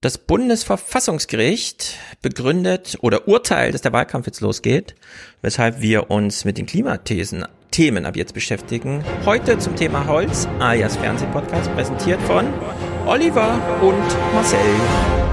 Das 0.00 0.16
Bundesverfassungsgericht 0.16 1.96
begründet 2.22 2.98
oder 3.00 3.26
urteilt, 3.26 3.74
dass 3.74 3.82
der 3.82 3.92
Wahlkampf 3.92 4.26
jetzt 4.26 4.40
losgeht, 4.40 4.94
weshalb 5.42 5.80
wir 5.80 6.08
uns 6.08 6.44
mit 6.44 6.56
den 6.56 6.66
Klimathesen 6.66 7.44
Themen 7.72 8.06
ab 8.06 8.14
jetzt 8.14 8.32
beschäftigen. 8.32 9.02
Heute 9.26 9.58
zum 9.58 9.74
Thema 9.74 10.06
Holz, 10.06 10.46
alias 10.60 10.96
Fernsehpodcast, 10.96 11.74
präsentiert 11.74 12.22
von 12.22 12.46
Oliver 13.06 13.60
und 13.82 14.34
Marcel. 14.34 15.27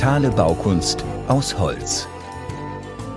Monumentale 0.00 0.34
Baukunst 0.34 1.04
aus 1.28 1.58
Holz. 1.58 2.08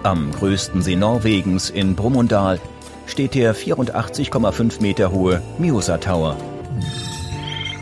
Am 0.04 0.34
größten 0.34 0.82
See 0.82 0.98
Norwegens 0.98 1.70
in 1.70 1.96
Brumunddal 1.96 2.60
steht 3.06 3.36
der 3.36 3.56
84,5 3.56 4.82
Meter 4.82 5.10
hohe 5.10 5.42
Mjosa 5.60 5.98
Tower. 5.98 6.36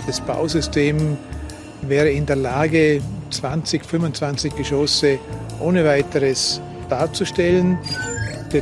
Das 0.05 0.21
Bausystem 0.21 1.17
wäre 1.81 2.11
in 2.11 2.27
der 2.27 2.35
Lage, 2.35 3.01
20, 3.31 3.83
25 3.83 4.55
Geschosse 4.55 5.17
ohne 5.59 5.83
weiteres 5.83 6.61
darzustellen, 6.87 7.79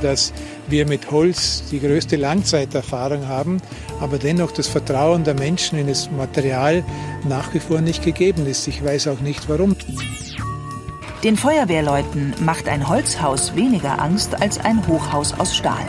dass 0.02 0.31
wir 0.69 0.88
mit 0.88 1.11
Holz 1.11 1.63
die 1.69 1.81
größte 1.81 2.16
Langzeiterfahrung 2.16 3.27
haben, 3.27 3.58
aber 3.99 4.17
dennoch 4.17 4.52
das 4.52 4.67
Vertrauen 4.67 5.25
der 5.25 5.33
Menschen 5.33 5.77
in 5.80 5.88
das 5.88 6.09
Material 6.09 6.85
nach 7.27 7.53
wie 7.53 7.59
vor 7.59 7.81
nicht 7.81 8.05
gegeben 8.05 8.47
ist. 8.47 8.69
Ich 8.69 8.81
weiß 8.81 9.09
auch 9.09 9.19
nicht 9.19 9.49
warum. 9.49 9.75
Den 11.23 11.36
Feuerwehrleuten 11.36 12.34
macht 12.39 12.70
ein 12.70 12.88
Holzhaus 12.88 13.53
weniger 13.53 14.02
Angst 14.02 14.42
als 14.42 14.58
ein 14.58 14.88
Hochhaus 14.88 15.38
aus 15.38 15.53
Stahl. 15.53 15.86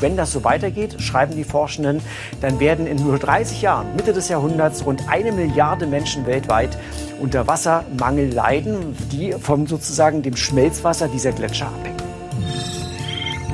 Wenn 0.00 0.18
das 0.18 0.32
so 0.32 0.44
weitergeht, 0.44 1.00
schreiben 1.00 1.34
die 1.34 1.44
Forschenden, 1.44 2.02
dann 2.42 2.60
werden 2.60 2.86
in 2.86 3.02
nur 3.02 3.18
30 3.18 3.62
Jahren, 3.62 3.96
Mitte 3.96 4.12
des 4.12 4.28
Jahrhunderts, 4.28 4.84
rund 4.84 5.08
eine 5.08 5.32
Milliarde 5.32 5.86
Menschen 5.86 6.26
weltweit 6.26 6.76
unter 7.22 7.46
Wassermangel 7.46 8.30
leiden, 8.30 8.94
die 9.12 9.32
von 9.32 9.66
sozusagen 9.66 10.20
dem 10.20 10.36
Schmelzwasser 10.36 11.08
dieser 11.08 11.32
Gletscher 11.32 11.68
abhängen. 11.68 11.96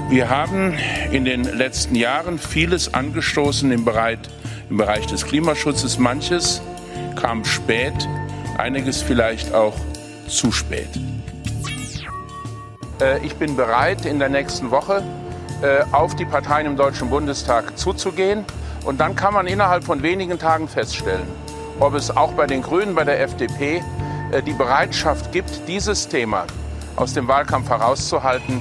Wir 0.09 0.29
haben 0.29 0.77
in 1.13 1.25
den 1.25 1.45
letzten 1.45 1.95
Jahren 1.95 2.41
vieles 2.41 2.95
angestoßen 2.95 3.71
im 3.71 3.85
Bereich, 3.85 4.19
im 4.71 4.77
Bereich 4.77 5.07
des 5.07 5.25
Klimaschutzes. 5.25 5.99
Manches 6.01 6.63
kam 7.15 7.45
spät, 7.45 8.09
einiges 8.59 9.03
vielleicht 9.03 9.55
auch 9.55 9.75
zu 10.29 10.53
spät. 10.53 10.89
Äh, 13.01 13.25
ich 13.25 13.37
bin 13.37 13.57
bereit, 13.57 14.05
in 14.05 14.19
der 14.19 14.29
nächsten 14.29 14.71
Woche 14.71 15.03
äh, 15.63 15.85
auf 15.93 16.15
die 16.17 16.25
Parteien 16.25 16.67
im 16.67 16.77
Deutschen 16.77 17.11
Bundestag 17.11 17.79
zuzugehen. 17.79 18.45
Und 18.85 18.99
dann 18.99 19.17
kann 19.17 19.35
man 19.35 19.47
innerhalb 19.47 19.85
von 19.85 20.03
wenigen 20.03 20.39
Tagen 20.39 20.69
feststellen, 20.69 21.27
ob 21.81 21.95
es 21.95 22.17
auch 22.17 22.33
bei 22.33 22.47
den 22.47 22.63
Grünen, 22.63 22.95
bei 22.95 23.05
der 23.05 23.21
FDP 23.21 23.83
äh, 24.33 24.43
die 24.43 24.53
Bereitschaft 24.53 25.33
gibt, 25.33 25.69
dieses 25.69 26.09
Thema 26.09 26.47
aus 26.95 27.13
dem 27.13 27.29
Wahlkampf 27.29 27.69
herauszuhalten 27.69 28.61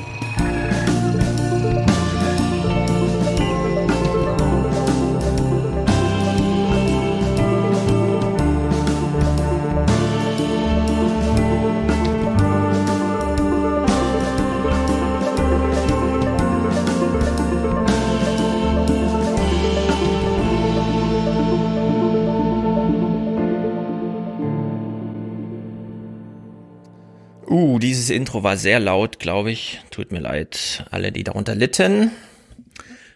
dieses 28.05 28.17
Intro 28.17 28.43
war 28.43 28.55
sehr 28.55 28.79
laut, 28.79 29.17
glaube 29.17 29.49
ich. 29.49 29.81
Tut 29.89 30.11
mir 30.11 30.19
leid, 30.19 30.85
alle, 30.91 31.11
die 31.11 31.23
darunter 31.23 31.55
litten. 31.55 32.11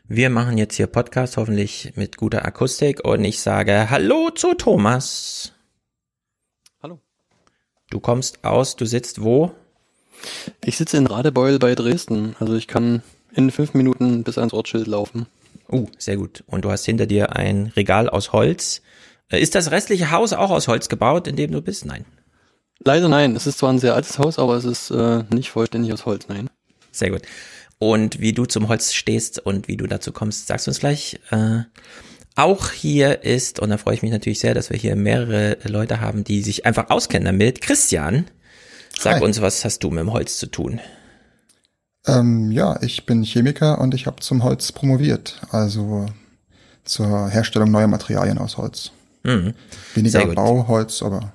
Wir 0.07 0.31
machen 0.31 0.57
jetzt 0.57 0.77
hier 0.77 0.88
Podcast, 0.88 1.38
hoffentlich 1.38 1.94
mit 1.95 2.17
guter 2.17 2.44
Akustik. 2.44 3.05
Und 3.05 3.23
ich 3.23 3.39
sage 3.39 3.91
Hallo 3.91 4.31
zu 4.31 4.55
Thomas. 4.55 5.53
Hallo. 6.81 6.99
Du 7.91 7.99
kommst 7.99 8.44
aus, 8.44 8.78
du 8.78 8.85
sitzt 8.85 9.22
wo? 9.22 9.51
Ich 10.66 10.78
sitze 10.78 10.97
in 10.97 11.05
Radebeul 11.05 11.59
bei 11.59 11.75
Dresden. 11.75 12.35
Also 12.39 12.55
ich 12.55 12.67
kann 12.67 13.03
in 13.35 13.51
fünf 13.51 13.75
Minuten 13.75 14.23
bis 14.23 14.39
ans 14.39 14.53
Ortsschild 14.53 14.88
laufen. 14.88 15.28
Uh, 15.72 15.85
sehr 15.99 16.17
gut. 16.17 16.44
Und 16.47 16.66
du 16.66 16.72
hast 16.72 16.85
hinter 16.88 17.05
dir 17.05 17.35
ein 17.35 17.67
Regal 17.75 18.09
aus 18.09 18.33
Holz. 18.33 18.81
Äh, 19.29 19.39
ist 19.39 19.53
das 19.53 19.69
restliche 19.69 20.09
Haus 20.09 20.33
auch 20.33 20.49
aus 20.49 20.67
Holz 20.67 20.89
gebaut, 20.89 21.28
in 21.28 21.35
dem 21.35 21.51
du 21.51 21.61
bist? 21.61 21.85
Nein. 21.85 22.05
Leider 22.84 23.09
nein. 23.09 23.35
Es 23.35 23.47
ist 23.47 23.59
zwar 23.59 23.72
ein 23.72 23.79
sehr 23.79 23.95
altes 23.95 24.19
Haus, 24.19 24.40
aber 24.40 24.56
es 24.56 24.66
ist 24.66 24.91
äh, 24.91 25.23
nicht 25.34 25.50
vollständig 25.50 25.91
aus 25.94 26.06
Holz, 26.06 26.28
nein. 26.28 26.50
Sehr 26.91 27.12
gut. 27.12 27.22
Und 27.78 28.19
wie 28.19 28.34
du 28.34 28.45
zum 28.45 28.67
Holz 28.67 28.94
stehst 28.94 29.40
und 29.40 29.67
wie 29.67 29.78
du 29.78 29.88
dazu 29.88 30.12
kommst, 30.12 30.47
sagst 30.47 30.67
du 30.67 30.72
uns 30.72 30.79
gleich. 30.79 31.19
Äh, 31.31 31.62
auch 32.35 32.72
hier 32.72 33.23
ist, 33.23 33.59
und 33.59 33.69
da 33.69 33.78
freue 33.78 33.95
ich 33.95 34.01
mich 34.01 34.12
natürlich 34.12 34.40
sehr, 34.40 34.53
dass 34.53 34.69
wir 34.69 34.78
hier 34.78 34.95
mehrere 34.95 35.57
Leute 35.63 36.00
haben, 36.00 36.23
die 36.23 36.41
sich 36.41 36.66
einfach 36.66 36.90
auskennen 36.90 37.25
damit. 37.25 37.62
Christian, 37.62 38.25
sag 38.97 39.16
Hi. 39.16 39.23
uns, 39.23 39.41
was 39.41 39.66
hast 39.66 39.79
du 39.84 39.90
mit 39.90 40.00
dem 40.00 40.13
Holz 40.13 40.38
zu 40.38 40.47
tun? 40.47 40.79
Ähm, 42.07 42.51
ja, 42.51 42.81
ich 42.81 43.06
bin 43.06 43.23
Chemiker 43.23 43.79
und 43.79 43.94
ich 43.94 44.07
habe 44.07 44.22
zum 44.22 44.44
Holz 44.44 44.72
promoviert, 44.72 45.41
also 45.51 46.06
zur 46.85 47.29
Herstellung 47.29 47.72
neuer 47.72 47.88
Materialien 47.88 48.38
aus 48.38 48.57
Holz. 48.57 48.91
Mhm. 49.23 49.53
Weniger. 49.96 50.25
Bauholz, 50.28 51.01
aber 51.01 51.34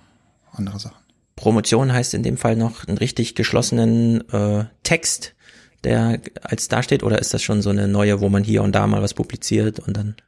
andere 0.52 0.78
Sachen. 0.78 1.03
Promotion 1.36 1.92
heißt 1.92 2.14
in 2.14 2.22
dem 2.22 2.36
Fall 2.36 2.56
noch 2.56 2.86
einen 2.86 2.98
richtig 2.98 3.34
geschlossenen 3.34 4.28
äh, 4.30 4.64
Text, 4.82 5.34
der 5.82 6.20
als 6.42 6.68
dasteht, 6.68 7.02
oder 7.02 7.18
ist 7.18 7.34
das 7.34 7.42
schon 7.42 7.60
so 7.60 7.70
eine 7.70 7.88
neue, 7.88 8.20
wo 8.20 8.28
man 8.28 8.44
hier 8.44 8.62
und 8.62 8.74
da 8.74 8.86
mal 8.86 9.02
was 9.02 9.14
publiziert 9.14 9.80
und 9.80 9.96
dann? 9.96 10.14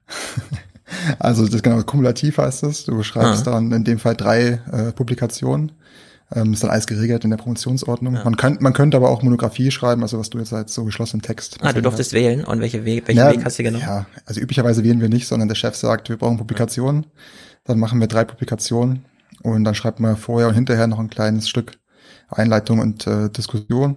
Also 1.19 1.49
das 1.49 1.62
genau 1.62 1.83
kumulativ 1.83 2.39
heißt 2.39 2.62
es. 2.62 2.84
Du 2.84 3.03
schreibst 3.03 3.49
Ah. 3.49 3.50
dann 3.50 3.72
in 3.72 3.83
dem 3.83 3.99
Fall 3.99 4.15
drei 4.15 4.61
äh, 4.71 4.93
Publikationen. 4.93 5.72
Ähm, 6.33 6.53
ist 6.53 6.62
dann 6.62 6.71
alles 6.71 6.87
geregelt 6.87 7.25
in 7.25 7.31
der 7.31 7.39
Promotionsordnung. 7.39 8.15
Ja. 8.15 8.22
Man, 8.25 8.37
kann, 8.37 8.59
man 8.61 8.72
könnte 8.72 8.97
aber 8.97 9.11
auch 9.11 9.22
Monographie 9.22 9.72
schreiben, 9.72 10.03
also 10.03 10.19
was 10.19 10.31
du 10.31 10.39
jetzt 10.39 10.53
als 10.53 10.75
so 10.75 10.84
geschlossenen 10.84 11.22
Text. 11.22 11.59
Ah, 11.61 11.72
du 11.72 11.83
durftest 11.83 12.12
wählen 12.12 12.45
und 12.45 12.61
welche 12.61 12.84
Weg, 12.84 13.06
welchen 13.09 13.19
ja, 13.19 13.33
Weg 13.33 13.45
hast 13.45 13.59
du 13.59 13.65
genommen? 13.65 13.83
Ja, 13.84 14.06
also 14.27 14.41
üblicherweise 14.41 14.84
wählen 14.84 15.00
wir 15.00 15.09
nicht, 15.09 15.27
sondern 15.27 15.49
der 15.49 15.55
Chef 15.56 15.75
sagt, 15.77 16.09
wir 16.09 16.16
brauchen 16.16 16.37
Publikationen. 16.37 17.06
Dann 17.65 17.81
machen 17.81 17.99
wir 18.00 18.06
drei 18.06 18.25
Publikationen 18.25 19.05
und 19.55 19.65
dann 19.65 19.75
schreibt 19.75 20.01
man 20.01 20.17
vorher 20.17 20.49
und 20.49 20.55
hinterher 20.55 20.87
noch 20.87 20.99
ein 20.99 21.11
kleines 21.11 21.49
Stück 21.49 21.79
Einleitung 22.29 22.79
und 22.81 23.07
äh, 23.07 23.31
Diskussion. 23.31 23.97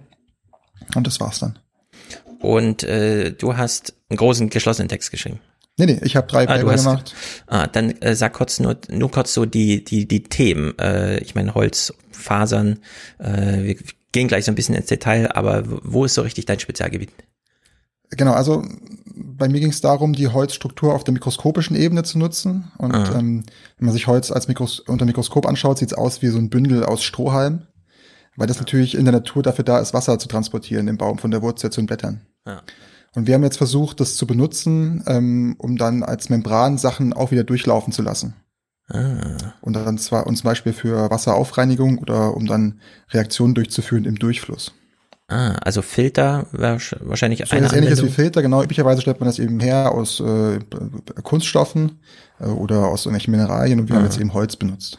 Und 0.95 1.07
das 1.07 1.19
war's 1.19 1.39
dann. 1.39 1.57
Und 2.39 2.83
äh, 2.83 3.31
du 3.33 3.57
hast 3.57 3.93
einen 4.09 4.17
großen 4.17 4.49
geschlossenen 4.49 4.87
Text 4.87 5.11
geschrieben. 5.11 5.39
Nee, 5.77 5.85
nee, 5.87 5.99
ich 6.03 6.15
habe 6.15 6.27
drei 6.27 6.43
Ah, 6.47 6.57
Paper 6.57 6.71
hast- 6.71 6.83
gemacht. 6.85 7.15
Ah, 7.47 7.67
dann 7.67 7.91
äh, 8.01 8.15
sag 8.15 8.33
kurz 8.33 8.59
nur, 8.59 8.77
nur 8.89 9.11
kurz 9.11 9.33
so 9.33 9.45
die, 9.45 9.83
die, 9.83 10.07
die 10.07 10.23
Themen. 10.23 10.77
Äh, 10.79 11.19
ich 11.19 11.35
meine 11.35 11.53
Holz, 11.55 11.93
Fasern, 12.11 12.79
äh, 13.17 13.63
wir 13.63 13.75
gehen 14.11 14.27
gleich 14.27 14.45
so 14.45 14.51
ein 14.51 14.55
bisschen 14.55 14.75
ins 14.75 14.87
Detail, 14.87 15.31
aber 15.35 15.63
wo 15.65 16.05
ist 16.05 16.13
so 16.15 16.21
richtig 16.21 16.45
dein 16.45 16.59
Spezialgebiet? 16.59 17.11
Genau, 18.11 18.33
also 18.33 18.65
bei 19.21 19.49
mir 19.49 19.59
ging 19.59 19.69
es 19.69 19.81
darum, 19.81 20.13
die 20.13 20.27
Holzstruktur 20.27 20.93
auf 20.95 21.03
der 21.03 21.13
mikroskopischen 21.13 21.75
Ebene 21.75 22.03
zu 22.03 22.17
nutzen. 22.17 22.71
Und 22.77 22.93
Ah. 22.95 23.17
ähm, 23.19 23.43
wenn 23.77 23.85
man 23.85 23.93
sich 23.93 24.07
Holz 24.07 24.31
als 24.31 24.47
Mikros 24.47 24.79
unter 24.79 25.05
Mikroskop 25.05 25.45
anschaut, 25.45 25.77
sieht 25.79 25.91
es 25.91 25.97
aus 25.97 26.21
wie 26.21 26.27
so 26.27 26.37
ein 26.37 26.49
Bündel 26.49 26.83
aus 26.85 27.03
Strohhalm. 27.03 27.63
Weil 28.35 28.47
das 28.47 28.59
natürlich 28.59 28.95
in 28.95 29.03
der 29.05 29.11
Natur 29.11 29.43
dafür 29.43 29.65
da 29.65 29.79
ist, 29.79 29.93
Wasser 29.93 30.17
zu 30.19 30.27
transportieren 30.29 30.87
im 30.87 30.97
Baum 30.97 31.17
von 31.17 31.31
der 31.31 31.41
Wurzel 31.41 31.71
zu 31.71 31.81
den 31.81 31.87
Blättern. 31.87 32.21
Ja. 32.47 32.61
Und 33.15 33.27
wir 33.27 33.33
haben 33.33 33.43
jetzt 33.43 33.57
versucht, 33.57 33.99
das 33.99 34.15
zu 34.15 34.27
benutzen, 34.27 35.03
ähm, 35.07 35.55
um 35.57 35.77
dann 35.77 36.03
als 36.03 36.29
Membran 36.29 36.77
Sachen 36.77 37.11
auch 37.11 37.31
wieder 37.31 37.43
durchlaufen 37.43 37.91
zu 37.91 38.01
lassen. 38.01 38.35
Ah, 38.87 39.53
Und 39.61 39.73
dann 39.73 39.97
zwar 39.97 40.25
und 40.25 40.35
zum 40.35 40.45
Beispiel 40.45 40.73
für 40.73 41.09
Wasseraufreinigung 41.11 41.97
oder 41.99 42.35
um 42.35 42.45
dann 42.47 42.79
Reaktionen 43.11 43.53
durchzuführen 43.55 44.05
im 44.05 44.17
Durchfluss. 44.17 44.73
Ah 45.29 45.51
also 45.63 45.81
Filter 45.81 46.47
wahrsch- 46.51 46.95
wahrscheinlich 47.01 47.39
So 47.45 47.55
eine 47.55 47.65
etwas 47.67 47.77
ähnliches 47.77 48.03
wie. 48.03 48.09
Filter, 48.09 48.41
genau. 48.41 48.61
Üblicherweise 48.63 49.01
stellt 49.01 49.19
man 49.19 49.27
das 49.27 49.39
eben 49.39 49.59
her 49.59 49.91
aus 49.91 50.19
äh, 50.19 50.59
Kunststoffen 51.23 51.99
äh, 52.39 52.45
oder 52.45 52.87
aus 52.87 53.05
irgendwelchen 53.05 53.31
Mineralien 53.31 53.79
und 53.79 53.89
wir 53.89 53.95
haben 53.95 54.05
jetzt 54.05 54.19
eben 54.19 54.33
Holz 54.33 54.55
benutzt. 54.55 54.97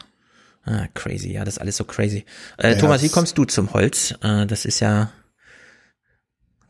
Ah, 0.64 0.86
crazy, 0.94 1.32
ja, 1.32 1.44
das 1.44 1.54
ist 1.54 1.60
alles 1.60 1.76
so 1.76 1.84
crazy. 1.84 2.24
Äh, 2.58 2.72
Ja, 2.72 2.78
Thomas, 2.78 3.02
wie 3.02 3.08
kommst 3.08 3.36
du 3.38 3.44
zum 3.44 3.72
Holz? 3.72 4.14
Äh, 4.22 4.46
das 4.46 4.64
ist 4.64 4.80
ja. 4.80 5.10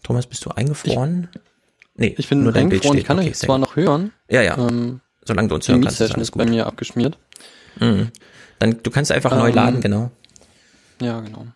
Thomas, 0.03 0.27
bist 0.27 0.45
du 0.45 0.51
eingefroren? 0.51 1.29
nee, 1.97 2.15
Ich 2.17 2.29
bin 2.29 2.43
nur 2.43 2.53
dein 2.53 2.69
Bild 2.69 2.85
steht. 2.85 2.95
ich 3.01 3.05
kann 3.05 3.19
Okay, 3.19 3.29
euch 3.31 3.37
zwar 3.39 3.59
noch 3.59 3.77
hören. 3.77 4.13
Ja, 4.31 4.43
ja. 4.43 4.57
Ähm, 4.57 5.01
Solange 5.25 5.49
du 5.49 5.57
uns 5.57 5.67
Die 5.67 5.73
hören 5.73 5.83
kannst, 5.83 6.01
ist 6.01 6.01
Mietsession 6.01 6.17
alles 6.21 6.29
ist 6.31 6.37
bei 6.39 6.47
mir 6.47 6.67
abgeschmiert. 6.67 7.19
Mhm. 7.79 8.11
Dann, 8.59 8.83
du 8.83 8.91
kannst 8.91 9.13
einfach 9.13 9.37
neu 9.37 9.49
Ähm, 9.49 9.55
laden, 9.55 9.81
genau. 9.81 10.11
Ja, 11.03 11.21
genau. 11.21 11.47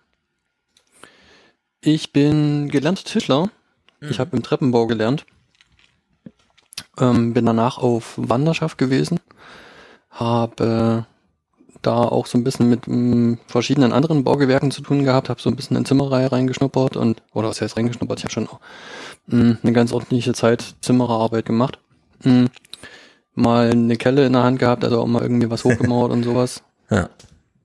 Ich 1.87 2.13
bin 2.13 2.69
gelernter 2.69 3.05
Tischler. 3.05 3.51
Ich 4.01 4.19
habe 4.19 4.35
im 4.37 4.43
Treppenbau 4.43 4.87
gelernt. 4.87 5.27
Ähm, 6.99 7.35
bin 7.35 7.45
danach 7.45 7.77
auf 7.77 8.15
Wanderschaft 8.17 8.79
gewesen. 8.79 9.21
Habe 10.11 11.07
da 11.83 11.97
auch 11.97 12.25
so 12.25 12.39
ein 12.39 12.45
bisschen 12.45 12.71
mit 12.71 12.87
mm, 12.87 13.35
verschiedenen 13.47 13.93
anderen 13.93 14.25
Baugewerken 14.25 14.71
zu 14.71 14.81
tun 14.81 15.05
gehabt. 15.05 15.29
Habe 15.29 15.43
so 15.43 15.51
ein 15.51 15.57
bisschen 15.57 15.77
in 15.77 15.85
Zimmerei 15.85 16.27
reingeschnuppert 16.27 16.97
und, 16.97 17.23
oder 17.35 17.49
was 17.49 17.61
heißt 17.61 17.77
reingeschnuppert? 17.77 18.19
Ich 18.19 18.25
habe 18.25 18.33
schon 18.33 18.49
auch, 18.49 18.61
mm, 19.27 19.53
eine 19.63 19.73
ganz 19.73 19.93
ordentliche 19.93 20.33
Zeit 20.33 20.77
Zimmererarbeit 20.81 21.45
gemacht. 21.45 21.79
Mm, 22.23 22.47
mal 23.35 23.71
eine 23.71 23.97
Kelle 23.97 24.25
in 24.25 24.33
der 24.33 24.43
Hand 24.45 24.59
gehabt, 24.59 24.85
also 24.85 25.01
auch 25.03 25.07
mal 25.07 25.21
irgendwie 25.23 25.51
was 25.51 25.65
hochgemauert 25.65 26.13
und 26.13 26.23
sowas 26.23 26.63
Ja. 26.91 27.11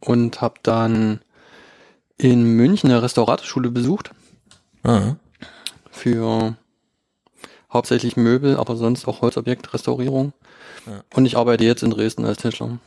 und 0.01 0.41
habe 0.41 0.55
dann 0.63 1.21
in 2.19 2.43
München 2.43 2.91
eine 2.91 3.01
Restauratorschule 3.01 3.71
besucht 3.71 4.11
Ah. 4.83 5.15
für 5.89 6.55
hauptsächlich 7.71 8.15
Möbel, 8.17 8.57
aber 8.57 8.75
sonst 8.75 9.07
auch 9.07 9.21
Holzobjektrestaurierung. 9.21 10.33
Ja. 10.85 11.03
Und 11.15 11.25
ich 11.25 11.37
arbeite 11.37 11.63
jetzt 11.63 11.83
in 11.83 11.91
Dresden 11.91 12.25
als 12.25 12.37
Tischler. 12.37 12.79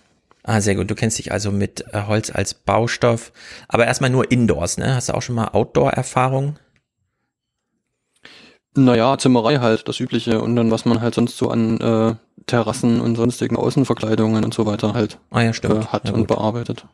Ah, 0.44 0.60
sehr 0.60 0.74
gut. 0.74 0.90
Du 0.90 0.94
kennst 0.94 1.18
dich 1.18 1.30
also 1.32 1.52
mit 1.52 1.84
äh, 1.92 2.02
Holz 2.06 2.30
als 2.30 2.54
Baustoff, 2.54 3.32
aber 3.68 3.86
erstmal 3.86 4.10
nur 4.10 4.30
Indoors, 4.30 4.76
ne? 4.76 4.94
Hast 4.94 5.08
du 5.08 5.14
auch 5.14 5.22
schon 5.22 5.36
mal 5.36 5.48
Outdoor-Erfahrung? 5.48 6.58
Naja, 8.74 9.18
Zimmerei 9.18 9.58
halt, 9.58 9.86
das 9.86 10.00
Übliche. 10.00 10.40
Und 10.40 10.56
dann, 10.56 10.70
was 10.70 10.84
man 10.84 11.00
halt 11.00 11.14
sonst 11.14 11.36
so 11.36 11.50
an 11.50 11.78
äh, 11.80 12.14
Terrassen 12.46 13.00
und 13.00 13.16
sonstigen 13.16 13.56
Außenverkleidungen 13.56 14.44
und 14.44 14.52
so 14.54 14.66
weiter 14.66 14.94
halt 14.94 15.18
Ah 15.30 15.42
ja, 15.42 15.50
äh, 15.50 15.84
hat 15.86 16.08
ja, 16.08 16.14
und 16.14 16.26
bearbeitet. 16.26 16.86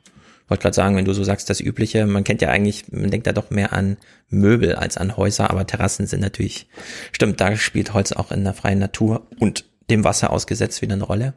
Wollte 0.49 0.63
gerade 0.63 0.75
sagen, 0.75 0.97
wenn 0.97 1.05
du 1.05 1.13
so 1.13 1.25
sagst, 1.25 1.51
das 1.51 1.61
Übliche, 1.61 2.07
man 2.07 2.25
kennt 2.25 2.43
ja 2.43 2.49
eigentlich, 2.49 2.91
man 2.91 3.11
denkt 3.11 3.27
da 3.27 3.33
doch 3.33 3.51
mehr 3.51 3.73
an 3.73 3.99
Möbel 4.31 4.75
als 4.75 4.97
an 4.97 5.17
Häuser, 5.17 5.51
aber 5.51 5.67
Terrassen 5.67 6.07
sind 6.07 6.21
natürlich, 6.21 6.69
stimmt, 7.13 7.41
da 7.41 7.57
spielt 7.57 7.95
Holz 7.95 8.13
auch 8.13 8.33
in 8.33 8.45
der 8.45 8.55
freien 8.55 8.79
Natur 8.79 9.27
und 9.39 9.65
dem 9.91 10.05
Wasser 10.05 10.31
ausgesetzt 10.31 10.83
wieder 10.83 10.95
eine 10.95 11.05
Rolle. 11.05 11.35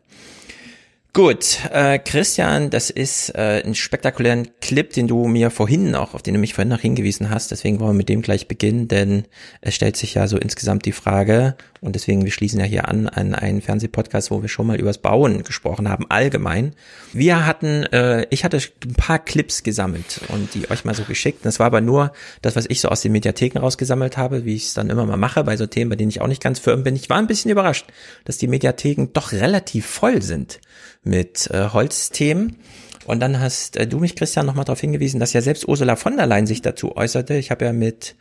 Gut, 1.13 1.59
äh, 1.73 1.99
Christian, 1.99 2.69
das 2.69 2.89
ist 2.89 3.35
äh, 3.35 3.61
ein 3.65 3.75
spektakulären 3.75 4.47
Clip, 4.61 4.93
den 4.93 5.09
du 5.09 5.27
mir 5.27 5.51
vorhin 5.51 5.91
noch, 5.91 6.13
auf 6.13 6.21
den 6.21 6.35
du 6.35 6.39
mich 6.39 6.53
vorhin 6.53 6.69
noch 6.69 6.79
hingewiesen 6.79 7.29
hast. 7.29 7.51
Deswegen 7.51 7.81
wollen 7.81 7.89
wir 7.89 7.97
mit 7.97 8.07
dem 8.07 8.21
gleich 8.21 8.47
beginnen, 8.47 8.87
denn 8.87 9.25
es 9.59 9.75
stellt 9.75 9.97
sich 9.97 10.13
ja 10.13 10.27
so 10.27 10.37
insgesamt 10.37 10.85
die 10.85 10.93
Frage, 10.93 11.57
und 11.81 11.95
deswegen, 11.95 12.23
wir 12.23 12.31
schließen 12.31 12.59
ja 12.59 12.65
hier 12.65 12.87
an 12.87 13.09
an 13.09 13.33
einen 13.33 13.59
Fernsehpodcast, 13.59 14.29
wo 14.29 14.43
wir 14.43 14.49
schon 14.49 14.67
mal 14.67 14.79
übers 14.79 14.99
Bauen 14.99 15.43
gesprochen 15.43 15.89
haben, 15.89 16.05
allgemein. 16.09 16.75
Wir 17.11 17.47
hatten, 17.47 17.83
äh, 17.85 18.27
ich 18.29 18.43
hatte 18.43 18.59
ein 18.85 18.93
paar 18.93 19.17
Clips 19.17 19.63
gesammelt 19.63 20.21
und 20.27 20.53
die 20.53 20.69
euch 20.69 20.85
mal 20.85 20.93
so 20.93 21.03
geschickt. 21.03 21.43
Das 21.43 21.57
war 21.57 21.65
aber 21.65 21.81
nur 21.81 22.13
das, 22.43 22.55
was 22.55 22.67
ich 22.69 22.81
so 22.81 22.89
aus 22.89 23.01
den 23.01 23.11
Mediatheken 23.13 23.59
rausgesammelt 23.59 24.15
habe, 24.15 24.45
wie 24.45 24.55
ich 24.55 24.65
es 24.65 24.73
dann 24.75 24.91
immer 24.91 25.07
mal 25.07 25.17
mache 25.17 25.43
bei 25.43 25.57
so 25.57 25.65
Themen, 25.65 25.89
bei 25.89 25.95
denen 25.95 26.11
ich 26.11 26.21
auch 26.21 26.27
nicht 26.27 26.43
ganz 26.43 26.59
firm 26.59 26.83
bin. 26.83 26.95
Ich 26.95 27.09
war 27.09 27.17
ein 27.17 27.25
bisschen 27.25 27.49
überrascht, 27.49 27.87
dass 28.25 28.37
die 28.37 28.47
Mediatheken 28.47 29.07
doch 29.13 29.31
relativ 29.31 29.87
voll 29.87 30.21
sind 30.21 30.61
mit 31.03 31.49
äh, 31.49 31.69
Holzthemen. 31.69 32.57
Und 33.05 33.21
dann 33.21 33.39
hast 33.39 33.77
äh, 33.77 33.87
du 33.87 33.97
mich, 33.97 34.15
Christian, 34.15 34.45
nochmal 34.45 34.65
darauf 34.65 34.81
hingewiesen, 34.81 35.19
dass 35.19 35.33
ja 35.33 35.41
selbst 35.41 35.67
Ursula 35.67 35.95
von 35.95 36.15
der 36.15 36.27
Leyen 36.27 36.45
sich 36.45 36.61
dazu 36.61 36.95
äußerte. 36.95 37.33
Ich 37.35 37.49
habe 37.49 37.65
ja 37.65 37.73
mit, 37.73 38.15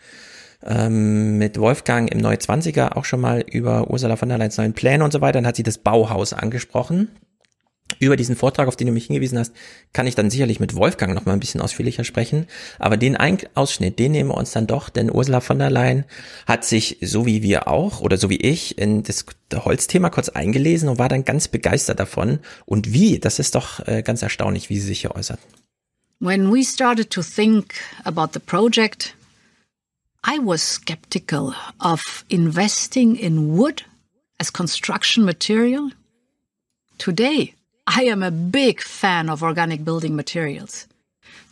ähm, 0.66 1.38
mit 1.38 1.58
Wolfgang 1.58 2.10
im 2.10 2.18
Neue 2.18 2.36
20er 2.36 2.96
auch 2.96 3.04
schon 3.04 3.20
mal 3.20 3.44
über 3.50 3.90
Ursula 3.90 4.16
von 4.16 4.28
der 4.28 4.38
Leyens 4.38 4.58
neuen 4.58 4.74
Pläne 4.74 5.04
und 5.04 5.12
so 5.12 5.20
weiter. 5.20 5.38
Dann 5.38 5.46
hat 5.46 5.56
sie 5.56 5.62
das 5.62 5.78
Bauhaus 5.78 6.32
angesprochen. 6.32 7.08
Über 7.98 8.16
diesen 8.16 8.36
Vortrag, 8.36 8.68
auf 8.68 8.76
den 8.76 8.86
du 8.86 8.92
mich 8.92 9.06
hingewiesen 9.06 9.38
hast, 9.38 9.52
kann 9.92 10.06
ich 10.06 10.14
dann 10.14 10.30
sicherlich 10.30 10.60
mit 10.60 10.76
Wolfgang 10.76 11.12
noch 11.14 11.26
mal 11.26 11.32
ein 11.32 11.40
bisschen 11.40 11.60
ausführlicher 11.60 12.04
sprechen. 12.04 12.46
Aber 12.78 12.96
den 12.96 13.16
Ein 13.16 13.38
Ausschnitt, 13.54 13.98
den 13.98 14.12
nehmen 14.12 14.30
wir 14.30 14.36
uns 14.36 14.52
dann 14.52 14.66
doch, 14.66 14.90
denn 14.90 15.12
Ursula 15.12 15.40
von 15.40 15.58
der 15.58 15.70
Leyen 15.70 16.04
hat 16.46 16.64
sich, 16.64 16.98
so 17.00 17.26
wie 17.26 17.42
wir 17.42 17.66
auch, 17.66 18.00
oder 18.00 18.16
so 18.16 18.30
wie 18.30 18.36
ich, 18.36 18.78
in 18.78 19.02
das 19.02 19.26
Holzthema 19.52 20.10
kurz 20.10 20.28
eingelesen 20.28 20.88
und 20.88 20.98
war 20.98 21.08
dann 21.08 21.24
ganz 21.24 21.48
begeistert 21.48 21.98
davon. 21.98 22.38
Und 22.64 22.92
wie, 22.92 23.18
das 23.18 23.38
ist 23.38 23.54
doch 23.54 23.86
äh, 23.86 24.02
ganz 24.02 24.22
erstaunlich, 24.22 24.70
wie 24.70 24.78
sie 24.78 24.86
sich 24.86 25.00
hier 25.00 25.14
äußert. 25.14 25.40
When 26.20 26.52
we 26.52 26.62
started 26.64 27.10
to 27.10 27.22
think 27.22 27.74
about 28.04 28.28
the 28.34 28.40
project, 28.40 29.14
I 30.22 30.38
was 30.38 30.62
skeptical 30.62 31.54
of 31.80 32.24
investing 32.28 33.16
in 33.16 33.56
wood 33.56 33.84
as 34.38 34.50
construction 34.50 35.24
material. 35.24 35.90
Today, 36.98 37.54
I 37.86 38.04
am 38.04 38.22
a 38.22 38.30
big 38.30 38.82
fan 38.82 39.30
of 39.30 39.42
organic 39.42 39.82
building 39.82 40.14
materials. 40.14 40.86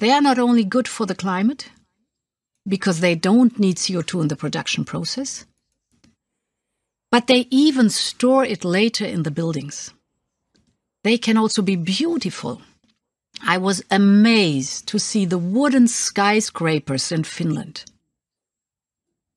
They 0.01 0.11
are 0.11 0.21
not 0.21 0.39
only 0.39 0.65
good 0.65 0.87
for 0.87 1.07
the 1.07 1.15
climate, 1.15 1.71
because 2.67 3.01
they 3.01 3.15
don't 3.15 3.59
need 3.59 3.77
CO2 3.77 4.23
in 4.23 4.29
the 4.29 4.37
production 4.37 4.85
process, 4.85 5.47
but 7.11 7.27
they 7.27 7.47
even 7.51 7.89
store 7.89 8.45
it 8.45 8.65
later 8.67 9.07
in 9.07 9.23
the 9.23 9.31
buildings. 9.31 9.95
They 11.05 11.17
can 11.17 11.39
also 11.39 11.63
be 11.63 11.77
beautiful. 11.77 12.61
I 13.41 13.57
was 13.57 13.83
amazed 13.91 14.89
to 14.89 14.99
see 14.99 15.25
the 15.25 15.39
wooden 15.39 15.89
skyscrapers 15.89 17.11
in 17.11 17.25
Finland 17.25 17.85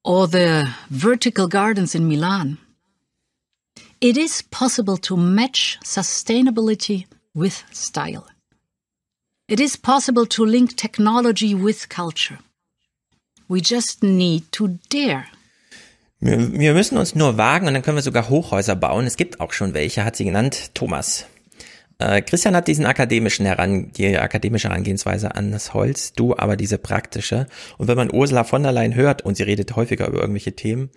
or 0.03 0.27
the 0.27 0.67
vertical 0.89 1.47
gardens 1.47 1.95
in 1.95 2.07
Milan. 2.07 2.57
It 3.99 4.17
is 4.17 4.41
possible 4.41 4.97
to 4.97 5.15
match 5.15 5.79
sustainability 5.83 7.05
with 7.35 7.63
style. 7.71 8.25
It 9.47 9.59
is 9.59 9.77
possible 9.77 10.25
to 10.27 10.45
link 10.45 10.75
technology 10.75 11.53
with 11.53 11.89
culture. 11.89 12.39
We 13.47 13.61
just 13.61 14.01
need 14.01 14.51
to 14.53 14.79
dare. 14.89 15.27
Wir, 16.19 16.73
müssen 16.73 16.97
uns 16.97 17.15
nur 17.15 17.37
wagen 17.37 17.67
und 17.67 17.73
dann 17.73 17.81
können 17.81 17.97
wir 17.97 18.03
sogar 18.03 18.29
Hochhäuser 18.29 18.75
bauen. 18.75 19.07
Es 19.07 19.17
gibt 19.17 19.39
auch 19.39 19.53
schon 19.53 19.73
welche, 19.73 20.05
hat 20.05 20.15
sie 20.15 20.23
genannt, 20.23 20.71
Thomas. 20.75 21.25
Äh, 22.01 22.21
Christian 22.21 22.55
hat 22.55 22.67
diesen 22.67 22.85
akademischen 22.85 23.45
Heran, 23.45 23.91
die 23.91 24.17
akademische 24.17 24.69
Herangehensweise 24.69 25.35
an 25.35 25.51
das 25.51 25.73
Holz, 25.73 26.13
du 26.13 26.35
aber 26.35 26.57
diese 26.57 26.77
praktische. 26.77 27.45
Und 27.77 27.87
wenn 27.87 27.97
man 27.97 28.11
Ursula 28.11 28.43
von 28.43 28.63
der 28.63 28.71
Leyen 28.71 28.95
hört 28.95 29.21
und 29.21 29.37
sie 29.37 29.43
redet 29.43 29.75
häufiger 29.75 30.07
über 30.07 30.21
irgendwelche 30.21 30.53
Themen, 30.53 30.89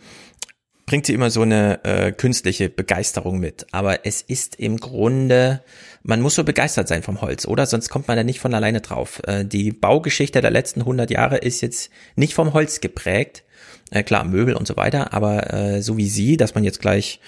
bringt 0.87 1.07
sie 1.07 1.15
immer 1.15 1.31
so 1.31 1.43
eine 1.43 1.85
äh, 1.85 2.13
künstliche 2.13 2.69
Begeisterung 2.69 3.39
mit. 3.39 3.67
Aber 3.73 4.07
es 4.07 4.23
ist 4.23 4.57
im 4.57 4.79
Grunde, 4.79 5.63
man 6.03 6.21
muss 6.21 6.35
so 6.35 6.45
begeistert 6.45 6.89
sein 6.89 7.03
vom 7.03 7.21
Holz, 7.21 7.47
oder? 7.47 7.67
Sonst 7.67 7.89
kommt 7.89 8.09
man 8.09 8.17
da 8.17 8.25
nicht 8.25 8.41
von 8.41 8.55
alleine 8.55 8.81
drauf. 8.81 9.21
Äh, 9.27 9.45
die 9.45 9.73
Baugeschichte 9.73 10.41
der 10.41 10.51
letzten 10.51 10.81
100 10.81 11.11
Jahre 11.11 11.39
ist 11.39 11.61
jetzt 11.61 11.91
nicht 12.17 12.35
vom 12.35 12.53
Holz 12.53 12.81
geprägt. 12.81 13.45
Äh, 13.91 14.03
klar, 14.03 14.25
Möbel 14.25 14.55
und 14.55 14.67
so 14.67 14.77
weiter, 14.77 15.13
aber 15.13 15.53
äh, 15.53 15.83
so 15.83 15.97
wie 15.97 16.09
sie, 16.09 16.37
dass 16.37 16.55
man 16.55 16.65
jetzt 16.65 16.81
gleich 16.81 17.21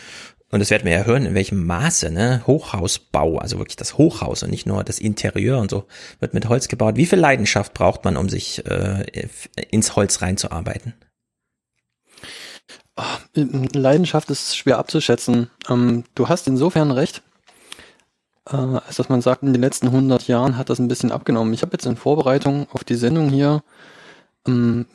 und 0.50 0.60
das 0.60 0.70
werden 0.70 0.84
wir 0.84 0.92
ja 0.92 1.04
hören, 1.04 1.26
in 1.26 1.34
welchem 1.34 1.66
Maße, 1.66 2.10
ne? 2.10 2.42
Hochhausbau, 2.46 3.38
also 3.38 3.58
wirklich 3.58 3.76
das 3.76 3.98
Hochhaus 3.98 4.42
und 4.42 4.50
nicht 4.50 4.66
nur 4.66 4.84
das 4.84 4.98
Interieur 4.98 5.58
und 5.58 5.70
so, 5.70 5.86
wird 6.20 6.34
mit 6.34 6.48
Holz 6.48 6.68
gebaut. 6.68 6.96
Wie 6.96 7.06
viel 7.06 7.18
Leidenschaft 7.18 7.74
braucht 7.74 8.04
man, 8.04 8.16
um 8.16 8.28
sich 8.28 8.64
äh, 8.66 9.04
ins 9.70 9.96
Holz 9.96 10.22
reinzuarbeiten? 10.22 10.94
Leidenschaft 13.34 14.30
ist 14.30 14.56
schwer 14.56 14.78
abzuschätzen. 14.78 15.50
Ähm, 15.68 16.04
du 16.14 16.28
hast 16.28 16.46
insofern 16.46 16.90
recht, 16.90 17.22
äh, 18.48 18.56
als 18.56 18.96
dass 18.96 19.08
man 19.08 19.20
sagt, 19.20 19.42
in 19.42 19.52
den 19.52 19.60
letzten 19.60 19.88
100 19.88 20.28
Jahren 20.28 20.56
hat 20.56 20.70
das 20.70 20.78
ein 20.78 20.88
bisschen 20.88 21.12
abgenommen. 21.12 21.52
Ich 21.52 21.62
habe 21.62 21.72
jetzt 21.72 21.86
in 21.86 21.96
Vorbereitung 21.96 22.68
auf 22.70 22.84
die 22.84 22.94
Sendung 22.94 23.28
hier 23.28 23.62
ähm, 24.46 24.86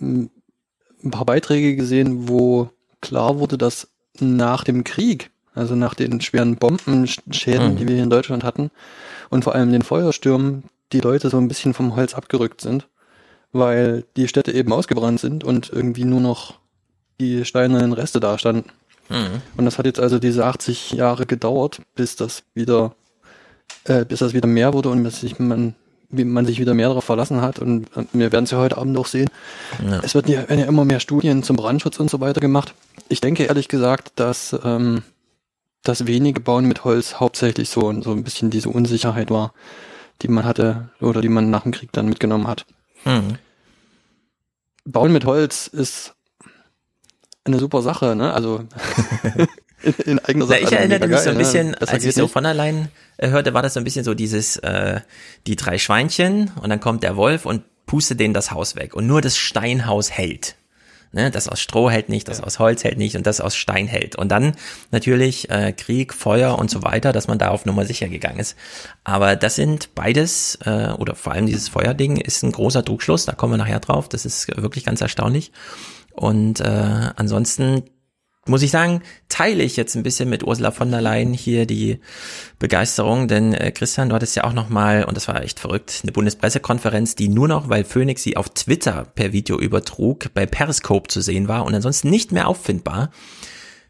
ein 1.03 1.11
paar 1.11 1.25
Beiträge 1.25 1.75
gesehen, 1.75 2.27
wo 2.27 2.69
klar 3.01 3.37
wurde, 3.39 3.57
dass 3.57 3.89
nach 4.19 4.63
dem 4.63 4.83
Krieg, 4.83 5.30
also 5.53 5.75
nach 5.75 5.93
den 5.93 6.21
schweren 6.21 6.55
Bombenschäden, 6.57 7.73
Mhm. 7.73 7.77
die 7.77 7.87
wir 7.87 7.95
hier 7.95 8.03
in 8.03 8.09
Deutschland 8.09 8.43
hatten, 8.43 8.71
und 9.29 9.43
vor 9.43 9.55
allem 9.55 9.71
den 9.71 9.81
Feuerstürmen, 9.81 10.63
die 10.91 10.99
Leute 10.99 11.29
so 11.29 11.37
ein 11.37 11.47
bisschen 11.47 11.73
vom 11.73 11.95
Holz 11.95 12.13
abgerückt 12.13 12.61
sind, 12.61 12.87
weil 13.53 14.03
die 14.17 14.27
Städte 14.27 14.51
eben 14.51 14.71
ausgebrannt 14.73 15.19
sind 15.19 15.43
und 15.43 15.69
irgendwie 15.71 16.05
nur 16.05 16.21
noch 16.21 16.55
die 17.19 17.45
steinernen 17.45 17.93
Reste 17.93 18.19
da 18.19 18.37
standen. 18.37 18.69
Mhm. 19.09 19.41
Und 19.57 19.65
das 19.65 19.77
hat 19.77 19.85
jetzt 19.85 19.99
also 19.99 20.19
diese 20.19 20.45
80 20.45 20.91
Jahre 20.91 21.25
gedauert, 21.25 21.81
bis 21.95 22.15
das 22.15 22.43
wieder, 22.53 22.95
äh, 23.83 24.05
bis 24.05 24.19
das 24.19 24.33
wieder 24.33 24.47
mehr 24.47 24.73
wurde 24.73 24.89
und 24.89 25.03
bis 25.03 25.19
sich 25.21 25.37
man, 25.39 25.75
wie 26.09 26.23
man 26.23 26.45
sich 26.45 26.59
wieder 26.59 26.73
mehr 26.73 26.87
darauf 26.87 27.03
verlassen 27.03 27.41
hat. 27.41 27.59
Und 27.59 27.85
äh, 27.95 28.05
wir 28.13 28.31
werden 28.31 28.45
es 28.45 28.51
ja 28.51 28.57
heute 28.57 28.77
Abend 28.77 28.97
auch 28.97 29.05
sehen. 29.07 29.29
Ja. 29.85 29.99
Es 30.01 30.15
wird 30.15 30.29
ja, 30.29 30.47
werden 30.47 30.59
ja 30.59 30.65
immer 30.65 30.85
mehr 30.85 30.99
Studien 31.01 31.43
zum 31.43 31.57
Brandschutz 31.57 31.99
und 31.99 32.09
so 32.09 32.19
weiter 32.21 32.39
gemacht. 32.41 32.73
Ich 33.09 33.21
denke 33.21 33.43
ehrlich 33.43 33.67
gesagt, 33.67 34.13
dass 34.15 34.55
ähm, 34.63 35.03
das 35.83 36.05
wenige 36.05 36.39
Bauen 36.39 36.65
mit 36.65 36.83
Holz 36.83 37.15
hauptsächlich 37.15 37.69
so, 37.69 38.01
so 38.01 38.11
ein 38.11 38.23
bisschen 38.23 38.49
diese 38.49 38.69
Unsicherheit 38.69 39.31
war, 39.31 39.53
die 40.21 40.27
man 40.27 40.45
hatte 40.45 40.89
oder 40.99 41.21
die 41.21 41.29
man 41.29 41.49
nach 41.49 41.63
dem 41.63 41.71
Krieg 41.71 41.91
dann 41.91 42.07
mitgenommen 42.07 42.47
hat. 42.47 42.65
Mhm. 43.05 43.37
Bauen 44.85 45.11
mit 45.11 45.25
Holz 45.25 45.67
ist 45.67 46.13
eine 47.43 47.59
super 47.59 47.81
Sache, 47.81 48.15
ne? 48.15 48.33
Also 48.33 48.63
in, 49.83 49.93
in 50.05 50.19
eigener 50.19 50.45
Sache. 50.45 50.59
ich 50.59 50.71
erinnerte 50.71 51.07
mich 51.07 51.19
so 51.19 51.29
ein 51.29 51.37
ne? 51.37 51.39
bisschen, 51.39 51.71
ne? 51.71 51.81
als 51.81 52.03
ich 52.03 52.13
so 52.13 52.27
von 52.27 52.45
allein 52.45 52.89
äh, 53.17 53.29
hörte, 53.29 53.53
war 53.53 53.63
das 53.63 53.73
so 53.73 53.79
ein 53.79 53.83
bisschen 53.83 54.05
so 54.05 54.13
dieses, 54.13 54.57
äh, 54.57 55.01
die 55.47 55.55
drei 55.55 55.77
Schweinchen 55.77 56.51
und 56.61 56.69
dann 56.69 56.79
kommt 56.79 57.03
der 57.03 57.15
Wolf 57.15 57.45
und 57.45 57.63
pustet 57.87 58.19
denen 58.19 58.33
das 58.33 58.51
Haus 58.51 58.75
weg 58.75 58.93
und 58.93 59.07
nur 59.07 59.21
das 59.21 59.37
Steinhaus 59.37 60.11
hält. 60.11 60.55
Ne, 61.13 61.29
das 61.29 61.49
aus 61.49 61.59
Stroh 61.59 61.89
hält 61.89 62.07
nicht, 62.07 62.29
das 62.29 62.37
ja. 62.37 62.45
aus 62.45 62.57
Holz 62.57 62.85
hält 62.85 62.97
nicht 62.97 63.17
und 63.17 63.27
das 63.27 63.41
aus 63.41 63.55
Stein 63.55 63.87
hält. 63.87 64.15
Und 64.15 64.29
dann 64.29 64.55
natürlich 64.91 65.49
äh, 65.49 65.73
Krieg, 65.73 66.13
Feuer 66.13 66.57
und 66.57 66.71
so 66.71 66.83
weiter, 66.83 67.11
dass 67.11 67.27
man 67.27 67.37
da 67.37 67.49
auf 67.49 67.65
Nummer 67.65 67.85
sicher 67.85 68.07
gegangen 68.07 68.39
ist. 68.39 68.55
Aber 69.03 69.35
das 69.35 69.55
sind 69.55 69.93
beides, 69.93 70.57
äh, 70.65 70.93
oder 70.97 71.15
vor 71.15 71.33
allem 71.33 71.47
dieses 71.47 71.67
Feuerding 71.67 72.15
ist 72.15 72.43
ein 72.43 72.53
großer 72.53 72.85
Trugschluss, 72.85 73.25
da 73.25 73.33
kommen 73.33 73.53
wir 73.53 73.57
nachher 73.57 73.81
drauf. 73.81 74.07
Das 74.07 74.25
ist 74.25 74.47
wirklich 74.55 74.85
ganz 74.85 75.01
erstaunlich. 75.01 75.51
Und 76.13 76.61
äh, 76.61 77.09
ansonsten 77.17 77.83
muss 78.47 78.63
ich 78.63 78.71
sagen, 78.71 79.03
teile 79.29 79.63
ich 79.63 79.77
jetzt 79.77 79.95
ein 79.95 80.01
bisschen 80.01 80.27
mit 80.29 80.43
Ursula 80.43 80.71
von 80.71 80.89
der 80.89 81.01
Leyen 81.01 81.31
hier 81.33 81.67
die 81.67 81.99
Begeisterung, 82.57 83.27
denn 83.27 83.53
äh, 83.53 83.71
Christian, 83.71 84.09
du 84.09 84.15
hattest 84.15 84.35
ja 84.35 84.45
auch 84.45 84.53
noch 84.53 84.69
mal, 84.69 85.03
und 85.03 85.15
das 85.15 85.27
war 85.27 85.43
echt 85.43 85.59
verrückt, 85.59 85.99
eine 86.01 86.11
Bundespressekonferenz, 86.11 87.15
die 87.15 87.27
nur 87.27 87.47
noch, 87.47 87.69
weil 87.69 87.83
Phoenix 87.83 88.23
sie 88.23 88.37
auf 88.37 88.49
Twitter 88.49 89.05
per 89.13 89.31
Video 89.31 89.59
übertrug, 89.59 90.33
bei 90.33 90.47
Periscope 90.47 91.07
zu 91.07 91.21
sehen 91.21 91.47
war 91.47 91.65
und 91.65 91.75
ansonsten 91.75 92.09
nicht 92.09 92.31
mehr 92.31 92.47
auffindbar, 92.47 93.11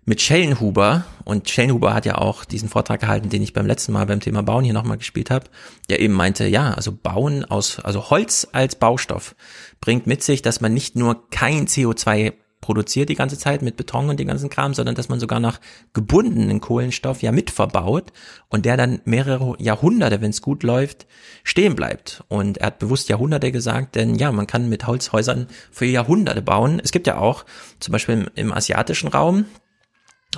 mit 0.03 0.21
Schellenhuber. 0.21 1.05
Und 1.23 1.49
Schellenhuber 1.49 1.93
hat 1.93 2.05
ja 2.05 2.17
auch 2.17 2.43
diesen 2.43 2.67
Vortrag 2.69 3.01
gehalten, 3.01 3.29
den 3.29 3.41
ich 3.41 3.53
beim 3.53 3.67
letzten 3.67 3.93
Mal 3.93 4.05
beim 4.05 4.19
Thema 4.19 4.43
Bauen 4.43 4.65
hier 4.65 4.73
nochmal 4.73 4.97
gespielt 4.97 5.29
habe, 5.29 5.45
der 5.89 5.99
eben 5.99 6.13
meinte, 6.13 6.47
ja, 6.47 6.73
also 6.73 6.91
Bauen 6.91 7.45
aus, 7.45 7.79
also 7.79 8.09
Holz 8.09 8.47
als 8.51 8.75
Baustoff 8.75 9.35
bringt 9.79 10.07
mit 10.07 10.23
sich, 10.23 10.41
dass 10.41 10.59
man 10.59 10.73
nicht 10.73 10.95
nur 10.95 11.29
kein 11.29 11.67
CO2 11.67 12.33
produziert 12.61 13.09
die 13.09 13.15
ganze 13.15 13.37
Zeit 13.37 13.63
mit 13.63 13.75
Beton 13.75 14.09
und 14.09 14.19
den 14.19 14.27
ganzen 14.27 14.49
Kram, 14.49 14.73
sondern 14.73 14.95
dass 14.95 15.09
man 15.09 15.19
sogar 15.19 15.39
nach 15.39 15.59
gebundenen 15.93 16.61
Kohlenstoff 16.61 17.21
ja 17.21 17.31
mitverbaut 17.31 18.13
und 18.49 18.65
der 18.65 18.77
dann 18.77 19.01
mehrere 19.03 19.55
Jahrhunderte, 19.59 20.21
wenn 20.21 20.29
es 20.29 20.41
gut 20.41 20.63
läuft, 20.63 21.07
stehen 21.43 21.75
bleibt. 21.75 22.23
Und 22.27 22.59
er 22.59 22.67
hat 22.67 22.79
bewusst 22.79 23.09
Jahrhunderte 23.09 23.51
gesagt, 23.51 23.95
denn 23.95 24.15
ja, 24.15 24.31
man 24.31 24.47
kann 24.47 24.69
mit 24.69 24.85
Holzhäusern 24.85 25.47
für 25.71 25.85
Jahrhunderte 25.85 26.41
bauen. 26.41 26.79
Es 26.83 26.91
gibt 26.91 27.07
ja 27.07 27.17
auch 27.17 27.45
zum 27.79 27.91
Beispiel 27.91 28.15
im, 28.15 28.27
im 28.35 28.53
asiatischen 28.53 29.09
Raum, 29.09 29.45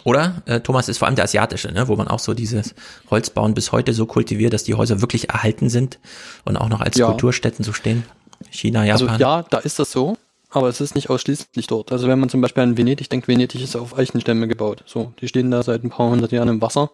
oder 0.06 0.42
äh, 0.46 0.60
Thomas 0.60 0.90
ist 0.90 0.98
vor 0.98 1.08
allem 1.08 1.16
der 1.16 1.26
asiatische, 1.26 1.72
ne, 1.72 1.88
wo 1.88 1.96
man 1.96 2.08
auch 2.08 2.18
so 2.18 2.34
dieses 2.34 2.74
Holzbauen 3.12 3.54
bis 3.54 3.72
heute 3.72 3.94
so 3.94 4.08
kultiviert, 4.08 4.52
dass 4.52 4.64
die 4.64 4.74
Häuser 4.74 5.02
wirklich 5.02 5.30
erhalten 5.30 5.70
sind 5.70 6.00
und 6.46 6.58
auch 6.58 6.68
noch 6.68 6.82
als 6.82 6.98
ja. 6.98 7.06
Kulturstätten 7.06 7.64
so 7.64 7.74
stehen. 7.74 8.04
China, 8.50 8.84
Japan. 8.84 9.10
Also 9.10 9.22
ja, 9.22 9.44
da 9.44 9.60
ist 9.60 9.78
das 9.78 9.92
so 9.92 10.18
aber 10.54 10.70
es 10.70 10.80
ist 10.80 10.94
nicht 10.96 11.10
ausschließlich 11.10 11.68
dort. 11.68 11.92
Also 11.92 12.08
wenn 12.08 12.20
man 12.20 12.30
zum 12.30 12.40
Beispiel 12.40 12.64
an 12.64 12.78
Venedig 12.78 13.10
denkt, 13.10 13.28
Venedig 13.28 13.62
ist 13.62 13.76
auf 13.76 13.98
Eichenstämme 13.98 14.48
gebaut. 14.48 14.84
So, 14.86 15.12
die 15.20 15.28
stehen 15.28 15.50
da 15.50 15.64
seit 15.64 15.84
ein 15.84 15.90
paar 15.90 16.10
hundert 16.10 16.32
Jahren 16.32 16.48
im 16.48 16.62
Wasser, 16.62 16.92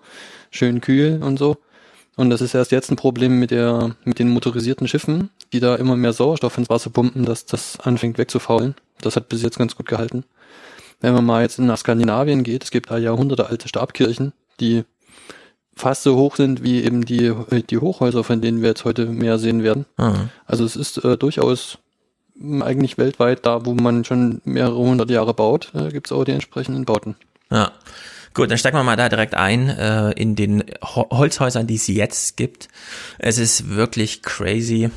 schön 0.49 0.79
kühl 0.81 1.21
und 1.21 1.37
so. 1.37 1.57
Und 2.15 2.29
das 2.29 2.41
ist 2.41 2.53
erst 2.53 2.71
jetzt 2.71 2.89
ein 2.89 2.95
Problem 2.95 3.37
mit 3.39 3.51
der, 3.51 3.95
mit 4.03 4.19
den 4.19 4.29
motorisierten 4.29 4.87
Schiffen, 4.87 5.29
die 5.53 5.59
da 5.59 5.75
immer 5.75 5.95
mehr 5.95 6.13
Sauerstoff 6.13 6.57
ins 6.57 6.69
Wasser 6.69 6.89
pumpen, 6.89 7.25
dass 7.25 7.45
das 7.45 7.79
anfängt 7.81 8.17
wegzufaulen. 8.17 8.75
Das 9.01 9.15
hat 9.15 9.29
bis 9.29 9.41
jetzt 9.41 9.57
ganz 9.57 9.75
gut 9.75 9.85
gehalten. 9.85 10.23
Wenn 11.01 11.13
man 11.13 11.25
mal 11.25 11.41
jetzt 11.41 11.59
nach 11.59 11.77
Skandinavien 11.77 12.43
geht, 12.43 12.63
es 12.63 12.71
gibt 12.71 12.91
da 12.91 12.97
Jahrhunderte 12.97 13.47
alte 13.47 13.67
Stabkirchen, 13.67 14.33
die 14.59 14.83
fast 15.75 16.03
so 16.03 16.17
hoch 16.17 16.35
sind 16.35 16.63
wie 16.63 16.83
eben 16.83 17.05
die, 17.05 17.33
die 17.69 17.77
Hochhäuser, 17.77 18.25
von 18.25 18.41
denen 18.41 18.61
wir 18.61 18.69
jetzt 18.69 18.83
heute 18.83 19.05
mehr 19.05 19.37
sehen 19.37 19.63
werden. 19.63 19.85
Mhm. 19.97 20.29
Also 20.45 20.65
es 20.65 20.75
ist 20.75 21.03
äh, 21.05 21.17
durchaus 21.17 21.77
eigentlich 22.61 22.97
weltweit, 22.97 23.45
da 23.45 23.65
wo 23.65 23.73
man 23.73 24.05
schon 24.05 24.41
mehrere 24.45 24.77
hundert 24.77 25.09
Jahre 25.09 25.33
baut, 25.33 25.71
äh, 25.73 25.89
gibt 25.89 26.07
es 26.07 26.11
auch 26.11 26.23
die 26.23 26.31
entsprechenden 26.31 26.85
Bauten. 26.85 27.15
Ja. 27.51 27.71
Gut, 28.33 28.51
dann 28.51 28.57
steigen 28.57 28.77
wir 28.77 28.83
mal 28.83 28.95
da 28.95 29.09
direkt 29.09 29.33
ein 29.33 29.69
äh, 29.69 30.11
in 30.11 30.35
den 30.35 30.63
Ho 30.83 31.07
Holzhäusern, 31.11 31.67
die 31.67 31.75
es 31.75 31.87
jetzt 31.87 32.37
gibt. 32.37 32.67
Es 33.17 33.37
ist 33.37 33.69
wirklich 33.69 34.21
crazy. 34.21 34.91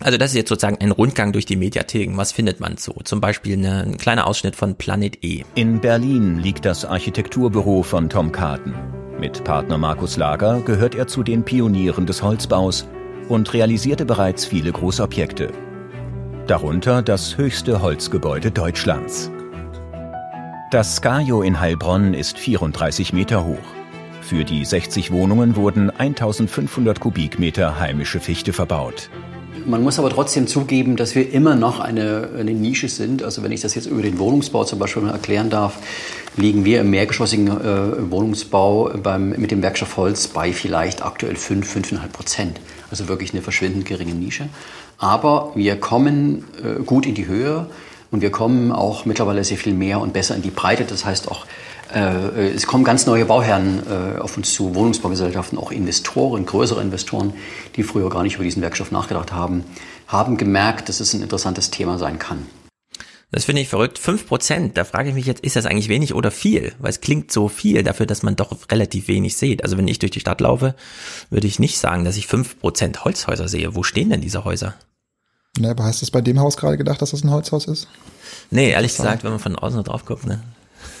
Also 0.00 0.18
das 0.18 0.30
ist 0.30 0.36
jetzt 0.36 0.48
sozusagen 0.48 0.78
ein 0.80 0.90
Rundgang 0.90 1.32
durch 1.32 1.46
die 1.46 1.56
Mediatheken. 1.56 2.16
Was 2.16 2.32
findet 2.32 2.60
man 2.60 2.76
so? 2.76 2.94
Zum 3.04 3.20
Beispiel 3.20 3.58
eine, 3.58 3.82
ein 3.82 3.96
kleiner 3.96 4.26
Ausschnitt 4.26 4.56
von 4.56 4.76
Planet 4.76 5.22
E. 5.24 5.44
In 5.54 5.80
Berlin 5.80 6.38
liegt 6.38 6.64
das 6.64 6.84
Architekturbüro 6.84 7.82
von 7.82 8.08
Tom 8.08 8.32
Karten. 8.32 8.74
Mit 9.18 9.44
Partner 9.44 9.78
Markus 9.78 10.16
Lager 10.16 10.60
gehört 10.60 10.94
er 10.94 11.06
zu 11.06 11.22
den 11.22 11.44
Pionieren 11.44 12.06
des 12.06 12.22
Holzbaus 12.22 12.86
und 13.28 13.52
realisierte 13.52 14.04
bereits 14.04 14.44
viele 14.44 14.72
Großobjekte 14.72 15.52
darunter 16.46 17.00
das 17.00 17.38
höchste 17.38 17.80
Holzgebäude 17.80 18.50
Deutschlands. 18.50 19.30
Das 20.70 20.96
Skajo 20.96 21.42
in 21.42 21.58
Heilbronn 21.58 22.12
ist 22.12 22.38
34 22.38 23.12
Meter 23.12 23.46
hoch. 23.46 23.56
Für 24.20 24.44
die 24.44 24.64
60 24.64 25.10
Wohnungen 25.10 25.56
wurden 25.56 25.90
1500 25.90 27.00
Kubikmeter 27.00 27.78
heimische 27.78 28.20
Fichte 28.20 28.52
verbaut. 28.52 29.08
Man 29.66 29.82
muss 29.82 29.98
aber 29.98 30.10
trotzdem 30.10 30.46
zugeben, 30.46 30.96
dass 30.96 31.14
wir 31.14 31.32
immer 31.32 31.54
noch 31.54 31.80
eine, 31.80 32.28
eine 32.38 32.52
Nische 32.52 32.88
sind. 32.88 33.22
Also 33.22 33.42
wenn 33.42 33.52
ich 33.52 33.62
das 33.62 33.74
jetzt 33.74 33.86
über 33.86 34.02
den 34.02 34.18
Wohnungsbau 34.18 34.64
zum 34.64 34.78
Beispiel 34.78 35.08
erklären 35.08 35.48
darf, 35.48 35.78
liegen 36.36 36.64
wir 36.66 36.80
im 36.80 36.90
mehrgeschossigen 36.90 37.48
äh, 37.48 38.10
Wohnungsbau 38.10 38.90
beim, 39.02 39.30
mit 39.30 39.50
dem 39.50 39.62
Werkstoff 39.62 39.96
Holz 39.96 40.28
bei 40.28 40.52
vielleicht 40.52 41.02
aktuell 41.02 41.36
5, 41.36 41.74
5,5 41.76 42.08
Prozent. 42.08 42.60
Also 42.90 43.08
wirklich 43.08 43.32
eine 43.32 43.40
verschwindend 43.40 43.86
geringe 43.86 44.14
Nische. 44.14 44.48
Aber 44.98 45.52
wir 45.54 45.76
kommen 45.80 46.44
äh, 46.62 46.82
gut 46.82 47.06
in 47.06 47.14
die 47.14 47.26
Höhe 47.26 47.66
und 48.10 48.20
wir 48.20 48.30
kommen 48.30 48.72
auch 48.72 49.04
mittlerweile 49.04 49.42
sehr 49.44 49.56
viel 49.56 49.74
mehr 49.74 50.00
und 50.00 50.12
besser 50.12 50.34
in 50.36 50.42
die 50.42 50.50
Breite. 50.50 50.84
Das 50.84 51.04
heißt 51.04 51.30
auch, 51.30 51.46
äh, 51.92 52.50
es 52.54 52.66
kommen 52.66 52.84
ganz 52.84 53.06
neue 53.06 53.24
Bauherren 53.24 53.82
äh, 53.88 54.20
auf 54.20 54.36
uns 54.36 54.52
zu, 54.52 54.74
Wohnungsbaugesellschaften, 54.74 55.58
auch 55.58 55.72
Investoren, 55.72 56.46
größere 56.46 56.80
Investoren, 56.80 57.34
die 57.76 57.82
früher 57.82 58.10
gar 58.10 58.22
nicht 58.22 58.36
über 58.36 58.44
diesen 58.44 58.62
Werkstoff 58.62 58.90
nachgedacht 58.90 59.32
haben, 59.32 59.64
haben 60.06 60.36
gemerkt, 60.36 60.88
dass 60.88 61.00
es 61.00 61.12
ein 61.14 61.22
interessantes 61.22 61.70
Thema 61.70 61.98
sein 61.98 62.18
kann. 62.18 62.46
Das 63.34 63.46
finde 63.46 63.62
ich 63.62 63.68
verrückt. 63.68 63.98
Fünf 63.98 64.28
Prozent, 64.28 64.76
da 64.76 64.84
frage 64.84 65.08
ich 65.08 65.14
mich 65.16 65.26
jetzt, 65.26 65.40
ist 65.40 65.56
das 65.56 65.66
eigentlich 65.66 65.88
wenig 65.88 66.14
oder 66.14 66.30
viel? 66.30 66.72
Weil 66.78 66.90
es 66.90 67.00
klingt 67.00 67.32
so 67.32 67.48
viel 67.48 67.82
dafür, 67.82 68.06
dass 68.06 68.22
man 68.22 68.36
doch 68.36 68.70
relativ 68.70 69.08
wenig 69.08 69.36
sieht. 69.36 69.64
Also 69.64 69.76
wenn 69.76 69.88
ich 69.88 69.98
durch 69.98 70.12
die 70.12 70.20
Stadt 70.20 70.40
laufe, 70.40 70.76
würde 71.30 71.48
ich 71.48 71.58
nicht 71.58 71.80
sagen, 71.80 72.04
dass 72.04 72.16
ich 72.16 72.28
fünf 72.28 72.60
Prozent 72.60 73.04
Holzhäuser 73.04 73.48
sehe. 73.48 73.74
Wo 73.74 73.82
stehen 73.82 74.10
denn 74.10 74.20
diese 74.20 74.44
Häuser? 74.44 74.74
Ne, 75.58 75.68
aber 75.68 75.82
hast 75.82 76.00
du 76.00 76.04
es 76.04 76.12
bei 76.12 76.20
dem 76.20 76.38
Haus 76.38 76.56
gerade 76.56 76.76
gedacht, 76.76 77.02
dass 77.02 77.10
das 77.10 77.24
ein 77.24 77.30
Holzhaus 77.32 77.66
ist? 77.66 77.88
Nee, 78.52 78.70
ehrlich 78.70 78.94
gesagt, 78.94 79.24
wenn 79.24 79.32
man 79.32 79.40
von 79.40 79.56
außen 79.56 79.82
drauf 79.82 80.04
guckt, 80.04 80.28
ne? 80.28 80.40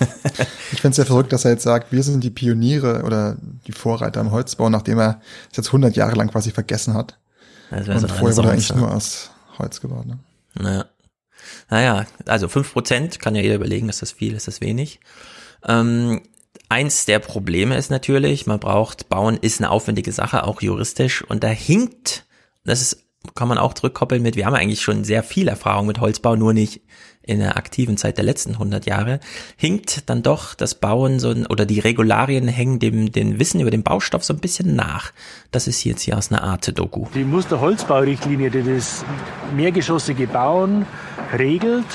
ich 0.72 0.80
finde 0.80 0.90
es 0.90 0.96
ja 0.96 1.04
verrückt, 1.04 1.32
dass 1.32 1.44
er 1.44 1.52
jetzt 1.52 1.62
sagt, 1.62 1.92
wir 1.92 2.02
sind 2.02 2.24
die 2.24 2.30
Pioniere 2.30 3.04
oder 3.04 3.36
die 3.68 3.72
Vorreiter 3.72 4.20
im 4.20 4.32
Holzbau, 4.32 4.70
nachdem 4.70 4.98
er 4.98 5.20
es 5.52 5.58
jetzt 5.58 5.68
100 5.68 5.94
Jahre 5.94 6.16
lang 6.16 6.32
quasi 6.32 6.50
vergessen 6.50 6.94
hat. 6.94 7.16
Also 7.70 7.92
Und 7.92 8.00
so 8.00 8.08
vorher 8.08 8.36
wurde 8.36 8.48
er 8.48 8.52
eigentlich 8.54 8.74
nur 8.74 8.92
aus 8.92 9.30
Holz 9.56 9.80
gebaut. 9.80 10.06
Ne? 10.06 10.18
Naja. 10.54 10.86
Naja, 11.70 12.06
also 12.26 12.48
fünf 12.48 12.72
Prozent 12.72 13.18
kann 13.20 13.34
ja 13.34 13.42
jeder 13.42 13.56
überlegen, 13.56 13.88
ist 13.88 14.02
das 14.02 14.12
viel, 14.12 14.34
ist 14.34 14.48
das 14.48 14.60
wenig. 14.60 15.00
Ähm, 15.66 16.22
eins 16.68 17.04
der 17.06 17.18
Probleme 17.18 17.76
ist 17.76 17.90
natürlich, 17.90 18.46
man 18.46 18.60
braucht, 18.60 19.08
bauen 19.08 19.38
ist 19.40 19.60
eine 19.60 19.70
aufwendige 19.70 20.12
Sache, 20.12 20.44
auch 20.44 20.62
juristisch, 20.62 21.22
und 21.22 21.44
da 21.44 21.48
hinkt, 21.48 22.24
das 22.64 22.80
ist 22.80 23.03
kann 23.34 23.48
man 23.48 23.58
auch 23.58 23.74
zurückkoppeln 23.74 24.22
mit, 24.22 24.36
wir 24.36 24.46
haben 24.46 24.54
eigentlich 24.54 24.82
schon 24.82 25.04
sehr 25.04 25.22
viel 25.22 25.48
Erfahrung 25.48 25.86
mit 25.86 26.00
Holzbau, 26.00 26.36
nur 26.36 26.52
nicht 26.52 26.82
in 27.26 27.38
der 27.38 27.56
aktiven 27.56 27.96
Zeit 27.96 28.18
der 28.18 28.24
letzten 28.24 28.52
100 28.52 28.86
Jahre, 28.86 29.18
hinkt 29.56 30.08
dann 30.10 30.22
doch 30.22 30.54
das 30.54 30.74
Bauen 30.74 31.18
so, 31.18 31.30
oder 31.48 31.64
die 31.64 31.80
Regularien 31.80 32.48
hängen 32.48 32.78
dem, 32.78 33.12
dem 33.12 33.38
Wissen 33.38 33.60
über 33.60 33.70
den 33.70 33.82
Baustoff 33.82 34.24
so 34.24 34.34
ein 34.34 34.40
bisschen 34.40 34.76
nach. 34.76 35.10
Das 35.50 35.66
ist 35.66 35.84
jetzt 35.84 36.02
hier 36.02 36.18
aus 36.18 36.30
einer 36.30 36.42
Art 36.42 36.78
Doku. 36.78 37.06
Die 37.14 37.24
Musterholzbaurichtlinie, 37.24 38.50
die 38.50 38.62
das 38.62 39.04
mehrgeschossige 39.56 40.26
Bauen 40.26 40.86
regelt, 41.36 41.86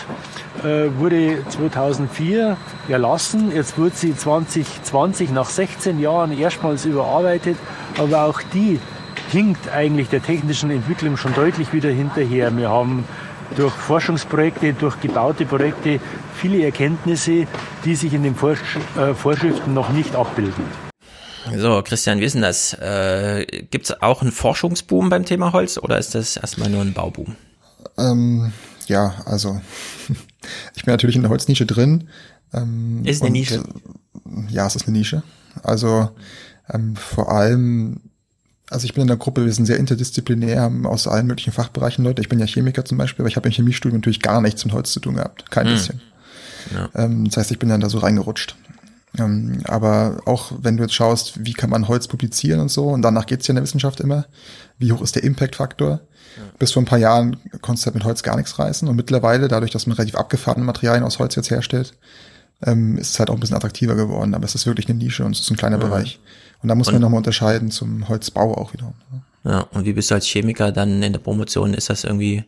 äh, 0.64 0.90
wurde 0.98 1.44
2004 1.48 2.58
erlassen. 2.88 3.52
Jetzt 3.54 3.78
wurde 3.78 3.96
sie 3.96 4.16
2020 4.16 5.30
nach 5.30 5.50
16 5.50 6.00
Jahren 6.00 6.38
erstmals 6.38 6.86
überarbeitet, 6.86 7.58
aber 7.98 8.24
auch 8.24 8.42
die 8.54 8.80
hinkt 9.32 9.70
eigentlich 9.70 10.10
der 10.10 10.24
technischen 10.24 10.72
Entwicklung 10.72 11.18
schon 11.18 11.34
deutlich 11.34 11.72
wieder 11.74 11.90
hinterher. 11.90 12.56
Wir 12.56 12.70
haben 12.70 13.06
durch 13.56 13.74
Forschungsprojekte, 13.74 14.74
durch 14.74 15.00
gebaute 15.00 15.46
Projekte 15.46 16.00
viele 16.36 16.64
Erkenntnisse, 16.64 17.48
die 17.86 17.96
sich 17.96 18.14
in 18.14 18.24
den 18.24 18.34
äh, 18.34 19.14
Vorschriften 19.14 19.74
noch 19.74 19.90
nicht 19.90 20.16
abbilden. 20.16 20.64
So, 21.56 21.82
Christian, 21.84 22.20
wie 22.20 22.26
ist 22.26 22.34
denn 22.34 22.42
das? 22.42 22.74
Äh, 22.74 23.46
Gibt 23.72 23.86
es 23.86 24.02
auch 24.02 24.22
einen 24.22 24.32
Forschungsboom 24.32 25.10
beim 25.10 25.26
Thema 25.26 25.54
Holz 25.54 25.78
oder 25.78 25.98
ist 25.98 26.14
das 26.16 26.38
erstmal 26.38 26.70
nur 26.70 26.82
ein 26.82 26.94
Bauboom? 26.94 27.36
Ähm, 27.98 28.52
ja, 28.88 29.16
also 29.26 29.60
ich 30.76 30.84
bin 30.84 30.92
natürlich 30.92 31.16
in 31.16 31.24
der 31.24 31.32
Holznische 31.32 31.66
drin. 31.66 32.10
Ähm, 32.54 33.04
ist 33.06 33.22
eine 33.22 33.28
und, 33.28 33.34
Nische? 33.34 33.64
Ja, 34.50 34.68
es 34.68 34.76
ist 34.76 34.88
eine 34.88 34.98
Nische. 34.98 35.24
Also 35.64 36.10
ähm, 36.72 36.96
vor 36.96 37.32
allem 37.32 38.02
also 38.70 38.86
ich 38.86 38.94
bin 38.94 39.02
in 39.02 39.08
der 39.08 39.18
Gruppe, 39.18 39.46
wir 39.46 39.54
sind 39.54 39.66
sehr 39.66 39.78
interdisziplinär, 39.78 40.62
haben 40.62 40.86
aus 40.86 41.08
allen 41.08 41.28
möglichen 41.28 41.52
Fachbereichen 41.52 42.04
Leute. 42.04 42.22
Ich 42.22 42.30
bin 42.30 42.40
ja 42.40 42.46
Chemiker 42.46 42.86
zum 42.86 42.98
Beispiel, 42.98 43.24
aber 43.24 43.30
ich 43.30 43.36
habe 43.36 43.48
im 43.48 43.54
Chemiestudium 43.54 44.00
natürlich 44.00 44.22
gar 44.22 44.42
nichts 44.42 44.64
mit 44.64 44.74
Holz 44.74 44.92
zu 44.92 45.00
tun 45.00 45.16
gehabt. 45.16 45.50
Kein 45.50 45.68
hm. 45.68 45.74
bisschen. 45.74 46.02
Ja. 46.74 46.90
Ähm, 46.96 47.26
das 47.26 47.38
heißt, 47.38 47.52
ich 47.52 47.60
bin 47.60 47.70
dann 47.70 47.82
da 47.82 47.90
so 47.90 47.98
reingerutscht. 47.98 48.56
Ähm, 49.18 49.62
aber 49.66 50.22
auch 50.26 50.52
wenn 50.62 50.78
du 50.78 50.84
jetzt 50.84 50.94
schaust, 50.94 51.44
wie 51.44 51.54
kann 51.54 51.72
man 51.72 51.88
Holz 51.88 52.08
publizieren 52.08 52.60
und 52.60 52.70
so, 52.70 52.90
und 52.90 53.02
danach 53.02 53.26
geht's 53.26 53.48
ja 53.48 53.54
in 53.54 53.56
der 53.56 53.64
Wissenschaft 53.64 54.00
immer, 54.02 54.26
wie 54.78 54.92
hoch 54.92 55.02
ist 55.02 55.16
der 55.16 55.24
Impact-Faktor? 55.24 56.02
Ja. 56.38 56.44
Bis 56.60 56.72
vor 56.72 56.84
ein 56.84 56.86
paar 56.86 57.00
Jahren 57.00 57.38
konntest 57.62 57.86
du 57.86 57.88
halt 57.88 57.96
mit 57.96 58.04
Holz 58.04 58.22
gar 58.22 58.38
nichts 58.38 58.60
reißen. 58.60 58.88
Und 58.88 58.96
mittlerweile, 58.96 59.48
dadurch, 59.48 59.72
dass 59.72 59.88
man 59.88 59.96
relativ 59.96 60.16
abgefahrene 60.16 60.64
Materialien 60.64 61.04
aus 61.04 61.18
Holz 61.18 61.36
jetzt 61.36 61.50
herstellt, 61.50 61.96
ähm, 62.62 62.98
ist 62.98 63.12
es 63.12 63.20
halt 63.20 63.32
auch 63.32 63.34
ein 63.34 63.40
bisschen 63.40 63.56
attraktiver 63.56 63.96
geworden. 63.96 64.36
Aber 64.36 64.46
es 64.46 64.54
ist 64.54 64.68
wirklich 64.68 64.88
eine 64.88 65.00
Nische 65.00 65.26
und 65.26 65.36
es 65.36 65.42
ist 65.42 65.50
ein 65.50 65.58
kleiner 65.58 65.80
ja. 65.80 65.86
Bereich. 65.86 66.20
Und 66.62 66.70
da 66.70 66.76
muss 66.76 66.88
und, 66.88 66.96
man 66.96 67.02
nochmal 67.02 67.20
unterscheiden 67.20 67.72
zum 67.72 68.08
Holzbau 68.10 68.56
auch 68.56 68.74
wieder. 68.74 68.94
Ja, 69.44 69.62
und 69.72 69.86
wie 69.86 69.94
bist 69.94 70.12
du 70.12 70.16
als 70.16 70.26
Chemiker 70.26 70.72
dann 70.72 71.02
in 71.02 71.14
der 71.14 71.20
Promotion? 71.20 71.74
Ist 71.74 71.90
das 71.90 72.04
irgendwie 72.04 72.44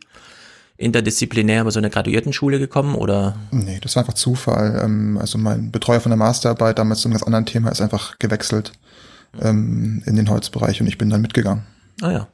interdisziplinär 0.78 1.62
über 1.62 1.72
so 1.72 1.80
eine 1.80 1.90
Graduiertenschule 1.90 2.60
gekommen 2.60 2.96
oder? 2.96 3.36
Nee, 3.52 3.80
das 3.82 3.96
war 3.96 4.04
einfach 4.04 4.16
Zufall. 4.16 4.82
Ähm, 4.84 5.18
also 5.18 5.38
mein 5.38 5.72
Betreuer 5.72 6.02
von 6.02 6.10
der 6.10 6.18
Masterarbeit 6.18 6.80
damals 6.80 7.02
zu 7.02 7.08
einem 7.08 7.14
ganz 7.14 7.24
anderen 7.24 7.46
Thema 7.46 7.70
ist 7.70 7.82
einfach 7.82 8.20
gewechselt 8.20 8.74
ähm, 9.40 10.02
in 10.06 10.16
den 10.16 10.30
Holzbereich 10.30 10.82
und 10.82 10.88
ich 10.88 10.98
bin 10.98 11.10
dann 11.10 11.22
mitgegangen. 11.22 11.64
Ah 12.02 12.12
ja. 12.12 12.28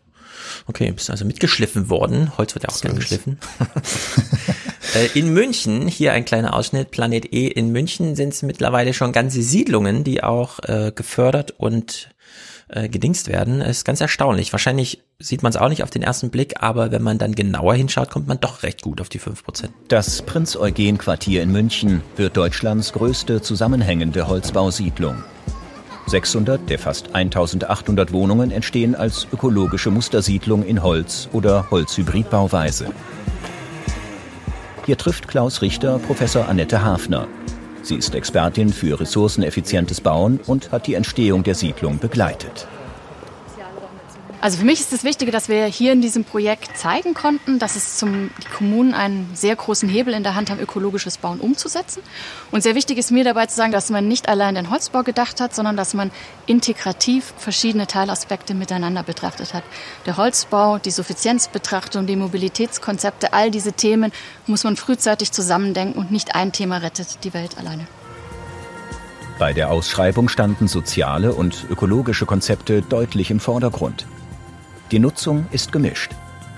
Okay, 0.65 0.91
bist 0.91 1.09
also 1.09 1.25
mitgeschliffen 1.25 1.89
worden. 1.89 2.37
Holz 2.37 2.55
wird 2.55 2.63
ja 2.63 2.69
auch 2.69 2.81
gerne 2.81 2.99
geschliffen. 2.99 3.37
Äh, 4.95 5.19
in 5.19 5.33
München, 5.33 5.87
hier 5.87 6.13
ein 6.13 6.23
kleiner 6.23 6.53
Ausschnitt, 6.53 6.91
Planet 6.91 7.33
E, 7.33 7.47
in 7.47 7.73
München 7.73 8.15
sind 8.15 8.33
es 8.33 8.41
mittlerweile 8.41 8.93
schon 8.93 9.11
ganze 9.11 9.41
Siedlungen, 9.41 10.05
die 10.05 10.23
auch 10.23 10.59
äh, 10.63 10.93
gefördert 10.95 11.53
und 11.57 12.09
äh, 12.69 12.89
gedingst 12.89 13.27
werden. 13.27 13.61
ist 13.61 13.85
ganz 13.85 14.01
erstaunlich. 14.01 14.51
Wahrscheinlich 14.51 15.03
sieht 15.19 15.43
man 15.43 15.51
es 15.51 15.57
auch 15.57 15.69
nicht 15.69 15.83
auf 15.83 15.89
den 15.89 16.03
ersten 16.03 16.29
Blick, 16.29 16.61
aber 16.61 16.91
wenn 16.91 17.01
man 17.01 17.17
dann 17.17 17.33
genauer 17.33 17.75
hinschaut, 17.75 18.09
kommt 18.09 18.27
man 18.27 18.39
doch 18.39 18.63
recht 18.63 18.81
gut 18.81 19.01
auf 19.01 19.09
die 19.09 19.19
5%. 19.19 19.69
Das 19.87 20.21
Prinz-Eugen-Quartier 20.21 21.41
in 21.41 21.51
München 21.51 22.01
wird 22.15 22.35
Deutschlands 22.37 22.93
größte 22.93 23.41
zusammenhängende 23.41 24.27
Holzbausiedlung. 24.27 25.23
600 26.07 26.69
der 26.69 26.79
fast 26.79 27.13
1800 27.13 28.13
Wohnungen 28.13 28.51
entstehen 28.51 28.95
als 28.95 29.27
ökologische 29.31 29.91
Mustersiedlung 29.91 30.63
in 30.63 30.81
Holz 30.81 31.29
oder 31.33 31.69
Holzhybridbauweise. 31.69 32.87
Hier 34.85 34.97
trifft 34.97 35.27
Klaus 35.27 35.61
Richter 35.61 35.99
Professor 35.99 36.47
Annette 36.47 36.83
Hafner. 36.83 37.27
Sie 37.81 37.95
ist 37.95 38.15
Expertin 38.15 38.69
für 38.69 38.99
ressourceneffizientes 38.99 40.01
Bauen 40.01 40.39
und 40.47 40.71
hat 40.71 40.87
die 40.87 40.93
Entstehung 40.93 41.43
der 41.43 41.55
Siedlung 41.55 41.99
begleitet. 41.99 42.67
Also 44.39 44.59
für 44.59 44.65
mich 44.65 44.79
ist 44.79 44.93
das 44.93 45.03
Wichtige, 45.03 45.31
dass 45.31 45.49
wir 45.49 45.65
hier 45.65 45.93
in 45.93 46.01
diesem 46.01 46.23
Projekt 46.23 46.77
zeigen 46.77 47.15
konnten, 47.15 47.57
dass 47.57 47.75
es 47.75 47.97
zum, 47.97 48.29
die 48.43 48.47
Kommunen 48.55 48.93
einen 48.93 49.31
sehr 49.33 49.55
großen 49.55 49.89
Hebel 49.89 50.13
in 50.13 50.21
der 50.21 50.35
Hand 50.35 50.51
haben, 50.51 50.59
ökologisches 50.59 51.17
Bauen 51.17 51.39
umzusetzen. 51.39 52.03
Und 52.51 52.61
sehr 52.61 52.75
wichtig 52.75 52.99
ist 52.99 53.09
mir 53.09 53.23
dabei 53.23 53.47
zu 53.47 53.55
sagen, 53.55 53.71
dass 53.71 53.89
man 53.89 54.07
nicht 54.07 54.29
allein 54.29 54.53
den 54.53 54.69
Holzbau 54.69 55.01
gedacht 55.01 55.41
hat, 55.41 55.55
sondern 55.55 55.75
dass 55.75 55.95
man 55.95 56.11
integrativ 56.45 57.33
verschiedene 57.37 57.87
Teilaspekte 57.87 58.53
miteinander 58.53 59.01
betrachtet 59.01 59.55
hat. 59.55 59.63
Der 60.05 60.17
Holzbau, 60.17 60.77
die 60.77 60.91
Suffizienzbetrachtung, 60.91 62.05
die 62.05 62.15
Mobilitätskonzepte, 62.15 63.33
all 63.33 63.49
diese 63.49 63.73
Themen 63.73 64.11
muss 64.45 64.63
man 64.63 64.75
frühzeitig 64.75 65.31
zusammendenken 65.31 65.99
und 65.99 66.11
nicht 66.11 66.35
ein 66.35 66.51
Thema 66.51 66.77
rettet 66.77 67.23
die 67.23 67.33
Welt 67.33 67.57
alleine. 67.57 67.87
Bei 69.39 69.53
der 69.53 69.71
Ausschreibung 69.71 70.29
standen 70.29 70.67
soziale 70.67 71.33
und 71.33 71.65
ökologische 71.71 72.27
Konzepte 72.27 72.83
deutlich 72.83 73.31
im 73.31 73.39
Vordergrund. 73.39 74.05
Die 74.91 74.99
Nutzung 74.99 75.47
ist 75.51 75.73
gemischt. 75.73 76.11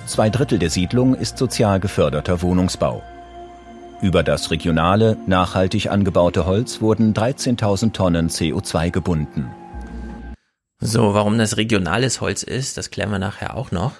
Zwei 0.05 0.29
Drittel 0.29 0.59
der 0.59 0.69
Siedlung 0.69 1.15
ist 1.15 1.39
sozial 1.39 1.79
geförderter 1.79 2.43
Wohnungsbau. 2.43 3.01
Über 4.03 4.21
das 4.21 4.51
regionale, 4.51 5.17
nachhaltig 5.25 5.89
angebaute 5.89 6.45
Holz 6.45 6.79
wurden 6.79 7.15
13.000 7.15 7.91
Tonnen 7.91 8.29
CO2 8.29 8.91
gebunden. 8.91 9.49
So, 10.79 11.15
warum 11.15 11.39
das 11.39 11.57
regionales 11.57 12.21
Holz 12.21 12.43
ist, 12.43 12.77
das 12.77 12.91
klären 12.91 13.09
wir 13.09 13.17
nachher 13.17 13.57
auch 13.57 13.71
noch. 13.71 13.93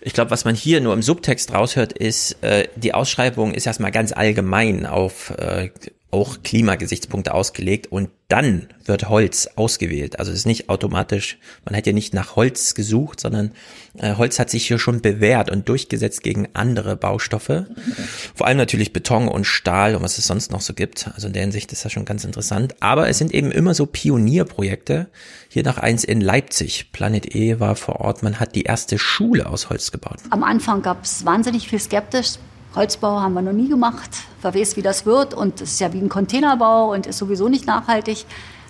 Ich 0.00 0.12
glaube, 0.12 0.30
was 0.30 0.44
man 0.44 0.54
hier 0.54 0.80
nur 0.80 0.94
im 0.94 1.02
Subtext 1.02 1.52
raushört, 1.52 1.92
ist, 1.92 2.40
äh, 2.44 2.68
die 2.76 2.94
Ausschreibung 2.94 3.52
ist 3.52 3.66
erstmal 3.66 3.90
ganz 3.90 4.12
allgemein 4.12 4.86
auf 4.86 5.30
äh, 5.30 5.70
auch 6.14 6.44
Klimagesichtspunkte 6.44 7.34
ausgelegt 7.34 7.90
und 7.90 8.08
dann 8.28 8.68
wird 8.84 9.08
Holz 9.08 9.48
ausgewählt. 9.56 10.20
Also 10.20 10.30
es 10.30 10.38
ist 10.38 10.46
nicht 10.46 10.68
automatisch, 10.68 11.38
man 11.64 11.76
hat 11.76 11.88
ja 11.88 11.92
nicht 11.92 12.14
nach 12.14 12.36
Holz 12.36 12.74
gesucht, 12.74 13.18
sondern 13.18 13.50
äh, 13.98 14.14
Holz 14.14 14.38
hat 14.38 14.48
sich 14.48 14.68
hier 14.68 14.78
schon 14.78 15.02
bewährt 15.02 15.50
und 15.50 15.68
durchgesetzt 15.68 16.22
gegen 16.22 16.48
andere 16.52 16.96
Baustoffe. 16.96 17.66
Vor 18.34 18.46
allem 18.46 18.56
natürlich 18.56 18.92
Beton 18.92 19.26
und 19.26 19.44
Stahl 19.44 19.96
und 19.96 20.02
was 20.02 20.16
es 20.16 20.26
sonst 20.26 20.52
noch 20.52 20.60
so 20.60 20.72
gibt. 20.72 21.10
Also 21.14 21.26
in 21.26 21.32
der 21.32 21.42
Hinsicht 21.42 21.72
ist 21.72 21.84
das 21.84 21.90
schon 21.90 22.04
ganz 22.04 22.24
interessant. 22.24 22.76
Aber 22.78 23.08
es 23.08 23.18
sind 23.18 23.34
eben 23.34 23.50
immer 23.50 23.74
so 23.74 23.84
Pionierprojekte. 23.84 25.08
Hier 25.48 25.64
noch 25.64 25.78
eins 25.78 26.04
in 26.04 26.20
Leipzig. 26.20 26.92
Planet 26.92 27.34
E 27.34 27.58
war 27.58 27.74
vor 27.74 27.96
Ort. 27.96 28.22
Man 28.22 28.38
hat 28.38 28.54
die 28.54 28.62
erste 28.62 29.00
Schule 29.00 29.46
aus 29.46 29.68
Holz 29.68 29.90
gebaut. 29.90 30.20
Am 30.30 30.44
Anfang 30.44 30.80
gab 30.80 31.04
es 31.04 31.24
wahnsinnig 31.24 31.68
viel 31.68 31.80
skeptisch 31.80 32.38
Holzbau 32.76 33.20
haben 33.20 33.34
wir 33.34 33.42
noch 33.42 33.52
nie 33.52 33.68
gemacht. 33.68 34.10
Wer 34.42 34.54
weiß, 34.54 34.76
wie 34.76 34.82
das 34.82 35.06
wird. 35.06 35.34
Und 35.34 35.60
es 35.60 35.72
ist 35.72 35.80
ja 35.80 35.92
wie 35.92 35.98
ein 35.98 36.08
Containerbau 36.08 36.92
und 36.92 37.06
ist 37.06 37.18
sowieso 37.18 37.48
nicht 37.48 37.66
nachhaltig. 37.66 38.24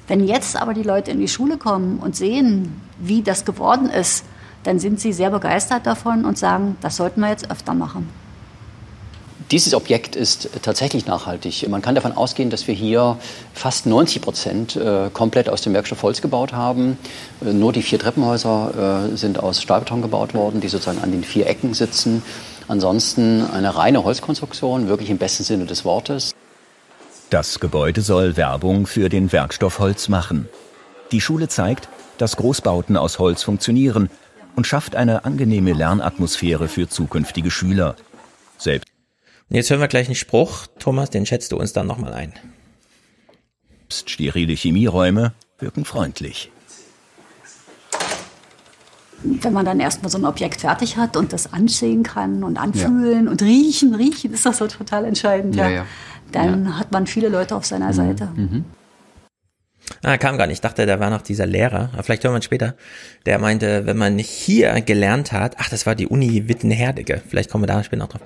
Wenn 0.06 0.26
jetzt 0.26 0.56
aber 0.56 0.74
die 0.74 0.82
Leute 0.82 1.10
in 1.10 1.20
die 1.20 1.28
Schule 1.28 1.56
kommen 1.56 1.98
und 1.98 2.14
sehen, 2.14 2.80
wie 2.98 3.22
das 3.22 3.44
geworden 3.44 3.88
ist, 3.88 4.24
dann 4.64 4.78
sind 4.78 5.00
sie 5.00 5.12
sehr 5.12 5.30
begeistert 5.30 5.86
davon 5.86 6.24
und 6.24 6.38
sagen, 6.38 6.76
das 6.80 6.96
sollten 6.96 7.20
wir 7.20 7.30
jetzt 7.30 7.50
öfter 7.50 7.74
machen. 7.74 8.08
Dieses 9.50 9.74
Objekt 9.74 10.16
ist 10.16 10.48
tatsächlich 10.62 11.06
nachhaltig. 11.06 11.68
Man 11.68 11.82
kann 11.82 11.94
davon 11.94 12.12
ausgehen, 12.12 12.48
dass 12.48 12.66
wir 12.66 12.74
hier 12.74 13.18
fast 13.52 13.84
90 13.84 14.22
Prozent 14.22 14.76
äh, 14.76 15.10
komplett 15.12 15.50
aus 15.50 15.60
dem 15.60 15.74
Werkstoff 15.74 16.02
Holz 16.02 16.22
gebaut 16.22 16.54
haben. 16.54 16.96
Äh, 17.44 17.52
nur 17.52 17.72
die 17.72 17.82
vier 17.82 17.98
Treppenhäuser 17.98 19.10
äh, 19.12 19.16
sind 19.16 19.38
aus 19.38 19.60
Stahlbeton 19.60 20.00
gebaut 20.00 20.32
worden, 20.32 20.62
die 20.62 20.68
sozusagen 20.68 20.98
an 21.02 21.12
den 21.12 21.24
vier 21.24 21.46
Ecken 21.46 21.74
sitzen. 21.74 22.22
Ansonsten 22.68 23.46
eine 23.50 23.76
reine 23.76 24.04
Holzkonstruktion, 24.04 24.88
wirklich 24.88 25.10
im 25.10 25.18
besten 25.18 25.44
Sinne 25.44 25.66
des 25.66 25.84
Wortes. 25.84 26.34
Das 27.30 27.60
Gebäude 27.60 28.00
soll 28.00 28.36
Werbung 28.36 28.86
für 28.86 29.08
den 29.08 29.32
Werkstoff 29.32 29.78
Holz 29.78 30.08
machen. 30.08 30.48
Die 31.12 31.20
Schule 31.20 31.48
zeigt, 31.48 31.88
dass 32.18 32.36
Großbauten 32.36 32.96
aus 32.96 33.18
Holz 33.18 33.42
funktionieren 33.42 34.08
und 34.56 34.66
schafft 34.66 34.94
eine 34.94 35.24
angenehme 35.24 35.72
Lernatmosphäre 35.72 36.68
für 36.68 36.88
zukünftige 36.88 37.50
Schüler. 37.50 37.96
Selbst 38.56 38.88
Jetzt 39.50 39.70
hören 39.70 39.80
wir 39.80 39.88
gleich 39.88 40.06
einen 40.06 40.14
Spruch. 40.14 40.66
Thomas, 40.78 41.10
den 41.10 41.26
schätzt 41.26 41.52
du 41.52 41.58
uns 41.58 41.72
dann 41.72 41.86
nochmal 41.86 42.14
ein. 42.14 42.32
Sterile 43.92 44.54
Chemieräume 44.54 45.34
wirken 45.58 45.84
freundlich 45.84 46.50
wenn 49.24 49.52
man 49.52 49.64
dann 49.64 49.80
erstmal 49.80 50.10
so 50.10 50.18
ein 50.18 50.24
Objekt 50.24 50.60
fertig 50.60 50.96
hat 50.96 51.16
und 51.16 51.32
das 51.32 51.52
ansehen 51.52 52.02
kann 52.02 52.44
und 52.44 52.58
anfühlen 52.58 53.24
ja. 53.24 53.30
und 53.30 53.42
riechen, 53.42 53.94
riechen 53.94 54.32
ist 54.32 54.44
das 54.44 54.58
so 54.58 54.66
total 54.66 55.04
entscheidend, 55.06 55.56
ja, 55.56 55.68
ja. 55.68 55.86
dann 56.32 56.78
hat 56.78 56.92
man 56.92 57.06
viele 57.06 57.28
Leute 57.28 57.56
auf 57.56 57.64
seiner 57.64 57.88
mhm. 57.88 57.92
Seite. 57.92 58.28
Mhm. 58.34 58.64
Ah, 60.02 60.16
kam 60.16 60.38
gar 60.38 60.46
nicht. 60.46 60.56
Ich 60.56 60.60
dachte, 60.62 60.86
da 60.86 60.98
war 60.98 61.10
noch 61.10 61.20
dieser 61.20 61.46
Lehrer, 61.46 61.90
aber 61.92 62.02
vielleicht 62.02 62.24
hören 62.24 62.32
wir 62.32 62.38
ihn 62.38 62.42
später, 62.42 62.74
der 63.26 63.38
meinte, 63.38 63.84
wenn 63.86 63.98
man 63.98 64.18
hier 64.18 64.80
gelernt 64.80 65.32
hat, 65.32 65.56
ach, 65.58 65.68
das 65.68 65.84
war 65.84 65.94
die 65.94 66.06
Uni 66.06 66.48
Wittenherdecke, 66.48 67.22
vielleicht 67.26 67.50
kommen 67.50 67.64
wir 67.64 67.68
da 67.68 67.82
später 67.82 68.02
noch 68.02 68.08
drauf, 68.08 68.22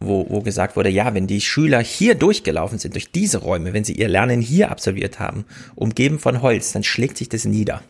wo, 0.00 0.26
wo 0.28 0.40
gesagt 0.40 0.76
wurde, 0.76 0.90
ja, 0.90 1.14
wenn 1.14 1.26
die 1.26 1.40
Schüler 1.40 1.80
hier 1.80 2.16
durchgelaufen 2.16 2.78
sind, 2.78 2.94
durch 2.94 3.10
diese 3.12 3.38
Räume, 3.38 3.72
wenn 3.72 3.84
sie 3.84 3.94
ihr 3.94 4.08
Lernen 4.08 4.40
hier 4.40 4.70
absolviert 4.70 5.20
haben, 5.20 5.44
umgeben 5.74 6.18
von 6.18 6.42
Holz, 6.42 6.72
dann 6.72 6.82
schlägt 6.82 7.18
sich 7.18 7.28
das 7.28 7.44
nieder 7.44 7.82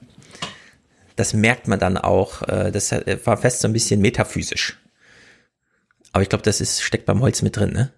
das 1.16 1.32
merkt 1.32 1.66
man 1.66 1.78
dann 1.78 1.96
auch. 1.96 2.42
Äh, 2.42 2.70
das 2.70 2.92
war 3.24 3.36
fest 3.36 3.60
so 3.60 3.68
ein 3.68 3.72
bisschen 3.72 4.00
metaphysisch. 4.00 4.78
Aber 6.12 6.22
ich 6.22 6.28
glaube, 6.28 6.44
das 6.44 6.60
ist, 6.60 6.82
steckt 6.82 7.06
beim 7.06 7.20
Holz 7.20 7.42
mit 7.42 7.56
drin, 7.56 7.72
ne? 7.72 7.92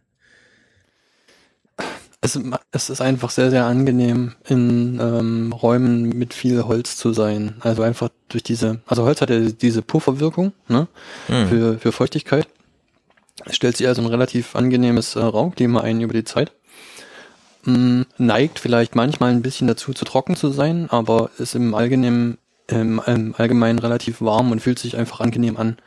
Es, 2.21 2.37
es 2.73 2.91
ist 2.91 3.01
einfach 3.01 3.31
sehr, 3.31 3.51
sehr 3.51 3.65
angenehm, 3.65 4.35
in 4.49 4.99
ähm, 5.01 5.53
Räumen 5.53 6.09
mit 6.09 6.35
viel 6.35 6.65
Holz 6.65 6.97
zu 6.97 7.13
sein. 7.13 7.55
Also 7.61 7.83
einfach 7.83 8.09
durch 8.29 8.43
diese, 8.43 8.81
also 8.87 9.05
Holz 9.05 9.21
hat 9.21 9.31
ja 9.31 9.39
diese 9.39 9.83
Pufferwirkung 9.83 10.53
ne, 10.67 10.89
mhm. 11.29 11.49
für, 11.49 11.79
für 11.79 11.93
Feuchtigkeit. 11.93 12.49
Es 13.45 13.55
stellt 13.55 13.77
sich 13.77 13.87
also 13.87 14.03
ein 14.03 14.09
relativ 14.09 14.57
angenehmes 14.57 15.15
äh, 15.15 15.21
Raumklima 15.21 15.81
ein 15.81 16.01
über 16.01 16.13
die 16.13 16.25
Zeit. 16.25 16.51
Mm, 17.65 18.03
neigt 18.19 18.59
vielleicht 18.59 18.97
manchmal 18.97 19.31
ein 19.31 19.43
bisschen 19.43 19.69
dazu, 19.69 19.93
zu 19.93 20.05
trocken 20.05 20.35
zu 20.35 20.51
sein, 20.51 20.91
aber 20.91 21.31
ist 21.39 21.55
im 21.55 21.75
Allgemeinen 21.75 22.39
im, 22.69 23.01
im 23.07 23.35
Allgemeinen 23.37 23.79
relativ 23.79 24.21
warm 24.21 24.53
und 24.53 24.61
fühlt 24.61 24.79
sich 24.79 24.97
einfach 24.97 25.21
angenehm 25.21 25.57
an. 25.57 25.79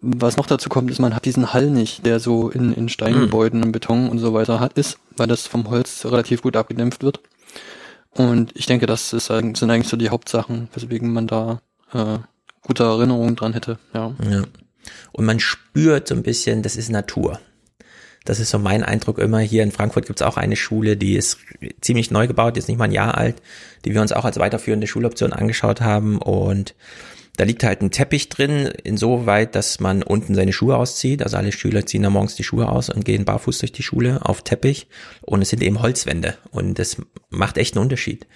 Was 0.00 0.36
noch 0.36 0.46
dazu 0.46 0.68
kommt, 0.68 0.90
ist, 0.90 0.98
man 0.98 1.14
hat 1.14 1.24
diesen 1.24 1.52
Hall 1.52 1.70
nicht, 1.70 2.04
der 2.04 2.20
so 2.20 2.50
in, 2.50 2.72
in 2.74 2.88
Steingebäuden 2.88 3.62
und 3.62 3.72
Beton 3.72 4.08
und 4.08 4.18
so 4.18 4.34
weiter 4.34 4.60
hat, 4.60 4.74
ist, 4.74 4.98
weil 5.16 5.26
das 5.26 5.46
vom 5.46 5.70
Holz 5.70 6.04
relativ 6.04 6.42
gut 6.42 6.56
abgedämpft 6.56 7.02
wird. 7.02 7.20
Und 8.10 8.52
ich 8.54 8.66
denke, 8.66 8.86
das 8.86 9.12
ist, 9.12 9.26
sind 9.26 9.62
eigentlich 9.62 9.88
so 9.88 9.96
die 9.96 10.10
Hauptsachen, 10.10 10.68
weswegen 10.74 11.12
man 11.12 11.26
da 11.26 11.60
äh, 11.92 12.18
gute 12.62 12.84
Erinnerungen 12.84 13.36
dran 13.36 13.52
hätte. 13.52 13.78
Ja. 13.94 14.14
ja. 14.30 14.42
Und 15.12 15.24
man 15.24 15.40
spürt 15.40 16.08
so 16.08 16.14
ein 16.14 16.22
bisschen, 16.22 16.62
das 16.62 16.76
ist 16.76 16.90
Natur. 16.90 17.40
Das 18.26 18.40
ist 18.40 18.50
so 18.50 18.58
mein 18.58 18.82
Eindruck 18.82 19.18
immer. 19.18 19.38
Hier 19.38 19.62
in 19.62 19.72
Frankfurt 19.72 20.06
gibt 20.06 20.20
es 20.20 20.26
auch 20.26 20.36
eine 20.36 20.56
Schule, 20.56 20.96
die 20.96 21.14
ist 21.14 21.38
ziemlich 21.80 22.10
neu 22.10 22.26
gebaut, 22.26 22.56
ist 22.58 22.68
nicht 22.68 22.76
mal 22.76 22.84
ein 22.84 22.92
Jahr 22.92 23.16
alt, 23.16 23.36
die 23.84 23.94
wir 23.94 24.02
uns 24.02 24.12
auch 24.12 24.24
als 24.24 24.38
weiterführende 24.38 24.86
Schuloption 24.86 25.32
angeschaut 25.32 25.80
haben. 25.80 26.18
Und 26.18 26.74
da 27.36 27.44
liegt 27.44 27.62
halt 27.64 27.82
ein 27.82 27.92
Teppich 27.92 28.28
drin, 28.28 28.66
insoweit, 28.82 29.54
dass 29.54 29.78
man 29.78 30.02
unten 30.02 30.34
seine 30.34 30.52
Schuhe 30.52 30.76
auszieht. 30.76 31.22
Also 31.22 31.36
alle 31.36 31.52
Schüler 31.52 31.86
ziehen 31.86 32.02
da 32.02 32.10
morgens 32.10 32.34
die 32.34 32.44
Schuhe 32.44 32.68
aus 32.68 32.90
und 32.90 33.04
gehen 33.04 33.24
barfuß 33.24 33.58
durch 33.58 33.72
die 33.72 33.84
Schule 33.84 34.20
auf 34.24 34.42
Teppich. 34.42 34.88
Und 35.22 35.40
es 35.40 35.50
sind 35.50 35.62
eben 35.62 35.80
Holzwände. 35.80 36.36
Und 36.50 36.78
das 36.78 36.96
macht 37.30 37.58
echt 37.58 37.76
einen 37.76 37.84
Unterschied. 37.84 38.26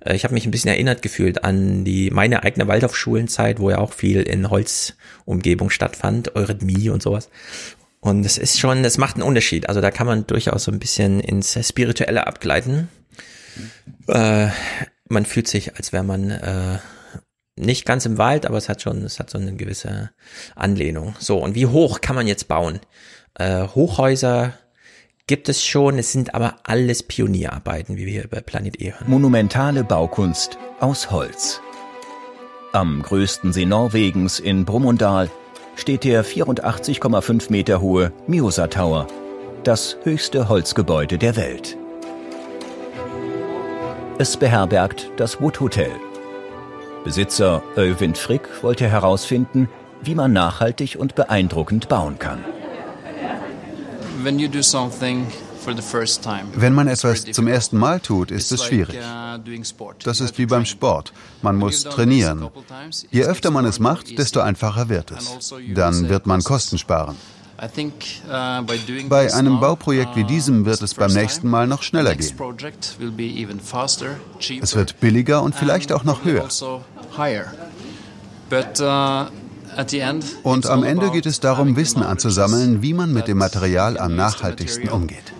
Äh, 0.00 0.16
ich 0.16 0.24
habe 0.24 0.34
mich 0.34 0.46
ein 0.46 0.52
bisschen 0.52 0.70
erinnert 0.70 1.02
gefühlt 1.02 1.44
an 1.44 1.84
die 1.84 2.10
meine 2.10 2.44
eigene 2.44 2.66
Waldorfschulenzeit, 2.68 3.60
wo 3.60 3.70
ja 3.70 3.78
auch 3.78 3.92
viel 3.92 4.22
in 4.22 4.48
Holzumgebung 4.48 5.68
stattfand, 5.68 6.34
Eurythmie 6.34 6.88
und 6.88 7.02
sowas. 7.02 7.28
Und 8.04 8.26
es 8.26 8.36
ist 8.36 8.60
schon, 8.60 8.84
es 8.84 8.98
macht 8.98 9.16
einen 9.16 9.22
Unterschied. 9.22 9.70
Also 9.70 9.80
da 9.80 9.90
kann 9.90 10.06
man 10.06 10.26
durchaus 10.26 10.64
so 10.64 10.70
ein 10.70 10.78
bisschen 10.78 11.20
ins 11.20 11.58
Spirituelle 11.66 12.26
abgleiten. 12.26 12.88
Äh, 14.08 14.48
man 15.08 15.24
fühlt 15.24 15.48
sich, 15.48 15.76
als 15.76 15.94
wäre 15.94 16.04
man 16.04 16.30
äh, 16.30 16.78
nicht 17.56 17.86
ganz 17.86 18.04
im 18.04 18.18
Wald, 18.18 18.44
aber 18.44 18.58
es 18.58 18.68
hat 18.68 18.82
schon, 18.82 19.02
es 19.04 19.18
hat 19.18 19.30
so 19.30 19.38
eine 19.38 19.54
gewisse 19.54 20.10
Anlehnung. 20.54 21.16
So, 21.18 21.38
und 21.38 21.54
wie 21.54 21.64
hoch 21.64 22.02
kann 22.02 22.14
man 22.14 22.26
jetzt 22.26 22.46
bauen? 22.46 22.78
Äh, 23.38 23.68
Hochhäuser 23.68 24.52
gibt 25.26 25.48
es 25.48 25.64
schon, 25.64 25.98
es 25.98 26.12
sind 26.12 26.34
aber 26.34 26.56
alles 26.64 27.04
Pionierarbeiten, 27.04 27.96
wie 27.96 28.04
wir 28.04 28.12
hier 28.12 28.28
bei 28.28 28.42
Planet 28.42 28.82
E 28.82 28.92
hören. 28.92 29.08
Monumentale 29.08 29.82
Baukunst 29.82 30.58
aus 30.78 31.10
Holz. 31.10 31.62
Am 32.72 33.00
größten 33.00 33.54
See 33.54 33.64
Norwegens 33.64 34.40
in 34.40 34.66
Brumunddal 34.66 35.30
steht 35.76 36.04
der 36.04 36.24
84,5 36.24 37.50
Meter 37.50 37.80
hohe 37.80 38.12
Mjosa 38.26 38.66
Tower, 38.68 39.06
das 39.64 39.96
höchste 40.02 40.48
Holzgebäude 40.48 41.18
der 41.18 41.36
Welt. 41.36 41.76
Es 44.18 44.36
beherbergt 44.36 45.10
das 45.16 45.40
Wood 45.40 45.60
Hotel. 45.60 45.90
Besitzer 47.04 47.62
Övind 47.76 48.16
Frick 48.16 48.62
wollte 48.62 48.88
herausfinden, 48.88 49.68
wie 50.02 50.14
man 50.14 50.32
nachhaltig 50.32 50.96
und 50.98 51.14
beeindruckend 51.14 51.88
bauen 51.88 52.18
kann. 52.18 52.44
Wenn 56.54 56.74
man 56.74 56.88
etwas 56.88 57.24
zum 57.24 57.46
ersten 57.46 57.78
Mal 57.78 58.00
tut, 58.00 58.30
ist 58.30 58.52
es 58.52 58.64
schwierig. 58.64 58.98
Das 60.04 60.20
ist 60.20 60.38
wie 60.38 60.46
beim 60.46 60.64
Sport. 60.64 61.12
Man 61.42 61.56
muss 61.56 61.84
trainieren. 61.84 62.48
Je 63.10 63.24
öfter 63.24 63.50
man 63.50 63.64
es 63.64 63.78
macht, 63.78 64.18
desto 64.18 64.40
einfacher 64.40 64.88
wird 64.88 65.10
es. 65.10 65.54
Dann 65.74 66.08
wird 66.08 66.26
man 66.26 66.42
Kosten 66.42 66.78
sparen. 66.78 67.16
Bei 69.08 69.32
einem 69.32 69.60
Bauprojekt 69.60 70.16
wie 70.16 70.24
diesem 70.24 70.64
wird 70.66 70.82
es 70.82 70.94
beim 70.94 71.12
nächsten 71.12 71.48
Mal 71.48 71.66
noch 71.66 71.82
schneller 71.82 72.14
gehen. 72.14 72.36
Es 74.60 74.74
wird 74.74 75.00
billiger 75.00 75.42
und 75.42 75.54
vielleicht 75.54 75.92
auch 75.92 76.04
noch 76.04 76.24
höher. 76.24 76.48
Und 80.42 80.66
am 80.66 80.84
Ende 80.84 81.10
geht 81.10 81.26
es 81.26 81.40
darum, 81.40 81.76
Wissen 81.76 82.02
anzusammeln, 82.02 82.82
wie 82.82 82.94
man 82.94 83.12
mit 83.12 83.28
dem 83.28 83.38
Material 83.38 83.98
am 83.98 84.14
nachhaltigsten 84.16 84.88
umgeht. 84.88 85.32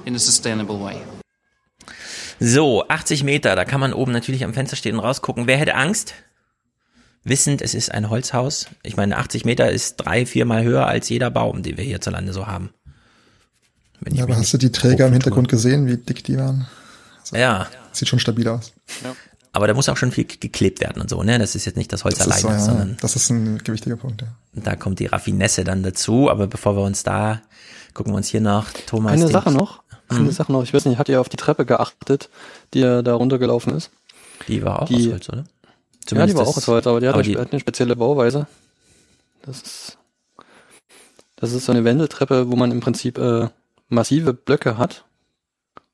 So, 2.41 2.87
80 2.89 3.23
Meter, 3.25 3.55
da 3.57 3.65
kann 3.65 3.81
man 3.81 3.93
oben 3.93 4.13
natürlich 4.13 4.45
am 4.45 4.55
Fenster 4.55 4.77
stehen 4.77 4.97
und 4.97 5.01
rausgucken. 5.01 5.47
Wer 5.47 5.57
hätte 5.57 5.75
Angst? 5.75 6.15
Wissend, 7.23 7.63
es 7.63 7.75
ist 7.75 7.91
ein 7.91 8.11
Holzhaus. 8.11 8.67
Ich 8.83 8.97
meine, 8.97 9.17
80 9.17 9.45
Meter 9.45 9.71
ist 9.71 9.97
drei, 9.97 10.27
viermal 10.27 10.63
höher 10.65 10.87
als 10.87 11.09
jeder 11.09 11.31
Baum, 11.31 11.63
den 11.63 11.77
wir 11.77 11.85
hierzulande 11.85 12.33
so 12.33 12.47
haben. 12.47 12.71
Ja, 14.11 14.25
aber 14.25 14.37
hast 14.37 14.53
du 14.53 14.59
die 14.59 14.73
Träger 14.73 15.07
im 15.07 15.13
Hintergrund 15.13 15.49
gesehen, 15.49 15.87
wie 15.87 15.97
dick 15.97 16.25
die 16.25 16.37
waren? 16.37 16.67
Also, 17.21 17.37
ja. 17.37 17.69
Sieht 17.93 18.09
schon 18.09 18.19
stabil 18.19 18.47
aus. 18.49 18.73
Ja. 19.03 19.17
Aber 19.55 19.69
da 19.69 19.75
muss 19.75 19.89
auch 19.89 19.97
schon 19.97 20.11
viel 20.11 20.25
geklebt 20.25 20.81
werden 20.81 21.01
und 21.01 21.09
so, 21.09 21.23
ne? 21.23 21.39
Das 21.39 21.55
ist 21.55 21.65
jetzt 21.65 21.77
nicht 21.77 21.93
das 21.93 22.03
Holz 22.03 22.19
das 22.19 22.27
alleine, 22.27 22.59
ja, 22.59 22.65
sondern. 22.65 22.97
Das 23.01 23.15
ist 23.15 23.31
ein 23.31 23.59
gewichtiger 23.59 23.95
Punkt, 23.95 24.23
ja. 24.23 24.29
Da 24.53 24.75
kommt 24.75 24.99
die 24.99 25.07
Raffinesse 25.07 25.63
dann 25.63 25.85
dazu, 25.85 26.29
aber 26.29 26.49
bevor 26.49 26.77
wir 26.77 26.83
uns 26.83 27.05
da, 27.05 27.41
gucken 27.95 28.13
wir 28.13 28.17
uns 28.17 28.27
hier 28.27 28.41
noch 28.41 28.67
Thomas. 28.87 29.13
Eine 29.13 29.29
Sache 29.29 29.53
noch. 29.53 29.85
Eine 30.09 30.23
mhm. 30.23 30.31
Sache 30.33 30.51
noch. 30.51 30.65
Ich 30.65 30.75
weiß 30.75 30.87
nicht, 30.87 30.99
hat 30.99 31.09
ihr 31.09 31.21
auf 31.21 31.29
die 31.29 31.37
Treppe 31.37 31.65
geachtet, 31.67 32.31
die 32.75 32.81
ja 32.81 33.03
da 33.03 33.15
runtergelaufen 33.15 33.77
ist? 33.77 33.93
Die 34.49 34.65
war 34.65 34.83
auch 34.83 34.89
die, 34.89 35.07
aus 35.07 35.13
Holz, 35.13 35.29
oder? 35.29 35.45
Zumindest 36.05 36.11
ja, 36.11 36.27
die 36.27 36.35
war 36.35 36.49
auch 36.49 36.57
aus 36.57 36.67
Holz, 36.67 36.87
aber 36.89 36.99
die 36.99 37.07
hat, 37.07 37.15
aber 37.15 37.23
die, 37.23 37.39
hat 37.39 37.53
eine 37.53 37.61
spezielle 37.61 37.95
Bauweise. 37.95 38.49
Das 39.43 39.63
ist, 39.63 39.99
das 41.37 41.53
ist 41.53 41.67
so 41.67 41.71
eine 41.71 41.85
Wendeltreppe, 41.85 42.51
wo 42.51 42.57
man 42.57 42.73
im 42.73 42.81
Prinzip 42.81 43.19
äh, 43.19 43.51
massive 43.89 44.35
Blöcke 44.35 44.79
hat, 44.79 45.05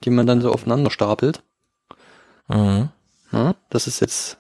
die 0.02 0.10
man 0.10 0.26
dann 0.26 0.40
so 0.40 0.50
aufeinander 0.50 0.90
stapelt. 0.90 1.42
Mhm. 2.48 2.88
Ja, 3.32 3.54
das 3.68 3.86
ist 3.86 4.00
jetzt, 4.00 4.38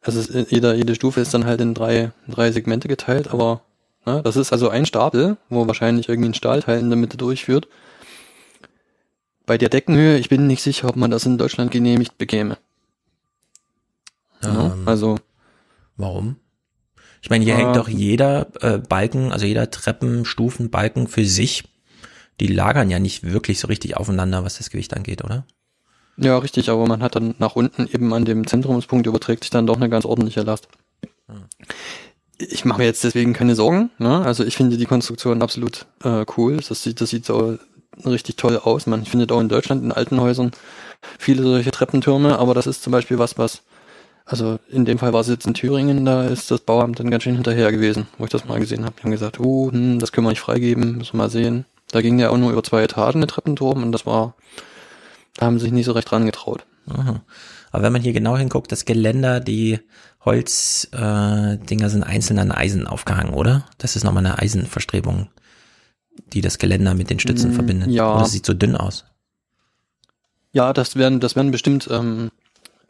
also 0.00 0.20
ist, 0.20 0.50
jeder, 0.50 0.74
jede 0.74 0.94
Stufe 0.94 1.20
ist 1.20 1.32
dann 1.34 1.46
halt 1.46 1.60
in 1.60 1.74
drei, 1.74 2.12
drei 2.28 2.50
Segmente 2.50 2.88
geteilt, 2.88 3.28
aber 3.28 3.62
ne, 4.04 4.22
das 4.22 4.36
ist 4.36 4.52
also 4.52 4.68
ein 4.68 4.86
Stapel, 4.86 5.36
wo 5.48 5.66
wahrscheinlich 5.66 6.08
irgendwie 6.08 6.30
ein 6.30 6.34
Stahlteil 6.34 6.80
in 6.80 6.90
der 6.90 6.98
Mitte 6.98 7.16
durchführt. 7.16 7.68
Bei 9.46 9.58
der 9.58 9.68
Deckenhöhe, 9.68 10.18
ich 10.18 10.28
bin 10.28 10.46
nicht 10.46 10.62
sicher, 10.62 10.88
ob 10.88 10.96
man 10.96 11.10
das 11.10 11.26
in 11.26 11.38
Deutschland 11.38 11.70
genehmigt 11.70 12.18
bekäme. 12.18 12.58
Ja, 14.42 14.72
ähm, 14.72 14.82
also. 14.86 15.16
Warum? 15.96 16.36
Ich 17.22 17.30
meine, 17.30 17.44
hier 17.44 17.54
äh, 17.54 17.58
hängt 17.58 17.76
doch 17.76 17.88
jeder 17.88 18.48
äh, 18.60 18.78
Balken, 18.78 19.32
also 19.32 19.46
jeder 19.46 19.70
Treppenstufenbalken 19.70 21.06
für 21.06 21.24
sich. 21.24 21.64
Die 22.40 22.48
lagern 22.48 22.90
ja 22.90 22.98
nicht 22.98 23.24
wirklich 23.24 23.60
so 23.60 23.68
richtig 23.68 23.96
aufeinander, 23.96 24.42
was 24.44 24.58
das 24.58 24.70
Gewicht 24.70 24.96
angeht, 24.96 25.22
oder? 25.22 25.44
Ja, 26.16 26.38
richtig, 26.38 26.68
aber 26.68 26.86
man 26.86 27.02
hat 27.02 27.16
dann 27.16 27.34
nach 27.38 27.56
unten 27.56 27.88
eben 27.92 28.12
an 28.12 28.24
dem 28.24 28.46
Zentrumspunkt 28.46 29.06
überträgt 29.06 29.44
sich 29.44 29.50
dann 29.50 29.66
doch 29.66 29.76
eine 29.76 29.88
ganz 29.88 30.04
ordentliche 30.04 30.42
Last. 30.42 30.68
Hm. 31.28 31.44
Ich 32.38 32.64
mache 32.64 32.80
mir 32.80 32.86
jetzt 32.86 33.04
deswegen 33.04 33.32
keine 33.32 33.54
Sorgen. 33.54 33.90
Ne? 33.98 34.20
Also 34.24 34.44
ich 34.44 34.56
finde 34.56 34.76
die 34.76 34.86
Konstruktion 34.86 35.42
absolut 35.42 35.86
äh, 36.02 36.24
cool. 36.36 36.58
Das 36.68 36.82
sieht, 36.82 37.00
das 37.00 37.10
sieht 37.10 37.24
so 37.24 37.58
richtig 38.04 38.36
toll 38.36 38.58
aus. 38.58 38.86
Man 38.86 39.04
findet 39.04 39.32
auch 39.32 39.40
in 39.40 39.48
Deutschland 39.48 39.84
in 39.84 39.92
alten 39.92 40.20
Häusern 40.20 40.50
viele 41.18 41.42
solche 41.42 41.70
Treppentürme, 41.70 42.38
aber 42.38 42.54
das 42.54 42.66
ist 42.66 42.82
zum 42.82 42.92
Beispiel 42.92 43.18
was, 43.18 43.38
was, 43.38 43.62
also 44.24 44.58
in 44.68 44.84
dem 44.84 44.98
Fall 44.98 45.12
war 45.12 45.20
es 45.20 45.28
jetzt 45.28 45.46
in 45.46 45.54
Thüringen, 45.54 46.04
da 46.04 46.24
ist 46.24 46.50
das 46.50 46.60
Bauamt 46.60 46.98
dann 47.00 47.10
ganz 47.10 47.24
schön 47.24 47.34
hinterher 47.34 47.72
gewesen, 47.72 48.06
wo 48.18 48.24
ich 48.24 48.30
das 48.30 48.44
mal 48.44 48.60
gesehen 48.60 48.84
habe. 48.84 48.94
Die 48.98 49.02
haben 49.02 49.10
gesagt, 49.10 49.40
oh, 49.40 49.70
hm, 49.70 49.98
das 49.98 50.12
können 50.12 50.26
wir 50.26 50.30
nicht 50.30 50.40
freigeben, 50.40 50.98
müssen 50.98 51.14
wir 51.14 51.18
mal 51.18 51.30
sehen. 51.30 51.64
Da 51.90 52.00
ging 52.00 52.18
ja 52.18 52.30
auch 52.30 52.38
nur 52.38 52.52
über 52.52 52.62
zwei 52.62 52.82
Etagen 52.82 53.20
der 53.20 53.28
Treppenturm 53.28 53.82
und 53.82 53.92
das 53.92 54.06
war 54.06 54.34
da 55.36 55.46
haben 55.46 55.58
sie 55.58 55.64
sich 55.64 55.72
nicht 55.72 55.86
so 55.86 55.92
recht 55.92 56.10
dran 56.10 56.26
getraut. 56.26 56.66
Aha. 56.86 57.22
Aber 57.70 57.82
wenn 57.82 57.92
man 57.92 58.02
hier 58.02 58.12
genau 58.12 58.36
hinguckt, 58.36 58.70
das 58.70 58.84
Geländer, 58.84 59.40
die 59.40 59.78
Holzdinger 60.24 61.58
äh, 61.62 61.88
sind 61.88 62.02
einzeln 62.02 62.38
an 62.38 62.52
Eisen 62.52 62.86
aufgehangen, 62.86 63.34
oder? 63.34 63.64
Das 63.78 63.96
ist 63.96 64.04
nochmal 64.04 64.26
eine 64.26 64.38
Eisenverstrebung, 64.38 65.28
die 66.32 66.40
das 66.42 66.58
Geländer 66.58 66.94
mit 66.94 67.10
den 67.10 67.18
Stützen 67.18 67.52
mm, 67.52 67.54
verbindet. 67.54 67.90
Ja. 67.90 68.14
Oder 68.14 68.26
sieht 68.26 68.44
so 68.44 68.52
dünn 68.52 68.76
aus? 68.76 69.04
Ja, 70.52 70.72
das 70.72 70.96
werden, 70.96 71.20
das 71.20 71.34
werden 71.34 71.50
bestimmt 71.50 71.88
ähm, 71.90 72.30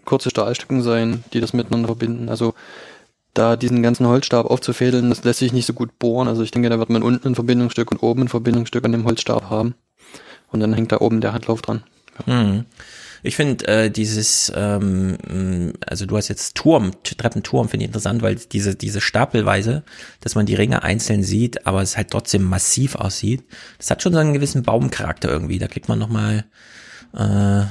kurze 0.04 0.30
Stahlstücken 0.30 0.82
sein, 0.82 1.22
die 1.32 1.40
das 1.40 1.52
miteinander 1.52 1.86
verbinden. 1.86 2.28
Also 2.28 2.54
da 3.34 3.56
diesen 3.56 3.82
ganzen 3.82 4.06
Holzstab 4.06 4.46
aufzufädeln, 4.46 5.08
das 5.08 5.24
lässt 5.24 5.38
sich 5.38 5.52
nicht 5.52 5.66
so 5.66 5.72
gut 5.72 5.98
bohren. 5.98 6.28
Also 6.28 6.42
ich 6.42 6.50
denke, 6.50 6.68
da 6.68 6.78
wird 6.78 6.90
man 6.90 7.02
unten 7.02 7.28
ein 7.28 7.34
Verbindungsstück 7.34 7.92
und 7.92 8.02
oben 8.02 8.22
ein 8.22 8.28
Verbindungsstück 8.28 8.84
an 8.84 8.92
dem 8.92 9.04
Holzstab 9.04 9.48
haben. 9.48 9.74
Und 10.50 10.60
dann 10.60 10.74
hängt 10.74 10.92
da 10.92 11.00
oben 11.00 11.20
der 11.20 11.32
Handlauf 11.32 11.62
dran. 11.62 11.82
Mhm. 12.26 12.66
Ich 13.24 13.36
finde 13.36 13.66
äh, 13.68 13.90
dieses, 13.90 14.52
ähm, 14.54 15.72
also 15.86 16.06
du 16.06 16.16
hast 16.16 16.28
jetzt 16.28 16.56
Turm, 16.56 16.90
Treppenturm, 17.04 17.68
finde 17.68 17.84
ich 17.84 17.88
interessant, 17.88 18.20
weil 18.20 18.34
diese 18.34 18.74
diese 18.74 19.00
Stapelweise, 19.00 19.84
dass 20.20 20.34
man 20.34 20.44
die 20.44 20.56
Ringe 20.56 20.82
einzeln 20.82 21.22
sieht, 21.22 21.66
aber 21.66 21.82
es 21.82 21.96
halt 21.96 22.10
trotzdem 22.10 22.42
massiv 22.42 22.96
aussieht, 22.96 23.44
das 23.78 23.90
hat 23.90 24.02
schon 24.02 24.12
so 24.12 24.18
einen 24.18 24.34
gewissen 24.34 24.64
Baumcharakter 24.64 25.28
irgendwie. 25.28 25.60
Da 25.60 25.68
kriegt 25.68 25.88
man 25.88 26.00
nochmal 26.00 26.44
äh, 27.16 27.64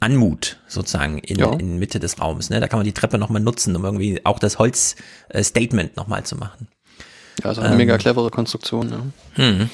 Anmut 0.00 0.58
sozusagen 0.68 1.18
in, 1.18 1.38
ja. 1.38 1.52
in 1.52 1.78
Mitte 1.78 2.00
des 2.00 2.20
Raums. 2.20 2.50
Ne? 2.50 2.60
Da 2.60 2.68
kann 2.68 2.78
man 2.78 2.86
die 2.86 2.92
Treppe 2.92 3.18
nochmal 3.18 3.42
nutzen, 3.42 3.74
um 3.76 3.84
irgendwie 3.84 4.24
auch 4.24 4.38
das 4.38 4.58
Holz-Statement 4.58 5.90
äh, 5.90 5.96
nochmal 5.96 6.24
zu 6.24 6.36
machen. 6.36 6.68
Ja, 7.42 7.46
also 7.46 7.60
eine 7.60 7.72
ähm, 7.72 7.76
mega 7.76 7.98
clevere 7.98 8.30
Konstruktion. 8.30 8.88
Ne? 8.88 9.12
Hm. 9.34 9.70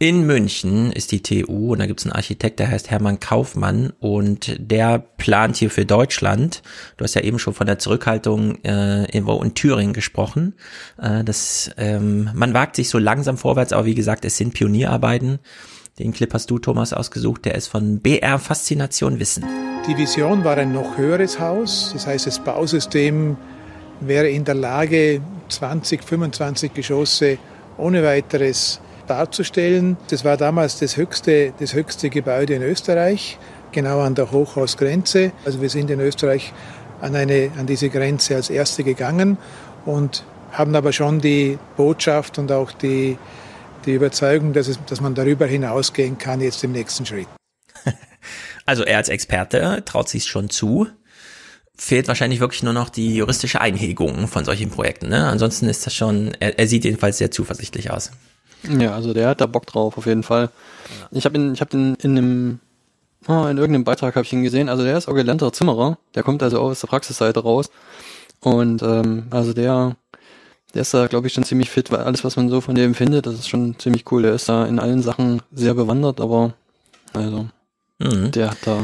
In 0.00 0.26
München 0.26 0.90
ist 0.90 1.12
die 1.12 1.22
TU 1.22 1.72
und 1.72 1.78
da 1.78 1.86
gibt 1.86 2.00
es 2.00 2.06
einen 2.06 2.14
Architekt, 2.14 2.58
der 2.58 2.68
heißt 2.68 2.90
Hermann 2.90 3.20
Kaufmann 3.20 3.92
und 4.00 4.56
der 4.58 4.98
plant 4.98 5.56
hier 5.56 5.70
für 5.70 5.86
Deutschland. 5.86 6.62
Du 6.96 7.04
hast 7.04 7.14
ja 7.14 7.22
eben 7.22 7.38
schon 7.38 7.54
von 7.54 7.68
der 7.68 7.78
Zurückhaltung 7.78 8.56
äh, 8.64 9.04
irgendwo 9.04 9.40
in 9.40 9.54
Thüringen 9.54 9.92
gesprochen. 9.92 10.54
Äh, 11.00 11.22
das, 11.22 11.70
ähm, 11.78 12.28
man 12.34 12.54
wagt 12.54 12.74
sich 12.74 12.88
so 12.88 12.98
langsam 12.98 13.38
vorwärts, 13.38 13.72
aber 13.72 13.86
wie 13.86 13.94
gesagt, 13.94 14.24
es 14.24 14.36
sind 14.36 14.52
Pionierarbeiten. 14.52 15.38
Den 16.00 16.12
Clip 16.12 16.34
hast 16.34 16.50
du, 16.50 16.58
Thomas, 16.58 16.92
ausgesucht. 16.92 17.44
Der 17.44 17.54
ist 17.54 17.68
von 17.68 18.00
BR 18.00 18.40
Faszination 18.40 19.20
Wissen. 19.20 19.44
Die 19.86 19.96
Vision 19.96 20.42
war 20.42 20.56
ein 20.56 20.72
noch 20.72 20.98
höheres 20.98 21.38
Haus. 21.38 21.90
Das 21.92 22.08
heißt, 22.08 22.26
das 22.26 22.42
Bausystem 22.42 23.36
wäre 24.00 24.28
in 24.28 24.44
der 24.44 24.56
Lage, 24.56 25.20
20, 25.50 26.02
25 26.02 26.74
Geschosse 26.74 27.38
ohne 27.78 28.02
weiteres 28.02 28.80
darzustellen. 29.06 29.96
Das 30.08 30.24
war 30.24 30.36
damals 30.36 30.78
das 30.78 30.96
höchste, 30.96 31.52
das 31.58 31.74
höchste 31.74 32.10
Gebäude 32.10 32.54
in 32.54 32.62
Österreich, 32.62 33.38
genau 33.72 34.00
an 34.00 34.14
der 34.14 34.30
Hochhausgrenze. 34.30 35.32
Also 35.44 35.60
wir 35.60 35.70
sind 35.70 35.90
in 35.90 36.00
Österreich 36.00 36.52
an, 37.00 37.14
eine, 37.14 37.50
an 37.58 37.66
diese 37.66 37.90
Grenze 37.90 38.36
als 38.36 38.50
Erste 38.50 38.84
gegangen 38.84 39.38
und 39.84 40.24
haben 40.52 40.74
aber 40.74 40.92
schon 40.92 41.20
die 41.20 41.58
Botschaft 41.76 42.38
und 42.38 42.52
auch 42.52 42.72
die, 42.72 43.18
die 43.84 43.94
Überzeugung, 43.94 44.52
dass, 44.52 44.68
es, 44.68 44.78
dass 44.86 45.00
man 45.00 45.14
darüber 45.14 45.46
hinausgehen 45.46 46.16
kann 46.18 46.40
jetzt 46.40 46.64
im 46.64 46.72
nächsten 46.72 47.06
Schritt. 47.06 47.28
Also 48.66 48.82
er 48.82 48.96
als 48.96 49.10
Experte 49.10 49.82
traut 49.84 50.08
sich 50.08 50.24
schon 50.24 50.48
zu. 50.48 50.86
Fehlt 51.76 52.08
wahrscheinlich 52.08 52.40
wirklich 52.40 52.62
nur 52.62 52.72
noch 52.72 52.88
die 52.88 53.16
juristische 53.16 53.60
Einhegung 53.60 54.26
von 54.26 54.46
solchen 54.46 54.70
Projekten. 54.70 55.10
Ne? 55.10 55.26
Ansonsten 55.26 55.68
ist 55.68 55.84
das 55.84 55.94
schon, 55.94 56.32
er, 56.40 56.58
er 56.58 56.66
sieht 56.66 56.84
jedenfalls 56.84 57.18
sehr 57.18 57.30
zuversichtlich 57.30 57.90
aus. 57.90 58.10
Ja, 58.68 58.94
also 58.94 59.12
der 59.12 59.28
hat 59.28 59.40
da 59.40 59.46
Bock 59.46 59.66
drauf, 59.66 59.98
auf 59.98 60.06
jeden 60.06 60.22
Fall. 60.22 60.50
Ich 61.10 61.24
habe 61.24 61.36
ihn, 61.36 61.52
ich 61.54 61.60
habe 61.60 61.70
den 61.70 61.94
in 61.96 62.16
einem, 62.18 62.60
oh, 63.28 63.46
in 63.46 63.58
irgendeinem 63.58 63.84
Beitrag 63.84 64.14
habe 64.16 64.24
ich 64.24 64.32
ihn 64.32 64.42
gesehen. 64.42 64.68
Also 64.68 64.84
der 64.84 64.96
ist 64.96 65.08
auch 65.08 65.14
gelernter 65.14 65.52
Zimmerer. 65.52 65.98
Der 66.14 66.22
kommt 66.22 66.42
also 66.42 66.60
aus 66.60 66.80
der 66.80 66.88
Praxisseite 66.88 67.40
raus. 67.40 67.70
Und 68.40 68.82
ähm, 68.82 69.26
also 69.30 69.52
der, 69.52 69.96
der 70.74 70.82
ist 70.82 70.92
da, 70.94 71.06
glaube 71.06 71.26
ich, 71.26 71.32
schon 71.32 71.44
ziemlich 71.44 71.70
fit, 71.70 71.90
weil 71.90 72.00
alles, 72.00 72.24
was 72.24 72.36
man 72.36 72.48
so 72.50 72.60
von 72.60 72.74
dem 72.74 72.94
findet, 72.94 73.26
das 73.26 73.34
ist 73.34 73.48
schon 73.48 73.78
ziemlich 73.78 74.10
cool. 74.12 74.22
Der 74.22 74.34
ist 74.34 74.48
da 74.48 74.66
in 74.66 74.78
allen 74.78 75.02
Sachen 75.02 75.42
sehr 75.52 75.74
bewandert, 75.74 76.20
aber 76.20 76.54
also 77.12 77.46
Mhm. 78.00 78.32
der 78.32 78.50
hat 78.50 78.58
da 78.64 78.82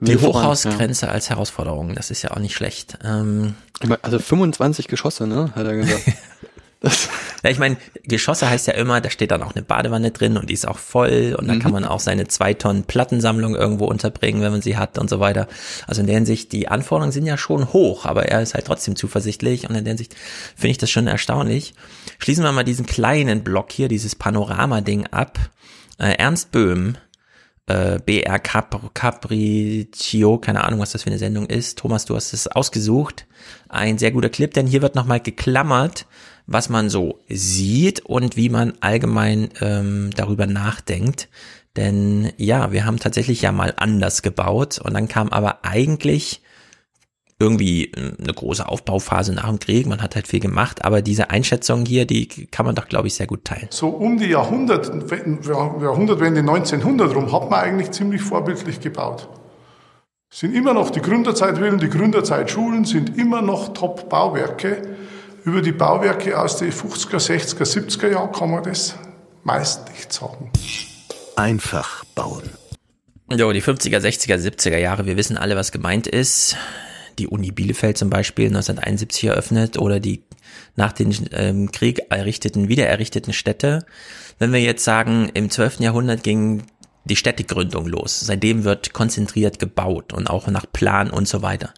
Die 0.00 0.16
Hochhausgrenze 0.16 1.08
als 1.10 1.28
Herausforderung, 1.28 1.94
das 1.94 2.10
ist 2.10 2.22
ja 2.22 2.30
auch 2.30 2.38
nicht 2.38 2.54
schlecht. 2.54 2.98
Ähm, 3.04 3.54
ja. 3.86 3.98
Also 4.00 4.18
25 4.18 4.88
Geschosse, 4.88 5.26
ne, 5.26 5.52
hat 5.54 5.66
er 5.66 5.76
gesagt. 5.76 6.04
ja, 7.44 7.50
ich 7.50 7.58
meine, 7.58 7.76
Geschosse 8.04 8.48
heißt 8.48 8.66
ja 8.66 8.74
immer, 8.74 9.00
da 9.00 9.10
steht 9.10 9.30
dann 9.30 9.42
auch 9.42 9.54
eine 9.54 9.62
Badewanne 9.62 10.10
drin 10.10 10.36
und 10.36 10.50
die 10.50 10.54
ist 10.54 10.66
auch 10.68 10.78
voll 10.78 11.34
und 11.38 11.48
dann 11.48 11.58
Mhm. 11.58 11.62
kann 11.62 11.72
man 11.72 11.84
auch 11.84 12.00
seine 12.00 12.26
zwei 12.28 12.54
Tonnen 12.54 12.84
Plattensammlung 12.84 13.54
irgendwo 13.54 13.86
unterbringen, 13.86 14.42
wenn 14.42 14.52
man 14.52 14.62
sie 14.62 14.76
hat 14.76 14.98
und 14.98 15.08
so 15.10 15.20
weiter. 15.20 15.48
Also 15.86 16.00
in 16.00 16.06
der 16.06 16.16
Hinsicht, 16.16 16.52
die 16.52 16.68
Anforderungen 16.68 17.12
sind 17.12 17.26
ja 17.26 17.36
schon 17.36 17.72
hoch, 17.72 18.04
aber 18.06 18.26
er 18.26 18.42
ist 18.42 18.54
halt 18.54 18.66
trotzdem 18.66 18.96
zuversichtlich 18.96 19.68
und 19.68 19.74
in 19.74 19.84
der 19.84 19.92
Hinsicht 19.92 20.14
finde 20.56 20.70
ich 20.72 20.78
das 20.78 20.90
schon 20.90 21.06
erstaunlich. 21.06 21.74
Schließen 22.18 22.44
wir 22.44 22.52
mal 22.52 22.64
diesen 22.64 22.86
kleinen 22.86 23.42
Block 23.44 23.72
hier, 23.72 23.88
dieses 23.88 24.14
Panorama-Ding 24.14 25.06
ab. 25.08 25.38
Äh, 25.98 26.14
Ernst 26.18 26.50
Böhm, 26.50 26.96
äh, 27.66 27.98
BR 28.04 28.38
Cap 28.40 28.92
Capriccio, 28.94 30.38
keine 30.38 30.64
Ahnung, 30.64 30.80
was 30.80 30.92
das 30.92 31.02
für 31.04 31.10
eine 31.10 31.18
Sendung 31.18 31.46
ist. 31.46 31.78
Thomas, 31.78 32.04
du 32.04 32.14
hast 32.16 32.32
es 32.32 32.46
ausgesucht. 32.48 33.26
Ein 33.68 33.98
sehr 33.98 34.10
guter 34.10 34.28
Clip, 34.28 34.52
denn 34.52 34.66
hier 34.66 34.82
wird 34.82 34.94
nochmal 34.94 35.20
geklammert, 35.20 36.06
was 36.46 36.68
man 36.68 36.90
so 36.90 37.20
sieht 37.28 38.00
und 38.00 38.36
wie 38.36 38.48
man 38.48 38.74
allgemein 38.80 39.48
ähm, 39.60 40.10
darüber 40.16 40.46
nachdenkt. 40.46 41.28
Denn 41.76 42.32
ja, 42.36 42.70
wir 42.72 42.84
haben 42.84 42.98
tatsächlich 42.98 43.42
ja 43.42 43.50
mal 43.50 43.74
anders 43.76 44.22
gebaut 44.22 44.78
und 44.78 44.94
dann 44.94 45.08
kam 45.08 45.30
aber 45.30 45.64
eigentlich 45.64 46.42
irgendwie 47.40 47.86
äh, 47.86 48.12
eine 48.18 48.32
große 48.32 48.68
Aufbauphase 48.68 49.32
nach 49.34 49.48
dem 49.48 49.58
Krieg. 49.58 49.86
Man 49.86 50.02
hat 50.02 50.14
halt 50.14 50.28
viel 50.28 50.40
gemacht, 50.40 50.84
aber 50.84 51.02
diese 51.02 51.30
Einschätzung 51.30 51.84
hier, 51.84 52.06
die 52.06 52.26
kann 52.26 52.66
man 52.66 52.74
doch, 52.74 52.88
glaube 52.88 53.08
ich, 53.08 53.14
sehr 53.14 53.26
gut 53.26 53.44
teilen. 53.44 53.68
So 53.70 53.88
um 53.88 54.18
die 54.18 54.26
Jahrhundert, 54.26 54.92
Jahrhundertwende 55.46 56.40
1900 56.40 57.14
rum 57.14 57.32
hat 57.32 57.50
man 57.50 57.60
eigentlich 57.60 57.90
ziemlich 57.90 58.22
vorbildlich 58.22 58.80
gebaut. 58.80 59.28
Sind 60.30 60.54
immer 60.54 60.74
noch 60.74 60.90
die 60.90 61.00
Gründerzeitvillen, 61.00 61.78
die 61.78 61.88
Gründerzeitschulen 61.88 62.84
sind 62.84 63.16
immer 63.16 63.40
noch 63.40 63.72
Top-Bauwerke. 63.72 64.96
Über 65.44 65.60
die 65.60 65.72
Bauwerke 65.72 66.40
aus 66.40 66.56
den 66.56 66.72
50er, 66.72 67.18
60er, 67.18 67.64
70er 67.64 68.10
Jahren 68.10 68.32
kann 68.32 68.50
man 68.50 68.62
das 68.62 68.94
meist 69.42 69.90
nicht 69.90 70.10
sagen. 70.10 70.50
Einfach 71.36 72.02
bauen. 72.14 72.44
Jo, 73.30 73.52
die 73.52 73.62
50er, 73.62 73.98
60er, 73.98 74.36
70er 74.36 74.78
Jahre, 74.78 75.04
wir 75.04 75.18
wissen 75.18 75.36
alle, 75.36 75.54
was 75.54 75.70
gemeint 75.70 76.06
ist. 76.06 76.56
Die 77.18 77.28
Uni 77.28 77.52
Bielefeld 77.52 77.98
zum 77.98 78.08
Beispiel 78.08 78.46
1971 78.46 79.24
eröffnet 79.24 79.78
oder 79.78 80.00
die 80.00 80.24
nach 80.76 80.92
dem 80.92 81.12
ähm, 81.32 81.70
Krieg 81.70 82.00
errichteten, 82.08 82.68
wiedererrichteten 82.68 83.34
Städte. 83.34 83.84
Wenn 84.38 84.50
wir 84.50 84.60
jetzt 84.60 84.84
sagen, 84.84 85.30
im 85.34 85.50
12. 85.50 85.80
Jahrhundert 85.80 86.22
ging 86.22 86.62
die 87.04 87.16
Städtegründung 87.16 87.86
los. 87.86 88.18
Seitdem 88.18 88.64
wird 88.64 88.94
konzentriert 88.94 89.58
gebaut 89.58 90.14
und 90.14 90.30
auch 90.30 90.46
nach 90.46 90.64
Plan 90.72 91.10
und 91.10 91.28
so 91.28 91.42
weiter. 91.42 91.74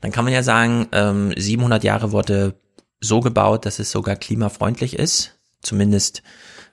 Dann 0.00 0.10
kann 0.10 0.24
man 0.24 0.34
ja 0.34 0.42
sagen, 0.42 0.88
ähm, 0.90 1.32
700 1.36 1.84
Jahre 1.84 2.10
wurde 2.10 2.54
so 3.00 3.20
gebaut, 3.20 3.66
dass 3.66 3.78
es 3.78 3.90
sogar 3.90 4.16
klimafreundlich 4.16 4.98
ist. 4.98 5.38
Zumindest 5.62 6.22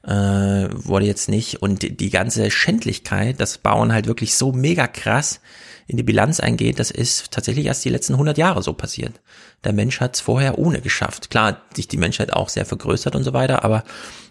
äh, 0.04 0.12
wurde 0.12 1.06
jetzt 1.06 1.30
nicht. 1.30 1.62
Und 1.62 2.00
die, 2.00 2.10
ganze 2.10 2.52
Schändlichkeit, 2.52 3.40
das 3.40 3.58
Bauen 3.58 3.92
halt 3.92 4.08
wirklich 4.08 4.36
so 4.36 4.52
mega 4.52 4.88
krass 4.88 5.40
in 5.88 5.98
die 5.98 6.04
Bilanz 6.04 6.40
eingeht, 6.40 6.80
das 6.80 6.92
ist 6.92 7.32
tatsächlich 7.32 7.66
erst 7.66 7.84
die 7.84 7.90
letzten 7.90 8.14
100 8.14 8.38
Jahre 8.38 8.62
so 8.62 8.74
passiert. 8.74 9.22
Der 9.64 9.74
Mensch 9.74 10.00
hat 10.00 10.16
es 10.16 10.22
vorher 10.22 10.58
ohne 10.60 10.82
geschafft. 10.82 11.30
Klar, 11.30 11.62
sich 11.76 11.88
die 11.88 11.98
Menschheit 11.98 12.32
auch 12.34 12.50
sehr 12.50 12.66
vergrößert 12.66 13.16
und 13.16 13.24
so 13.24 13.34
weiter, 13.34 13.64
aber 13.64 13.84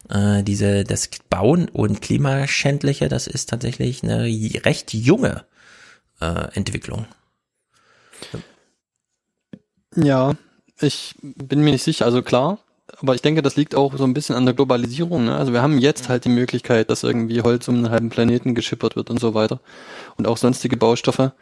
äh, 0.08 0.42
diese 0.42 0.84
das 0.84 1.10
Bauen 1.28 1.68
und 1.68 2.00
Klimaschändliche, 2.00 3.08
das 3.08 3.26
ist 3.26 3.50
tatsächlich 3.50 4.02
eine 4.02 4.24
recht 4.64 4.94
junge 4.94 5.44
äh, 6.20 6.48
Entwicklung. 6.54 7.06
Ja, 9.94 10.34
ich 10.82 11.14
bin 11.20 11.60
mir 11.60 11.72
nicht 11.72 11.82
sicher, 11.84 12.04
also 12.04 12.22
klar, 12.22 12.58
aber 13.00 13.14
ich 13.14 13.22
denke, 13.22 13.42
das 13.42 13.56
liegt 13.56 13.74
auch 13.74 13.96
so 13.96 14.04
ein 14.04 14.14
bisschen 14.14 14.36
an 14.36 14.44
der 14.44 14.54
Globalisierung. 14.54 15.24
Ne? 15.24 15.36
Also 15.36 15.52
wir 15.52 15.62
haben 15.62 15.78
jetzt 15.78 16.08
halt 16.08 16.24
die 16.24 16.28
Möglichkeit, 16.28 16.90
dass 16.90 17.02
irgendwie 17.02 17.42
Holz 17.42 17.66
um 17.68 17.76
einen 17.76 17.90
halben 17.90 18.10
Planeten 18.10 18.54
geschippert 18.54 18.96
wird 18.96 19.10
und 19.10 19.18
so 19.20 19.34
weiter 19.34 19.60
und 20.16 20.26
auch 20.26 20.36
sonstige 20.36 20.76
Baustoffe. 20.76 21.32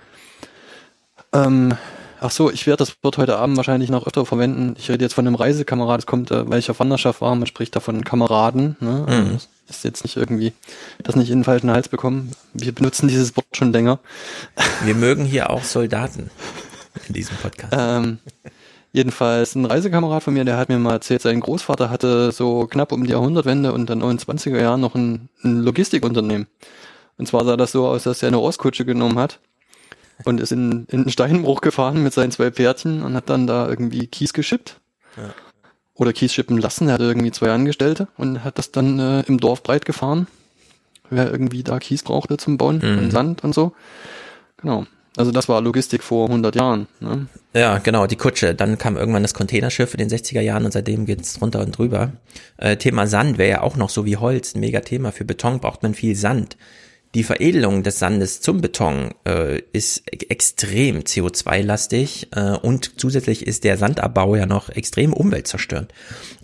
Ähm, 1.32 1.74
ach 2.20 2.30
so, 2.30 2.50
ich 2.50 2.66
werde 2.66 2.78
das 2.78 2.96
Wort 3.02 3.18
heute 3.18 3.36
Abend 3.36 3.56
wahrscheinlich 3.56 3.90
noch 3.90 4.06
öfter 4.06 4.24
verwenden. 4.26 4.74
Ich 4.78 4.90
rede 4.90 5.04
jetzt 5.04 5.14
von 5.14 5.26
einem 5.26 5.36
Reisekamerad, 5.36 5.98
das 5.98 6.06
kommt, 6.06 6.30
äh, 6.30 6.48
weil 6.48 6.58
ich 6.58 6.70
auf 6.70 6.80
Wanderschaft 6.80 7.20
war, 7.20 7.34
man 7.34 7.46
spricht 7.46 7.74
da 7.76 7.80
von 7.80 8.04
Kameraden. 8.04 8.76
Ne? 8.80 9.04
Also 9.06 9.22
Mhm. 9.22 9.38
das 9.66 9.76
ist 9.78 9.84
jetzt 9.84 10.04
nicht 10.04 10.16
irgendwie, 10.16 10.52
das 11.02 11.16
nicht 11.16 11.30
in 11.30 11.38
den 11.40 11.44
falschen 11.44 11.70
Hals 11.70 11.88
bekommen. 11.88 12.32
Wir 12.54 12.72
benutzen 12.72 13.08
dieses 13.08 13.36
Wort 13.36 13.46
schon 13.56 13.72
länger. 13.72 13.98
Wir 14.84 14.94
mögen 14.94 15.24
hier 15.24 15.50
auch 15.50 15.64
Soldaten 15.64 16.30
in 17.08 17.14
diesem 17.14 17.36
Podcast. 17.36 17.72
Ähm, 17.78 18.18
jedenfalls 18.92 19.54
ein 19.54 19.64
Reisekamerad 19.64 20.22
von 20.22 20.34
mir, 20.34 20.44
der 20.44 20.56
hat 20.56 20.68
mir 20.68 20.78
mal 20.78 20.92
erzählt, 20.94 21.22
sein 21.22 21.40
Großvater 21.40 21.90
hatte 21.90 22.32
so 22.32 22.66
knapp 22.66 22.92
um 22.92 23.04
die 23.04 23.10
Jahrhundertwende 23.12 23.72
und 23.72 23.88
dann 23.88 24.00
in 24.00 24.08
den 24.08 24.18
20er 24.18 24.60
Jahren 24.60 24.80
noch 24.80 24.94
ein, 24.94 25.28
ein 25.42 25.60
Logistikunternehmen. 25.62 26.46
Und 27.16 27.26
zwar 27.26 27.44
sah 27.44 27.56
das 27.56 27.72
so 27.72 27.86
aus, 27.86 28.04
dass 28.04 28.22
er 28.22 28.28
eine 28.28 28.40
Ostkutsche 28.40 28.84
genommen 28.84 29.18
hat 29.18 29.40
und 30.24 30.40
ist 30.40 30.52
in, 30.52 30.86
in 30.90 31.02
einen 31.02 31.10
Steinbruch 31.10 31.60
gefahren 31.60 32.02
mit 32.02 32.12
seinen 32.12 32.32
zwei 32.32 32.50
Pferdchen 32.50 33.02
und 33.02 33.14
hat 33.14 33.28
dann 33.30 33.46
da 33.46 33.68
irgendwie 33.68 34.06
Kies 34.06 34.32
geschippt. 34.32 34.80
Ja. 35.16 35.30
Oder 35.94 36.14
Kies 36.14 36.32
schippen 36.32 36.56
lassen. 36.56 36.88
Er 36.88 36.94
hatte 36.94 37.04
irgendwie 37.04 37.30
zwei 37.30 37.50
Angestellte 37.52 38.08
und 38.16 38.42
hat 38.42 38.56
das 38.56 38.72
dann 38.72 38.98
äh, 38.98 39.20
im 39.22 39.38
Dorf 39.38 39.62
breit 39.62 39.84
gefahren. 39.84 40.28
Wer 41.10 41.30
irgendwie 41.30 41.62
da 41.62 41.78
Kies 41.78 42.02
brauchte 42.02 42.38
zum 42.38 42.56
Bauen 42.56 42.80
Mhm. 42.82 42.98
und 42.98 43.10
Sand 43.10 43.44
und 43.44 43.54
so. 43.54 43.72
Genau. 44.56 44.86
Also 45.20 45.32
das 45.32 45.50
war 45.50 45.60
Logistik 45.60 46.02
vor 46.02 46.28
100 46.28 46.56
Jahren. 46.56 46.88
Ne? 46.98 47.26
Ja, 47.52 47.76
genau, 47.76 48.06
die 48.06 48.16
Kutsche. 48.16 48.54
Dann 48.54 48.78
kam 48.78 48.96
irgendwann 48.96 49.20
das 49.20 49.34
Containerschiff 49.34 49.92
in 49.92 49.98
den 49.98 50.08
60er 50.08 50.40
Jahren 50.40 50.64
und 50.64 50.72
seitdem 50.72 51.04
geht's 51.04 51.34
drunter 51.34 51.60
und 51.60 51.76
drüber. 51.76 52.12
Äh, 52.56 52.78
Thema 52.78 53.06
Sand 53.06 53.36
wäre 53.36 53.50
ja 53.50 53.60
auch 53.60 53.76
noch 53.76 53.90
so 53.90 54.06
wie 54.06 54.16
Holz 54.16 54.54
ein 54.54 54.60
mega 54.60 54.80
Thema. 54.80 55.12
Für 55.12 55.26
Beton 55.26 55.60
braucht 55.60 55.82
man 55.82 55.92
viel 55.92 56.16
Sand. 56.16 56.56
Die 57.14 57.22
Veredelung 57.22 57.82
des 57.82 57.98
Sandes 57.98 58.40
zum 58.40 58.62
Beton 58.62 59.10
äh, 59.28 59.60
ist 59.74 60.04
e- 60.10 60.24
extrem 60.30 61.00
CO2-lastig 61.00 62.28
äh, 62.34 62.56
und 62.56 62.98
zusätzlich 62.98 63.46
ist 63.46 63.64
der 63.64 63.76
Sandabbau 63.76 64.36
ja 64.36 64.46
noch 64.46 64.70
extrem 64.70 65.12
umweltzerstörend. 65.12 65.92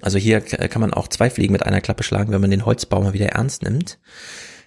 Also 0.02 0.18
hier 0.18 0.42
kann 0.42 0.82
man 0.82 0.92
auch 0.92 1.08
zwei 1.08 1.30
Fliegen 1.30 1.52
mit 1.54 1.64
einer 1.64 1.80
Klappe 1.80 2.02
schlagen, 2.02 2.30
wenn 2.30 2.42
man 2.42 2.50
den 2.50 2.66
Holzbau 2.66 3.00
mal 3.00 3.14
wieder 3.14 3.28
ernst 3.28 3.62
nimmt. 3.62 3.98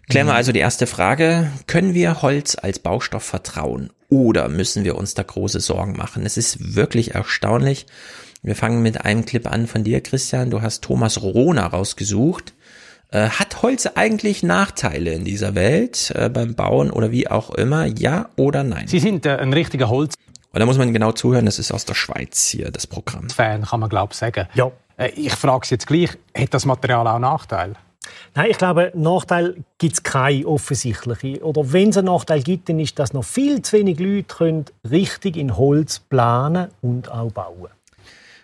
Klären 0.10 0.26
wir 0.26 0.34
also 0.34 0.52
die 0.52 0.60
erste 0.60 0.88
Frage. 0.88 1.52
Können 1.68 1.94
wir 1.94 2.24
Holz 2.24 2.58
als 2.60 2.80
Baustoff 2.80 3.22
vertrauen 3.22 3.92
oder 4.10 4.50
müssen 4.50 4.84
wir 4.84 4.96
uns 4.96 5.14
da 5.14 5.24
große 5.24 5.60
Sorgen 5.60 5.94
machen? 5.94 6.26
Es 6.26 6.38
ist 6.38 6.76
wirklich 6.76 7.16
erstaunlich. 7.16 7.86
Wir 8.42 8.56
fangen 8.56 8.82
mit 8.82 9.06
einem 9.06 9.26
Clip 9.26 9.52
an 9.52 9.68
von 9.68 9.84
dir, 9.84 10.02
Christian. 10.02 10.50
Du 10.50 10.62
hast 10.62 10.84
Thomas 10.84 11.22
Rohner 11.22 11.66
rausgesucht. 11.66 12.54
Äh, 13.12 13.30
hat 13.30 13.62
Holz 13.64 13.88
eigentlich 13.96 14.44
Nachteile 14.44 15.14
in 15.14 15.26
dieser 15.26 15.56
Welt 15.56 16.12
äh, 16.16 16.30
beim 16.30 16.56
Bauen 16.56 16.92
oder 16.92 17.12
wie 17.12 17.28
auch 17.28 17.50
immer? 17.52 17.86
Ja 17.86 18.30
oder 18.36 18.64
nein? 18.64 18.88
Sie 18.88 19.00
sind 19.00 19.26
äh, 19.26 19.38
ein 19.38 19.52
richtiger 19.52 19.90
Holz. 19.90 20.14
Und 20.52 20.60
da 20.60 20.66
muss 20.66 20.78
man 20.78 20.94
genau 20.94 21.12
zuhören, 21.12 21.46
das 21.46 21.60
ist 21.60 21.72
aus 21.72 21.86
der 21.86 21.96
Schweiz 21.96 22.48
hier, 22.48 22.72
das 22.72 22.88
Programm. 22.88 23.30
Fan, 23.30 23.64
kann 23.64 23.80
man 23.80 23.90
glaube 23.90 24.14
ich 24.14 24.18
sagen. 24.18 24.48
Ja. 24.54 24.72
Äh, 24.98 25.10
ich 25.16 25.34
frage 25.34 25.66
Sie 25.66 25.76
jetzt 25.76 25.88
gleich, 25.88 26.12
hat 26.38 26.54
das 26.54 26.66
Material 26.66 27.08
auch 27.08 27.20
Nachteile? 27.20 27.76
Nein, 28.36 28.52
ich 28.52 28.58
glaube, 28.58 28.92
Nachteil 28.96 29.64
gibt 29.78 29.94
es 29.94 30.04
keine 30.04 30.46
offensichtliche. 30.46 31.44
Oder 31.44 31.72
wenn 31.74 31.90
es 31.90 31.98
einen 31.98 32.08
Nachteil 32.08 32.42
gibt, 32.42 32.70
dann 32.70 32.80
ist, 32.80 33.00
dass 33.00 33.14
noch 33.14 33.24
viel 33.24 33.62
zu 33.62 33.78
wenig 33.78 34.00
Leute 34.00 34.24
können 34.24 34.66
richtig 34.90 35.38
in 35.38 35.58
Holz 35.58 36.00
planen 36.00 36.70
und 36.82 37.12
auch 37.12 37.32
bauen 37.32 37.70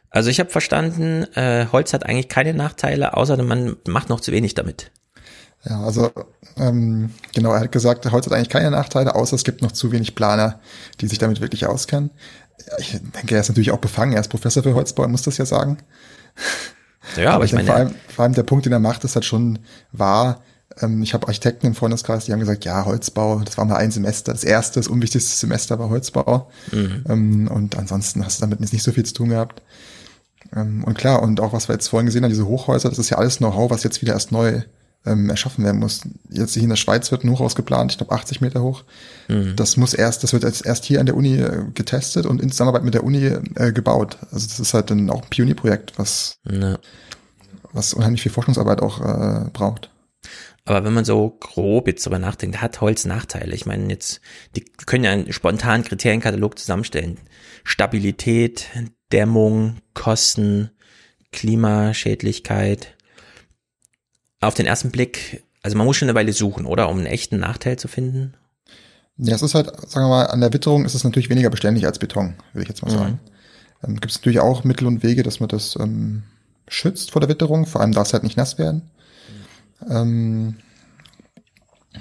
Also 0.10 0.30
ich 0.30 0.40
habe 0.40 0.50
verstanden, 0.50 1.24
äh, 1.36 1.68
Holz 1.72 1.94
hat 1.94 2.06
eigentlich 2.06 2.30
keine 2.30 2.54
Nachteile, 2.54 3.16
außer 3.16 3.42
man 3.42 3.78
macht 3.88 4.10
noch 4.10 4.20
zu 4.20 4.32
wenig 4.32 4.54
damit. 4.54 4.92
Ja, 5.68 5.82
also 5.82 6.12
ähm, 6.58 7.12
genau, 7.34 7.54
er 7.54 7.62
hat 7.62 7.72
gesagt, 7.72 8.10
Holz 8.12 8.28
hat 8.28 8.34
eigentlich 8.34 8.50
keine 8.50 8.72
Nachteile, 8.72 9.16
außer 9.16 9.36
es 9.36 9.44
gibt 9.44 9.62
noch 9.62 9.72
zu 9.72 9.92
wenig 9.92 10.16
Planer, 10.16 10.60
die 11.02 11.08
sich 11.08 11.18
damit 11.18 11.42
wirklich 11.42 11.66
auskennen. 11.66 12.12
Ich 12.80 12.92
denke, 12.92 13.36
er 13.36 13.42
ist 13.42 13.50
natürlich 13.50 13.72
auch 13.72 13.80
befangen, 13.80 14.14
er 14.14 14.22
ist 14.22 14.30
Professor 14.30 14.64
für 14.64 14.76
Holzbau, 14.76 15.04
er 15.04 15.10
muss 15.10 15.24
das 15.24 15.38
ja 15.38 15.46
sagen. 15.46 15.80
Ja, 17.16 17.28
aber, 17.28 17.36
aber 17.36 17.46
ich, 17.46 17.54
meine, 17.54 17.68
vor 17.68 17.76
allem, 17.76 17.96
vor 18.08 18.24
allem 18.24 18.34
der 18.34 18.44
Punkt, 18.44 18.66
den 18.66 18.74
er 18.74 18.80
macht, 18.80 19.04
ist 19.04 19.16
halt 19.16 19.26
schon 19.26 19.60
wahr. 19.92 20.42
Ähm, 20.82 21.02
ich 21.02 21.14
habe 21.14 21.28
Architekten 21.28 21.68
im 21.68 21.76
Freundeskreis, 21.76 22.26
die 22.26 22.34
haben 22.34 22.40
gesagt, 22.40 22.66
ja, 22.66 22.86
Holzbau, 22.86 23.42
das 23.44 23.58
war 23.58 23.66
mal 23.66 23.78
ein 23.78 23.92
Semester. 23.92 24.32
Das 24.32 24.44
erste, 24.44 24.80
das 24.80 24.88
unwichtigste 24.88 25.36
Semester 25.36 25.80
war 25.80 25.90
Holzbau. 25.90 26.50
Mhm. 26.72 27.06
Ähm, 27.08 27.48
und 27.48 27.78
ansonsten 27.78 28.26
hast 28.26 28.40
du 28.40 28.42
damit 28.42 28.60
nicht 28.60 28.84
so 28.84 28.92
viel 28.92 29.06
zu 29.06 29.14
tun 29.14 29.30
gehabt. 29.30 29.62
Ähm, 30.56 30.84
und 30.84 30.98
klar, 30.98 31.22
und 31.22 31.40
auch 31.40 31.54
was 31.54 31.68
wir 31.68 31.74
jetzt 31.74 31.88
vorhin 31.88 32.06
gesehen 32.06 32.24
haben, 32.24 32.32
diese 32.32 32.48
Hochhäuser, 32.48 32.90
das 32.90 33.00
ist 33.00 33.10
ja 33.10 33.18
alles 33.18 33.38
Know-how, 33.38 33.70
was 33.70 33.84
jetzt 33.84 34.02
wieder 34.02 34.14
erst 34.14 34.32
neu 34.32 34.62
ähm, 35.06 35.30
erschaffen 35.30 35.64
werden 35.64 35.80
muss. 35.80 36.02
Jetzt 36.30 36.54
hier 36.54 36.64
in 36.64 36.70
der 36.70 36.76
Schweiz 36.76 37.12
wird 37.12 37.24
ein 37.24 37.30
Hochhaus 37.30 37.56
geplant, 37.56 37.92
ich 37.92 37.98
glaube 37.98 38.14
80 38.14 38.42
Meter 38.42 38.62
hoch. 38.62 38.84
Mhm. 39.28 39.56
Das 39.56 39.78
muss 39.78 39.94
erst, 39.94 40.24
das 40.24 40.34
wird 40.34 40.44
jetzt 40.44 40.66
erst 40.66 40.86
hier 40.86 41.00
an 41.00 41.06
der 41.06 41.16
Uni 41.16 41.36
äh, 41.38 41.64
getestet 41.74 42.26
und 42.26 42.42
in 42.42 42.50
Zusammenarbeit 42.50 42.84
mit 42.84 42.94
der 42.94 43.04
Uni 43.04 43.26
äh, 43.26 43.72
gebaut. 43.72 44.18
Also 44.32 44.48
das 44.48 44.60
ist 44.60 44.74
halt 44.74 44.90
dann 44.90 45.10
auch 45.10 45.24
ein 45.24 45.30
Pionierprojekt, 45.30 45.98
was, 45.98 46.38
ja. 46.50 46.78
was 47.72 47.94
unheimlich 47.94 48.22
viel 48.22 48.32
Forschungsarbeit 48.32 48.82
auch 48.82 49.02
äh, 49.02 49.50
braucht. 49.52 49.90
Aber 50.66 50.84
wenn 50.84 50.94
man 50.94 51.06
so 51.06 51.38
grob 51.40 51.88
jetzt 51.88 52.04
drüber 52.06 52.18
nachdenkt, 52.18 52.60
hat 52.60 52.82
Holz 52.82 53.06
Nachteile. 53.06 53.54
Ich 53.54 53.68
meine, 53.68 53.88
jetzt, 53.90 54.20
die 54.56 54.66
können 54.86 55.04
ja 55.04 55.12
einen 55.12 55.32
spontanen 55.32 55.86
Kriterienkatalog 55.86 56.58
zusammenstellen. 56.58 57.20
Stabilität, 57.64 58.66
Dämmung, 59.12 59.78
Kosten, 59.94 60.72
Klimaschädlichkeit. 61.32 62.95
Auf 64.46 64.54
den 64.54 64.66
ersten 64.66 64.92
Blick, 64.92 65.44
also 65.64 65.78
man 65.78 65.86
muss 65.86 65.98
schon 65.98 66.08
eine 66.08 66.16
Weile 66.16 66.34
suchen, 66.34 66.66
oder? 66.66 66.90
Um 66.90 66.98
einen 66.98 67.08
echten 67.08 67.40
Nachteil 67.40 67.78
zu 67.78 67.88
finden. 67.88 68.34
Ja, 69.18 69.36
es 69.36 69.42
ist 69.42 69.56
halt, 69.56 69.68
sagen 69.90 70.06
wir 70.06 70.10
mal, 70.10 70.28
an 70.28 70.42
der 70.42 70.54
Witterung 70.54 70.86
ist 70.86 70.94
es 70.94 71.04
natürlich 71.04 71.30
weniger 71.30 71.50
beständig 71.50 71.86
als 71.86 72.00
Beton, 72.00 72.36
würde 72.54 72.64
ich 72.64 72.70
jetzt 72.70 72.84
mal 72.84 72.92
mhm. 72.92 72.98
sagen. 72.98 73.20
Ähm, 73.84 73.94
Gibt 73.96 74.12
es 74.12 74.18
natürlich 74.18 74.40
auch 74.40 74.64
Mittel 74.64 74.88
und 74.88 75.04
Wege, 75.04 75.24
dass 75.24 75.40
man 75.40 75.50
das 75.50 75.78
ähm, 75.80 76.24
schützt 76.68 77.12
vor 77.12 77.22
der 77.22 77.30
Witterung. 77.30 77.66
Vor 77.66 77.82
allem 77.82 77.94
darf 77.94 78.08
es 78.08 78.14
halt 78.14 78.24
nicht 78.24 78.38
nass 78.38 78.58
werden. 78.58 78.90
Ähm, 79.90 80.56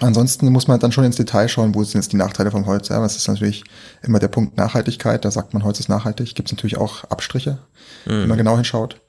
ansonsten 0.00 0.50
muss 0.50 0.68
man 0.68 0.80
dann 0.80 0.92
schon 0.92 1.04
ins 1.04 1.16
Detail 1.16 1.48
schauen, 1.48 1.74
wo 1.74 1.84
sind 1.84 2.00
jetzt 2.00 2.12
die 2.12 2.16
Nachteile 2.16 2.50
vom 2.50 2.66
Holz. 2.66 2.88
Ja, 2.88 3.00
das 3.00 3.16
ist 3.16 3.28
natürlich 3.28 3.64
immer 4.02 4.18
der 4.18 4.28
Punkt 4.28 4.56
Nachhaltigkeit. 4.56 5.24
Da 5.24 5.30
sagt 5.30 5.54
man, 5.54 5.62
Holz 5.62 5.80
ist 5.80 5.88
nachhaltig. 5.88 6.34
Gibt 6.34 6.48
es 6.48 6.52
natürlich 6.52 6.78
auch 6.78 7.04
Abstriche, 7.04 7.58
mhm. 8.06 8.10
wenn 8.10 8.28
man 8.28 8.38
genau 8.38 8.56
hinschaut. 8.56 9.00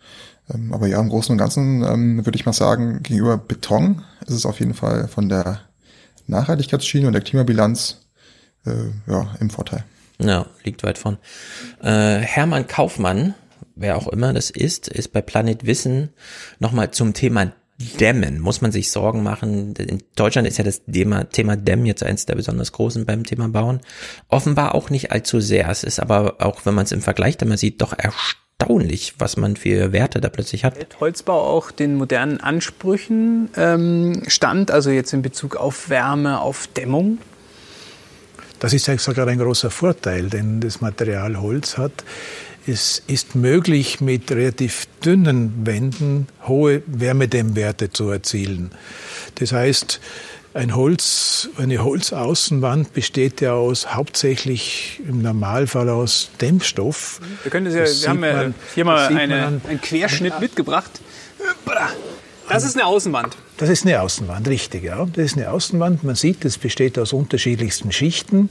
Ähm, 0.54 0.74
aber 0.74 0.88
ja, 0.88 1.00
im 1.00 1.10
Großen 1.10 1.32
und 1.32 1.38
Ganzen 1.38 1.84
ähm, 1.84 2.26
würde 2.26 2.38
ich 2.38 2.46
mal 2.46 2.54
sagen, 2.54 3.02
gegenüber 3.04 3.38
Beton 3.38 4.04
ist 4.26 4.34
es 4.34 4.46
auf 4.46 4.60
jeden 4.60 4.74
Fall 4.74 5.08
von 5.08 5.30
der 5.30 5.62
Nachhaltigkeitsschiene 6.28 7.08
und 7.08 7.14
der 7.14 7.22
Klimabilanz 7.22 8.02
äh, 8.66 8.72
ja, 9.08 9.36
im 9.40 9.50
Vorteil. 9.50 9.84
Ja, 10.20 10.46
liegt 10.64 10.84
weit 10.84 10.98
von. 10.98 11.18
Äh, 11.82 12.20
Hermann 12.20 12.68
Kaufmann, 12.68 13.34
wer 13.76 13.98
auch 13.98 14.08
immer 14.08 14.34
das 14.34 14.50
ist, 14.50 14.88
ist 14.88 15.12
bei 15.12 15.22
Planet 15.22 15.66
Wissen 15.66 16.10
nochmal 16.60 16.92
zum 16.92 17.14
Thema 17.14 17.52
Dämmen 17.78 18.40
muss 18.40 18.62
man 18.62 18.72
sich 18.72 18.90
Sorgen 18.90 19.22
machen. 19.22 19.76
In 19.76 20.02
Deutschland 20.16 20.48
ist 20.48 20.58
ja 20.58 20.64
das 20.64 20.86
Thema, 20.86 21.26
Thema 21.26 21.58
Dämmen 21.58 21.86
jetzt 21.86 22.04
eins 22.04 22.26
der 22.26 22.36
besonders 22.36 22.72
großen 22.72 23.06
beim 23.06 23.26
Thema 23.26 23.50
Bauen. 23.50 23.82
Offenbar 24.30 24.76
auch 24.76 24.90
nicht 24.90 25.12
allzu 25.12 25.42
sehr. 25.42 25.70
Es 25.70 25.84
ist 25.84 26.00
aber 26.00 26.36
auch, 26.40 26.66
wenn 26.66 26.74
man 26.74 26.86
es 26.86 26.94
im 26.94 27.02
Vergleich 27.02 27.38
dann 27.38 27.50
mal 27.50 27.58
sieht, 27.58 27.82
doch 27.82 27.92
erstaunlich, 27.92 28.45
was 29.18 29.38
man 29.38 29.58
für 29.58 29.92
Werte 29.92 30.22
da 30.22 30.30
plötzlich 30.30 30.64
hat. 30.64 30.76
Holzbau 31.00 31.40
auch 31.40 31.72
den 31.72 31.96
modernen 31.96 32.40
Ansprüchen 32.40 33.50
ähm, 33.58 34.24
stand, 34.28 34.72
also 34.72 34.90
jetzt 34.90 35.14
in 35.14 35.22
Bezug 35.22 35.56
auf 35.56 35.90
Wärme, 35.90 36.40
auf 36.40 36.68
Dämmung? 36.68 37.20
Das 38.60 38.74
ist 38.74 38.86
sogar 39.00 39.28
ein 39.28 39.40
großer 39.40 39.70
Vorteil, 39.70 40.30
denn 40.30 40.62
das 40.62 40.80
Material 40.80 41.42
Holz 41.42 41.78
hat 41.78 42.06
es 42.68 43.04
ist 43.06 43.36
möglich, 43.36 44.02
mit 44.02 44.32
relativ 44.32 44.88
dünnen 45.04 45.66
Wänden 45.66 46.28
hohe 46.48 46.82
Wärmedämmwerte 46.88 47.92
zu 47.92 48.10
erzielen. 48.10 48.72
Das 49.36 49.52
heißt, 49.52 50.00
ein 50.56 50.74
Holz, 50.74 51.50
eine 51.58 51.84
Holzaußenwand 51.84 52.94
besteht 52.94 53.42
ja 53.42 53.54
aus 53.54 53.94
hauptsächlich 53.94 55.02
im 55.08 55.22
Normalfall 55.22 55.90
aus 55.90 56.30
Dämmstoff. 56.40 57.20
Wir 57.44 57.52
können 57.52 57.66
das 57.66 57.76
ja, 57.76 57.82
das 57.82 58.02
wir 58.02 58.10
haben 58.10 58.24
ja 58.24 58.54
hier 58.74 58.86
mal 58.86 59.08
eine, 59.08 59.62
einen 59.68 59.82
Querschnitt 59.82 60.40
mitgebracht. 60.40 60.92
Das 62.48 62.64
ist 62.64 62.76
eine 62.76 62.86
Außenwand. 62.86 63.36
Das 63.58 63.70
ist 63.70 63.86
eine 63.86 64.02
Außenwand, 64.02 64.48
richtig, 64.48 64.84
ja. 64.84 65.06
Das 65.14 65.26
ist 65.26 65.38
eine 65.38 65.50
Außenwand. 65.50 66.04
Man 66.04 66.16
sieht, 66.16 66.46
es 66.46 66.58
besteht 66.58 67.00
aus 67.00 67.14
unterschiedlichsten 67.14 67.92
Schichten. 67.92 68.50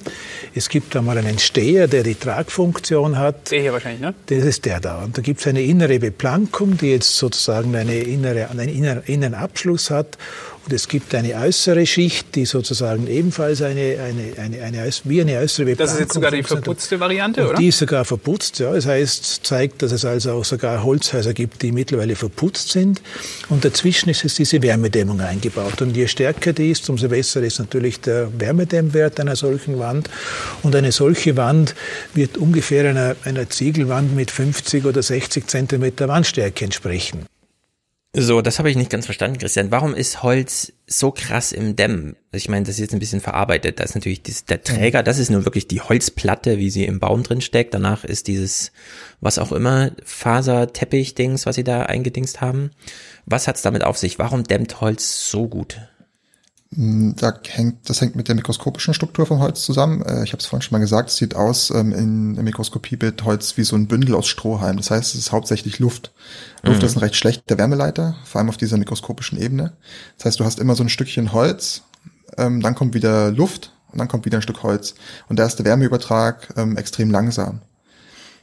Es 0.55 0.69
gibt 0.69 0.95
da 0.95 1.03
mal 1.03 1.17
einen 1.17 1.39
Steher, 1.39 1.89
der 1.89 2.03
die 2.03 2.15
Tragfunktion 2.15 3.19
hat. 3.19 3.51
Der 3.51 3.61
hier 3.61 3.73
wahrscheinlich, 3.73 4.01
ne? 4.01 4.15
Das 4.27 4.45
ist 4.45 4.65
der 4.65 4.81
da. 4.81 5.05
Und 5.05 5.17
da 5.17 5.23
gibt 5.23 5.41
es 5.41 5.47
eine 5.47 5.63
innere 5.63 5.99
Beplankung, 5.99 6.77
die 6.77 6.91
jetzt 6.91 7.17
sozusagen 7.17 7.77
eine 7.77 7.99
innere, 7.99 8.51
einen 8.51 8.69
inneren 8.69 9.35
Abschluss 9.35 9.91
hat. 9.91 10.19
Und 10.67 10.73
es 10.73 10.89
gibt 10.89 11.15
eine 11.15 11.35
äußere 11.35 11.85
Schicht, 11.85 12.35
die 12.35 12.47
sozusagen 12.47 13.07
ebenfalls 13.07 13.61
eine, 13.61 13.99
eine, 14.01 14.33
eine, 14.39 14.63
eine, 14.63 14.91
wie 15.05 15.21
eine 15.21 15.39
äußere 15.39 15.67
Beplankung 15.67 15.77
Das 15.77 15.93
ist 15.93 16.01
jetzt 16.01 16.15
sogar 16.15 16.31
die 16.31 16.43
verputzte 16.43 16.99
Variante, 16.99 17.47
oder? 17.47 17.59
Die 17.59 17.69
ist 17.69 17.79
sogar 17.79 18.07
verputzt, 18.07 18.61
ja. 18.61 18.73
Das 18.73 18.87
heißt, 18.87 19.45
zeigt, 19.45 19.83
dass 19.83 19.93
es 19.93 20.07
also 20.07 20.33
auch 20.33 20.45
sogar 20.45 20.83
Holzhäuser 20.83 21.35
gibt, 21.35 21.61
die 21.61 21.71
mittlerweile 21.71 22.17
verputzt 22.17 22.71
sind. 22.71 23.03
Und 23.51 23.67
dazwischen 23.67 24.09
ist 24.09 24.25
es 24.25 24.37
diese 24.37 24.63
Wärmedämmung 24.63 25.21
eingebaut. 25.21 25.83
Und 25.83 25.95
je 25.95 26.07
stärker 26.07 26.55
die 26.55 26.71
ist, 26.71 26.89
umso 26.89 27.09
besser 27.09 27.43
ist 27.43 27.59
natürlich 27.59 28.01
der 28.01 28.29
Wärmedämmwert 28.39 29.21
einer 29.21 29.37
solchen 29.37 29.79
Wand. 29.79 30.09
Und 30.63 30.75
eine 30.75 30.93
solche 30.93 31.37
Wand 31.37 31.75
wird 32.15 32.39
ungefähr 32.39 32.89
einer, 32.89 33.17
einer 33.25 33.51
Ziegelwand 33.51 34.17
mit 34.17 34.31
50 34.31 34.87
oder 34.87 35.03
60 35.03 35.47
Zentimeter 35.47 36.09
Wandstärke 36.09 36.65
entsprechen. 36.65 37.27
So, 38.17 38.43
das 38.43 38.61
habe 38.61 38.71
ich 38.71 38.77
nicht 38.77 38.91
ganz 38.91 39.07
verstanden, 39.07 39.39
Christian. 39.39 39.73
Warum 39.73 39.93
ist 39.93 40.23
Holz 40.23 40.73
so 40.87 41.11
krass 41.11 41.51
im 41.51 41.75
Dämmen? 41.75 42.15
Ich 42.31 42.49
meine, 42.49 42.65
das 42.65 42.77
ist 42.77 42.81
jetzt 42.81 42.93
ein 42.93 43.01
bisschen 43.01 43.21
verarbeitet. 43.21 43.81
Da 43.81 43.83
ist 43.83 43.97
natürlich 43.97 44.23
dieses, 44.23 44.45
der 44.45 44.63
Träger, 44.63 45.03
das 45.03 45.19
ist 45.19 45.31
nur 45.31 45.45
wirklich 45.45 45.67
die 45.67 45.81
Holzplatte, 45.81 46.59
wie 46.59 46.71
sie 46.71 46.85
im 46.85 47.01
Baum 47.01 47.25
drin 47.25 47.41
steckt. 47.41 47.75
Danach 47.75 48.05
ist 48.05 48.29
dieses, 48.29 48.71
was 49.21 49.41
auch 49.41 49.51
immer, 49.51 49.91
Faserteppich-Dings, 50.05 51.45
was 51.45 51.57
sie 51.57 51.65
da 51.65 51.83
eingedingst 51.87 52.41
haben. 52.41 52.71
Was 53.27 53.49
hat's 53.49 53.63
damit 53.63 53.83
auf 53.83 53.99
sich? 53.99 54.17
Warum 54.21 54.45
dämmt 54.45 54.81
Holz 54.81 55.29
so 55.29 55.49
gut? 55.49 55.81
Hm, 56.75 57.15
da 57.17 57.39
hängt, 57.47 57.89
das 57.89 58.01
hängt 58.01 58.17
mit 58.17 58.29
der 58.29 58.35
mikroskopischen 58.35 58.95
Struktur 58.95 59.27
vom 59.27 59.39
Holz 59.39 59.63
zusammen. 59.63 60.03
Äh, 60.03 60.25
ich 60.25 60.33
habe 60.33 60.41
es 60.41 60.47
vorhin 60.47 60.63
schon 60.63 60.73
mal 60.73 60.81
gesagt, 60.81 61.11
es 61.11 61.17
sieht 61.17 61.37
aus 61.37 61.71
ähm, 61.71 61.93
in 61.93 62.35
der 62.35 62.45
Mikroskopiebild 62.45 63.25
Holz 63.25 63.57
wie 63.57 63.65
so 63.65 63.77
ein 63.77 63.87
Bündel 63.87 64.15
aus 64.15 64.27
Strohhalm. 64.27 64.77
Das 64.77 64.91
heißt, 64.91 65.15
es 65.15 65.21
ist 65.21 65.33
hauptsächlich 65.33 65.79
Luft. 65.79 66.13
Luft 66.63 66.81
mhm. 66.81 66.87
ist 66.87 66.97
ein 66.97 67.01
recht 67.01 67.17
schlechter 67.17 67.59
Wärmeleiter, 67.59 68.17
vor 68.25 68.41
allem 68.41 68.49
auf 68.49 68.57
dieser 68.57 68.77
mikroskopischen 68.77 69.41
Ebene. 69.41 69.73
Das 70.17 70.27
heißt, 70.27 70.41
du 70.41 70.45
hast 70.45 70.59
immer 70.59 70.75
so 70.75 70.83
ein 70.83 70.89
Stückchen 70.89 71.33
Holz, 71.33 71.83
ähm, 72.37 72.61
dann 72.61 72.75
kommt 72.75 72.95
wieder 72.95 73.31
Luft 73.31 73.73
und 73.93 73.99
dann 73.99 74.09
kommt 74.09 74.25
wieder 74.25 74.39
ein 74.39 74.43
Stück 74.43 74.63
Holz. 74.63 74.95
Und 75.29 75.39
da 75.39 75.47
ist 75.47 75.57
der 75.57 75.65
Wärmeübertrag 75.65 76.55
ähm, 76.57 76.77
extrem 76.77 77.11
langsam. 77.11 77.61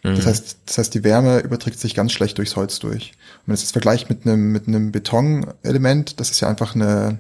Mhm. 0.04 0.16
Das 0.16 0.26
heißt, 0.26 0.58
das 0.66 0.78
heißt, 0.78 0.94
die 0.94 1.04
Wärme 1.04 1.40
überträgt 1.40 1.80
sich 1.80 1.96
ganz 1.96 2.12
schlecht 2.12 2.38
durchs 2.38 2.56
Holz 2.56 2.80
durch. 2.80 3.12
Und 3.12 3.48
wenn 3.48 3.52
man 3.52 3.54
das 3.56 3.62
jetzt 3.64 3.74
vergleicht 3.74 4.10
mit 4.10 4.26
einem, 4.26 4.52
mit 4.52 4.68
einem 4.68 4.92
Betonelement, 4.92 6.20
das 6.20 6.32
ist 6.32 6.40
ja 6.40 6.48
einfach 6.48 6.76
eine, 6.76 7.20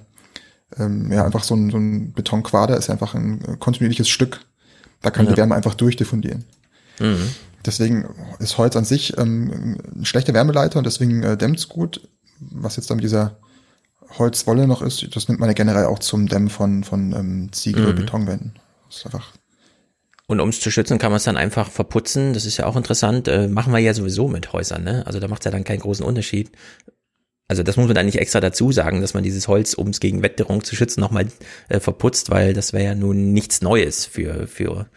ähm, 0.77 1.11
ja, 1.11 1.25
einfach 1.25 1.43
so 1.43 1.55
ein, 1.55 1.69
so 1.69 1.77
ein 1.77 2.13
Betonquader 2.13 2.77
ist 2.77 2.89
einfach 2.89 3.13
ein 3.13 3.59
kontinuierliches 3.59 4.09
Stück. 4.09 4.41
Da 5.01 5.11
kann 5.11 5.25
ja. 5.25 5.31
die 5.31 5.37
Wärme 5.37 5.55
einfach 5.55 5.75
durchdiffundieren. 5.75 6.45
Mhm. 6.99 7.29
Deswegen 7.65 8.05
ist 8.39 8.57
Holz 8.57 8.75
an 8.75 8.85
sich 8.85 9.17
ähm, 9.17 9.77
ein 9.95 10.05
schlechter 10.05 10.33
Wärmeleiter 10.33 10.77
und 10.77 10.85
deswegen 10.85 11.23
äh, 11.23 11.37
dämmt 11.37 11.59
es 11.59 11.69
gut. 11.69 12.07
Was 12.39 12.75
jetzt 12.75 12.89
dann 12.89 12.97
mit 12.97 13.03
dieser 13.03 13.37
Holzwolle 14.17 14.67
noch 14.67 14.81
ist, 14.81 15.15
das 15.15 15.27
nimmt 15.27 15.39
man 15.39 15.49
ja 15.49 15.53
generell 15.53 15.85
auch 15.85 15.99
zum 15.99 16.27
Dämmen 16.27 16.49
von, 16.49 16.83
von 16.83 17.13
ähm, 17.13 17.49
Ziegel- 17.51 17.83
mhm. 17.83 17.89
oder 17.89 17.97
Betonwänden. 17.97 18.53
Das 18.87 18.97
ist 18.97 19.05
einfach 19.05 19.33
und 20.31 20.39
um 20.39 20.47
es 20.47 20.61
zu 20.61 20.71
schützen, 20.71 20.97
kann 20.97 21.11
man 21.11 21.17
es 21.17 21.25
dann 21.25 21.35
einfach 21.35 21.69
verputzen. 21.69 22.31
Das 22.33 22.45
ist 22.45 22.55
ja 22.55 22.65
auch 22.65 22.77
interessant. 22.77 23.27
Äh, 23.27 23.49
machen 23.49 23.73
wir 23.73 23.79
ja 23.79 23.93
sowieso 23.93 24.29
mit 24.29 24.53
Häusern, 24.53 24.81
ne? 24.81 25.05
Also 25.05 25.19
da 25.19 25.27
macht 25.27 25.41
es 25.41 25.45
ja 25.45 25.51
dann 25.51 25.65
keinen 25.65 25.81
großen 25.81 26.05
Unterschied. 26.05 26.51
Also 27.51 27.63
das 27.63 27.75
muss 27.75 27.87
man 27.87 27.95
dann 27.95 28.05
nicht 28.05 28.17
extra 28.17 28.39
dazu 28.39 28.71
sagen, 28.71 29.01
dass 29.01 29.13
man 29.13 29.23
dieses 29.25 29.49
Holz, 29.49 29.73
um 29.73 29.89
es 29.89 29.99
gegen 29.99 30.23
Wetterung 30.23 30.63
zu 30.63 30.73
schützen, 30.73 31.01
nochmal 31.01 31.27
äh, 31.67 31.81
verputzt, 31.81 32.29
weil 32.29 32.53
das 32.53 32.71
wäre 32.71 32.85
ja 32.85 32.95
nun 32.95 33.33
nichts 33.33 33.61
Neues 33.61 34.05
für, 34.05 34.47
für 34.47 34.87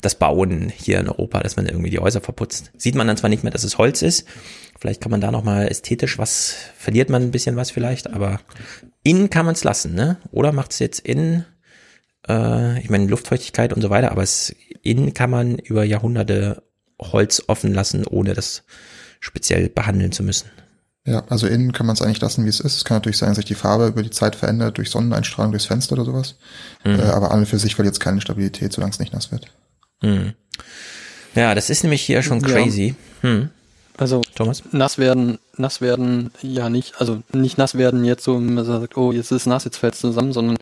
das 0.00 0.14
Bauen 0.14 0.68
hier 0.68 1.00
in 1.00 1.08
Europa, 1.08 1.40
dass 1.40 1.56
man 1.56 1.66
irgendwie 1.66 1.90
die 1.90 1.98
Häuser 1.98 2.20
verputzt. 2.20 2.70
Sieht 2.76 2.94
man 2.94 3.08
dann 3.08 3.16
zwar 3.16 3.30
nicht 3.30 3.42
mehr, 3.42 3.50
dass 3.50 3.64
es 3.64 3.78
Holz 3.78 4.00
ist, 4.00 4.28
vielleicht 4.78 5.00
kann 5.00 5.10
man 5.10 5.20
da 5.20 5.32
nochmal 5.32 5.66
ästhetisch 5.66 6.16
was, 6.16 6.54
verliert 6.78 7.10
man 7.10 7.20
ein 7.20 7.32
bisschen 7.32 7.56
was 7.56 7.72
vielleicht, 7.72 8.08
aber 8.08 8.38
innen 9.02 9.28
kann 9.28 9.44
man 9.44 9.56
es 9.56 9.64
lassen, 9.64 9.94
ne? 9.96 10.18
Oder 10.30 10.52
macht 10.52 10.70
es 10.70 10.78
jetzt 10.78 11.00
innen, 11.00 11.44
äh, 12.28 12.78
ich 12.78 12.90
meine 12.90 13.08
Luftfeuchtigkeit 13.08 13.72
und 13.72 13.82
so 13.82 13.90
weiter, 13.90 14.12
aber 14.12 14.24
innen 14.84 15.14
kann 15.14 15.30
man 15.30 15.58
über 15.58 15.82
Jahrhunderte 15.82 16.62
Holz 17.00 17.42
offen 17.48 17.74
lassen, 17.74 18.06
ohne 18.06 18.34
dass 18.34 18.62
speziell 19.18 19.68
behandeln 19.68 20.12
zu 20.12 20.22
müssen. 20.22 20.48
Ja, 21.06 21.22
also 21.28 21.46
innen 21.46 21.72
kann 21.72 21.86
man 21.86 21.94
es 21.94 22.02
eigentlich 22.02 22.20
lassen, 22.20 22.44
wie 22.44 22.48
es 22.48 22.60
ist. 22.60 22.76
Es 22.76 22.84
kann 22.84 22.96
natürlich 22.96 23.18
sein, 23.18 23.28
dass 23.28 23.36
sich 23.36 23.44
die 23.44 23.54
Farbe 23.54 23.88
über 23.88 24.02
die 24.02 24.10
Zeit 24.10 24.36
verändert 24.36 24.78
durch 24.78 24.90
Sonneneinstrahlung 24.90 25.52
durchs 25.52 25.66
Fenster 25.66 25.92
oder 25.94 26.04
sowas. 26.06 26.36
Mhm. 26.84 26.98
Äh, 26.98 27.02
aber 27.02 27.30
an 27.30 27.40
und 27.40 27.46
für 27.46 27.58
sich 27.58 27.74
verliert 27.74 27.94
es 27.94 28.00
keine 28.00 28.22
Stabilität, 28.22 28.72
solange 28.72 28.92
es 28.92 28.98
nicht 28.98 29.12
nass 29.12 29.30
wird. 29.30 29.46
Mhm. 30.00 30.32
Ja, 31.34 31.54
das 31.54 31.68
ist 31.68 31.82
nämlich 31.82 32.02
hier 32.02 32.22
schon 32.22 32.40
crazy. 32.40 32.94
Ja. 33.22 33.28
Hm. 33.28 33.50
Also 33.96 34.22
Thomas? 34.34 34.62
nass 34.72 34.98
werden, 34.98 35.38
nass 35.56 35.80
werden 35.80 36.32
ja 36.42 36.68
nicht, 36.68 37.00
also 37.00 37.22
nicht 37.32 37.58
nass 37.58 37.76
werden 37.76 38.04
jetzt 38.04 38.24
so, 38.24 38.38
man 38.38 38.64
sagt, 38.64 38.96
oh, 38.96 39.12
jetzt 39.12 39.26
ist 39.26 39.42
es 39.42 39.46
nass, 39.46 39.64
jetzt 39.64 39.76
fällt 39.76 39.94
es 39.94 40.00
zusammen, 40.00 40.32
sondern 40.32 40.56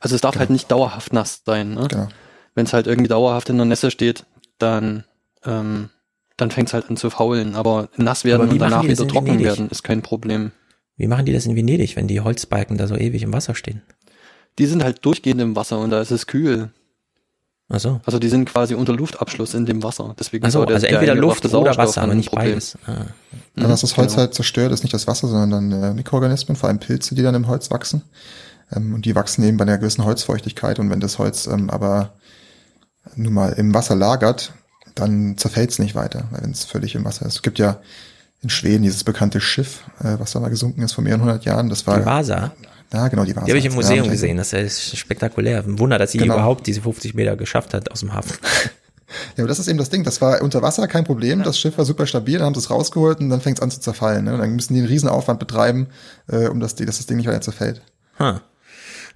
also 0.00 0.16
es 0.16 0.20
darf 0.20 0.32
genau. 0.32 0.40
halt 0.40 0.50
nicht 0.50 0.70
dauerhaft 0.70 1.12
nass 1.12 1.42
sein. 1.46 1.74
Ne? 1.74 1.86
Genau. 1.88 2.08
Wenn 2.54 2.66
es 2.66 2.72
halt 2.72 2.86
irgendwie 2.86 3.08
dauerhaft 3.08 3.48
in 3.50 3.56
der 3.56 3.66
Nässe 3.66 3.90
steht, 3.90 4.24
dann 4.58 5.04
ähm, 5.44 5.90
dann 6.36 6.50
fängt 6.50 6.68
es 6.68 6.74
halt 6.74 6.88
an 6.88 6.96
zu 6.96 7.10
faulen. 7.10 7.54
Aber 7.54 7.88
nass 7.96 8.24
werden 8.24 8.42
Aber 8.42 8.52
und 8.52 8.58
danach 8.58 8.84
wieder 8.84 9.08
trocken 9.08 9.38
werden 9.38 9.68
ist 9.70 9.82
kein 9.82 10.02
Problem. 10.02 10.52
Wie 10.96 11.06
machen 11.06 11.24
die 11.24 11.32
das 11.32 11.46
in 11.46 11.56
Venedig, 11.56 11.96
wenn 11.96 12.06
die 12.06 12.20
Holzbalken 12.20 12.76
da 12.76 12.86
so 12.86 12.96
ewig 12.96 13.22
im 13.22 13.32
Wasser 13.32 13.54
stehen? 13.54 13.82
Die 14.58 14.66
sind 14.66 14.84
halt 14.84 15.04
durchgehend 15.04 15.40
im 15.40 15.56
Wasser 15.56 15.78
und 15.78 15.90
da 15.90 16.00
ist 16.00 16.10
es 16.10 16.26
kühl. 16.26 16.70
Ach 17.68 17.80
so. 17.80 18.00
Also 18.04 18.18
die 18.18 18.28
sind 18.28 18.48
quasi 18.48 18.74
unter 18.74 18.92
Luftabschluss 18.92 19.54
in 19.54 19.64
dem 19.64 19.82
Wasser. 19.82 20.14
Deswegen 20.18 20.44
Ach 20.44 20.50
so, 20.50 20.64
also 20.64 20.86
entweder 20.86 21.14
Luft 21.14 21.44
oder 21.46 21.76
Wasser, 21.76 22.02
aber 22.02 22.14
nicht 22.14 22.30
beides. 22.30 22.76
Ah. 22.86 23.06
Ja, 23.56 23.68
was 23.68 23.80
das 23.80 23.96
Holz 23.96 24.12
genau. 24.12 24.24
halt 24.24 24.34
zerstört, 24.34 24.72
ist 24.72 24.82
nicht 24.82 24.92
das 24.92 25.06
Wasser, 25.06 25.28
sondern 25.28 25.70
dann 25.70 25.82
äh, 25.82 25.94
Mikroorganismen, 25.94 26.56
vor 26.56 26.68
allem 26.68 26.80
Pilze, 26.80 27.14
die 27.14 27.22
dann 27.22 27.34
im 27.34 27.48
Holz 27.48 27.70
wachsen. 27.70 28.02
Ähm, 28.74 28.94
und 28.94 29.06
die 29.06 29.14
wachsen 29.14 29.42
eben 29.44 29.56
bei 29.56 29.62
einer 29.62 29.78
gewissen 29.78 30.04
Holzfeuchtigkeit. 30.04 30.78
Und 30.78 30.90
wenn 30.90 31.00
das 31.00 31.18
Holz 31.18 31.46
ähm, 31.46 31.70
aber 31.70 32.12
nun 33.16 33.32
mal 33.32 33.52
im 33.54 33.72
Wasser 33.72 33.96
lagert, 33.96 34.52
dann 34.94 35.36
zerfällt 35.38 35.70
es 35.70 35.78
nicht 35.78 35.94
weiter, 35.94 36.24
wenn 36.30 36.50
es 36.50 36.64
völlig 36.64 36.94
im 36.94 37.04
Wasser 37.04 37.26
ist. 37.26 37.36
Es 37.36 37.42
gibt 37.42 37.58
ja 37.58 37.80
in 38.42 38.50
Schweden 38.50 38.82
dieses 38.82 39.04
bekannte 39.04 39.40
Schiff, 39.40 39.84
äh, 40.00 40.18
was 40.18 40.32
da 40.32 40.40
mal 40.40 40.48
gesunken 40.48 40.82
ist 40.82 40.92
vor 40.92 41.04
mehreren 41.04 41.22
hundert 41.22 41.44
Jahren. 41.44 41.68
Das 41.68 41.86
war 41.86 41.98
die 42.00 42.06
Vasa. 42.06 42.52
Ja, 42.92 43.08
genau, 43.08 43.24
die 43.24 43.34
Vasa. 43.34 43.46
Die 43.46 43.52
habe 43.52 43.58
ich 43.58 43.66
im 43.66 43.74
Museum 43.74 44.04
ja, 44.04 44.10
gesehen. 44.10 44.36
Das 44.36 44.52
ist 44.52 44.96
spektakulär. 44.96 45.60
Ein 45.60 45.78
Wunder, 45.78 45.98
dass 45.98 46.12
sie 46.12 46.18
genau. 46.18 46.34
überhaupt 46.34 46.66
diese 46.66 46.82
50 46.82 47.14
Meter 47.14 47.36
geschafft 47.36 47.72
hat 47.74 47.90
aus 47.90 48.00
dem 48.00 48.14
Hafen. 48.14 48.36
Ja, 49.36 49.44
aber 49.44 49.48
das 49.48 49.58
ist 49.58 49.68
eben 49.68 49.78
das 49.78 49.90
Ding. 49.90 50.04
Das 50.04 50.22
war 50.22 50.40
unter 50.40 50.62
Wasser 50.62 50.88
kein 50.88 51.04
Problem. 51.04 51.40
Ja. 51.40 51.44
Das 51.44 51.58
Schiff 51.58 51.76
war 51.76 51.84
super 51.84 52.06
stabil. 52.06 52.38
Dann 52.38 52.46
haben 52.46 52.54
sie 52.54 52.60
es 52.60 52.70
rausgeholt 52.70 53.20
und 53.20 53.28
dann 53.28 53.42
fängt 53.42 53.58
es 53.58 53.62
an 53.62 53.70
zu 53.70 53.78
zerfallen. 53.78 54.24
Ne? 54.24 54.38
Dann 54.38 54.54
müssen 54.54 54.72
die 54.72 54.80
einen 54.80 54.88
riesen 54.88 55.08
Aufwand 55.08 55.38
betreiben, 55.38 55.88
äh, 56.28 56.46
um 56.48 56.60
das, 56.60 56.74
dass 56.76 56.96
das 56.96 57.06
Ding 57.06 57.18
nicht 57.18 57.26
weiter 57.26 57.42
zerfällt. 57.42 57.82
Huh. 58.18 58.38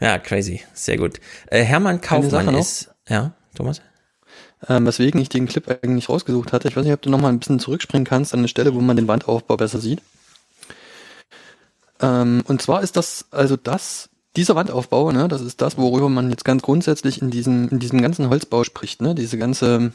Ja, 0.00 0.18
crazy. 0.18 0.60
Sehr 0.74 0.98
gut. 0.98 1.18
Äh, 1.46 1.62
Hermann 1.62 2.00
Kaufmann 2.00 2.54
ist, 2.54 2.90
ja, 3.08 3.32
Thomas? 3.54 3.80
Ähm, 4.68 4.86
weswegen 4.86 5.20
ich 5.20 5.28
den 5.28 5.46
Clip 5.46 5.68
eigentlich 5.68 6.08
rausgesucht 6.08 6.52
hatte. 6.52 6.68
Ich 6.68 6.76
weiß 6.76 6.84
nicht, 6.84 6.94
ob 6.94 7.02
du 7.02 7.10
nochmal 7.10 7.32
ein 7.32 7.38
bisschen 7.38 7.58
zurückspringen 7.58 8.06
kannst 8.06 8.32
an 8.32 8.40
eine 8.40 8.48
Stelle, 8.48 8.74
wo 8.74 8.80
man 8.80 8.96
den 8.96 9.08
Wandaufbau 9.08 9.56
besser 9.56 9.80
sieht. 9.80 10.02
Ähm, 12.00 12.42
und 12.46 12.62
zwar 12.62 12.82
ist 12.82 12.96
das 12.96 13.26
also 13.30 13.56
das, 13.56 14.08
dieser 14.36 14.54
Wandaufbau, 14.54 15.12
ne, 15.12 15.28
das 15.28 15.40
ist 15.40 15.62
das, 15.62 15.78
worüber 15.78 16.08
man 16.08 16.30
jetzt 16.30 16.44
ganz 16.44 16.62
grundsätzlich 16.62 17.22
in 17.22 17.30
diesem, 17.30 17.68
in 17.68 17.78
diesem 17.78 18.02
ganzen 18.02 18.28
Holzbau 18.28 18.64
spricht, 18.64 19.00
ne, 19.00 19.14
diese 19.14 19.38
ganze 19.38 19.92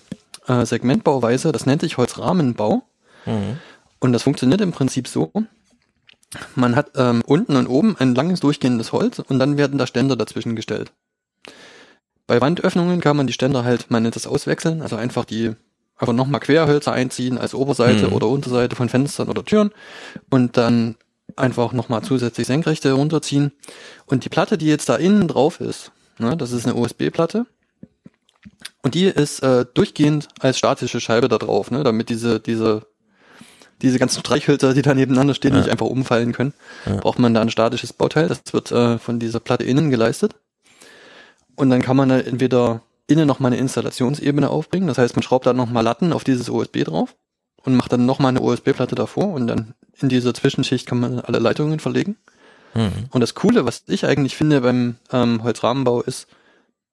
äh, 0.47 0.66
Segmentbauweise, 0.66 1.51
das 1.51 1.66
nennt 1.66 1.82
sich 1.82 1.97
Holzrahmenbau. 1.97 2.84
Mhm. 3.26 3.57
Und 3.99 4.14
das 4.14 4.24
funktioniert 4.24 4.62
im 4.62 4.72
Prinzip 4.72 5.07
so. 5.07 5.32
Man 6.55 6.76
hat 6.76 6.91
ähm, 6.95 7.22
unten 7.26 7.55
und 7.55 7.68
oben 7.68 7.95
ein 7.97 8.16
langes 8.16 8.39
durchgehendes 8.39 8.93
Holz 8.93 9.20
und 9.20 9.38
dann 9.38 9.57
werden 9.57 9.78
da 9.78 9.86
Ständer 9.86 10.16
dazwischen 10.16 10.55
gestellt. 10.55 10.91
Bei 12.32 12.39
Wandöffnungen 12.39 13.01
kann 13.01 13.17
man 13.17 13.27
die 13.27 13.34
Ständer 13.34 13.65
halt, 13.65 13.91
man 13.91 14.03
nennt 14.03 14.15
das 14.15 14.25
auswechseln, 14.25 14.82
also 14.82 14.95
einfach 14.95 15.25
die, 15.25 15.51
einfach 15.97 16.13
nochmal 16.13 16.39
Querhölzer 16.39 16.93
einziehen 16.93 17.38
als 17.38 17.53
Oberseite 17.53 18.07
mhm. 18.07 18.13
oder 18.13 18.29
Unterseite 18.29 18.77
von 18.77 18.88
Fenstern 18.88 19.27
oder 19.27 19.43
Türen 19.43 19.71
und 20.29 20.55
dann 20.55 20.95
einfach 21.36 21.73
nochmal 21.73 22.03
zusätzlich 22.03 22.47
Senkrechte 22.47 22.93
runterziehen. 22.93 23.51
Und 24.05 24.23
die 24.23 24.29
Platte, 24.29 24.57
die 24.57 24.67
jetzt 24.67 24.88
da 24.88 24.95
innen 24.95 25.27
drauf 25.27 25.59
ist, 25.59 25.91
ne, 26.19 26.38
das 26.38 26.53
ist 26.53 26.65
eine 26.65 26.75
USB-Platte. 26.75 27.47
Und 28.82 28.95
die 28.95 29.07
ist 29.07 29.43
äh, 29.43 29.65
durchgehend 29.73 30.29
als 30.39 30.57
statische 30.57 31.01
Scheibe 31.01 31.27
da 31.27 31.38
drauf, 31.38 31.69
ne, 31.69 31.84
damit 31.84 32.07
diese, 32.07 32.39
diese, 32.39 32.88
diese 33.82 33.99
ganzen 33.99 34.21
Streichhölzer, 34.21 34.73
die 34.73 34.84
da 34.84 34.93
nebeneinander 34.93 35.34
stehen, 35.34 35.51
ja. 35.51 35.59
nicht 35.59 35.69
einfach 35.69 35.88
umfallen 35.88 36.32
können. 36.32 36.53
Ja. 36.86 36.95
Braucht 36.95 37.19
man 37.19 37.34
da 37.34 37.41
ein 37.41 37.51
statisches 37.51 37.91
Bauteil, 37.91 38.29
das 38.29 38.39
wird 38.53 38.71
äh, 38.71 38.99
von 38.99 39.19
dieser 39.19 39.41
Platte 39.41 39.65
innen 39.65 39.89
geleistet. 39.89 40.36
Und 41.55 41.69
dann 41.69 41.81
kann 41.81 41.97
man 41.97 42.09
da 42.09 42.19
entweder 42.19 42.81
innen 43.07 43.27
nochmal 43.27 43.51
eine 43.51 43.61
Installationsebene 43.61 44.49
aufbringen. 44.49 44.87
Das 44.87 44.97
heißt, 44.97 45.15
man 45.15 45.23
schraubt 45.23 45.45
dann 45.45 45.57
nochmal 45.57 45.83
Latten 45.83 46.13
auf 46.13 46.23
dieses 46.23 46.49
USB 46.49 46.83
drauf 46.83 47.15
und 47.63 47.75
macht 47.75 47.91
dann 47.91 48.05
nochmal 48.05 48.29
eine 48.29 48.41
USB-Platte 48.41 48.95
davor 48.95 49.33
und 49.33 49.47
dann 49.47 49.73
in 49.99 50.09
dieser 50.09 50.33
Zwischenschicht 50.33 50.87
kann 50.87 50.99
man 50.99 51.19
alle 51.19 51.39
Leitungen 51.39 51.79
verlegen. 51.79 52.17
Mhm. 52.73 53.07
Und 53.11 53.21
das 53.21 53.35
Coole, 53.35 53.65
was 53.65 53.83
ich 53.87 54.05
eigentlich 54.05 54.35
finde 54.35 54.61
beim 54.61 54.95
ähm, 55.11 55.43
Holzrahmenbau 55.43 56.01
ist, 56.01 56.27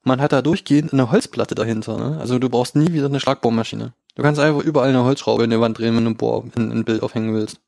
man 0.02 0.20
hat 0.20 0.32
da 0.32 0.42
durchgehend 0.42 0.92
eine 0.92 1.10
Holzplatte 1.10 1.54
dahinter. 1.54 1.96
Ne? 1.96 2.18
Also 2.20 2.38
du 2.38 2.48
brauchst 2.48 2.76
nie 2.76 2.92
wieder 2.92 3.06
eine 3.06 3.20
Schlagbohrmaschine. 3.20 3.92
Du 4.14 4.22
kannst 4.22 4.40
einfach 4.40 4.62
überall 4.62 4.88
eine 4.88 5.04
Holzschraube 5.04 5.44
in 5.44 5.50
die 5.50 5.60
Wand 5.60 5.78
drehen, 5.78 5.94
wenn 5.96 6.04
du 6.04 6.10
ein, 6.10 6.16
Bohr, 6.16 6.44
ein, 6.56 6.72
ein 6.72 6.84
Bild 6.84 7.02
aufhängen 7.02 7.34
willst. 7.34 7.60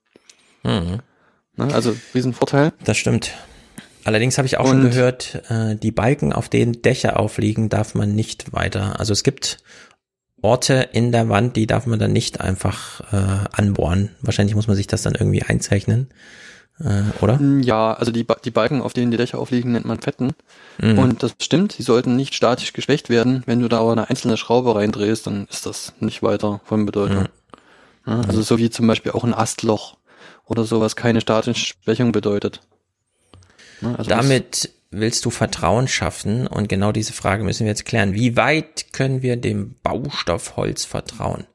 Mhm. 0.65 1.01
Ne? 1.57 1.75
Also 1.75 1.95
Riesenvorteil. 2.15 2.73
Das 2.85 2.97
stimmt. 2.97 3.33
Allerdings 4.05 4.39
habe 4.39 4.47
ich 4.47 4.59
auch 4.59 4.65
und 4.65 4.71
schon 4.71 4.91
gehört, 4.91 5.43
äh, 5.49 5.77
die 5.77 5.93
Balken, 5.93 6.33
auf 6.33 6.49
denen 6.49 6.83
Dächer 6.83 7.19
aufliegen, 7.19 7.69
darf 7.69 7.95
man 7.95 8.15
nicht 8.15 8.53
weiter. 8.53 8.99
Also 8.99 9.13
es 9.13 9.23
gibt 9.23 9.59
Orte 10.43 10.89
in 10.93 11.13
der 11.13 11.29
Wand, 11.29 11.57
die 11.57 11.67
darf 11.67 11.87
man 11.87 11.99
dann 11.99 12.13
nicht 12.13 12.41
einfach 12.41 13.01
äh, 13.13 13.47
anbohren. 13.53 14.11
Wahrscheinlich 14.23 14.55
muss 14.55 14.67
man 14.67 14.77
sich 14.77 14.87
das 14.87 15.03
dann 15.03 15.15
irgendwie 15.15 15.43
einzeichnen, 15.43 16.09
äh, 16.81 17.03
oder? 17.21 17.39
Mm, 17.39 17.63
ja, 17.63 17.93
also 17.93 18.11
die, 18.11 18.27
die 18.45 18.51
Balken, 18.51 18.81
auf 18.81 18.95
denen 18.95 19.11
die 19.11 19.17
Dächer 19.19 19.39
aufliegen, 19.39 19.73
nennt 19.73 19.85
man 19.85 20.01
Fetten. 20.01 20.33
Mhm. 20.81 20.99
Und 20.99 21.23
das 21.23 21.35
stimmt, 21.43 21.73
sie 21.73 21.83
sollten 21.83 22.17
nicht 22.17 22.35
statisch 22.35 22.73
geschwächt 22.73 23.11
werden. 23.11 23.43
Wenn 23.47 23.61
du 23.61 23.69
da 23.69 23.81
aber 23.81 23.93
eine 23.93 24.09
einzelne 24.09 24.37
Schraube 24.37 24.75
reindrehst, 24.75 25.27
dann 25.27 25.47
ist 25.51 25.67
das 25.67 25.93
nicht 26.01 26.23
weiter 26.23 26.61
von 26.65 26.87
Bedeutung. 26.87 27.25
Mhm. 27.25 27.29
Ja, 28.07 28.21
also 28.23 28.41
so 28.41 28.57
wie 28.57 28.71
zum 28.71 28.87
Beispiel 28.87 29.13
auch 29.13 29.25
ein 29.25 29.35
Astloch 29.35 29.99
oder 30.47 30.65
sowas 30.65 30.97
keine 30.97 31.21
statische 31.21 31.75
Schwächung 31.83 32.13
bedeutet. 32.13 32.61
Ne? 33.81 33.99
Also 33.99 34.09
Damit 34.09 34.71
willst 34.91 35.25
du 35.25 35.31
Vertrauen 35.31 35.87
schaffen 35.87 36.47
und 36.47 36.69
genau 36.69 36.91
diese 36.93 37.13
Frage 37.13 37.45
müssen 37.45 37.61
wir 37.61 37.71
jetzt 37.71 37.85
klären. 37.85 38.13
Wie 38.13 38.37
weit 38.37 38.93
können 38.93 39.23
wir 39.23 39.37
dem 39.37 39.77
Baustoff 39.83 40.57
Holz 40.57 40.85
vertrauen? 40.85 41.47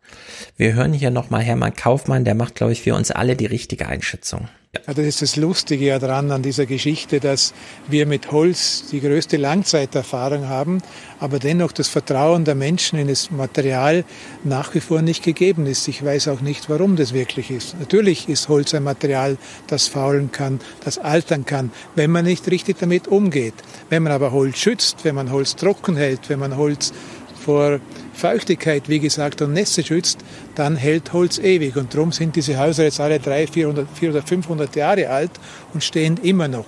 Wir 0.55 0.73
hören 0.73 0.93
hier 0.93 1.11
nochmal 1.11 1.41
Hermann 1.41 1.76
Kaufmann, 1.76 2.23
der 2.23 2.36
macht, 2.36 2.55
glaube 2.55 2.73
ich, 2.73 2.82
für 2.82 2.95
uns 2.95 3.11
alle 3.11 3.36
die 3.36 3.45
richtige 3.45 3.88
Einschätzung. 3.88 4.47
Ja, 4.76 4.93
das 4.93 5.05
ist 5.05 5.21
das 5.21 5.36
Lustige 5.38 5.86
ja 5.86 5.99
dran 5.99 6.32
an 6.32 6.41
dieser 6.41 6.65
Geschichte, 6.65 7.19
dass 7.19 7.53
wir 7.88 8.05
mit 8.05 8.32
Holz 8.32 8.84
die 8.91 8.99
größte 8.99 9.38
Langzeiterfahrung 9.38 10.49
haben, 10.49 10.82
aber 11.19 11.39
dennoch 11.39 11.71
das 11.71 11.88
Vertrauen 11.88 12.43
der 12.43 12.55
Menschen 12.55 12.99
in 12.99 13.07
das 13.07 13.32
Material 13.32 14.03
nach 14.43 14.76
wie 14.76 14.82
vor 14.82 15.01
nicht 15.01 15.23
gegeben 15.23 15.65
ist. 15.65 15.88
Ich 15.88 16.03
weiß 16.03 16.28
auch 16.28 16.41
nicht, 16.41 16.69
warum 16.69 16.97
das 16.97 17.13
wirklich 17.13 17.51
ist. 17.51 17.80
Natürlich 17.80 18.28
ist 18.28 18.49
Holz 18.49 18.73
ein 18.73 18.84
Material, 18.84 19.38
das 19.67 19.88
faulen 19.88 20.32
kann, 20.32 20.59
das 20.84 20.97
altern 20.97 21.45
kann, 21.45 21.71
wenn 21.95 22.11
man 22.11 22.26
nicht 22.26 22.51
richtig 22.51 22.78
damit 22.78 23.07
umgeht. 23.07 23.55
Wenn 23.89 24.03
man 24.03 24.11
aber 24.11 24.34
Holz 24.34 24.57
schützt, 24.57 25.05
wenn 25.05 25.15
man 25.15 25.32
Holz 25.32 25.55
trocken 25.55 25.95
hält, 25.95 26.28
wenn 26.28 26.39
man 26.39 26.57
Holz 26.57 26.91
vor 27.45 27.80
Feuchtigkeit, 28.16 28.89
wie 28.89 28.99
gesagt, 28.99 29.41
und 29.41 29.53
Nässe 29.53 29.84
schützt, 29.84 30.20
dann 30.55 30.76
hält 30.76 31.13
Holz 31.13 31.38
ewig. 31.38 31.76
Und 31.76 31.93
darum 31.93 32.11
sind 32.11 32.36
diese 32.36 32.57
Häuser 32.57 32.84
jetzt 32.84 32.99
alle 32.99 33.20
300, 33.20 33.49
400, 33.53 33.88
400, 33.93 34.28
500 34.28 34.76
Jahre 34.76 35.09
alt 35.09 35.32
und 35.74 35.84
stehen 35.84 36.18
immer 36.18 36.47
noch. 36.47 36.66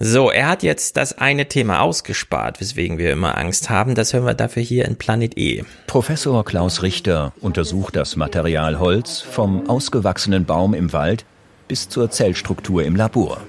So, 0.00 0.30
er 0.30 0.46
hat 0.46 0.62
jetzt 0.62 0.96
das 0.96 1.18
eine 1.18 1.48
Thema 1.48 1.80
ausgespart, 1.80 2.60
weswegen 2.60 2.98
wir 2.98 3.12
immer 3.12 3.36
Angst 3.36 3.68
haben. 3.68 3.96
Das 3.96 4.12
hören 4.12 4.26
wir 4.26 4.34
dafür 4.34 4.62
hier 4.62 4.84
in 4.84 4.94
Planet 4.94 5.36
E. 5.36 5.64
Professor 5.88 6.44
Klaus 6.44 6.82
Richter 6.82 7.32
untersucht 7.40 7.96
das 7.96 8.14
Material 8.14 8.78
Holz 8.78 9.20
vom 9.20 9.68
ausgewachsenen 9.68 10.44
Baum 10.44 10.72
im 10.72 10.92
Wald 10.92 11.24
bis 11.66 11.88
zur 11.88 12.10
Zellstruktur 12.10 12.84
im 12.84 12.94
Labor. 12.94 13.40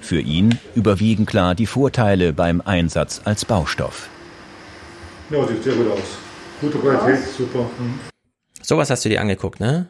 Für 0.00 0.20
ihn 0.20 0.58
überwiegen 0.74 1.24
klar 1.24 1.54
die 1.54 1.66
Vorteile 1.66 2.32
beim 2.32 2.60
Einsatz 2.60 3.20
als 3.24 3.44
Baustoff. 3.44 4.10
Ja, 5.32 5.48
sieht 5.48 5.64
sehr 5.64 5.74
gut 5.74 5.90
aus. 5.90 6.00
Gute 6.60 6.78
Qualität, 6.78 7.26
super. 7.36 7.60
Mhm. 7.78 8.00
Sowas 8.60 8.90
hast 8.90 9.04
du 9.04 9.08
dir 9.08 9.20
angeguckt, 9.20 9.60
ne? 9.60 9.86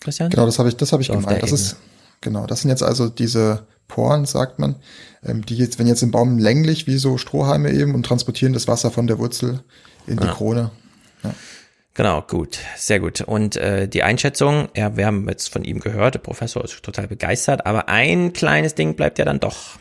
Christian? 0.00 0.30
Genau, 0.30 0.46
das 0.46 0.58
habe 0.58 0.68
ich, 0.68 0.76
das 0.76 0.92
habe 0.92 1.02
ich 1.02 1.08
so 1.08 1.14
gemeint. 1.14 1.42
Das 1.42 1.50
ist, 1.52 1.76
genau, 2.20 2.46
das 2.46 2.60
sind 2.60 2.70
jetzt 2.70 2.82
also 2.82 3.08
diese 3.08 3.66
Poren, 3.88 4.24
sagt 4.24 4.58
man, 4.58 4.76
ähm, 5.24 5.44
die 5.44 5.56
jetzt, 5.56 5.78
wenn 5.78 5.86
jetzt 5.86 6.02
im 6.02 6.10
Baum 6.10 6.38
länglich 6.38 6.86
wie 6.86 6.98
so 6.98 7.18
Strohhalme 7.18 7.72
eben 7.72 7.94
und 7.94 8.06
transportieren 8.06 8.52
das 8.52 8.68
Wasser 8.68 8.90
von 8.90 9.06
der 9.06 9.18
Wurzel 9.18 9.60
in 10.06 10.16
die 10.16 10.26
ja. 10.26 10.32
Krone. 10.32 10.70
Ja. 11.22 11.34
Genau, 11.94 12.22
gut, 12.22 12.58
sehr 12.76 13.00
gut. 13.00 13.20
Und 13.20 13.56
äh, 13.56 13.88
die 13.88 14.02
Einschätzung, 14.02 14.68
ja, 14.76 14.96
wir 14.96 15.06
haben 15.06 15.28
jetzt 15.28 15.48
von 15.48 15.64
ihm 15.64 15.80
gehört, 15.80 16.14
der 16.14 16.20
Professor 16.20 16.64
ist 16.64 16.82
total 16.82 17.08
begeistert, 17.08 17.66
aber 17.66 17.88
ein 17.88 18.32
kleines 18.32 18.74
Ding 18.74 18.94
bleibt 18.94 19.18
ja 19.18 19.24
dann 19.24 19.40
doch. 19.40 19.78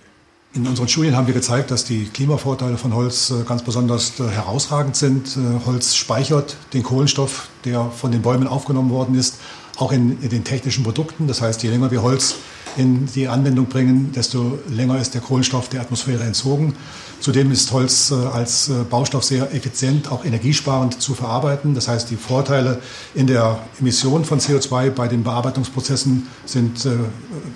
In 0.56 0.68
unseren 0.68 0.88
Studien 0.88 1.16
haben 1.16 1.26
wir 1.26 1.34
gezeigt, 1.34 1.72
dass 1.72 1.84
die 1.84 2.06
Klimavorteile 2.06 2.78
von 2.78 2.94
Holz 2.94 3.32
äh, 3.32 3.44
ganz 3.44 3.64
besonders 3.64 4.20
äh, 4.20 4.28
herausragend 4.30 4.96
sind. 4.96 5.36
Äh, 5.36 5.66
Holz 5.66 5.96
speichert 5.96 6.58
den 6.74 6.84
Kohlenstoff, 6.84 7.48
der 7.66 7.90
von 7.90 8.12
den 8.12 8.22
Bäumen 8.22 8.46
aufgenommen 8.46 8.92
worden 8.92 9.16
ist, 9.16 9.38
auch 9.78 9.92
in, 9.92 10.20
den 10.30 10.44
technischen 10.44 10.84
Produkten. 10.84 11.26
Das 11.26 11.42
heißt, 11.42 11.64
je 11.64 11.72
länger 11.72 11.90
wir 11.90 12.04
Holz 12.04 12.36
in 12.78 13.08
die 13.16 13.28
Anwendung 13.28 13.66
bringen, 13.66 14.12
desto 14.12 14.60
länger 14.70 15.00
ist 15.00 15.16
der 15.16 15.22
Kohlenstoff 15.22 15.70
der 15.70 15.82
Atmosphäre 15.82 16.24
entzogen. 16.24 16.76
Zudem 17.20 17.52
ist 17.52 17.72
Holz 17.72 18.12
als 18.12 18.70
Baustoff 18.90 19.24
sehr 19.24 19.54
effizient, 19.54 20.12
auch 20.12 20.26
energiesparend 20.26 21.02
zu 21.02 21.14
verarbeiten. 21.14 21.74
Das 21.74 21.88
heißt, 21.88 22.10
die 22.10 22.16
Vorteile 22.16 22.82
in 23.16 23.28
der 23.28 23.60
Emission 23.80 24.26
von 24.26 24.40
CO2 24.40 24.90
bei 24.90 25.08
den 25.08 25.24
Bearbeitungsprozessen 25.24 26.28
sind 26.46 26.88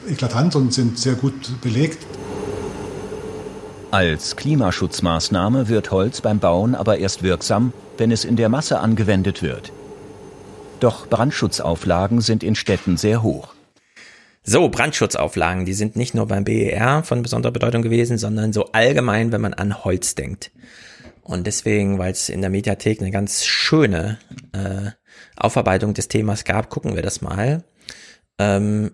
eklatant 0.07 0.55
und 0.55 0.73
sind 0.73 0.97
sehr 0.99 1.15
gut 1.15 1.61
belegt. 1.61 2.05
Als 3.89 4.35
Klimaschutzmaßnahme 4.35 5.69
wird 5.69 5.91
Holz 5.91 6.19
beim 6.19 6.39
Bauen 6.39 6.75
aber 6.75 6.97
erst 6.97 7.23
wirksam, 7.23 7.71
wenn 7.97 8.11
es 8.11 8.25
in 8.25 8.35
der 8.35 8.49
Masse 8.49 8.79
angewendet 8.79 9.41
wird. 9.41 9.71
Doch 10.81 11.07
Brandschutzauflagen 11.07 12.19
sind 12.19 12.43
in 12.43 12.55
Städten 12.55 12.97
sehr 12.97 13.23
hoch. 13.23 13.53
So, 14.43 14.67
Brandschutzauflagen, 14.67 15.65
die 15.65 15.73
sind 15.73 15.95
nicht 15.95 16.13
nur 16.13 16.27
beim 16.27 16.43
BER 16.43 17.03
von 17.03 17.21
besonderer 17.21 17.53
Bedeutung 17.53 17.81
gewesen, 17.81 18.17
sondern 18.17 18.51
so 18.51 18.65
allgemein, 18.73 19.31
wenn 19.31 19.41
man 19.41 19.53
an 19.53 19.83
Holz 19.83 20.15
denkt. 20.15 20.51
Und 21.23 21.47
deswegen, 21.47 21.97
weil 21.97 22.11
es 22.11 22.27
in 22.27 22.41
der 22.41 22.49
Mediathek 22.49 23.01
eine 23.01 23.11
ganz 23.11 23.45
schöne 23.45 24.19
äh, 24.51 24.91
Aufarbeitung 25.37 25.93
des 25.93 26.09
Themas 26.09 26.43
gab, 26.43 26.69
gucken 26.69 26.95
wir 26.95 27.03
das 27.03 27.21
mal. 27.21 27.63
Ähm, 28.37 28.91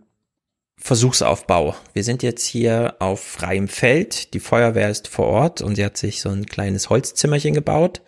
Versuchsaufbau. 0.85 1.75
Wir 1.93 2.03
sind 2.03 2.23
jetzt 2.23 2.45
hier 2.45 2.95
auf 2.99 3.23
freiem 3.23 3.69
Feld. 3.69 4.33
Die 4.33 4.41
Feuerwehr 4.41 4.89
ist 4.89 5.07
vor 5.07 5.27
Ort 5.27 5.61
und 5.61 5.75
sie 5.75 5.85
hat 5.85 5.95
sich 5.95 6.19
so 6.19 6.27
ein 6.27 6.45
kleines 6.45 6.89
Holzzimmerchen 6.89 7.53
gebaut 7.53 8.01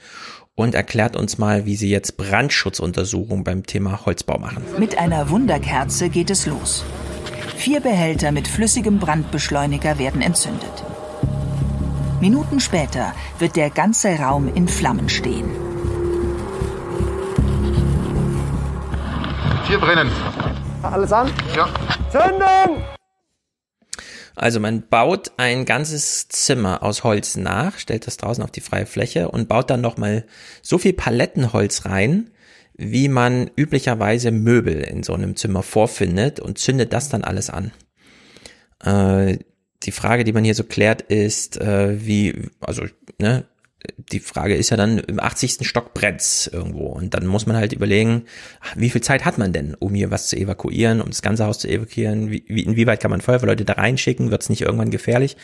und 0.55 0.75
erklärt 0.75 1.15
uns 1.15 1.37
mal, 1.37 1.65
wie 1.65 1.77
sie 1.77 1.89
jetzt 1.89 2.17
Brandschutzuntersuchungen 2.17 3.45
beim 3.45 3.65
Thema 3.65 4.05
Holzbau 4.05 4.39
machen. 4.39 4.61
Mit 4.77 4.97
einer 4.97 5.29
Wunderkerze 5.29 6.09
geht 6.09 6.29
es 6.29 6.47
los. 6.47 6.83
Vier 7.55 7.79
Behälter 7.79 8.33
mit 8.33 8.45
flüssigem 8.45 8.99
Brandbeschleuniger 8.99 9.97
werden 9.97 10.21
entzündet. 10.21 10.83
Minuten 12.19 12.59
später 12.59 13.13
wird 13.39 13.55
der 13.55 13.69
ganze 13.69 14.17
Raum 14.17 14.53
in 14.53 14.67
Flammen 14.67 15.07
stehen. 15.07 15.49
Vier 19.65 19.77
brennen. 19.79 20.11
Alles 20.91 21.11
an? 21.11 21.31
Ja. 21.55 21.67
Zündung! 22.11 22.83
Also 24.35 24.59
man 24.59 24.87
baut 24.87 25.31
ein 25.37 25.65
ganzes 25.65 26.27
Zimmer 26.27 26.83
aus 26.83 27.03
Holz 27.03 27.37
nach, 27.37 27.79
stellt 27.79 28.05
das 28.05 28.17
draußen 28.17 28.43
auf 28.43 28.51
die 28.51 28.61
freie 28.61 28.85
Fläche 28.85 29.29
und 29.29 29.47
baut 29.47 29.69
dann 29.69 29.81
nochmal 29.81 30.25
so 30.61 30.77
viel 30.77 30.93
Palettenholz 30.93 31.85
rein, 31.85 32.29
wie 32.75 33.07
man 33.07 33.49
üblicherweise 33.55 34.31
Möbel 34.31 34.81
in 34.81 35.03
so 35.03 35.13
einem 35.13 35.35
Zimmer 35.35 35.63
vorfindet 35.63 36.39
und 36.39 36.57
zündet 36.57 36.91
das 36.93 37.09
dann 37.09 37.23
alles 37.23 37.49
an. 37.49 37.71
Äh, 38.83 39.39
die 39.83 39.91
Frage, 39.91 40.23
die 40.23 40.33
man 40.33 40.43
hier 40.43 40.55
so 40.55 40.63
klärt, 40.65 41.01
ist, 41.01 41.59
äh, 41.59 42.05
wie, 42.05 42.49
also, 42.59 42.85
ne, 43.19 43.45
die 43.97 44.19
Frage 44.19 44.55
ist 44.55 44.69
ja 44.69 44.77
dann, 44.77 44.99
im 44.99 45.19
80. 45.19 45.67
Stock 45.67 45.93
brennt's 45.93 46.47
irgendwo. 46.47 46.87
Und 46.87 47.13
dann 47.13 47.25
muss 47.25 47.45
man 47.45 47.55
halt 47.55 47.73
überlegen, 47.73 48.23
wie 48.75 48.89
viel 48.89 49.01
Zeit 49.01 49.25
hat 49.25 49.37
man 49.37 49.53
denn, 49.53 49.75
um 49.75 49.93
hier 49.93 50.11
was 50.11 50.27
zu 50.27 50.37
evakuieren, 50.37 51.01
um 51.01 51.09
das 51.09 51.21
ganze 51.21 51.45
Haus 51.45 51.59
zu 51.59 51.67
evakuieren? 51.67 52.31
Wie, 52.31 52.43
wie, 52.47 52.63
inwieweit 52.63 52.99
kann 52.99 53.11
man 53.11 53.21
Feuerwehrleute 53.21 53.65
da 53.65 53.73
reinschicken? 53.73 54.31
Wird's 54.31 54.49
nicht 54.49 54.61
irgendwann 54.61 54.91
gefährlich? 54.91 55.37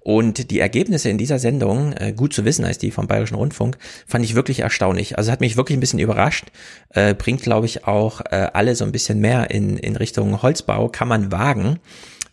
Und 0.00 0.50
die 0.50 0.60
Ergebnisse 0.60 1.10
in 1.10 1.18
dieser 1.18 1.38
Sendung, 1.38 1.92
äh, 1.92 2.12
gut 2.12 2.32
zu 2.32 2.44
wissen 2.44 2.64
als 2.64 2.78
die 2.78 2.90
vom 2.90 3.06
Bayerischen 3.06 3.36
Rundfunk, 3.36 3.78
fand 4.06 4.24
ich 4.24 4.34
wirklich 4.34 4.60
erstaunlich. 4.60 5.18
Also 5.18 5.30
hat 5.30 5.40
mich 5.40 5.56
wirklich 5.56 5.76
ein 5.76 5.80
bisschen 5.80 5.98
überrascht. 5.98 6.46
Äh, 6.90 7.14
bringt, 7.14 7.42
glaube 7.42 7.66
ich, 7.66 7.86
auch 7.86 8.20
äh, 8.30 8.48
alle 8.52 8.74
so 8.74 8.84
ein 8.84 8.92
bisschen 8.92 9.20
mehr 9.20 9.50
in, 9.50 9.76
in 9.76 9.96
Richtung 9.96 10.42
Holzbau. 10.42 10.88
Kann 10.88 11.08
man 11.08 11.30
wagen 11.30 11.78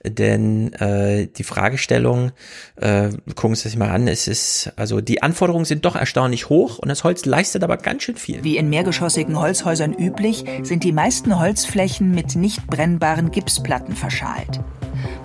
denn 0.10 0.74
äh, 0.74 1.28
die 1.28 1.44
Fragestellung, 1.44 2.32
äh, 2.76 3.10
gucken 3.36 3.56
Sie 3.56 3.70
sich 3.70 3.78
mal 3.78 3.90
an, 3.90 4.08
es 4.08 4.28
ist, 4.28 4.72
also 4.76 5.02
die 5.02 5.22
Anforderungen 5.24 5.66
sind 5.66 5.86
doch 5.86 5.96
erstaunlich 5.96 6.50
hoch 6.50 6.80
und 6.80 6.90
das 6.90 7.04
Holz 7.04 7.26
leistet 7.26 7.64
aber 7.64 7.78
ganz 7.78 8.04
schön 8.04 8.16
viel. 8.16 8.44
Wie 8.44 8.58
in 8.58 8.70
mehrgeschossigen 8.70 9.40
Holzhäusern 9.40 9.94
üblich, 9.94 10.46
sind 10.64 10.84
die 10.84 10.92
meisten 10.92 11.40
Holzflächen 11.40 12.12
mit 12.12 12.36
nicht 12.36 12.68
brennbaren 12.68 13.32
Gipsplatten 13.32 13.96
verschalt. 13.96 14.62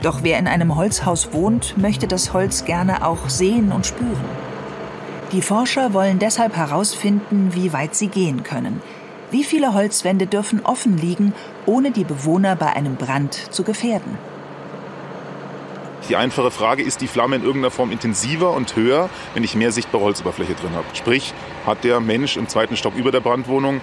Doch 0.03 0.22
wer 0.22 0.39
in 0.39 0.47
einem 0.47 0.76
Holzhaus 0.76 1.33
wohnt, 1.33 1.76
möchte 1.76 2.07
das 2.07 2.33
Holz 2.33 2.64
gerne 2.64 3.07
auch 3.07 3.28
sehen 3.28 3.72
und 3.72 3.87
spüren. 3.87 4.24
Die 5.33 5.43
Forscher 5.43 5.95
wollen 5.95 6.18
deshalb 6.18 6.57
herausfinden, 6.57 7.51
wie 7.55 7.72
weit 7.72 7.95
sie 7.95 8.09
gehen 8.09 8.43
können. 8.43 8.83
Wie 9.31 9.45
viele 9.45 9.74
Holzwände 9.74 10.26
dürfen 10.26 10.61
offen 10.64 10.97
liegen, 10.97 11.33
ohne 11.66 11.93
die 11.93 12.03
Bewohner 12.03 12.57
bei 12.57 12.74
einem 12.74 12.97
Brand 12.97 13.35
zu 13.35 13.62
gefährden? 13.62 14.18
Die 16.09 16.16
einfache 16.16 16.51
Frage, 16.51 16.82
ist 16.82 17.01
die 17.01 17.07
Flamme 17.07 17.36
in 17.36 17.42
irgendeiner 17.42 17.70
Form 17.70 17.92
intensiver 17.92 18.53
und 18.53 18.74
höher, 18.74 19.11
wenn 19.34 19.44
ich 19.44 19.55
mehr 19.55 19.70
sichtbare 19.70 20.03
Holzoberfläche 20.05 20.55
drin 20.55 20.72
habe? 20.74 20.86
Sprich, 20.94 21.34
hat 21.66 21.84
der 21.84 22.01
Mensch 22.01 22.36
im 22.36 22.48
zweiten 22.48 22.76
Stock 22.76 22.94
über 22.96 23.12
der 23.12 23.20
Brandwohnung 23.20 23.80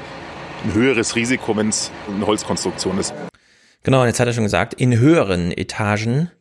ein 0.64 0.74
höheres 0.74 1.16
Risiko, 1.16 1.56
wenn 1.56 1.70
es 1.70 1.92
eine 2.14 2.26
Holzkonstruktion 2.26 2.98
ist? 2.98 3.14
Genau, 3.84 4.02
und 4.02 4.08
jetzt 4.08 4.20
hat 4.20 4.28
er 4.28 4.34
schon 4.34 4.44
gesagt, 4.44 4.74
in 4.74 5.00
höheren 5.00 5.52
Etagen 5.52 6.32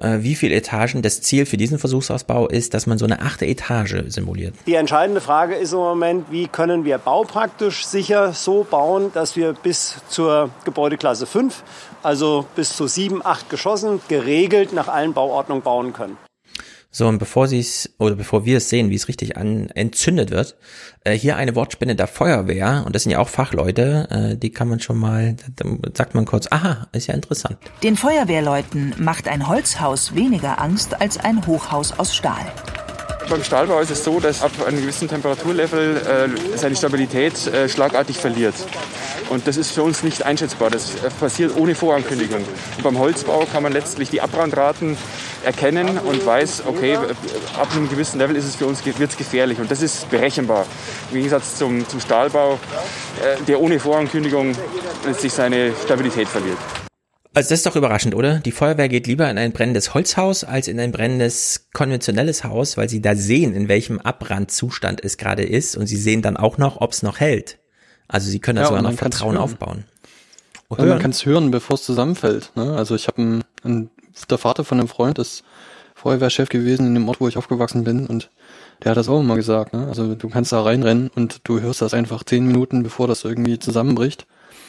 äh, 0.00 0.18
wie 0.20 0.34
viele 0.34 0.54
Etagen 0.54 1.02
das 1.02 1.22
Ziel 1.22 1.46
für 1.46 1.56
diesen 1.56 1.78
Versuchsausbau 1.78 2.48
ist, 2.48 2.74
dass 2.74 2.86
man 2.86 2.98
so 2.98 3.04
eine 3.04 3.20
achte 3.20 3.46
Etage 3.46 4.04
simuliert. 4.08 4.54
Die 4.66 4.74
entscheidende 4.74 5.20
Frage 5.20 5.54
ist 5.54 5.72
im 5.72 5.78
Moment, 5.78 6.30
wie 6.30 6.48
können 6.48 6.84
wir 6.84 6.98
baupraktisch 6.98 7.86
sicher 7.86 8.32
so 8.32 8.66
bauen, 8.68 9.12
dass 9.14 9.36
wir 9.36 9.52
bis 9.52 9.96
zur 10.08 10.50
Gebäudeklasse 10.64 11.26
5, 11.26 11.62
also 12.04 12.46
bis 12.54 12.76
zu 12.76 12.86
sieben, 12.86 13.24
acht 13.24 13.50
Geschossen, 13.50 14.00
geregelt 14.08 14.72
nach 14.72 14.88
allen 14.88 15.14
Bauordnungen 15.14 15.62
bauen 15.62 15.92
können. 15.92 16.16
So, 16.96 17.08
und 17.08 17.18
bevor 17.18 17.48
sie 17.48 17.58
es, 17.58 17.92
oder 17.98 18.14
bevor 18.14 18.44
wir 18.44 18.58
es 18.58 18.68
sehen, 18.68 18.88
wie 18.88 18.94
es 18.94 19.08
richtig 19.08 19.36
an, 19.36 19.68
entzündet 19.70 20.30
wird, 20.30 20.54
äh, 21.02 21.12
hier 21.12 21.34
eine 21.34 21.56
Wortspende 21.56 21.96
der 21.96 22.06
Feuerwehr, 22.06 22.84
und 22.86 22.94
das 22.94 23.02
sind 23.02 23.10
ja 23.10 23.18
auch 23.18 23.28
Fachleute, 23.28 24.06
äh, 24.10 24.36
die 24.36 24.50
kann 24.50 24.68
man 24.68 24.78
schon 24.78 24.98
mal, 24.98 25.34
da 25.56 25.68
sagt 25.92 26.14
man 26.14 26.24
kurz, 26.24 26.46
aha, 26.52 26.86
ist 26.92 27.08
ja 27.08 27.14
interessant. 27.14 27.58
Den 27.82 27.96
Feuerwehrleuten 27.96 28.94
macht 28.98 29.26
ein 29.26 29.48
Holzhaus 29.48 30.14
weniger 30.14 30.60
Angst 30.60 31.00
als 31.00 31.18
ein 31.18 31.44
Hochhaus 31.48 31.98
aus 31.98 32.14
Stahl. 32.14 32.46
Beim 33.28 33.42
Stahlbau 33.42 33.80
ist 33.80 33.90
es 33.90 34.04
so, 34.04 34.20
dass 34.20 34.42
ab 34.42 34.50
einem 34.66 34.80
gewissen 34.80 35.08
Temperaturlevel 35.08 35.96
äh, 35.96 36.58
seine 36.58 36.76
Stabilität 36.76 37.46
äh, 37.46 37.68
schlagartig 37.68 38.18
verliert. 38.18 38.54
Und 39.30 39.46
das 39.46 39.56
ist 39.56 39.72
für 39.72 39.82
uns 39.82 40.02
nicht 40.02 40.24
einschätzbar. 40.24 40.70
Das 40.70 40.94
äh, 40.96 41.10
passiert 41.18 41.56
ohne 41.56 41.74
Vorankündigung. 41.74 42.44
Und 42.76 42.82
beim 42.82 42.98
Holzbau 42.98 43.46
kann 43.50 43.62
man 43.62 43.72
letztlich 43.72 44.10
die 44.10 44.20
Abbrandraten 44.20 44.96
erkennen 45.42 45.98
und 45.98 46.24
weiß, 46.24 46.64
okay, 46.66 46.96
ab 47.58 47.68
einem 47.72 47.88
gewissen 47.88 48.18
Level 48.18 48.36
ist 48.36 48.44
es 48.44 48.56
für 48.56 48.66
uns 48.66 48.84
wird's 48.84 49.16
gefährlich. 49.16 49.58
Und 49.58 49.70
das 49.70 49.82
ist 49.82 50.10
berechenbar. 50.10 50.66
Im 51.10 51.16
Gegensatz 51.16 51.56
zum, 51.56 51.88
zum 51.88 52.00
Stahlbau, 52.00 52.58
äh, 53.22 53.42
der 53.44 53.60
ohne 53.60 53.80
Vorankündigung 53.80 54.54
letztlich 55.06 55.32
seine 55.32 55.72
Stabilität 55.84 56.28
verliert. 56.28 56.58
Also 57.34 57.48
das 57.48 57.58
ist 57.58 57.66
doch 57.66 57.74
überraschend, 57.74 58.14
oder? 58.14 58.38
Die 58.38 58.52
Feuerwehr 58.52 58.88
geht 58.88 59.08
lieber 59.08 59.28
in 59.28 59.38
ein 59.38 59.52
brennendes 59.52 59.92
Holzhaus 59.92 60.44
als 60.44 60.68
in 60.68 60.78
ein 60.78 60.92
brennendes 60.92 61.68
konventionelles 61.72 62.44
Haus, 62.44 62.76
weil 62.76 62.88
sie 62.88 63.02
da 63.02 63.16
sehen, 63.16 63.54
in 63.54 63.68
welchem 63.68 63.98
Abbrandzustand 63.98 65.02
es 65.02 65.16
gerade 65.16 65.42
ist 65.42 65.76
und 65.76 65.88
sie 65.88 65.96
sehen 65.96 66.22
dann 66.22 66.36
auch 66.36 66.58
noch, 66.58 66.80
ob 66.80 66.92
es 66.92 67.02
noch 67.02 67.18
hält. 67.18 67.58
Also 68.06 68.30
sie 68.30 68.38
können 68.38 68.56
da 68.56 68.62
ja, 68.62 68.68
sogar 68.68 68.82
noch 68.82 68.92
Vertrauen 68.92 69.36
aufbauen. 69.36 69.84
Ja, 70.78 70.84
man 70.84 70.98
kann 71.00 71.10
es 71.10 71.26
hören, 71.26 71.50
bevor 71.50 71.74
es 71.74 71.84
zusammenfällt. 71.84 72.52
Ne? 72.54 72.76
Also 72.76 72.94
ich 72.94 73.08
habe 73.08 73.40
der 73.64 74.38
Vater 74.38 74.64
von 74.64 74.78
einem 74.78 74.88
Freund 74.88 75.18
ist 75.18 75.42
Feuerwehrchef 75.94 76.48
gewesen 76.48 76.86
in 76.86 76.94
dem 76.94 77.08
Ort, 77.08 77.20
wo 77.20 77.28
ich 77.28 77.36
aufgewachsen 77.36 77.82
bin 77.82 78.06
und 78.06 78.30
der 78.82 78.90
hat 78.90 78.96
das 78.96 79.08
auch 79.08 79.20
immer 79.20 79.36
gesagt. 79.36 79.72
Ne? 79.72 79.86
Also 79.88 80.14
du 80.14 80.28
kannst 80.28 80.52
da 80.52 80.62
reinrennen 80.62 81.10
und 81.14 81.40
du 81.44 81.60
hörst 81.60 81.82
das 81.82 81.94
einfach 81.94 82.22
zehn 82.24 82.46
Minuten, 82.46 82.82
bevor 82.82 83.08
das 83.08 83.24
irgendwie 83.24 83.58
zusammenbricht. 83.58 84.26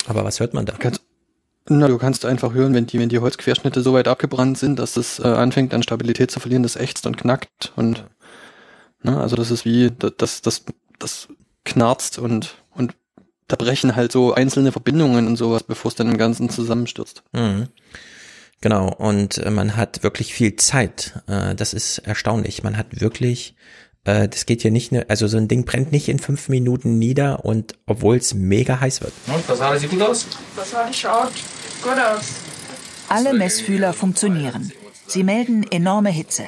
Aber 0.07 0.23
was 0.23 0.39
hört 0.39 0.53
man 0.53 0.65
da? 0.65 0.73
Kannst, 0.77 1.01
na, 1.67 1.87
du 1.87 1.97
kannst 1.97 2.25
einfach 2.25 2.53
hören, 2.53 2.73
wenn 2.73 2.85
die, 2.85 2.99
wenn 2.99 3.09
die 3.09 3.19
Holzquerschnitte 3.19 3.81
so 3.81 3.93
weit 3.93 4.07
abgebrannt 4.07 4.57
sind, 4.57 4.77
dass 4.77 4.97
es 4.97 5.19
äh, 5.19 5.27
anfängt 5.27 5.73
an 5.73 5.83
Stabilität 5.83 6.31
zu 6.31 6.39
verlieren, 6.39 6.63
das 6.63 6.75
ächzt 6.75 7.07
und 7.07 7.17
knackt 7.17 7.73
und 7.75 8.05
ne, 9.01 9.19
also 9.19 9.35
das 9.35 9.51
ist 9.51 9.65
wie 9.65 9.91
das 9.91 10.41
das 10.41 10.63
das 10.99 11.27
knarzt 11.63 12.19
und 12.19 12.55
und 12.71 12.95
da 13.47 13.55
brechen 13.55 13.95
halt 13.95 14.11
so 14.11 14.33
einzelne 14.33 14.71
Verbindungen 14.71 15.27
und 15.27 15.37
sowas, 15.37 15.63
bevor 15.63 15.89
es 15.89 15.95
dann 15.95 16.09
im 16.09 16.17
Ganzen 16.17 16.49
zusammenstürzt. 16.49 17.23
Mhm. 17.31 17.67
Genau, 18.61 18.91
und 18.91 19.37
äh, 19.37 19.51
man 19.51 19.75
hat 19.75 20.01
wirklich 20.01 20.33
viel 20.33 20.55
Zeit. 20.55 21.21
Äh, 21.27 21.55
das 21.55 21.73
ist 21.73 21.99
erstaunlich. 21.99 22.63
Man 22.63 22.77
hat 22.77 22.99
wirklich 23.01 23.55
äh, 24.05 24.27
das 24.27 24.45
geht 24.45 24.61
hier 24.61 24.71
nicht, 24.71 24.91
ne, 24.91 25.05
also 25.09 25.27
so 25.27 25.37
ein 25.37 25.47
Ding 25.47 25.65
brennt 25.65 25.91
nicht 25.91 26.07
in 26.09 26.19
fünf 26.19 26.49
Minuten 26.49 26.97
nieder 26.97 27.45
und 27.45 27.73
obwohl 27.85 28.17
es 28.17 28.33
mega 28.33 28.79
heiß 28.79 29.01
wird. 29.01 29.13
Und, 29.27 29.43
das 29.47 29.59
alles 29.59 29.81
sieht 29.81 29.91
gut 29.91 30.01
aus? 30.01 30.25
Das 30.55 30.73
alles 30.73 30.95
schaut 30.95 31.31
gut 31.83 31.93
aus. 31.93 32.33
Alle 33.09 33.33
Messfühler 33.33 33.93
funktionieren. 33.93 34.71
Sie 35.07 35.23
melden 35.23 35.63
enorme 35.69 36.09
Hitze. 36.09 36.43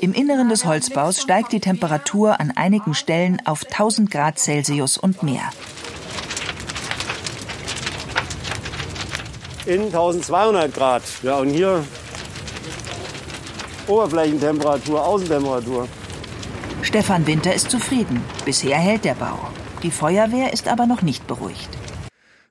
Im 0.00 0.12
Inneren 0.12 0.48
des 0.48 0.64
Holzbaus 0.64 1.22
steigt 1.22 1.52
die 1.52 1.60
Temperatur 1.60 2.40
an 2.40 2.50
einigen 2.50 2.92
Stellen 2.92 3.40
auf 3.44 3.64
1000 3.64 4.10
Grad 4.10 4.38
Celsius 4.38 4.98
und 4.98 5.22
mehr. 5.22 5.50
innen 9.66 9.86
1200 9.86 10.74
Grad. 10.74 11.02
Ja, 11.22 11.38
und 11.38 11.50
hier 11.50 11.84
Oberflächentemperatur, 13.86 15.04
Außentemperatur. 15.04 15.88
Stefan 16.82 17.28
Winter 17.28 17.54
ist 17.54 17.70
zufrieden. 17.70 18.20
Bisher 18.44 18.76
hält 18.76 19.04
der 19.04 19.14
Bau. 19.14 19.38
Die 19.84 19.92
Feuerwehr 19.92 20.52
ist 20.52 20.66
aber 20.66 20.86
noch 20.86 21.02
nicht 21.02 21.26
beruhigt. 21.28 21.68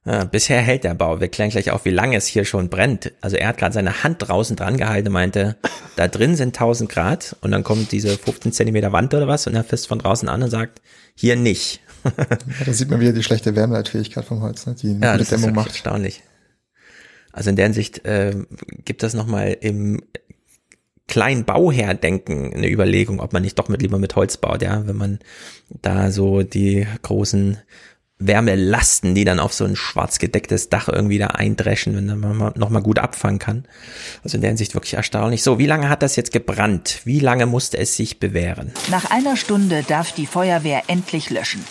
Ja, 0.05 0.23
bisher 0.23 0.61
hält 0.61 0.86
der 0.86 0.93
Bau. 0.93 1.19
Wir 1.19 1.27
klären 1.27 1.51
gleich 1.51 1.69
auf, 1.69 1.84
wie 1.84 1.91
lange 1.91 2.15
es 2.15 2.25
hier 2.25 2.45
schon 2.45 2.69
brennt. 2.69 3.11
Also 3.19 3.36
er 3.36 3.49
hat 3.49 3.57
gerade 3.57 3.73
seine 3.73 4.03
Hand 4.03 4.17
draußen 4.19 4.55
dran 4.55 4.77
gehalten 4.77 5.09
und 5.09 5.13
meinte, 5.13 5.57
da 5.97 6.07
drin 6.07 6.38
sind 6.38 6.55
1000 6.55 6.89
Grad 6.89 7.36
und 7.41 7.51
dann 7.51 7.63
kommt 7.63 7.91
diese 7.91 8.17
15 8.17 8.53
Zentimeter 8.53 8.93
Wand 8.93 9.13
oder 9.13 9.27
was 9.27 9.47
und 9.47 9.55
er 9.55 9.65
fasst 9.65 9.88
von 9.88 9.99
draußen 9.99 10.29
an 10.29 10.41
und 10.41 10.49
sagt, 10.49 10.82
hier 11.13 11.36
nicht. 11.36 11.82
ja, 12.05 12.25
da 12.65 12.73
sieht 12.73 12.89
man 12.89 13.01
wieder 13.01 13.13
die 13.13 13.23
schlechte 13.23 13.55
Wärmeleitfähigkeit 13.55 14.23
vom 14.23 14.41
Holz, 14.41 14.65
ne? 14.65 14.75
die 14.82 14.91
eine 14.91 15.05
ja, 15.05 15.17
gute 15.17 15.29
Dämmung 15.29 15.53
macht. 15.53 15.67
erstaunlich. 15.71 16.23
Also 17.34 17.49
in 17.49 17.57
der 17.57 17.65
Hinsicht 17.65 18.05
äh, 18.05 18.36
gibt 18.86 19.03
das 19.03 19.13
nochmal 19.13 19.55
im 19.59 20.01
kleinen 21.12 21.43
Bauherr-Denken 21.43 22.53
eine 22.55 22.70
Überlegung, 22.70 23.20
ob 23.20 23.34
man 23.34 23.43
nicht 23.43 23.59
doch 23.59 23.68
mit 23.68 23.82
lieber 23.82 23.99
mit 23.99 24.16
Holz 24.16 24.38
baut, 24.38 24.62
ja, 24.62 24.88
wenn 24.88 24.95
man 24.95 25.20
da 25.82 26.09
so 26.09 26.41
die 26.41 26.88
großen 27.03 27.57
Wärmelasten, 28.18 29.14
die 29.14 29.26
dann 29.26 29.39
auf 29.39 29.53
so 29.53 29.66
ein 29.66 29.76
schwarz 29.76 30.20
gedecktes 30.20 30.70
Dach 30.70 30.88
irgendwie 30.88 31.18
da 31.18 31.28
eindreschen, 31.28 31.95
wenn 31.95 32.20
man 32.20 32.53
nochmal 32.55 32.82
gut 32.82 32.97
abfangen 32.97 33.39
kann. 33.39 33.66
Also 34.24 34.38
in 34.38 34.41
der 34.41 34.51
Hinsicht 34.51 34.74
wirklich 34.74 34.93
erstaunlich. 34.93 35.43
So, 35.43 35.59
wie 35.59 35.66
lange 35.66 35.89
hat 35.89 36.01
das 36.01 36.16
jetzt 36.16 36.32
gebrannt? 36.32 37.01
Wie 37.03 37.20
lange 37.20 37.45
musste 37.45 37.78
es 37.78 37.95
sich 37.97 38.20
bewähren? 38.20 38.72
Nach 38.89 39.12
einer 39.12 39.36
Stunde 39.36 39.84
darf 39.84 40.14
die 40.14 40.28
Feuerwehr 40.28 40.84
endlich 40.88 41.30
löschen. 41.30 41.64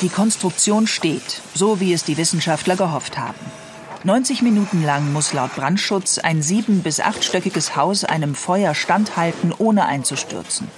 Die 0.00 0.08
Konstruktion 0.08 0.86
steht, 0.86 1.40
so 1.54 1.78
wie 1.78 1.92
es 1.92 2.04
die 2.04 2.16
Wissenschaftler 2.16 2.76
gehofft 2.76 3.16
haben. 3.18 3.38
90 4.04 4.42
Minuten 4.42 4.84
lang 4.84 5.12
muss 5.12 5.32
laut 5.32 5.56
Brandschutz 5.56 6.18
ein 6.18 6.40
sieben- 6.40 6.82
bis 6.82 7.00
achtstöckiges 7.00 7.74
Haus 7.74 8.04
einem 8.04 8.36
Feuer 8.36 8.74
standhalten, 8.76 9.52
ohne 9.56 9.86
einzustürzen. 9.86 10.68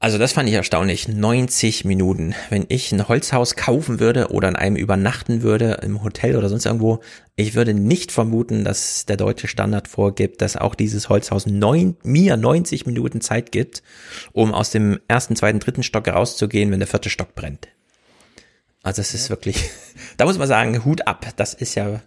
Also 0.00 0.18
das 0.18 0.32
fand 0.32 0.48
ich 0.48 0.54
erstaunlich. 0.54 1.06
90 1.06 1.84
Minuten. 1.84 2.34
Wenn 2.48 2.64
ich 2.68 2.90
ein 2.90 3.06
Holzhaus 3.06 3.54
kaufen 3.54 4.00
würde 4.00 4.32
oder 4.32 4.48
in 4.48 4.56
einem 4.56 4.76
übernachten 4.76 5.42
würde, 5.42 5.80
im 5.82 6.02
Hotel 6.02 6.36
oder 6.36 6.48
sonst 6.48 6.64
irgendwo, 6.64 7.00
ich 7.36 7.54
würde 7.54 7.74
nicht 7.74 8.10
vermuten, 8.10 8.64
dass 8.64 9.06
der 9.06 9.18
deutsche 9.18 9.46
Standard 9.46 9.86
vorgibt, 9.86 10.40
dass 10.40 10.56
auch 10.56 10.74
dieses 10.74 11.08
Holzhaus 11.08 11.46
neun, 11.46 11.96
mir 12.02 12.36
90 12.36 12.86
Minuten 12.86 13.20
Zeit 13.20 13.52
gibt, 13.52 13.82
um 14.32 14.54
aus 14.54 14.70
dem 14.70 14.98
ersten, 15.06 15.36
zweiten, 15.36 15.60
dritten 15.60 15.82
Stock 15.82 16.08
rauszugehen, 16.08 16.72
wenn 16.72 16.80
der 16.80 16.88
vierte 16.88 17.10
Stock 17.10 17.34
brennt. 17.34 17.68
Also 18.82 19.02
es 19.02 19.14
ist 19.14 19.30
wirklich, 19.30 19.70
da 20.16 20.24
muss 20.24 20.38
man 20.38 20.48
sagen, 20.48 20.84
Hut 20.84 21.06
ab. 21.06 21.26
Das 21.36 21.54
ist 21.54 21.74
ja 21.74 22.00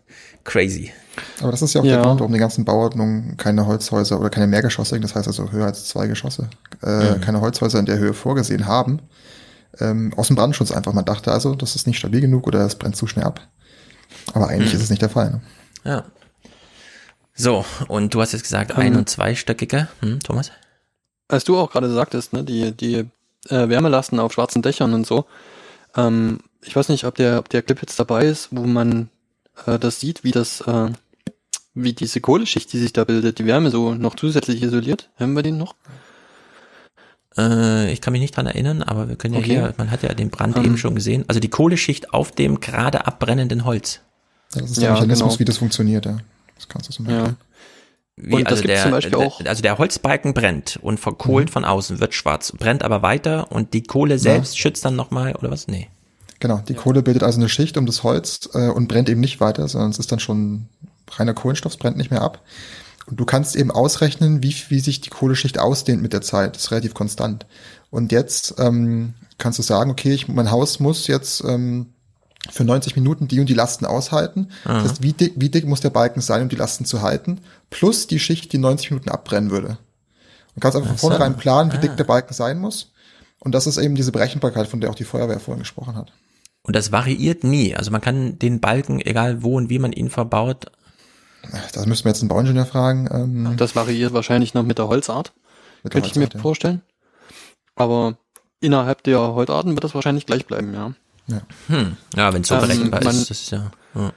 crazy. 0.43 0.91
Aber 1.39 1.51
das 1.51 1.61
ist 1.61 1.73
ja 1.73 1.81
auch 1.81 1.85
ja. 1.85 1.95
der 1.95 2.03
Grund, 2.03 2.19
warum 2.19 2.33
die 2.33 2.39
ganzen 2.39 2.65
Bauordnungen 2.65 3.37
keine 3.37 3.67
Holzhäuser 3.67 4.19
oder 4.19 4.29
keine 4.29 4.47
mehrgeschossigen, 4.47 5.01
das 5.01 5.15
heißt 5.15 5.27
also 5.27 5.51
höher 5.51 5.67
als 5.67 5.85
zwei 5.85 6.07
Geschosse, 6.07 6.49
äh, 6.81 7.11
mhm. 7.11 7.21
keine 7.21 7.41
Holzhäuser 7.41 7.79
in 7.79 7.85
der 7.85 7.99
Höhe 7.99 8.13
vorgesehen 8.13 8.65
haben. 8.65 9.01
Ähm, 9.79 10.13
aus 10.17 10.27
dem 10.27 10.35
Brandschutz 10.35 10.71
einfach. 10.71 10.93
Man 10.93 11.05
dachte 11.05 11.31
also, 11.31 11.55
das 11.55 11.75
ist 11.75 11.87
nicht 11.87 11.97
stabil 11.97 12.21
genug 12.21 12.47
oder 12.47 12.65
es 12.65 12.75
brennt 12.75 12.95
zu 12.95 13.07
schnell 13.07 13.25
ab. 13.25 13.41
Aber 14.33 14.47
eigentlich 14.47 14.73
mhm. 14.73 14.77
ist 14.77 14.83
es 14.83 14.89
nicht 14.89 15.01
der 15.01 15.09
Fall. 15.09 15.31
Ne? 15.31 15.41
Ja. 15.83 16.05
So, 17.35 17.65
und 17.87 18.13
du 18.13 18.21
hast 18.21 18.33
jetzt 18.33 18.43
gesagt, 18.43 18.73
ein- 18.77 18.95
und 18.95 19.09
zweistöckige, 19.09 19.87
hm, 20.01 20.19
Thomas? 20.19 20.51
Als 21.27 21.43
du 21.43 21.57
auch 21.57 21.71
gerade 21.71 21.91
sagtest, 21.91 22.33
ne, 22.33 22.43
die, 22.43 22.71
die 22.71 23.09
äh, 23.49 23.69
Wärmelasten 23.69 24.19
auf 24.19 24.33
schwarzen 24.33 24.61
Dächern 24.61 24.93
und 24.93 25.07
so, 25.07 25.25
ähm, 25.95 26.39
ich 26.65 26.75
weiß 26.75 26.89
nicht, 26.89 27.05
ob 27.05 27.15
der, 27.15 27.39
ob 27.39 27.49
der 27.49 27.61
Clip 27.61 27.79
jetzt 27.81 27.99
dabei 27.99 28.25
ist, 28.25 28.49
wo 28.51 28.61
man 28.61 29.09
äh, 29.65 29.79
das 29.79 29.99
sieht, 29.99 30.23
wie 30.23 30.31
das, 30.31 30.61
äh, 30.61 30.89
wie 31.73 31.93
diese 31.93 32.21
Kohleschicht, 32.21 32.71
die 32.73 32.79
sich 32.79 32.93
da 32.93 33.03
bildet, 33.03 33.39
die 33.39 33.45
Wärme 33.45 33.69
so 33.69 33.93
noch 33.93 34.15
zusätzlich 34.15 34.61
isoliert. 34.61 35.09
Haben 35.19 35.33
wir 35.33 35.43
den 35.43 35.57
noch? 35.57 35.75
Äh, 37.37 37.91
ich 37.91 38.01
kann 38.01 38.11
mich 38.11 38.21
nicht 38.21 38.35
dran 38.35 38.47
erinnern, 38.47 38.83
aber 38.83 39.09
wir 39.09 39.15
können 39.15 39.33
ja 39.33 39.39
okay. 39.39 39.49
hier, 39.49 39.73
man 39.77 39.91
hat 39.91 40.03
ja 40.03 40.13
den 40.13 40.29
Brand 40.29 40.57
um, 40.57 40.65
eben 40.65 40.77
schon 40.77 40.95
gesehen. 40.95 41.25
Also 41.27 41.39
die 41.39 41.49
Kohleschicht 41.49 42.13
auf 42.13 42.31
dem 42.31 42.59
gerade 42.59 43.07
abbrennenden 43.07 43.65
Holz. 43.65 44.01
Ja, 44.53 44.61
das 44.61 44.71
ist 44.71 44.77
der 44.77 44.89
ja, 44.89 44.93
Mechanismus, 44.93 45.33
genau. 45.33 45.39
wie 45.39 45.45
das 45.45 45.57
funktioniert, 45.57 46.05
ja. 46.05 46.17
Das 46.55 46.67
kannst 46.67 46.89
du 46.89 46.93
so 46.93 47.03
merken. 47.03 47.25
Ja. 47.25 47.35
Wie, 48.15 48.35
und 48.35 48.47
also, 48.47 48.61
der, 48.61 48.93
also 48.93 49.61
der 49.63 49.77
Holzbalken 49.79 50.35
brennt 50.35 50.77
und 50.83 50.99
verkohlt 50.99 51.47
mhm. 51.47 51.51
von 51.51 51.65
außen, 51.65 51.99
wird 51.99 52.13
schwarz, 52.13 52.51
brennt 52.51 52.83
aber 52.83 53.01
weiter 53.01 53.51
und 53.51 53.73
die 53.73 53.81
Kohle 53.81 54.19
selbst 54.19 54.53
ja. 54.53 54.61
schützt 54.61 54.85
dann 54.85 54.95
nochmal, 54.95 55.35
oder 55.35 55.49
was? 55.49 55.67
Nee. 55.67 55.89
Genau, 56.43 56.57
die 56.57 56.73
Kohle 56.73 57.03
bildet 57.03 57.23
also 57.23 57.39
eine 57.39 57.47
Schicht 57.47 57.77
um 57.77 57.85
das 57.85 58.03
Holz 58.03 58.49
äh, 58.53 58.67
und 58.67 58.89
brennt 58.89 59.07
eben 59.07 59.21
nicht 59.21 59.39
weiter, 59.39 59.65
sondern 59.69 59.91
es 59.91 59.97
ist 59.97 60.11
dann 60.11 60.19
schon 60.19 60.67
reiner 61.09 61.33
Kohlenstoff, 61.33 61.71
es 61.71 61.77
brennt 61.77 61.95
nicht 61.95 62.11
mehr 62.11 62.21
ab. 62.21 62.41
Und 63.05 63.17
du 63.17 63.23
kannst 63.23 63.55
eben 63.55 63.71
ausrechnen, 63.71 64.43
wie, 64.43 64.53
wie 64.67 64.81
sich 64.81 64.99
die 64.99 65.09
Kohleschicht 65.09 65.57
ausdehnt 65.57 66.01
mit 66.01 66.11
der 66.11 66.21
Zeit. 66.21 66.57
Das 66.57 66.63
ist 66.63 66.71
relativ 66.71 66.95
konstant. 66.95 67.45
Und 67.91 68.11
jetzt 68.11 68.55
ähm, 68.57 69.13
kannst 69.37 69.57
du 69.57 69.63
sagen, 69.63 69.89
okay, 69.89 70.11
ich, 70.11 70.27
mein 70.27 70.51
Haus 70.51 70.81
muss 70.81 71.07
jetzt 71.07 71.45
ähm, 71.45 71.93
für 72.51 72.65
90 72.65 72.97
Minuten 72.97 73.29
die 73.29 73.39
und 73.39 73.47
die 73.47 73.53
Lasten 73.53 73.85
aushalten. 73.85 74.49
Aha. 74.65 74.81
Das 74.81 74.91
heißt, 74.91 75.01
wie 75.01 75.13
dick, 75.13 75.35
wie 75.37 75.47
dick 75.47 75.65
muss 75.65 75.79
der 75.79 75.91
Balken 75.91 76.19
sein, 76.19 76.41
um 76.41 76.49
die 76.49 76.57
Lasten 76.57 76.83
zu 76.83 77.01
halten, 77.01 77.39
plus 77.69 78.05
die 78.05 78.19
Schicht, 78.19 78.51
die 78.51 78.57
90 78.57 78.91
Minuten 78.91 79.07
abbrennen 79.07 79.49
würde. 79.49 79.77
Du 80.55 80.59
kannst 80.59 80.75
einfach 80.75 80.89
von 80.89 80.97
vornherein 80.97 81.37
planen, 81.37 81.71
wie 81.71 81.77
ah. 81.77 81.79
dick 81.79 81.95
der 81.95 82.03
Balken 82.03 82.33
sein 82.33 82.59
muss. 82.59 82.91
Und 83.39 83.55
das 83.55 83.65
ist 83.65 83.77
eben 83.77 83.95
diese 83.95 84.11
Berechenbarkeit, 84.11 84.67
von 84.67 84.81
der 84.81 84.89
auch 84.89 84.95
die 84.95 85.05
Feuerwehr 85.05 85.39
vorhin 85.39 85.63
gesprochen 85.63 85.95
hat. 85.95 86.11
Und 86.63 86.75
das 86.75 86.91
variiert 86.91 87.43
nie. 87.43 87.75
Also 87.75 87.91
man 87.91 88.01
kann 88.01 88.39
den 88.39 88.59
Balken, 88.61 89.01
egal 89.01 89.43
wo 89.43 89.57
und 89.57 89.69
wie 89.69 89.79
man 89.79 89.91
ihn 89.91 90.09
verbaut. 90.09 90.67
Das 91.73 91.85
müssen 91.85 92.05
wir 92.05 92.11
jetzt 92.11 92.21
einen 92.21 92.29
Bauingenieur 92.29 92.65
fragen. 92.65 93.09
Ähm 93.11 93.57
das 93.57 93.75
variiert 93.75 94.13
wahrscheinlich 94.13 94.53
noch 94.53 94.63
mit 94.63 94.77
der 94.77 94.87
Holzart. 94.87 95.33
Mit 95.83 95.91
Könnte 95.91 96.07
ich 96.07 96.15
mir 96.15 96.29
ja. 96.33 96.39
vorstellen. 96.39 96.81
Aber 97.75 98.17
innerhalb 98.61 99.03
der 99.03 99.19
Holzarten 99.19 99.73
wird 99.73 99.83
das 99.83 99.93
wahrscheinlich 99.93 100.25
gleich 100.25 100.45
bleiben, 100.45 100.73
ja. 100.73 100.93
Ja, 101.27 101.41
hm. 101.67 101.97
ja 102.15 102.33
wenn 102.33 102.41
es 102.41 102.47
so 102.47 102.55
ähm, 102.55 102.61
berechenbar 102.61 103.03
man, 103.03 103.15
ist, 103.15 103.29
das 103.29 103.41
ist 103.41 103.51
ja, 103.51 103.71
ja. 103.95 104.13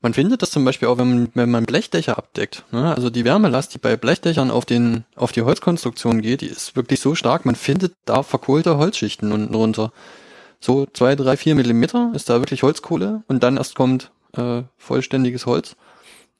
Man 0.00 0.14
findet 0.14 0.42
das 0.42 0.50
zum 0.50 0.64
Beispiel 0.64 0.88
auch, 0.88 0.98
wenn 0.98 1.08
man, 1.08 1.28
wenn 1.34 1.50
man 1.50 1.64
Blechdächer 1.64 2.18
abdeckt. 2.18 2.64
Ne? 2.72 2.92
Also 2.92 3.08
die 3.08 3.24
Wärmelast, 3.24 3.72
die 3.74 3.78
bei 3.78 3.96
Blechdächern 3.96 4.50
auf, 4.50 4.64
den, 4.64 5.04
auf 5.14 5.30
die 5.30 5.42
Holzkonstruktion 5.42 6.20
geht, 6.22 6.40
die 6.40 6.48
ist 6.48 6.74
wirklich 6.74 7.00
so 7.00 7.14
stark, 7.14 7.46
man 7.46 7.54
findet 7.54 7.94
da 8.04 8.24
verkohlte 8.24 8.78
Holzschichten 8.78 9.30
unten 9.30 9.54
runter. 9.54 9.92
So 10.62 10.86
zwei, 10.86 11.16
drei, 11.16 11.36
vier 11.36 11.56
Millimeter 11.56 12.12
ist 12.14 12.30
da 12.30 12.40
wirklich 12.40 12.62
Holzkohle 12.62 13.24
und 13.26 13.42
dann 13.42 13.56
erst 13.56 13.74
kommt 13.74 14.12
äh, 14.36 14.62
vollständiges 14.78 15.44
Holz. 15.44 15.74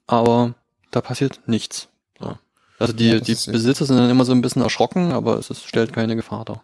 Aber 0.06 0.54
da 0.92 1.00
passiert 1.00 1.40
nichts. 1.46 1.88
So. 2.20 2.38
Also 2.78 2.92
die, 2.92 3.08
ja, 3.08 3.18
die 3.18 3.32
Besitzer 3.32 3.84
sind 3.84 3.96
dann 3.96 4.10
immer 4.10 4.24
so 4.24 4.30
ein 4.30 4.40
bisschen 4.40 4.62
erschrocken, 4.62 5.10
aber 5.10 5.38
es 5.38 5.50
ist, 5.50 5.66
stellt 5.66 5.92
keine 5.92 6.14
Gefahr 6.14 6.44
dar. 6.44 6.62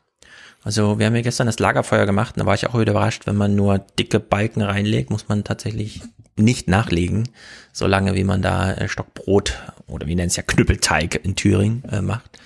Also 0.62 1.00
wir 1.00 1.06
haben 1.06 1.16
ja 1.16 1.22
gestern 1.22 1.48
das 1.48 1.58
Lagerfeuer 1.58 2.06
gemacht, 2.06 2.34
da 2.36 2.46
war 2.46 2.54
ich 2.54 2.68
auch 2.68 2.74
überrascht, 2.76 3.26
wenn 3.26 3.36
man 3.36 3.56
nur 3.56 3.78
dicke 3.78 4.20
Balken 4.20 4.62
reinlegt, 4.62 5.10
muss 5.10 5.28
man 5.28 5.42
tatsächlich 5.42 6.02
nicht 6.36 6.68
nachlegen, 6.68 7.28
solange 7.72 8.14
wie 8.14 8.24
man 8.24 8.40
da 8.40 8.72
äh, 8.72 8.88
Stockbrot 8.88 9.56
oder 9.88 10.06
wie 10.06 10.14
nennt 10.14 10.30
es 10.30 10.36
ja 10.36 10.44
Knüppelteig 10.44 11.24
in 11.24 11.34
Thüringen 11.34 11.82
äh, 11.90 12.02
macht. 12.02 12.38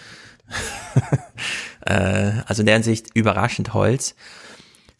äh, 1.83 2.33
also 2.47 2.63
in 2.63 2.67
der 2.67 2.77
Hinsicht 2.77 3.09
überraschend 3.13 3.75
Holz. 3.75 4.15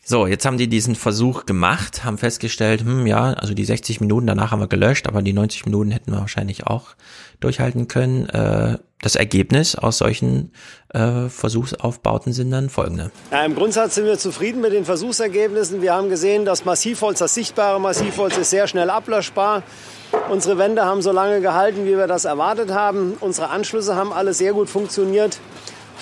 So, 0.05 0.27
jetzt 0.27 0.45
haben 0.45 0.59
die 0.59 0.67
diesen 0.67 0.97
Versuch 0.97 1.47
gemacht, 1.47 2.05
haben 2.05 2.19
festgestellt, 2.19 2.81
hm, 2.81 3.07
ja, 3.07 3.35
also 3.35 3.55
die 3.55 3.65
60 3.65 4.01
Minuten 4.01 4.27
danach 4.27 4.51
haben 4.51 4.59
wir 4.59 4.67
gelöscht, 4.67 5.07
aber 5.07 5.23
die 5.23 5.33
90 5.33 5.65
Minuten 5.65 5.93
hätten 5.93 6.11
wir 6.11 6.19
wahrscheinlich 6.19 6.67
auch 6.67 6.97
durchhalten 7.39 7.87
können. 7.87 8.29
Äh, 8.29 8.79
das 9.01 9.15
Ergebnis 9.15 9.77
aus 9.77 9.99
solchen 9.99 10.53
äh, 10.93 11.29
Versuchsaufbauten 11.29 12.33
sind 12.33 12.51
dann 12.51 12.69
folgende. 12.69 13.13
Ja, 13.31 13.45
Im 13.45 13.55
Grundsatz 13.55 13.95
sind 13.95 14.07
wir 14.07 14.19
zufrieden 14.19 14.61
mit 14.61 14.73
den 14.73 14.85
Versuchsergebnissen. 14.85 15.83
Wir 15.83 15.95
haben 15.95 16.09
gesehen, 16.09 16.45
das 16.45 16.65
Massivholz, 16.65 17.21
das 17.21 17.35
sichtbare 17.35 17.81
Massivholz 17.81 18.37
ist 18.37 18.51
sehr 18.51 18.67
schnell 18.67 18.91
ablöschbar. 18.91 19.63
Unsere 20.31 20.59
Wände 20.59 20.85
haben 20.85 21.03
so 21.03 21.13
lange 21.13 21.41
gehalten, 21.41 21.85
wie 21.87 21.97
wir 21.97 22.09
das 22.09 22.25
erwartet 22.25 22.73
haben. 22.73 23.15
Unsere 23.21 23.51
Anschlüsse 23.51 23.95
haben 23.95 24.13
alle 24.13 24.35
sehr 24.35 24.53
gut 24.53 24.69
funktioniert. 24.69 25.39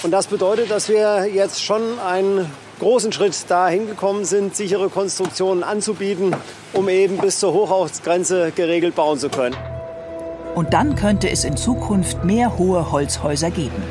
Und 0.02 0.10
das 0.10 0.26
bedeutet, 0.26 0.70
dass 0.70 0.88
wir 0.88 1.26
jetzt 1.26 1.62
schon 1.62 1.98
einen 1.98 2.50
großen 2.80 3.12
Schritt 3.12 3.48
dahin 3.48 3.86
gekommen 3.86 4.24
sind, 4.24 4.56
sichere 4.56 4.88
Konstruktionen 4.88 5.62
anzubieten, 5.62 6.34
um 6.72 6.88
eben 6.88 7.18
bis 7.18 7.38
zur 7.38 7.52
Hochhausgrenze 7.52 8.50
geregelt 8.50 8.96
bauen 8.96 9.18
zu 9.18 9.28
können. 9.28 9.56
Und 10.54 10.72
dann 10.72 10.96
könnte 10.96 11.30
es 11.30 11.44
in 11.44 11.56
Zukunft 11.56 12.24
mehr 12.24 12.58
hohe 12.58 12.90
Holzhäuser 12.90 13.52
geben. 13.52 13.82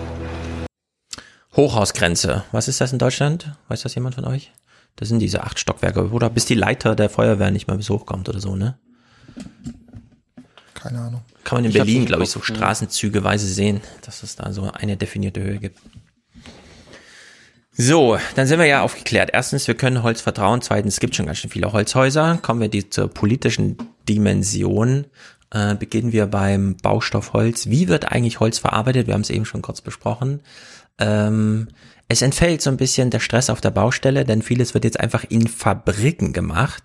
Hochhausgrenze. 1.56 2.44
Was 2.52 2.68
ist 2.68 2.82
das 2.82 2.92
in 2.92 3.00
Deutschland? 3.00 3.54
Weiß 3.70 3.82
das 3.82 3.96
jemand 3.96 4.16
von 4.16 4.26
euch? 4.26 4.52
Das 4.98 5.08
sind 5.08 5.20
diese 5.20 5.44
acht 5.44 5.60
Stockwerke, 5.60 6.10
oder 6.10 6.30
bis 6.30 6.46
die 6.46 6.56
Leiter 6.56 6.96
der 6.96 7.10
Feuerwehr 7.10 7.52
nicht 7.52 7.68
mehr 7.68 7.78
bis 7.78 7.90
hochkommt 7.90 8.28
oder 8.28 8.42
so, 8.42 8.56
ne? 8.56 8.78
Keine 10.74 11.00
Ahnung. 11.00 11.22
Kann 11.44 11.58
man 11.58 11.66
in 11.66 11.72
ich 11.72 11.78
Berlin, 11.78 12.06
glaube 12.06 12.24
ich, 12.24 12.30
so 12.30 12.42
straßenzügeweise 12.42 13.48
sehen, 13.48 13.82
dass 14.02 14.24
es 14.24 14.36
da 14.36 14.52
so 14.52 14.70
eine 14.72 14.98
definierte 14.98 15.42
Höhe 15.42 15.58
gibt. 15.58 15.80
So, 17.82 18.18
dann 18.36 18.46
sind 18.46 18.60
wir 18.60 18.66
ja 18.66 18.82
aufgeklärt. 18.82 19.30
Erstens, 19.32 19.66
wir 19.66 19.74
können 19.74 20.04
Holz 20.04 20.20
vertrauen. 20.20 20.62
Zweitens, 20.62 20.96
es 20.96 21.00
gibt 21.00 21.16
schon 21.16 21.28
ganz 21.28 21.38
schön 21.38 21.50
viele 21.50 21.72
Holzhäuser. 21.72 22.38
Kommen 22.42 22.60
wir 22.60 22.68
die 22.68 22.90
zur 22.90 23.08
politischen 23.08 23.78
Dimension 24.10 25.06
äh, 25.52 25.76
beginnen 25.76 26.12
wir 26.12 26.26
beim 26.28 26.76
Baustoff 26.76 27.32
Holz. 27.32 27.68
Wie 27.68 27.88
wird 27.88 28.12
eigentlich 28.12 28.42
Holz 28.42 28.60
verarbeitet? 28.60 29.08
Wir 29.08 29.14
haben 29.14 29.22
es 29.22 29.30
eben 29.30 29.46
schon 29.46 29.62
kurz 29.62 29.80
besprochen. 29.80 30.42
Ähm, 30.98 31.70
es 32.10 32.22
entfällt 32.22 32.62
so 32.62 32.70
ein 32.70 32.76
bisschen 32.76 33.12
der 33.12 33.22
Stress 33.22 33.50
auf 33.50 33.62
der 33.62 33.72
Baustelle, 33.72 34.26
denn 34.26 34.42
vieles 34.42 34.74
wird 34.74 34.84
jetzt 34.84 35.00
einfach 35.00 35.24
in 35.30 35.48
Fabriken 35.48 36.34
gemacht. 36.34 36.84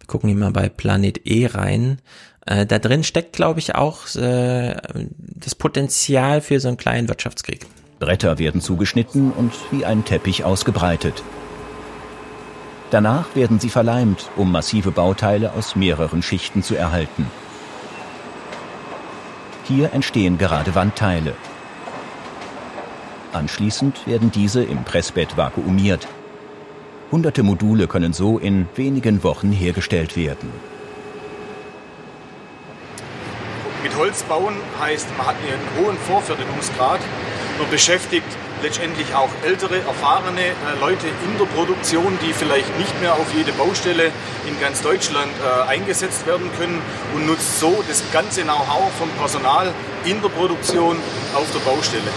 Wir 0.00 0.08
gucken 0.08 0.28
hier 0.28 0.38
mal 0.38 0.50
bei 0.50 0.68
Planet 0.68 1.20
E 1.24 1.46
rein. 1.46 2.00
Äh, 2.46 2.66
da 2.66 2.80
drin 2.80 3.04
steckt, 3.04 3.32
glaube 3.32 3.60
ich, 3.60 3.76
auch 3.76 4.12
äh, 4.16 4.74
das 5.18 5.54
Potenzial 5.54 6.40
für 6.40 6.58
so 6.58 6.66
einen 6.66 6.78
kleinen 6.78 7.08
Wirtschaftskrieg. 7.08 7.66
Bretter 8.02 8.40
werden 8.40 8.60
zugeschnitten 8.60 9.30
und 9.30 9.52
wie 9.70 9.84
ein 9.84 10.04
Teppich 10.04 10.44
ausgebreitet. 10.44 11.22
Danach 12.90 13.36
werden 13.36 13.60
sie 13.60 13.68
verleimt, 13.68 14.28
um 14.34 14.50
massive 14.50 14.90
Bauteile 14.90 15.52
aus 15.52 15.76
mehreren 15.76 16.20
Schichten 16.20 16.64
zu 16.64 16.74
erhalten. 16.74 17.28
Hier 19.68 19.92
entstehen 19.92 20.36
gerade 20.36 20.74
Wandteile. 20.74 21.34
Anschließend 23.32 24.04
werden 24.08 24.32
diese 24.32 24.64
im 24.64 24.82
Pressbett 24.82 25.36
vakuumiert. 25.36 26.08
Hunderte 27.12 27.44
Module 27.44 27.86
können 27.86 28.12
so 28.12 28.36
in 28.36 28.66
wenigen 28.74 29.22
Wochen 29.22 29.52
hergestellt 29.52 30.16
werden. 30.16 30.50
Mit 33.82 33.96
Holz 33.96 34.22
bauen 34.22 34.54
heißt, 34.80 35.08
man 35.18 35.26
hat 35.26 35.36
einen 35.36 35.84
hohen 35.84 35.98
Vorfertigungsgrad. 35.98 37.00
Man 37.58 37.68
beschäftigt 37.70 38.26
letztendlich 38.62 39.12
auch 39.14 39.30
ältere, 39.44 39.80
erfahrene 39.80 40.40
äh, 40.40 40.54
Leute 40.80 41.08
in 41.08 41.38
der 41.38 41.46
Produktion, 41.46 42.16
die 42.24 42.32
vielleicht 42.32 42.78
nicht 42.78 43.00
mehr 43.00 43.14
auf 43.14 43.34
jede 43.34 43.52
Baustelle 43.52 44.12
in 44.46 44.60
ganz 44.60 44.82
Deutschland 44.82 45.32
äh, 45.40 45.68
eingesetzt 45.68 46.26
werden 46.26 46.48
können 46.56 46.80
und 47.14 47.26
nutzt 47.26 47.58
so 47.58 47.82
das 47.88 48.02
ganze 48.12 48.42
Know-how 48.42 48.92
vom 48.98 49.10
Personal 49.18 49.72
in 50.04 50.22
der 50.22 50.28
Produktion 50.28 50.96
auf 51.34 51.50
der 51.52 51.60
Baustelle. 51.60 52.10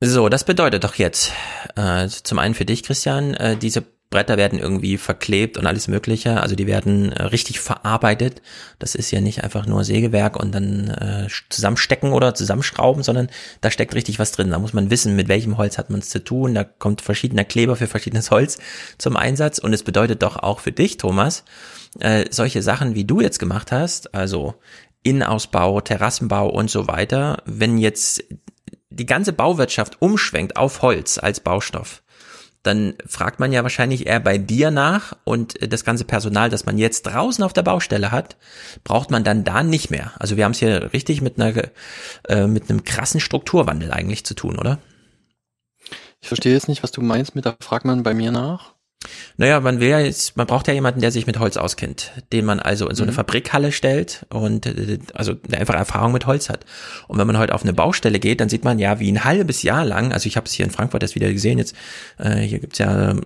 So, 0.00 0.28
das 0.28 0.44
bedeutet 0.44 0.84
doch 0.84 0.96
jetzt 0.96 1.32
äh, 1.76 2.08
zum 2.08 2.38
einen 2.38 2.54
für 2.54 2.64
dich, 2.64 2.82
Christian, 2.82 3.34
äh, 3.34 3.56
diese 3.56 3.82
Bretter 4.16 4.38
werden 4.38 4.58
irgendwie 4.58 4.96
verklebt 4.96 5.58
und 5.58 5.66
alles 5.66 5.88
Mögliche. 5.88 6.40
Also 6.40 6.56
die 6.56 6.66
werden 6.66 7.12
äh, 7.12 7.24
richtig 7.24 7.60
verarbeitet. 7.60 8.40
Das 8.78 8.94
ist 8.94 9.10
ja 9.10 9.20
nicht 9.20 9.44
einfach 9.44 9.66
nur 9.66 9.84
Sägewerk 9.84 10.36
und 10.40 10.54
dann 10.54 10.88
äh, 10.88 11.28
zusammenstecken 11.50 12.12
oder 12.12 12.34
zusammenschrauben, 12.34 13.02
sondern 13.02 13.28
da 13.60 13.70
steckt 13.70 13.94
richtig 13.94 14.18
was 14.18 14.32
drin. 14.32 14.50
Da 14.50 14.58
muss 14.58 14.72
man 14.72 14.88
wissen, 14.88 15.16
mit 15.16 15.28
welchem 15.28 15.58
Holz 15.58 15.76
hat 15.76 15.90
man 15.90 16.00
es 16.00 16.08
zu 16.08 16.24
tun. 16.24 16.54
Da 16.54 16.64
kommt 16.64 17.02
verschiedener 17.02 17.44
Kleber 17.44 17.76
für 17.76 17.88
verschiedenes 17.88 18.30
Holz 18.30 18.56
zum 18.96 19.18
Einsatz. 19.18 19.58
Und 19.58 19.74
es 19.74 19.82
bedeutet 19.82 20.22
doch 20.22 20.36
auch 20.36 20.60
für 20.60 20.72
dich, 20.72 20.96
Thomas, 20.96 21.44
äh, 22.00 22.24
solche 22.30 22.62
Sachen, 22.62 22.94
wie 22.94 23.04
du 23.04 23.20
jetzt 23.20 23.38
gemacht 23.38 23.70
hast, 23.70 24.14
also 24.14 24.54
Innenausbau, 25.02 25.82
Terrassenbau 25.82 26.48
und 26.48 26.70
so 26.70 26.88
weiter, 26.88 27.42
wenn 27.44 27.76
jetzt 27.76 28.24
die 28.88 29.04
ganze 29.04 29.34
Bauwirtschaft 29.34 30.00
umschwenkt 30.00 30.56
auf 30.56 30.80
Holz 30.80 31.18
als 31.18 31.40
Baustoff, 31.40 32.02
dann 32.66 32.94
fragt 33.06 33.40
man 33.40 33.52
ja 33.52 33.62
wahrscheinlich 33.62 34.06
eher 34.06 34.20
bei 34.20 34.38
dir 34.38 34.70
nach 34.70 35.16
und 35.24 35.54
das 35.72 35.84
ganze 35.84 36.04
Personal, 36.04 36.50
das 36.50 36.66
man 36.66 36.78
jetzt 36.78 37.02
draußen 37.02 37.42
auf 37.44 37.52
der 37.52 37.62
Baustelle 37.62 38.10
hat, 38.10 38.36
braucht 38.84 39.10
man 39.10 39.24
dann 39.24 39.44
da 39.44 39.62
nicht 39.62 39.90
mehr. 39.90 40.12
Also 40.18 40.36
wir 40.36 40.44
haben 40.44 40.52
es 40.52 40.58
hier 40.58 40.92
richtig 40.92 41.22
mit 41.22 41.40
einer 41.40 41.54
äh, 42.28 42.46
mit 42.46 42.68
einem 42.68 42.84
krassen 42.84 43.20
Strukturwandel 43.20 43.92
eigentlich 43.92 44.24
zu 44.24 44.34
tun, 44.34 44.58
oder? 44.58 44.78
Ich 46.20 46.28
verstehe 46.28 46.54
jetzt 46.54 46.68
nicht, 46.68 46.82
was 46.82 46.92
du 46.92 47.02
meinst 47.02 47.34
mit 47.34 47.46
da 47.46 47.56
fragt 47.60 47.84
man 47.84 48.02
bei 48.02 48.14
mir 48.14 48.32
nach. 48.32 48.75
Naja, 49.36 49.60
man 49.60 49.80
will 49.80 49.88
ja 49.88 50.00
jetzt, 50.00 50.36
man 50.36 50.46
braucht 50.46 50.66
ja 50.66 50.74
jemanden, 50.74 51.00
der 51.00 51.12
sich 51.12 51.26
mit 51.26 51.38
Holz 51.38 51.56
auskennt, 51.56 52.12
den 52.32 52.44
man 52.44 52.58
also 52.58 52.88
in 52.88 52.96
so 52.96 53.02
eine 53.02 53.12
mhm. 53.12 53.16
Fabrikhalle 53.16 53.70
stellt 53.70 54.24
und 54.30 54.66
äh, 54.66 54.98
also 55.14 55.34
einfach 55.52 55.74
Erfahrung 55.74 56.12
mit 56.12 56.26
Holz 56.26 56.48
hat. 56.48 56.64
Und 57.06 57.18
wenn 57.18 57.26
man 57.26 57.38
heute 57.38 57.54
auf 57.54 57.62
eine 57.62 57.74
Baustelle 57.74 58.18
geht, 58.18 58.40
dann 58.40 58.48
sieht 58.48 58.64
man 58.64 58.78
ja, 58.78 58.98
wie 58.98 59.12
ein 59.12 59.24
halbes 59.24 59.62
Jahr 59.62 59.84
lang, 59.84 60.12
also 60.12 60.26
ich 60.26 60.36
habe 60.36 60.46
es 60.46 60.52
hier 60.52 60.64
in 60.64 60.70
Frankfurt 60.70 61.02
erst 61.02 61.14
wieder 61.14 61.30
gesehen, 61.30 61.58
jetzt 61.58 61.76
äh, 62.18 62.36
hier 62.38 62.60
gibt's 62.60 62.78
ja 62.78 63.10
äh, 63.10 63.16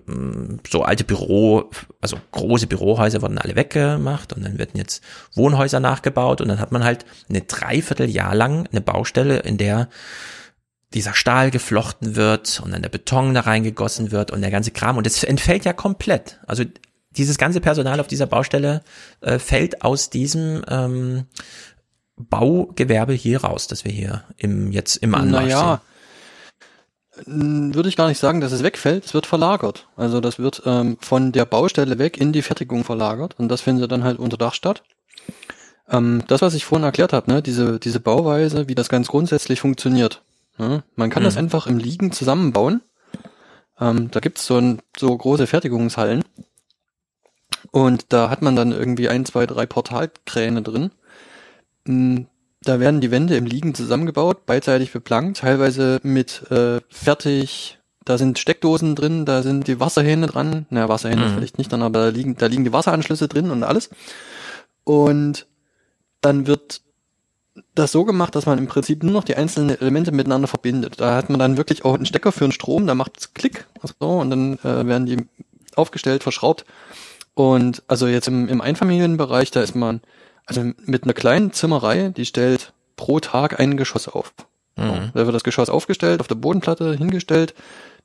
so 0.69 0.83
alte 0.83 1.05
Büro, 1.05 1.71
also 2.01 2.17
große 2.33 2.67
Bürohäuser 2.67 3.23
wurden 3.23 3.39
alle 3.39 3.55
weggemacht 3.55 4.33
und 4.33 4.45
dann 4.45 4.59
werden 4.59 4.77
jetzt 4.77 5.05
Wohnhäuser 5.35 5.79
nachgebaut 5.79 6.41
und 6.41 6.49
dann 6.49 6.59
hat 6.59 6.73
man 6.73 6.83
halt 6.83 7.05
eine 7.29 7.43
Dreivierteljahr 7.43 8.35
lang 8.35 8.67
eine 8.73 8.81
Baustelle, 8.81 9.39
in 9.39 9.59
der 9.59 9.89
dieser 10.95 11.15
Stahl 11.15 11.51
geflochten 11.51 12.17
wird 12.17 12.61
und 12.65 12.73
dann 12.73 12.83
der 12.83 12.89
Beton 12.89 13.35
da 13.35 13.41
reingegossen 13.41 14.11
wird 14.11 14.31
und 14.31 14.41
der 14.41 14.51
ganze 14.51 14.73
Kram 14.73 14.97
und 14.97 15.07
das 15.07 15.23
entfällt 15.23 15.65
ja 15.65 15.73
komplett. 15.73 16.41
Also 16.47 16.65
dieses 17.17 17.39
ganze 17.39 17.61
Personal 17.61 18.01
auf 18.01 18.07
dieser 18.07 18.27
Baustelle 18.27 18.83
äh, 19.21 19.39
fällt 19.39 19.83
aus 19.83 20.11
diesem 20.11 20.63
ähm, 20.69 21.27
Baugewerbe 22.17 23.13
hier 23.13 23.43
raus, 23.43 23.67
dass 23.67 23.85
wir 23.85 23.93
hier 23.93 24.25
im 24.37 24.73
jetzt 24.73 24.97
im 24.97 25.15
Anmarsch 25.15 25.45
naja, 25.45 25.81
sehen. 27.25 27.75
Würde 27.75 27.89
ich 27.89 27.97
gar 27.97 28.09
nicht 28.09 28.19
sagen, 28.19 28.41
dass 28.41 28.53
es 28.53 28.63
wegfällt, 28.63 29.05
es 29.05 29.15
wird 29.15 29.27
verlagert. 29.27 29.89
Also 29.97 30.21
das 30.21 30.39
wird 30.39 30.63
ähm, 30.65 30.97
von 31.01 31.33
der 31.33 31.45
Baustelle 31.45 31.99
weg 31.99 32.17
in 32.17 32.33
die 32.33 32.43
Fertigung 32.43 32.85
verlagert 32.85 33.35
und 33.39 33.49
das 33.49 33.61
findet 33.61 33.93
dann 33.93 34.05
halt 34.05 34.19
unter 34.19 34.37
Dach 34.37 34.55
statt. 34.55 34.83
Ähm, 35.89 36.23
das, 36.29 36.43
was 36.43 36.55
ich 36.55 36.65
vorhin 36.65 36.85
erklärt 36.85 37.13
habe, 37.13 37.31
ne, 37.31 37.43
diese, 37.43 37.79
diese 37.79 38.01
Bauweise, 38.01 38.69
wie 38.69 38.75
das 38.75 38.89
ganz 38.89 39.09
grundsätzlich 39.09 39.61
funktioniert, 39.61 40.23
ja, 40.61 40.83
man 40.95 41.11
kann 41.11 41.23
mhm. 41.23 41.25
das 41.25 41.37
einfach 41.37 41.67
im 41.67 41.79
Liegen 41.79 42.13
zusammenbauen. 42.13 42.83
Ähm, 43.81 44.11
da 44.11 44.21
gibt's 44.21 44.47
so, 44.47 44.59
ein, 44.59 44.81
so 44.97 45.17
große 45.17 45.47
Fertigungshallen. 45.47 46.23
Und 47.71 48.13
da 48.13 48.31
hat 48.31 48.43
man 48.43 48.57
dann 48.57 48.73
irgendwie 48.73 49.09
ein, 49.09 49.25
zwei, 49.25 49.47
drei 49.47 49.67
Portalkräne 49.67 50.63
drin. 50.63 50.91
Mm, 51.85 52.23
da 52.63 52.79
werden 52.79 53.01
die 53.01 53.11
Wände 53.11 53.37
im 53.37 53.47
Liegen 53.47 53.75
zusammengebaut, 53.75 54.45
beidseitig 54.45 54.93
beplankt, 54.93 55.39
teilweise 55.39 55.99
mit 56.03 56.51
äh, 56.51 56.81
fertig, 56.91 57.79
da 58.05 58.19
sind 58.19 58.39
Steckdosen 58.39 58.95
drin, 58.95 59.25
da 59.25 59.43
sind 59.43 59.67
die 59.67 59.81
Wasserhähne 59.81 60.27
dran. 60.27 60.67
Na, 60.69 60.89
Wasserhähne 60.89 61.27
mhm. 61.27 61.35
vielleicht 61.35 61.59
nicht 61.59 61.73
dran, 61.73 61.83
aber 61.83 62.05
da 62.05 62.09
liegen, 62.09 62.37
da 62.37 62.47
liegen 62.47 62.65
die 62.65 62.73
Wasseranschlüsse 62.73 63.29
drin 63.29 63.51
und 63.51 63.63
alles. 63.63 63.89
Und 64.85 65.47
dann 66.21 66.47
wird 66.47 66.83
das 67.75 67.93
so 67.93 68.05
gemacht, 68.05 68.35
dass 68.35 68.47
man 68.47 68.59
im 68.59 68.67
Prinzip 68.67 69.03
nur 69.03 69.13
noch 69.13 69.25
die 69.25 69.37
einzelnen 69.37 69.81
Elemente 69.81 70.13
miteinander 70.13 70.49
verbindet. 70.49 71.01
Da 71.01 71.17
hat 71.17 71.31
man 71.31 71.39
dann 71.39 71.57
wirklich 71.57 71.85
auch 71.85 71.95
einen 71.95 72.07
Stecker 72.07 72.33
für 72.33 72.45
einen 72.45 72.53
Strom, 72.53 72.87
da 72.87 72.95
macht 72.95 73.19
es 73.19 73.35
Klick 73.35 73.67
so, 73.83 74.09
und 74.09 74.31
dann 74.31 74.59
äh, 74.59 74.87
werden 74.87 75.07
die 75.07 75.19
aufgestellt, 75.77 76.23
verschraubt. 76.23 76.65
Und 77.35 77.83
also 77.89 78.07
jetzt 78.07 78.29
im, 78.29 78.49
im 78.49 78.61
Einfamilienbereich, 78.61 79.51
da 79.51 79.63
ist 79.63 79.75
man 79.75 80.01
also 80.47 80.63
mit 80.85 81.05
einer 81.05 81.13
kleinen 81.13 81.53
Zimmerei, 81.53 82.09
die 82.09 82.27
stellt 82.27 82.73
pro 82.97 83.21
Tag 83.21 83.61
ein 83.61 83.77
Geschoss 83.77 84.09
auf. 84.09 84.33
Mhm. 84.77 85.11
Da 85.15 85.27
wird 85.27 85.35
das 85.35 85.45
Geschoss 85.45 85.71
aufgestellt, 85.71 86.21
auf 86.21 86.29
der 86.29 86.35
Bodenplatte 86.35 86.95
hingestellt, 86.95 87.55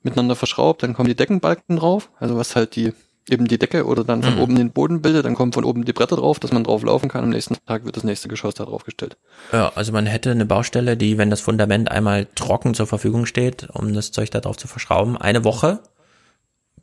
miteinander 0.02 0.36
verschraubt, 0.36 0.82
dann 0.82 0.94
kommen 0.94 1.08
die 1.08 1.16
Deckenbalken 1.16 1.76
drauf, 1.76 2.10
also 2.18 2.36
was 2.36 2.54
halt 2.54 2.76
die 2.76 2.92
eben 3.28 3.46
die 3.46 3.58
Decke 3.58 3.86
oder 3.86 4.04
dann 4.04 4.22
von 4.22 4.34
mhm. 4.34 4.40
oben 4.40 4.56
den 4.56 4.70
Boden 4.70 5.02
bildet, 5.02 5.24
dann 5.24 5.34
kommen 5.34 5.52
von 5.52 5.64
oben 5.64 5.84
die 5.84 5.92
Bretter 5.92 6.16
drauf, 6.16 6.38
dass 6.38 6.52
man 6.52 6.64
drauf 6.64 6.82
laufen 6.82 7.08
kann. 7.08 7.24
Am 7.24 7.30
nächsten 7.30 7.56
Tag 7.66 7.84
wird 7.84 7.96
das 7.96 8.04
nächste 8.04 8.28
Geschoss 8.28 8.54
da 8.54 8.64
drauf 8.64 8.84
gestellt. 8.84 9.16
Ja, 9.52 9.72
also 9.74 9.92
man 9.92 10.06
hätte 10.06 10.30
eine 10.30 10.46
Baustelle, 10.46 10.96
die, 10.96 11.18
wenn 11.18 11.30
das 11.30 11.40
Fundament 11.40 11.90
einmal 11.90 12.26
trocken 12.34 12.74
zur 12.74 12.86
Verfügung 12.86 13.26
steht, 13.26 13.68
um 13.72 13.92
das 13.94 14.12
Zeug 14.12 14.30
da 14.30 14.40
drauf 14.40 14.56
zu 14.56 14.68
verschrauben, 14.68 15.16
eine 15.16 15.44
Woche 15.44 15.80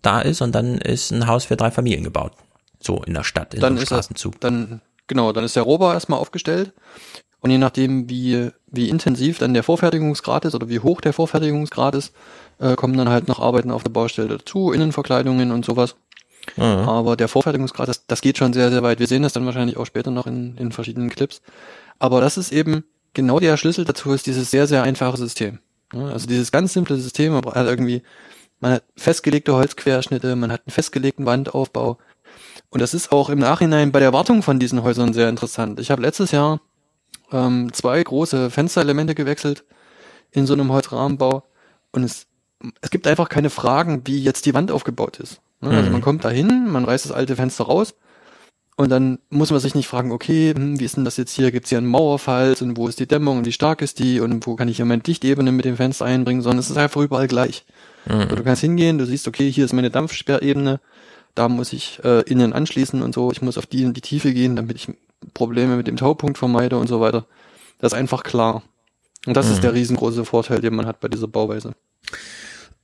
da 0.02 0.22
ist 0.22 0.41
und 0.41 0.54
dann 0.54 0.78
ist 0.78 1.12
ein 1.12 1.28
Haus 1.28 1.46
für 1.46 1.56
drei 1.56 1.72
Familien 1.72 2.04
gebaut. 2.04 2.34
So 2.82 3.02
in 3.04 3.14
der 3.14 3.24
Stadt, 3.24 3.54
in 3.54 3.62
dann 3.62 3.78
so 3.78 3.86
Straßenzug. 3.86 4.36
Er, 4.36 4.39
dann, 4.39 4.82
genau, 5.08 5.32
dann 5.32 5.46
ist 5.46 5.56
der 5.56 5.64
Rohbau 5.64 5.94
erstmal 5.94 6.20
aufgestellt. 6.20 6.74
Und 7.39 7.50
je 7.50 7.58
nachdem, 7.58 8.10
wie, 8.10 8.52
wie 8.68 8.88
intensiv 8.88 9.38
dann 9.38 9.54
der 9.54 9.64
Vorfertigungsgrad 9.64 10.46
ist 10.46 10.56
oder 10.56 10.70
wie 10.70 10.80
hoch 10.80 11.02
der 11.02 11.12
Vorfertigungsgrad 11.12 11.94
ist, 11.94 12.14
äh, 12.60 12.76
kommen 12.76 12.96
dann 12.96 13.10
halt 13.10 13.28
noch 13.28 13.39
Arbeiten 13.39 13.70
auf 13.70 13.84
der 13.84 13.89
Baustelle 13.91 14.30
dazu, 14.30 14.72
Innenverkleidungen 14.72 15.52
und 15.52 15.66
sowas. 15.66 15.96
Mhm. 16.58 16.64
Aber 16.64 17.16
der 17.16 17.28
Vorfertigungsgrad, 17.28 17.88
das, 17.88 18.06
das 18.06 18.22
geht 18.22 18.38
schon 18.38 18.54
sehr, 18.54 18.70
sehr 18.70 18.84
weit. 18.84 19.00
Wir 19.00 19.08
sehen 19.08 19.24
das 19.24 19.34
dann 19.34 19.46
wahrscheinlich 19.46 19.78
auch 19.78 19.86
später 19.86 20.12
noch 20.12 20.28
in, 20.28 20.58
in 20.58 20.72
verschiedenen 20.72 21.10
Clips. 21.10 21.41
Aber 22.00 22.22
das 22.22 22.38
ist 22.38 22.52
eben 22.52 22.84
genau 23.14 23.39
der 23.39 23.58
Schlüssel 23.58 23.86
dazu, 23.86 24.12
ist 24.12 24.28
dieses 24.28 24.52
sehr, 24.52 24.68
sehr 24.68 24.84
einfache 24.84 25.18
System. 25.18 25.60
Also 25.94 26.28
dieses 26.28 26.52
ganz 26.52 26.74
simple 26.74 26.98
System, 26.98 27.34
man 27.34 27.46
hat 27.46 27.68
irgendwie, 27.68 28.02
man 28.60 28.74
hat 28.74 28.84
festgelegte 28.98 29.54
Holzquerschnitte, 29.54 30.36
man 30.36 30.52
hat 30.52 30.62
einen 30.66 30.74
festgelegten 30.74 31.26
Wandaufbau. 31.26 31.98
Und 32.70 32.82
das 32.82 32.94
ist 32.96 33.12
auch 33.12 33.30
im 33.30 33.39
Nachhinein 33.39 33.91
bei 33.91 34.00
der 34.00 34.14
Wartung 34.14 34.41
von 34.41 34.60
diesen 34.60 34.82
Häusern 34.84 35.14
sehr 35.14 35.30
interessant. 35.30 35.80
Ich 35.80 35.91
habe 35.91 36.02
letztes 36.02 36.32
Jahr 36.32 36.62
ähm, 37.32 37.72
zwei 37.74 38.02
große 38.02 38.50
Fensterelemente 38.50 39.14
gewechselt 39.14 39.64
in 40.32 40.48
so 40.48 40.54
einem 40.54 40.72
Holzrahmenbau 40.72 41.44
und 41.91 42.04
es, 42.04 42.26
es 42.82 42.89
gibt 42.89 43.06
einfach 43.06 43.30
keine 43.30 43.52
Fragen, 43.52 44.02
wie 44.06 44.22
jetzt 44.22 44.48
die 44.48 44.56
Wand 44.56 44.72
aufgebaut 44.72 45.20
ist. 45.20 45.41
Ne? 45.64 45.70
Also 45.70 45.89
man 45.89 45.99
mhm. 45.99 46.03
kommt 46.03 46.26
da 46.26 46.30
hin, 46.30 46.68
man 46.70 46.86
reißt 46.86 47.05
das 47.05 47.11
alte 47.11 47.36
Fenster 47.36 47.66
raus 47.66 47.95
und 48.76 48.89
dann 48.89 49.20
muss 49.30 49.51
man 49.51 49.59
sich 49.59 49.76
nicht 49.76 49.88
fragen, 49.88 50.11
okay, 50.11 50.53
hm, 50.53 50.80
wie 50.80 50.86
ist 50.86 50.97
denn 50.97 51.05
das 51.05 51.18
jetzt 51.18 51.32
hier? 51.32 51.51
Gibt 51.51 51.66
es 51.66 51.70
hier 51.70 51.78
einen 51.78 51.88
Mauerfalz 51.88 52.61
und 52.61 52.76
wo 52.76 52.88
ist 52.88 52.99
die 52.99 53.07
Dämmung 53.07 53.39
und 53.39 53.45
wie 53.45 53.51
stark 53.51 53.82
ist 53.82 53.99
die 53.99 54.20
und 54.20 54.45
wo 54.47 54.55
kann 54.55 54.68
ich 54.68 54.78
hier 54.78 54.86
meine 54.86 55.01
Dichtebene 55.01 55.51
mit 55.51 55.66
dem 55.66 55.78
Fenster 55.78 56.05
einbringen, 56.05 56.41
sondern 56.41 56.59
es 56.59 56.70
ist 56.70 56.78
einfach 56.78 57.01
überall 57.01 57.28
gleich. 57.28 57.66
Mhm. 58.05 58.14
Also 58.14 58.36
du 58.36 58.43
kannst 58.43 58.61
hingehen, 58.61 58.97
du 58.97 59.05
siehst, 59.05 59.28
okay, 59.28 59.51
hier 59.51 59.66
ist 59.66 59.74
meine 59.74 59.91
Dampfsperrebene, 59.91 60.80
da 61.36 61.49
muss 61.49 61.72
ich 61.72 61.99
äh, 62.03 62.22
innen 62.22 62.53
anschließen 62.53 63.01
und 63.01 63.14
so, 63.14 63.32
ich 63.32 63.41
muss 63.41 63.57
auf 63.57 63.68
die 63.68 63.84
in 63.84 63.93
die 63.93 64.01
Tiefe 64.01 64.34
gehen, 64.34 64.55
damit 64.55 64.78
ich 64.78 64.91
Probleme 65.34 65.78
mit 65.78 65.88
dem 65.88 65.97
Taupunkt 65.97 66.38
vermeide 66.38 66.78
und 66.78 66.88
so 66.88 66.99
weiter. 66.99 67.26
Das 67.80 67.93
ist 67.93 67.97
einfach 67.97 68.24
klar. 68.24 68.64
Und 69.26 69.38
das 69.38 69.47
mhm. 69.47 69.53
ist 69.53 69.64
der 69.64 69.74
riesengroße 69.74 70.26
Vorteil, 70.26 70.61
den 70.61 70.76
man 70.76 70.88
hat 70.88 70.99
bei 70.99 71.07
dieser 71.07 71.28
Bauweise. 71.28 71.74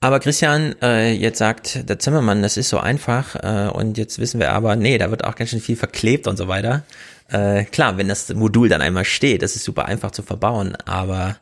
Aber 0.02 0.22
Christian, 0.22 0.76
äh, 0.82 1.12
jetzt 1.12 1.39
sagt 1.39 1.89
der 1.89 2.00
Zimmermann, 2.00 2.41
das 2.41 2.56
ist 2.56 2.70
so 2.70 2.80
einfach 2.80 3.36
äh, 3.36 3.70
und 3.70 3.97
jetzt 3.97 4.18
wissen 4.20 4.39
wir 4.39 4.54
aber, 4.54 4.78
nee, 4.78 4.97
da 4.97 5.12
wird 5.12 5.26
auch 5.26 5.36
ganz 5.36 5.50
schön 5.50 5.60
viel 5.60 5.76
verklebt 5.76 6.26
und 6.26 6.38
so 6.38 6.47
weiter. 6.47 6.84
Äh, 7.28 7.66
klar, 7.66 7.97
wenn 7.97 8.08
das 8.08 8.34
Modul 8.34 8.70
dann 8.70 8.82
einmal 8.82 9.04
steht, 9.04 9.41
das 9.41 9.58
ist 9.58 9.66
super 9.66 9.86
einfach 9.86 10.12
zu 10.12 10.24
verbauen, 10.24 10.78
aber 10.86 11.38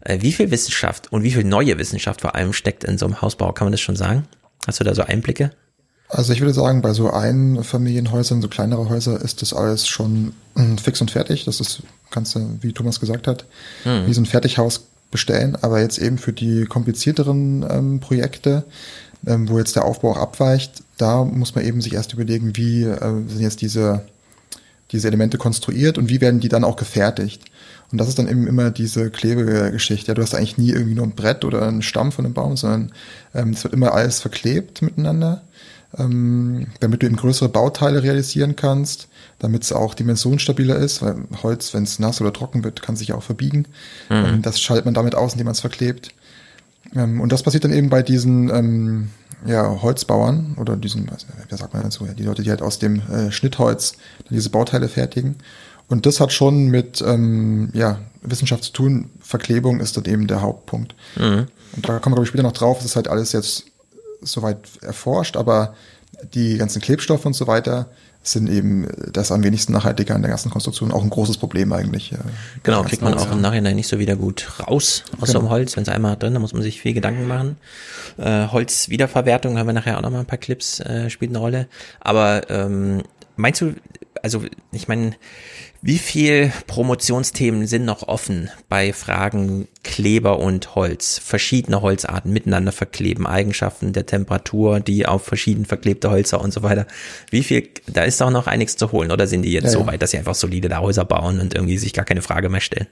äh, 0.00 0.18
wie 0.20 0.32
viel 0.32 0.50
Wissenschaft 0.50 1.10
und 1.10 1.22
wie 1.22 1.30
viel 1.30 1.44
neue 1.44 1.78
Wissenschaft 1.78 2.20
vor 2.20 2.34
allem 2.34 2.52
steckt 2.52 2.84
in 2.84 2.98
so 2.98 3.06
einem 3.06 3.22
Hausbau, 3.22 3.52
kann 3.52 3.64
man 3.64 3.72
das 3.72 3.80
schon 3.80 3.96
sagen? 3.96 4.28
Hast 4.66 4.78
du 4.78 4.84
da 4.84 4.94
so 4.94 5.02
Einblicke? 5.02 5.50
Also 6.08 6.34
ich 6.34 6.40
würde 6.42 6.52
sagen, 6.52 6.82
bei 6.82 6.92
so 6.92 7.10
Einfamilienhäusern, 7.10 8.42
so 8.42 8.48
kleinere 8.48 8.90
Häuser, 8.90 9.20
ist 9.22 9.40
das 9.40 9.54
alles 9.54 9.88
schon 9.88 10.34
hm, 10.54 10.76
fix 10.76 11.00
und 11.00 11.10
fertig. 11.10 11.46
Das 11.46 11.58
ist, 11.60 11.82
kannst 12.10 12.34
du, 12.34 12.58
wie 12.60 12.74
Thomas 12.74 13.00
gesagt 13.00 13.26
hat, 13.26 13.46
hm. 13.84 14.06
wie 14.06 14.12
so 14.12 14.20
ein 14.20 14.26
Fertighaus 14.26 14.88
bestellen, 15.12 15.56
aber 15.60 15.80
jetzt 15.80 15.98
eben 15.98 16.18
für 16.18 16.32
die 16.32 16.64
komplizierteren 16.64 17.64
ähm, 17.70 18.00
Projekte, 18.00 18.64
ähm, 19.24 19.48
wo 19.48 19.58
jetzt 19.58 19.76
der 19.76 19.84
Aufbau 19.84 20.10
auch 20.10 20.16
abweicht, 20.16 20.82
da 20.98 21.24
muss 21.24 21.54
man 21.54 21.64
eben 21.64 21.80
sich 21.80 21.94
erst 21.94 22.12
überlegen, 22.12 22.56
wie 22.56 22.82
äh, 22.82 22.98
sind 23.28 23.40
jetzt 23.40 23.60
diese, 23.60 24.04
diese 24.90 25.06
Elemente 25.06 25.38
konstruiert 25.38 25.98
und 25.98 26.08
wie 26.08 26.20
werden 26.20 26.40
die 26.40 26.48
dann 26.48 26.64
auch 26.64 26.76
gefertigt. 26.76 27.44
Und 27.92 27.98
das 27.98 28.08
ist 28.08 28.18
dann 28.18 28.28
eben 28.28 28.46
immer 28.46 28.70
diese 28.70 29.10
Klebegeschichte. 29.10 30.08
Ja, 30.08 30.14
du 30.14 30.22
hast 30.22 30.34
eigentlich 30.34 30.56
nie 30.56 30.70
irgendwie 30.70 30.94
nur 30.94 31.06
ein 31.06 31.14
Brett 31.14 31.44
oder 31.44 31.68
einen 31.68 31.82
Stamm 31.82 32.10
von 32.10 32.24
einem 32.24 32.34
Baum, 32.34 32.56
sondern 32.56 32.92
ähm, 33.34 33.50
es 33.50 33.62
wird 33.62 33.74
immer 33.74 33.92
alles 33.92 34.18
verklebt 34.18 34.80
miteinander, 34.80 35.42
ähm, 35.98 36.68
damit 36.80 37.02
du 37.02 37.06
eben 37.06 37.16
größere 37.16 37.48
Bauteile 37.48 38.02
realisieren 38.02 38.56
kannst 38.56 39.08
damit 39.42 39.64
es 39.64 39.72
auch 39.72 39.94
dimensionsstabiler 39.94 40.76
ist, 40.76 41.02
weil 41.02 41.16
Holz, 41.42 41.74
wenn 41.74 41.82
es 41.82 41.98
nass 41.98 42.20
oder 42.20 42.32
trocken 42.32 42.62
wird, 42.62 42.80
kann 42.80 42.94
sich 42.94 43.12
auch 43.12 43.24
verbiegen. 43.24 43.66
Mhm. 44.08 44.24
Ähm, 44.24 44.42
das 44.42 44.60
schaltet 44.60 44.84
man 44.84 44.94
damit 44.94 45.16
aus, 45.16 45.32
indem 45.32 45.46
man 45.46 45.52
es 45.52 45.60
verklebt. 45.60 46.10
Ähm, 46.94 47.20
und 47.20 47.32
das 47.32 47.42
passiert 47.42 47.64
dann 47.64 47.72
eben 47.72 47.90
bei 47.90 48.02
diesen 48.02 48.50
ähm, 48.50 49.10
ja, 49.44 49.82
Holzbauern 49.82 50.56
oder 50.60 50.76
diesen, 50.76 51.10
wie 51.48 51.56
sagt 51.56 51.74
man 51.74 51.82
dazu, 51.82 52.06
die 52.06 52.22
Leute, 52.22 52.42
die 52.42 52.50
halt 52.50 52.62
aus 52.62 52.78
dem 52.78 53.00
äh, 53.10 53.32
Schnittholz 53.32 53.94
diese 54.30 54.50
Bauteile 54.50 54.88
fertigen. 54.88 55.34
Und 55.88 56.06
das 56.06 56.20
hat 56.20 56.32
schon 56.32 56.68
mit 56.68 57.02
ähm, 57.04 57.70
ja, 57.74 57.98
Wissenschaft 58.22 58.62
zu 58.62 58.72
tun. 58.72 59.10
Verklebung 59.20 59.80
ist 59.80 59.96
dort 59.96 60.06
eben 60.06 60.28
der 60.28 60.40
Hauptpunkt. 60.40 60.94
Mhm. 61.16 61.48
Und 61.74 61.88
da 61.88 61.98
kommen 61.98 62.12
wir, 62.12 62.16
glaube 62.16 62.22
ich, 62.22 62.28
später 62.28 62.44
noch 62.44 62.52
drauf. 62.52 62.78
Es 62.78 62.84
ist 62.84 62.96
halt 62.96 63.08
alles 63.08 63.32
jetzt 63.32 63.64
soweit 64.22 64.58
erforscht, 64.82 65.36
aber 65.36 65.74
die 66.34 66.56
ganzen 66.56 66.80
Klebstoffe 66.80 67.26
und 67.26 67.34
so 67.34 67.46
weiter, 67.46 67.88
sind 68.22 68.48
eben 68.48 68.86
das 69.12 69.32
am 69.32 69.42
wenigsten 69.42 69.72
nachhaltiger 69.72 70.14
an 70.14 70.22
der 70.22 70.30
ganzen 70.30 70.50
Konstruktion 70.50 70.92
auch 70.92 71.02
ein 71.02 71.10
großes 71.10 71.38
Problem 71.38 71.72
eigentlich. 71.72 72.14
Genau, 72.62 72.84
kriegt 72.84 73.02
man 73.02 73.14
auch 73.14 73.32
im 73.32 73.40
Nachhinein 73.40 73.74
nicht 73.74 73.88
so 73.88 73.98
wieder 73.98 74.14
gut 74.14 74.48
raus 74.60 75.02
aus 75.20 75.28
genau. 75.28 75.32
so 75.32 75.38
einem 75.40 75.50
Holz. 75.50 75.76
Wenn 75.76 75.82
es 75.82 75.88
einmal 75.88 76.16
drin, 76.16 76.32
da 76.32 76.38
muss 76.38 76.52
man 76.52 76.62
sich 76.62 76.80
viel 76.80 76.94
Gedanken 76.94 77.26
machen. 77.26 77.56
Äh, 78.18 78.46
Holzwiederverwertung 78.46 79.58
haben 79.58 79.66
wir 79.66 79.72
nachher 79.72 79.98
auch 79.98 80.02
noch 80.02 80.10
mal 80.10 80.20
ein 80.20 80.26
paar 80.26 80.38
Clips, 80.38 80.78
äh, 80.80 81.10
spielt 81.10 81.32
eine 81.32 81.38
Rolle. 81.38 81.66
Aber 81.98 82.48
ähm, 82.48 83.02
meinst 83.34 83.60
du, 83.60 83.74
also 84.22 84.44
ich 84.70 84.86
meine, 84.86 85.14
wie 85.84 85.98
viel 85.98 86.52
Promotionsthemen 86.68 87.66
sind 87.66 87.84
noch 87.84 88.06
offen 88.06 88.50
bei 88.68 88.92
Fragen 88.92 89.66
Kleber 89.82 90.38
und 90.38 90.76
Holz? 90.76 91.18
Verschiedene 91.18 91.82
Holzarten 91.82 92.32
miteinander 92.32 92.70
verkleben, 92.70 93.26
Eigenschaften 93.26 93.92
der 93.92 94.06
Temperatur, 94.06 94.78
die 94.78 95.06
auf 95.06 95.24
verschieden 95.24 95.66
verklebte 95.66 96.08
Holzer 96.08 96.40
und 96.40 96.52
so 96.52 96.62
weiter. 96.62 96.86
Wie 97.30 97.42
viel, 97.42 97.68
da 97.88 98.04
ist 98.04 98.20
doch 98.20 98.30
noch 98.30 98.46
einiges 98.46 98.76
zu 98.76 98.92
holen, 98.92 99.10
oder 99.10 99.26
sind 99.26 99.42
die 99.42 99.52
jetzt 99.52 99.64
ja, 99.64 99.70
so 99.70 99.86
weit, 99.88 100.00
dass 100.00 100.12
sie 100.12 100.18
einfach 100.18 100.36
solide 100.36 100.68
da 100.68 100.78
Häuser 100.78 101.04
bauen 101.04 101.40
und 101.40 101.52
irgendwie 101.52 101.78
sich 101.78 101.92
gar 101.92 102.04
keine 102.04 102.22
Frage 102.22 102.48
mehr 102.48 102.60
stellen? 102.60 102.86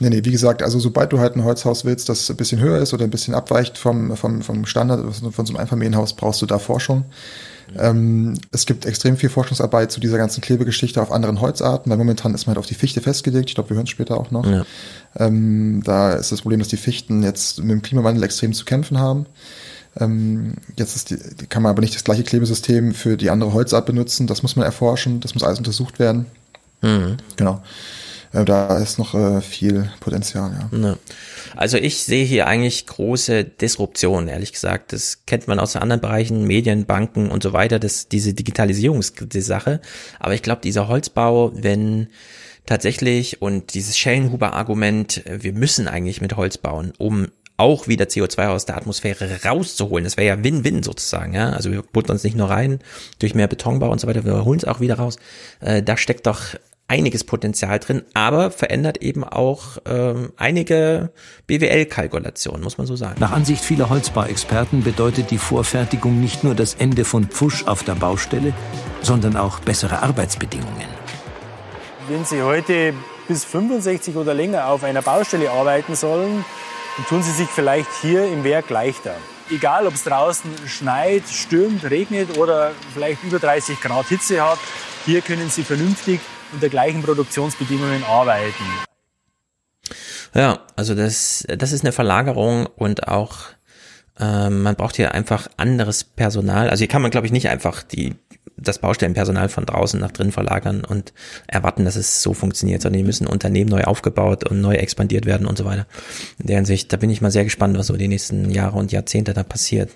Nee, 0.00 0.10
nee, 0.10 0.24
wie 0.24 0.32
gesagt, 0.32 0.60
also 0.60 0.80
sobald 0.80 1.12
du 1.12 1.20
halt 1.20 1.36
ein 1.36 1.44
Holzhaus 1.44 1.84
willst, 1.84 2.08
das 2.08 2.28
ein 2.28 2.36
bisschen 2.36 2.58
höher 2.60 2.80
ist 2.80 2.92
oder 2.92 3.04
ein 3.04 3.10
bisschen 3.10 3.34
abweicht 3.34 3.78
vom, 3.78 4.16
vom, 4.16 4.42
vom 4.42 4.66
Standard 4.66 5.14
von 5.14 5.46
so 5.46 5.52
einem 5.52 5.60
Einfamilienhaus, 5.60 6.16
brauchst 6.16 6.42
du 6.42 6.46
da 6.46 6.58
Forschung. 6.58 7.04
Ähm, 7.78 8.34
es 8.52 8.66
gibt 8.66 8.86
extrem 8.86 9.16
viel 9.16 9.28
Forschungsarbeit 9.28 9.90
zu 9.90 10.00
dieser 10.00 10.18
ganzen 10.18 10.40
Klebegeschichte 10.40 11.00
auf 11.00 11.10
anderen 11.10 11.40
Holzarten, 11.40 11.90
weil 11.90 11.98
momentan 11.98 12.34
ist 12.34 12.46
man 12.46 12.54
halt 12.54 12.58
auf 12.58 12.66
die 12.66 12.74
Fichte 12.74 13.00
festgelegt. 13.00 13.48
Ich 13.48 13.54
glaube, 13.54 13.70
wir 13.70 13.76
hören 13.76 13.84
es 13.84 13.90
später 13.90 14.16
auch 14.18 14.30
noch. 14.30 14.46
Ja. 14.46 14.64
Ähm, 15.16 15.82
da 15.84 16.12
ist 16.14 16.32
das 16.32 16.42
Problem, 16.42 16.60
dass 16.60 16.68
die 16.68 16.76
Fichten 16.76 17.22
jetzt 17.22 17.58
mit 17.60 17.70
dem 17.70 17.82
Klimawandel 17.82 18.22
extrem 18.22 18.52
zu 18.52 18.64
kämpfen 18.64 18.98
haben. 18.98 19.26
Ähm, 19.98 20.54
jetzt 20.76 21.10
die, 21.10 21.16
kann 21.48 21.62
man 21.62 21.70
aber 21.70 21.80
nicht 21.80 21.94
das 21.94 22.04
gleiche 22.04 22.24
Klebesystem 22.24 22.94
für 22.94 23.16
die 23.16 23.30
andere 23.30 23.52
Holzart 23.52 23.86
benutzen. 23.86 24.26
Das 24.26 24.42
muss 24.42 24.56
man 24.56 24.64
erforschen, 24.64 25.20
das 25.20 25.34
muss 25.34 25.44
alles 25.44 25.58
untersucht 25.58 25.98
werden. 25.98 26.26
Mhm. 26.82 27.16
Genau. 27.36 27.62
Äh, 28.32 28.44
da 28.44 28.78
ist 28.78 28.98
noch 28.98 29.14
äh, 29.14 29.40
viel 29.40 29.88
Potenzial, 30.00 30.68
ja. 30.72 30.78
ja. 30.78 30.96
Also 31.56 31.76
ich 31.76 31.98
sehe 31.98 32.24
hier 32.24 32.46
eigentlich 32.46 32.86
große 32.86 33.44
Disruption, 33.44 34.28
ehrlich 34.28 34.52
gesagt. 34.52 34.92
Das 34.92 35.24
kennt 35.26 35.48
man 35.48 35.58
aus 35.58 35.76
anderen 35.76 36.00
Bereichen, 36.00 36.46
Medien, 36.46 36.86
Banken 36.86 37.30
und 37.30 37.42
so 37.42 37.52
weiter, 37.52 37.78
das, 37.78 38.08
diese 38.08 38.34
Digitalisierungssache. 38.34 39.80
Aber 40.18 40.34
ich 40.34 40.42
glaube, 40.42 40.62
dieser 40.62 40.88
Holzbau, 40.88 41.52
wenn 41.54 42.08
tatsächlich 42.66 43.42
und 43.42 43.74
dieses 43.74 43.98
Schellenhuber-Argument, 43.98 45.22
wir 45.26 45.52
müssen 45.52 45.88
eigentlich 45.88 46.20
mit 46.20 46.36
Holz 46.36 46.58
bauen, 46.58 46.92
um 46.98 47.28
auch 47.56 47.86
wieder 47.86 48.06
CO2 48.06 48.48
aus 48.48 48.66
der 48.66 48.76
Atmosphäre 48.76 49.44
rauszuholen. 49.44 50.04
Das 50.04 50.16
wäre 50.16 50.26
ja 50.26 50.42
Win-Win 50.44 50.82
sozusagen, 50.82 51.34
ja. 51.34 51.50
Also 51.50 51.70
wir 51.70 51.82
putten 51.82 52.10
uns 52.10 52.24
nicht 52.24 52.36
nur 52.36 52.50
rein 52.50 52.80
durch 53.20 53.34
mehr 53.34 53.46
Betonbau 53.46 53.90
und 53.90 54.00
so 54.00 54.08
weiter, 54.08 54.24
wir 54.24 54.44
holen 54.44 54.58
es 54.58 54.64
auch 54.64 54.80
wieder 54.80 54.96
raus. 54.96 55.18
Äh, 55.60 55.82
da 55.82 55.96
steckt 55.96 56.26
doch 56.26 56.42
einiges 56.88 57.24
Potenzial 57.24 57.78
drin, 57.78 58.02
aber 58.12 58.50
verändert 58.50 58.98
eben 58.98 59.24
auch 59.24 59.78
ähm, 59.86 60.32
einige 60.36 61.12
BWL-Kalkulationen, 61.46 62.62
muss 62.62 62.78
man 62.78 62.86
so 62.86 62.94
sagen. 62.94 63.16
Nach 63.20 63.32
Ansicht 63.32 63.64
vieler 63.64 63.88
Holzbauexperten 63.88 64.84
bedeutet 64.84 65.30
die 65.30 65.38
Vorfertigung 65.38 66.20
nicht 66.20 66.44
nur 66.44 66.54
das 66.54 66.74
Ende 66.74 67.04
von 67.04 67.24
Pfusch 67.24 67.66
auf 67.66 67.84
der 67.84 67.94
Baustelle, 67.94 68.52
sondern 69.00 69.36
auch 69.36 69.60
bessere 69.60 70.02
Arbeitsbedingungen. 70.02 70.88
Wenn 72.08 72.24
Sie 72.26 72.42
heute 72.42 72.92
bis 73.28 73.44
65 73.44 74.16
oder 74.16 74.34
länger 74.34 74.66
auf 74.66 74.84
einer 74.84 75.00
Baustelle 75.00 75.50
arbeiten 75.50 75.94
sollen, 75.94 76.44
dann 76.96 77.06
tun 77.06 77.22
Sie 77.22 77.32
sich 77.32 77.48
vielleicht 77.48 77.88
hier 78.02 78.26
im 78.26 78.44
Werk 78.44 78.68
leichter. 78.68 79.14
Egal, 79.50 79.86
ob 79.86 79.94
es 79.94 80.04
draußen 80.04 80.50
schneit, 80.66 81.24
stürmt, 81.28 81.90
regnet 81.90 82.36
oder 82.36 82.72
vielleicht 82.92 83.22
über 83.24 83.38
30 83.38 83.80
Grad 83.80 84.06
Hitze 84.06 84.42
hat, 84.42 84.58
hier 85.06 85.22
können 85.22 85.50
Sie 85.50 85.64
vernünftig 85.64 86.20
unter 86.54 86.68
gleichen 86.68 87.02
Produktionsbedingungen 87.02 88.04
arbeiten. 88.04 88.64
Ja, 90.34 90.60
also 90.76 90.94
das, 90.94 91.46
das 91.46 91.72
ist 91.72 91.84
eine 91.84 91.92
Verlagerung 91.92 92.66
und 92.66 93.08
auch 93.08 93.36
ähm, 94.18 94.62
man 94.62 94.76
braucht 94.76 94.96
hier 94.96 95.14
einfach 95.14 95.48
anderes 95.56 96.04
Personal. 96.04 96.70
Also 96.70 96.80
hier 96.80 96.88
kann 96.88 97.02
man, 97.02 97.10
glaube 97.10 97.26
ich, 97.26 97.32
nicht 97.32 97.48
einfach 97.48 97.82
die 97.82 98.14
das 98.56 98.78
Baustellenpersonal 98.78 99.48
von 99.48 99.66
draußen 99.66 99.98
nach 99.98 100.12
drin 100.12 100.30
verlagern 100.30 100.84
und 100.84 101.12
erwarten, 101.48 101.84
dass 101.84 101.96
es 101.96 102.22
so 102.22 102.34
funktioniert, 102.34 102.82
sondern 102.82 102.98
die 102.98 103.04
müssen 103.04 103.26
Unternehmen 103.26 103.70
neu 103.70 103.82
aufgebaut 103.82 104.48
und 104.48 104.60
neu 104.60 104.74
expandiert 104.74 105.26
werden 105.26 105.46
und 105.46 105.58
so 105.58 105.64
weiter. 105.64 105.86
In 106.38 106.46
der 106.46 106.56
Hinsicht, 106.56 106.92
da 106.92 106.96
bin 106.96 107.10
ich 107.10 107.20
mal 107.20 107.32
sehr 107.32 107.44
gespannt, 107.44 107.76
was 107.76 107.88
so 107.88 107.96
die 107.96 108.08
nächsten 108.08 108.50
Jahre 108.50 108.78
und 108.78 108.92
Jahrzehnte 108.92 109.34
da 109.34 109.42
passiert. 109.42 109.90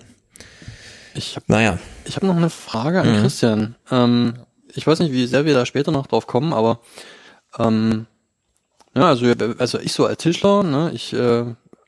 Ich 1.15 1.35
habe 1.35 1.45
naja. 1.47 1.79
ich 2.05 2.15
hab 2.15 2.23
noch 2.23 2.35
eine 2.35 2.49
Frage 2.49 3.01
an 3.01 3.17
mhm. 3.17 3.21
Christian. 3.21 3.75
Ähm, 3.91 4.33
ich 4.75 4.85
weiß 4.85 4.99
nicht, 4.99 5.11
wie 5.11 5.25
sehr 5.25 5.45
wir 5.45 5.53
da 5.53 5.65
später 5.65 5.91
noch 5.91 6.07
drauf 6.07 6.27
kommen, 6.27 6.53
aber 6.53 6.79
ähm, 7.57 8.05
ja, 8.95 9.07
also, 9.07 9.25
also 9.57 9.79
ich 9.79 9.93
so 9.93 10.05
als 10.05 10.21
Tischler, 10.21 10.63
ne, 10.63 10.91
ich, 10.93 11.13
äh, 11.13 11.45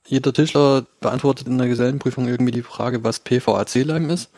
jeder 0.08 0.34
Tischler 0.34 0.86
beantwortet 1.00 1.48
in 1.48 1.58
der 1.58 1.68
Gesellenprüfung 1.68 2.28
irgendwie 2.28 2.52
die 2.52 2.64
Frage, 2.64 3.04
was 3.04 3.20
PVAC-Leim 3.20 4.10
ist. 4.10 4.30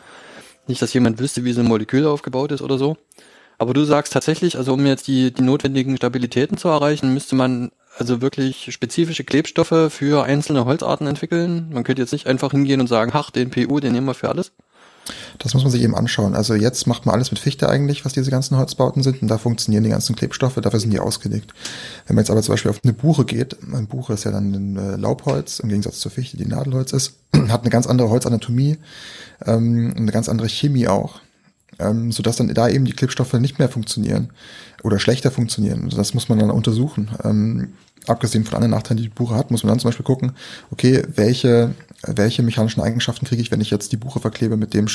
Nicht, 0.66 0.80
dass 0.80 0.94
jemand 0.94 1.18
wüsste, 1.18 1.44
wie 1.44 1.52
so 1.52 1.60
ein 1.60 1.68
Molekül 1.68 2.06
aufgebaut 2.06 2.52
ist 2.52 2.62
oder 2.62 2.78
so. 2.78 2.96
Aber 3.58 3.74
du 3.74 3.84
sagst 3.84 4.12
tatsächlich, 4.12 4.56
also 4.56 4.72
um 4.72 4.84
jetzt 4.86 5.06
die, 5.06 5.32
die 5.32 5.42
notwendigen 5.42 5.96
Stabilitäten 5.96 6.56
zu 6.56 6.68
erreichen, 6.68 7.12
müsste 7.12 7.36
man 7.36 7.70
also 7.96 8.20
wirklich 8.20 8.72
spezifische 8.72 9.24
Klebstoffe 9.24 9.92
für 9.92 10.24
einzelne 10.24 10.64
Holzarten 10.64 11.06
entwickeln. 11.06 11.70
Man 11.72 11.84
könnte 11.84 12.02
jetzt 12.02 12.12
nicht 12.12 12.26
einfach 12.26 12.50
hingehen 12.50 12.80
und 12.80 12.88
sagen, 12.88 13.12
ach, 13.14 13.30
den 13.30 13.50
PU, 13.50 13.78
den 13.78 13.92
nehmen 13.92 14.06
wir 14.06 14.14
für 14.14 14.28
alles. 14.28 14.52
Das 15.38 15.54
muss 15.54 15.62
man 15.62 15.72
sich 15.72 15.82
eben 15.82 15.94
anschauen. 15.94 16.34
Also 16.34 16.54
jetzt 16.54 16.86
macht 16.86 17.06
man 17.06 17.14
alles 17.14 17.30
mit 17.30 17.38
Fichte 17.38 17.68
eigentlich, 17.68 18.04
was 18.04 18.12
diese 18.12 18.30
ganzen 18.30 18.56
Holzbauten 18.56 19.02
sind. 19.02 19.20
Und 19.22 19.28
da 19.28 19.38
funktionieren 19.38 19.84
die 19.84 19.90
ganzen 19.90 20.16
Klebstoffe, 20.16 20.54
dafür 20.56 20.80
sind 20.80 20.92
die 20.92 21.00
ausgelegt. 21.00 21.52
Wenn 22.06 22.16
man 22.16 22.22
jetzt 22.22 22.30
aber 22.30 22.42
zum 22.42 22.54
Beispiel 22.54 22.70
auf 22.70 22.80
eine 22.82 22.92
Buche 22.92 23.24
geht, 23.24 23.56
eine 23.62 23.86
Buche 23.86 24.14
ist 24.14 24.24
ja 24.24 24.30
dann 24.30 24.52
ein 24.52 24.76
äh, 24.76 24.96
Laubholz, 24.96 25.60
im 25.60 25.68
Gegensatz 25.68 26.00
zur 26.00 26.10
Fichte, 26.10 26.36
die 26.36 26.46
Nadelholz 26.46 26.92
ist, 26.92 27.14
hat 27.48 27.62
eine 27.62 27.70
ganz 27.70 27.86
andere 27.86 28.08
Holzanatomie, 28.08 28.78
ähm, 29.44 29.92
eine 29.96 30.12
ganz 30.12 30.28
andere 30.28 30.48
Chemie 30.48 30.88
auch, 30.88 31.20
ähm, 31.78 32.12
sodass 32.12 32.36
dann 32.36 32.52
da 32.54 32.68
eben 32.68 32.84
die 32.84 32.92
Klebstoffe 32.92 33.34
nicht 33.34 33.58
mehr 33.58 33.68
funktionieren 33.68 34.30
oder 34.82 34.98
schlechter 34.98 35.30
funktionieren. 35.30 35.84
Also 35.84 35.96
das 35.96 36.14
muss 36.14 36.28
man 36.28 36.38
dann 36.38 36.50
untersuchen. 36.50 37.10
Ähm, 37.24 37.74
abgesehen 38.06 38.44
von 38.44 38.54
anderen 38.54 38.72
Nachteilen, 38.72 38.98
die 38.98 39.08
die 39.08 39.14
Buche 39.14 39.34
hat, 39.34 39.50
muss 39.50 39.62
man 39.62 39.70
dann 39.70 39.78
zum 39.78 39.88
Beispiel 39.88 40.04
gucken, 40.04 40.32
okay, 40.70 41.02
welche, 41.14 41.74
welche 42.06 42.42
mechanischen 42.42 42.80
Eigenschaften 42.82 43.26
kriege 43.26 43.42
ich, 43.42 43.50
wenn 43.50 43.60
ich 43.60 43.70
jetzt 43.70 43.92
die 43.92 43.96
Buche 43.96 44.20
verklebe 44.20 44.56
mit 44.56 44.74
dem, 44.74 44.86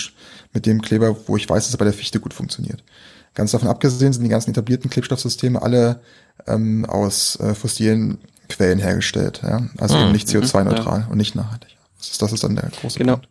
mit 0.54 0.66
dem 0.66 0.82
Kleber, 0.82 1.16
wo 1.28 1.38
ich 1.38 1.50
weiß, 1.50 1.64
dass 1.64 1.72
es 1.72 1.78
bei 1.78 1.86
der 1.86 1.94
Fichte 1.94 2.20
gut 2.20 2.34
funktioniert. 2.34 2.84
Ganz 3.36 3.52
davon 3.52 3.68
abgesehen 3.70 4.12
sind 4.14 4.24
die 4.24 4.30
ganzen 4.30 4.52
etablierten 4.52 4.90
Klebstoffsysteme 4.90 5.62
alle 5.62 6.02
ähm, 6.48 6.86
aus 6.86 7.40
äh, 7.40 7.54
fossilen 7.54 8.18
Quellen 8.50 8.80
hergestellt, 8.80 9.42
ja. 9.44 9.62
Also 9.78 9.96
Mhm, 9.96 10.04
eben 10.04 10.12
nicht 10.14 10.34
mhm, 10.34 10.40
CO2-neutral 10.42 11.02
ja. 11.02 11.08
und 11.10 11.18
nicht 11.18 11.36
nachhaltig. 11.36 11.78
Das 11.98 12.10
ist, 12.12 12.22
das 12.22 12.34
ist 12.34 12.44
dann 12.44 12.56
der 12.56 12.70
große 12.82 12.98
Genau. 12.98 13.14
Punkt. 13.14 13.30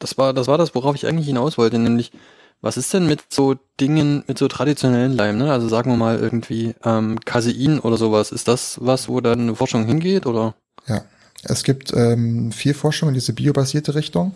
Das 0.00 0.18
war, 0.18 0.32
das 0.32 0.46
war 0.46 0.58
das, 0.58 0.74
worauf 0.74 0.94
ich 0.94 1.06
eigentlich 1.06 1.26
hinaus 1.26 1.58
wollte, 1.58 1.78
nämlich, 1.78 2.12
was 2.60 2.76
ist 2.76 2.92
denn 2.92 3.06
mit 3.06 3.22
so 3.28 3.54
Dingen, 3.80 4.24
mit 4.26 4.38
so 4.38 4.48
traditionellen 4.48 5.12
Leim, 5.12 5.38
ne? 5.38 5.52
Also 5.52 5.68
sagen 5.68 5.90
wir 5.92 5.96
mal 5.96 6.18
irgendwie 6.18 6.74
ähm, 6.84 7.20
Casein 7.24 7.78
oder 7.78 7.96
sowas. 7.96 8.32
Ist 8.32 8.48
das 8.48 8.78
was, 8.80 9.08
wo 9.08 9.20
dann 9.20 9.40
eine 9.40 9.54
Forschung 9.54 9.84
hingeht 9.86 10.26
oder? 10.26 10.54
Ja, 10.86 11.02
es 11.44 11.62
gibt 11.62 11.92
ähm, 11.94 12.50
viel 12.50 12.74
Forschung 12.74 13.08
in 13.08 13.14
diese 13.14 13.32
biobasierte 13.32 13.94
Richtung. 13.94 14.32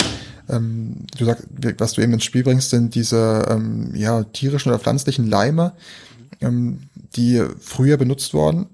Ähm, 0.49 1.07
du 1.17 1.25
sagst, 1.25 1.47
was 1.79 1.93
du 1.95 2.01
eben 2.01 2.13
ins 2.13 2.25
Spiel 2.25 2.45
bringst, 2.45 2.71
sind 2.71 2.95
diese 2.95 3.47
ähm, 3.51 3.95
ja, 3.95 4.23
tierischen 4.25 4.71
oder 4.71 4.79
pflanzlichen 4.79 5.27
Leime, 5.27 5.73
ähm, 6.41 6.83
die 7.17 7.43
früher 7.61 7.97
benutzt 7.97 8.35
wurden. 8.35 8.67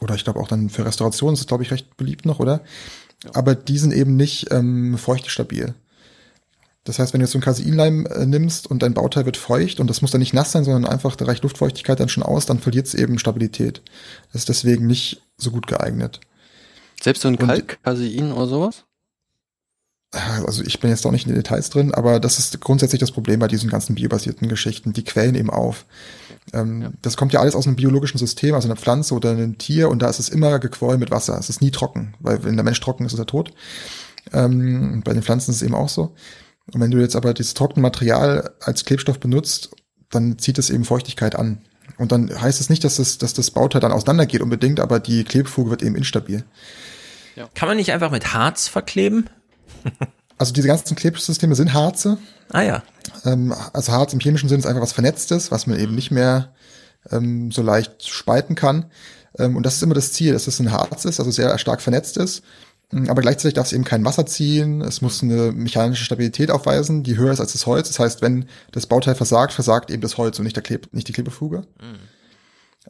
Oder 0.00 0.14
ich 0.14 0.24
glaube 0.24 0.40
auch 0.40 0.48
dann 0.48 0.68
für 0.68 0.84
Restauration 0.84 1.34
ist 1.34 1.40
es, 1.40 1.46
glaube 1.46 1.62
ich, 1.62 1.70
recht 1.70 1.96
beliebt 1.96 2.24
noch, 2.24 2.40
oder? 2.40 2.60
Aber 3.34 3.54
die 3.54 3.78
sind 3.78 3.92
eben 3.92 4.16
nicht 4.16 4.52
ähm, 4.52 4.96
feuchtstabil. 4.98 5.74
Das 6.84 6.98
heißt, 6.98 7.12
wenn 7.12 7.20
du 7.20 7.24
jetzt 7.24 7.32
so 7.32 7.38
einen 7.38 7.44
Caseinleim 7.44 8.06
äh, 8.06 8.26
nimmst 8.26 8.66
und 8.68 8.82
dein 8.82 8.94
Bauteil 8.94 9.24
wird 9.24 9.36
feucht 9.36 9.78
und 9.78 9.88
das 9.88 10.02
muss 10.02 10.10
dann 10.10 10.20
nicht 10.20 10.34
nass 10.34 10.50
sein, 10.50 10.64
sondern 10.64 10.84
einfach, 10.84 11.14
da 11.14 11.24
reicht 11.24 11.44
Luftfeuchtigkeit 11.44 12.00
dann 12.00 12.08
schon 12.08 12.24
aus, 12.24 12.46
dann 12.46 12.58
verliert 12.58 12.86
es 12.86 12.94
eben 12.94 13.20
Stabilität. 13.20 13.82
Das 14.32 14.42
ist 14.42 14.48
deswegen 14.48 14.88
nicht 14.88 15.22
so 15.36 15.52
gut 15.52 15.68
geeignet. 15.68 16.20
Selbst 17.02 17.22
so 17.22 17.28
ein 17.28 17.38
Kalk, 17.38 17.82
Casein 17.82 18.32
oder 18.32 18.46
sowas? 18.46 18.84
also 20.12 20.62
ich 20.62 20.78
bin 20.78 20.90
jetzt 20.90 21.06
auch 21.06 21.10
nicht 21.10 21.26
in 21.26 21.32
den 21.32 21.42
Details 21.42 21.70
drin, 21.70 21.94
aber 21.94 22.20
das 22.20 22.38
ist 22.38 22.60
grundsätzlich 22.60 23.00
das 23.00 23.12
Problem 23.12 23.40
bei 23.40 23.48
diesen 23.48 23.70
ganzen 23.70 23.94
biobasierten 23.94 24.48
Geschichten. 24.48 24.92
Die 24.92 25.04
quellen 25.04 25.34
eben 25.34 25.48
auf. 25.48 25.86
Ähm, 26.52 26.92
Das 27.00 27.16
kommt 27.16 27.32
ja 27.32 27.40
alles 27.40 27.54
aus 27.54 27.66
einem 27.66 27.76
biologischen 27.76 28.18
System, 28.18 28.54
also 28.54 28.68
einer 28.68 28.76
Pflanze 28.76 29.14
oder 29.14 29.30
einem 29.30 29.56
Tier, 29.56 29.88
und 29.88 30.02
da 30.02 30.10
ist 30.10 30.18
es 30.18 30.28
immer 30.28 30.58
gequollen 30.58 31.00
mit 31.00 31.10
Wasser. 31.10 31.38
Es 31.38 31.48
ist 31.48 31.62
nie 31.62 31.70
trocken, 31.70 32.14
weil 32.20 32.44
wenn 32.44 32.56
der 32.56 32.64
Mensch 32.64 32.80
trocken 32.80 33.06
ist, 33.06 33.14
ist 33.14 33.18
er 33.18 33.26
tot. 33.26 33.52
Ähm, 34.32 35.02
bei 35.02 35.14
den 35.14 35.22
Pflanzen 35.22 35.50
ist 35.50 35.56
es 35.56 35.62
eben 35.62 35.74
auch 35.74 35.88
so. 35.88 36.14
Und 36.72 36.80
wenn 36.80 36.90
du 36.90 36.98
jetzt 36.98 37.16
aber 37.16 37.32
dieses 37.32 37.54
trockene 37.54 37.82
Material 37.82 38.50
als 38.60 38.84
Klebstoff 38.84 39.18
benutzt, 39.18 39.70
dann 40.10 40.38
zieht 40.38 40.58
es 40.58 40.68
eben 40.68 40.84
Feuchtigkeit 40.84 41.36
an. 41.36 41.62
Und 41.96 42.12
dann 42.12 42.30
heißt 42.40 42.60
es 42.60 42.68
nicht, 42.68 42.84
dass 42.84 42.96
das, 42.96 43.18
dass 43.18 43.32
das 43.32 43.50
Bauteil 43.50 43.80
dann 43.80 43.92
auseinandergeht 43.92 44.42
unbedingt, 44.42 44.78
aber 44.78 45.00
die 45.00 45.24
Klebfuge 45.24 45.70
wird 45.70 45.82
eben 45.82 45.96
instabil. 45.96 46.44
Kann 47.54 47.68
man 47.68 47.76
nicht 47.76 47.92
einfach 47.92 48.10
mit 48.10 48.34
Harz 48.34 48.68
verkleben? 48.68 49.28
Also 50.38 50.52
diese 50.52 50.66
ganzen 50.66 50.96
Klebsysteme 50.96 51.54
sind 51.54 51.72
Harze. 51.72 52.18
Ah 52.50 52.62
ja. 52.62 52.82
Ähm, 53.24 53.54
also 53.72 53.92
Harz 53.92 54.12
im 54.12 54.20
chemischen 54.20 54.48
Sinn 54.48 54.58
ist 54.58 54.66
einfach 54.66 54.82
was 54.82 54.92
Vernetztes, 54.92 55.50
was 55.50 55.66
man 55.66 55.78
eben 55.78 55.94
nicht 55.94 56.10
mehr 56.10 56.52
ähm, 57.10 57.50
so 57.52 57.62
leicht 57.62 58.08
spalten 58.08 58.54
kann. 58.54 58.90
Ähm, 59.38 59.56
und 59.56 59.64
das 59.64 59.76
ist 59.76 59.82
immer 59.82 59.94
das 59.94 60.12
Ziel, 60.12 60.32
dass 60.32 60.46
es 60.46 60.58
ein 60.60 60.72
Harz 60.72 61.04
ist, 61.04 61.20
also 61.20 61.30
sehr 61.30 61.56
stark 61.58 61.80
vernetzt 61.80 62.16
ist. 62.16 62.42
Ähm, 62.92 63.08
Aber 63.08 63.22
gleichzeitig 63.22 63.54
darf 63.54 63.66
es 63.66 63.72
eben 63.72 63.84
kein 63.84 64.04
Wasser 64.04 64.26
ziehen. 64.26 64.80
Es 64.82 65.00
muss 65.00 65.22
eine 65.22 65.52
mechanische 65.52 66.04
Stabilität 66.04 66.50
aufweisen, 66.50 67.02
die 67.02 67.16
höher 67.16 67.32
ist 67.32 67.40
als 67.40 67.52
das 67.52 67.66
Holz. 67.66 67.88
Das 67.88 67.98
heißt, 67.98 68.22
wenn 68.22 68.46
das 68.72 68.86
Bauteil 68.86 69.14
versagt, 69.14 69.52
versagt 69.52 69.90
eben 69.90 70.02
das 70.02 70.18
Holz 70.18 70.38
und 70.38 70.44
nicht, 70.44 70.56
der 70.56 70.62
Kleb 70.62 70.92
nicht 70.92 71.08
die 71.08 71.12
Klebefuge. 71.12 71.62
Ähm, 71.80 71.98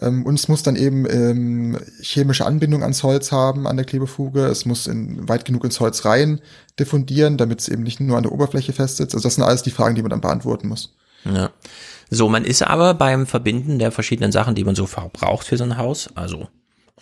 und 0.00 0.34
es 0.34 0.48
muss 0.48 0.62
dann 0.62 0.76
eben 0.76 1.06
ähm, 1.08 1.78
chemische 2.00 2.46
Anbindung 2.46 2.82
ans 2.82 3.02
Holz 3.02 3.30
haben, 3.30 3.66
an 3.66 3.76
der 3.76 3.84
Klebefuge. 3.84 4.46
Es 4.46 4.64
muss 4.64 4.86
in, 4.86 5.28
weit 5.28 5.44
genug 5.44 5.64
ins 5.64 5.80
Holz 5.80 6.04
rein 6.04 6.40
diffundieren, 6.78 7.36
damit 7.36 7.60
es 7.60 7.68
eben 7.68 7.82
nicht 7.82 8.00
nur 8.00 8.16
an 8.16 8.22
der 8.22 8.32
Oberfläche 8.32 8.72
festsitzt. 8.72 9.14
Also 9.14 9.24
das 9.24 9.34
sind 9.34 9.44
alles 9.44 9.62
die 9.62 9.70
Fragen, 9.70 9.94
die 9.94 10.02
man 10.02 10.10
dann 10.10 10.22
beantworten 10.22 10.68
muss. 10.68 10.94
Ja. 11.24 11.50
So, 12.10 12.28
man 12.28 12.44
ist 12.44 12.62
aber 12.62 12.94
beim 12.94 13.26
Verbinden 13.26 13.78
der 13.78 13.92
verschiedenen 13.92 14.32
Sachen, 14.32 14.54
die 14.54 14.64
man 14.64 14.74
so 14.74 14.86
verbraucht 14.86 15.46
für 15.46 15.56
so 15.56 15.64
ein 15.64 15.76
Haus, 15.76 16.08
also 16.14 16.48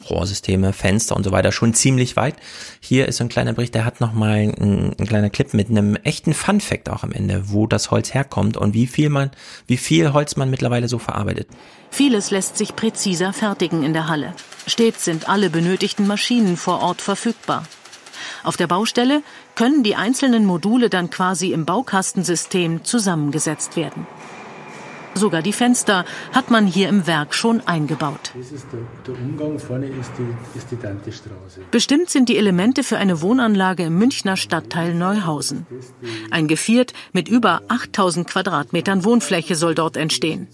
Rohrsysteme, 0.08 0.72
Fenster 0.72 1.16
und 1.16 1.24
so 1.24 1.32
weiter, 1.32 1.52
schon 1.52 1.74
ziemlich 1.74 2.16
weit. 2.16 2.36
Hier 2.80 3.06
ist 3.06 3.16
so 3.16 3.24
ein 3.24 3.28
kleiner 3.28 3.52
Bericht, 3.52 3.74
der 3.74 3.84
hat 3.84 4.00
nochmal 4.00 4.38
ein, 4.38 4.94
ein 4.98 5.06
kleiner 5.06 5.30
Clip 5.30 5.52
mit 5.52 5.68
einem 5.68 5.96
echten 5.96 6.32
Fun-Fact 6.32 6.88
auch 6.88 7.02
am 7.02 7.12
Ende, 7.12 7.50
wo 7.50 7.66
das 7.66 7.90
Holz 7.90 8.14
herkommt 8.14 8.56
und 8.56 8.72
wie 8.72 8.86
viel 8.86 9.10
man, 9.10 9.30
wie 9.66 9.76
viel 9.76 10.12
Holz 10.12 10.36
man 10.36 10.50
mittlerweile 10.50 10.88
so 10.88 10.98
verarbeitet. 10.98 11.48
Vieles 11.90 12.30
lässt 12.30 12.56
sich 12.56 12.76
präziser 12.76 13.32
fertigen 13.32 13.82
in 13.82 13.92
der 13.92 14.08
Halle. 14.08 14.34
Stets 14.66 15.04
sind 15.04 15.28
alle 15.28 15.50
benötigten 15.50 16.06
Maschinen 16.06 16.56
vor 16.56 16.80
Ort 16.80 17.00
verfügbar. 17.02 17.64
Auf 18.42 18.56
der 18.56 18.66
Baustelle 18.66 19.22
können 19.54 19.82
die 19.82 19.96
einzelnen 19.96 20.46
Module 20.46 20.88
dann 20.88 21.10
quasi 21.10 21.52
im 21.52 21.66
Baukastensystem 21.66 22.84
zusammengesetzt 22.84 23.76
werden. 23.76 24.06
Sogar 25.14 25.42
die 25.42 25.52
Fenster 25.52 26.04
hat 26.32 26.50
man 26.50 26.66
hier 26.66 26.88
im 26.88 27.06
Werk 27.06 27.34
schon 27.34 27.60
eingebaut. 27.66 28.32
Das 28.34 28.52
ist 28.52 28.66
der, 28.72 28.80
der 29.06 29.20
Umgang, 29.20 29.58
vorne 29.58 29.86
ist 29.86 30.12
die, 30.16 30.58
ist 30.58 30.70
die 30.70 30.78
Dantestraße. 30.78 31.62
Bestimmt 31.70 32.10
sind 32.10 32.28
die 32.28 32.36
Elemente 32.36 32.84
für 32.84 32.96
eine 32.96 33.20
Wohnanlage 33.20 33.82
im 33.82 33.98
Münchner 33.98 34.36
Stadtteil 34.36 34.94
Neuhausen. 34.94 35.66
Ein 36.30 36.46
Geviert 36.46 36.92
mit 37.12 37.28
über 37.28 37.62
8000 37.68 38.28
Quadratmetern 38.28 39.04
Wohnfläche 39.04 39.56
soll 39.56 39.74
dort 39.74 39.96
entstehen. 39.96 40.46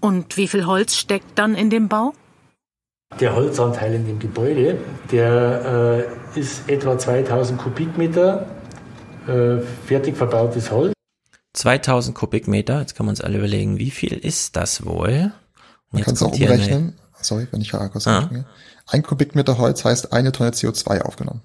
Und 0.00 0.36
wie 0.36 0.48
viel 0.48 0.66
Holz 0.66 0.94
steckt 0.96 1.38
dann 1.38 1.54
in 1.54 1.70
dem 1.70 1.88
Bau? 1.88 2.12
Der 3.20 3.34
Holzanteil 3.34 3.94
in 3.94 4.06
dem 4.06 4.18
Gebäude, 4.18 4.78
der 5.10 6.06
äh, 6.34 6.38
ist 6.38 6.68
etwa 6.68 6.98
2000 6.98 7.58
Kubikmeter 7.60 8.46
äh, 9.26 9.58
fertig 9.86 10.16
verbautes 10.16 10.70
Holz. 10.70 10.92
2000 11.54 12.14
Kubikmeter, 12.16 12.80
jetzt 12.80 12.94
kann 12.94 13.06
man 13.06 13.12
uns 13.14 13.20
alle 13.20 13.38
überlegen, 13.38 13.78
wie 13.78 13.90
viel 13.90 14.12
ist 14.12 14.56
das 14.56 14.84
wohl? 14.84 15.32
Man 15.90 16.02
kann 16.02 16.14
es 16.14 16.22
auch 16.22 16.34
hier 16.34 16.50
eine- 16.50 16.56
umrechnen. 16.62 16.96
Sorry, 17.22 17.46
wenn 17.50 17.62
ich 17.62 17.70
kurz 17.72 18.06
Ah. 18.06 18.28
Ein 18.88 19.02
Kubikmeter 19.02 19.56
Holz 19.58 19.84
heißt 19.84 20.12
eine 20.12 20.32
Tonne 20.32 20.50
CO2 20.50 21.00
aufgenommen. 21.00 21.40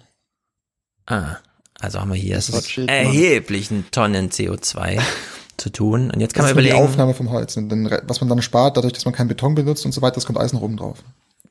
Ah, 1.05 1.37
also 1.79 1.99
haben 1.99 2.09
wir 2.11 2.17
hier 2.17 2.39
erheblichen 2.87 3.85
Tonnen 3.91 4.29
CO2 4.29 5.01
zu 5.61 5.69
tun. 5.69 6.11
Und 6.11 6.19
jetzt 6.19 6.33
kann 6.33 6.43
das 6.45 6.53
man 6.53 6.63
ist 6.63 6.63
nur 6.63 6.63
die 6.63 6.69
überlegen. 6.69 6.89
Aufnahme 6.89 7.13
vom 7.13 7.31
Holz. 7.31 7.55
Und 7.55 7.69
dann, 7.69 7.89
was 8.07 8.19
man 8.19 8.29
dann 8.29 8.41
spart, 8.41 8.75
dadurch, 8.75 8.93
dass 8.93 9.05
man 9.05 9.13
keinen 9.13 9.29
Beton 9.29 9.55
benutzt 9.55 9.85
und 9.85 9.93
so 9.93 10.01
weiter, 10.01 10.15
das 10.15 10.25
kommt 10.25 10.37
alles 10.37 10.51
noch 10.51 10.61
oben 10.61 10.77
drauf. 10.77 11.03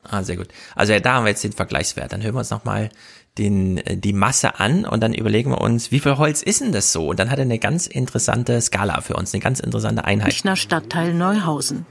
Ah, 0.03 0.23
sehr 0.23 0.37
gut. 0.37 0.49
Also 0.75 0.93
ja, 0.93 1.01
da 1.01 1.15
haben 1.15 1.25
wir 1.25 1.31
jetzt 1.31 1.45
den 1.45 1.53
Vergleichswert. 1.53 2.13
Dann 2.13 2.23
hören 2.23 2.35
wir 2.35 2.39
uns 2.39 2.51
nochmal 2.51 2.91
den, 3.39 3.79
äh, 3.79 3.97
die 3.97 4.13
Masse 4.13 4.59
an 4.59 4.85
und 4.85 5.03
dann 5.03 5.15
überlegen 5.15 5.51
wir 5.51 5.61
uns, 5.61 5.93
wie 5.93 6.01
viel 6.01 6.17
Holz 6.17 6.43
ist 6.43 6.61
denn 6.61 6.73
das 6.73 6.93
so? 6.93 7.09
Und 7.09 7.21
dann 7.21 7.31
hat 7.31 7.39
er 7.39 7.45
eine 7.45 7.59
ganz 7.59 7.87
interessante 7.87 8.61
Skala 8.61 9.03
für 9.03 9.15
uns, 9.15 9.33
eine 9.35 9.43
ganz 9.43 9.61
interessante 9.61 10.05
Einheit. 10.05 10.29
Münchner 10.29 10.57
Stadtteil 10.57 11.15
Neuhausen. 11.15 11.87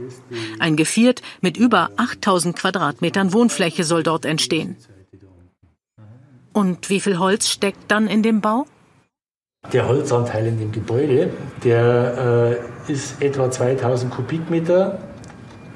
Ein 0.59 0.75
Geviert 0.75 1.21
mit 1.41 1.55
über 1.55 1.91
8000 1.97 2.55
Quadratmetern 2.55 3.31
Wohnfläche 3.31 3.83
soll 3.83 4.03
dort 4.03 4.25
entstehen. 4.25 4.75
Und 6.51 6.89
wie 6.89 6.99
viel 6.99 7.19
Holz 7.19 7.47
steckt 7.47 7.91
dann 7.91 8.07
in 8.07 8.23
dem 8.23 8.41
Bau? 8.41 8.65
Der 9.73 9.87
Holzanteil 9.87 10.47
in 10.47 10.57
dem 10.57 10.71
Gebäude, 10.71 11.31
der 11.63 12.57
äh, 12.87 12.91
ist 12.91 13.21
etwa 13.21 13.51
2000 13.51 14.11
Kubikmeter 14.11 14.97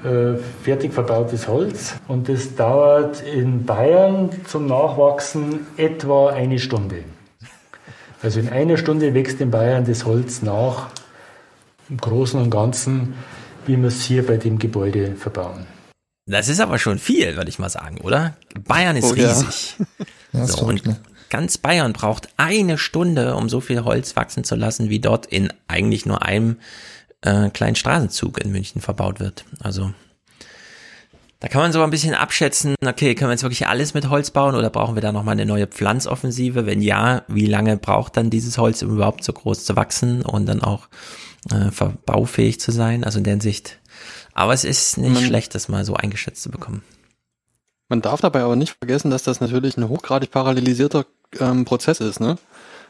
äh, 0.03 0.37
fertig 0.63 0.93
verbautes 0.93 1.47
Holz. 1.47 1.95
Und 2.07 2.27
das 2.27 2.55
dauert 2.55 3.21
in 3.21 3.65
Bayern 3.65 4.31
zum 4.45 4.65
Nachwachsen 4.65 5.67
etwa 5.77 6.29
eine 6.29 6.57
Stunde. 6.57 7.03
Also 8.23 8.39
in 8.39 8.49
einer 8.49 8.77
Stunde 8.77 9.13
wächst 9.13 9.41
in 9.41 9.51
Bayern 9.51 9.85
das 9.85 10.05
Holz 10.05 10.41
nach, 10.41 10.87
im 11.89 11.97
Großen 11.97 12.41
und 12.41 12.49
Ganzen, 12.49 13.13
wie 13.67 13.77
wir 13.77 13.89
es 13.89 14.01
hier 14.01 14.25
bei 14.25 14.37
dem 14.37 14.57
Gebäude 14.57 15.15
verbauen. 15.15 15.67
Das 16.25 16.47
ist 16.47 16.61
aber 16.61 16.79
schon 16.79 16.97
viel, 16.97 17.35
würde 17.35 17.49
ich 17.49 17.59
mal 17.59 17.69
sagen, 17.69 17.97
oder? 18.01 18.37
Bayern 18.65 18.95
ist 18.95 19.11
Oh 19.11 19.15
ja. 19.15 19.27
riesig. 19.27 19.75
Ja, 20.31 20.45
ist 20.45 20.53
so, 20.53 20.65
und 20.65 20.85
ne? 20.85 20.95
Ganz 21.33 21.57
Bayern 21.57 21.93
braucht 21.93 22.29
eine 22.37 22.77
Stunde, 22.77 23.33
um 23.35 23.49
so 23.49 23.59
viel 23.59 23.83
Holz 23.83 24.15
wachsen 24.15 24.43
zu 24.43 24.53
lassen, 24.53 24.91
wie 24.91 24.99
dort 24.99 25.25
in 25.25 25.51
eigentlich 25.67 26.05
nur 26.05 26.21
einem 26.21 26.57
äh, 27.21 27.49
kleinen 27.49 27.75
Straßenzug 27.75 28.39
in 28.39 28.51
München 28.51 28.81
verbaut 28.81 29.19
wird. 29.19 29.43
Also 29.59 29.91
da 31.39 31.47
kann 31.47 31.61
man 31.61 31.71
so 31.73 31.81
ein 31.81 31.89
bisschen 31.89 32.13
abschätzen, 32.13 32.75
okay, 32.85 33.15
können 33.15 33.29
wir 33.29 33.33
jetzt 33.33 33.41
wirklich 33.41 33.67
alles 33.67 33.95
mit 33.95 34.09
Holz 34.09 34.29
bauen 34.29 34.53
oder 34.53 34.69
brauchen 34.69 34.93
wir 34.93 35.01
da 35.01 35.11
nochmal 35.11 35.31
eine 35.33 35.47
neue 35.47 35.65
Pflanzoffensive? 35.65 36.67
Wenn 36.67 36.83
ja, 36.83 37.23
wie 37.27 37.47
lange 37.47 37.77
braucht 37.77 38.15
dann 38.15 38.29
dieses 38.29 38.59
Holz, 38.59 38.83
um 38.83 38.91
überhaupt 38.91 39.23
so 39.23 39.33
groß 39.33 39.65
zu 39.65 39.75
wachsen 39.75 40.21
und 40.21 40.45
dann 40.45 40.61
auch 40.61 40.87
äh, 41.51 41.71
verbaufähig 41.71 42.59
zu 42.59 42.71
sein? 42.71 43.03
Also 43.03 43.17
in 43.17 43.23
der 43.23 43.33
Hinsicht. 43.33 43.79
Aber 44.35 44.53
es 44.53 44.65
ist 44.65 44.99
nicht 44.99 45.15
Man- 45.15 45.25
schlecht, 45.25 45.55
das 45.55 45.67
mal 45.67 45.83
so 45.83 45.95
eingeschätzt 45.95 46.43
zu 46.43 46.51
bekommen. 46.51 46.83
Man 47.93 48.01
darf 48.01 48.21
dabei 48.21 48.41
aber 48.41 48.55
nicht 48.55 48.75
vergessen, 48.79 49.11
dass 49.11 49.21
das 49.21 49.39
natürlich 49.39 49.77
ein 49.77 49.87
hochgradig 49.87 50.31
parallelisierter 50.31 51.05
ähm, 51.39 51.63
Prozess 51.63 51.99
ist. 51.99 52.19
Ne? 52.19 52.39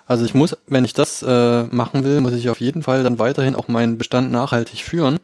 Also 0.08 0.24
ich 0.24 0.34
muss, 0.34 0.56
wenn 0.68 0.86
ich 0.86 0.94
das 0.94 1.22
äh, 1.22 1.64
machen 1.64 2.06
will, 2.06 2.22
muss 2.22 2.32
ich 2.32 2.50
auf 2.50 2.62
jeden 2.62 2.84
Fall 2.84 3.04
dann 3.04 3.20
weiterhin 3.20 3.56
auch 3.56 3.68
meinen 3.68 3.98
Bestand 3.98 4.32
nachhaltig 4.32 4.82
führen, 4.82 5.20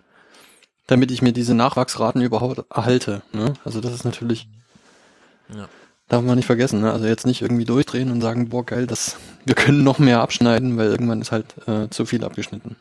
damit 0.88 1.12
ich 1.12 1.22
mir 1.22 1.32
diese 1.32 1.54
Nachwachsraten 1.54 2.22
überhaupt 2.22 2.62
erhalte. 2.70 3.22
Ne? 3.32 3.54
Also 3.64 3.80
das 3.80 3.94
ist 3.94 4.04
natürlich, 4.04 4.50
Ja. 5.48 5.70
darf 6.10 6.24
man 6.24 6.36
nicht 6.36 6.48
vergessen. 6.48 6.82
Ne? 6.82 6.92
Also 6.92 7.06
jetzt 7.06 7.26
nicht 7.26 7.42
irgendwie 7.42 7.64
durchdrehen 7.64 8.12
und 8.12 8.20
sagen, 8.20 8.50
boah 8.50 8.66
geil, 8.66 8.86
das, 8.86 9.16
wir 9.46 9.56
können 9.56 9.86
noch 9.86 9.98
mehr 9.98 10.20
abschneiden, 10.20 10.76
weil 10.76 10.88
irgendwann 10.90 11.22
ist 11.22 11.32
halt 11.32 11.46
äh, 11.70 11.88
zu 11.90 12.06
viel 12.06 12.26
abgeschnitten. 12.26 12.76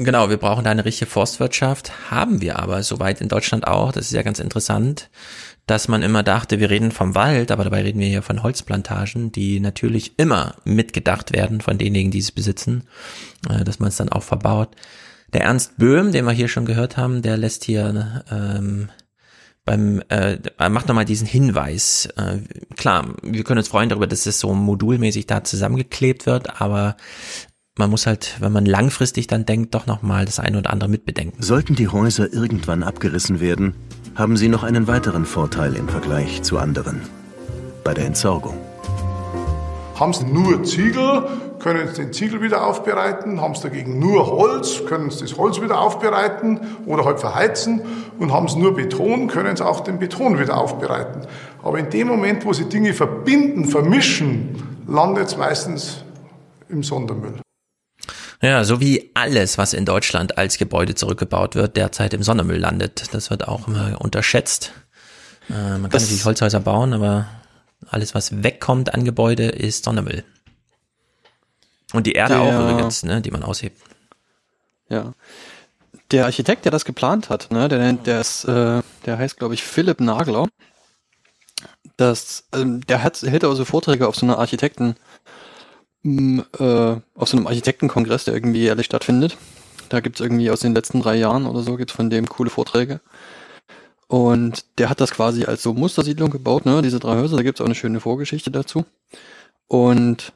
Genau, 0.00 0.30
wir 0.30 0.36
brauchen 0.36 0.62
da 0.62 0.70
eine 0.70 0.84
richtige 0.84 1.10
Forstwirtschaft, 1.10 2.10
haben 2.10 2.40
wir 2.40 2.60
aber 2.60 2.84
soweit 2.84 3.20
in 3.20 3.28
Deutschland 3.28 3.66
auch. 3.66 3.90
Das 3.90 4.06
ist 4.06 4.12
ja 4.12 4.22
ganz 4.22 4.38
interessant, 4.38 5.10
dass 5.68 5.86
man 5.86 6.02
immer 6.02 6.22
dachte, 6.22 6.60
wir 6.60 6.70
reden 6.70 6.90
vom 6.90 7.14
Wald, 7.14 7.50
aber 7.50 7.64
dabei 7.64 7.82
reden 7.82 8.00
wir 8.00 8.08
hier 8.08 8.22
von 8.22 8.42
Holzplantagen, 8.42 9.30
die 9.30 9.60
natürlich 9.60 10.18
immer 10.18 10.56
mitgedacht 10.64 11.32
werden 11.32 11.60
von 11.60 11.78
denjenigen, 11.78 12.10
die 12.10 12.18
es 12.18 12.32
besitzen, 12.32 12.84
äh, 13.48 13.64
dass 13.64 13.78
man 13.78 13.90
es 13.90 13.96
dann 13.96 14.08
auch 14.08 14.22
verbaut. 14.22 14.70
Der 15.32 15.42
Ernst 15.42 15.76
Böhm, 15.76 16.10
den 16.10 16.24
wir 16.24 16.32
hier 16.32 16.48
schon 16.48 16.64
gehört 16.64 16.96
haben, 16.96 17.20
der 17.20 17.36
lässt 17.36 17.64
hier 17.64 18.24
ähm, 18.30 18.88
beim 19.66 20.02
äh, 20.08 20.38
macht 20.70 20.88
nochmal 20.88 21.04
diesen 21.04 21.26
Hinweis. 21.26 22.08
Äh, 22.16 22.38
klar, 22.74 23.14
wir 23.22 23.44
können 23.44 23.58
uns 23.58 23.68
freuen 23.68 23.90
darüber, 23.90 24.06
dass 24.06 24.24
es 24.24 24.40
so 24.40 24.54
modulmäßig 24.54 25.26
da 25.26 25.44
zusammengeklebt 25.44 26.24
wird, 26.24 26.62
aber 26.62 26.96
man 27.76 27.90
muss 27.90 28.06
halt, 28.06 28.36
wenn 28.40 28.52
man 28.52 28.64
langfristig 28.64 29.26
dann 29.26 29.44
denkt, 29.44 29.74
doch 29.74 29.86
nochmal 29.86 30.24
das 30.24 30.40
eine 30.40 30.58
oder 30.58 30.70
andere 30.70 30.88
mitbedenken. 30.88 31.42
Sollten 31.42 31.74
die 31.74 31.88
Häuser 31.88 32.32
irgendwann 32.32 32.82
abgerissen 32.82 33.40
werden, 33.40 33.74
haben 34.18 34.36
sie 34.36 34.48
noch 34.48 34.64
einen 34.64 34.88
weiteren 34.88 35.24
Vorteil 35.24 35.76
im 35.76 35.88
Vergleich 35.88 36.42
zu 36.42 36.58
anderen. 36.58 37.02
Bei 37.84 37.94
der 37.94 38.04
Entsorgung. 38.04 38.58
Haben 39.94 40.12
sie 40.12 40.24
nur 40.24 40.64
Ziegel, 40.64 41.22
können 41.60 41.86
sie 41.86 42.02
den 42.02 42.12
Ziegel 42.12 42.42
wieder 42.42 42.66
aufbereiten. 42.66 43.40
Haben 43.40 43.54
sie 43.54 43.62
dagegen 43.62 44.00
nur 44.00 44.26
Holz, 44.26 44.84
können 44.86 45.10
sie 45.10 45.20
das 45.20 45.38
Holz 45.38 45.60
wieder 45.60 45.80
aufbereiten 45.80 46.58
oder 46.84 47.04
halt 47.04 47.20
verheizen. 47.20 47.80
Und 48.18 48.32
haben 48.32 48.48
sie 48.48 48.58
nur 48.58 48.74
Beton, 48.74 49.28
können 49.28 49.56
sie 49.56 49.64
auch 49.64 49.80
den 49.80 50.00
Beton 50.00 50.40
wieder 50.40 50.58
aufbereiten. 50.58 51.22
Aber 51.62 51.78
in 51.78 51.88
dem 51.88 52.08
Moment, 52.08 52.44
wo 52.44 52.52
sie 52.52 52.64
Dinge 52.64 52.94
verbinden, 52.94 53.66
vermischen, 53.66 54.82
landet 54.88 55.28
es 55.28 55.36
meistens 55.36 56.04
im 56.68 56.82
Sondermüll. 56.82 57.34
Ja, 58.40 58.62
so 58.64 58.80
wie 58.80 59.10
alles, 59.14 59.58
was 59.58 59.72
in 59.72 59.84
Deutschland 59.84 60.38
als 60.38 60.58
Gebäude 60.58 60.94
zurückgebaut 60.94 61.54
wird, 61.56 61.76
derzeit 61.76 62.14
im 62.14 62.22
Sondermüll 62.22 62.58
landet. 62.58 63.12
Das 63.12 63.30
wird 63.30 63.48
auch 63.48 63.66
immer 63.66 64.00
unterschätzt. 64.00 64.72
Äh, 65.50 65.52
man 65.54 65.82
kann 65.82 65.90
Das- 65.90 66.02
natürlich 66.04 66.24
Holzhäuser 66.24 66.60
bauen, 66.60 66.92
aber 66.92 67.26
alles, 67.90 68.14
was 68.14 68.42
wegkommt 68.44 68.94
an 68.94 69.04
Gebäude, 69.04 69.46
ist 69.48 69.84
Sondermüll. 69.84 70.24
Und 71.92 72.06
die 72.06 72.12
Erde 72.12 72.34
Der- 72.34 72.42
auch 72.42 72.70
übrigens, 72.70 73.02
ne, 73.02 73.20
die 73.22 73.30
man 73.30 73.42
aushebt. 73.42 73.80
Ja. 74.88 75.12
Der 76.10 76.26
Architekt, 76.26 76.64
der 76.64 76.72
das 76.72 76.84
geplant 76.84 77.30
hat, 77.30 77.50
ne, 77.50 77.68
der, 77.68 77.92
der 77.94 78.20
ist, 78.20 78.44
äh, 78.44 78.82
der 79.04 79.18
heißt, 79.18 79.36
glaube 79.38 79.54
ich, 79.54 79.62
Philipp 79.62 80.00
Nagler. 80.00 80.46
Das, 81.96 82.44
ähm, 82.54 82.86
der 82.86 83.02
hat, 83.02 83.20
hält 83.22 83.42
also 83.44 83.64
Vorträge 83.64 84.06
auf 84.06 84.14
so 84.16 84.24
einer 84.24 84.38
Architekten, 84.38 84.94
äh, 86.58 86.96
auf 87.14 87.28
so 87.28 87.36
einem 87.36 87.46
Architektenkongress, 87.46 88.24
der 88.24 88.34
irgendwie 88.34 88.60
jährlich 88.60 88.86
stattfindet. 88.86 89.36
Da 89.88 90.00
gibt's 90.00 90.20
irgendwie 90.20 90.50
aus 90.50 90.60
den 90.60 90.74
letzten 90.74 91.00
drei 91.00 91.16
Jahren 91.16 91.46
oder 91.46 91.62
so, 91.62 91.76
gibt's 91.76 91.94
von 91.94 92.10
dem 92.10 92.28
coole 92.28 92.50
Vorträge. 92.50 93.00
Und 94.06 94.64
der 94.78 94.88
hat 94.88 95.00
das 95.00 95.10
quasi 95.10 95.44
als 95.44 95.62
so 95.62 95.74
Mustersiedlung 95.74 96.30
gebaut, 96.30 96.64
ne, 96.64 96.80
diese 96.82 96.98
drei 96.98 97.16
Häuser, 97.16 97.36
da 97.36 97.42
gibt's 97.42 97.60
auch 97.60 97.66
eine 97.66 97.74
schöne 97.74 98.00
Vorgeschichte 98.00 98.50
dazu. 98.50 98.84
Und 99.66 100.32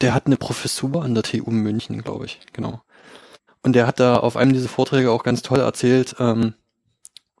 der 0.00 0.14
hat 0.14 0.26
eine 0.26 0.36
Professur 0.36 1.02
an 1.02 1.14
der 1.14 1.22
TU 1.22 1.50
München, 1.50 2.02
glaube 2.02 2.24
ich, 2.24 2.40
genau. 2.52 2.80
Und 3.62 3.74
der 3.74 3.86
hat 3.86 4.00
da 4.00 4.16
auf 4.16 4.36
einem 4.36 4.54
dieser 4.54 4.68
Vorträge 4.68 5.10
auch 5.10 5.22
ganz 5.22 5.42
toll 5.42 5.60
erzählt, 5.60 6.16
ähm, 6.18 6.54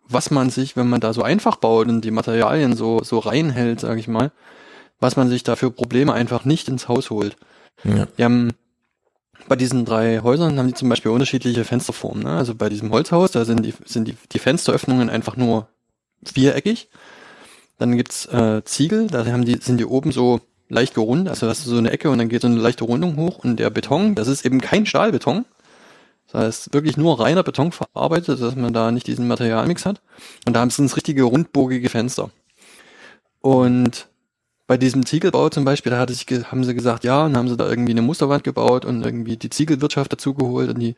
was 0.06 0.30
man 0.30 0.50
sich, 0.50 0.76
wenn 0.76 0.90
man 0.90 1.00
da 1.00 1.14
so 1.14 1.22
einfach 1.22 1.56
baut 1.56 1.88
und 1.88 2.02
die 2.02 2.10
Materialien 2.10 2.76
so, 2.76 3.02
so 3.02 3.18
reinhält, 3.20 3.80
sage 3.80 4.00
ich 4.00 4.08
mal, 4.08 4.32
was 5.00 5.16
man 5.16 5.28
sich 5.28 5.42
da 5.42 5.56
für 5.56 5.70
Probleme 5.70 6.12
einfach 6.12 6.44
nicht 6.44 6.68
ins 6.68 6.88
Haus 6.88 7.10
holt. 7.10 7.36
Ja. 7.84 8.06
Die 8.18 8.24
haben 8.24 8.50
bei 9.48 9.56
diesen 9.56 9.84
drei 9.84 10.20
Häusern 10.20 10.58
haben 10.58 10.68
die 10.68 10.74
zum 10.74 10.88
Beispiel 10.88 11.10
unterschiedliche 11.10 11.64
Fensterformen. 11.64 12.22
Ne? 12.24 12.36
Also 12.36 12.54
bei 12.54 12.68
diesem 12.68 12.90
Holzhaus, 12.92 13.32
da 13.32 13.44
sind 13.44 13.64
die, 13.64 13.74
sind 13.84 14.06
die, 14.06 14.16
die 14.32 14.38
Fensteröffnungen 14.38 15.10
einfach 15.10 15.36
nur 15.36 15.68
viereckig. 16.22 16.88
Dann 17.78 17.96
gibt's 17.96 18.26
äh, 18.26 18.62
Ziegel, 18.64 19.06
da 19.06 19.24
haben 19.26 19.44
die, 19.44 19.56
sind 19.56 19.78
die 19.78 19.86
oben 19.86 20.12
so 20.12 20.40
leicht 20.68 20.94
gerundet, 20.94 21.30
also 21.30 21.46
das 21.46 21.60
ist 21.60 21.64
so 21.64 21.78
eine 21.78 21.90
Ecke 21.90 22.10
und 22.10 22.18
dann 22.18 22.28
geht 22.28 22.42
so 22.42 22.46
eine 22.46 22.60
leichte 22.60 22.84
Rundung 22.84 23.16
hoch 23.16 23.38
und 23.38 23.56
der 23.56 23.70
Beton, 23.70 24.14
das 24.14 24.28
ist 24.28 24.44
eben 24.44 24.60
kein 24.60 24.86
Stahlbeton. 24.86 25.46
Das 26.30 26.42
heißt, 26.42 26.74
wirklich 26.74 26.96
nur 26.96 27.18
reiner 27.18 27.42
Beton 27.42 27.72
verarbeitet, 27.72 28.40
dass 28.40 28.54
man 28.54 28.72
da 28.72 28.92
nicht 28.92 29.08
diesen 29.08 29.26
Materialmix 29.26 29.84
hat. 29.84 30.00
Und 30.46 30.54
da 30.54 30.68
sind 30.70 30.84
es 30.84 30.96
richtige 30.96 31.24
rundbogige 31.24 31.88
Fenster. 31.88 32.30
Und 33.40 34.06
bei 34.70 34.76
diesem 34.76 35.04
Ziegelbau 35.04 35.48
zum 35.48 35.64
Beispiel, 35.64 35.90
da 35.90 35.98
hatte 35.98 36.12
ich, 36.12 36.26
haben 36.44 36.62
sie 36.62 36.76
gesagt, 36.76 37.02
ja, 37.02 37.24
und 37.24 37.36
haben 37.36 37.48
sie 37.48 37.56
da 37.56 37.68
irgendwie 37.68 37.90
eine 37.90 38.02
Musterwand 38.02 38.44
gebaut 38.44 38.84
und 38.84 39.04
irgendwie 39.04 39.36
die 39.36 39.50
Ziegelwirtschaft 39.50 40.12
dazugeholt 40.12 40.68
und 40.70 40.78
die, 40.78 40.94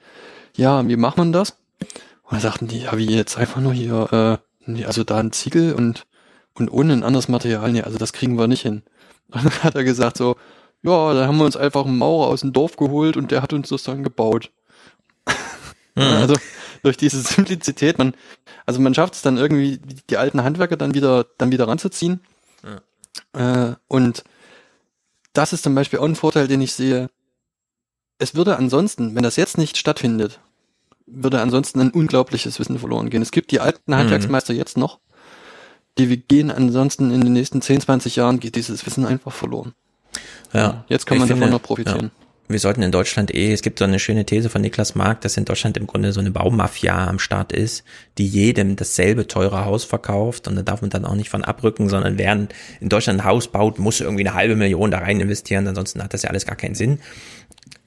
ja, 0.54 0.86
wie 0.86 0.96
macht 0.96 1.16
man 1.16 1.32
das? 1.32 1.56
Und 1.80 2.32
dann 2.32 2.40
sagten 2.40 2.68
die, 2.68 2.80
ja, 2.80 2.98
wie 2.98 3.06
jetzt 3.06 3.38
einfach 3.38 3.62
nur 3.62 3.72
hier, 3.72 4.12
äh, 4.12 4.70
nee, 4.70 4.84
also 4.84 5.04
da 5.04 5.16
ein 5.16 5.32
Ziegel 5.32 5.72
und, 5.72 6.04
und 6.52 6.70
ohne 6.70 6.92
ein 6.92 7.02
anderes 7.02 7.28
Material, 7.28 7.72
nee, 7.72 7.80
also 7.80 7.96
das 7.96 8.12
kriegen 8.12 8.38
wir 8.38 8.46
nicht 8.46 8.60
hin. 8.60 8.82
Und 9.30 9.42
dann 9.42 9.62
hat 9.62 9.74
er 9.74 9.84
gesagt 9.84 10.18
so, 10.18 10.36
ja, 10.82 11.14
da 11.14 11.26
haben 11.26 11.38
wir 11.38 11.46
uns 11.46 11.56
einfach 11.56 11.86
einen 11.86 11.96
Maurer 11.96 12.26
aus 12.26 12.42
dem 12.42 12.52
Dorf 12.52 12.76
geholt 12.76 13.16
und 13.16 13.30
der 13.30 13.40
hat 13.40 13.54
uns 13.54 13.70
das 13.70 13.84
dann 13.84 14.04
gebaut. 14.04 14.50
Mhm. 15.94 16.02
Also 16.02 16.36
durch 16.82 16.96
diese 16.96 17.20
Simplizität, 17.20 17.98
man, 17.98 18.14
also 18.64 18.80
man 18.80 18.94
schafft 18.94 19.12
es 19.12 19.20
dann 19.20 19.36
irgendwie, 19.36 19.78
die 20.08 20.16
alten 20.16 20.42
Handwerker 20.42 20.78
dann 20.78 20.94
wieder, 20.94 21.26
dann 21.36 21.52
wieder 21.52 21.68
ranzuziehen. 21.68 22.20
Äh, 23.32 23.72
und 23.88 24.24
das 25.32 25.52
ist 25.52 25.62
zum 25.62 25.74
Beispiel 25.74 25.98
auch 25.98 26.04
ein 26.04 26.16
Vorteil, 26.16 26.48
den 26.48 26.60
ich 26.60 26.72
sehe. 26.72 27.08
Es 28.18 28.34
würde 28.34 28.56
ansonsten, 28.56 29.14
wenn 29.14 29.22
das 29.22 29.36
jetzt 29.36 29.58
nicht 29.58 29.76
stattfindet, 29.76 30.40
würde 31.06 31.40
ansonsten 31.40 31.80
ein 31.80 31.90
unglaubliches 31.90 32.58
Wissen 32.58 32.78
verloren 32.78 33.10
gehen. 33.10 33.22
Es 33.22 33.32
gibt 33.32 33.50
die 33.50 33.60
alten 33.60 33.90
Mhm. 33.90 33.96
Handwerksmeister 33.96 34.54
jetzt 34.54 34.76
noch, 34.76 35.00
die 35.98 36.08
wir 36.08 36.16
gehen 36.16 36.50
ansonsten 36.50 37.10
in 37.10 37.22
den 37.22 37.32
nächsten 37.32 37.60
10, 37.60 37.80
20 37.80 38.16
Jahren 38.16 38.40
geht 38.40 38.56
dieses 38.56 38.86
Wissen 38.86 39.04
einfach 39.04 39.32
verloren. 39.32 39.74
Ja. 40.52 40.84
Jetzt 40.88 41.06
kann 41.06 41.18
man 41.18 41.26
finde, 41.26 41.40
davon 41.40 41.52
noch 41.52 41.62
profitieren. 41.62 42.10
Ja. 42.14 42.21
Wir 42.52 42.60
sollten 42.60 42.82
in 42.82 42.92
Deutschland 42.92 43.34
eh, 43.34 43.52
es 43.52 43.62
gibt 43.62 43.78
so 43.78 43.84
eine 43.84 43.98
schöne 43.98 44.26
These 44.26 44.50
von 44.50 44.60
Niklas 44.60 44.94
Mark, 44.94 45.22
dass 45.22 45.36
in 45.36 45.44
Deutschland 45.44 45.76
im 45.76 45.86
Grunde 45.86 46.12
so 46.12 46.20
eine 46.20 46.30
Baumafia 46.30 47.08
am 47.08 47.18
Start 47.18 47.52
ist, 47.52 47.84
die 48.18 48.26
jedem 48.26 48.76
dasselbe 48.76 49.26
teure 49.26 49.64
Haus 49.64 49.84
verkauft 49.84 50.48
und 50.48 50.56
da 50.56 50.62
darf 50.62 50.82
man 50.82 50.90
dann 50.90 51.04
auch 51.04 51.14
nicht 51.14 51.30
von 51.30 51.44
abrücken, 51.44 51.88
sondern 51.88 52.18
wer 52.18 52.32
in 52.32 52.88
Deutschland 52.88 53.20
ein 53.20 53.24
Haus 53.24 53.48
baut, 53.48 53.78
muss 53.78 54.00
irgendwie 54.00 54.26
eine 54.26 54.34
halbe 54.34 54.54
Million 54.54 54.90
da 54.90 54.98
rein 54.98 55.20
investieren, 55.20 55.66
ansonsten 55.66 56.02
hat 56.02 56.12
das 56.12 56.22
ja 56.22 56.30
alles 56.30 56.46
gar 56.46 56.56
keinen 56.56 56.74
Sinn. 56.74 57.00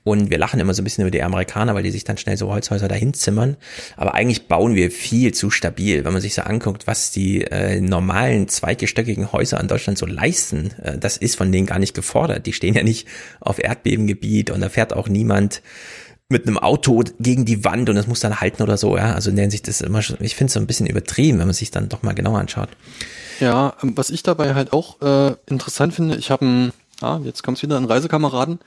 Und 0.06 0.30
wir 0.30 0.38
lachen 0.38 0.60
immer 0.60 0.74
so 0.76 0.82
ein 0.82 0.86
bisschen 0.86 1.02
über 1.02 1.10
die 1.12 1.24
Amerikaner, 1.24 1.74
weil 1.74 1.82
die 1.82 1.90
sich 1.90 2.04
dann 2.04 2.18
schnell 2.18 2.38
so 2.38 2.48
Holzhäuser 2.54 2.88
dahin 2.88 3.16
zimmern. 3.16 3.58
Aber 3.98 4.14
eigentlich 4.14 4.48
bauen 4.48 4.76
wir 4.76 4.92
viel 4.92 5.34
zu 5.34 5.50
stabil. 5.50 6.06
Wenn 6.06 6.14
man 6.14 6.22
sich 6.22 6.36
so 6.36 6.44
anguckt, 6.44 6.86
was 6.86 7.10
die 7.12 7.42
äh, 7.42 7.82
normalen 7.82 8.48
zweigestöckigen 8.48 9.32
Häuser 9.32 9.60
in 9.60 9.68
Deutschland 9.68 9.98
so 9.98 10.06
leisten, 10.06 10.72
äh, 10.84 10.98
das 11.00 11.18
ist 11.18 11.36
von 11.36 11.52
denen 11.52 11.66
gar 11.66 11.80
nicht 11.80 11.96
gefordert. 11.96 12.46
Die 12.46 12.54
stehen 12.54 12.76
ja 12.76 12.84
nicht 12.84 13.08
auf 13.42 13.58
Erdbebengebiet 13.58 14.52
und 14.52 14.62
da 14.62 14.70
fährt 14.70 14.94
auch 14.94 15.10
niemand 15.10 15.64
mit 16.30 16.48
einem 16.48 16.60
Auto 16.60 17.04
gegen 17.20 17.46
die 17.46 17.64
Wand 17.66 17.90
und 17.90 17.96
das 17.96 18.06
muss 18.06 18.20
dann 18.20 18.40
halten 18.40 18.62
oder 18.62 18.78
so. 18.78 18.98
Ja, 18.98 19.14
also 19.14 19.32
in 19.32 19.36
der 19.38 19.44
Hinsicht 19.44 19.68
ist 19.68 19.82
immer, 19.82 20.04
schon- 20.04 20.18
ich 20.20 20.36
finde 20.36 20.50
es 20.50 20.54
so 20.54 20.60
ein 20.60 20.68
bisschen 20.68 20.86
übertrieben, 20.86 21.40
wenn 21.40 21.48
man 21.48 21.54
sich 21.56 21.72
dann 21.72 21.90
doch 21.90 22.04
mal 22.04 22.14
genauer 22.14 22.38
anschaut. 22.40 22.70
Ja, 23.40 23.74
ähm, 23.82 23.94
was 23.98 24.12
ich 24.12 24.22
dabei 24.22 24.54
halt 24.54 24.72
auch 24.72 25.02
äh, 25.02 25.34
interessant 25.48 25.96
finde, 25.96 26.16
ich 26.18 26.30
habe 26.30 26.46
einen, 26.46 26.74
ah, 27.02 27.20
jetzt 27.24 27.42
kommt's 27.42 27.64
wieder, 27.64 27.76
einen 27.78 27.88
Reisekameraden, 27.88 28.60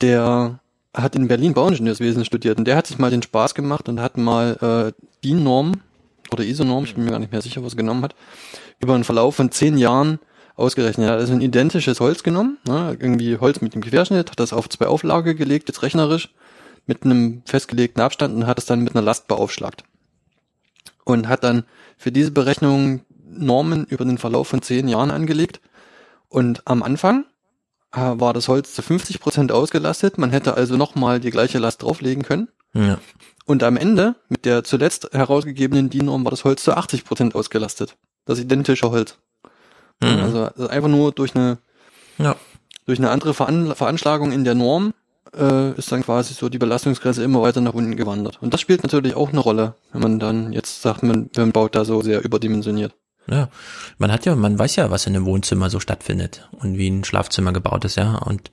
der 0.00 0.60
hat 0.94 1.16
in 1.16 1.28
Berlin 1.28 1.54
Bauingenieurswesen 1.54 2.24
studiert 2.24 2.58
und 2.58 2.66
der 2.66 2.76
hat 2.76 2.86
sich 2.86 2.98
mal 2.98 3.10
den 3.10 3.22
Spaß 3.22 3.54
gemacht 3.54 3.88
und 3.88 4.00
hat 4.00 4.18
mal 4.18 4.92
äh, 4.94 5.02
DIN-Norm 5.24 5.80
oder 6.32 6.44
ISO-Norm, 6.44 6.84
ich 6.84 6.94
bin 6.94 7.04
mir 7.04 7.10
gar 7.10 7.18
nicht 7.18 7.32
mehr 7.32 7.42
sicher, 7.42 7.64
was 7.64 7.74
er 7.74 7.78
genommen 7.78 8.02
hat, 8.02 8.14
über 8.80 8.94
einen 8.94 9.04
Verlauf 9.04 9.36
von 9.36 9.50
zehn 9.50 9.78
Jahren 9.78 10.18
ausgerechnet. 10.54 11.06
Er 11.06 11.12
hat 11.12 11.20
also 11.20 11.32
ein 11.32 11.40
identisches 11.40 12.00
Holz 12.00 12.22
genommen, 12.22 12.58
ne, 12.66 12.96
irgendwie 12.98 13.38
Holz 13.38 13.60
mit 13.60 13.74
dem 13.74 13.82
Querschnitt, 13.82 14.30
hat 14.30 14.40
das 14.40 14.52
auf 14.52 14.68
zwei 14.68 14.86
Auflage 14.86 15.34
gelegt, 15.34 15.68
jetzt 15.68 15.82
rechnerisch, 15.82 16.30
mit 16.86 17.04
einem 17.04 17.42
festgelegten 17.46 18.02
Abstand 18.02 18.34
und 18.34 18.46
hat 18.46 18.58
es 18.58 18.66
dann 18.66 18.80
mit 18.80 18.94
einer 18.94 19.04
Last 19.04 19.28
beaufschlagt. 19.28 19.84
Und 21.04 21.28
hat 21.28 21.44
dann 21.44 21.64
für 21.96 22.12
diese 22.12 22.30
Berechnung 22.30 23.02
Normen 23.24 23.84
über 23.86 24.04
den 24.04 24.18
Verlauf 24.18 24.48
von 24.48 24.62
zehn 24.62 24.88
Jahren 24.88 25.10
angelegt. 25.10 25.60
Und 26.28 26.62
am 26.64 26.82
Anfang 26.82 27.24
war 27.92 28.32
das 28.32 28.48
Holz 28.48 28.74
zu 28.74 28.82
50 28.82 29.20
Prozent 29.20 29.52
ausgelastet. 29.52 30.18
Man 30.18 30.30
hätte 30.30 30.54
also 30.54 30.76
nochmal 30.76 31.20
die 31.20 31.30
gleiche 31.30 31.58
Last 31.58 31.82
drauflegen 31.82 32.22
können. 32.22 32.48
Ja. 32.74 32.98
Und 33.44 33.62
am 33.62 33.76
Ende, 33.76 34.14
mit 34.28 34.44
der 34.44 34.64
zuletzt 34.64 35.10
herausgegebenen 35.12 35.90
DIN-Norm, 35.90 36.24
war 36.24 36.30
das 36.30 36.44
Holz 36.44 36.62
zu 36.62 36.76
80 36.76 37.04
Prozent 37.04 37.34
ausgelastet. 37.34 37.96
Das 38.24 38.38
identische 38.38 38.90
Holz. 38.90 39.18
Mhm. 40.00 40.08
Also, 40.20 40.44
also 40.44 40.68
einfach 40.68 40.88
nur 40.88 41.12
durch 41.12 41.34
eine, 41.34 41.58
Ja. 42.18 42.36
durch 42.86 42.98
eine 42.98 43.10
andere 43.10 43.34
Veran 43.34 43.74
Veranschlagung 43.74 44.32
in 44.32 44.44
der 44.44 44.54
Norm 44.54 44.94
äh, 45.36 45.72
ist 45.72 45.90
dann 45.92 46.02
quasi 46.02 46.34
so 46.34 46.48
die 46.48 46.58
Belastungsgrenze 46.58 47.22
immer 47.22 47.42
weiter 47.42 47.60
nach 47.60 47.74
unten 47.74 47.96
gewandert. 47.96 48.38
Und 48.40 48.54
das 48.54 48.60
spielt 48.60 48.82
natürlich 48.82 49.16
auch 49.16 49.30
eine 49.30 49.40
Rolle, 49.40 49.74
wenn 49.92 50.02
man 50.02 50.18
dann 50.18 50.52
jetzt 50.52 50.82
sagt, 50.82 51.02
man, 51.02 51.30
man 51.36 51.52
baut 51.52 51.74
da 51.74 51.84
so 51.84 52.00
sehr 52.02 52.24
überdimensioniert. 52.24 52.94
Ja, 53.28 53.48
man 53.98 54.10
hat 54.10 54.26
ja, 54.26 54.34
man 54.34 54.58
weiß 54.58 54.76
ja, 54.76 54.90
was 54.90 55.06
in 55.06 55.14
einem 55.14 55.26
Wohnzimmer 55.26 55.70
so 55.70 55.80
stattfindet 55.80 56.48
und 56.58 56.76
wie 56.76 56.88
ein 56.88 57.04
Schlafzimmer 57.04 57.52
gebaut 57.52 57.84
ist, 57.84 57.96
ja. 57.96 58.16
Und 58.16 58.50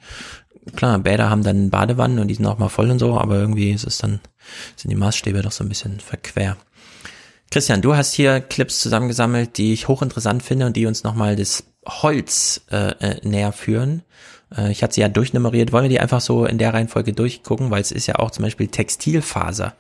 klar, 0.76 1.00
Bäder 1.00 1.30
haben 1.30 1.44
dann 1.44 1.70
Badewannen 1.70 2.20
und 2.20 2.28
die 2.28 2.36
sind 2.36 2.46
auch 2.46 2.60
mal 2.60 2.70
voll 2.70 2.90
und 2.92 3.00
so, 3.00 3.18
aber 3.18 3.36
irgendwie 3.36 3.72
ist 3.72 3.88
es 3.88 3.98
dann, 3.98 4.20
sind 4.76 4.92
die 4.92 4.96
Maßstäbe 4.96 5.42
doch 5.42 5.52
so 5.52 5.64
ein 5.64 5.70
bisschen 5.70 6.00
verquer. 6.00 6.58
Christian, 7.52 7.82
du 7.82 7.96
hast 7.96 8.14
hier 8.14 8.42
Clips 8.42 8.80
zusammengesammelt, 8.80 9.58
die 9.58 9.74
ich 9.74 9.88
hochinteressant 9.88 10.44
finde 10.44 10.68
und 10.68 10.76
die 10.76 10.86
uns 10.86 11.04
nochmal 11.04 11.36
das 11.36 11.64
Holz 11.88 12.62
äh, 12.72 12.92
äh, 13.00 13.28
näher 13.28 13.52
führen. 13.52 14.04
Äh, 14.56 14.72
ich 14.72 14.84
hatte 14.84 14.94
sie 14.94 15.02
ja 15.02 15.10
durchnummeriert. 15.10 15.72
Wollen 15.72 15.86
wir 15.86 15.90
die 15.90 16.00
einfach 16.00 16.22
so 16.22 16.46
in 16.46 16.60
der 16.60 16.76
Reihenfolge 16.76 17.14
durchgucken, 17.14 17.72
weil 17.72 17.82
es 17.82 17.92
ist 17.92 18.06
ja 18.06 18.16
auch 18.16 18.30
zum 18.30 18.44
Beispiel 18.44 18.68
Textilfaser. 18.68 19.74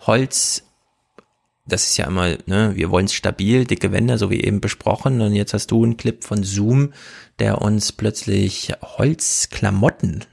Holz, 0.00 0.64
das 1.72 1.84
ist 1.84 1.96
ja 1.96 2.06
immer, 2.06 2.36
ne, 2.46 2.72
wir 2.74 2.90
wollen 2.90 3.06
es 3.06 3.14
stabil, 3.14 3.64
dicke 3.64 3.92
Wände, 3.92 4.18
so 4.18 4.30
wie 4.30 4.42
eben 4.42 4.60
besprochen. 4.60 5.20
Und 5.20 5.34
jetzt 5.34 5.54
hast 5.54 5.70
du 5.70 5.82
einen 5.82 5.96
Clip 5.96 6.22
von 6.22 6.44
Zoom, 6.44 6.92
der 7.38 7.62
uns 7.62 7.92
plötzlich 7.92 8.72
Holzklamotten 8.82 10.24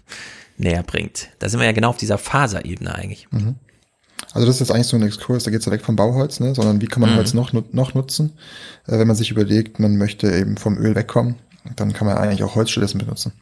näher 0.56 0.84
bringt. 0.84 1.28
Da 1.40 1.48
sind 1.48 1.60
wir 1.60 1.66
ja 1.66 1.72
genau 1.72 1.90
auf 1.90 1.96
dieser 1.96 2.18
Faserebene 2.18 2.94
eigentlich. 2.94 3.26
Mhm. 3.32 3.56
Also 4.32 4.46
das 4.46 4.56
ist 4.56 4.60
jetzt 4.60 4.70
eigentlich 4.70 4.86
so 4.86 4.96
ein 4.96 5.02
Exkurs, 5.02 5.44
da 5.44 5.50
geht 5.50 5.60
es 5.60 5.66
ja 5.66 5.72
weg 5.72 5.84
vom 5.84 5.96
Bauholz, 5.96 6.40
ne? 6.40 6.54
sondern 6.54 6.80
wie 6.80 6.86
kann 6.86 7.00
man 7.00 7.12
mhm. 7.12 7.16
Holz 7.16 7.34
noch, 7.34 7.52
noch 7.52 7.94
nutzen, 7.94 8.32
äh, 8.86 8.98
wenn 8.98 9.06
man 9.06 9.16
sich 9.16 9.30
überlegt, 9.30 9.78
man 9.80 9.96
möchte 9.96 10.32
eben 10.32 10.56
vom 10.56 10.78
Öl 10.78 10.94
wegkommen, 10.94 11.36
dann 11.76 11.92
kann 11.92 12.06
man 12.06 12.16
eigentlich 12.16 12.42
auch 12.42 12.54
Holz 12.54 12.70
stattdessen 12.70 12.98
benutzen. 12.98 13.32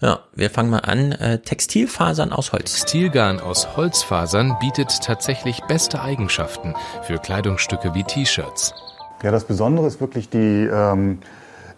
Ja, 0.00 0.20
wir 0.34 0.50
fangen 0.50 0.70
mal 0.70 0.78
an. 0.78 1.12
Äh, 1.12 1.38
Textilfasern 1.40 2.32
aus 2.32 2.52
Holz. 2.52 2.72
Textilgarn 2.72 3.40
aus 3.40 3.76
Holzfasern 3.76 4.56
bietet 4.60 5.02
tatsächlich 5.02 5.60
beste 5.68 6.00
Eigenschaften 6.00 6.74
für 7.02 7.18
Kleidungsstücke 7.18 7.94
wie 7.94 8.04
T-Shirts. 8.04 8.74
Ja, 9.22 9.32
das 9.32 9.44
Besondere 9.44 9.86
ist 9.86 10.00
wirklich 10.00 10.28
die 10.28 10.68
ähm, 10.72 11.18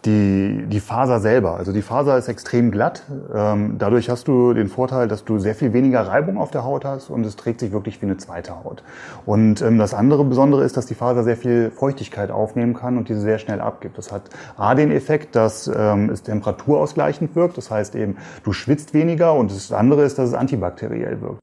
die, 0.04 0.64
die 0.66 0.80
Faser 0.80 1.20
selber. 1.20 1.56
Also 1.56 1.72
die 1.72 1.82
Faser 1.82 2.16
ist 2.16 2.28
extrem 2.28 2.70
glatt. 2.70 3.02
Ähm, 3.34 3.76
dadurch 3.78 4.08
hast 4.08 4.28
du 4.28 4.54
den 4.54 4.68
Vorteil, 4.68 5.08
dass 5.08 5.24
du 5.24 5.38
sehr 5.38 5.54
viel 5.54 5.72
weniger 5.72 6.06
Reibung 6.06 6.38
auf 6.38 6.50
der 6.50 6.64
Haut 6.64 6.84
hast 6.84 7.10
und 7.10 7.24
es 7.26 7.36
trägt 7.36 7.60
sich 7.60 7.72
wirklich 7.72 8.00
wie 8.00 8.06
eine 8.06 8.16
zweite 8.16 8.64
Haut. 8.64 8.82
Und 9.26 9.60
ähm, 9.60 9.78
das 9.78 9.92
andere 9.92 10.24
Besondere 10.24 10.64
ist, 10.64 10.76
dass 10.76 10.86
die 10.86 10.94
Faser 10.94 11.22
sehr 11.22 11.36
viel 11.36 11.70
Feuchtigkeit 11.70 12.30
aufnehmen 12.30 12.74
kann 12.74 12.96
und 12.96 13.08
diese 13.08 13.20
sehr 13.20 13.38
schnell 13.38 13.60
abgibt. 13.60 13.98
Das 13.98 14.10
hat 14.10 14.22
A 14.56 14.74
den 14.74 14.90
Effekt, 14.90 15.36
dass 15.36 15.70
ähm, 15.74 16.08
es 16.10 16.22
temperaturausgleichend 16.22 17.36
wirkt. 17.36 17.58
Das 17.58 17.70
heißt 17.70 17.94
eben, 17.94 18.16
du 18.42 18.52
schwitzt 18.52 18.94
weniger 18.94 19.34
und 19.34 19.50
das 19.50 19.70
andere 19.72 20.04
ist, 20.04 20.18
dass 20.18 20.30
es 20.30 20.34
antibakteriell 20.34 21.20
wirkt. 21.20 21.40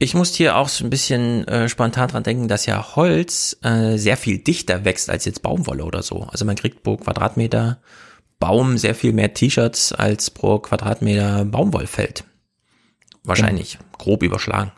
Ich 0.00 0.14
muss 0.14 0.34
hier 0.34 0.56
auch 0.56 0.68
so 0.68 0.84
ein 0.84 0.90
bisschen 0.90 1.46
äh, 1.48 1.68
spontan 1.68 2.08
dran 2.08 2.22
denken, 2.22 2.46
dass 2.46 2.66
ja 2.66 2.94
Holz 2.94 3.56
äh, 3.62 3.96
sehr 3.96 4.16
viel 4.16 4.38
dichter 4.38 4.84
wächst 4.84 5.10
als 5.10 5.24
jetzt 5.24 5.42
Baumwolle 5.42 5.84
oder 5.84 6.02
so. 6.02 6.22
Also 6.22 6.44
man 6.44 6.54
kriegt 6.54 6.84
pro 6.84 6.96
Quadratmeter 6.96 7.80
Baum 8.38 8.78
sehr 8.78 8.94
viel 8.94 9.12
mehr 9.12 9.34
T-Shirts 9.34 9.92
als 9.92 10.30
pro 10.30 10.60
Quadratmeter 10.60 11.44
Baumwollfeld. 11.44 12.24
Wahrscheinlich, 13.24 13.74
ja. 13.74 13.80
grob 13.98 14.22
überschlagen. 14.22 14.70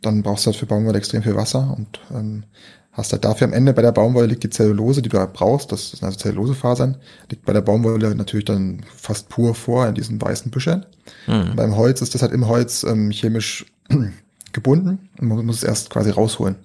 Dann 0.00 0.22
brauchst 0.22 0.46
du 0.46 0.50
halt 0.50 0.56
für 0.56 0.66
Baumwolle 0.66 0.98
extrem 0.98 1.24
viel 1.24 1.34
Wasser 1.34 1.74
und 1.76 2.00
ähm, 2.14 2.44
hast 2.92 3.12
halt 3.12 3.24
dafür 3.24 3.48
am 3.48 3.52
Ende 3.52 3.72
bei 3.72 3.82
der 3.82 3.92
Baumwolle 3.92 4.26
liegt 4.26 4.44
die 4.44 4.50
Zellulose, 4.50 5.02
die 5.02 5.08
du 5.08 5.18
halt 5.18 5.32
brauchst, 5.32 5.72
das 5.72 5.90
sind 5.90 6.04
also 6.04 6.18
Zellulosefasern, 6.18 6.98
liegt 7.30 7.44
bei 7.44 7.52
der 7.52 7.62
Baumwolle 7.62 8.14
natürlich 8.14 8.44
dann 8.44 8.84
fast 8.94 9.28
pur 9.28 9.54
vor 9.54 9.88
in 9.88 9.94
diesen 9.94 10.20
weißen 10.20 10.50
Büscheln. 10.50 10.86
Mhm. 11.26 11.56
Beim 11.56 11.76
Holz 11.76 12.02
ist 12.02 12.14
das 12.14 12.22
halt 12.22 12.32
im 12.32 12.46
Holz 12.46 12.84
ähm, 12.84 13.10
chemisch 13.10 13.66
gebunden 14.52 15.08
und 15.18 15.28
man 15.28 15.46
muss 15.46 15.56
es 15.56 15.62
erst 15.64 15.90
quasi 15.90 16.10
rausholen. 16.10 16.56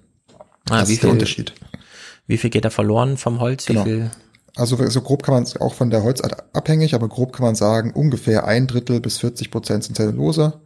Ah, 0.70 0.80
das 0.80 0.88
wie 0.88 0.94
ist 0.94 1.00
viel, 1.00 1.08
der 1.08 1.12
Unterschied. 1.12 1.52
Wie 2.26 2.36
viel 2.36 2.50
geht 2.50 2.64
da 2.64 2.70
verloren 2.70 3.16
vom 3.16 3.40
Holz? 3.40 3.66
Genau. 3.66 4.10
Also 4.56 4.88
so 4.88 5.00
grob 5.02 5.22
kann 5.22 5.34
man 5.34 5.44
es 5.44 5.58
auch 5.60 5.74
von 5.74 5.90
der 5.90 6.02
Holzart 6.02 6.54
abhängig, 6.54 6.94
aber 6.94 7.08
grob 7.08 7.32
kann 7.32 7.46
man 7.46 7.54
sagen, 7.54 7.92
ungefähr 7.92 8.46
ein 8.46 8.66
Drittel 8.66 9.00
bis 9.00 9.18
40 9.18 9.50
Prozent 9.50 9.84
sind 9.84 9.96
Zellulose. 9.96 10.60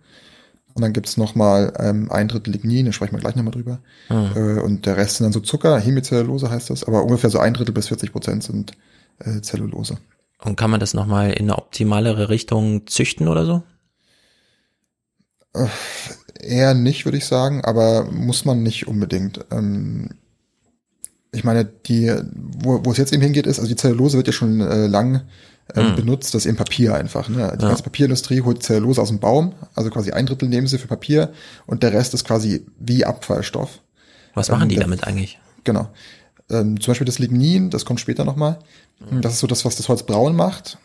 Und 0.75 0.81
dann 0.81 0.95
gibt's 0.95 1.19
noch 1.19 1.35
mal 1.35 1.75
ähm, 1.79 2.11
ein 2.11 2.29
Drittel 2.29 2.53
Lignin, 2.53 2.87
da 2.87 2.93
sprechen 2.93 3.13
wir 3.13 3.21
gleich 3.21 3.37
nochmal 3.37 3.53
drüber. 3.53 3.81
Hm. 4.09 4.31
Äh, 4.35 4.61
und 4.61 4.87
der 4.87 4.97
Rest 4.97 5.17
sind 5.17 5.25
dann 5.25 5.33
so 5.33 5.41
Zucker, 5.41 5.79
Hemicellulose 5.79 6.51
heißt 6.51 6.71
das, 6.71 6.85
aber 6.85 7.05
ungefähr 7.05 7.29
so 7.29 7.39
ein 7.39 7.53
Drittel 7.53 7.75
bis 7.75 7.89
40 7.89 8.13
Prozent 8.13 8.43
sind 8.43 8.73
äh, 9.19 9.43
Zellulose. 9.43 9.99
Und 10.39 10.57
kann 10.57 10.71
man 10.71 10.81
das 10.81 10.95
nochmal 10.95 11.33
in 11.33 11.51
eine 11.51 11.59
optimalere 11.59 12.31
Richtung 12.31 12.87
züchten 12.87 13.29
oder 13.29 13.45
so? 13.45 13.63
Eher 16.41 16.75
nicht, 16.75 17.05
würde 17.05 17.19
ich 17.19 17.27
sagen, 17.27 17.65
aber 17.65 18.05
muss 18.11 18.45
man 18.45 18.63
nicht 18.63 18.89
unbedingt. 18.89 19.45
Ähm, 19.51 20.11
ich 21.31 21.45
meine, 21.45 21.65
die, 21.65 22.13
wo, 22.35 22.85
wo 22.85 22.93
es 22.93 22.99
jetzt 22.99 23.13
eben 23.13 23.23
hingeht, 23.23 23.47
ist, 23.47 23.59
also 23.59 23.69
die 23.69 23.77
Zellulose 23.77 24.17
wird 24.17 24.27
ja 24.27 24.33
schon 24.33 24.61
äh, 24.61 24.87
lang 24.87 25.23
äh, 25.75 25.83
mhm. 25.83 25.97
benutzt, 25.97 26.35
das 26.35 26.43
ist 26.43 26.47
eben 26.47 26.57
Papier 26.57 26.95
einfach. 26.95 27.29
Ne? 27.29 27.55
Die 27.57 27.63
ja. 27.63 27.69
ganze 27.69 27.83
Papierindustrie 27.83 28.43
holt 28.43 28.63
Zellulose 28.63 29.01
aus 29.01 29.09
dem 29.09 29.19
Baum, 29.19 29.55
also 29.75 29.91
quasi 29.91 30.11
ein 30.13 30.27
Drittel 30.27 30.49
nehmen 30.49 30.67
sie 30.67 30.79
für 30.79 30.89
Papier 30.89 31.33
und 31.67 31.83
der 31.83 31.93
Rest 31.93 32.15
ist 32.15 32.25
quasi 32.25 32.67
wie 32.79 33.05
Abfallstoff. 33.05 33.81
Was 34.35 34.51
machen 34.51 34.65
ähm, 34.65 34.69
die 34.71 34.77
damit 34.77 35.05
eigentlich? 35.05 35.39
Genau. 35.65 35.89
Ähm, 36.51 36.81
zum 36.81 36.91
Beispiel 36.91 37.05
das 37.07 37.19
Lignin, 37.19 37.71
das 37.71 37.85
kommt 37.85 38.01
später 38.01 38.25
nochmal. 38.25 38.59
Mhm. 39.11 39.21
Das 39.23 39.35
ist 39.35 39.41
so 39.41 39.47
das, 39.47 39.65
was 39.65 39.77
das 39.77 39.89
Holz 39.89 40.03
braun 40.03 40.35
macht. 40.35 40.79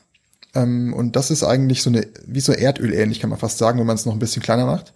Ähm, 0.57 0.93
und 0.93 1.15
das 1.15 1.29
ist 1.29 1.43
eigentlich 1.43 1.83
so 1.83 1.89
eine, 1.89 2.07
wie 2.25 2.39
so 2.39 2.51
Erdöl 2.51 2.93
ähnlich, 2.93 3.19
kann 3.19 3.29
man 3.29 3.39
fast 3.39 3.59
sagen, 3.59 3.79
wenn 3.79 3.85
man 3.85 3.95
es 3.95 4.05
noch 4.05 4.13
ein 4.13 4.19
bisschen 4.19 4.41
kleiner 4.41 4.65
macht. 4.65 4.93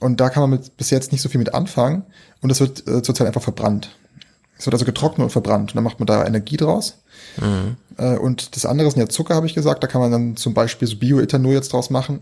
Und 0.00 0.20
da 0.20 0.30
kann 0.30 0.42
man 0.42 0.50
mit, 0.50 0.76
bis 0.76 0.90
jetzt 0.90 1.12
nicht 1.12 1.20
so 1.20 1.28
viel 1.28 1.38
mit 1.38 1.54
anfangen. 1.54 2.04
Und 2.40 2.48
das 2.48 2.60
wird 2.60 2.86
äh, 2.88 3.02
zurzeit 3.02 3.26
einfach 3.26 3.42
verbrannt. 3.42 3.96
Es 4.58 4.66
wird 4.66 4.74
also 4.74 4.86
getrocknet 4.86 5.24
und 5.24 5.30
verbrannt. 5.30 5.72
Und 5.72 5.76
dann 5.76 5.84
macht 5.84 6.00
man 6.00 6.06
da 6.06 6.26
Energie 6.26 6.56
draus. 6.56 7.02
Mhm. 7.36 7.76
Äh, 7.98 8.16
und 8.16 8.56
das 8.56 8.66
andere 8.66 8.90
sind 8.90 9.00
ja 9.00 9.08
Zucker, 9.08 9.34
habe 9.34 9.46
ich 9.46 9.54
gesagt. 9.54 9.82
Da 9.82 9.86
kann 9.86 10.00
man 10.00 10.10
dann 10.10 10.36
zum 10.36 10.54
Beispiel 10.54 10.88
so 10.88 10.96
Bioethanol 10.96 11.54
jetzt 11.54 11.72
draus 11.72 11.90
machen. 11.90 12.20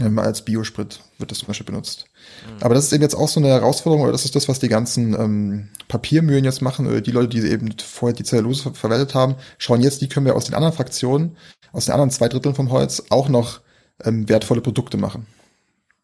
Ähm, 0.00 0.18
als 0.18 0.42
Biosprit 0.42 1.00
wird 1.18 1.30
das 1.30 1.38
zum 1.38 1.46
Beispiel 1.46 1.66
benutzt. 1.66 2.06
Mhm. 2.46 2.62
Aber 2.62 2.74
das 2.74 2.84
ist 2.84 2.92
eben 2.92 3.02
jetzt 3.02 3.14
auch 3.14 3.28
so 3.28 3.40
eine 3.40 3.48
Herausforderung, 3.48 4.02
oder 4.02 4.12
das 4.12 4.24
ist 4.24 4.36
das, 4.36 4.48
was 4.48 4.58
die 4.58 4.68
ganzen 4.68 5.14
ähm, 5.14 5.68
Papiermühlen 5.88 6.44
jetzt 6.44 6.60
machen, 6.60 6.86
oder 6.86 7.00
die 7.00 7.12
Leute, 7.12 7.28
die 7.28 7.48
eben 7.48 7.74
vorher 7.78 8.14
die 8.14 8.24
Zellulose 8.24 8.64
ver 8.64 8.74
verwendet 8.74 9.14
haben, 9.14 9.36
schauen 9.58 9.80
jetzt, 9.80 10.02
wie 10.02 10.08
können 10.08 10.26
wir 10.26 10.34
aus 10.34 10.46
den 10.46 10.54
anderen 10.54 10.74
Fraktionen, 10.74 11.36
aus 11.72 11.86
den 11.86 11.92
anderen 11.92 12.10
zwei 12.10 12.28
Dritteln 12.28 12.54
vom 12.54 12.70
Holz 12.70 13.04
auch 13.10 13.28
noch 13.28 13.60
ähm, 14.04 14.28
wertvolle 14.28 14.60
Produkte 14.60 14.96
machen. 14.96 15.26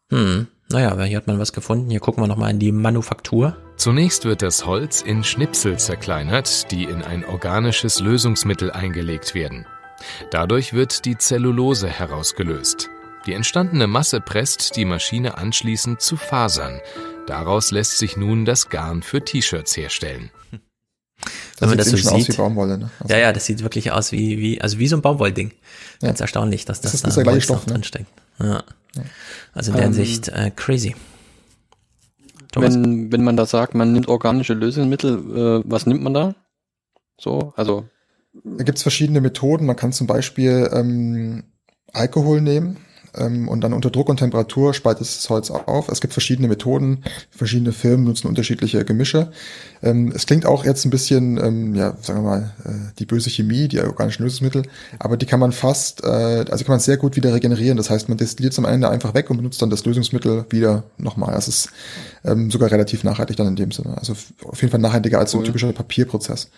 Hm. 0.09 0.47
Naja, 0.69 0.99
hier 1.03 1.17
hat 1.17 1.27
man 1.27 1.39
was 1.39 1.53
gefunden. 1.53 1.89
Hier 1.89 1.99
gucken 1.99 2.23
wir 2.23 2.27
nochmal 2.27 2.51
in 2.51 2.59
die 2.59 2.71
Manufaktur. 2.71 3.55
Zunächst 3.77 4.25
wird 4.25 4.41
das 4.41 4.65
Holz 4.65 5.01
in 5.01 5.23
Schnipsel 5.23 5.77
zerkleinert, 5.77 6.71
die 6.71 6.83
in 6.85 7.03
ein 7.03 7.25
organisches 7.25 7.99
Lösungsmittel 7.99 8.71
eingelegt 8.71 9.35
werden. 9.35 9.65
Dadurch 10.31 10.73
wird 10.73 11.05
die 11.05 11.17
Zellulose 11.17 11.87
herausgelöst. 11.87 12.89
Die 13.25 13.33
entstandene 13.33 13.87
Masse 13.87 14.19
presst 14.19 14.75
die 14.75 14.85
Maschine 14.85 15.37
anschließend 15.37 16.01
zu 16.01 16.17
Fasern. 16.17 16.81
Daraus 17.27 17.71
lässt 17.71 17.97
sich 17.97 18.17
nun 18.17 18.43
das 18.43 18.69
Garn 18.69 19.01
für 19.01 19.23
T-Shirts 19.23 19.77
herstellen. 19.77 20.29
Das 21.53 21.61
Wenn 21.61 21.69
man 21.69 21.77
das 21.77 21.89
so 21.89 21.97
sieht. 21.97 22.11
Aus 22.11 22.27
wie 22.27 22.33
Baumwolle, 22.33 22.77
ne? 22.77 22.89
Also 22.99 23.13
ja, 23.13 23.19
ja, 23.19 23.33
das 23.33 23.45
sieht 23.45 23.61
wirklich 23.61 23.91
aus 23.91 24.11
wie, 24.11 24.39
wie, 24.39 24.61
also 24.61 24.79
wie 24.79 24.87
so 24.87 24.95
ein 24.95 25.01
Baumwollding. 25.01 25.53
Ganz 26.01 26.19
ja. 26.19 26.23
erstaunlich, 26.23 26.65
dass 26.65 26.81
das, 26.81 26.91
das 26.93 27.03
ist 27.03 27.17
da 27.17 27.23
der 27.23 27.41
Stoff, 27.41 27.67
ne? 27.67 27.73
drinsteckt. 27.73 28.07
Ja. 28.39 28.63
Also 29.53 29.71
in 29.71 29.77
der 29.77 29.85
ähm, 29.85 29.93
Hinsicht 29.93 30.29
äh, 30.29 30.51
crazy. 30.55 30.95
Wenn, 32.55 33.11
wenn 33.11 33.23
man 33.23 33.37
da 33.37 33.45
sagt, 33.45 33.73
man 33.73 33.93
nimmt 33.93 34.07
organische 34.07 34.53
Lösungsmittel, 34.53 35.61
äh, 35.61 35.63
was 35.65 35.85
nimmt 35.85 36.03
man 36.03 36.13
da? 36.13 36.35
So, 37.19 37.53
also. 37.55 37.85
Da 38.43 38.63
gibt's 38.63 38.81
verschiedene 38.81 39.21
Methoden. 39.21 39.67
Man 39.67 39.75
kann 39.75 39.93
zum 39.93 40.07
Beispiel 40.07 40.69
ähm, 40.73 41.43
Alkohol 41.91 42.41
nehmen 42.41 42.77
ähm, 43.15 43.47
und 43.47 43.61
dann 43.61 43.73
unter 43.73 43.89
Druck 43.89 44.09
und 44.09 44.17
Temperatur 44.17 44.73
spaltet 44.73 45.01
das 45.01 45.29
Holz 45.29 45.51
auf. 45.51 45.89
Es 45.89 46.01
gibt 46.01 46.13
verschiedene 46.13 46.47
Methoden, 46.47 47.03
verschiedene 47.29 47.71
Firmen 47.71 48.05
nutzen 48.05 48.27
unterschiedliche 48.27 48.83
Gemische. 48.85 49.31
Ähm, 49.81 50.11
es 50.15 50.25
klingt 50.25 50.45
auch 50.45 50.65
jetzt 50.65 50.85
ein 50.85 50.89
bisschen, 50.89 51.37
ähm, 51.37 51.75
ja, 51.75 51.95
sagen 52.01 52.23
wir 52.23 52.29
mal, 52.29 52.53
äh, 52.65 52.93
die 52.99 53.05
böse 53.05 53.29
Chemie, 53.29 53.67
die 53.67 53.79
organischen 53.81 54.23
Lösungsmittel, 54.23 54.63
aber 54.99 55.17
die 55.17 55.25
kann 55.25 55.39
man 55.39 55.51
fast, 55.51 56.03
äh, 56.03 56.07
also 56.07 56.63
kann 56.63 56.73
man 56.73 56.79
sehr 56.79 56.97
gut 56.97 57.15
wieder 57.15 57.33
regenerieren. 57.33 57.77
Das 57.77 57.89
heißt, 57.89 58.09
man 58.09 58.17
destilliert 58.17 58.53
es 58.53 58.59
am 58.59 58.65
Ende 58.65 58.89
einfach 58.89 59.13
weg 59.13 59.29
und 59.29 59.37
benutzt 59.37 59.61
dann 59.61 59.69
das 59.69 59.85
Lösungsmittel 59.85 60.45
wieder 60.49 60.83
nochmal. 60.97 61.33
Das 61.33 61.47
ist 61.47 61.69
ähm, 62.23 62.49
sogar 62.51 62.71
relativ 62.71 63.03
nachhaltig 63.03 63.37
dann 63.37 63.47
in 63.47 63.55
dem 63.55 63.71
Sinne. 63.71 63.97
Also 63.97 64.13
auf 64.43 64.61
jeden 64.61 64.71
Fall 64.71 64.79
nachhaltiger 64.79 65.19
als 65.19 65.31
so 65.31 65.39
ein 65.39 65.43
typischer 65.43 65.71
Papierprozess. 65.71 66.49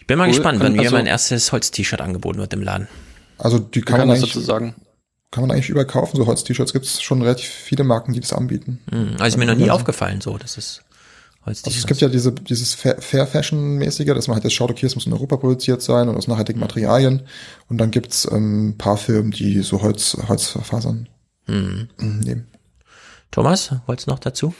Ich 0.00 0.06
bin 0.06 0.16
mal 0.16 0.24
cool. 0.24 0.30
gespannt, 0.30 0.60
wenn 0.60 0.78
also, 0.78 0.82
mir 0.82 0.90
mein 0.90 1.06
erstes 1.06 1.52
Holz-T-Shirt 1.52 2.00
angeboten 2.00 2.38
wird 2.38 2.54
im 2.54 2.62
Laden. 2.62 2.88
Also 3.36 3.58
die 3.58 3.82
kann, 3.82 3.98
kann 3.98 4.08
man 4.08 4.16
eigentlich, 4.16 4.32
sagen 4.32 4.74
kann 5.30 5.42
man 5.42 5.50
eigentlich 5.50 5.68
überall 5.68 5.86
kaufen. 5.86 6.16
So 6.16 6.26
Holz-T-Shirts 6.26 6.72
gibt 6.72 6.86
es 6.86 7.02
schon 7.02 7.22
relativ 7.22 7.48
viele 7.48 7.84
Marken, 7.84 8.12
die 8.12 8.20
das 8.20 8.32
anbieten. 8.32 8.80
Mhm. 8.90 9.12
Also 9.18 9.24
ist 9.24 9.36
mir 9.36 9.46
noch 9.46 9.54
nie 9.54 9.70
aufgefallen, 9.70 10.20
so, 10.20 10.38
das 10.38 10.56
ist 10.56 10.82
Holz-T-Shirts. 11.44 11.66
Also 11.66 11.78
es 11.78 11.86
gibt 11.86 12.00
ja 12.00 12.08
diese, 12.08 12.32
dieses 12.32 12.74
Fair 12.74 13.26
Fashion-mäßige, 13.26 14.14
dass 14.14 14.28
man 14.28 14.36
halt 14.36 14.44
jetzt 14.44 14.54
schaut, 14.54 14.70
okay, 14.70 14.86
es 14.86 14.94
muss 14.94 15.06
in 15.06 15.12
Europa 15.12 15.36
produziert 15.36 15.82
sein 15.82 16.08
und 16.08 16.16
aus 16.16 16.28
nachhaltigen 16.28 16.60
Materialien. 16.60 17.22
Und 17.68 17.78
dann 17.78 17.90
gibt's 17.90 18.26
ähm, 18.30 18.76
paar 18.78 18.96
Firmen, 18.96 19.30
die 19.30 19.62
so 19.62 19.82
Holz, 19.82 20.16
Holzfasern 20.28 21.08
mhm. 21.46 21.88
nehmen. 21.98 22.48
Thomas, 23.30 23.74
wolltest 23.86 24.08
du 24.08 24.12
noch 24.12 24.18
dazu? 24.18 24.54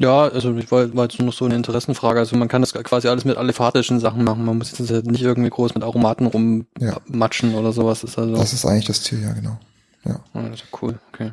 Ja, 0.00 0.28
also 0.28 0.56
ich 0.56 0.70
war, 0.70 0.94
war 0.94 1.04
jetzt 1.04 1.18
nur 1.18 1.26
noch 1.26 1.32
so 1.32 1.44
eine 1.44 1.56
Interessenfrage. 1.56 2.20
Also 2.20 2.36
man 2.36 2.48
kann 2.48 2.62
das 2.62 2.72
quasi 2.72 3.08
alles 3.08 3.24
mit 3.24 3.36
aliphatischen 3.36 3.98
Sachen 3.98 4.24
machen. 4.24 4.44
Man 4.44 4.58
muss 4.58 4.70
jetzt 4.70 5.06
nicht 5.06 5.22
irgendwie 5.22 5.50
groß 5.50 5.74
mit 5.74 5.82
Aromaten 5.82 6.26
rummatschen 6.26 7.54
oder 7.54 7.72
sowas. 7.72 8.02
Das 8.02 8.10
ist, 8.10 8.18
also 8.18 8.36
Das 8.36 8.52
ist 8.52 8.64
eigentlich 8.64 8.86
das 8.86 9.02
Ziel, 9.02 9.22
ja, 9.22 9.32
genau. 9.32 9.58
Ja. 10.04 10.20
Ja, 10.34 10.48
das 10.48 10.60
ist 10.60 10.68
cool, 10.82 10.98
okay. 11.12 11.32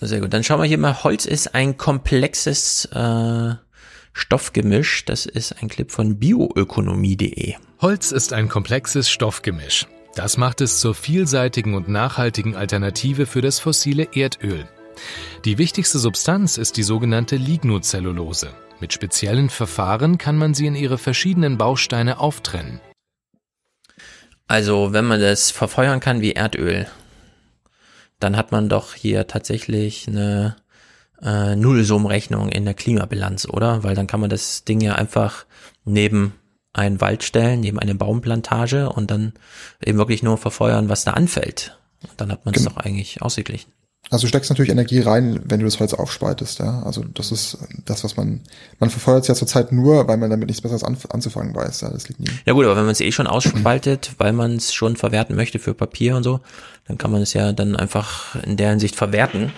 Sehr 0.00 0.20
gut. 0.20 0.32
Dann 0.32 0.44
schauen 0.44 0.60
wir 0.60 0.66
hier 0.66 0.78
mal. 0.78 1.02
Holz 1.04 1.24
ist 1.26 1.54
ein 1.54 1.76
komplexes 1.76 2.84
äh, 2.92 3.54
Stoffgemisch. 4.12 5.04
Das 5.04 5.26
ist 5.26 5.60
ein 5.62 5.68
Clip 5.68 5.90
von 5.90 6.18
bioökonomie.de. 6.18 7.54
Holz 7.80 8.12
ist 8.12 8.32
ein 8.32 8.48
komplexes 8.48 9.10
Stoffgemisch. 9.10 9.86
Das 10.14 10.36
macht 10.36 10.60
es 10.60 10.80
zur 10.80 10.94
vielseitigen 10.94 11.74
und 11.74 11.88
nachhaltigen 11.88 12.56
Alternative 12.56 13.26
für 13.26 13.42
das 13.42 13.58
fossile 13.58 14.08
Erdöl. 14.14 14.66
Die 15.44 15.58
wichtigste 15.58 15.98
Substanz 15.98 16.58
ist 16.58 16.76
die 16.76 16.82
sogenannte 16.82 17.36
Lignocellulose. 17.36 18.50
Mit 18.80 18.92
speziellen 18.92 19.48
Verfahren 19.48 20.18
kann 20.18 20.36
man 20.36 20.54
sie 20.54 20.66
in 20.66 20.74
ihre 20.74 20.98
verschiedenen 20.98 21.56
Bausteine 21.58 22.18
auftrennen. 22.20 22.80
Also, 24.46 24.92
wenn 24.92 25.04
man 25.06 25.20
das 25.20 25.50
verfeuern 25.50 26.00
kann 26.00 26.20
wie 26.20 26.32
Erdöl, 26.32 26.86
dann 28.20 28.36
hat 28.36 28.52
man 28.52 28.68
doch 28.68 28.94
hier 28.94 29.26
tatsächlich 29.26 30.06
eine 30.06 30.56
äh, 31.22 31.56
Nullsummrechnung 31.56 32.48
in 32.48 32.64
der 32.64 32.74
Klimabilanz, 32.74 33.46
oder? 33.46 33.82
Weil 33.82 33.94
dann 33.94 34.06
kann 34.06 34.20
man 34.20 34.30
das 34.30 34.64
Ding 34.64 34.80
ja 34.80 34.94
einfach 34.94 35.46
neben 35.84 36.34
einen 36.72 37.00
Wald 37.00 37.22
stellen, 37.24 37.60
neben 37.60 37.78
eine 37.78 37.94
Baumplantage 37.94 38.90
und 38.90 39.10
dann 39.10 39.32
eben 39.84 39.98
wirklich 39.98 40.22
nur 40.22 40.36
verfeuern, 40.38 40.88
was 40.88 41.04
da 41.04 41.12
anfällt. 41.12 41.78
Dann 42.16 42.30
hat 42.30 42.44
man 42.44 42.54
es 42.54 42.62
Genau. 42.62 42.74
doch 42.74 42.84
eigentlich 42.84 43.22
ausgeglichen. 43.22 43.72
Also 44.10 44.22
du 44.22 44.28
steckst 44.28 44.50
natürlich 44.50 44.70
Energie 44.70 45.00
rein, 45.00 45.40
wenn 45.44 45.58
du 45.58 45.64
das 45.66 45.80
Holz 45.80 45.92
aufspaltest, 45.92 46.60
ja. 46.60 46.82
Also 46.84 47.04
das 47.14 47.32
ist 47.32 47.58
das, 47.84 48.04
was 48.04 48.16
man, 48.16 48.40
man 48.78 48.88
verfeuert 48.88 49.22
es 49.22 49.28
ja 49.28 49.34
zurzeit 49.34 49.72
nur, 49.72 50.06
weil 50.06 50.16
man 50.16 50.30
damit 50.30 50.46
nichts 50.46 50.62
Besseres 50.62 50.84
anf 50.84 51.06
anzufangen 51.10 51.54
weiß, 51.54 51.80
ja. 51.80 51.88
Das 51.90 52.08
liegt 52.08 52.20
nie. 52.20 52.28
Ja 52.44 52.52
gut, 52.52 52.64
aber 52.66 52.76
wenn 52.76 52.84
man 52.84 52.92
es 52.92 53.00
eh 53.00 53.10
schon 53.10 53.26
ausspaltet, 53.26 54.12
weil 54.18 54.32
man 54.32 54.56
es 54.56 54.72
schon 54.72 54.96
verwerten 54.96 55.34
möchte 55.34 55.58
für 55.58 55.74
Papier 55.74 56.16
und 56.16 56.22
so, 56.22 56.40
dann 56.86 56.98
kann 56.98 57.10
man 57.10 57.20
es 57.22 57.32
ja 57.32 57.52
dann 57.52 57.74
einfach 57.74 58.36
in 58.44 58.56
der 58.56 58.70
Hinsicht 58.70 58.94
verwerten. 58.94 59.52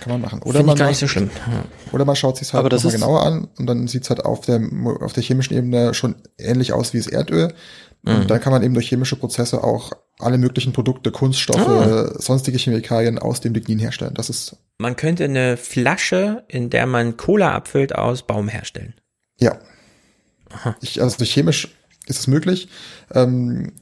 Kann 0.00 0.12
man 0.12 0.20
machen. 0.20 0.40
Finde 0.42 0.58
ich 0.58 0.66
man 0.66 0.76
gar 0.76 0.84
macht- 0.86 0.90
nicht 0.90 0.98
so 0.98 1.06
schlimm. 1.08 1.30
Oder 1.92 2.04
man 2.04 2.16
schaut 2.16 2.36
sich 2.36 2.52
halt 2.52 2.58
Aber 2.60 2.68
das 2.68 2.82
noch 2.82 2.90
mal 2.90 2.94
ist- 2.96 3.00
genauer 3.00 3.22
an 3.24 3.48
und 3.58 3.66
dann 3.66 3.86
sieht 3.86 4.02
es 4.02 4.10
halt 4.10 4.24
auf 4.24 4.40
der, 4.40 4.60
auf 5.00 5.12
der 5.12 5.22
chemischen 5.22 5.56
Ebene 5.56 5.94
schon 5.94 6.16
ähnlich 6.36 6.72
aus 6.72 6.92
wie 6.94 6.98
das 6.98 7.06
Erdöl. 7.06 7.54
Mhm. 8.02 8.16
Und 8.16 8.30
dann 8.30 8.40
kann 8.40 8.52
man 8.52 8.62
eben 8.64 8.74
durch 8.74 8.88
chemische 8.88 9.16
Prozesse 9.16 9.62
auch 9.62 9.92
alle 10.18 10.38
möglichen 10.38 10.72
Produkte, 10.72 11.10
Kunststoffe, 11.10 11.66
Ah. 11.66 12.14
sonstige 12.20 12.58
Chemikalien 12.58 13.18
aus 13.18 13.40
dem 13.40 13.52
Lignin 13.54 13.78
herstellen. 13.78 14.14
Das 14.14 14.30
ist, 14.30 14.56
Man 14.78 14.96
könnte 14.96 15.24
eine 15.24 15.56
Flasche, 15.56 16.44
in 16.48 16.70
der 16.70 16.86
man 16.86 17.16
Cola 17.16 17.52
abfüllt, 17.52 17.94
aus 17.94 18.22
Baum 18.26 18.48
herstellen. 18.48 18.94
ja. 19.38 19.58
Ich, 20.80 21.02
also 21.02 21.24
chemisch 21.24 21.74
ist 22.06 22.20
es 22.20 22.26
möglich. 22.28 22.68
Ähm, 23.12 23.72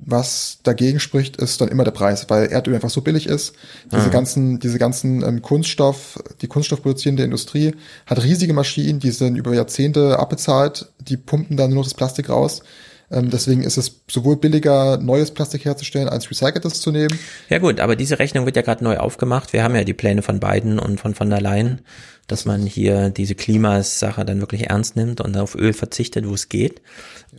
was 0.00 0.58
dagegen 0.64 0.98
spricht, 0.98 1.36
ist 1.36 1.60
dann 1.60 1.68
immer 1.68 1.84
der 1.84 1.90
Preis, 1.92 2.28
weil 2.28 2.46
Erdöl 2.46 2.74
einfach 2.74 2.90
so 2.90 3.02
billig 3.02 3.26
ist. 3.26 3.54
Diese 3.92 4.08
Mhm. 4.08 4.10
ganzen, 4.10 4.58
diese 4.58 4.78
ganzen 4.78 5.22
ähm, 5.22 5.40
Kunststoff, 5.42 6.18
die 6.40 6.48
kunststoffproduzierende 6.48 7.22
Industrie 7.22 7.74
hat 8.06 8.22
riesige 8.24 8.54
Maschinen, 8.54 8.98
die 8.98 9.10
sind 9.12 9.36
über 9.36 9.54
Jahrzehnte 9.54 10.18
abbezahlt, 10.18 10.86
die 11.00 11.16
pumpen 11.16 11.56
dann 11.56 11.70
nur 11.70 11.76
noch 11.80 11.84
das 11.84 11.94
Plastik 11.94 12.28
raus. 12.30 12.62
Ähm, 13.10 13.30
deswegen 13.30 13.62
ist 13.62 13.76
es 13.76 14.02
sowohl 14.08 14.36
billiger, 14.36 14.98
neues 14.98 15.32
Plastik 15.32 15.64
herzustellen, 15.64 16.08
als 16.08 16.30
recyceltes 16.30 16.80
zu 16.80 16.92
nehmen. 16.92 17.18
Ja 17.48 17.58
gut, 17.58 17.80
aber 17.80 17.96
diese 17.96 18.18
Rechnung 18.18 18.46
wird 18.46 18.56
ja 18.56 18.62
gerade 18.62 18.84
neu 18.84 18.98
aufgemacht. 18.98 19.52
Wir 19.52 19.64
haben 19.64 19.74
ja 19.74 19.84
die 19.84 19.94
Pläne 19.94 20.22
von 20.22 20.38
Biden 20.38 20.78
und 20.78 21.00
von 21.00 21.14
von 21.14 21.28
der 21.28 21.40
Leyen, 21.40 21.80
dass 22.28 22.44
man 22.44 22.66
hier 22.66 23.10
diese 23.10 23.34
Klimasache 23.34 24.24
dann 24.24 24.40
wirklich 24.40 24.70
ernst 24.70 24.94
nimmt 24.94 25.20
und 25.20 25.36
auf 25.36 25.56
Öl 25.56 25.72
verzichtet, 25.72 26.28
wo 26.28 26.34
es 26.34 26.48
geht. 26.48 26.80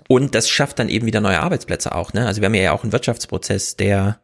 Und 0.09 0.35
das 0.35 0.49
schafft 0.49 0.79
dann 0.79 0.89
eben 0.89 1.05
wieder 1.05 1.21
neue 1.21 1.39
Arbeitsplätze 1.39 1.95
auch. 1.95 2.11
Ne? 2.13 2.25
Also 2.25 2.41
wir 2.41 2.47
haben 2.47 2.55
ja 2.55 2.73
auch 2.73 2.83
einen 2.83 2.91
Wirtschaftsprozess, 2.91 3.77
der 3.77 4.19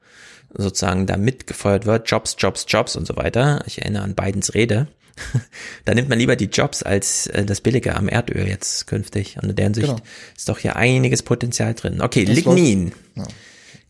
sozusagen 0.54 1.06
da 1.08 1.18
mitgefeuert 1.18 1.86
wird. 1.86 2.10
Jobs, 2.10 2.36
Jobs, 2.38 2.66
Jobs 2.68 2.96
und 2.96 3.08
so 3.08 3.16
weiter. 3.16 3.62
Ich 3.66 3.82
erinnere 3.82 4.04
an 4.04 4.16
Bidens 4.16 4.54
Rede. 4.54 4.88
da 5.86 5.94
nimmt 5.94 6.10
man 6.10 6.18
lieber 6.20 6.36
die 6.36 6.46
Jobs 6.46 6.84
als 6.84 7.28
äh, 7.28 7.46
das 7.46 7.62
Billige 7.62 7.96
am 7.96 8.08
Erdöl 8.08 8.48
jetzt 8.48 8.88
künftig. 8.88 9.38
Und 9.42 9.50
in 9.50 9.56
deren 9.56 9.74
Sicht 9.74 9.88
Genau. 9.88 10.00
ist 10.36 10.50
doch 10.50 10.60
hier 10.60 10.76
einiges 10.76 11.24
Potenzial 11.24 11.74
drin. 11.74 12.02
Okay, 12.02 12.26
Das 12.26 12.36
Lignin. 12.36 12.92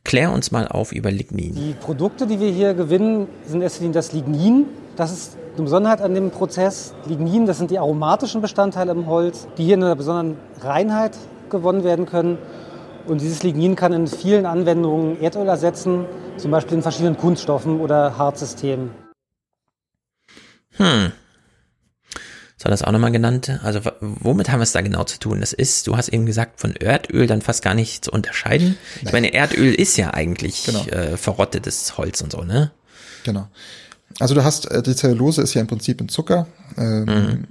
Klär 0.03 0.31
uns 0.31 0.51
mal 0.51 0.67
auf 0.69 0.93
über 0.93 1.11
Lignin. 1.11 1.53
Die 1.53 1.73
Produkte, 1.73 2.27
die 2.27 2.39
wir 2.39 2.49
hier 2.49 2.73
gewinnen, 2.73 3.27
sind 3.45 3.59
Linie 3.79 3.91
das 3.93 4.13
Lignin. 4.13 4.65
Das 4.95 5.11
ist 5.11 5.37
eine 5.55 5.63
Besonderheit 5.63 6.01
an 6.01 6.13
dem 6.13 6.31
Prozess. 6.31 6.93
Lignin, 7.07 7.45
das 7.45 7.57
sind 7.57 7.71
die 7.71 7.77
aromatischen 7.77 8.41
Bestandteile 8.41 8.93
im 8.93 9.07
Holz, 9.07 9.47
die 9.57 9.65
hier 9.65 9.73
in 9.73 9.83
einer 9.83 9.97
besonderen 9.97 10.37
Reinheit 10.61 11.17
gewonnen 11.49 11.83
werden 11.83 12.05
können. 12.05 12.37
Und 13.05 13.19
dieses 13.21 13.43
Lignin 13.43 13.75
kann 13.75 13.91
in 13.91 14.07
vielen 14.07 14.45
Anwendungen 14.45 15.21
Erdöl 15.21 15.47
ersetzen, 15.47 16.05
zum 16.37 16.51
Beispiel 16.51 16.77
in 16.77 16.83
verschiedenen 16.83 17.17
Kunststoffen 17.17 17.81
oder 17.81 18.17
Harzsystemen. 18.17 18.91
Hm. 20.77 21.11
Soll 22.59 22.71
das 22.71 22.81
auch 22.81 22.91
nochmal 22.91 23.11
genannt? 23.11 23.59
Also 23.63 23.81
womit 24.01 24.49
haben 24.49 24.59
wir 24.59 24.63
es 24.63 24.71
da 24.71 24.81
genau 24.81 25.03
zu 25.03 25.19
tun? 25.19 25.41
Das 25.41 25.53
ist, 25.53 25.85
du 25.85 25.95
hast 25.95 26.09
eben 26.09 26.25
gesagt, 26.25 26.59
von 26.59 26.75
Erdöl 26.75 27.27
dann 27.27 27.43
fast 27.43 27.61
gar 27.61 27.75
nicht 27.75 28.05
zu 28.05 28.11
unterscheiden. 28.11 28.77
Ich 29.03 29.11
meine, 29.11 29.31
Erdöl 29.33 29.75
ist 29.75 29.95
ja 29.97 30.11
eigentlich 30.15 30.63
Genau. 30.65 30.83
äh, 30.87 31.17
verrottetes 31.17 31.97
Holz 31.99 32.21
und 32.21 32.31
so, 32.31 32.41
ne? 32.43 32.71
Genau. 33.23 33.47
Also 34.19 34.33
du 34.33 34.43
hast, 34.43 34.71
äh, 34.71 34.81
die 34.81 34.95
Zellulose 34.95 35.43
ist 35.43 35.53
ja 35.53 35.61
im 35.61 35.67
Prinzip 35.67 36.01
ein 36.01 36.09
Zucker, 36.09 36.47
ähm, 36.77 37.05
Mhm. 37.05 37.47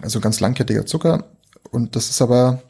also 0.00 0.20
ganz 0.20 0.40
langkettiger 0.40 0.86
Zucker. 0.86 1.24
Und 1.70 1.94
das 1.94 2.08
ist 2.08 2.22
aber 2.22 2.62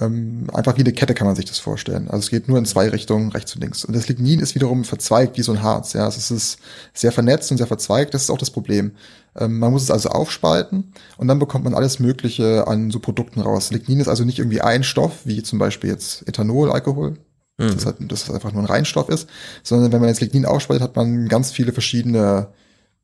ähm, 0.00 0.48
einfach 0.52 0.76
wie 0.76 0.82
eine 0.82 0.92
Kette 0.92 1.14
kann 1.14 1.26
man 1.26 1.36
sich 1.36 1.44
das 1.44 1.58
vorstellen. 1.58 2.08
Also 2.08 2.24
es 2.24 2.30
geht 2.30 2.48
nur 2.48 2.58
in 2.58 2.64
zwei 2.64 2.88
Richtungen, 2.88 3.30
rechts 3.30 3.54
und 3.54 3.62
links. 3.62 3.84
Und 3.84 3.94
das 3.94 4.08
Lignin 4.08 4.40
ist 4.40 4.54
wiederum 4.54 4.84
verzweigt 4.84 5.36
wie 5.36 5.42
so 5.42 5.52
ein 5.52 5.62
Harz. 5.62 5.92
Ja, 5.92 6.04
also 6.04 6.18
es 6.18 6.30
ist 6.30 6.58
sehr 6.92 7.12
vernetzt 7.12 7.50
und 7.50 7.58
sehr 7.58 7.66
verzweigt. 7.66 8.14
Das 8.14 8.22
ist 8.22 8.30
auch 8.30 8.38
das 8.38 8.50
Problem. 8.50 8.92
Ähm, 9.36 9.58
man 9.58 9.72
muss 9.72 9.82
es 9.82 9.90
also 9.90 10.10
aufspalten 10.10 10.92
und 11.16 11.28
dann 11.28 11.38
bekommt 11.38 11.64
man 11.64 11.74
alles 11.74 11.98
Mögliche 11.98 12.66
an 12.66 12.90
so 12.90 13.00
Produkten 13.00 13.40
raus. 13.40 13.70
Lignin 13.70 14.00
ist 14.00 14.08
also 14.08 14.24
nicht 14.24 14.38
irgendwie 14.38 14.60
ein 14.60 14.84
Stoff, 14.84 15.20
wie 15.24 15.42
zum 15.42 15.58
Beispiel 15.58 15.90
jetzt 15.90 16.26
Ethanol, 16.28 16.70
Alkohol. 16.70 17.18
Mhm. 17.58 17.74
Das, 17.74 17.86
halt, 17.86 17.96
das 18.00 18.30
einfach 18.30 18.52
nur 18.52 18.62
ein 18.62 18.68
Reinstoff 18.68 19.08
ist, 19.08 19.28
sondern 19.62 19.92
wenn 19.92 20.00
man 20.00 20.08
jetzt 20.08 20.20
Lignin 20.20 20.46
aufspaltet, 20.46 20.82
hat 20.82 20.96
man 20.96 21.28
ganz 21.28 21.52
viele 21.52 21.72
verschiedene 21.72 22.48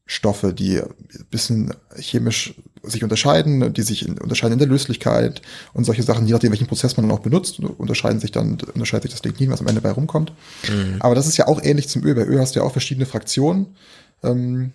Stoffe, 0.06 0.52
die 0.52 0.80
ein 0.80 1.26
bisschen 1.30 1.72
chemisch 1.96 2.54
sich 2.82 3.02
unterscheiden, 3.02 3.72
die 3.72 3.82
sich 3.82 4.06
in, 4.06 4.18
unterscheiden 4.18 4.54
in 4.54 4.58
der 4.58 4.68
Löslichkeit 4.68 5.42
und 5.72 5.84
solche 5.84 6.02
Sachen, 6.02 6.26
je 6.26 6.32
nachdem, 6.32 6.52
welchen 6.52 6.66
Prozess 6.66 6.96
man 6.96 7.08
dann 7.08 7.16
auch 7.16 7.22
benutzt, 7.22 7.60
unterscheiden 7.60 8.20
sich 8.20 8.32
dann, 8.32 8.58
unterscheidet 8.74 9.10
sich 9.10 9.20
das 9.20 9.24
Lignin, 9.24 9.50
was 9.50 9.60
am 9.60 9.66
Ende 9.66 9.80
bei 9.80 9.90
rumkommt. 9.90 10.32
Mhm. 10.68 10.96
Aber 11.00 11.14
das 11.14 11.26
ist 11.26 11.36
ja 11.36 11.46
auch 11.48 11.62
ähnlich 11.62 11.88
zum 11.88 12.04
Öl. 12.04 12.14
Bei 12.14 12.24
Öl 12.24 12.40
hast 12.40 12.54
du 12.54 12.60
ja 12.60 12.66
auch 12.66 12.72
verschiedene 12.72 13.06
Fraktionen. 13.06 13.76
Ähm, 14.22 14.72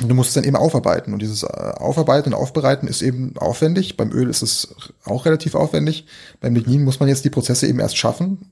und 0.00 0.08
du 0.08 0.14
musst 0.14 0.28
es 0.28 0.34
dann 0.34 0.44
eben 0.44 0.56
aufarbeiten. 0.56 1.12
Und 1.12 1.20
dieses 1.20 1.42
äh, 1.42 1.46
Aufarbeiten 1.46 2.32
und 2.32 2.38
Aufbereiten 2.38 2.86
ist 2.86 3.02
eben 3.02 3.36
aufwendig. 3.36 3.96
Beim 3.96 4.12
Öl 4.12 4.30
ist 4.30 4.42
es 4.42 4.74
auch 5.04 5.26
relativ 5.26 5.54
aufwendig. 5.54 6.06
Beim 6.40 6.54
Lignin 6.54 6.84
muss 6.84 7.00
man 7.00 7.08
jetzt 7.08 7.24
die 7.24 7.30
Prozesse 7.30 7.66
eben 7.66 7.80
erst 7.80 7.96
schaffen. 7.96 8.50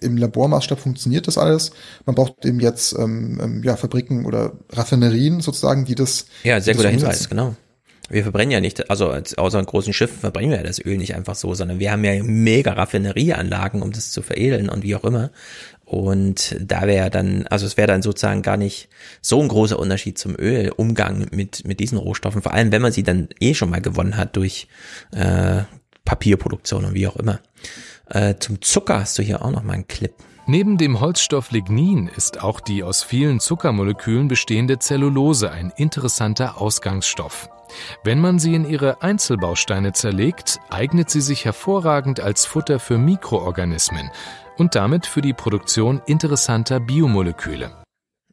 Im 0.00 0.16
Labormaßstab 0.16 0.78
funktioniert 0.78 1.26
das 1.26 1.38
alles. 1.38 1.72
Man 2.06 2.14
braucht 2.14 2.44
eben 2.44 2.60
jetzt 2.60 2.96
ähm, 2.96 3.38
ähm, 3.42 3.62
ja, 3.64 3.76
Fabriken 3.76 4.24
oder 4.24 4.52
Raffinerien 4.70 5.40
sozusagen, 5.40 5.84
die 5.84 5.94
das. 5.94 6.26
Ja, 6.44 6.60
sehr 6.60 6.74
guter 6.74 6.88
Hinweis, 6.88 7.28
genau. 7.28 7.54
Wir 8.10 8.24
verbrennen 8.24 8.50
ja 8.50 8.60
nicht, 8.60 8.90
also 8.90 9.08
als, 9.08 9.38
außer 9.38 9.58
in 9.60 9.66
großen 9.66 9.92
Schiffen 9.92 10.18
verbrennen 10.18 10.50
wir 10.50 10.58
ja 10.58 10.64
das 10.64 10.84
Öl 10.84 10.98
nicht 10.98 11.14
einfach 11.14 11.36
so, 11.36 11.54
sondern 11.54 11.78
wir 11.78 11.92
haben 11.92 12.04
ja 12.04 12.22
mega 12.22 12.72
Raffinerieanlagen, 12.72 13.82
um 13.82 13.92
das 13.92 14.10
zu 14.10 14.20
veredeln 14.20 14.68
und 14.68 14.82
wie 14.82 14.96
auch 14.96 15.04
immer. 15.04 15.30
Und 15.84 16.56
da 16.60 16.86
wäre 16.86 17.10
dann, 17.10 17.46
also 17.48 17.66
es 17.66 17.76
wäre 17.76 17.88
dann 17.88 18.02
sozusagen 18.02 18.42
gar 18.42 18.56
nicht 18.56 18.88
so 19.22 19.40
ein 19.40 19.48
großer 19.48 19.78
Unterschied 19.78 20.18
zum 20.18 20.36
Öl, 20.36 20.72
Umgang 20.76 21.28
mit, 21.30 21.66
mit 21.66 21.80
diesen 21.80 21.98
Rohstoffen, 21.98 22.42
vor 22.42 22.52
allem 22.52 22.72
wenn 22.72 22.82
man 22.82 22.92
sie 22.92 23.02
dann 23.02 23.28
eh 23.40 23.54
schon 23.54 23.70
mal 23.70 23.80
gewonnen 23.80 24.16
hat 24.16 24.36
durch 24.36 24.68
äh, 25.12 25.62
Papierproduktion 26.04 26.84
und 26.84 26.94
wie 26.94 27.06
auch 27.06 27.16
immer. 27.16 27.40
Äh, 28.08 28.34
zum 28.40 28.60
Zucker 28.60 29.00
hast 29.00 29.18
du 29.18 29.22
hier 29.22 29.44
auch 29.44 29.50
noch 29.50 29.62
mal 29.62 29.74
einen 29.74 29.88
Clip. 29.88 30.12
Neben 30.46 30.78
dem 30.78 30.98
Holzstoff 30.98 31.52
Lignin 31.52 32.10
ist 32.16 32.42
auch 32.42 32.58
die 32.58 32.82
aus 32.82 33.04
vielen 33.04 33.38
Zuckermolekülen 33.38 34.26
bestehende 34.26 34.80
Zellulose 34.80 35.52
ein 35.52 35.72
interessanter 35.76 36.60
Ausgangsstoff. 36.60 37.48
Wenn 38.04 38.20
man 38.20 38.38
sie 38.38 38.54
in 38.54 38.68
ihre 38.68 39.02
Einzelbausteine 39.02 39.92
zerlegt, 39.92 40.58
eignet 40.70 41.10
sie 41.10 41.20
sich 41.20 41.44
hervorragend 41.44 42.20
als 42.20 42.44
Futter 42.46 42.78
für 42.78 42.98
Mikroorganismen 42.98 44.10
und 44.56 44.74
damit 44.74 45.06
für 45.06 45.20
die 45.22 45.32
Produktion 45.34 46.02
interessanter 46.06 46.80
Biomoleküle. 46.80 47.72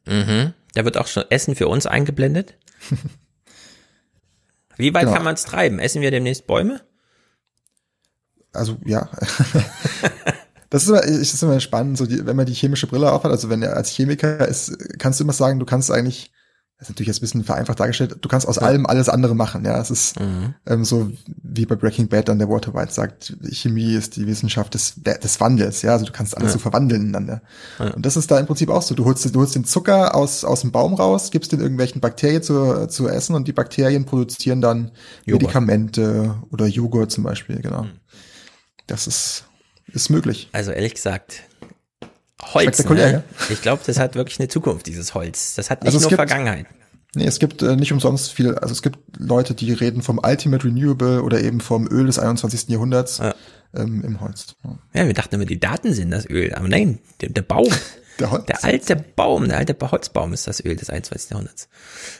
Mhm. 0.06 0.54
Da 0.74 0.84
wird 0.84 0.96
auch 0.98 1.06
schon 1.06 1.24
Essen 1.30 1.54
für 1.56 1.68
uns 1.68 1.86
eingeblendet. 1.86 2.54
Wie 4.76 4.94
weit 4.94 5.02
Genau. 5.04 5.14
kann 5.14 5.24
man 5.24 5.34
es 5.34 5.44
treiben? 5.44 5.78
Essen 5.78 6.02
wir 6.02 6.10
demnächst 6.10 6.46
Bäume? 6.46 6.80
Also 8.52 8.76
ja. 8.84 9.08
Das 10.70 10.82
ist 10.82 10.90
immer, 10.90 11.02
es 11.02 11.32
ist 11.32 11.42
immer 11.42 11.60
spannend, 11.60 11.96
so 11.96 12.04
die, 12.04 12.26
wenn 12.26 12.36
man 12.36 12.44
die 12.44 12.52
chemische 12.52 12.86
Brille 12.86 13.10
aufhat, 13.10 13.30
also 13.30 13.48
wenn 13.48 13.62
er 13.62 13.74
als 13.74 13.88
Chemiker 13.88 14.46
ist, 14.46 14.76
kannst 14.98 15.18
du 15.18 15.24
immer 15.24 15.32
sagen, 15.32 15.58
du 15.58 15.64
kannst 15.64 15.90
eigentlich 15.90 16.30
das 16.78 16.86
ist 16.86 16.90
natürlich 16.94 17.08
jetzt 17.08 17.18
ein 17.18 17.20
bisschen 17.22 17.42
vereinfacht 17.44 17.80
dargestellt, 17.80 18.16
du 18.20 18.28
kannst 18.28 18.46
aus 18.46 18.56
allem 18.58 18.86
alles 18.86 19.08
andere 19.08 19.34
machen, 19.34 19.64
ja. 19.64 19.80
Es 19.80 19.90
ist 19.90 20.20
Mhm. 20.20 20.54
ähm, 20.66 20.84
so 20.84 21.10
wie 21.42 21.66
bei 21.66 21.74
Breaking 21.74 22.06
Bad 22.08 22.28
dann 22.28 22.38
der 22.38 22.48
Walter 22.48 22.72
White 22.72 22.92
sagt, 22.92 23.36
Chemie 23.50 23.94
ist 23.94 24.14
die 24.14 24.28
Wissenschaft 24.28 24.74
des, 24.74 24.94
des 24.96 25.40
Wandels, 25.40 25.82
ja. 25.82 25.90
Also 25.92 26.04
du 26.06 26.12
kannst 26.12 26.36
alles 26.36 26.50
Ja. 26.50 26.52
so 26.52 26.58
verwandeln 26.60 27.12
dann, 27.12 27.26
ja. 27.26 27.40
Ja. 27.80 27.94
Und 27.94 28.06
das 28.06 28.16
ist 28.16 28.30
da 28.30 28.38
im 28.38 28.46
Prinzip 28.46 28.68
auch 28.70 28.82
so. 28.82 28.94
Du 28.94 29.04
holst, 29.04 29.24
du 29.34 29.40
holst 29.40 29.56
den 29.56 29.64
Zucker 29.64 30.14
aus, 30.14 30.44
aus 30.44 30.60
dem 30.60 30.70
Baum 30.70 30.94
raus, 30.94 31.32
gibst 31.32 31.50
den 31.50 31.58
irgendwelchen 31.60 32.00
Bakterien 32.00 32.44
zu, 32.44 32.86
zu 32.86 33.08
essen 33.08 33.34
und 33.34 33.48
die 33.48 33.52
Bakterien 33.52 34.04
produzieren 34.04 34.60
dann 34.60 34.92
Joghurt. 35.24 35.42
Medikamente 35.42 36.36
oder 36.52 36.66
Joghurt 36.66 37.10
zum 37.10 37.24
Beispiel, 37.24 37.60
genau. 37.60 37.86
Das 38.86 39.08
ist, 39.08 39.44
ist 39.88 40.10
möglich. 40.10 40.48
Also 40.52 40.70
ehrlich 40.70 40.94
gesagt, 40.94 41.42
Holz, 42.42 42.84
ne? 42.84 43.12
ja. 43.12 43.22
Ich 43.50 43.62
glaube, 43.62 43.82
das 43.86 43.98
hat 43.98 44.14
wirklich 44.14 44.38
eine 44.38 44.48
Zukunft, 44.48 44.86
dieses 44.86 45.14
Holz. 45.14 45.54
Das 45.54 45.70
hat 45.70 45.82
nicht 45.82 45.88
Also 45.94 45.98
nur 46.00 46.08
gibt- 46.10 46.18
Vergangenheit. 46.18 46.66
Nee, 47.14 47.24
es 47.26 47.38
gibt 47.38 47.62
äh, 47.62 47.74
nicht 47.74 47.90
umsonst 47.92 48.32
viel, 48.32 48.54
also 48.56 48.72
es 48.72 48.82
gibt 48.82 48.98
Leute, 49.16 49.54
die 49.54 49.72
reden 49.72 50.02
vom 50.02 50.20
Ultimate 50.22 50.64
Renewable 50.66 51.22
oder 51.22 51.40
eben 51.40 51.60
vom 51.60 51.88
Öl 51.88 52.04
des 52.06 52.18
21. 52.18 52.68
Jahrhunderts 52.68 53.20
ähm, 53.74 54.04
im 54.04 54.20
Holz. 54.20 54.54
Ja. 54.62 54.78
Ja, 54.92 55.06
wir 55.06 55.14
dachten 55.14 55.34
immer, 55.34 55.46
die 55.46 55.58
Daten 55.58 55.94
sind 55.94 56.10
das 56.10 56.28
Öl. 56.28 56.52
Aber 56.54 56.68
nein, 56.68 56.98
der, 57.20 57.30
der 57.30 57.42
Baum. 57.42 57.68
Der, 58.18 58.32
Holz. 58.32 58.46
der 58.46 58.64
alte 58.64 58.96
Baum, 58.96 59.46
der 59.46 59.58
alte 59.58 59.76
Holzbaum 59.80 60.32
ist 60.32 60.48
das 60.48 60.58
Öl 60.64 60.74
des 60.74 60.90
21. 60.90 61.30
Jahrhunderts. 61.30 61.68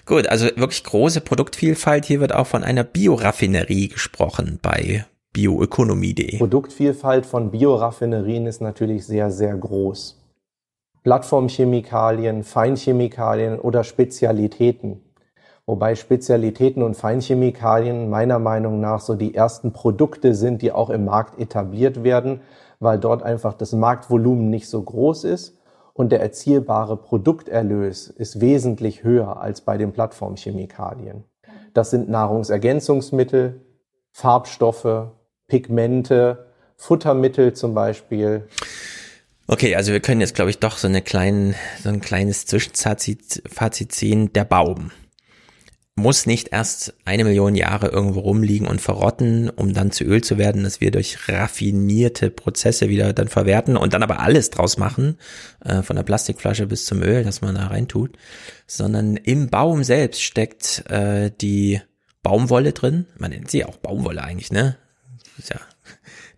Gut, 0.06 0.28
also 0.28 0.44
wirklich 0.54 0.84
große 0.84 1.20
Produktvielfalt. 1.20 2.04
Hier 2.04 2.20
wird 2.20 2.32
auch 2.32 2.46
von 2.46 2.62
einer 2.62 2.84
Bioraffinerie 2.84 3.88
gesprochen 3.88 4.60
bei 4.62 5.04
bioökonomie.de. 5.38 6.36
Produktvielfalt 6.36 7.24
von 7.24 7.52
Bioraffinerien 7.52 8.46
ist 8.46 8.60
natürlich 8.60 9.06
sehr, 9.06 9.30
sehr 9.30 9.56
groß. 9.56 10.20
Plattformchemikalien, 11.04 12.42
Feinchemikalien 12.42 13.60
oder 13.60 13.84
Spezialitäten. 13.84 15.00
Wobei 15.64 15.94
Spezialitäten 15.94 16.82
und 16.82 16.96
Feinchemikalien 16.96 18.10
meiner 18.10 18.40
Meinung 18.40 18.80
nach 18.80 18.98
so 18.98 19.14
die 19.14 19.32
ersten 19.32 19.72
Produkte 19.72 20.34
sind, 20.34 20.60
die 20.60 20.72
auch 20.72 20.90
im 20.90 21.04
Markt 21.04 21.38
etabliert 21.38 22.02
werden, 22.02 22.40
weil 22.80 22.98
dort 22.98 23.22
einfach 23.22 23.54
das 23.54 23.72
Marktvolumen 23.72 24.50
nicht 24.50 24.68
so 24.68 24.82
groß 24.82 25.22
ist 25.22 25.56
und 25.94 26.10
der 26.10 26.20
erzielbare 26.20 26.96
Produkterlös 26.96 28.08
ist 28.08 28.40
wesentlich 28.40 29.04
höher 29.04 29.40
als 29.40 29.60
bei 29.60 29.78
den 29.78 29.92
Plattformchemikalien. 29.92 31.22
Das 31.74 31.90
sind 31.90 32.08
Nahrungsergänzungsmittel, 32.08 33.60
Farbstoffe, 34.10 35.12
Pigmente, 35.48 36.46
Futtermittel 36.76 37.54
zum 37.54 37.74
Beispiel. 37.74 38.46
Okay, 39.46 39.74
also 39.74 39.92
wir 39.92 40.00
können 40.00 40.20
jetzt, 40.20 40.34
glaube 40.34 40.50
ich, 40.50 40.58
doch 40.58 40.76
so 40.76 40.86
eine 40.86 41.02
kleinen, 41.02 41.54
so 41.82 41.88
ein 41.88 42.00
kleines 42.00 42.46
Zwischenfazit 42.46 43.42
Fazit 43.50 43.92
ziehen. 43.92 44.32
Der 44.34 44.44
Baum 44.44 44.90
muss 45.98 46.26
nicht 46.26 46.52
erst 46.52 46.94
eine 47.04 47.24
Million 47.24 47.54
Jahre 47.54 47.88
irgendwo 47.88 48.20
rumliegen 48.20 48.68
und 48.68 48.80
verrotten, 48.80 49.50
um 49.50 49.74
dann 49.74 49.90
zu 49.90 50.04
Öl 50.04 50.22
zu 50.22 50.38
werden, 50.38 50.62
dass 50.62 50.80
wir 50.80 50.90
durch 50.90 51.28
raffinierte 51.28 52.30
Prozesse 52.30 52.88
wieder 52.88 53.12
dann 53.12 53.28
verwerten 53.28 53.76
und 53.76 53.94
dann 53.94 54.02
aber 54.02 54.20
alles 54.20 54.50
draus 54.50 54.78
machen, 54.78 55.18
äh, 55.64 55.82
von 55.82 55.96
der 55.96 56.04
Plastikflasche 56.04 56.66
bis 56.66 56.86
zum 56.86 57.02
Öl, 57.02 57.24
das 57.24 57.40
man 57.40 57.56
da 57.56 57.66
reintut, 57.66 58.16
sondern 58.66 59.16
im 59.16 59.48
Baum 59.48 59.82
selbst 59.82 60.22
steckt 60.22 60.84
äh, 60.88 61.30
die 61.40 61.80
Baumwolle 62.22 62.72
drin. 62.72 63.06
Man 63.18 63.30
nennt 63.30 63.50
sie 63.50 63.64
auch 63.64 63.76
Baumwolle 63.78 64.22
eigentlich, 64.22 64.52
ne? 64.52 64.76
Ja, 65.48 65.60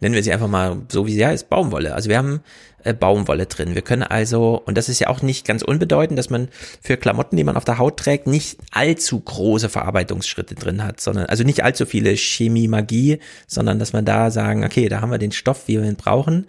nennen 0.01 0.15
wir 0.15 0.23
sie 0.23 0.33
einfach 0.33 0.49
mal 0.49 0.83
so, 0.89 1.07
wie 1.07 1.15
sie 1.15 1.25
heißt, 1.25 1.49
Baumwolle. 1.49 1.95
Also 1.95 2.09
wir 2.09 2.19
haben 2.19 2.43
äh, 2.85 2.95
Baumwolle 2.95 3.47
drin. 3.47 3.75
Wir 3.75 3.83
können 3.83 4.03
also, 4.03 4.63
und 4.65 4.77
das 4.77 4.89
ist 4.89 4.99
ja 4.99 5.09
auch 5.09 5.23
nicht 5.23 5.47
ganz 5.47 5.63
unbedeutend, 5.63 6.19
dass 6.19 6.31
man 6.31 6.49
für 6.81 6.97
Klamotten, 6.97 7.37
die 7.37 7.45
man 7.45 7.57
auf 7.57 7.65
der 7.65 7.79
Haut 7.79 7.99
trägt, 7.99 8.27
nicht 8.27 8.59
allzu 8.73 9.21
große 9.21 9.69
Verarbeitungsschritte 9.69 10.55
drin 10.55 10.83
hat, 10.83 11.01
sondern, 11.01 11.27
also 11.27 11.45
nicht 11.45 11.63
allzu 11.63 11.87
viele 11.87 12.17
Chemie, 12.17 12.69
Magie, 12.69 13.19
sondern 13.47 13.79
dass 13.79 13.93
man 13.93 14.05
da 14.05 14.31
sagen, 14.31 14.65
okay, 14.65 14.89
da 14.89 15.01
haben 15.01 15.11
wir 15.11 15.19
den 15.19 15.33
Stoff, 15.33 15.69
wie 15.69 15.81
wir 15.81 15.89
ihn 15.89 15.97
brauchen. 15.97 16.47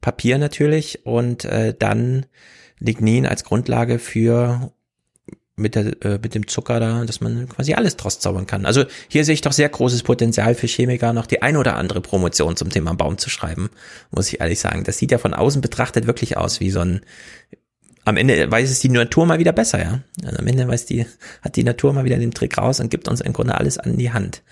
Papier 0.00 0.38
natürlich 0.38 1.04
und 1.04 1.44
äh, 1.44 1.74
dann 1.76 2.26
Lignin 2.78 3.26
als 3.26 3.44
Grundlage 3.44 3.98
für 3.98 4.72
mit, 5.56 5.74
der, 5.74 6.04
äh, 6.04 6.18
mit 6.22 6.34
dem 6.34 6.46
Zucker 6.46 6.80
da, 6.80 7.04
dass 7.04 7.20
man 7.20 7.48
quasi 7.48 7.74
alles 7.74 7.96
draus 7.96 8.20
zaubern 8.20 8.46
kann. 8.46 8.66
Also 8.66 8.84
hier 9.08 9.24
sehe 9.24 9.34
ich 9.34 9.40
doch 9.40 9.52
sehr 9.52 9.68
großes 9.68 10.02
Potenzial 10.02 10.54
für 10.54 10.66
Chemiker, 10.66 11.12
noch 11.12 11.26
die 11.26 11.42
ein 11.42 11.56
oder 11.56 11.76
andere 11.76 12.02
Promotion 12.02 12.56
zum 12.56 12.70
Thema 12.70 12.94
Baum 12.94 13.16
zu 13.16 13.30
schreiben, 13.30 13.70
muss 14.10 14.28
ich 14.28 14.40
ehrlich 14.40 14.60
sagen. 14.60 14.84
Das 14.84 14.98
sieht 14.98 15.10
ja 15.10 15.18
von 15.18 15.34
außen 15.34 15.62
betrachtet 15.62 16.06
wirklich 16.06 16.36
aus 16.36 16.60
wie 16.60 16.70
so 16.70 16.80
ein, 16.80 17.00
am 18.04 18.16
Ende 18.18 18.50
weiß 18.50 18.70
es 18.70 18.80
die 18.80 18.90
Natur 18.90 19.26
mal 19.26 19.38
wieder 19.38 19.52
besser, 19.52 19.82
ja. 19.82 20.00
Also 20.24 20.38
am 20.38 20.46
Ende 20.46 20.68
weiß 20.68 20.86
die, 20.86 21.06
hat 21.42 21.56
die 21.56 21.64
Natur 21.64 21.92
mal 21.92 22.04
wieder 22.04 22.18
den 22.18 22.32
Trick 22.32 22.56
raus 22.58 22.78
und 22.78 22.90
gibt 22.90 23.08
uns 23.08 23.20
im 23.20 23.32
Grunde 23.32 23.56
alles 23.56 23.78
an 23.78 23.96
die 23.96 24.12
Hand. 24.12 24.42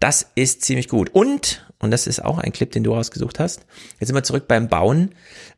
Das 0.00 0.30
ist 0.34 0.62
ziemlich 0.62 0.88
gut. 0.88 1.10
Und, 1.12 1.67
und 1.80 1.92
das 1.92 2.08
ist 2.08 2.24
auch 2.24 2.38
ein 2.38 2.52
Clip, 2.52 2.70
den 2.70 2.82
du 2.82 2.92
rausgesucht 2.92 3.38
hast, 3.38 3.66
jetzt 4.00 4.08
sind 4.08 4.16
wir 4.16 4.24
zurück 4.24 4.48
beim 4.48 4.68
Bauen. 4.68 5.14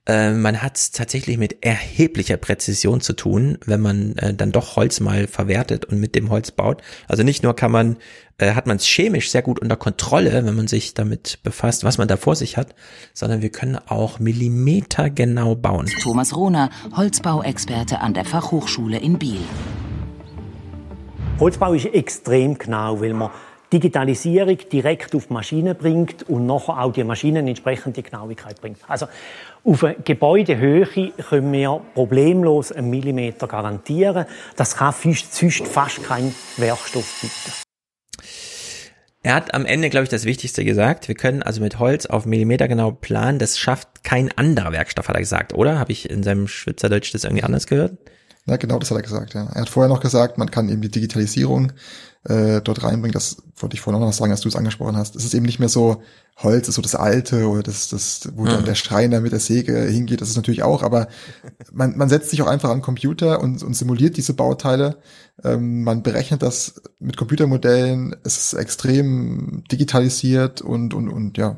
Äh, 0.06 0.32
man 0.32 0.62
hat 0.62 0.76
es 0.76 0.90
tatsächlich 0.90 1.38
mit 1.38 1.64
erheblicher 1.64 2.36
Präzision 2.36 3.00
zu 3.00 3.14
tun, 3.14 3.56
wenn 3.64 3.80
man 3.80 4.16
äh, 4.18 4.34
dann 4.34 4.52
doch 4.52 4.76
Holz 4.76 5.00
mal 5.00 5.26
verwertet 5.26 5.86
und 5.86 5.98
mit 5.98 6.14
dem 6.14 6.28
Holz 6.28 6.50
baut. 6.50 6.82
Also 7.08 7.22
nicht 7.22 7.42
nur 7.42 7.56
kann 7.56 7.70
man, 7.70 7.96
äh, 8.36 8.52
hat 8.52 8.66
man 8.66 8.76
es 8.76 8.86
chemisch 8.86 9.30
sehr 9.30 9.40
gut 9.40 9.60
unter 9.60 9.76
Kontrolle, 9.76 10.44
wenn 10.44 10.54
man 10.54 10.68
sich 10.68 10.92
damit 10.92 11.38
befasst, 11.42 11.84
was 11.84 11.96
man 11.96 12.06
da 12.06 12.18
vor 12.18 12.36
sich 12.36 12.58
hat, 12.58 12.74
sondern 13.14 13.40
wir 13.40 13.50
können 13.50 13.78
auch 13.78 14.18
Millimeter 14.18 15.08
genau 15.08 15.54
bauen. 15.54 15.86
Thomas 16.02 16.36
Rohner, 16.36 16.68
Holzbauexperte 16.94 18.00
an 18.00 18.12
der 18.12 18.26
Fachhochschule 18.26 18.98
in 18.98 19.18
Biel. 19.18 19.40
Holzbau 21.38 21.72
ist 21.72 21.86
extrem 21.86 22.58
genau, 22.58 23.00
weil 23.00 23.14
man 23.14 23.30
Digitalisierung 23.72 24.58
direkt 24.72 25.14
auf 25.14 25.26
die 25.26 25.32
Maschine 25.32 25.74
bringt 25.74 26.28
und 26.28 26.46
nachher 26.46 26.82
auch 26.82 26.92
die 26.92 27.04
Maschinen 27.04 27.46
entsprechend 27.46 27.96
die 27.96 28.02
Genauigkeit 28.02 28.60
bringt. 28.60 28.78
Also 28.88 29.06
auf 29.62 29.84
eine 29.84 29.96
Gebäudehöhe 29.96 30.86
können 31.28 31.52
wir 31.52 31.80
problemlos 31.94 32.72
einen 32.72 32.90
Millimeter 32.90 33.46
garantieren. 33.46 34.26
Das 34.56 34.76
kann 34.76 34.92
sonst 34.92 35.66
fast 35.66 36.02
kein 36.02 36.34
Werkstoff 36.56 37.20
bieten. 37.20 37.52
Er 39.22 39.34
hat 39.34 39.52
am 39.52 39.66
Ende, 39.66 39.90
glaube 39.90 40.04
ich, 40.04 40.10
das 40.10 40.24
Wichtigste 40.24 40.64
gesagt. 40.64 41.06
Wir 41.06 41.14
können 41.14 41.42
also 41.42 41.60
mit 41.60 41.78
Holz 41.78 42.06
auf 42.06 42.24
Millimeter 42.24 42.68
genau 42.68 42.90
planen. 42.90 43.38
Das 43.38 43.58
schafft 43.58 44.02
kein 44.02 44.30
anderer 44.36 44.72
Werkstoff, 44.72 45.08
hat 45.08 45.14
er 45.14 45.20
gesagt, 45.20 45.52
oder? 45.52 45.78
Habe 45.78 45.92
ich 45.92 46.08
in 46.08 46.22
seinem 46.22 46.48
Schwitzerdeutsch 46.48 47.12
das 47.12 47.24
irgendwie 47.24 47.44
anders 47.44 47.66
gehört? 47.66 47.98
Ja, 48.46 48.56
genau 48.56 48.78
das 48.78 48.90
hat 48.90 48.96
er 48.96 49.02
gesagt, 49.02 49.34
ja. 49.34 49.46
Er 49.54 49.60
hat 49.60 49.68
vorher 49.68 49.92
noch 49.92 50.00
gesagt, 50.00 50.38
man 50.38 50.50
kann 50.50 50.70
eben 50.70 50.80
die 50.80 50.90
Digitalisierung 50.90 51.72
äh, 52.24 52.60
dort 52.60 52.82
reinbringen. 52.82 53.12
Das 53.12 53.38
wollte 53.56 53.74
ich 53.74 53.80
vorhin 53.80 54.00
auch 54.02 54.06
noch 54.06 54.12
sagen, 54.12 54.30
als 54.32 54.40
du 54.42 54.48
es 54.48 54.56
angesprochen 54.56 54.96
hast. 54.96 55.16
Es 55.16 55.24
ist 55.24 55.34
eben 55.34 55.46
nicht 55.46 55.58
mehr 55.58 55.68
so, 55.68 56.02
Holz 56.38 56.68
ist 56.68 56.74
so 56.76 56.82
das 56.82 56.94
Alte 56.94 57.48
oder 57.48 57.62
das, 57.62 57.88
das, 57.88 58.30
wo 58.34 58.46
dann 58.46 58.62
Mhm. 58.62 58.64
der 58.66 58.74
Schreiner 58.74 59.20
mit 59.20 59.32
der 59.32 59.40
Säge 59.40 59.78
hingeht, 59.82 60.20
das 60.22 60.30
ist 60.30 60.36
natürlich 60.36 60.62
auch, 60.62 60.82
aber 60.82 61.08
man, 61.72 61.96
man 61.98 62.08
setzt 62.08 62.30
sich 62.30 62.40
auch 62.42 62.46
einfach 62.46 62.70
an 62.70 62.80
Computer 62.82 63.40
und, 63.40 63.62
und 63.62 63.74
simuliert 63.74 64.16
diese 64.16 64.32
Bauteile. 64.34 64.96
Ähm, 65.44 65.82
man 65.84 66.02
berechnet 66.02 66.42
das 66.42 66.80
mit 66.98 67.16
Computermodellen, 67.18 68.16
es 68.24 68.38
ist 68.38 68.52
extrem 68.54 69.64
digitalisiert 69.70 70.62
und, 70.62 70.94
und, 70.94 71.08
und 71.08 71.36
ja, 71.38 71.56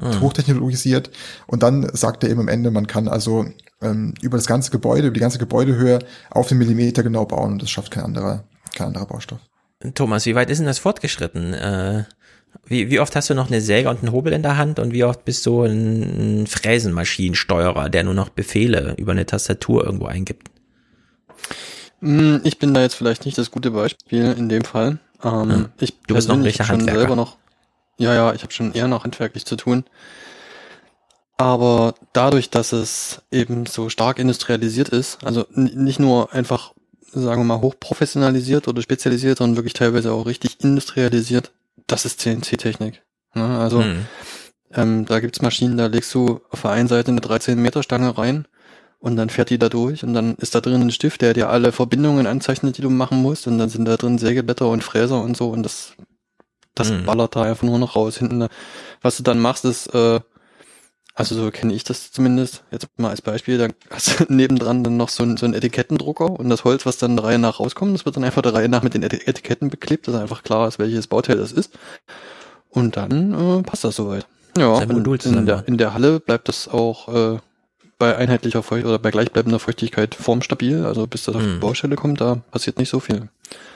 Mhm. 0.00 0.20
hochtechnologisiert. 0.20 1.10
Und 1.46 1.62
dann 1.62 1.88
sagt 1.94 2.24
er 2.24 2.30
eben 2.30 2.40
am 2.40 2.48
Ende, 2.48 2.70
man 2.70 2.86
kann 2.86 3.08
also 3.08 3.46
ähm, 3.80 4.14
über 4.22 4.36
das 4.38 4.46
ganze 4.46 4.70
Gebäude, 4.70 5.08
über 5.08 5.14
die 5.14 5.20
ganze 5.20 5.38
Gebäudehöhe 5.38 5.98
auf 6.30 6.48
den 6.48 6.58
Millimeter 6.58 7.02
genau 7.02 7.24
bauen 7.26 7.52
und 7.52 7.62
das 7.62 7.70
schafft 7.70 7.90
kein 7.92 8.04
anderer, 8.04 8.44
kein 8.74 8.88
anderer 8.88 9.06
Baustoff. 9.06 9.40
Thomas, 9.94 10.26
wie 10.26 10.34
weit 10.34 10.50
ist 10.50 10.58
denn 10.58 10.66
das 10.66 10.78
fortgeschritten? 10.78 11.54
Äh, 11.54 12.04
wie, 12.66 12.90
wie 12.90 13.00
oft 13.00 13.16
hast 13.16 13.30
du 13.30 13.34
noch 13.34 13.48
eine 13.48 13.60
Säge 13.60 13.88
und 13.88 14.00
einen 14.02 14.12
Hobel 14.12 14.32
in 14.32 14.42
der 14.42 14.56
Hand 14.56 14.78
und 14.78 14.92
wie 14.92 15.04
oft 15.04 15.24
bist 15.24 15.44
du 15.46 15.62
ein 15.64 16.46
Fräsenmaschinensteuerer, 16.46 17.88
der 17.88 18.04
nur 18.04 18.14
noch 18.14 18.28
Befehle 18.28 18.94
über 18.98 19.12
eine 19.12 19.26
Tastatur 19.26 19.84
irgendwo 19.84 20.06
eingibt? 20.06 20.48
Mm, 22.00 22.36
Ich 22.44 22.58
bin 22.58 22.74
da 22.74 22.82
jetzt 22.82 22.94
vielleicht 22.94 23.24
nicht 23.24 23.38
das 23.38 23.50
gute 23.50 23.70
Beispiel 23.70 24.34
in 24.36 24.48
dem 24.48 24.64
Fall. 24.64 24.98
Ähm, 25.22 25.50
Hm. 25.50 25.68
Ich 25.80 25.94
Du 26.06 26.14
bist 26.14 26.28
noch 26.28 26.34
ein 26.36 26.42
richtiger 26.42 26.68
Handwerker. 26.68 26.98
selber 27.00 27.16
noch. 27.16 27.36
Ja, 27.98 28.14
ja, 28.14 28.32
ich 28.34 28.42
habe 28.42 28.52
schon 28.52 28.72
eher 28.72 28.88
noch 28.88 29.04
handwerklich 29.04 29.44
zu 29.46 29.56
tun. 29.56 29.84
Aber 31.38 31.94
dadurch, 32.12 32.50
dass 32.50 32.72
es 32.72 33.22
eben 33.30 33.66
so 33.66 33.88
stark 33.88 34.18
industrialisiert 34.18 34.90
ist, 34.90 35.24
also 35.24 35.46
nicht 35.54 35.98
nur 35.98 36.32
einfach, 36.32 36.72
sagen 37.12 37.42
wir 37.42 37.44
mal, 37.56 37.60
hochprofessionalisiert 37.60 38.68
oder 38.68 38.82
spezialisiert, 38.82 39.38
sondern 39.38 39.56
wirklich 39.56 39.74
teilweise 39.74 40.12
auch 40.12 40.26
richtig 40.26 40.62
industrialisiert, 40.62 41.52
das 41.86 42.04
ist 42.04 42.20
CNC-Technik. 42.20 43.02
Ne? 43.34 43.58
Also 43.58 43.82
Hm. 43.82 44.06
ähm, 44.72 45.04
da 45.06 45.20
gibt's 45.20 45.42
Maschinen, 45.42 45.76
da 45.76 45.86
legst 45.86 46.12
du 46.14 46.40
auf 46.50 46.62
der 46.62 46.70
einen 46.72 46.88
Seite 46.88 47.10
eine 47.10 47.20
13 47.20 47.60
Meter 47.60 47.82
Stange 47.82 48.16
rein 48.16 48.46
und 48.98 49.16
dann 49.16 49.30
fährt 49.30 49.50
die 49.50 49.58
da 49.58 49.68
durch 49.68 50.04
und 50.04 50.14
dann 50.14 50.36
ist 50.36 50.54
da 50.54 50.60
drin 50.60 50.80
ein 50.80 50.90
Stift, 50.90 51.20
der 51.22 51.34
dir 51.34 51.48
alle 51.50 51.72
Verbindungen 51.72 52.26
anzeichnet, 52.26 52.78
die 52.78 52.82
du 52.82 52.90
machen 52.90 53.20
musst 53.20 53.46
und 53.46 53.58
dann 53.58 53.68
sind 53.68 53.84
da 53.84 53.96
drin 53.96 54.18
Sägeblätter 54.18 54.68
und 54.68 54.82
Fräser 54.84 55.20
und 55.22 55.36
so 55.36 55.50
und 55.50 55.62
das 55.62 55.92
das 56.74 56.90
Mhm. 56.90 57.04
ballert 57.04 57.36
da 57.36 57.42
einfach 57.42 57.64
nur 57.64 57.78
noch 57.78 57.96
raus. 57.96 58.16
Hinten, 58.16 58.40
da- 58.40 58.48
was 59.02 59.18
du 59.18 59.22
dann 59.22 59.38
machst, 59.38 59.66
ist 59.66 59.88
äh, 59.94 60.20
Also 61.14 61.34
so 61.34 61.50
kenne 61.50 61.74
ich 61.74 61.84
das 61.84 62.10
zumindest. 62.10 62.64
Jetzt 62.70 62.88
mal 62.96 63.10
als 63.10 63.20
Beispiel, 63.20 63.58
da 63.58 63.68
hast 63.90 64.20
du 64.20 64.24
nebendran 64.32 64.82
dann 64.82 64.96
noch 64.96 65.08
so 65.10 65.22
ein, 65.22 65.36
so 65.36 65.46
Etikettendrucker 65.46 66.30
und 66.30 66.48
das 66.48 66.64
Holz, 66.64 66.86
was 66.86 66.96
dann 66.96 67.16
der 67.16 67.26
Reihe 67.26 67.38
nach 67.38 67.60
rauskommt, 67.60 67.94
das 67.94 68.04
wird 68.06 68.16
dann 68.16 68.24
einfach 68.24 68.42
der 68.42 68.54
Reihe 68.54 68.68
nach 68.68 68.82
mit 68.82 68.94
den 68.94 69.02
Etiketten 69.02 69.68
beklebt, 69.68 70.08
dass 70.08 70.14
einfach 70.14 70.42
klar 70.42 70.66
ist, 70.68 70.78
welches 70.78 71.06
Bauteil 71.06 71.36
das 71.36 71.52
ist. 71.52 71.72
Und 72.70 72.96
dann 72.96 73.58
äh, 73.58 73.62
passt 73.62 73.84
das 73.84 73.96
soweit. 73.96 74.26
Ja, 74.56 74.68
und 74.68 75.24
in 75.26 75.46
der, 75.46 75.64
in 75.66 75.78
der 75.78 75.94
Halle 75.94 76.20
bleibt 76.20 76.48
das 76.48 76.68
auch 76.68 77.08
äh, 77.08 77.38
bei 77.98 78.16
einheitlicher 78.16 78.62
Feucht 78.62 78.84
oder 78.84 78.98
bei 78.98 79.10
gleichbleibender 79.10 79.58
Feuchtigkeit 79.58 80.14
formstabil. 80.14 80.84
Also 80.84 81.06
bis 81.06 81.24
das 81.24 81.36
auf 81.36 81.42
die 81.42 81.48
Mhm. 81.48 81.60
Baustelle 81.60 81.96
kommt, 81.96 82.20
da 82.20 82.36
passiert 82.50 82.78
nicht 82.78 82.88
so 82.88 83.00
viel. 83.00 83.28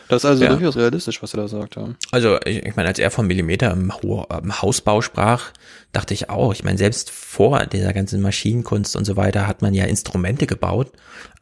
Das 0.08 0.22
ist 0.22 0.30
also 0.30 0.44
Ja. 0.44 0.50
durchaus 0.50 0.76
realistisch, 0.76 1.22
was 1.22 1.34
er 1.34 1.42
da 1.42 1.48
sagt. 1.48 1.76
Ja. 1.76 1.88
Also 2.12 2.38
ich, 2.44 2.64
ich 2.64 2.76
meine, 2.76 2.88
als 2.88 2.98
er 2.98 3.10
von 3.10 3.26
Millimeter 3.26 3.72
im, 3.72 3.92
im 4.02 4.62
Hausbau 4.62 5.00
sprach, 5.02 5.52
dachte 5.92 6.14
ich 6.14 6.28
auch, 6.28 6.52
ich 6.52 6.62
meine, 6.62 6.78
selbst 6.78 7.10
vor 7.10 7.64
dieser 7.66 7.92
ganzen 7.92 8.20
Maschinenkunst 8.20 8.96
und 8.96 9.04
so 9.04 9.16
weiter 9.16 9.46
hat 9.46 9.62
man 9.62 9.72
ja 9.74 9.84
Instrumente 9.86 10.46
gebaut, 10.46 10.92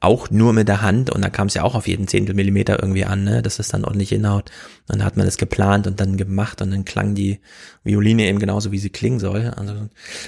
auch 0.00 0.30
nur 0.30 0.52
mit 0.52 0.68
der 0.68 0.82
Hand 0.82 1.10
und 1.10 1.22
da 1.22 1.30
kam 1.30 1.48
es 1.48 1.54
ja 1.54 1.62
auch 1.62 1.74
auf 1.74 1.88
jeden 1.88 2.06
Zehntel 2.06 2.34
Millimeter 2.34 2.80
irgendwie 2.80 3.04
an, 3.04 3.24
ne, 3.24 3.42
dass 3.42 3.58
es 3.58 3.68
dann 3.68 3.84
ordentlich 3.84 4.10
hinhaut. 4.10 4.50
Und 4.88 4.98
dann 4.98 5.04
hat 5.04 5.16
man 5.16 5.26
das 5.26 5.38
geplant 5.38 5.86
und 5.86 5.98
dann 5.98 6.16
gemacht 6.16 6.60
und 6.62 6.70
dann 6.70 6.84
klang 6.84 7.14
die 7.14 7.40
Violine 7.84 8.24
eben 8.24 8.38
genauso, 8.38 8.70
wie 8.70 8.78
sie 8.78 8.90
klingen 8.90 9.18
soll. 9.18 9.52
Also 9.56 9.74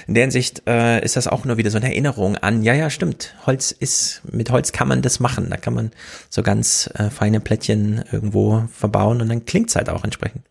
in 0.07 0.13
der 0.13 0.23
Hinsicht 0.23 0.63
äh, 0.67 1.03
ist 1.05 1.15
das 1.15 1.27
auch 1.27 1.45
nur 1.45 1.57
wieder 1.57 1.69
so 1.69 1.77
eine 1.77 1.87
Erinnerung 1.89 2.37
an, 2.37 2.63
ja, 2.63 2.73
ja, 2.73 2.89
stimmt, 2.89 3.35
Holz 3.45 3.71
ist, 3.71 4.23
mit 4.31 4.49
Holz 4.51 4.71
kann 4.71 4.87
man 4.87 5.01
das 5.01 5.19
machen, 5.19 5.49
da 5.49 5.57
kann 5.57 5.73
man 5.75 5.91
so 6.29 6.41
ganz 6.43 6.89
äh, 6.95 7.09
feine 7.09 7.39
Plättchen 7.39 8.03
irgendwo 8.27 8.67
verbauen 8.71 9.21
und 9.21 9.29
dann 9.29 9.45
klingt's 9.45 9.75
halt 9.75 9.89
auch 9.89 10.03
entsprechend. 10.03 10.43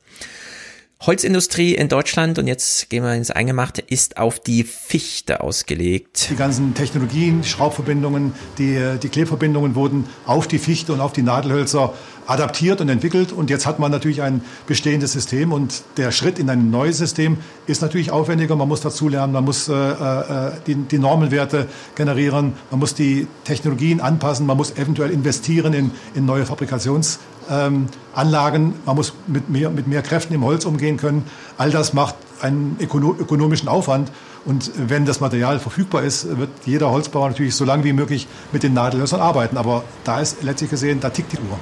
Holzindustrie 1.02 1.74
in 1.74 1.88
Deutschland, 1.88 2.38
und 2.38 2.46
jetzt 2.46 2.88
gehen 2.88 3.04
wir 3.04 3.14
ins 3.14 3.30
Eingemachte, 3.30 3.82
ist 3.82 4.16
auf 4.16 4.40
die 4.40 4.64
Fichte 4.64 5.42
ausgelegt. 5.42 6.28
Die 6.30 6.36
ganzen 6.36 6.72
Technologien, 6.72 7.44
Schraubverbindungen, 7.44 8.32
die, 8.56 8.98
die 9.02 9.08
Klebverbindungen 9.10 9.74
wurden 9.74 10.06
auf 10.24 10.48
die 10.48 10.58
Fichte 10.58 10.94
und 10.94 11.00
auf 11.00 11.12
die 11.12 11.20
Nadelhölzer 11.20 11.92
adaptiert 12.26 12.80
und 12.80 12.88
entwickelt. 12.88 13.30
Und 13.30 13.50
jetzt 13.50 13.66
hat 13.66 13.78
man 13.78 13.90
natürlich 13.90 14.22
ein 14.22 14.40
bestehendes 14.66 15.12
System 15.12 15.52
und 15.52 15.82
der 15.98 16.12
Schritt 16.12 16.38
in 16.38 16.48
ein 16.48 16.70
neues 16.70 16.96
System 16.96 17.36
ist 17.66 17.82
natürlich 17.82 18.10
aufwendiger. 18.10 18.56
Man 18.56 18.66
muss 18.66 18.80
dazulernen, 18.80 19.34
man 19.34 19.44
muss 19.44 19.68
äh, 19.68 19.74
äh, 19.74 20.52
die, 20.66 20.76
die 20.76 20.98
Normenwerte 20.98 21.68
generieren, 21.94 22.54
man 22.70 22.80
muss 22.80 22.94
die 22.94 23.26
Technologien 23.44 24.00
anpassen, 24.00 24.46
man 24.46 24.56
muss 24.56 24.72
eventuell 24.72 25.10
investieren 25.10 25.74
in, 25.74 25.90
in 26.14 26.24
neue 26.24 26.46
Fabrikations 26.46 27.18
ähm, 27.50 27.86
Anlagen, 28.14 28.74
man 28.84 28.96
muss 28.96 29.12
mit 29.26 29.48
mehr, 29.48 29.70
mit 29.70 29.86
mehr 29.86 30.02
Kräften 30.02 30.34
im 30.34 30.44
Holz 30.44 30.64
umgehen 30.64 30.96
können. 30.96 31.24
All 31.58 31.70
das 31.70 31.92
macht 31.92 32.14
einen 32.40 32.76
ökono 32.80 33.14
ökonomischen 33.18 33.68
Aufwand. 33.68 34.10
Und 34.44 34.70
wenn 34.76 35.06
das 35.06 35.20
Material 35.20 35.58
verfügbar 35.58 36.04
ist, 36.04 36.38
wird 36.38 36.50
jeder 36.64 36.90
Holzbauer 36.90 37.28
natürlich 37.28 37.54
so 37.54 37.64
lange 37.64 37.84
wie 37.84 37.92
möglich 37.92 38.28
mit 38.52 38.62
den 38.62 38.74
Nadelhölzern 38.74 39.20
arbeiten. 39.20 39.56
Aber 39.56 39.84
da 40.04 40.20
ist 40.20 40.42
letztlich 40.42 40.70
gesehen, 40.70 41.00
da 41.00 41.10
tickt 41.10 41.32
die 41.32 41.38
Uhr. 41.38 41.58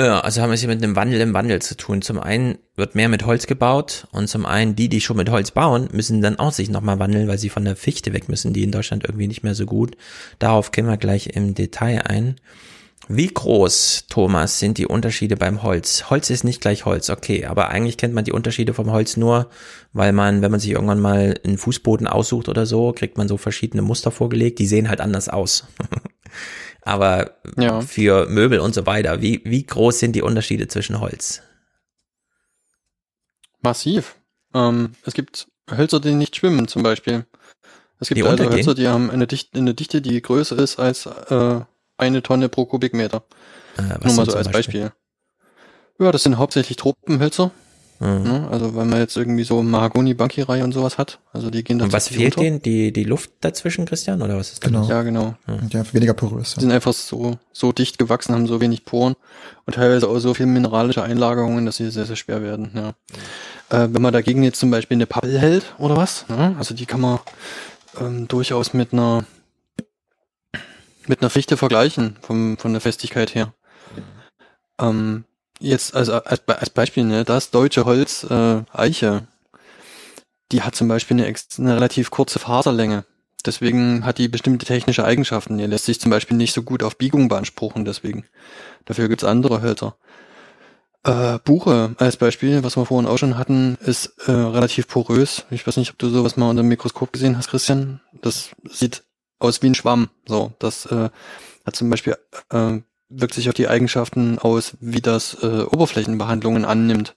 Ja, 0.00 0.20
also 0.20 0.40
haben 0.40 0.50
wir 0.50 0.54
es 0.54 0.60
hier 0.60 0.68
mit 0.68 0.80
einem 0.80 0.94
Wandel 0.94 1.20
im 1.20 1.34
Wandel 1.34 1.60
zu 1.60 1.76
tun. 1.76 2.02
Zum 2.02 2.20
einen 2.20 2.58
wird 2.76 2.94
mehr 2.94 3.08
mit 3.08 3.26
Holz 3.26 3.48
gebaut 3.48 4.06
und 4.12 4.28
zum 4.28 4.46
einen 4.46 4.76
die, 4.76 4.88
die 4.88 5.00
schon 5.00 5.16
mit 5.16 5.28
Holz 5.28 5.50
bauen, 5.50 5.88
müssen 5.90 6.22
dann 6.22 6.38
auch 6.38 6.52
sich 6.52 6.70
nochmal 6.70 7.00
wandeln, 7.00 7.26
weil 7.26 7.38
sie 7.38 7.48
von 7.48 7.64
der 7.64 7.74
Fichte 7.74 8.12
weg 8.12 8.28
müssen, 8.28 8.52
die 8.52 8.62
in 8.62 8.70
Deutschland 8.70 9.02
irgendwie 9.02 9.26
nicht 9.26 9.42
mehr 9.42 9.56
so 9.56 9.66
gut. 9.66 9.96
Darauf 10.38 10.70
gehen 10.70 10.86
wir 10.86 10.98
gleich 10.98 11.34
im 11.34 11.54
Detail 11.54 12.02
ein. 12.06 12.36
Wie 13.10 13.28
groß, 13.28 14.04
Thomas, 14.10 14.58
sind 14.58 14.76
die 14.76 14.86
Unterschiede 14.86 15.36
beim 15.36 15.62
Holz? 15.62 16.10
Holz 16.10 16.28
ist 16.28 16.44
nicht 16.44 16.60
gleich 16.60 16.84
Holz, 16.84 17.08
okay, 17.08 17.46
aber 17.46 17.68
eigentlich 17.68 17.96
kennt 17.96 18.12
man 18.12 18.24
die 18.24 18.32
Unterschiede 18.32 18.74
vom 18.74 18.90
Holz 18.92 19.16
nur, 19.16 19.48
weil 19.94 20.12
man, 20.12 20.42
wenn 20.42 20.50
man 20.50 20.60
sich 20.60 20.70
irgendwann 20.70 21.00
mal 21.00 21.40
einen 21.42 21.56
Fußboden 21.56 22.06
aussucht 22.06 22.50
oder 22.50 22.66
so, 22.66 22.92
kriegt 22.92 23.16
man 23.16 23.26
so 23.26 23.38
verschiedene 23.38 23.82
Muster 23.82 24.10
vorgelegt, 24.10 24.58
die 24.58 24.66
sehen 24.66 24.90
halt 24.90 25.00
anders 25.00 25.30
aus. 25.30 25.66
aber 26.82 27.38
Ja. 27.56 27.80
für 27.80 28.26
Möbel 28.26 28.60
und 28.60 28.74
so 28.74 28.84
weiter, 28.84 29.22
wie, 29.22 29.40
wie 29.44 29.64
groß 29.64 29.98
sind 29.98 30.14
die 30.14 30.22
Unterschiede 30.22 30.68
zwischen 30.68 31.00
Holz? 31.00 31.40
Massiv. 33.60 34.16
Ähm, 34.54 34.92
es 35.04 35.14
gibt 35.14 35.48
Hölzer, 35.70 36.00
die 36.00 36.12
nicht 36.12 36.36
schwimmen, 36.36 36.68
zum 36.68 36.82
Beispiel. 36.82 37.26
Es 38.00 38.08
gibt 38.08 38.18
Die 38.18 38.22
also? 38.24 38.44
Hölzer, 38.50 38.74
die 38.74 38.88
haben 38.88 39.10
eine, 39.10 39.26
Dicht 39.26 39.56
eine 39.56 39.74
Dichte, 39.74 40.00
die 40.00 40.20
größer 40.22 40.58
ist 40.58 40.78
als 40.78 41.06
äh, 41.06 41.60
eine 41.98 42.22
Tonne 42.22 42.48
pro 42.48 42.64
Kubikmeter. 42.64 43.22
Äh, 43.76 43.82
was 44.00 44.16
Nur 44.16 44.24
mal 44.24 44.30
so 44.30 44.36
als 44.36 44.50
Beispiel. 44.50 44.92
Ja, 46.00 46.12
das 46.12 46.22
sind 46.22 46.38
hauptsächlich 46.38 46.76
Tropenhölzer. 46.76 47.50
Mhm. 48.00 48.22
Ne? 48.22 48.48
Also 48.50 48.76
wenn 48.76 48.88
man 48.88 49.00
jetzt 49.00 49.16
irgendwie 49.16 49.42
so 49.42 49.60
Mahagoni, 49.62 50.14
Bankirai 50.14 50.62
und 50.62 50.72
sowas 50.72 50.98
hat, 50.98 51.18
also 51.32 51.50
die 51.50 51.64
gehen 51.64 51.80
Und 51.82 51.92
was 51.92 52.08
fehlt 52.08 52.36
unter. 52.36 52.42
denen? 52.42 52.62
Die, 52.62 52.92
die 52.92 53.02
Luft 53.02 53.30
dazwischen, 53.40 53.86
Christian, 53.86 54.22
oder 54.22 54.36
was 54.36 54.52
ist 54.52 54.62
das? 54.62 54.70
Genau. 54.70 54.88
Ja, 54.88 55.02
genau. 55.02 55.34
Und 55.48 55.74
ja, 55.74 55.82
weniger 55.92 56.14
porös. 56.14 56.54
Die 56.54 56.60
sind 56.60 56.70
einfach 56.70 56.92
so, 56.92 57.38
so 57.52 57.72
dicht 57.72 57.98
gewachsen, 57.98 58.34
haben 58.34 58.46
so 58.46 58.60
wenig 58.60 58.84
Poren 58.84 59.16
und 59.66 59.74
teilweise 59.74 60.08
auch 60.08 60.18
so 60.20 60.32
viel 60.34 60.46
mineralische 60.46 61.02
Einlagerungen, 61.02 61.66
dass 61.66 61.76
sie 61.78 61.90
sehr, 61.90 62.04
sehr 62.04 62.16
schwer 62.16 62.40
werden. 62.40 62.70
Ja. 62.74 62.88
Äh, 63.70 63.88
wenn 63.92 64.02
man 64.02 64.12
dagegen 64.12 64.44
jetzt 64.44 64.60
zum 64.60 64.70
Beispiel 64.70 64.96
eine 64.96 65.06
Pappel 65.06 65.36
hält 65.38 65.74
oder 65.78 65.96
was, 65.96 66.24
ne? 66.28 66.54
also 66.56 66.74
die 66.74 66.86
kann 66.86 67.00
man 67.00 67.18
ähm, 68.00 68.28
durchaus 68.28 68.74
mit 68.74 68.92
einer 68.92 69.24
mit 71.08 71.20
einer 71.20 71.30
Fichte 71.30 71.56
vergleichen, 71.56 72.16
vom, 72.20 72.58
von 72.58 72.72
der 72.72 72.80
Festigkeit 72.80 73.34
her. 73.34 73.54
Ähm, 74.80 75.24
jetzt 75.60 75.94
also 75.94 76.14
als, 76.14 76.46
als 76.46 76.70
Beispiel, 76.70 77.04
ne, 77.04 77.24
das 77.24 77.50
deutsche 77.50 77.84
Holz 77.84 78.24
äh, 78.24 78.62
Eiche, 78.72 79.26
die 80.52 80.62
hat 80.62 80.74
zum 80.74 80.88
Beispiel 80.88 81.16
eine, 81.20 81.34
eine 81.58 81.74
relativ 81.76 82.10
kurze 82.10 82.38
Faserlänge. 82.38 83.04
Deswegen 83.44 84.04
hat 84.04 84.18
die 84.18 84.28
bestimmte 84.28 84.66
technische 84.66 85.04
Eigenschaften. 85.04 85.58
Die 85.58 85.66
lässt 85.66 85.84
sich 85.84 86.00
zum 86.00 86.10
Beispiel 86.10 86.36
nicht 86.36 86.52
so 86.52 86.62
gut 86.62 86.82
auf 86.82 86.98
Biegung 86.98 87.28
beanspruchen, 87.28 87.84
deswegen. 87.84 88.24
Dafür 88.84 89.08
gibt's 89.08 89.24
andere 89.24 89.62
Hölzer. 89.62 89.96
Äh, 91.04 91.38
Buche 91.44 91.94
als 91.98 92.16
Beispiel, 92.16 92.64
was 92.64 92.76
wir 92.76 92.84
vorhin 92.84 93.08
auch 93.08 93.18
schon 93.18 93.38
hatten, 93.38 93.78
ist 93.80 94.14
äh, 94.26 94.32
relativ 94.32 94.88
porös. 94.88 95.44
Ich 95.50 95.66
weiß 95.66 95.76
nicht, 95.76 95.90
ob 95.90 95.98
du 95.98 96.08
sowas 96.08 96.36
mal 96.36 96.50
unter 96.50 96.62
dem 96.62 96.68
Mikroskop 96.68 97.12
gesehen 97.12 97.38
hast, 97.38 97.48
Christian. 97.48 98.00
Das 98.20 98.50
sieht 98.68 99.04
aus 99.38 99.62
wie 99.62 99.68
ein 99.68 99.74
Schwamm. 99.74 100.08
So, 100.26 100.52
das 100.58 100.86
äh, 100.86 101.10
hat 101.64 101.76
zum 101.76 101.90
Beispiel 101.90 102.16
äh, 102.50 102.78
wirkt 103.10 103.34
sich 103.34 103.48
auf 103.48 103.54
die 103.54 103.68
Eigenschaften 103.68 104.38
aus, 104.38 104.76
wie 104.80 105.00
das 105.00 105.36
äh, 105.42 105.62
Oberflächenbehandlungen 105.62 106.64
annimmt. 106.64 107.14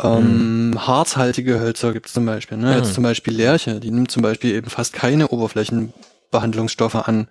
Ähm, 0.00 0.74
Harzhaltige 0.76 1.60
Hölzer 1.60 1.92
gibt 1.92 2.06
es 2.06 2.12
zum 2.12 2.26
Beispiel. 2.26 2.58
Ne? 2.58 2.76
Jetzt 2.76 2.90
Mhm. 2.90 2.94
zum 2.94 3.04
Beispiel 3.04 3.34
Lärche, 3.34 3.80
die 3.80 3.90
nimmt 3.90 4.10
zum 4.10 4.22
Beispiel 4.22 4.52
eben 4.54 4.68
fast 4.70 4.92
keine 4.92 5.28
Oberflächenbehandlungsstoffe 5.28 6.94
an. 6.96 7.28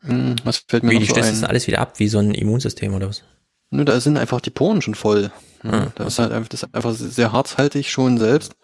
Hm, 0.00 0.36
was 0.44 0.58
fällt 0.68 0.84
mir 0.84 0.90
Wie, 0.90 0.94
noch 0.94 1.00
die 1.02 1.08
so 1.08 1.14
ein? 1.14 1.20
das 1.22 1.44
alles 1.44 1.66
wieder 1.66 1.80
ab, 1.80 1.98
wie 1.98 2.08
so 2.08 2.18
ein 2.18 2.32
Immunsystem 2.32 2.94
oder 2.94 3.08
was? 3.08 3.22
Nö, 3.70 3.84
da 3.84 3.98
sind 4.00 4.16
einfach 4.16 4.40
die 4.40 4.50
Poren 4.50 4.82
schon 4.82 4.94
voll. 4.94 5.32
Ja, 5.64 5.70
Ah, 5.72 5.92
da 5.96 6.04
ist 6.06 6.18
halt 6.18 6.32
einfach, 6.32 6.48
das 6.48 6.62
ist 6.62 6.74
einfach 6.74 6.94
sehr 6.94 7.32
harzhaltig 7.32 7.90
schon 7.90 8.18
selbst. 8.18 8.54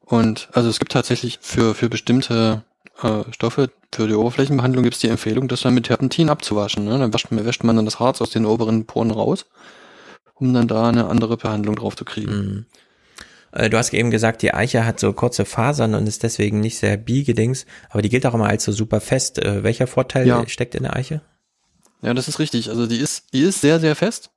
Und 0.00 0.48
also 0.52 0.68
es 0.70 0.78
gibt 0.78 0.92
tatsächlich 0.92 1.38
für, 1.42 1.74
für 1.74 1.88
bestimmte 1.88 2.64
äh, 3.02 3.24
Stoffe, 3.32 3.70
für 3.94 4.06
die 4.08 4.14
Oberflächenbehandlung 4.14 4.82
gibt 4.82 4.94
es 4.96 5.00
die 5.00 5.08
Empfehlung, 5.08 5.48
das 5.48 5.62
dann 5.62 5.74
mit 5.74 5.86
Terpentin 5.86 6.28
abzuwaschen. 6.28 6.84
Ne? 6.84 6.98
Dann 6.98 7.12
wäscht 7.14 7.30
man, 7.30 7.44
wäscht 7.44 7.64
man 7.64 7.76
dann 7.76 7.84
das 7.84 7.98
Harz 8.00 8.20
aus 8.20 8.30
den 8.30 8.44
oberen 8.46 8.86
Poren 8.86 9.10
raus, 9.10 9.46
um 10.34 10.52
dann 10.52 10.68
da 10.68 10.88
eine 10.88 11.06
andere 11.06 11.36
Behandlung 11.36 11.76
drauf 11.76 11.96
zu 11.96 12.04
kriegen. 12.04 12.32
Mhm. 12.34 12.66
Äh, 13.52 13.70
Du 13.70 13.78
hast 13.78 13.92
eben 13.94 14.10
gesagt, 14.10 14.42
die 14.42 14.52
Eiche 14.52 14.84
hat 14.84 15.00
so 15.00 15.12
kurze 15.12 15.44
Fasern 15.44 15.94
und 15.94 16.06
ist 16.06 16.22
deswegen 16.22 16.60
nicht 16.60 16.78
sehr 16.78 16.96
biegedings, 16.96 17.64
aber 17.90 18.02
die 18.02 18.08
gilt 18.08 18.26
auch 18.26 18.34
immer 18.34 18.48
als 18.48 18.64
so 18.64 18.72
super 18.72 19.00
fest. 19.00 19.38
Äh, 19.38 19.62
Welcher 19.62 19.86
Vorteil 19.86 20.26
Ja. 20.26 20.46
steckt 20.48 20.74
in 20.74 20.82
der 20.82 20.96
Eiche? 20.96 21.22
Ja, 22.02 22.12
das 22.12 22.28
ist 22.28 22.38
richtig. 22.38 22.68
Also 22.68 22.86
die 22.86 22.98
ist, 22.98 23.32
die 23.32 23.40
ist 23.40 23.60
sehr, 23.62 23.80
sehr 23.80 23.96
fest. 23.96 24.30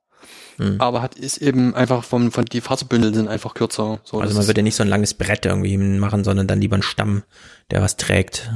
Mhm. 0.60 0.76
Aber 0.80 1.00
hat 1.02 1.14
ist 1.14 1.38
eben 1.38 1.74
einfach 1.74 2.04
vom, 2.04 2.30
von 2.32 2.44
die 2.44 2.60
Faserbündel 2.60 3.14
sind 3.14 3.28
einfach 3.28 3.54
kürzer. 3.54 4.00
So, 4.04 4.20
Also 4.20 4.36
man 4.36 4.46
würde 4.46 4.62
nicht 4.62 4.76
so 4.76 4.82
ein 4.82 4.88
langes 4.88 5.14
Brett 5.14 5.46
irgendwie 5.46 5.76
machen, 5.78 6.22
sondern 6.22 6.46
dann 6.46 6.60
lieber 6.60 6.74
einen 6.76 6.82
Stamm, 6.82 7.22
der 7.70 7.80
was 7.82 7.96
trägt. 7.96 8.50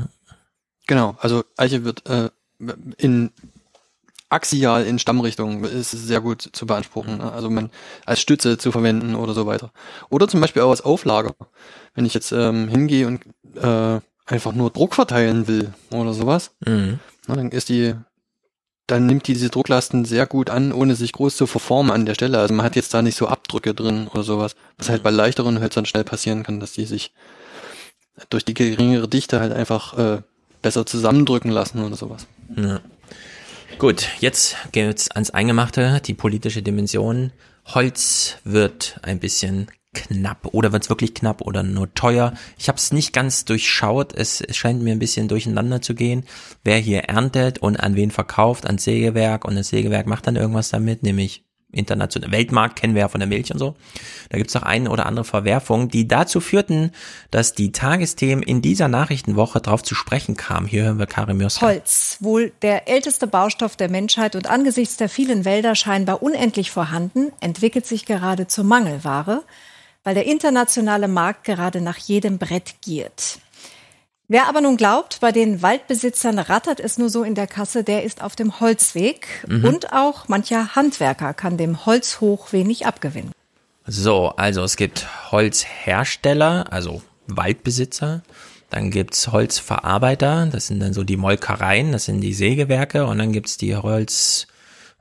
Genau, 0.86 1.16
also 1.18 1.44
Eiche 1.56 1.84
wird 1.84 2.06
äh, 2.08 2.28
in 2.98 3.30
axial 4.30 4.84
in 4.84 4.98
Stammrichtung 4.98 5.64
ist 5.64 5.90
sehr 5.92 6.20
gut 6.20 6.48
zu 6.52 6.66
beanspruchen. 6.66 7.18
ne? 7.18 7.32
Also 7.32 7.50
man 7.50 7.70
als 8.04 8.20
Stütze 8.20 8.58
zu 8.58 8.72
verwenden 8.72 9.14
oder 9.14 9.32
so 9.32 9.46
weiter. 9.46 9.70
Oder 10.10 10.26
zum 10.28 10.40
Beispiel 10.40 10.62
auch 10.62 10.70
als 10.70 10.80
Auflager. 10.80 11.34
Wenn 11.94 12.04
ich 12.04 12.14
jetzt 12.14 12.32
ähm, 12.32 12.68
hingehe 12.68 13.06
und 13.06 13.20
äh, 13.56 14.00
einfach 14.26 14.52
nur 14.52 14.70
Druck 14.70 14.94
verteilen 14.94 15.46
will 15.46 15.72
oder 15.90 16.12
sowas, 16.14 16.50
Mhm. 16.66 16.98
na, 17.28 17.36
dann 17.36 17.50
ist 17.50 17.68
die, 17.68 17.94
dann 18.86 19.06
nimmt 19.06 19.26
die 19.26 19.32
diese 19.32 19.48
Drucklasten 19.48 20.04
sehr 20.04 20.26
gut 20.26 20.50
an, 20.50 20.72
ohne 20.72 20.94
sich 20.94 21.12
groß 21.12 21.36
zu 21.36 21.46
verformen 21.46 21.90
an 21.90 22.04
der 22.04 22.14
Stelle. 22.14 22.38
Also 22.38 22.52
man 22.52 22.66
hat 22.66 22.76
jetzt 22.76 22.92
da 22.92 23.00
nicht 23.02 23.16
so 23.16 23.28
Abdrücke 23.28 23.74
drin 23.74 24.08
oder 24.08 24.22
sowas, 24.22 24.56
was 24.76 24.88
halt 24.88 25.02
bei 25.02 25.10
leichteren 25.10 25.60
Hölzern 25.60 25.86
schnell 25.86 26.04
passieren 26.04 26.42
kann, 26.42 26.60
dass 26.60 26.72
die 26.72 26.84
sich 26.84 27.12
durch 28.28 28.44
die 28.44 28.54
geringere 28.54 29.08
Dichte 29.08 29.40
halt 29.40 29.52
einfach 29.52 29.98
äh, 29.98 30.22
besser 30.60 30.84
zusammendrücken 30.86 31.50
lassen 31.50 31.82
oder 31.82 31.96
sowas. 31.96 32.26
Ja. 32.56 32.80
Gut, 33.78 34.08
jetzt 34.20 34.56
geht's 34.72 35.10
ans 35.10 35.30
Eingemachte, 35.30 36.00
die 36.04 36.14
politische 36.14 36.62
Dimension. 36.62 37.32
Holz 37.66 38.36
wird 38.44 39.00
ein 39.02 39.18
bisschen 39.18 39.68
knapp 39.94 40.48
oder 40.52 40.72
wird 40.72 40.82
es 40.82 40.90
wirklich 40.90 41.14
knapp 41.14 41.40
oder 41.40 41.62
nur 41.62 41.92
teuer? 41.94 42.34
Ich 42.58 42.68
habe 42.68 42.76
es 42.78 42.92
nicht 42.92 43.12
ganz 43.12 43.44
durchschaut. 43.44 44.12
Es, 44.12 44.40
es 44.40 44.56
scheint 44.56 44.82
mir 44.82 44.92
ein 44.92 44.98
bisschen 44.98 45.28
durcheinander 45.28 45.80
zu 45.80 45.94
gehen, 45.94 46.24
wer 46.64 46.78
hier 46.78 47.04
erntet 47.04 47.58
und 47.58 47.76
an 47.78 47.96
wen 47.96 48.10
verkauft, 48.10 48.66
ans 48.66 48.84
Sägewerk 48.84 49.44
und 49.44 49.54
das 49.54 49.68
Sägewerk 49.68 50.06
macht 50.06 50.26
dann 50.26 50.36
irgendwas 50.36 50.68
damit, 50.68 51.02
nämlich 51.02 51.44
internationalen 51.74 52.32
Weltmarkt 52.32 52.76
kennen 52.76 52.94
wir 52.94 53.02
ja 53.02 53.08
von 53.08 53.20
der 53.20 53.28
Milch 53.28 53.52
und 53.52 53.58
so. 53.58 53.74
Da 54.30 54.38
gibt's 54.38 54.52
doch 54.52 54.62
eine 54.62 54.90
oder 54.90 55.06
andere 55.06 55.24
Verwerfung, 55.24 55.88
die 55.88 56.08
dazu 56.08 56.40
führten, 56.40 56.92
dass 57.30 57.52
die 57.52 57.72
Tagesthemen 57.72 58.42
in 58.42 58.62
dieser 58.62 58.88
Nachrichtenwoche 58.88 59.60
darauf 59.60 59.82
zu 59.82 59.94
sprechen 59.94 60.36
kamen. 60.36 60.66
Hier 60.66 60.84
hören 60.84 60.98
wir 60.98 61.06
Karim 61.06 61.38
Mürska. 61.38 61.66
Holz, 61.66 62.18
wohl 62.20 62.52
der 62.62 62.88
älteste 62.88 63.26
Baustoff 63.26 63.76
der 63.76 63.90
Menschheit 63.90 64.36
und 64.36 64.48
angesichts 64.48 64.96
der 64.96 65.08
vielen 65.08 65.44
Wälder 65.44 65.74
scheinbar 65.74 66.22
unendlich 66.22 66.70
vorhanden, 66.70 67.32
entwickelt 67.40 67.86
sich 67.86 68.06
gerade 68.06 68.46
zur 68.46 68.64
Mangelware, 68.64 69.42
weil 70.04 70.14
der 70.14 70.26
internationale 70.26 71.08
Markt 71.08 71.44
gerade 71.44 71.80
nach 71.80 71.96
jedem 71.96 72.38
Brett 72.38 72.74
giert. 72.82 73.38
Wer 74.26 74.48
aber 74.48 74.62
nun 74.62 74.78
glaubt, 74.78 75.20
bei 75.20 75.32
den 75.32 75.60
Waldbesitzern 75.60 76.38
rattert 76.38 76.80
es 76.80 76.96
nur 76.96 77.10
so 77.10 77.24
in 77.24 77.34
der 77.34 77.46
Kasse, 77.46 77.84
der 77.84 78.04
ist 78.04 78.22
auf 78.22 78.36
dem 78.36 78.58
Holzweg. 78.58 79.26
Mhm. 79.46 79.64
Und 79.64 79.92
auch 79.92 80.28
mancher 80.28 80.74
Handwerker 80.74 81.34
kann 81.34 81.58
dem 81.58 81.84
Holzhoch 81.84 82.52
wenig 82.52 82.86
abgewinnen. 82.86 83.32
So, 83.86 84.28
also 84.36 84.62
es 84.62 84.76
gibt 84.76 85.06
Holzhersteller, 85.30 86.72
also 86.72 87.02
Waldbesitzer. 87.26 88.22
Dann 88.70 88.90
gibt's 88.90 89.30
Holzverarbeiter, 89.30 90.46
das 90.50 90.68
sind 90.68 90.80
dann 90.80 90.94
so 90.94 91.04
die 91.04 91.18
Molkereien, 91.18 91.92
das 91.92 92.06
sind 92.06 92.22
die 92.22 92.32
Sägewerke. 92.32 93.04
Und 93.06 93.18
dann 93.18 93.32
gibt's 93.32 93.58
die 93.58 93.76
Holz, 93.76 94.46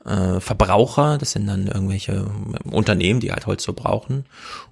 äh, 0.06 0.40
Verbraucher, 0.40 1.18
das 1.18 1.32
sind 1.32 1.48
dann 1.48 1.68
irgendwelche 1.68 2.26
Unternehmen, 2.70 3.20
die 3.20 3.32
halt 3.32 3.46
Holz 3.46 3.64
so 3.64 3.74
brauchen, 3.74 4.26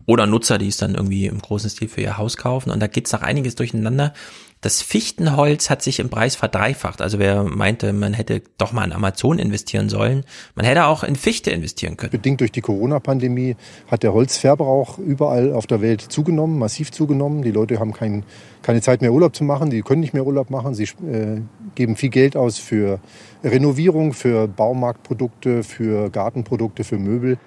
oder 0.06 0.26
Nutzer, 0.28 0.58
die 0.58 0.68
es 0.68 0.78
dann 0.78 0.96
irgendwie 0.96 1.28
im 1.28 1.40
großen 1.40 1.70
Stil 1.70 1.88
für 1.88 2.02
ihr 2.02 2.18
Haus 2.18 2.38
kaufen. 2.38 2.72
Und 2.72 2.80
da 2.80 2.88
geht's 2.88 3.12
noch 3.12 3.22
einiges 3.22 3.56
durcheinander. 3.56 4.14
Das 4.62 4.84
Fichtenholz 4.84 5.72
hat 5.72 5.82
sich 5.82 6.00
im 6.00 6.10
Preis 6.10 6.36
verdreifacht. 6.36 7.02
Also 7.02 7.18
wer 7.18 7.44
meinte, 7.44 7.94
man 7.94 8.14
hätte 8.14 8.44
doch 8.60 8.74
mal 8.74 8.86
in 8.86 8.94
Amazon 8.94 9.40
investieren 9.40 9.90
sollen, 9.90 10.24
man 10.54 10.66
hätte 10.68 10.86
auch 10.86 11.04
in 11.04 11.16
Fichte 11.16 11.50
investieren 11.50 11.98
können. 11.98 12.12
Bedingt 12.12 12.42
durch 12.42 12.52
die 12.52 12.62
Corona-Pandemie 12.62 13.56
hat 13.88 14.04
der 14.04 14.14
Holzverbrauch 14.14 15.00
überall 15.00 15.52
auf 15.54 15.66
der 15.66 15.82
Welt 15.82 16.02
zugenommen, 16.02 16.60
massiv 16.60 16.92
zugenommen. 16.92 17.42
Die 17.42 17.50
Leute 17.50 17.80
haben 17.80 17.92
kein, 17.92 18.24
keine 18.62 18.82
Zeit 18.82 19.02
mehr 19.02 19.12
Urlaub 19.12 19.36
zu 19.36 19.44
machen, 19.44 19.72
die 19.72 19.82
können 19.82 20.02
nicht 20.02 20.14
mehr 20.14 20.28
Urlaub 20.28 20.52
machen. 20.52 20.76
Sie 20.76 20.84
äh, 20.84 21.42
geben 21.74 21.96
viel 21.96 22.10
Geld 22.10 22.38
aus 22.38 22.60
für 22.60 23.00
Renovierung, 23.44 24.14
für 24.14 24.48
Baumarktprodukte, 24.48 25.64
für 25.64 26.12
Gartenprodukte, 26.12 26.84
für 26.84 27.00
Möbel. 27.00 27.40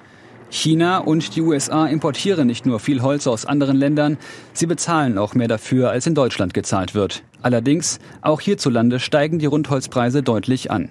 China 0.54 0.98
und 0.98 1.34
die 1.34 1.40
USA 1.40 1.86
importieren 1.86 2.46
nicht 2.46 2.64
nur 2.64 2.78
viel 2.78 3.02
Holz 3.02 3.26
aus 3.26 3.44
anderen 3.44 3.76
Ländern, 3.76 4.18
sie 4.52 4.66
bezahlen 4.66 5.18
auch 5.18 5.34
mehr 5.34 5.48
dafür, 5.48 5.90
als 5.90 6.06
in 6.06 6.14
Deutschland 6.14 6.54
gezahlt 6.54 6.94
wird. 6.94 7.24
Allerdings, 7.42 7.98
auch 8.22 8.40
hierzulande 8.40 9.00
steigen 9.00 9.40
die 9.40 9.46
Rundholzpreise 9.46 10.22
deutlich 10.22 10.70
an. 10.70 10.90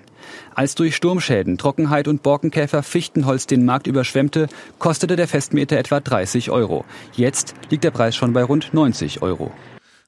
Als 0.54 0.76
durch 0.76 0.98
Sturmschäden, 0.98 1.58
Trockenheit 1.58 2.10
und 2.10 2.24
Borkenkäfer 2.24 2.84
Fichtenholz 2.84 3.48
den 3.48 3.64
Markt 3.64 3.88
überschwemmte, 3.88 4.50
kostete 4.80 5.16
der 5.16 5.30
Festmeter 5.30 5.78
etwa 5.78 6.02
30 6.02 6.52
Euro. 6.52 6.84
Jetzt 7.14 7.54
liegt 7.70 7.86
der 7.86 7.92
Preis 7.92 8.18
schon 8.18 8.34
bei 8.34 8.44
rund 8.44 8.74
90 8.74 9.22
Euro. 9.22 9.52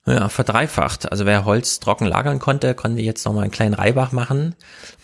Ja, 0.07 0.29
verdreifacht. 0.29 1.11
Also 1.11 1.25
wer 1.25 1.45
Holz 1.45 1.79
trocken 1.79 2.05
lagern 2.05 2.37
konnte, 2.37 2.75
konnte 2.75 3.01
jetzt 3.01 3.25
nochmal 3.25 3.43
einen 3.43 3.51
kleinen 3.51 3.73
Reibach 3.73 4.11
machen. 4.11 4.53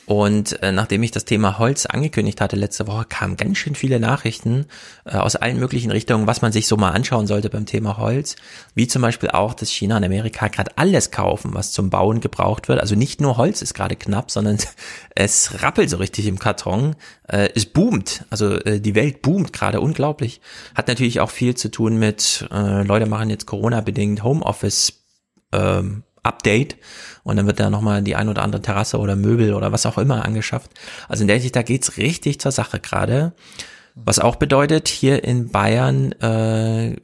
Und 0.05 0.61
äh, 0.61 0.71
nachdem 0.71 1.03
ich 1.03 1.11
das 1.11 1.25
Thema 1.25 1.59
Holz 1.59 1.85
angekündigt 1.85 2.41
hatte 2.41 2.55
letzte 2.55 2.87
Woche, 2.87 3.05
kamen 3.07 3.37
ganz 3.37 3.57
schön 3.57 3.75
viele 3.75 3.99
Nachrichten 3.99 4.65
äh, 5.05 5.17
aus 5.17 5.35
allen 5.35 5.59
möglichen 5.59 5.91
Richtungen, 5.91 6.27
was 6.27 6.41
man 6.41 6.51
sich 6.51 6.67
so 6.67 6.75
mal 6.75 6.89
anschauen 6.89 7.27
sollte 7.27 7.49
beim 7.49 7.65
Thema 7.65 7.97
Holz. 7.97 8.35
Wie 8.73 8.87
zum 8.87 9.01
Beispiel 9.01 9.29
auch, 9.29 9.53
dass 9.53 9.69
China 9.69 9.97
und 9.97 10.03
Amerika 10.03 10.47
gerade 10.47 10.71
alles 10.75 11.11
kaufen, 11.11 11.53
was 11.53 11.71
zum 11.71 11.89
Bauen 11.89 12.19
gebraucht 12.19 12.67
wird. 12.67 12.79
Also 12.79 12.95
nicht 12.95 13.21
nur 13.21 13.37
Holz 13.37 13.61
ist 13.61 13.73
gerade 13.73 13.95
knapp, 13.95 14.31
sondern 14.31 14.57
es 15.15 15.61
rappelt 15.61 15.89
so 15.89 15.97
richtig 15.97 16.25
im 16.25 16.39
Karton. 16.39 16.95
Äh, 17.27 17.49
es 17.55 17.65
boomt. 17.67 18.25
Also 18.29 18.55
äh, 18.55 18.81
die 18.81 18.95
Welt 18.95 19.21
boomt 19.21 19.53
gerade 19.53 19.81
unglaublich. 19.81 20.41
Hat 20.75 20.87
natürlich 20.87 21.19
auch 21.19 21.29
viel 21.29 21.55
zu 21.55 21.69
tun 21.69 21.97
mit, 21.97 22.47
äh, 22.51 22.83
Leute 22.83 23.05
machen 23.05 23.29
jetzt 23.29 23.45
Corona-bedingt 23.45 24.23
Homeoffice 24.23 24.93
ähm, 25.53 26.03
Update 26.23 26.77
und 27.23 27.35
dann 27.35 27.47
wird 27.47 27.59
da 27.59 27.69
nochmal 27.69 28.01
die 28.01 28.15
ein 28.15 28.29
oder 28.29 28.43
andere 28.43 28.61
Terrasse 28.61 28.99
oder 28.99 29.15
Möbel 29.15 29.53
oder 29.53 29.71
was 29.71 29.85
auch 29.85 29.97
immer 29.97 30.25
angeschafft. 30.25 30.71
Also 31.07 31.23
in 31.23 31.27
der 31.27 31.35
Hinsicht, 31.35 31.55
da 31.55 31.63
geht's 31.63 31.97
richtig 31.97 32.39
zur 32.39 32.51
Sache 32.51 32.79
gerade. 32.79 33.33
Was 33.95 34.19
auch 34.19 34.37
bedeutet, 34.37 34.87
hier 34.87 35.23
in 35.23 35.49
Bayern, 35.49 36.13
äh, 36.13 36.95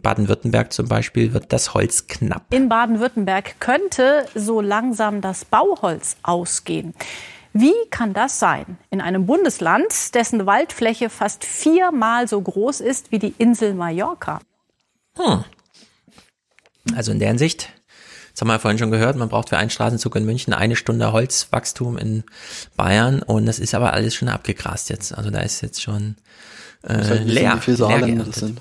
Baden-Württemberg 0.00 0.72
zum 0.72 0.88
Beispiel, 0.88 1.34
wird 1.34 1.52
das 1.52 1.74
Holz 1.74 2.06
knapp. 2.06 2.46
In 2.50 2.68
Baden-Württemberg 2.68 3.60
könnte 3.60 4.26
so 4.34 4.60
langsam 4.60 5.20
das 5.20 5.44
Bauholz 5.44 6.16
ausgehen. 6.22 6.94
Wie 7.52 7.74
kann 7.90 8.14
das 8.14 8.38
sein? 8.38 8.78
In 8.90 9.00
einem 9.00 9.26
Bundesland, 9.26 10.14
dessen 10.14 10.46
Waldfläche 10.46 11.10
fast 11.10 11.44
viermal 11.44 12.28
so 12.28 12.40
groß 12.40 12.80
ist 12.80 13.10
wie 13.10 13.18
die 13.18 13.34
Insel 13.36 13.74
Mallorca. 13.74 14.40
Hm. 15.16 15.44
Also 16.94 17.12
in 17.12 17.18
der 17.18 17.28
Hinsicht 17.28 17.68
das 18.32 18.40
haben 18.40 18.48
wir 18.48 18.54
ja 18.54 18.58
vorhin 18.58 18.78
schon 18.78 18.90
gehört, 18.90 19.16
man 19.16 19.28
braucht 19.28 19.48
für 19.48 19.58
einen 19.58 19.70
Straßenzug 19.70 20.16
in 20.16 20.24
München 20.24 20.52
eine 20.52 20.76
Stunde 20.76 21.12
Holzwachstum 21.12 21.98
in 21.98 22.24
Bayern 22.76 23.22
und 23.22 23.46
das 23.46 23.58
ist 23.58 23.74
aber 23.74 23.92
alles 23.92 24.14
schon 24.14 24.28
abgegrast 24.28 24.90
jetzt. 24.90 25.16
Also 25.16 25.30
da 25.30 25.40
ist 25.40 25.60
jetzt 25.60 25.82
schon 25.82 26.16
äh, 26.82 26.94
halt 26.94 27.26
leer. 27.26 27.56
Wie 27.56 27.60
viele 27.60 27.76
Saarländer 27.76 28.24
das 28.24 28.36
sind. 28.36 28.60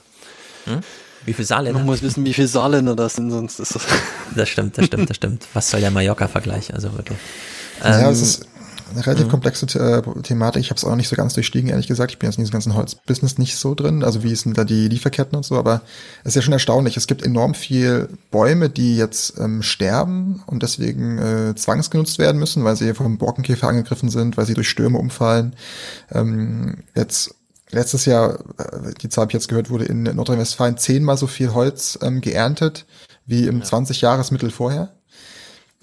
Hm? 0.65 0.79
Wie 1.25 1.33
viele 1.33 1.45
Saarländer? 1.45 1.79
Man 1.79 1.85
muss 1.85 2.01
wissen, 2.01 2.25
wie 2.25 2.33
viele 2.33 2.47
Saarländer 2.47 2.95
das 2.95 3.15
sind, 3.15 3.31
sonst 3.31 3.59
ist 3.59 3.75
das. 3.75 3.85
das 4.35 4.49
stimmt, 4.49 4.77
das 4.77 4.85
stimmt, 4.85 5.09
das 5.09 5.17
stimmt. 5.17 5.47
Was 5.53 5.69
soll 5.69 5.81
der 5.81 5.91
Mallorca-Vergleich? 5.91 6.73
Also 6.73 6.93
wirklich. 6.93 7.17
Ja, 7.83 8.01
ähm, 8.01 8.11
es 8.11 8.21
ist 8.21 8.48
eine 8.91 9.05
relativ 9.05 9.25
mhm. 9.25 9.31
komplexe 9.31 9.65
äh, 9.79 10.21
Thematik. 10.21 10.61
Ich 10.61 10.69
habe 10.69 10.77
es 10.77 10.83
auch 10.83 10.95
nicht 10.95 11.07
so 11.07 11.15
ganz 11.15 11.33
durchstiegen, 11.33 11.69
ehrlich 11.69 11.87
gesagt. 11.87 12.11
Ich 12.11 12.19
bin 12.19 12.29
jetzt 12.29 12.37
in 12.37 12.43
diesem 12.43 12.53
ganzen 12.53 12.75
Holzbusiness 12.75 13.37
nicht 13.37 13.55
so 13.57 13.75
drin. 13.75 14.03
Also 14.03 14.23
wie 14.23 14.35
sind 14.35 14.57
da 14.57 14.63
die 14.63 14.87
Lieferketten 14.87 15.35
und 15.35 15.43
so, 15.43 15.57
aber 15.57 15.81
es 16.23 16.29
ist 16.29 16.35
ja 16.35 16.41
schon 16.41 16.53
erstaunlich. 16.53 16.97
Es 16.97 17.07
gibt 17.07 17.23
enorm 17.23 17.53
viel 17.53 18.09
Bäume, 18.31 18.69
die 18.69 18.97
jetzt 18.97 19.39
ähm, 19.39 19.61
sterben 19.61 20.43
und 20.45 20.63
deswegen 20.63 21.17
äh, 21.17 21.55
zwangsgenutzt 21.55 22.19
werden 22.19 22.39
müssen, 22.39 22.63
weil 22.63 22.75
sie 22.75 22.93
vom 22.93 23.17
Borkenkäfer 23.17 23.67
angegriffen 23.67 24.09
sind, 24.09 24.37
weil 24.37 24.45
sie 24.45 24.53
durch 24.53 24.69
Stürme 24.69 24.97
umfallen. 24.97 25.55
Ähm, 26.11 26.83
jetzt 26.95 27.35
letztes 27.71 28.05
Jahr, 28.05 28.39
äh, 28.57 28.93
die 29.01 29.09
Zahl 29.09 29.23
habe 29.23 29.31
ich 29.31 29.35
jetzt 29.35 29.47
gehört, 29.47 29.69
wurde 29.69 29.85
in 29.85 30.03
Nordrhein-Westfalen 30.03 30.77
zehnmal 30.77 31.17
so 31.17 31.27
viel 31.27 31.53
Holz 31.53 31.97
ähm, 32.01 32.21
geerntet 32.21 32.85
wie 33.25 33.45
im 33.45 33.59
ja. 33.59 33.65
20-Jahresmittel 33.65 34.49
vorher. 34.49 34.91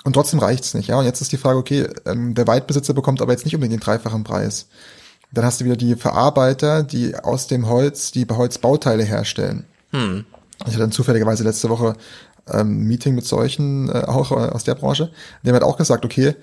Und 0.06 0.12
trotzdem 0.12 0.38
reicht's 0.38 0.72
nicht, 0.74 0.86
ja. 0.86 1.00
Und 1.00 1.04
jetzt 1.04 1.20
ist 1.20 1.32
die 1.32 1.36
Frage, 1.36 1.58
okay, 1.58 1.88
ähm, 2.04 2.36
der 2.36 2.46
Waldbesitzer 2.46 2.94
bekommt 2.94 3.20
aber 3.20 3.32
jetzt 3.32 3.44
nicht 3.44 3.56
unbedingt 3.56 3.82
den 3.82 3.84
dreifachen 3.84 4.22
Preis. 4.22 4.68
Dann 5.32 5.44
hast 5.44 5.60
du 5.60 5.64
wieder 5.64 5.74
die 5.74 5.96
Verarbeiter, 5.96 6.84
die 6.84 7.16
aus 7.16 7.48
dem 7.48 7.68
Holz 7.68 8.12
die 8.12 8.24
Holzbauteile 8.24 9.02
herstellen. 9.02 9.64
Hm. 9.90 10.24
Ich 10.60 10.66
hatte 10.68 10.78
dann 10.78 10.92
zufälligerweise 10.92 11.42
letzte 11.42 11.70
Woche 11.70 11.96
ähm, 12.48 12.84
Meeting 12.84 13.16
mit 13.16 13.26
solchen 13.26 13.88
äh, 13.88 14.04
auch 14.06 14.30
äh, 14.30 14.34
aus 14.34 14.62
der 14.62 14.76
Branche. 14.76 15.10
Der 15.42 15.52
hat 15.54 15.64
auch 15.64 15.76
gesagt, 15.76 16.04
okay, 16.04 16.36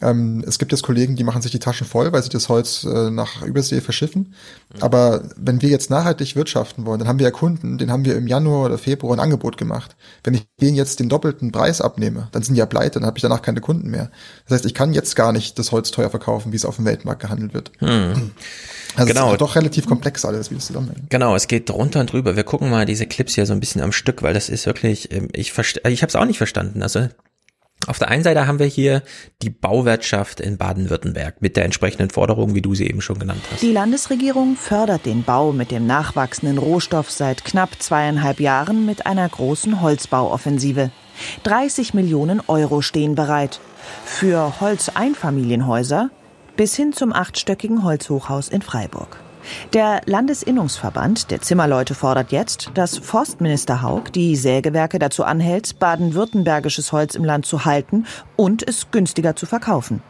ähm, 0.00 0.44
es 0.46 0.58
gibt 0.58 0.72
jetzt 0.72 0.82
Kollegen, 0.82 1.14
die 1.14 1.24
machen 1.24 1.40
sich 1.40 1.52
die 1.52 1.58
Taschen 1.58 1.86
voll, 1.86 2.12
weil 2.12 2.22
sie 2.22 2.28
das 2.28 2.48
Holz 2.48 2.84
äh, 2.84 3.10
nach 3.10 3.42
Übersee 3.42 3.80
verschiffen. 3.80 4.34
Mhm. 4.74 4.82
Aber 4.82 5.22
wenn 5.36 5.62
wir 5.62 5.68
jetzt 5.68 5.88
nachhaltig 5.88 6.34
wirtschaften 6.34 6.84
wollen, 6.84 6.98
dann 6.98 7.08
haben 7.08 7.18
wir 7.18 7.26
ja 7.26 7.30
Kunden, 7.30 7.78
den 7.78 7.92
haben 7.92 8.04
wir 8.04 8.16
im 8.16 8.26
Januar 8.26 8.66
oder 8.66 8.78
Februar 8.78 9.16
ein 9.16 9.20
Angebot 9.20 9.56
gemacht. 9.56 9.94
Wenn 10.24 10.34
ich 10.34 10.46
denen 10.60 10.74
jetzt 10.76 10.98
den 10.98 11.08
doppelten 11.08 11.52
Preis 11.52 11.80
abnehme, 11.80 12.28
dann 12.32 12.42
sind 12.42 12.54
die 12.54 12.58
ja 12.58 12.66
pleite, 12.66 12.98
dann 12.98 13.06
habe 13.06 13.18
ich 13.18 13.22
danach 13.22 13.42
keine 13.42 13.60
Kunden 13.60 13.88
mehr. 13.88 14.10
Das 14.46 14.56
heißt, 14.56 14.66
ich 14.66 14.74
kann 14.74 14.94
jetzt 14.94 15.14
gar 15.14 15.32
nicht 15.32 15.58
das 15.58 15.70
Holz 15.70 15.92
teuer 15.92 16.10
verkaufen, 16.10 16.52
wie 16.52 16.56
es 16.56 16.64
auf 16.64 16.76
dem 16.76 16.84
Weltmarkt 16.86 17.22
gehandelt 17.22 17.54
wird. 17.54 17.70
Mhm. 17.80 18.32
Also 18.96 19.12
genau. 19.12 19.32
ist 19.32 19.40
doch 19.40 19.56
relativ 19.56 19.86
komplex 19.86 20.24
alles, 20.24 20.50
wie 20.50 20.54
das 20.54 20.66
zusammenhängt. 20.66 21.10
Genau, 21.10 21.34
es 21.34 21.48
geht 21.48 21.68
drunter 21.68 22.00
und 22.00 22.12
drüber. 22.12 22.36
Wir 22.36 22.44
gucken 22.44 22.70
mal 22.70 22.86
diese 22.86 23.06
Clips 23.06 23.34
hier 23.34 23.46
so 23.46 23.52
ein 23.52 23.60
bisschen 23.60 23.80
am 23.80 23.92
Stück, 23.92 24.22
weil 24.22 24.34
das 24.34 24.48
ist 24.48 24.66
wirklich, 24.66 25.12
ähm, 25.12 25.28
ich 25.32 25.52
verstehe, 25.52 25.82
ich 25.90 26.02
habe 26.02 26.08
es 26.08 26.16
auch 26.16 26.24
nicht 26.24 26.38
verstanden. 26.38 26.82
Also 26.82 27.08
auf 27.86 27.98
der 27.98 28.08
einen 28.08 28.24
Seite 28.24 28.46
haben 28.46 28.58
wir 28.58 28.66
hier 28.66 29.02
die 29.42 29.50
Bauwirtschaft 29.50 30.40
in 30.40 30.58
Baden-Württemberg 30.58 31.40
mit 31.40 31.56
der 31.56 31.64
entsprechenden 31.64 32.10
Forderung, 32.10 32.54
wie 32.54 32.62
du 32.62 32.74
sie 32.74 32.86
eben 32.86 33.00
schon 33.00 33.18
genannt 33.18 33.42
hast. 33.50 33.62
Die 33.62 33.72
Landesregierung 33.72 34.56
fördert 34.56 35.06
den 35.06 35.22
Bau 35.22 35.52
mit 35.52 35.70
dem 35.70 35.86
nachwachsenden 35.86 36.58
Rohstoff 36.58 37.10
seit 37.10 37.44
knapp 37.44 37.80
zweieinhalb 37.82 38.40
Jahren 38.40 38.86
mit 38.86 39.06
einer 39.06 39.28
großen 39.28 39.80
Holzbauoffensive. 39.80 40.90
30 41.44 41.94
Millionen 41.94 42.40
Euro 42.46 42.80
stehen 42.80 43.14
bereit. 43.14 43.60
Für 44.04 44.60
Holzeinfamilienhäuser 44.60 46.10
bis 46.56 46.74
hin 46.74 46.92
zum 46.92 47.12
achtstöckigen 47.12 47.84
Holzhochhaus 47.84 48.48
in 48.48 48.62
Freiburg. 48.62 49.23
Der 49.72 50.00
Landesinnungsverband 50.06 51.30
der 51.30 51.40
Zimmerleute 51.40 51.94
fordert 51.94 52.32
jetzt, 52.32 52.70
dass 52.74 52.98
Forstminister 52.98 53.82
Haug 53.82 54.10
die 54.12 54.36
Sägewerke 54.36 54.98
dazu 54.98 55.24
anhält, 55.24 55.78
baden-württembergisches 55.78 56.92
Holz 56.92 57.14
im 57.14 57.24
Land 57.24 57.46
zu 57.46 57.64
halten 57.64 58.06
und 58.36 58.66
es 58.66 58.90
günstiger 58.90 59.36
zu 59.36 59.46
verkaufen. 59.46 60.02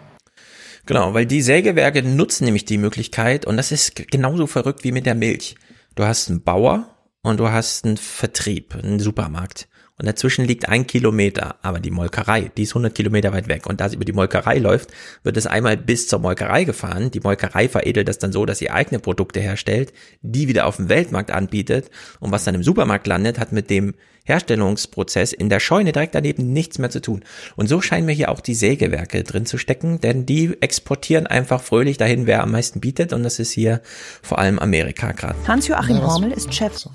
Genau, 0.87 1.15
weil 1.15 1.27
die 1.27 1.41
Sägewerke 1.43 2.03
nutzen 2.03 2.45
nämlich 2.45 2.67
die 2.67 2.79
Möglichkeit 2.79 3.47
und 3.47 3.57
das 3.57 3.73
ist 3.73 3.97
genauso 4.11 4.47
verrückt 4.47 4.85
wie 4.85 4.93
mit 4.93 5.07
der 5.07 5.15
Milch. 5.15 5.57
Du 5.95 6.05
hast 6.05 6.29
einen 6.29 6.43
Bauer 6.43 6.89
und 7.23 7.41
du 7.41 7.51
hast 7.51 7.85
einen 7.85 7.97
Vertrieb, 7.97 8.75
einen 8.75 9.01
Supermarkt. 9.01 9.69
Und 9.97 10.07
dazwischen 10.07 10.45
liegt 10.45 10.69
ein 10.69 10.89
Kilometer, 10.89 11.57
aber 11.63 11.79
die 11.79 11.93
Molkerei, 11.93 12.51
die 12.57 12.65
ist 12.65 12.73
100 12.73 12.95
Kilometer 12.95 13.33
weit 13.33 13.47
weg. 13.47 13.67
Und 13.67 13.81
da 13.81 13.87
es 13.87 13.95
über 13.95 14.05
die 14.05 14.13
Molkerei 14.13 14.59
läuft, 14.59 14.91
wird 15.23 15.37
es 15.37 15.47
einmal 15.47 15.77
bis 15.77 16.09
zur 16.09 16.19
Molkerei 16.19 16.65
gefahren. 16.65 17.13
Die 17.13 17.21
Molkerei 17.21 17.69
veredelt 17.69 18.09
das 18.09 18.19
dann 18.19 18.33
so, 18.33 18.45
dass 18.45 18.59
sie 18.59 18.71
eigene 18.71 18.99
Produkte 18.99 19.39
herstellt, 19.39 19.93
die 20.23 20.49
wieder 20.49 20.67
auf 20.67 20.77
dem 20.77 20.89
Weltmarkt 20.89 21.31
anbietet. 21.31 21.91
Und 22.19 22.33
was 22.33 22.43
dann 22.43 22.57
im 22.57 22.65
Supermarkt 22.65 23.07
landet, 23.07 23.39
hat 23.39 23.53
mit 23.53 23.71
dem 23.71 23.95
Herstellungsprozess 24.25 25.33
in 25.33 25.49
der 25.49 25.61
Scheune 25.61 25.93
direkt 25.93 26.15
daneben 26.15 26.53
nichts 26.53 26.79
mehr 26.79 26.91
zu 26.91 27.01
tun. 27.01 27.23
Und 27.55 27.69
so 27.69 27.81
scheinen 27.81 28.07
mir 28.07 28.13
hier 28.13 28.31
auch 28.31 28.41
die 28.41 28.55
Sägewerke 28.55 29.23
drin 29.23 29.47
zu 29.47 29.59
stecken, 29.59 30.01
denn 30.01 30.27
die 30.27 30.61
exportieren 30.61 31.27
einfach 31.27 31.63
fröhlich 31.63 31.99
dahin, 31.99 32.27
wer 32.27 32.43
am 32.43 32.51
meisten 32.51 32.81
bietet. 32.81 33.13
Und 33.13 33.23
das 33.23 33.39
ist 33.39 33.53
hier 33.53 33.81
vor 34.23 34.39
allem 34.39 34.59
Amerika 34.59 35.13
gerade. 35.13 35.37
Hans-Joachim 35.47 36.03
Hormel 36.03 36.33
ist 36.33 36.53
Chef. 36.53 36.89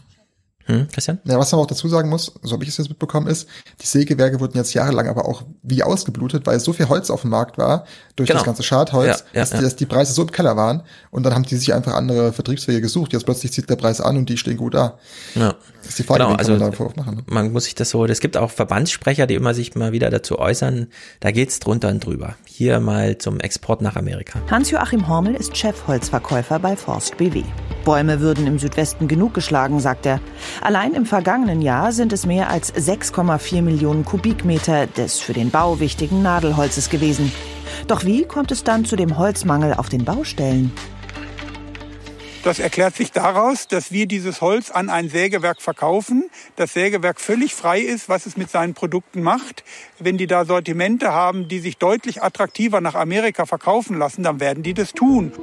Hm, 0.70 0.88
Christian? 0.90 1.18
Ja, 1.24 1.40
was 1.40 1.52
man 1.52 1.62
auch 1.62 1.66
dazu 1.66 1.88
sagen 1.88 2.10
muss, 2.10 2.32
so 2.44 2.54
habe 2.54 2.64
ich 2.64 2.70
es 2.70 2.78
jetzt 2.78 2.90
mitbekommen, 2.90 3.26
ist, 3.26 3.50
die 3.82 3.88
Sägewerke 3.88 4.40
wurden 4.40 4.56
jetzt 4.56 4.76
jahrelang 4.76 5.08
aber 5.08 5.26
auch 5.26 5.42
wie 5.64 5.82
ausgeblutet, 5.82 6.46
weil 6.46 6.60
so 6.60 6.74
viel 6.74 6.88
Holz 6.90 7.10
auf 7.10 7.22
dem 7.22 7.32
Markt 7.32 7.58
war, 7.58 7.86
durch 8.20 8.28
Genau. 8.28 8.40
das 8.40 8.46
ganze 8.46 8.64
Schadholz, 8.64 9.08
Ja, 9.34 9.40
ja, 9.40 9.42
dass, 9.42 9.50
die, 9.50 9.56
ja. 9.56 9.62
dass 9.64 9.76
die 9.76 9.86
Preise 9.86 10.14
so 10.14 10.22
im 10.22 10.32
Keller 10.32 10.56
waren. 10.56 10.84
Und 11.12 11.24
dann 11.26 11.34
haben 11.34 11.44
die 11.44 11.56
sich 11.56 11.74
einfach 11.74 11.94
andere 11.94 12.32
Vertriebswege 12.34 12.82
gesucht. 12.82 13.14
Jetzt 13.14 13.26
plötzlich 13.26 13.52
zieht 13.52 13.70
der 13.70 13.76
Preis 13.76 14.00
an 14.02 14.18
und 14.18 14.30
die 14.30 14.38
stehen 14.38 14.58
gut 14.58 14.74
da. 14.76 14.98
Ja. 15.36 15.56
Das 15.82 15.90
ist 15.92 16.00
die 16.00 16.04
Frage, 16.04 16.24
Genau, 16.26 16.36
also 16.36 16.52
man 16.52 16.60
da 16.60 16.72
Vorwurf 16.72 16.96
machen? 16.98 17.16
Ne? 17.16 17.24
man 17.28 17.52
muss 17.54 17.64
sich 17.64 17.74
das 17.76 17.90
so, 17.90 18.06
es 18.06 18.20
gibt 18.20 18.36
auch 18.38 18.52
Verbandssprecher, 18.52 19.26
die 19.28 19.36
immer 19.36 19.54
sich 19.54 19.76
mal 19.76 19.92
wieder 19.94 20.10
dazu 20.10 20.38
äußern, 20.38 20.88
da 21.22 21.32
geht's 21.32 21.60
drunter 21.60 21.88
und 21.90 22.06
drüber. 22.06 22.36
Hier 22.46 22.80
mal 22.82 23.18
zum 23.18 23.40
Export 23.40 23.82
nach 23.82 23.96
Amerika. 23.96 24.40
Hans-Joachim 24.52 25.08
Hormel 25.08 25.36
ist 25.36 25.56
Chefholzverkäufer 25.56 26.60
bei 26.60 26.76
Forst 26.76 27.18
BW. 27.18 27.44
Bäume 27.86 28.20
würden 28.20 28.46
im 28.46 28.60
Südwesten 28.60 29.08
genug 29.08 29.34
geschlagen, 29.34 29.80
sagt 29.80 30.06
er. 30.06 30.20
Allein 30.62 30.94
im 30.94 31.06
vergangenen 31.06 31.62
Jahr 31.62 31.94
sind 31.94 32.12
es 32.12 32.26
mehr 32.26 32.50
als 32.50 32.74
6,4 32.74 33.62
Millionen 33.62 34.04
Kubikmeter 34.06 34.86
des 34.86 35.20
für 35.20 35.34
den 35.34 35.50
Bau 35.50 35.80
wichtigen 35.80 36.22
Nadelholzes 36.22 36.90
gewesen. 36.90 37.32
Doch 37.88 38.06
wie 38.06 38.26
kommt 38.26 38.52
es 38.52 38.64
dann 38.64 38.86
zu 38.86 38.96
dem 38.96 39.18
Holzmangel 39.18 39.74
auf 39.74 39.90
den 39.90 40.06
Baustellen? 40.06 40.72
Das 42.44 42.60
erklärt 42.60 42.96
sich 42.96 43.12
daraus, 43.12 43.68
dass 43.68 43.92
wir 43.92 44.06
dieses 44.06 44.40
Holz 44.40 44.72
an 44.72 44.90
ein 44.90 45.10
Sägewerk 45.10 45.62
verkaufen. 45.62 46.30
Das 46.56 46.74
Sägewerk 46.74 47.20
völlig 47.20 47.54
frei 47.54 47.82
ist, 47.82 48.08
was 48.08 48.26
es 48.26 48.38
mit 48.38 48.50
seinen 48.50 48.74
Produkten 48.74 49.22
macht. 49.22 49.66
Wenn 50.00 50.18
die 50.18 50.28
da 50.28 50.46
Sortimente 50.46 51.12
haben, 51.12 51.50
die 51.50 51.60
sich 51.60 51.78
deutlich 51.78 52.24
attraktiver 52.24 52.80
nach 52.80 52.96
Amerika 52.96 53.46
verkaufen 53.46 53.98
lassen, 53.98 54.24
dann 54.24 54.40
werden 54.40 54.64
die 54.64 54.74
das 54.74 54.94
tun. 54.94 55.34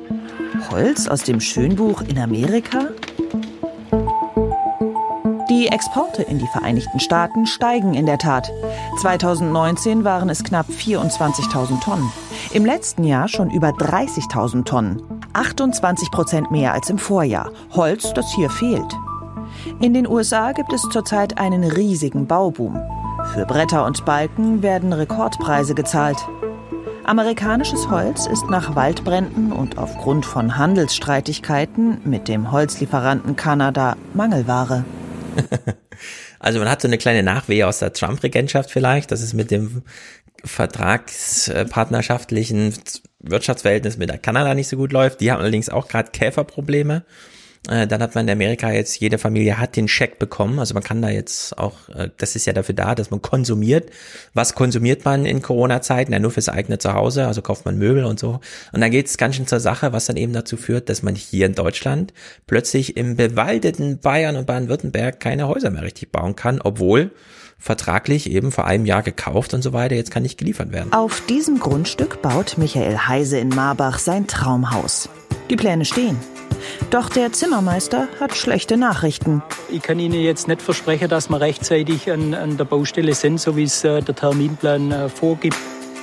Holz 0.70 1.06
aus 1.06 1.22
dem 1.22 1.40
Schönbuch 1.40 2.00
in 2.00 2.18
Amerika? 2.18 2.88
Die 5.48 5.68
Exporte 5.68 6.22
in 6.22 6.38
die 6.38 6.46
Vereinigten 6.48 6.98
Staaten 6.98 7.46
steigen 7.46 7.94
in 7.94 8.06
der 8.06 8.18
Tat. 8.18 8.50
2019 9.00 10.02
waren 10.02 10.28
es 10.28 10.42
knapp 10.42 10.66
24.000 10.68 11.80
Tonnen. 11.80 12.10
Im 12.52 12.64
letzten 12.64 13.04
Jahr 13.04 13.28
schon 13.28 13.50
über 13.50 13.68
30.000 13.68 14.64
Tonnen. 14.64 15.00
28 15.34 16.10
Prozent 16.10 16.50
mehr 16.50 16.72
als 16.72 16.90
im 16.90 16.98
Vorjahr. 16.98 17.52
Holz, 17.70 18.12
das 18.12 18.34
hier 18.34 18.50
fehlt. 18.50 18.92
In 19.80 19.94
den 19.94 20.08
USA 20.08 20.50
gibt 20.50 20.72
es 20.72 20.82
zurzeit 20.82 21.38
einen 21.38 21.62
riesigen 21.62 22.26
Bauboom. 22.26 22.82
Für 23.32 23.46
Bretter 23.46 23.86
und 23.86 24.04
Balken 24.04 24.62
werden 24.62 24.92
Rekordpreise 24.92 25.76
gezahlt. 25.76 26.18
Amerikanisches 27.04 27.88
Holz 27.88 28.26
ist 28.26 28.50
nach 28.50 28.74
Waldbränden 28.74 29.52
und 29.52 29.78
aufgrund 29.78 30.26
von 30.26 30.56
Handelsstreitigkeiten 30.56 31.98
mit 32.04 32.26
dem 32.26 32.50
Holzlieferanten 32.50 33.36
Kanada 33.36 33.94
Mangelware. 34.12 34.84
Also 36.38 36.58
man 36.58 36.68
hat 36.68 36.82
so 36.82 36.88
eine 36.88 36.98
kleine 36.98 37.22
Nachwehe 37.22 37.66
aus 37.66 37.78
der 37.78 37.94
Trump-Regentschaft 37.94 38.70
vielleicht, 38.70 39.10
dass 39.10 39.22
es 39.22 39.32
mit 39.32 39.50
dem 39.50 39.84
vertragspartnerschaftlichen 40.44 42.74
Wirtschaftsverhältnis 43.20 43.96
mit 43.96 44.22
Kanada 44.22 44.52
nicht 44.54 44.68
so 44.68 44.76
gut 44.76 44.92
läuft. 44.92 45.22
Die 45.22 45.32
haben 45.32 45.40
allerdings 45.40 45.70
auch 45.70 45.88
gerade 45.88 46.10
Käferprobleme. 46.10 47.06
Äh, 47.68 47.86
Dann 47.86 48.02
hat 48.02 48.14
man 48.14 48.26
in 48.26 48.32
Amerika 48.32 48.70
jetzt, 48.70 48.98
jede 49.00 49.18
Familie 49.18 49.58
hat 49.58 49.76
den 49.76 49.88
Scheck 49.88 50.18
bekommen. 50.18 50.58
Also 50.58 50.74
man 50.74 50.82
kann 50.82 51.02
da 51.02 51.08
jetzt 51.08 51.58
auch, 51.58 51.88
äh, 51.88 52.10
das 52.16 52.36
ist 52.36 52.46
ja 52.46 52.52
dafür 52.52 52.74
da, 52.74 52.94
dass 52.94 53.10
man 53.10 53.22
konsumiert. 53.22 53.90
Was 54.34 54.54
konsumiert 54.54 55.04
man 55.04 55.26
in 55.26 55.42
Corona-Zeiten? 55.42 56.12
Ja, 56.12 56.18
nur 56.18 56.30
fürs 56.30 56.48
eigene 56.48 56.78
Zuhause, 56.78 57.26
also 57.26 57.42
kauft 57.42 57.64
man 57.64 57.78
Möbel 57.78 58.04
und 58.04 58.18
so. 58.18 58.40
Und 58.72 58.80
dann 58.80 58.90
geht 58.90 59.06
es 59.06 59.16
ganz 59.18 59.36
schön 59.36 59.46
zur 59.46 59.60
Sache, 59.60 59.92
was 59.92 60.06
dann 60.06 60.16
eben 60.16 60.32
dazu 60.32 60.56
führt, 60.56 60.88
dass 60.88 61.02
man 61.02 61.14
hier 61.14 61.46
in 61.46 61.54
Deutschland 61.54 62.12
plötzlich 62.46 62.96
im 62.96 63.16
bewaldeten 63.16 63.98
Bayern 63.98 64.36
und 64.36 64.46
Baden-Württemberg 64.46 65.20
keine 65.20 65.48
Häuser 65.48 65.70
mehr 65.70 65.82
richtig 65.82 66.12
bauen 66.12 66.36
kann, 66.36 66.60
obwohl 66.60 67.10
vertraglich 67.58 68.30
eben 68.30 68.52
vor 68.52 68.66
einem 68.66 68.84
Jahr 68.84 69.02
gekauft 69.02 69.54
und 69.54 69.62
so 69.62 69.72
weiter, 69.72 69.94
jetzt 69.94 70.10
kann 70.10 70.22
nicht 70.22 70.38
geliefert 70.38 70.72
werden. 70.72 70.92
Auf 70.92 71.22
diesem 71.26 71.58
Grundstück 71.58 72.20
baut 72.20 72.58
Michael 72.58 72.98
Heise 73.08 73.38
in 73.38 73.48
Marbach 73.48 73.98
sein 73.98 74.26
Traumhaus. 74.26 75.08
Die 75.48 75.56
Pläne 75.56 75.84
stehen. 75.84 76.18
Doch 76.90 77.08
der 77.08 77.32
Zimmermeister 77.32 78.08
hat 78.20 78.34
schlechte 78.36 78.76
Nachrichten. 78.76 79.42
Ich 79.70 79.82
kann 79.82 79.98
Ihnen 79.98 80.20
jetzt 80.20 80.48
nicht 80.48 80.62
versprechen, 80.62 81.08
dass 81.08 81.28
wir 81.28 81.40
rechtzeitig 81.40 82.10
an, 82.10 82.34
an 82.34 82.56
der 82.56 82.64
Baustelle 82.64 83.14
sind, 83.14 83.40
so 83.40 83.56
wie 83.56 83.64
es 83.64 83.84
äh, 83.84 84.02
der 84.02 84.14
Terminplan 84.14 84.92
äh, 84.92 85.08
vorgibt. 85.08 85.56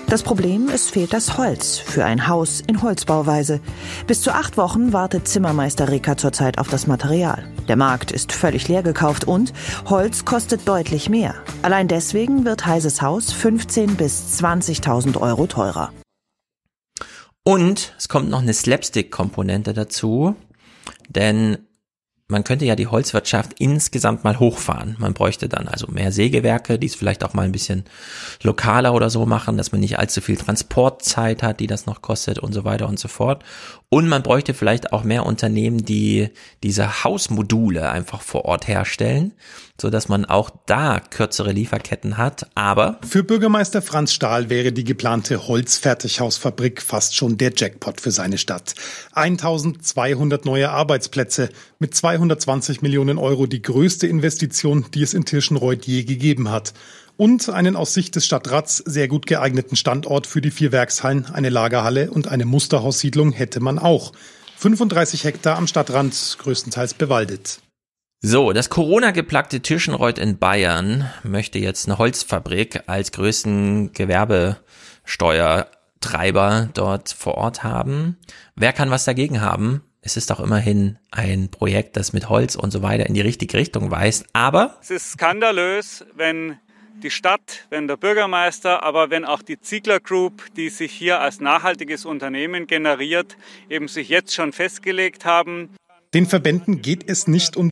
Das 0.08 0.22
Problem, 0.22 0.70
es 0.72 0.90
fehlt 0.90 1.14
das 1.14 1.38
Holz 1.38 1.80
für 1.80 2.06
ein 2.06 2.28
Haus 2.28 2.62
in 2.68 2.84
Holzbauweise. 2.84 3.62
Bis 4.06 4.22
zu 4.22 4.32
acht 4.32 4.58
Wochen 4.58 4.94
wartet 4.94 5.28
Zimmermeister 5.28 5.90
Reker 5.90 6.18
zurzeit 6.18 6.60
auf 6.60 6.68
das 6.68 6.86
Material. 6.86 7.46
Der 7.68 7.78
Markt 7.78 8.12
ist 8.12 8.32
völlig 8.32 8.68
leer 8.68 8.84
gekauft 8.84 9.26
und 9.26 9.54
Holz 9.90 10.26
kostet 10.26 10.68
deutlich 10.68 11.10
mehr. 11.10 11.34
Allein 11.64 11.88
deswegen 11.88 12.46
wird 12.46 12.66
Heises 12.66 13.02
Haus 13.02 13.34
15.000 13.34 13.96
bis 13.96 14.40
20.000 14.44 15.20
Euro 15.20 15.48
teurer. 15.48 15.92
Und 17.44 17.94
es 17.98 18.08
kommt 18.08 18.30
noch 18.30 18.42
eine 18.42 18.54
Slapstick-Komponente 18.54 19.74
dazu, 19.74 20.36
denn 21.10 21.58
man 22.30 22.46
könnte 22.46 22.66
ja 22.66 22.76
die 22.76 22.88
Holzwirtschaft 22.88 23.60
insgesamt 23.60 24.24
mal 24.24 24.40
hochfahren. 24.40 24.96
Man 24.98 25.14
bräuchte 25.14 25.50
dann 25.50 25.68
also 25.68 25.88
mehr 25.88 26.12
Sägewerke, 26.12 26.80
die 26.80 26.88
es 26.88 26.96
vielleicht 26.96 27.24
auch 27.24 27.34
mal 27.34 27.44
ein 27.44 27.52
bisschen 27.52 27.84
lokaler 28.42 28.94
oder 28.94 29.10
so 29.10 29.26
machen, 29.26 29.58
dass 29.58 29.72
man 29.74 29.82
nicht 29.82 30.00
allzu 30.00 30.22
viel 30.22 30.38
Transportzeit 30.38 31.44
hat, 31.44 31.60
die 31.60 31.68
das 31.68 31.86
noch 31.86 32.02
kostet 32.02 32.40
und 32.40 32.54
so 32.54 32.64
weiter 32.64 32.88
und 32.88 32.98
so 32.98 33.10
fort. 33.10 33.44
Und 33.90 34.08
man 34.08 34.24
bräuchte 34.24 34.54
vielleicht 34.54 34.94
auch 34.94 35.04
mehr 35.04 35.26
Unternehmen, 35.26 35.86
die 35.86 36.30
diese 36.64 37.04
Hausmodule 37.04 37.92
einfach 37.92 38.22
vor 38.22 38.46
Ort 38.46 38.68
herstellen, 38.68 39.34
so 39.84 39.90
dass 39.90 40.08
man 40.08 40.24
auch 40.24 40.50
da 40.66 41.02
kürzere 41.02 41.52
Lieferketten 41.52 42.18
hat. 42.18 42.48
Aber 42.56 43.00
Für 43.06 43.22
Bürgermeister 43.22 43.82
Franz 43.82 44.14
Stahl 44.14 44.50
wäre 44.50 44.72
die 44.72 44.86
geplante 44.86 45.46
Holzfertighausfabrik 45.50 46.82
fast 46.82 47.18
schon 47.18 47.38
der 47.38 47.52
Jackpot 47.54 48.00
für 48.00 48.12
seine 48.12 48.38
Stadt. 48.38 48.76
1200 49.12 50.46
neue 50.46 50.70
Arbeitsplätze 50.70 51.50
mit 51.80 51.94
220 51.94 52.82
Millionen 52.82 53.18
Euro 53.18 53.46
die 53.46 53.62
größte 53.62 54.08
Investition, 54.08 54.86
die 54.94 55.04
es 55.04 55.14
in 55.14 55.26
Tirschenreuth 55.26 55.86
je 55.86 56.06
gegeben 56.06 56.50
hat. 56.50 56.74
Und 57.18 57.50
einen 57.50 57.76
aus 57.76 57.94
Sicht 57.94 58.16
des 58.16 58.26
Stadtrats 58.26 58.78
sehr 58.78 59.10
gut 59.10 59.28
geeigneten 59.28 59.76
Standort 59.76 60.28
für 60.28 60.40
die 60.40 60.52
vier 60.52 60.72
Werkshallen, 60.72 61.26
eine 61.26 61.50
Lagerhalle 61.50 62.10
und 62.10 62.30
eine 62.30 62.46
Musterhaussiedlung 62.46 63.34
hätte 63.34 63.60
man 63.60 63.80
auch. 63.80 64.14
35 64.60 65.26
Hektar 65.26 65.58
am 65.58 65.68
Stadtrand, 65.68 66.38
größtenteils 66.40 66.94
bewaldet. 66.94 67.60
So, 68.26 68.54
das 68.54 68.70
Corona-geplagte 68.70 69.60
Tirschenreuth 69.60 70.18
in 70.18 70.38
Bayern 70.38 71.12
möchte 71.24 71.60
jetzt 71.60 71.90
eine 71.90 71.98
Holzfabrik 71.98 72.84
als 72.88 73.12
größten 73.12 73.92
Gewerbesteuertreiber 73.92 76.70
dort 76.74 77.10
vor 77.10 77.36
Ort 77.36 77.64
haben. 77.64 78.16
Wer 78.56 78.72
kann 78.72 78.92
was 78.92 79.04
dagegen 79.04 79.42
haben? 79.42 79.84
Es 80.00 80.16
ist 80.16 80.30
doch 80.30 80.40
immerhin 80.40 81.00
ein 81.12 81.52
Projekt, 81.52 81.98
das 81.98 82.14
mit 82.14 82.30
Holz 82.30 82.56
und 82.56 82.72
so 82.72 82.82
weiter 82.82 83.08
in 83.08 83.14
die 83.14 83.20
richtige 83.20 83.58
Richtung 83.58 83.92
weist. 83.92 84.26
Aber 84.32 84.78
Es 84.82 84.90
ist 84.90 85.12
skandalös, 85.12 86.06
wenn 86.16 86.58
die 87.04 87.12
Stadt, 87.12 87.66
wenn 87.72 87.90
der 87.90 87.98
Bürgermeister, 87.98 88.84
aber 88.84 89.10
wenn 89.10 89.26
auch 89.26 89.42
die 89.42 89.60
Ziegler 89.60 90.00
Group, 90.00 90.44
die 90.56 90.70
sich 90.70 90.94
hier 90.94 91.20
als 91.20 91.42
nachhaltiges 91.42 92.06
Unternehmen 92.06 92.68
generiert, 92.68 93.36
eben 93.70 93.90
sich 93.90 94.08
jetzt 94.08 94.34
schon 94.34 94.54
festgelegt 94.54 95.26
haben. 95.26 95.72
Den 96.14 96.26
Verbänden 96.26 96.82
geht 96.82 97.10
es 97.10 97.28
nicht 97.28 97.58
um 97.58 97.70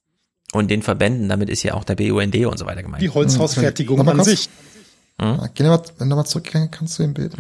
und 0.53 0.69
den 0.69 0.82
Verbänden, 0.82 1.30
damit 1.30 1.49
ist 1.49 1.64
ja 1.64 1.73
auch 1.73 1.84
der 1.84 1.95
BUND 1.95 2.36
und 2.45 2.57
so 2.57 2.65
weiter 2.65 2.84
gemeint. 2.84 3.02
die 3.02 3.10
Holzhausfertigung 3.10 3.98
Nochmal 3.98 4.19
an 4.19 4.26
sich. 4.26 4.49
Ja, 5.19 5.49
Geh 5.53 5.64
nochmal 5.64 5.82
noch 5.99 6.15
mal 6.15 6.26
zurück, 6.26 6.49
kannst 6.72 6.98
du 6.99 7.03
im 7.03 7.14
Bild. 7.14 7.34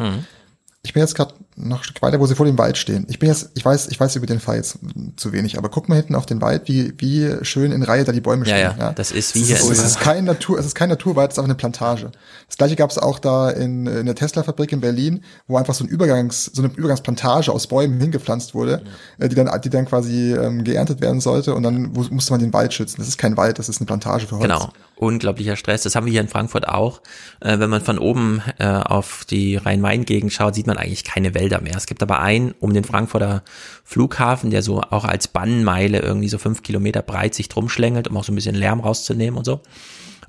Ich 0.83 0.93
bin 0.93 1.01
jetzt 1.01 1.13
gerade 1.13 1.35
noch 1.55 1.77
ein 1.77 1.83
Stück 1.83 2.01
weiter, 2.01 2.19
wo 2.19 2.25
sie 2.25 2.33
vor 2.33 2.47
dem 2.47 2.57
Wald 2.57 2.75
stehen. 2.75 3.05
Ich 3.07 3.19
bin 3.19 3.29
jetzt, 3.29 3.51
ich 3.53 3.63
weiß, 3.63 3.89
ich 3.89 3.99
weiß 3.99 4.15
über 4.15 4.25
den 4.25 4.39
Fall 4.39 4.55
jetzt 4.55 4.79
zu 5.15 5.31
wenig, 5.31 5.59
aber 5.59 5.69
guck 5.69 5.87
mal 5.89 5.95
hinten 5.95 6.15
auf 6.15 6.25
den 6.25 6.41
Wald, 6.41 6.63
wie, 6.67 6.91
wie 6.97 7.35
schön 7.45 7.71
in 7.71 7.83
Reihe 7.83 8.03
da 8.03 8.11
die 8.11 8.19
Bäume 8.19 8.47
Ja, 8.47 8.69
stehen. 8.71 8.79
ja, 8.79 8.91
das 8.93 9.11
ist 9.11 9.35
wie 9.35 9.41
es 9.41 9.47
hier 9.47 9.57
Ist, 9.57 9.65
in- 9.67 9.71
es 9.73 9.83
ist 9.83 9.99
kein 9.99 10.25
Natur, 10.25 10.57
es 10.57 10.65
ist 10.65 10.73
kein 10.73 10.89
Naturwald, 10.89 11.29
es 11.29 11.35
ist 11.35 11.39
einfach 11.39 11.49
eine 11.49 11.55
Plantage. 11.55 12.11
Das 12.47 12.57
gleiche 12.57 12.75
gab 12.75 12.89
es 12.89 12.97
auch 12.97 13.19
da 13.19 13.51
in, 13.51 13.85
in 13.85 14.07
der 14.07 14.15
Tesla-Fabrik 14.15 14.71
in 14.71 14.81
Berlin, 14.81 15.23
wo 15.47 15.57
einfach 15.57 15.75
so 15.75 15.83
ein 15.83 15.87
Übergangs, 15.87 16.45
so 16.51 16.63
eine 16.63 16.73
Übergangsplantage 16.73 17.51
aus 17.51 17.67
Bäumen 17.67 17.99
hingepflanzt 17.99 18.55
wurde, 18.55 18.81
äh, 19.19 19.29
die 19.29 19.35
dann, 19.35 19.51
die 19.61 19.69
dann 19.69 19.85
quasi 19.85 20.33
ähm, 20.33 20.63
geerntet 20.63 20.99
werden 20.99 21.21
sollte 21.21 21.53
und 21.53 21.61
dann 21.61 21.95
wo, 21.95 22.01
musste 22.09 22.33
man 22.33 22.39
den 22.39 22.53
Wald 22.53 22.73
schützen. 22.73 22.95
Das 22.97 23.07
ist 23.07 23.19
kein 23.19 23.37
Wald, 23.37 23.59
das 23.59 23.69
ist 23.69 23.79
eine 23.81 23.85
Plantage 23.85 24.25
für 24.25 24.37
Holz. 24.37 24.43
Genau. 24.43 24.69
Unglaublicher 25.01 25.55
Stress. 25.55 25.81
Das 25.81 25.95
haben 25.95 26.05
wir 26.05 26.11
hier 26.11 26.21
in 26.21 26.27
Frankfurt 26.27 26.67
auch. 26.67 27.01
Äh, 27.39 27.57
wenn 27.57 27.71
man 27.71 27.81
von 27.81 27.97
oben 27.97 28.41
äh, 28.59 28.67
auf 28.67 29.25
die 29.25 29.55
Rhein-Main-Gegend 29.55 30.31
schaut, 30.31 30.53
sieht 30.53 30.67
man 30.67 30.77
eigentlich 30.77 31.03
keine 31.03 31.33
Wälder 31.33 31.59
mehr. 31.59 31.75
Es 31.75 31.87
gibt 31.87 32.03
aber 32.03 32.19
einen 32.19 32.53
um 32.59 32.71
den 32.73 32.83
Frankfurter 32.83 33.41
Flughafen, 33.83 34.51
der 34.51 34.61
so 34.61 34.81
auch 34.81 35.03
als 35.03 35.27
Bannmeile 35.27 35.99
irgendwie 35.99 36.29
so 36.29 36.37
fünf 36.37 36.61
Kilometer 36.61 37.01
breit 37.01 37.33
sich 37.33 37.49
drum 37.49 37.67
schlängelt, 37.67 38.09
um 38.09 38.17
auch 38.17 38.23
so 38.23 38.31
ein 38.31 38.35
bisschen 38.35 38.53
Lärm 38.53 38.79
rauszunehmen 38.79 39.39
und 39.39 39.45
so. 39.45 39.61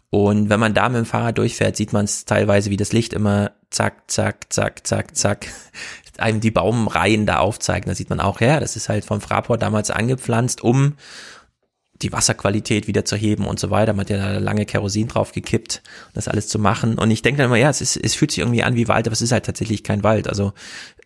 Und 0.08 0.48
wenn 0.48 0.60
man 0.60 0.72
da 0.72 0.88
mit 0.88 0.98
dem 0.98 1.06
Fahrrad 1.06 1.36
durchfährt, 1.36 1.76
sieht 1.76 1.92
man 1.92 2.06
es 2.06 2.24
teilweise, 2.24 2.70
wie 2.70 2.76
das 2.78 2.92
Licht 2.92 3.12
immer 3.12 3.52
zack, 3.68 4.10
zack, 4.10 4.50
zack, 4.50 4.86
zack, 4.86 5.16
zack, 5.16 5.48
einem 6.18 6.40
die 6.40 6.50
Baumreihen 6.50 7.26
da 7.26 7.38
aufzeigen. 7.38 7.88
Da 7.88 7.94
sieht 7.94 8.10
man 8.10 8.20
auch, 8.20 8.40
ja, 8.40 8.58
das 8.60 8.76
ist 8.76 8.88
halt 8.88 9.04
vom 9.04 9.20
Fraport 9.20 9.60
damals 9.60 9.90
angepflanzt, 9.90 10.62
um 10.62 10.94
die 12.02 12.12
Wasserqualität 12.12 12.86
wieder 12.86 13.04
zu 13.04 13.16
heben 13.16 13.46
und 13.46 13.60
so 13.60 13.70
weiter. 13.70 13.92
Man 13.92 14.00
hat 14.00 14.10
ja 14.10 14.18
da 14.18 14.38
lange 14.38 14.66
Kerosin 14.66 15.08
drauf 15.08 15.32
gekippt, 15.32 15.82
das 16.14 16.28
alles 16.28 16.48
zu 16.48 16.58
machen. 16.58 16.98
Und 16.98 17.10
ich 17.10 17.22
denke 17.22 17.38
dann 17.38 17.46
immer, 17.46 17.56
ja, 17.56 17.70
es, 17.70 17.80
ist, 17.80 17.96
es 17.96 18.14
fühlt 18.14 18.30
sich 18.30 18.40
irgendwie 18.40 18.62
an 18.62 18.74
wie 18.74 18.88
Wald, 18.88 19.06
aber 19.06 19.12
es 19.12 19.22
ist 19.22 19.32
halt 19.32 19.46
tatsächlich 19.46 19.84
kein 19.84 20.02
Wald. 20.02 20.28
Also 20.28 20.52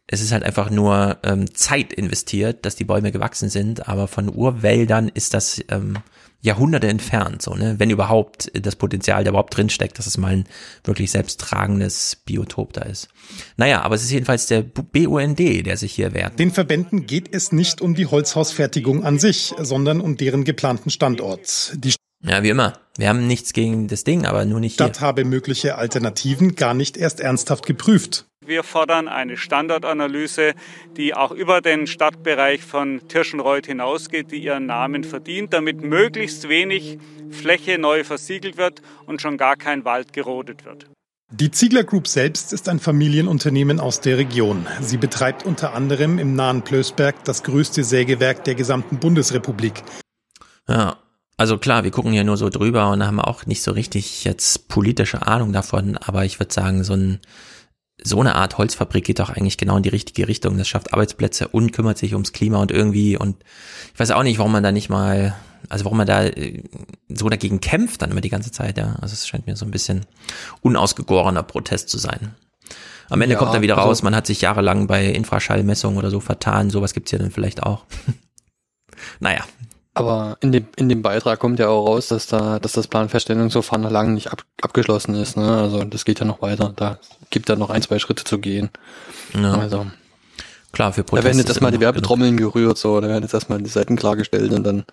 es 0.07 0.21
ist 0.21 0.33
halt 0.33 0.45
einfach 0.45 0.71
nur 0.71 1.19
ähm, 1.25 1.53
Zeit 1.55 1.93
investiert, 1.93 2.65
dass 2.65 2.77
die 2.77 2.85
Bäume 2.85 3.13
gewachsen 3.13 3.49
sind, 3.49 3.89
aber 3.89 4.09
von 4.09 4.33
Urwäldern 4.33 5.09
ist 5.09 5.35
das 5.35 5.61
ähm, 5.69 5.99
Jahrhunderte 6.41 6.89
entfernt, 6.89 7.43
so, 7.43 7.55
ne? 7.55 7.75
Wenn 7.79 7.91
überhaupt 7.91 8.51
das 8.55 8.77
Potenzial 8.77 9.25
da 9.25 9.31
überhaupt 9.31 9.57
drinsteckt, 9.57 9.99
dass 9.99 10.07
es 10.07 10.17
mal 10.17 10.33
ein 10.33 10.45
wirklich 10.85 11.11
selbsttragendes 11.11 12.23
Biotop 12.25 12.73
da 12.73 12.83
ist. 12.83 13.09
Naja, 13.57 13.83
aber 13.83 13.95
es 13.97 14.03
ist 14.03 14.11
jedenfalls 14.11 14.47
der 14.47 14.63
BUND, 14.63 15.39
der 15.39 15.77
sich 15.77 15.93
hier 15.93 16.15
wehrt. 16.15 16.39
Den 16.39 16.53
Verbänden 16.53 17.07
geht 17.07 17.35
es 17.35 17.53
nicht 17.53 17.81
um 17.81 17.95
die 17.95 18.07
Holzhausfertigung 18.07 19.05
an 19.05 19.19
sich, 19.19 19.55
sondern 19.59 20.01
um 20.01 20.17
deren 20.17 20.45
geplanten 20.45 20.91
Standort. 20.91 21.73
Die 21.75 21.95
Ja, 22.23 22.43
wie 22.43 22.51
immer. 22.51 22.75
Wir 22.97 23.09
haben 23.09 23.27
nichts 23.27 23.53
gegen 23.53 23.89
das 23.89 24.05
Ding, 24.05 24.25
aber 24.25 24.45
nur 24.45 24.61
nicht 24.61 24.79
hier. 24.79 24.87
Stadt 24.87 25.01
habe 25.01 25.25
mögliche 25.25 25.77
Alternativen 25.77 26.55
gar 26.55 26.75
nicht 26.75 26.97
erst 26.97 27.21
ernsthaft 27.21 27.67
geprüft. 27.67 28.27
Wir 28.47 28.63
fordern 28.63 29.09
eine 29.09 29.37
Standortanalyse, 29.37 30.55
die 30.97 31.15
auch 31.15 31.33
über 31.33 31.61
den 31.61 31.89
Stadtbereich 31.89 32.63
von 32.63 33.01
Tirschenreuth 33.09 33.67
hinausgeht, 33.67 34.31
die 34.31 34.39
ihren 34.39 34.67
Namen 34.67 35.03
verdient, 35.03 35.53
damit 35.53 35.81
möglichst 35.81 36.49
wenig 36.49 36.99
Fläche 37.31 37.77
neu 37.77 38.05
versiegelt 38.05 38.57
wird 38.57 38.83
und 39.05 39.21
schon 39.21 39.37
gar 39.37 39.57
kein 39.57 39.85
Wald 39.85 40.13
gerodet 40.13 40.65
wird. 40.65 40.87
Die 41.33 41.51
Ziegler 41.51 41.83
Group 41.83 42.07
selbst 42.07 42.53
ist 42.53 42.69
ein 42.69 42.79
Familienunternehmen 42.79 43.81
aus 43.81 44.01
der 44.01 44.17
Region. 44.17 44.69
Sie 44.81 44.97
betreibt 44.97 45.45
unter 45.45 45.75
anderem 45.75 46.21
im 46.21 46.37
nahen 46.37 46.63
Plösberg 46.63 47.25
das 47.25 47.43
größte 47.43 47.83
Sägewerk 47.83 48.45
der 48.45 48.55
gesamten 48.55 49.01
Bundesrepublik. 49.01 49.83
Ja, 50.69 50.99
also 51.37 51.59
klar, 51.59 51.83
wir 51.83 51.91
gucken 51.91 52.13
hier 52.13 52.23
nur 52.23 52.37
so 52.37 52.49
drüber 52.49 52.91
und 52.91 53.05
haben 53.05 53.21
auch 53.21 53.45
nicht 53.45 53.63
so 53.63 53.73
richtig 53.73 54.23
jetzt 54.23 54.69
politische 54.69 55.27
Ahnung 55.27 55.53
davon, 55.53 55.99
aber 55.99 56.25
ich 56.25 56.39
würde 56.39 56.55
sagen, 56.55 56.85
so 56.85 56.95
ein 56.95 57.19
so 58.03 58.21
eine 58.21 58.35
Art 58.35 58.59
Holzfabrik 58.59 59.05
geht 59.05 59.19
doch 59.19 59.31
eigentlich 59.31 59.57
genau 59.59 59.77
in 59.79 59.83
die 59.83 59.89
richtige 59.89 60.29
Richtung. 60.29 60.59
Das 60.59 60.69
schafft 60.69 60.93
Arbeitsplätze 60.93 61.49
und 61.49 61.73
kümmert 61.73 61.99
sich 61.99 62.13
ums 62.13 62.33
Klima 62.33 62.59
und 62.59 62.71
irgendwie 62.71 63.17
und 63.17 63.37
ich 63.95 63.99
weiß 64.01 64.11
auch 64.11 64.23
nicht, 64.23 64.39
warum 64.39 64.53
man 64.53 64.63
da 64.63 64.71
nicht 64.71 64.89
mal, 64.91 65.35
also 65.69 65.85
warum 65.87 65.99
man 65.99 66.07
da 66.07 66.25
äh, 66.25 66.63
so 67.09 67.29
dagegen 67.29 67.61
kämpft 67.61 68.03
dann 68.03 68.11
immer 68.11 68.21
die 68.21 68.29
ganze 68.29 68.53
Zeit, 68.53 68.77
ja. 68.79 68.97
Also 69.01 69.15
es 69.15 69.27
scheint 69.27 69.47
mir 69.47 69.57
so 69.57 69.65
ein 69.65 69.71
bisschen 69.71 70.05
unausgegorener 70.61 71.43
Protest 71.43 71.89
zu 71.89 71.99
sein. 71.99 72.35
Am 73.09 73.21
Ende 73.23 73.35
Ja, 73.35 73.39
kommt 73.39 73.55
dann 73.55 73.63
wieder 73.63 73.77
also- 73.79 73.89
raus, 73.89 74.03
man 74.03 74.15
hat 74.15 74.27
sich 74.27 74.41
jahrelang 74.41 74.87
bei 74.87 75.07
Infraschallmessungen 75.07 75.99
oder 75.99 76.11
so 76.11 76.21
vertan, 76.21 76.71
sowas 76.71 76.93
gibt's 76.93 77.13
ja 77.13 77.19
dann 77.19 77.31
vielleicht 77.31 77.63
auch. 77.63 77.85
naja, 79.21 79.45
Aber 79.97 80.37
in 80.43 80.53
dem, 80.53 80.69
in 80.77 80.91
dem 80.91 81.01
Beitrag 81.01 81.39
kommt 81.39 81.59
ja 81.59 81.69
auch 81.69 81.87
raus, 81.87 82.09
dass 82.09 82.27
da, 82.27 82.59
dass 82.59 82.73
das 82.73 82.87
Planfeststellungsverfahren 82.87 83.81
noch 83.83 83.91
lange 83.91 84.11
nicht 84.13 84.31
ab, 84.31 84.45
abgeschlossen 84.61 85.15
ist. 85.15 85.39
Ne? 85.39 85.51
Also 85.59 85.85
das 85.85 86.05
geht 86.05 86.21
ja 86.21 86.27
noch 86.27 86.43
weiter. 86.43 86.75
Da 86.77 86.99
gibt 87.31 87.49
ja 87.49 87.57
noch 87.57 87.71
ein, 87.71 87.81
zwei 87.81 87.99
Schritte 87.99 88.23
zu 88.25 88.39
gehen. 88.39 88.69
Ja. 89.33 89.55
Also 89.55 89.87
klar, 90.73 90.93
für 90.93 91.01
da 91.01 91.07
Protest 91.09 91.25
werden 91.25 91.39
jetzt 91.39 91.49
erstmal 91.49 91.73
die 91.73 91.81
Werbetrommeln 91.81 92.37
gerührt, 92.37 92.77
so, 92.77 93.01
da 93.01 93.09
werden 93.09 93.23
jetzt 93.23 93.33
erstmal 93.33 93.63
die 93.63 93.71
Seiten 93.71 93.97
klargestellt 93.97 94.53
und 94.53 94.65
dann 94.65 94.85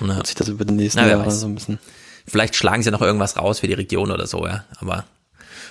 Ja. 0.00 0.16
wird 0.18 0.28
sich 0.28 0.36
das 0.36 0.46
über 0.46 0.64
die 0.64 0.74
nächsten 0.74 1.00
Na, 1.00 1.08
Jahre 1.08 1.26
weiß. 1.26 1.40
so 1.40 1.46
ein 1.46 1.56
bisschen. 1.56 1.80
Vielleicht 2.24 2.54
schlagen 2.54 2.82
sie 2.84 2.90
ja 2.90 2.92
noch 2.92 3.02
irgendwas 3.02 3.36
raus 3.36 3.58
für 3.58 3.66
die 3.66 3.74
Region 3.74 4.12
oder 4.12 4.28
so, 4.28 4.46
ja. 4.46 4.64
Aber 4.78 5.04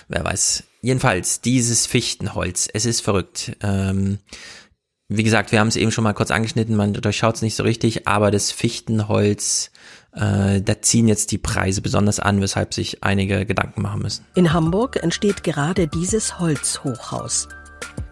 wer 0.08 0.22
weiß. 0.22 0.64
Jedenfalls, 0.82 1.40
dieses 1.40 1.86
Fichtenholz, 1.86 2.68
es 2.74 2.84
ist 2.84 3.00
verrückt. 3.00 3.56
Ähm, 3.62 4.18
wie 5.16 5.22
gesagt, 5.22 5.52
wir 5.52 5.60
haben 5.60 5.68
es 5.68 5.76
eben 5.76 5.90
schon 5.90 6.04
mal 6.04 6.12
kurz 6.12 6.30
angeschnitten, 6.30 6.76
man 6.76 6.92
durchschaut 6.94 7.36
es 7.36 7.42
nicht 7.42 7.54
so 7.54 7.62
richtig, 7.62 8.06
aber 8.06 8.30
das 8.30 8.52
Fichtenholz, 8.52 9.70
äh, 10.14 10.60
da 10.60 10.80
ziehen 10.80 11.08
jetzt 11.08 11.32
die 11.32 11.38
Preise 11.38 11.82
besonders 11.82 12.20
an, 12.20 12.40
weshalb 12.40 12.74
sich 12.74 13.02
einige 13.02 13.46
Gedanken 13.46 13.82
machen 13.82 14.02
müssen. 14.02 14.24
In 14.34 14.52
Hamburg 14.52 15.02
entsteht 15.02 15.42
gerade 15.42 15.88
dieses 15.88 16.38
Holzhochhaus. 16.38 17.48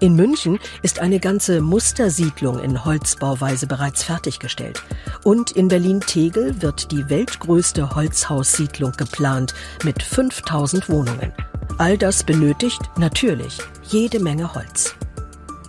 In 0.00 0.16
München 0.16 0.58
ist 0.82 0.98
eine 0.98 1.20
ganze 1.20 1.60
Mustersiedlung 1.60 2.58
in 2.60 2.84
Holzbauweise 2.84 3.66
bereits 3.66 4.02
fertiggestellt. 4.02 4.82
Und 5.24 5.50
in 5.52 5.68
Berlin-Tegel 5.68 6.62
wird 6.62 6.90
die 6.90 7.08
weltgrößte 7.10 7.94
Holzhaussiedlung 7.94 8.92
geplant 8.92 9.52
mit 9.84 10.02
5000 10.02 10.88
Wohnungen. 10.88 11.32
All 11.76 11.98
das 11.98 12.24
benötigt 12.24 12.80
natürlich 12.96 13.58
jede 13.82 14.20
Menge 14.20 14.54
Holz. 14.54 14.96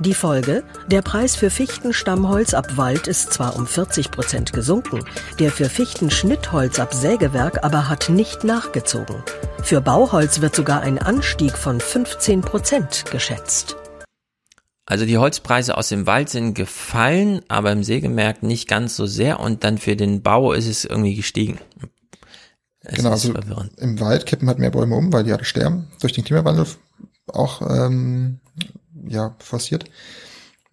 Die 0.01 0.15
Folge? 0.15 0.63
Der 0.87 1.03
Preis 1.03 1.35
für 1.35 1.51
Fichtenstammholz 1.51 2.55
ab 2.55 2.75
Wald 2.75 3.05
ist 3.05 3.33
zwar 3.33 3.55
um 3.55 3.67
40 3.67 4.09
Prozent 4.09 4.51
gesunken, 4.51 5.05
der 5.37 5.51
für 5.51 5.69
Fichtenschnittholz 5.69 6.79
ab 6.79 6.91
Sägewerk 6.91 7.63
aber 7.63 7.87
hat 7.87 8.09
nicht 8.09 8.43
nachgezogen. 8.43 9.17
Für 9.61 9.79
Bauholz 9.79 10.41
wird 10.41 10.55
sogar 10.55 10.81
ein 10.81 10.97
Anstieg 10.97 11.55
von 11.55 11.79
15 11.79 12.41
Prozent 12.41 13.05
geschätzt. 13.11 13.75
Also 14.87 15.05
die 15.05 15.19
Holzpreise 15.19 15.77
aus 15.77 15.89
dem 15.89 16.07
Wald 16.07 16.29
sind 16.29 16.55
gefallen, 16.55 17.41
aber 17.47 17.71
im 17.71 17.83
Sägewerk 17.83 18.41
nicht 18.41 18.67
ganz 18.67 18.95
so 18.95 19.05
sehr 19.05 19.39
und 19.39 19.63
dann 19.63 19.77
für 19.77 19.95
den 19.95 20.23
Bau 20.23 20.51
ist 20.51 20.65
es 20.65 20.83
irgendwie 20.83 21.13
gestiegen. 21.13 21.59
Es 22.79 22.95
genau, 22.95 23.09
ist 23.09 23.25
also 23.25 23.33
verwirrend. 23.33 23.77
im 23.77 23.99
Wald 23.99 24.25
kippen 24.25 24.47
halt 24.47 24.57
mehr 24.57 24.71
Bäume 24.71 24.95
um, 24.95 25.13
weil 25.13 25.25
die 25.25 25.31
alle 25.31 25.45
sterben, 25.45 25.89
durch 25.99 26.13
den 26.13 26.23
Klimawandel 26.23 26.65
auch 27.27 27.61
ähm, 27.61 28.39
ja, 29.07 29.35
forciert. 29.39 29.85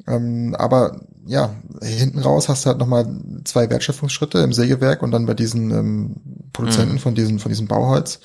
Ähm, 0.06 0.54
aber 0.58 1.00
ja, 1.26 1.54
hinten 1.82 2.20
raus 2.20 2.48
hast 2.48 2.64
du 2.64 2.68
halt 2.70 2.78
nochmal 2.78 3.06
zwei 3.44 3.68
Wertschöpfungsschritte 3.70 4.38
im 4.38 4.52
Sägewerk 4.52 5.02
und 5.02 5.10
dann 5.10 5.26
bei 5.26 5.34
diesen 5.34 5.70
ähm, 5.70 6.16
Produzenten 6.52 6.94
Mhm. 6.94 6.98
von 6.98 7.14
diesen, 7.14 7.38
von 7.38 7.50
diesem 7.50 7.68
Bauholz. 7.68 8.20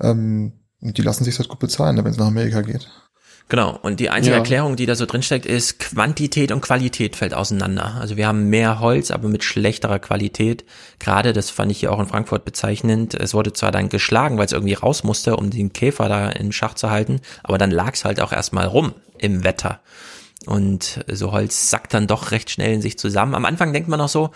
Ähm, 0.00 0.52
und 0.80 0.96
die 0.98 1.02
lassen 1.02 1.24
sich 1.24 1.38
halt 1.38 1.48
gut 1.48 1.58
bezahlen, 1.58 1.96
wenn 1.98 2.06
es 2.06 2.16
nach 2.18 2.26
Amerika 2.28 2.62
geht. 2.62 2.88
Genau, 3.50 3.76
und 3.82 3.98
die 3.98 4.10
einzige 4.10 4.34
Ja. 4.36 4.38
Erklärung, 4.38 4.76
die 4.76 4.86
da 4.86 4.94
so 4.94 5.06
drinsteckt, 5.06 5.44
ist, 5.44 5.80
Quantität 5.80 6.52
und 6.52 6.60
Qualität 6.60 7.16
fällt 7.16 7.34
auseinander. 7.34 7.96
Also 8.00 8.16
wir 8.16 8.28
haben 8.28 8.48
mehr 8.48 8.78
Holz, 8.78 9.10
aber 9.10 9.28
mit 9.28 9.42
schlechterer 9.42 9.98
Qualität. 9.98 10.64
Gerade, 11.00 11.32
das 11.32 11.50
fand 11.50 11.72
ich 11.72 11.80
hier 11.80 11.92
auch 11.92 11.98
in 11.98 12.06
Frankfurt 12.06 12.44
bezeichnend, 12.44 13.14
es 13.14 13.34
wurde 13.34 13.52
zwar 13.52 13.72
dann 13.72 13.88
geschlagen, 13.88 14.38
weil 14.38 14.46
es 14.46 14.52
irgendwie 14.52 14.74
raus 14.74 15.02
musste, 15.02 15.34
um 15.36 15.50
den 15.50 15.72
Käfer 15.72 16.08
da 16.08 16.30
in 16.30 16.52
Schach 16.52 16.74
zu 16.74 16.90
halten, 16.90 17.20
aber 17.42 17.58
dann 17.58 17.72
lag 17.72 17.94
es 17.94 18.04
halt 18.04 18.20
auch 18.20 18.32
erstmal 18.32 18.66
rum 18.66 18.94
im 19.18 19.42
Wetter. 19.42 19.80
Und 20.46 21.04
so 21.10 21.32
Holz 21.32 21.70
sackt 21.70 21.92
dann 21.92 22.06
doch 22.06 22.30
recht 22.30 22.50
schnell 22.50 22.72
in 22.72 22.80
sich 22.80 22.98
zusammen. 22.98 23.34
Am 23.34 23.44
Anfang 23.44 23.72
denkt 23.72 23.88
man 23.88 23.98
noch 23.98 24.08
so, 24.08 24.30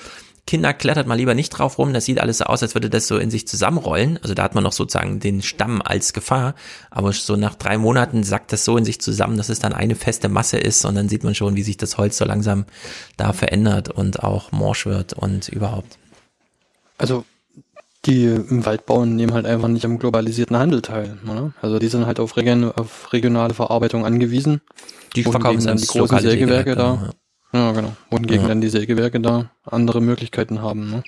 Kinder 0.47 0.75
klettert 0.75 1.07
mal 1.07 1.15
lieber 1.15 1.35
nicht 1.35 1.51
drauf 1.51 1.79
rum, 1.79 1.95
das 1.95 2.05
sieht 2.05 2.21
alles 2.21 2.39
so 2.39 2.45
aus, 2.45 2.63
als 2.63 2.75
würde 2.75 2.91
das 2.91 3.07
so 3.07 3.17
in 3.17 3.31
sich 3.31 3.49
zusammenrollen. 3.49 4.19
Also 4.23 4.35
da 4.35 4.43
hat 4.43 4.55
man 4.55 4.63
noch 4.63 4.73
sozusagen 4.73 5.19
den 5.19 5.41
Stamm 5.41 5.81
als 5.81 6.13
Gefahr. 6.13 6.55
Aber 6.91 7.13
so 7.13 7.37
nach 7.37 7.55
drei 7.55 7.79
Monaten 7.79 8.25
sackt 8.25 8.53
das 8.53 8.65
so 8.65 8.77
in 8.77 8.85
sich 8.85 9.01
zusammen, 9.01 9.39
dass 9.39 9.49
es 9.49 9.59
dann 9.59 9.73
eine 9.73 9.95
feste 9.95 10.29
Masse 10.29 10.59
ist 10.59 10.85
und 10.85 10.97
dann 10.97 11.09
sieht 11.09 11.25
man 11.25 11.35
schon, 11.35 11.57
wie 11.57 11.63
sich 11.63 11.79
das 11.79 11.97
Holz 11.97 12.19
so 12.19 12.27
langsam 12.27 12.67
da 13.17 13.33
verändert 13.33 13.89
und 13.89 14.23
auch 14.23 14.53
morsch 14.53 14.85
wird 14.85 15.15
und 15.15 15.49
überhaupt. 15.49 15.99
Also 16.99 17.25
die 18.05 18.27
im 18.27 18.67
Waldbau 18.67 19.07
nehmen 19.07 19.33
halt 19.33 19.47
einfach 19.47 19.69
nicht 19.69 19.87
am 19.87 19.99
globalisierten 19.99 20.59
Handel 20.59 20.83
teil. 20.83 21.17
Ne? 21.25 21.55
Also 21.63 21.79
die 21.79 21.89
sind 21.89 22.05
halt 22.05 22.21
auf, 22.21 22.37
region, 22.37 22.71
auf 22.71 23.13
regionale 23.15 23.55
Verarbeitung 23.55 24.05
angewiesen. 24.05 24.61
Die 25.17 25.23
verkaufen 25.23 25.65
dann 25.65 25.79
die 25.79 25.87
großen 25.87 26.19
Sägewerke 26.19 26.75
Sägewerke, 26.75 26.77
da. 26.77 26.95
Ja, 27.07 27.11
genau. 27.73 27.97
Wohingegen 28.11 28.43
Ja. 28.43 28.49
dann 28.49 28.61
die 28.61 28.69
Sägewerke 28.69 29.21
da 29.21 29.51
andere 29.65 30.01
Möglichkeiten 30.01 30.61
haben. 30.61 30.91
Ne? 30.91 31.03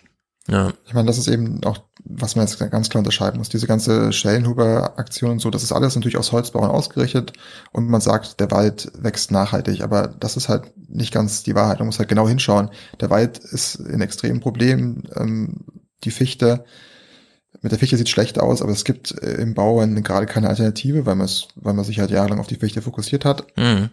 Ja. 0.48 0.72
Ich 0.86 0.94
meine, 0.94 1.06
das 1.08 1.18
ist 1.18 1.26
eben 1.26 1.62
auch, 1.64 1.78
was 2.04 2.36
man 2.36 2.46
jetzt 2.46 2.58
ganz 2.70 2.88
klar 2.88 3.00
unterscheiden 3.00 3.38
muss. 3.38 3.48
Diese 3.48 3.66
ganze 3.66 4.12
Stellenhuber-Aktion 4.12 5.32
und 5.32 5.38
so, 5.40 5.50
das 5.50 5.64
ist 5.64 5.72
alles 5.72 5.96
natürlich 5.96 6.16
aus 6.16 6.30
Holzbauern 6.30 6.70
ausgerichtet 6.70 7.32
und 7.72 7.88
man 7.88 8.00
sagt, 8.00 8.38
der 8.38 8.50
Wald 8.52 8.92
wächst 8.96 9.32
nachhaltig, 9.32 9.82
aber 9.82 10.06
das 10.06 10.36
ist 10.36 10.48
halt 10.48 10.72
nicht 10.88 11.12
ganz 11.12 11.42
die 11.42 11.56
Wahrheit. 11.56 11.80
Man 11.80 11.86
muss 11.86 11.98
halt 11.98 12.08
genau 12.08 12.28
hinschauen. 12.28 12.70
Der 13.00 13.10
Wald 13.10 13.38
ist 13.38 13.76
in 13.76 14.00
extremen 14.00 14.40
Problemen. 14.40 15.08
Ähm, 15.16 15.64
die 16.04 16.12
Fichte, 16.12 16.64
mit 17.60 17.72
der 17.72 17.78
Fichte 17.80 17.96
sieht 17.96 18.08
schlecht 18.08 18.38
aus, 18.38 18.62
aber 18.62 18.70
es 18.70 18.84
gibt 18.84 19.20
äh, 19.22 19.34
im 19.42 19.54
Bau 19.54 19.84
gerade 19.84 20.26
keine 20.26 20.48
Alternative, 20.48 21.06
weil 21.06 21.16
man 21.16 21.24
es, 21.24 21.48
weil 21.56 21.74
man 21.74 21.84
sich 21.84 21.98
halt 21.98 22.10
jahrelang 22.12 22.38
auf 22.38 22.46
die 22.46 22.56
Fichte 22.56 22.82
fokussiert 22.82 23.24
hat. 23.24 23.46
Mhm. 23.56 23.90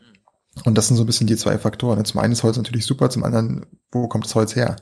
Und 0.65 0.77
das 0.77 0.87
sind 0.87 0.97
so 0.97 1.03
ein 1.03 1.07
bisschen 1.07 1.27
die 1.27 1.35
zwei 1.35 1.57
Faktoren. 1.57 2.05
Zum 2.05 2.19
einen 2.19 2.33
ist 2.33 2.43
Holz 2.43 2.57
natürlich 2.57 2.85
super, 2.85 3.09
zum 3.09 3.23
anderen, 3.23 3.65
wo 3.91 4.07
kommt 4.07 4.25
das 4.25 4.35
Holz 4.35 4.55
her? 4.55 4.75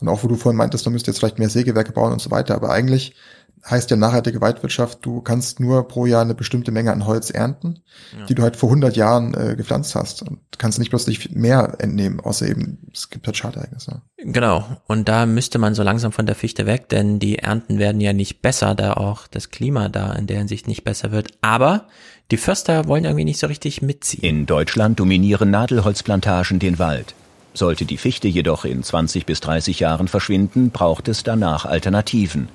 Und 0.00 0.08
auch 0.08 0.24
wo 0.24 0.28
du 0.28 0.36
vorhin 0.36 0.56
meintest, 0.56 0.84
man 0.84 0.92
müsste 0.92 1.10
jetzt 1.10 1.18
vielleicht 1.18 1.38
mehr 1.38 1.48
Sägewerke 1.48 1.92
bauen 1.92 2.12
und 2.12 2.20
so 2.20 2.30
weiter. 2.30 2.56
Aber 2.56 2.70
eigentlich 2.70 3.14
heißt 3.64 3.90
ja 3.90 3.96
nachhaltige 3.96 4.40
Waldwirtschaft, 4.40 4.98
du 5.02 5.20
kannst 5.20 5.60
nur 5.60 5.86
pro 5.86 6.06
Jahr 6.06 6.22
eine 6.22 6.34
bestimmte 6.34 6.72
Menge 6.72 6.92
an 6.92 7.06
Holz 7.06 7.30
ernten, 7.30 7.80
ja. 8.18 8.26
die 8.26 8.34
du 8.34 8.42
halt 8.42 8.56
vor 8.56 8.70
100 8.70 8.96
Jahren 8.96 9.34
äh, 9.34 9.54
gepflanzt 9.56 9.94
hast. 9.94 10.22
Und 10.22 10.40
kannst 10.58 10.78
nicht 10.78 10.90
plötzlich 10.90 11.30
mehr 11.30 11.76
entnehmen, 11.78 12.20
außer 12.20 12.48
eben, 12.48 12.78
es 12.92 13.10
gibt 13.10 13.26
halt 13.26 13.36
Schadereignisse. 13.36 14.02
Genau. 14.18 14.64
Und 14.86 15.08
da 15.08 15.26
müsste 15.26 15.58
man 15.58 15.74
so 15.74 15.82
langsam 15.82 16.12
von 16.12 16.26
der 16.26 16.34
Fichte 16.34 16.66
weg, 16.66 16.88
denn 16.88 17.18
die 17.18 17.38
Ernten 17.38 17.78
werden 17.78 18.00
ja 18.00 18.12
nicht 18.12 18.42
besser, 18.42 18.74
da 18.74 18.94
auch 18.94 19.28
das 19.28 19.50
Klima 19.50 19.88
da 19.88 20.12
in 20.12 20.26
der 20.26 20.38
Hinsicht 20.38 20.66
nicht 20.66 20.82
besser 20.82 21.12
wird. 21.12 21.28
Aber 21.40 21.86
die 22.30 22.36
Förster 22.38 22.88
wollen 22.88 23.04
irgendwie 23.04 23.24
nicht 23.24 23.38
so 23.38 23.46
richtig 23.46 23.82
mitziehen. 23.82 24.24
In 24.24 24.46
Deutschland 24.46 24.98
dominieren 24.98 25.50
Nadelholzplantagen 25.50 26.58
den 26.58 26.78
Wald. 26.78 27.14
Sollte 27.54 27.84
die 27.84 27.98
Fichte 27.98 28.28
jedoch 28.28 28.64
in 28.64 28.82
20 28.82 29.26
bis 29.26 29.40
30 29.40 29.80
Jahren 29.80 30.08
verschwinden, 30.08 30.70
braucht 30.70 31.08
es 31.08 31.22
danach 31.22 31.66
Alternativen. 31.66 32.48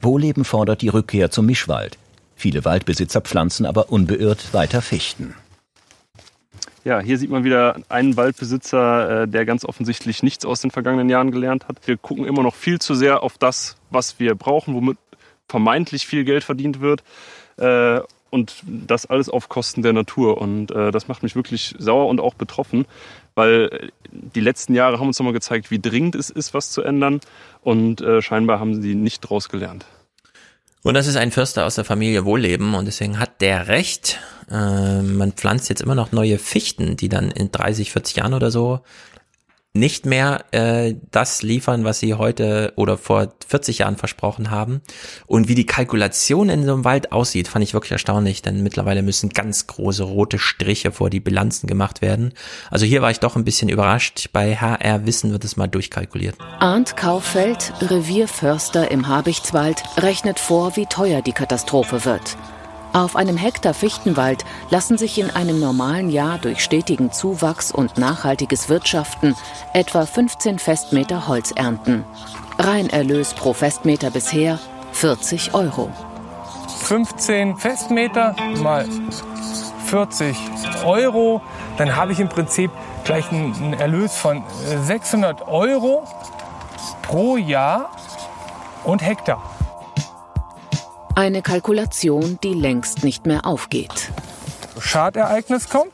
Wohleben 0.00 0.44
fordert 0.44 0.82
die 0.82 0.88
Rückkehr 0.88 1.30
zum 1.30 1.46
Mischwald. 1.46 1.98
Viele 2.36 2.64
Waldbesitzer 2.64 3.20
pflanzen 3.20 3.66
aber 3.66 3.90
unbeirrt 3.90 4.52
weiter 4.52 4.82
Fichten. 4.82 5.34
Ja, 6.84 7.00
hier 7.00 7.18
sieht 7.18 7.30
man 7.30 7.42
wieder 7.42 7.76
einen 7.88 8.16
Waldbesitzer, 8.16 9.22
äh, 9.22 9.28
der 9.28 9.44
ganz 9.44 9.64
offensichtlich 9.64 10.22
nichts 10.22 10.44
aus 10.44 10.60
den 10.60 10.70
vergangenen 10.70 11.08
Jahren 11.08 11.32
gelernt 11.32 11.66
hat. 11.66 11.78
Wir 11.84 11.96
gucken 11.96 12.24
immer 12.24 12.44
noch 12.44 12.54
viel 12.54 12.78
zu 12.78 12.94
sehr 12.94 13.24
auf 13.24 13.38
das, 13.38 13.76
was 13.90 14.20
wir 14.20 14.36
brauchen, 14.36 14.74
womit 14.74 14.96
vermeintlich 15.48 16.06
viel 16.06 16.24
Geld 16.24 16.44
verdient 16.44 16.80
wird. 16.80 17.02
Äh, 17.56 18.00
und 18.30 18.62
das 18.66 19.06
alles 19.06 19.28
auf 19.28 19.48
Kosten 19.48 19.82
der 19.82 19.94
Natur. 19.94 20.40
Und 20.40 20.70
äh, 20.70 20.90
das 20.90 21.08
macht 21.08 21.22
mich 21.22 21.34
wirklich 21.34 21.74
sauer 21.78 22.06
und 22.06 22.20
auch 22.20 22.34
betroffen, 22.34 22.86
weil 23.36 23.92
die 24.10 24.40
letzten 24.40 24.74
Jahre 24.74 24.98
haben 24.98 25.06
uns 25.06 25.18
nochmal 25.18 25.34
gezeigt, 25.34 25.70
wie 25.70 25.78
dringend 25.78 26.16
es 26.16 26.30
ist, 26.30 26.54
was 26.54 26.72
zu 26.72 26.82
ändern. 26.82 27.20
Und 27.60 28.00
äh, 28.00 28.20
scheinbar 28.20 28.58
haben 28.58 28.82
sie 28.82 28.96
nicht 28.96 29.20
draus 29.20 29.48
gelernt. 29.48 29.86
Und 30.82 30.94
das 30.94 31.06
ist 31.06 31.16
ein 31.16 31.30
Förster 31.30 31.66
aus 31.66 31.74
der 31.74 31.84
Familie 31.84 32.24
Wohlleben 32.24 32.74
und 32.74 32.86
deswegen 32.86 33.18
hat 33.18 33.40
der 33.40 33.68
recht. 33.68 34.20
Äh, 34.50 35.02
man 35.02 35.32
pflanzt 35.32 35.68
jetzt 35.68 35.82
immer 35.82 35.94
noch 35.94 36.12
neue 36.12 36.38
Fichten, 36.38 36.96
die 36.96 37.08
dann 37.08 37.30
in 37.30 37.52
30, 37.52 37.92
40 37.92 38.16
Jahren 38.16 38.34
oder 38.34 38.50
so 38.50 38.80
nicht 39.78 40.06
mehr 40.06 40.44
äh, 40.52 40.94
das 41.10 41.42
liefern, 41.42 41.84
was 41.84 42.00
sie 42.00 42.14
heute 42.14 42.72
oder 42.76 42.98
vor 42.98 43.34
40 43.46 43.78
Jahren 43.78 43.96
versprochen 43.96 44.50
haben. 44.50 44.80
Und 45.26 45.48
wie 45.48 45.54
die 45.54 45.66
Kalkulation 45.66 46.48
in 46.48 46.64
so 46.64 46.72
einem 46.72 46.84
Wald 46.84 47.12
aussieht, 47.12 47.48
fand 47.48 47.62
ich 47.62 47.74
wirklich 47.74 47.92
erstaunlich, 47.92 48.42
denn 48.42 48.62
mittlerweile 48.62 49.02
müssen 49.02 49.30
ganz 49.30 49.66
große 49.66 50.02
rote 50.02 50.38
Striche 50.38 50.92
vor 50.92 51.10
die 51.10 51.20
Bilanzen 51.20 51.66
gemacht 51.66 52.02
werden. 52.02 52.32
Also 52.70 52.86
hier 52.86 53.02
war 53.02 53.10
ich 53.10 53.20
doch 53.20 53.36
ein 53.36 53.44
bisschen 53.44 53.68
überrascht. 53.68 54.30
Bei 54.32 54.56
HR 54.56 55.06
Wissen 55.06 55.32
wird 55.32 55.44
es 55.44 55.56
mal 55.56 55.68
durchkalkuliert. 55.68 56.36
Arndt 56.60 56.96
Kauffeld, 56.96 57.72
Revierförster 57.80 58.90
im 58.90 59.08
Habichtswald, 59.08 59.82
rechnet 59.98 60.38
vor, 60.38 60.76
wie 60.76 60.86
teuer 60.86 61.22
die 61.22 61.32
Katastrophe 61.32 62.04
wird. 62.04 62.36
Auf 62.92 63.16
einem 63.16 63.36
Hektar 63.36 63.74
Fichtenwald 63.74 64.44
lassen 64.70 64.96
sich 64.96 65.18
in 65.18 65.30
einem 65.30 65.60
normalen 65.60 66.10
Jahr 66.10 66.38
durch 66.38 66.64
stetigen 66.64 67.12
Zuwachs 67.12 67.70
und 67.70 67.98
nachhaltiges 67.98 68.68
Wirtschaften 68.68 69.36
etwa 69.74 70.06
15 70.06 70.58
Festmeter 70.58 71.28
Holz 71.28 71.52
ernten. 71.54 72.04
Reinerlös 72.58 73.34
pro 73.34 73.52
Festmeter 73.52 74.10
bisher 74.10 74.58
40 74.92 75.52
Euro. 75.54 75.90
15 76.80 77.56
Festmeter 77.56 78.34
mal 78.62 78.86
40 79.86 80.36
Euro, 80.84 81.42
dann 81.76 81.96
habe 81.96 82.12
ich 82.12 82.20
im 82.20 82.28
Prinzip 82.28 82.70
gleich 83.04 83.30
einen 83.30 83.74
Erlös 83.74 84.16
von 84.16 84.42
600 84.84 85.46
Euro 85.48 86.04
pro 87.02 87.36
Jahr 87.36 87.90
und 88.84 89.02
Hektar. 89.02 89.55
Eine 91.16 91.40
Kalkulation, 91.40 92.38
die 92.42 92.52
längst 92.52 93.02
nicht 93.02 93.24
mehr 93.24 93.46
aufgeht. 93.46 94.12
Schadereignis 94.78 95.70
kommt. 95.70 95.92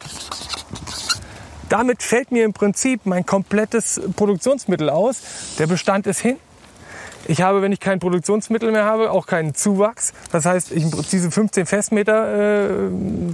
Damit 1.69 2.03
fällt 2.03 2.33
mir 2.33 2.45
im 2.45 2.53
Prinzip 2.53 3.03
mein 3.07 3.25
komplettes 3.25 4.01
Produktionsmittel 4.17 4.91
aus. 4.91 5.23
Der 5.61 5.69
Bestand 5.69 6.09
ist 6.09 6.19
hin. 6.19 6.39
Ich 7.29 7.41
habe, 7.41 7.63
wenn 7.63 7.71
ich 7.71 7.79
kein 7.79 8.01
Produktionsmittel 8.01 8.73
mehr 8.73 8.85
habe, 8.85 9.13
auch 9.13 9.29
keinen 9.29 9.55
Zuwachs. 9.55 10.13
Das 10.33 10.45
heißt, 10.45 10.73
ich, 10.73 10.91
diese 11.13 11.31
15 11.31 11.67
Festmeter 11.67 12.89
äh, 12.89 12.91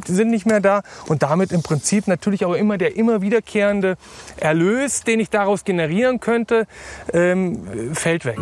sind 0.06 0.28
nicht 0.28 0.44
mehr 0.44 0.60
da 0.60 0.82
und 1.06 1.22
damit 1.22 1.52
im 1.52 1.62
Prinzip 1.62 2.06
natürlich 2.06 2.44
auch 2.44 2.52
immer 2.52 2.76
der 2.76 2.96
immer 2.96 3.22
wiederkehrende 3.22 3.96
Erlös, 4.36 5.04
den 5.04 5.20
ich 5.20 5.30
daraus 5.30 5.64
generieren 5.64 6.20
könnte, 6.20 6.66
ähm, 7.14 7.94
fällt 7.94 8.26
weg. 8.26 8.38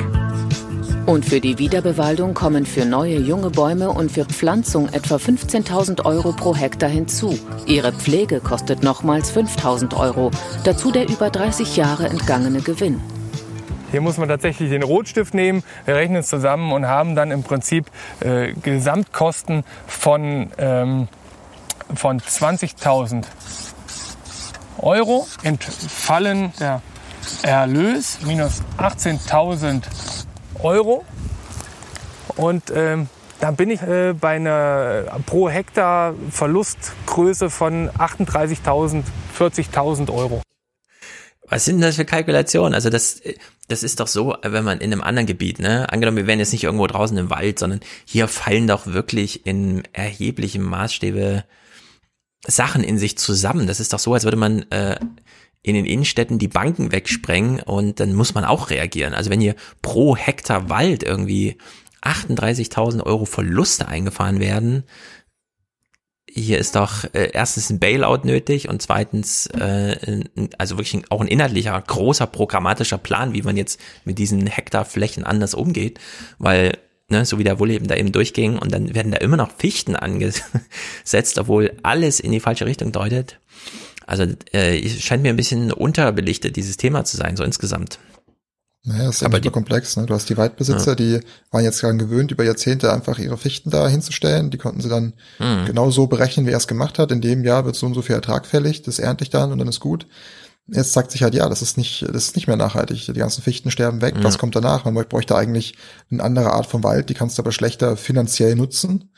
Und 1.07 1.25
für 1.25 1.41
die 1.41 1.57
Wiederbewaldung 1.59 2.35
kommen 2.35 2.67
für 2.67 2.85
neue 2.85 3.19
junge 3.19 3.51
Bäume 3.51 3.91
und 3.91 4.11
für 4.11 4.25
Pflanzung 4.25 4.89
etwa 4.89 5.17
15.000 5.17 6.05
Euro 6.05 6.33
pro 6.33 6.57
Hektar 6.57 6.89
hinzu. 6.89 7.39
Ihre 7.65 7.93
Pflege 7.93 8.41
kostet 8.41 8.83
nochmals 8.83 9.33
5.000 9.33 9.97
Euro. 9.97 10.33
Dazu 10.65 10.91
der 10.91 11.09
über 11.09 11.31
30 11.31 11.77
Jahre 11.77 12.09
entgangene 12.09 12.61
Gewinn. 12.61 13.01
Hier 13.93 14.01
muss 14.01 14.19
man 14.19 14.29
tatsächlich 14.29 14.71
den 14.71 14.83
Rotstift 14.83 15.33
nehmen, 15.33 15.63
wir 15.85 15.95
rechnen 15.95 16.17
es 16.17 16.27
zusammen 16.27 16.73
und 16.73 16.87
haben 16.87 17.15
dann 17.15 17.31
im 17.31 17.45
Prinzip 17.45 17.87
äh, 18.19 18.53
Gesamtkosten 18.55 19.63
von, 19.87 20.51
ähm, 20.59 21.07
von 21.95 22.21
20.000 22.21 23.27
Euro. 24.79 25.29
Entfallen 25.45 26.53
der 26.59 26.83
Erlös 27.45 28.19
minus 28.27 28.61
18.000 28.79 29.83
Euro. 30.67 31.05
Und 32.37 32.65
ähm, 32.75 33.09
dann 33.41 33.57
bin 33.57 33.71
ich 33.71 33.81
äh, 33.83 34.15
bei 34.19 34.37
einer 34.37 35.05
pro 35.27 35.49
Hektar 35.49 36.15
Verlustgröße 36.31 37.51
von 37.51 37.91
38.000, 37.91 39.05
40.000 39.39 40.13
Euro. 40.13 40.43
Was 41.49 41.65
sind 41.65 41.81
das 41.81 41.97
für 41.97 42.05
Kalkulationen? 42.05 42.75
Also 42.75 42.91
das, 42.91 43.23
das 43.69 43.85
ist 43.85 44.01
doch 44.01 44.09
so, 44.09 44.37
wenn 44.43 44.65
man 44.65 44.81
in 44.81 44.93
einem 44.93 45.03
anderen 45.03 45.27
Gebiet, 45.27 45.61
ne, 45.61 45.91
angenommen, 45.93 46.17
wir 46.17 46.27
wären 46.27 46.41
jetzt 46.41 46.53
nicht 46.53 46.65
irgendwo 46.65 46.89
draußen 46.89 47.17
im 47.17 47.31
Wald, 47.31 47.61
sondern 47.61 47.81
hier 48.05 48.27
fallen 48.27 48.67
doch 48.67 48.87
wirklich 48.87 49.47
in 49.47 49.85
erheblichem 49.93 50.63
Maßstäbe 50.65 51.45
Sachen 52.47 52.83
in 52.83 52.99
sich 52.99 53.17
zusammen. 53.17 53.67
Das 53.67 53.81
ist 53.81 53.93
doch 53.93 53.99
so, 54.01 54.13
als 54.15 54.25
würde 54.25 54.37
man 54.37 54.63
äh, 54.71 54.99
in 55.63 55.75
den 55.75 55.85
Innenstädten 55.85 56.39
die 56.39 56.49
Banken 56.49 56.93
wegsprengen 56.93 57.61
und 57.61 58.01
dann 58.01 58.15
muss 58.15 58.35
man 58.35 58.45
auch 58.45 58.71
reagieren. 58.71 59.15
Also 59.15 59.31
wenn 59.31 59.41
hier 59.41 59.57
pro 59.83 60.17
Hektar 60.17 60.71
Wald 60.71 61.03
irgendwie 61.03 61.59
38.000 62.03 63.03
Euro 63.03 63.25
Verluste 63.25 63.89
eingefahren 63.89 64.39
werden, 64.39 64.85
hier 66.29 66.59
ist 66.59 66.77
doch 66.77 67.05
äh, 67.15 67.31
erstens 67.33 67.71
ein 67.71 67.79
Bailout 67.79 68.25
nötig 68.25 68.69
und 68.69 68.83
zweitens 68.83 69.47
äh, 69.47 70.25
also 70.59 70.77
wirklich 70.77 71.11
auch 71.11 71.21
ein 71.21 71.29
inhaltlicher 71.29 71.81
großer 71.81 72.27
programmatischer 72.27 72.99
Plan, 72.99 73.33
wie 73.33 73.43
man 73.43 73.57
jetzt 73.57 73.81
mit 74.05 74.19
diesen 74.19 74.47
Hektarflächen 74.47 75.25
anders 75.25 75.55
umgeht, 75.55 75.99
weil 76.39 76.79
ne, 77.09 77.25
so 77.25 77.39
wie 77.39 77.45
der 77.45 77.59
Wohlleben 77.59 77.89
da 77.89 77.97
eben 77.97 78.13
durchging 78.13 78.59
und 78.59 78.73
dann 78.73 78.95
werden 78.95 79.13
da 79.13 79.19
immer 79.19 79.37
noch 79.37 79.51
Fichten 79.51 79.97
angesetzt, 79.97 81.39
obwohl 81.39 81.77
alles 81.83 82.21
in 82.21 82.33
die 82.33 82.41
falsche 82.41 82.67
Richtung 82.67 82.93
deutet. 82.93 83.41
Also 84.07 84.25
äh, 84.53 84.89
scheint 84.89 85.23
mir 85.23 85.31
ein 85.31 85.37
bisschen 85.37 85.73
unterbelichtet, 85.73 86.57
dieses 86.57 86.77
Thema 86.77 87.05
zu 87.05 87.17
sein, 87.17 87.37
so 87.37 87.45
insgesamt. 87.45 87.99
Naja, 88.85 89.09
ist 89.09 89.25
aber 89.25 89.39
super 89.39 89.51
komplex. 89.51 89.97
Ne? 89.97 90.07
Du 90.07 90.15
hast 90.15 90.29
die 90.29 90.37
Waldbesitzer, 90.37 90.93
ja. 90.93 90.95
die 90.95 91.21
waren 91.51 91.65
jetzt 91.65 91.83
daran 91.83 91.99
gewöhnt, 91.99 92.31
über 92.31 92.45
Jahrzehnte 92.45 92.93
einfach 92.93 93.19
ihre 93.19 93.37
Fichten 93.37 93.71
da 93.71 93.89
hinzustellen. 93.89 94.51
Die 94.51 94.59
konnten 94.59 94.81
sie 94.81 94.89
dann 94.89 95.15
mhm. 95.41 95.67
genau 95.67 95.91
so 95.91 96.07
berechnen, 96.07 96.47
wie 96.47 96.53
er 96.53 96.59
es 96.59 96.69
gemacht 96.69 97.01
hat. 97.01 97.11
In 97.11 97.21
dem 97.21 97.43
Jahr 97.43 97.65
wird 97.65 97.75
so 97.75 97.87
und 97.87 97.95
so 97.95 98.03
viel 98.03 98.15
Ertrag 98.15 98.47
fällig, 98.47 98.83
das 98.83 99.01
ernte 99.01 99.25
ich 99.25 99.31
dann 99.31 99.51
und 99.51 99.59
dann 99.59 99.67
ist 99.67 99.81
gut. 99.81 100.07
Jetzt 100.69 100.93
sagt 100.93 101.11
sich 101.11 101.25
halt, 101.25 101.35
ja, 101.35 101.49
das 101.49 101.63
ist 101.63 101.77
nicht, 101.77 102.03
das 102.03 102.27
ist 102.27 102.37
nicht 102.37 102.47
mehr 102.47 102.57
nachhaltig. 102.57 103.07
Die 103.07 103.13
ganzen 103.13 103.43
Fichten 103.43 103.73
sterben 103.73 104.03
weg. 104.03 104.17
Mhm. 104.17 104.25
Was 104.25 104.39
kommt 104.39 104.55
danach? 104.55 104.85
Man 104.85 104.95
bräuchte 104.95 105.37
eigentlich 105.37 105.75
eine 106.11 106.23
andere 106.23 106.53
Art 106.53 106.67
von 106.67 106.85
Wald, 106.85 107.09
die 107.09 107.15
kannst 107.15 107.39
du 107.39 107.43
aber 107.43 107.53
schlechter 107.53 107.97
finanziell 107.97 108.55
nutzen. 108.55 109.11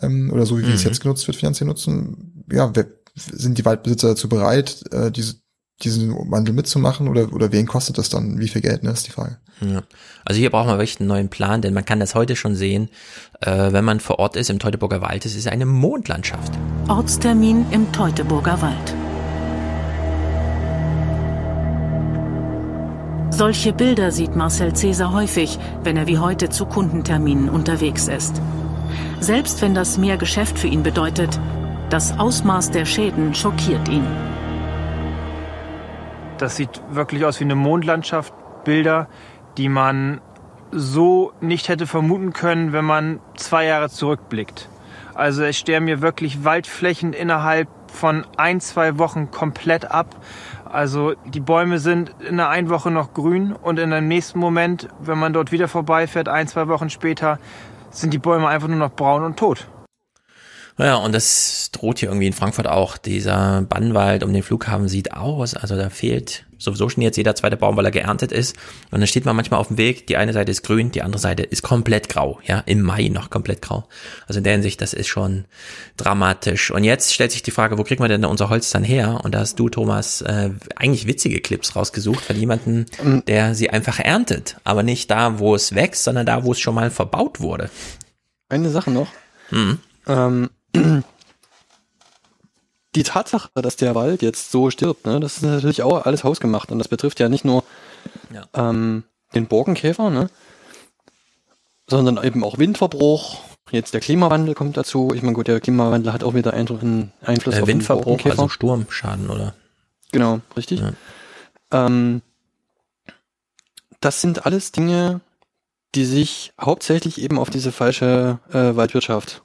Ähm, 0.00 0.30
oder 0.30 0.44
so 0.44 0.58
wie 0.58 0.64
mhm. 0.64 0.72
es 0.72 0.84
jetzt 0.84 1.00
genutzt 1.00 1.26
wird, 1.26 1.38
finanziell 1.38 1.66
nutzen. 1.66 2.44
Ja, 2.50 2.70
wer, 2.74 2.86
sind 3.16 3.58
die 3.58 3.64
Waldbesitzer 3.64 4.08
dazu 4.08 4.28
bereit, 4.28 4.84
äh, 4.92 5.10
diese 5.10 5.36
diesen 5.82 6.14
Wandel 6.30 6.54
mitzumachen 6.54 7.08
oder, 7.08 7.32
oder 7.32 7.52
wen 7.52 7.66
kostet 7.66 7.98
das 7.98 8.08
dann? 8.08 8.38
Wie 8.38 8.48
viel 8.48 8.62
Geld, 8.62 8.82
ne, 8.82 8.90
ist 8.90 9.06
die 9.06 9.10
Frage. 9.10 9.38
Ja. 9.60 9.82
Also 10.24 10.38
hier 10.40 10.50
braucht 10.50 10.66
man 10.66 10.78
wirklich 10.78 11.00
einen 11.00 11.08
neuen 11.08 11.28
Plan, 11.28 11.60
denn 11.60 11.74
man 11.74 11.84
kann 11.84 12.00
das 12.00 12.14
heute 12.14 12.36
schon 12.36 12.54
sehen, 12.54 12.88
äh, 13.40 13.72
wenn 13.72 13.84
man 13.84 14.00
vor 14.00 14.18
Ort 14.18 14.36
ist 14.36 14.48
im 14.48 14.58
Teutoburger 14.58 15.02
Wald. 15.02 15.26
Es 15.26 15.34
ist 15.34 15.48
eine 15.48 15.66
Mondlandschaft. 15.66 16.52
Ortstermin 16.88 17.66
im 17.72 17.90
Teutoburger 17.92 18.60
Wald. 18.62 18.94
Solche 23.30 23.74
Bilder 23.74 24.12
sieht 24.12 24.34
Marcel 24.34 24.72
Cäsar 24.72 25.12
häufig, 25.12 25.58
wenn 25.82 25.98
er 25.98 26.06
wie 26.06 26.16
heute 26.16 26.48
zu 26.48 26.64
Kundenterminen 26.64 27.50
unterwegs 27.50 28.08
ist. 28.08 28.40
Selbst 29.20 29.60
wenn 29.60 29.74
das 29.74 29.98
mehr 29.98 30.16
Geschäft 30.16 30.58
für 30.58 30.68
ihn 30.68 30.82
bedeutet, 30.82 31.38
das 31.90 32.18
Ausmaß 32.18 32.72
der 32.72 32.84
Schäden 32.84 33.34
schockiert 33.34 33.88
ihn. 33.88 34.04
Das 36.38 36.56
sieht 36.56 36.82
wirklich 36.90 37.24
aus 37.24 37.40
wie 37.40 37.44
eine 37.44 37.54
Mondlandschaft. 37.54 38.34
Bilder, 38.64 39.08
die 39.56 39.68
man 39.68 40.20
so 40.72 41.32
nicht 41.40 41.68
hätte 41.68 41.86
vermuten 41.86 42.32
können, 42.32 42.72
wenn 42.72 42.84
man 42.84 43.20
zwei 43.36 43.64
Jahre 43.64 43.88
zurückblickt. 43.88 44.68
Also 45.14 45.44
es 45.44 45.56
sterben 45.56 45.86
mir 45.86 46.02
wirklich 46.02 46.44
Waldflächen 46.44 47.12
innerhalb 47.12 47.68
von 47.90 48.26
ein, 48.36 48.60
zwei 48.60 48.98
Wochen 48.98 49.30
komplett 49.30 49.90
ab. 49.90 50.16
Also 50.64 51.14
die 51.24 51.40
Bäume 51.40 51.78
sind 51.78 52.14
in 52.28 52.36
der 52.36 52.48
einen 52.48 52.68
Woche 52.68 52.90
noch 52.90 53.14
grün 53.14 53.52
und 53.52 53.78
in 53.78 53.92
dem 53.92 54.08
nächsten 54.08 54.40
Moment, 54.40 54.88
wenn 55.00 55.18
man 55.18 55.32
dort 55.32 55.52
wieder 55.52 55.68
vorbeifährt, 55.68 56.28
ein, 56.28 56.48
zwei 56.48 56.66
Wochen 56.66 56.90
später, 56.90 57.38
sind 57.90 58.12
die 58.12 58.18
Bäume 58.18 58.48
einfach 58.48 58.68
nur 58.68 58.76
noch 58.76 58.90
braun 58.90 59.22
und 59.22 59.38
tot. 59.38 59.68
Ja, 60.78 60.96
und 60.96 61.12
das 61.14 61.70
droht 61.72 62.00
hier 62.00 62.10
irgendwie 62.10 62.26
in 62.26 62.34
Frankfurt 62.34 62.66
auch. 62.66 62.98
Dieser 62.98 63.62
Bannwald 63.62 64.22
um 64.22 64.32
den 64.32 64.42
Flughafen 64.42 64.88
sieht 64.88 65.12
aus. 65.14 65.54
Also 65.54 65.74
da 65.74 65.88
fehlt 65.88 66.44
sowieso 66.58 66.88
schon 66.90 67.02
jetzt 67.02 67.16
jeder 67.16 67.34
zweite 67.34 67.56
Baum, 67.56 67.76
weil 67.78 67.86
er 67.86 67.90
geerntet 67.90 68.30
ist. 68.30 68.56
Und 68.90 69.00
dann 69.00 69.06
steht 69.06 69.24
man 69.24 69.36
manchmal 69.36 69.58
auf 69.58 69.68
dem 69.68 69.78
Weg. 69.78 70.06
Die 70.06 70.18
eine 70.18 70.34
Seite 70.34 70.50
ist 70.50 70.62
grün, 70.62 70.90
die 70.90 71.00
andere 71.02 71.20
Seite 71.20 71.42
ist 71.44 71.62
komplett 71.62 72.10
grau. 72.10 72.40
Ja, 72.44 72.62
im 72.66 72.82
Mai 72.82 73.08
noch 73.08 73.30
komplett 73.30 73.62
grau. 73.62 73.88
Also 74.26 74.38
in 74.38 74.44
der 74.44 74.52
Hinsicht, 74.52 74.82
das 74.82 74.92
ist 74.92 75.06
schon 75.08 75.46
dramatisch. 75.96 76.70
Und 76.70 76.84
jetzt 76.84 77.14
stellt 77.14 77.32
sich 77.32 77.42
die 77.42 77.50
Frage, 77.52 77.78
wo 77.78 77.84
kriegen 77.84 78.02
wir 78.02 78.08
denn 78.08 78.24
unser 78.26 78.50
Holz 78.50 78.70
dann 78.70 78.84
her? 78.84 79.20
Und 79.22 79.34
da 79.34 79.40
hast 79.40 79.58
du, 79.58 79.70
Thomas, 79.70 80.20
äh, 80.20 80.50
eigentlich 80.76 81.06
witzige 81.06 81.40
Clips 81.40 81.74
rausgesucht 81.74 82.22
von 82.24 82.36
jemandem, 82.36 82.84
Mhm. 83.02 83.24
der 83.26 83.54
sie 83.54 83.70
einfach 83.70 83.98
erntet. 83.98 84.56
Aber 84.64 84.82
nicht 84.82 85.10
da, 85.10 85.38
wo 85.38 85.54
es 85.54 85.74
wächst, 85.74 86.04
sondern 86.04 86.26
da, 86.26 86.44
wo 86.44 86.52
es 86.52 86.60
schon 86.60 86.74
mal 86.74 86.90
verbaut 86.90 87.40
wurde. 87.40 87.70
Eine 88.50 88.68
Sache 88.70 88.90
noch. 88.90 89.08
Mhm. 89.50 89.78
Ähm, 90.08 90.50
die 92.94 93.02
Tatsache, 93.02 93.50
dass 93.54 93.76
der 93.76 93.94
Wald 93.94 94.22
jetzt 94.22 94.50
so 94.50 94.70
stirbt, 94.70 95.06
ne, 95.06 95.20
das 95.20 95.36
ist 95.36 95.42
natürlich 95.42 95.82
auch 95.82 96.06
alles 96.06 96.24
hausgemacht 96.24 96.70
und 96.72 96.78
das 96.78 96.88
betrifft 96.88 97.20
ja 97.20 97.28
nicht 97.28 97.44
nur 97.44 97.62
Ja. 98.32 98.44
ähm, 98.54 99.04
den 99.34 99.46
Borkenkäfer, 99.46 100.10
ne, 100.10 100.30
sondern 101.86 102.22
eben 102.24 102.42
auch 102.42 102.58
Windverbruch. 102.58 103.40
Jetzt 103.70 103.94
der 103.94 104.00
Klimawandel 104.00 104.54
kommt 104.54 104.76
dazu. 104.76 105.12
Ich 105.14 105.22
meine, 105.22 105.34
gut, 105.34 105.48
der 105.48 105.60
Klimawandel 105.60 106.12
hat 106.12 106.22
auch 106.22 106.34
wieder 106.34 106.52
einen 106.54 107.12
Einfluss 107.20 107.56
Äh, 107.56 107.62
auf 107.62 107.66
Windverbruch, 107.68 108.18
den 108.18 108.30
also 108.30 108.48
Sturmschaden, 108.48 109.28
oder? 109.28 109.54
Genau, 110.12 110.40
richtig. 110.56 110.82
Ähm, 111.72 112.22
das 114.00 114.20
sind 114.20 114.46
alles 114.46 114.70
Dinge, 114.70 115.20
die 115.96 116.04
sich 116.04 116.52
hauptsächlich 116.60 117.20
eben 117.20 117.38
auf 117.38 117.50
diese 117.50 117.72
falsche 117.72 118.38
äh, 118.52 118.76
Waldwirtschaft 118.76 119.42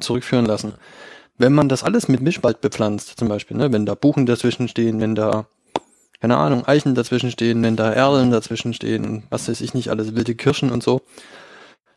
zurückführen 0.00 0.46
lassen. 0.46 0.74
Wenn 1.36 1.52
man 1.52 1.68
das 1.68 1.82
alles 1.82 2.08
mit 2.08 2.20
Mischwald 2.20 2.60
bepflanzt, 2.60 3.18
zum 3.18 3.28
Beispiel, 3.28 3.56
ne, 3.56 3.72
wenn 3.72 3.86
da 3.86 3.94
Buchen 3.94 4.26
dazwischen 4.26 4.68
stehen, 4.68 5.00
wenn 5.00 5.14
da, 5.14 5.46
keine 6.20 6.36
Ahnung, 6.36 6.64
Eichen 6.66 6.94
dazwischen 6.94 7.30
stehen, 7.30 7.62
wenn 7.62 7.76
da 7.76 7.92
Erlen 7.92 8.30
dazwischen 8.30 8.72
stehen, 8.72 9.04
und 9.04 9.22
was 9.30 9.48
weiß 9.48 9.60
ich 9.60 9.74
nicht, 9.74 9.90
alles 9.90 10.14
wilde 10.14 10.34
Kirschen 10.34 10.70
und 10.70 10.82
so, 10.82 11.02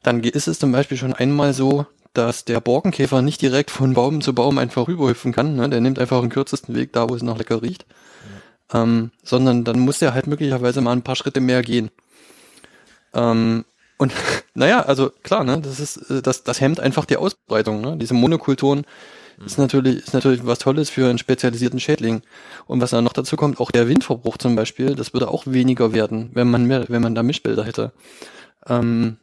dann 0.04 0.24
ist 0.24 0.48
es 0.48 0.60
zum 0.60 0.72
Beispiel 0.72 0.98
schon 0.98 1.14
einmal 1.14 1.54
so, 1.54 1.86
dass 2.14 2.46
der 2.46 2.60
Borkenkäfer 2.62 3.22
nicht 3.22 3.42
direkt 3.42 3.70
von 3.70 3.94
Baum 3.94 4.22
zu 4.22 4.34
Baum 4.34 4.58
einfach 4.58 4.88
rüberhüpfen 4.88 5.34
kann. 5.34 5.56
Ne? 5.56 5.70
Der 5.70 5.82
nimmt 5.82 6.00
einfach 6.00 6.22
den 6.22 6.30
kürzesten 6.30 6.76
Weg 6.76 6.94
da, 6.94 7.10
wo 7.10 7.16
es 7.16 7.22
noch 7.22 7.38
lecker 7.38 7.62
riecht. 7.62 7.86
Ähm, 8.74 9.12
sondern 9.24 9.64
dann 9.64 9.80
muss 9.80 10.02
er 10.02 10.14
halt 10.14 10.28
möglicherweise 10.28 10.82
mal 10.82 10.94
ein 10.94 11.04
paar 11.04 11.16
Schritte 11.16 11.42
mehr 11.42 11.62
gehen. 11.62 11.92
Ähm, 13.14 13.66
und 13.98 14.14
naja, 14.54 14.82
also 14.82 15.12
klar, 15.24 15.44
ne, 15.44 15.60
das 15.60 15.80
ist, 15.80 15.98
äh, 16.10 16.22
das, 16.22 16.44
das 16.44 16.62
hemmt 16.62 16.80
einfach 16.80 17.06
die 17.06 17.18
Ausbreitung. 17.18 17.82
Ne? 17.82 17.98
Diese 17.98 18.14
Monokulturen 18.14 18.86
ist 19.46 19.60
natürlich, 19.60 19.98
ist 20.00 20.14
natürlich 20.14 20.46
was 20.46 20.60
Tolles 20.60 20.90
für 20.90 21.10
einen 21.10 21.20
spezialisierten 21.20 21.80
Schädling. 21.80 22.22
Und 22.66 22.82
was 22.82 22.90
dann 22.90 23.04
noch 23.04 23.14
dazu 23.14 23.36
kommt, 23.36 23.60
auch 23.60 23.72
der 23.72 23.88
Windverbruch 23.88 24.38
zum 24.38 24.56
Beispiel, 24.56 24.96
das 24.96 25.14
würde 25.14 25.30
auch 25.30 25.46
weniger 25.46 25.94
werden, 25.94 26.32
wenn 26.34 26.50
man 26.50 26.66
mehr, 26.66 26.86
wenn 26.90 27.02
man 27.02 27.14
da 27.14 27.22
Mischbilder 27.24 27.64
hätte. 27.64 27.92
Ähm, 28.68 29.18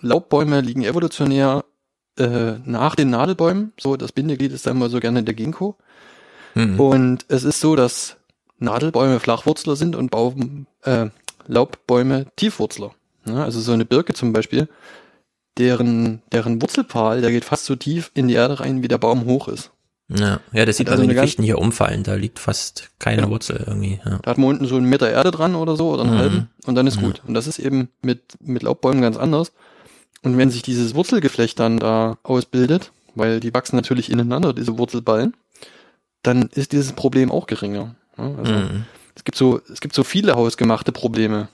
Laubbäume 0.00 0.60
liegen 0.60 0.84
evolutionär 0.84 1.64
äh, 2.16 2.54
nach 2.64 2.94
den 2.94 3.10
Nadelbäumen. 3.10 3.72
So, 3.78 3.96
das 3.96 4.12
Bindeglied 4.12 4.52
ist 4.52 4.66
dann 4.66 4.78
mal 4.78 4.90
so 4.90 5.00
gerne 5.00 5.24
der 5.24 5.34
Ginkgo. 5.34 5.76
Mhm. 6.54 6.80
Und 6.80 7.24
es 7.28 7.44
ist 7.44 7.60
so, 7.60 7.76
dass 7.76 8.16
Nadelbäume 8.58 9.20
Flachwurzler 9.20 9.74
sind 9.74 9.96
und 9.96 10.10
Baum, 10.10 10.66
äh, 10.82 11.06
Laubbäume 11.46 12.26
Tiefwurzler. 12.36 12.92
Ja, 13.26 13.44
also 13.44 13.60
so 13.60 13.72
eine 13.72 13.84
Birke 13.84 14.14
zum 14.14 14.32
Beispiel, 14.32 14.68
deren, 15.58 16.22
deren 16.32 16.60
Wurzelpfahl, 16.62 17.20
der 17.20 17.30
geht 17.30 17.44
fast 17.44 17.66
so 17.66 17.76
tief 17.76 18.10
in 18.14 18.28
die 18.28 18.34
Erde 18.34 18.60
rein, 18.60 18.82
wie 18.82 18.88
der 18.88 18.98
Baum 18.98 19.24
hoch 19.26 19.48
ist. 19.48 19.70
Ja, 20.08 20.40
ja 20.52 20.64
das 20.64 20.76
sieht 20.78 20.86
Hat 20.88 20.92
man, 20.96 21.00
also 21.00 21.08
wenn 21.08 21.16
die 21.16 21.20
Fichten 21.20 21.42
hier 21.42 21.58
umfallen. 21.58 22.02
Da 22.02 22.14
liegt 22.14 22.38
fast 22.38 22.90
keine 22.98 23.22
Ja. 23.22 23.30
Wurzel 23.30 23.64
irgendwie. 23.66 24.00
Ja. 24.04 24.18
Da 24.22 24.30
hat 24.30 24.38
man 24.38 24.48
unten 24.48 24.66
so 24.66 24.76
einen 24.76 24.86
Meter 24.86 25.10
Erde 25.10 25.30
dran 25.30 25.54
oder 25.54 25.76
so 25.76 25.90
oder 25.90 26.02
einen 26.02 26.14
Mhm. 26.14 26.18
halben 26.18 26.50
und 26.66 26.74
dann 26.74 26.86
ist 26.86 26.96
Ja. 26.96 27.02
gut. 27.02 27.22
Und 27.26 27.34
das 27.34 27.46
ist 27.46 27.58
eben 27.58 27.88
mit, 28.02 28.22
mit 28.40 28.62
Laubbäumen 28.62 29.02
ganz 29.02 29.16
anders. 29.16 29.52
Und 30.22 30.36
wenn 30.36 30.50
sich 30.50 30.62
dieses 30.62 30.94
Wurzelgeflecht 30.94 31.58
dann 31.60 31.78
da 31.78 32.18
ausbildet, 32.22 32.92
weil 33.14 33.40
die 33.40 33.54
wachsen 33.54 33.76
natürlich 33.76 34.10
ineinander, 34.10 34.52
diese 34.52 34.78
Wurzelballen, 34.78 35.34
dann 36.22 36.48
ist 36.54 36.72
dieses 36.72 36.92
Problem 36.92 37.30
auch 37.30 37.46
geringer. 37.46 37.94
Also 38.16 38.52
Mhm. 38.52 38.84
es 39.14 39.24
gibt 39.24 39.38
so, 39.38 39.60
es 39.72 39.80
gibt 39.80 39.94
so 39.94 40.04
viele 40.04 40.34
hausgemachte 40.34 40.92
Probleme, 40.92 41.48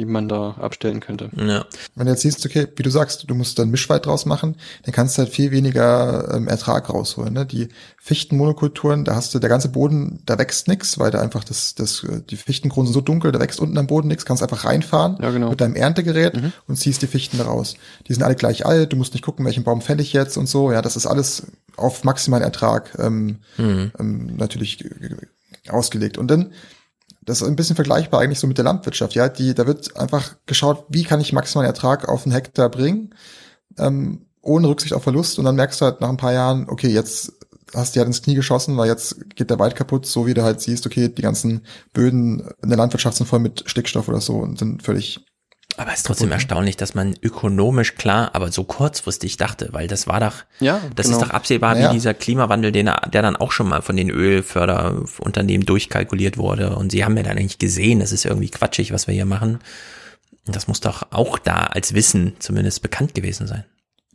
die 0.00 0.06
man 0.06 0.28
da 0.28 0.52
abstellen 0.52 1.00
könnte. 1.00 1.28
Ja. 1.36 1.66
Wenn 1.94 2.06
du 2.06 2.12
jetzt 2.12 2.22
siehst, 2.22 2.44
okay, 2.46 2.66
wie 2.76 2.82
du 2.82 2.88
sagst, 2.90 3.24
du 3.28 3.34
musst 3.34 3.58
dann 3.58 3.68
Mischwald 3.70 4.06
draus 4.06 4.24
machen, 4.24 4.56
dann 4.84 4.94
kannst 4.94 5.18
du 5.18 5.22
halt 5.22 5.30
viel 5.32 5.50
weniger 5.50 6.32
ähm, 6.34 6.48
Ertrag 6.48 6.88
rausholen. 6.88 7.34
Ne? 7.34 7.44
Die 7.44 7.68
Fichtenmonokulturen, 7.98 9.04
da 9.04 9.14
hast 9.14 9.34
du 9.34 9.38
der 9.38 9.50
ganze 9.50 9.68
Boden, 9.68 10.22
da 10.24 10.38
wächst 10.38 10.68
nix, 10.68 10.98
weil 10.98 11.10
da 11.10 11.20
einfach 11.20 11.44
das, 11.44 11.74
das, 11.74 12.02
äh, 12.04 12.22
dieFichtenkronen 12.22 12.86
sind 12.86 12.94
so 12.94 13.00
dunkel, 13.02 13.30
da 13.30 13.40
wächst 13.40 13.60
unten 13.60 13.76
am 13.76 13.86
Boden 13.86 14.08
nix, 14.08 14.24
kannst 14.24 14.42
einfach 14.42 14.64
reinfahren 14.64 15.18
Ja, 15.20 15.30
genau. 15.30 15.50
mit 15.50 15.60
deinem 15.60 15.76
Erntegerät 15.76 16.34
Mhm. 16.40 16.52
und 16.66 16.76
ziehst 16.76 17.02
die 17.02 17.06
Fichten 17.06 17.36
da 17.36 17.44
raus. 17.44 17.74
Die 18.08 18.14
sind 18.14 18.22
alle 18.22 18.36
gleich 18.36 18.64
alt, 18.64 18.92
du 18.92 18.96
musst 18.96 19.12
nicht 19.12 19.24
gucken, 19.24 19.44
welchen 19.44 19.64
Baum 19.64 19.82
fäll 19.82 20.00
ich 20.00 20.12
jetzt 20.14 20.38
und 20.38 20.48
so. 20.48 20.72
Ja, 20.72 20.80
das 20.80 20.96
ist 20.96 21.06
alles 21.06 21.46
auf 21.76 22.04
maximalen 22.04 22.42
Ertrag 22.44 22.96
ähm, 22.98 23.40
Mhm. 23.58 23.92
ähm, 23.98 24.36
natürlich 24.36 24.84
ausgelegt. 25.68 26.16
Und 26.18 26.28
dann 26.30 26.52
das 27.30 27.42
ist 27.42 27.46
ein 27.48 27.56
bisschen 27.56 27.76
vergleichbar 27.76 28.20
eigentlich 28.20 28.40
so 28.40 28.48
mit 28.48 28.58
der 28.58 28.64
Landwirtschaft. 28.64 29.14
Ja, 29.14 29.28
die, 29.28 29.54
da 29.54 29.66
wird 29.66 29.96
einfach 29.96 30.34
geschaut, 30.46 30.84
wie 30.88 31.04
kann 31.04 31.20
ich 31.20 31.32
maximalen 31.32 31.68
Ertrag 31.68 32.08
auf 32.08 32.24
einen 32.24 32.32
Hektar 32.32 32.68
bringen, 32.68 33.14
ähm, 33.78 34.26
ohne 34.42 34.68
Rücksicht 34.68 34.94
auf 34.94 35.04
Verlust. 35.04 35.38
Und 35.38 35.44
dann 35.44 35.54
merkst 35.54 35.80
du 35.80 35.84
halt 35.84 36.00
nach 36.00 36.08
ein 36.08 36.16
paar 36.16 36.32
Jahren, 36.32 36.68
okay, 36.68 36.88
jetzt 36.88 37.32
hast 37.72 37.94
du 37.94 38.00
halt 38.00 38.08
ins 38.08 38.22
Knie 38.22 38.34
geschossen, 38.34 38.76
weil 38.76 38.88
jetzt 38.88 39.36
geht 39.36 39.48
der 39.48 39.60
Wald 39.60 39.76
kaputt, 39.76 40.06
so 40.06 40.26
wie 40.26 40.34
du 40.34 40.42
halt 40.42 40.60
siehst, 40.60 40.86
okay, 40.86 41.08
die 41.08 41.22
ganzen 41.22 41.64
Böden 41.92 42.40
in 42.62 42.68
der 42.68 42.78
Landwirtschaft 42.78 43.16
sind 43.16 43.26
voll 43.26 43.38
mit 43.38 43.62
Stickstoff 43.66 44.08
oder 44.08 44.20
so 44.20 44.38
und 44.38 44.58
sind 44.58 44.82
völlig 44.82 45.24
Aber 45.80 45.92
es 45.92 45.98
ist 46.00 46.06
trotzdem 46.06 46.26
Gut, 46.26 46.30
ne? 46.30 46.34
erstaunlich, 46.34 46.76
dass 46.76 46.94
man 46.94 47.14
ökonomisch 47.22 47.94
klar, 47.94 48.34
aber 48.34 48.52
so 48.52 48.64
kurzfristig 48.64 49.38
dachte, 49.38 49.68
weil 49.72 49.88
das 49.88 50.06
war 50.06 50.20
doch, 50.20 50.34
Ja, 50.60 50.80
das 50.94 51.06
genau. 51.06 51.18
ist 51.18 51.24
doch 51.26 51.30
absehbar, 51.30 51.74
Naja. 51.74 51.88
wie 51.88 51.94
dieser 51.94 52.12
Klimawandel, 52.12 52.70
den, 52.70 52.86
er- 52.86 53.08
der 53.10 53.22
dann 53.22 53.34
auch 53.36 53.50
schon 53.50 53.66
mal 53.68 53.80
von 53.80 53.96
den 53.96 54.10
Ölförderunternehmen 54.10 55.64
durchkalkuliert 55.66 56.36
wurde. 56.38 56.76
Und 56.76 56.92
sie 56.92 57.04
haben 57.04 57.16
ja 57.16 57.22
dann 57.22 57.38
eigentlich 57.38 57.58
gesehen, 57.58 58.00
das 58.00 58.12
ist 58.12 58.24
irgendwie 58.24 58.50
quatschig, 58.50 58.92
was 58.92 59.06
wir 59.06 59.14
hier 59.14 59.24
machen. 59.24 59.60
Und 60.46 60.56
das 60.56 60.68
muss 60.68 60.80
doch 60.80 61.06
auch 61.12 61.38
da 61.38 61.56
als 61.66 61.94
Wissen 61.94 62.34
zumindest 62.40 62.82
bekannt 62.82 63.14
gewesen 63.14 63.46
sein. 63.46 63.64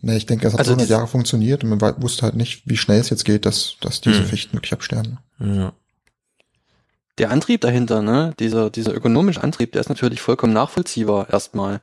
Ne, 0.01 0.17
ich 0.17 0.25
denke, 0.27 0.45
es 0.47 0.53
hat 0.53 0.59
Also 0.59 0.71
100 0.73 0.85
dies- 0.87 0.91
Jahre 0.91 1.07
funktioniert 1.07 1.63
und 1.63 1.69
man 1.79 2.01
wusste 2.01 2.23
halt 2.23 2.35
nicht, 2.35 2.61
wie 2.65 2.77
schnell 2.77 2.99
es 2.99 3.09
jetzt 3.09 3.25
geht, 3.25 3.45
dass, 3.45 3.77
dass 3.81 4.01
diese 4.01 4.21
Mhm. 4.21 4.25
Fichten 4.25 4.53
wirklich 4.53 4.73
absterben. 4.73 5.17
Ja. 5.39 5.73
Der 7.17 7.31
Antrieb 7.31 7.61
dahinter, 7.61 8.01
ne, 8.01 8.33
dieser, 8.39 8.69
dieser 8.69 8.93
ökonomische 8.93 9.41
Antrieb, 9.41 9.71
der 9.71 9.81
ist 9.81 9.89
natürlich 9.89 10.21
vollkommen 10.21 10.53
nachvollziehbar 10.53 11.29
erstmal. 11.29 11.81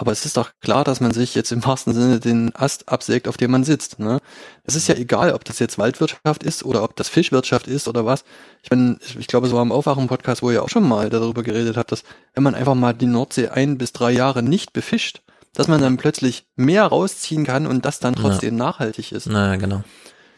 Aber 0.00 0.12
es 0.12 0.24
ist 0.24 0.36
doch 0.36 0.52
klar, 0.60 0.84
dass 0.84 1.00
man 1.00 1.10
sich 1.10 1.34
jetzt 1.34 1.50
im 1.50 1.64
wahrsten 1.64 1.92
Sinne 1.92 2.20
den 2.20 2.54
Ast 2.54 2.88
absägt, 2.88 3.26
auf 3.26 3.36
dem 3.36 3.50
man 3.50 3.64
sitzt. 3.64 3.98
Ne? 3.98 4.20
Es 4.62 4.76
ist 4.76 4.86
ja 4.86 4.94
egal, 4.94 5.32
ob 5.32 5.44
das 5.44 5.58
jetzt 5.58 5.76
Waldwirtschaft 5.76 6.44
ist 6.44 6.64
oder 6.64 6.84
ob 6.84 6.94
das 6.94 7.08
Fischwirtschaft 7.08 7.66
ist 7.66 7.88
oder 7.88 8.06
was. 8.06 8.22
Ich 8.62 8.70
meine, 8.70 8.96
ich, 9.04 9.16
ich 9.16 9.26
glaube, 9.26 9.48
es 9.48 9.52
war 9.52 9.60
im 9.60 9.72
Aufwachen-Podcast, 9.72 10.40
wo 10.42 10.52
ihr 10.52 10.62
auch 10.62 10.68
schon 10.68 10.86
mal 10.86 11.10
darüber 11.10 11.42
geredet 11.42 11.76
habt, 11.76 11.90
dass 11.90 12.04
wenn 12.34 12.44
man 12.44 12.54
einfach 12.54 12.76
mal 12.76 12.92
die 12.92 13.06
Nordsee 13.06 13.48
ein 13.48 13.76
bis 13.76 13.92
drei 13.92 14.12
Jahre 14.12 14.44
nicht 14.44 14.72
befischt, 14.72 15.22
dass 15.52 15.66
man 15.66 15.80
dann 15.80 15.96
plötzlich 15.96 16.46
mehr 16.54 16.84
rausziehen 16.84 17.44
kann 17.44 17.66
und 17.66 17.84
das 17.84 17.98
dann 17.98 18.14
trotzdem 18.14 18.54
nachhaltig 18.54 19.10
ist. 19.10 19.26
Na, 19.26 19.56
genau. 19.56 19.82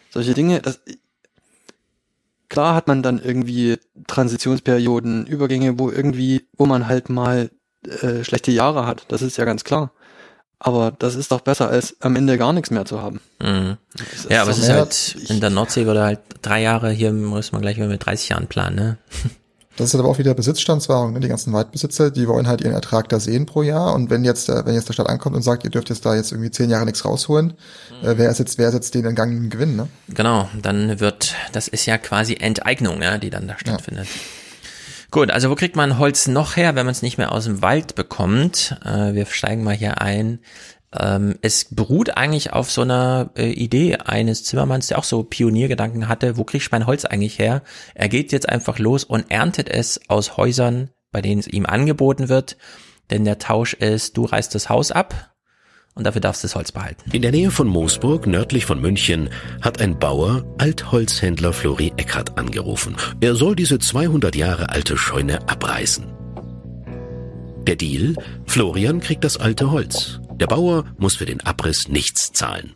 Solche 0.08 0.32
Dinge, 0.32 0.62
das, 0.62 0.80
klar 2.50 2.74
hat 2.74 2.88
man 2.88 3.02
dann 3.02 3.18
irgendwie 3.18 3.78
Transitionsperioden, 4.06 5.26
Übergänge, 5.26 5.78
wo 5.78 5.90
irgendwie, 5.90 6.46
wo 6.58 6.66
man 6.66 6.86
halt 6.86 7.08
mal 7.08 7.50
äh, 7.86 8.22
schlechte 8.24 8.50
Jahre 8.50 8.86
hat. 8.86 9.06
Das 9.08 9.22
ist 9.22 9.38
ja 9.38 9.46
ganz 9.46 9.64
klar. 9.64 9.92
Aber 10.58 10.90
das 10.90 11.14
ist 11.14 11.32
doch 11.32 11.40
besser, 11.40 11.70
als 11.70 11.96
am 12.00 12.16
Ende 12.16 12.36
gar 12.36 12.52
nichts 12.52 12.70
mehr 12.70 12.84
zu 12.84 13.00
haben. 13.00 13.20
Mhm. 13.40 13.78
Ja, 14.28 14.42
aber 14.42 14.50
es 14.50 14.58
ist 14.58 14.68
halt, 14.68 15.16
in 15.30 15.40
der 15.40 15.48
Nordsee 15.48 15.86
würde 15.86 16.02
halt 16.02 16.20
drei 16.42 16.60
Jahre, 16.60 16.90
hier 16.90 17.12
muss 17.12 17.52
man 17.52 17.62
gleich 17.62 17.78
mal 17.78 17.88
mit 17.88 18.04
30 18.04 18.28
Jahren 18.28 18.46
planen, 18.46 18.76
ne? 18.76 18.98
Das 19.80 19.94
ist 19.94 19.98
aber 19.98 20.10
auch 20.10 20.18
wieder 20.18 20.34
Besitzstandswahrung. 20.34 21.14
Ne? 21.14 21.20
Die 21.20 21.28
ganzen 21.28 21.54
Waldbesitzer, 21.54 22.10
die 22.10 22.28
wollen 22.28 22.46
halt 22.46 22.60
ihren 22.60 22.74
Ertrag 22.74 23.08
da 23.08 23.18
sehen 23.18 23.46
pro 23.46 23.62
Jahr. 23.62 23.94
Und 23.94 24.10
wenn 24.10 24.24
jetzt, 24.24 24.48
wenn 24.48 24.74
jetzt 24.74 24.88
der 24.88 24.92
Staat 24.92 25.08
ankommt 25.08 25.34
und 25.36 25.42
sagt, 25.42 25.64
ihr 25.64 25.70
dürft 25.70 25.88
jetzt 25.88 26.04
da 26.04 26.14
jetzt 26.14 26.32
irgendwie 26.32 26.50
zehn 26.50 26.68
Jahre 26.68 26.84
nichts 26.84 27.06
rausholen, 27.06 27.54
mhm. 28.02 28.06
äh, 28.06 28.18
wer 28.18 28.30
ist 28.30 28.38
jetzt, 28.38 28.58
wer 28.58 28.68
ist 28.68 28.74
jetzt 28.74 28.94
den 28.94 29.06
entgangenen 29.06 29.48
Gewinn, 29.48 29.76
ne? 29.76 29.88
Genau, 30.08 30.50
dann 30.60 31.00
wird, 31.00 31.34
das 31.52 31.66
ist 31.66 31.86
ja 31.86 31.96
quasi 31.96 32.36
Enteignung, 32.38 33.00
ja, 33.00 33.16
die 33.16 33.30
dann 33.30 33.48
da 33.48 33.58
stattfindet. 33.58 34.04
Ja. 34.04 34.20
Gut, 35.10 35.30
also 35.30 35.48
wo 35.48 35.54
kriegt 35.54 35.76
man 35.76 35.98
Holz 35.98 36.28
noch 36.28 36.56
her, 36.56 36.74
wenn 36.74 36.84
man 36.84 36.92
es 36.92 37.00
nicht 37.00 37.16
mehr 37.16 37.32
aus 37.32 37.44
dem 37.44 37.62
Wald 37.62 37.94
bekommt? 37.94 38.76
Äh, 38.84 39.14
wir 39.14 39.24
steigen 39.24 39.64
mal 39.64 39.74
hier 39.74 40.02
ein. 40.02 40.40
Ähm, 40.98 41.36
es 41.42 41.66
beruht 41.74 42.16
eigentlich 42.16 42.52
auf 42.52 42.70
so 42.70 42.82
einer 42.82 43.30
äh, 43.36 43.50
Idee 43.50 43.96
eines 43.96 44.44
Zimmermanns, 44.44 44.88
der 44.88 44.98
auch 44.98 45.04
so 45.04 45.22
Pioniergedanken 45.22 46.08
hatte, 46.08 46.36
wo 46.36 46.44
kriege 46.44 46.62
ich 46.62 46.72
mein 46.72 46.86
Holz 46.86 47.04
eigentlich 47.04 47.38
her? 47.38 47.62
Er 47.94 48.08
geht 48.08 48.32
jetzt 48.32 48.48
einfach 48.48 48.78
los 48.78 49.04
und 49.04 49.30
erntet 49.30 49.68
es 49.68 50.00
aus 50.08 50.36
Häusern, 50.36 50.90
bei 51.12 51.22
denen 51.22 51.40
es 51.40 51.48
ihm 51.48 51.66
angeboten 51.66 52.28
wird. 52.28 52.56
Denn 53.10 53.24
der 53.24 53.38
Tausch 53.38 53.74
ist, 53.74 54.16
du 54.16 54.24
reißt 54.24 54.54
das 54.54 54.68
Haus 54.68 54.90
ab, 54.90 55.30
und 55.94 56.04
dafür 56.04 56.20
darfst 56.20 56.42
du 56.42 56.46
das 56.46 56.54
Holz 56.54 56.72
behalten. 56.72 57.10
In 57.12 57.22
der 57.22 57.32
Nähe 57.32 57.50
von 57.50 57.66
Moosburg, 57.66 58.26
nördlich 58.26 58.64
von 58.64 58.80
München, 58.80 59.28
hat 59.60 59.80
ein 59.80 59.98
Bauer 59.98 60.44
Altholzhändler 60.58 61.52
Flori 61.52 61.92
Eckert 61.96 62.38
angerufen. 62.38 62.96
Er 63.20 63.34
soll 63.34 63.56
diese 63.56 63.78
200 63.78 64.36
Jahre 64.36 64.70
alte 64.70 64.96
Scheune 64.96 65.48
abreißen. 65.48 66.19
Der 67.66 67.76
Deal? 67.76 68.14
Florian 68.46 69.00
kriegt 69.00 69.22
das 69.22 69.36
alte 69.36 69.70
Holz. 69.70 70.20
Der 70.32 70.46
Bauer 70.46 70.84
muss 70.98 71.16
für 71.16 71.26
den 71.26 71.40
Abriss 71.42 71.88
nichts 71.88 72.32
zahlen. 72.32 72.74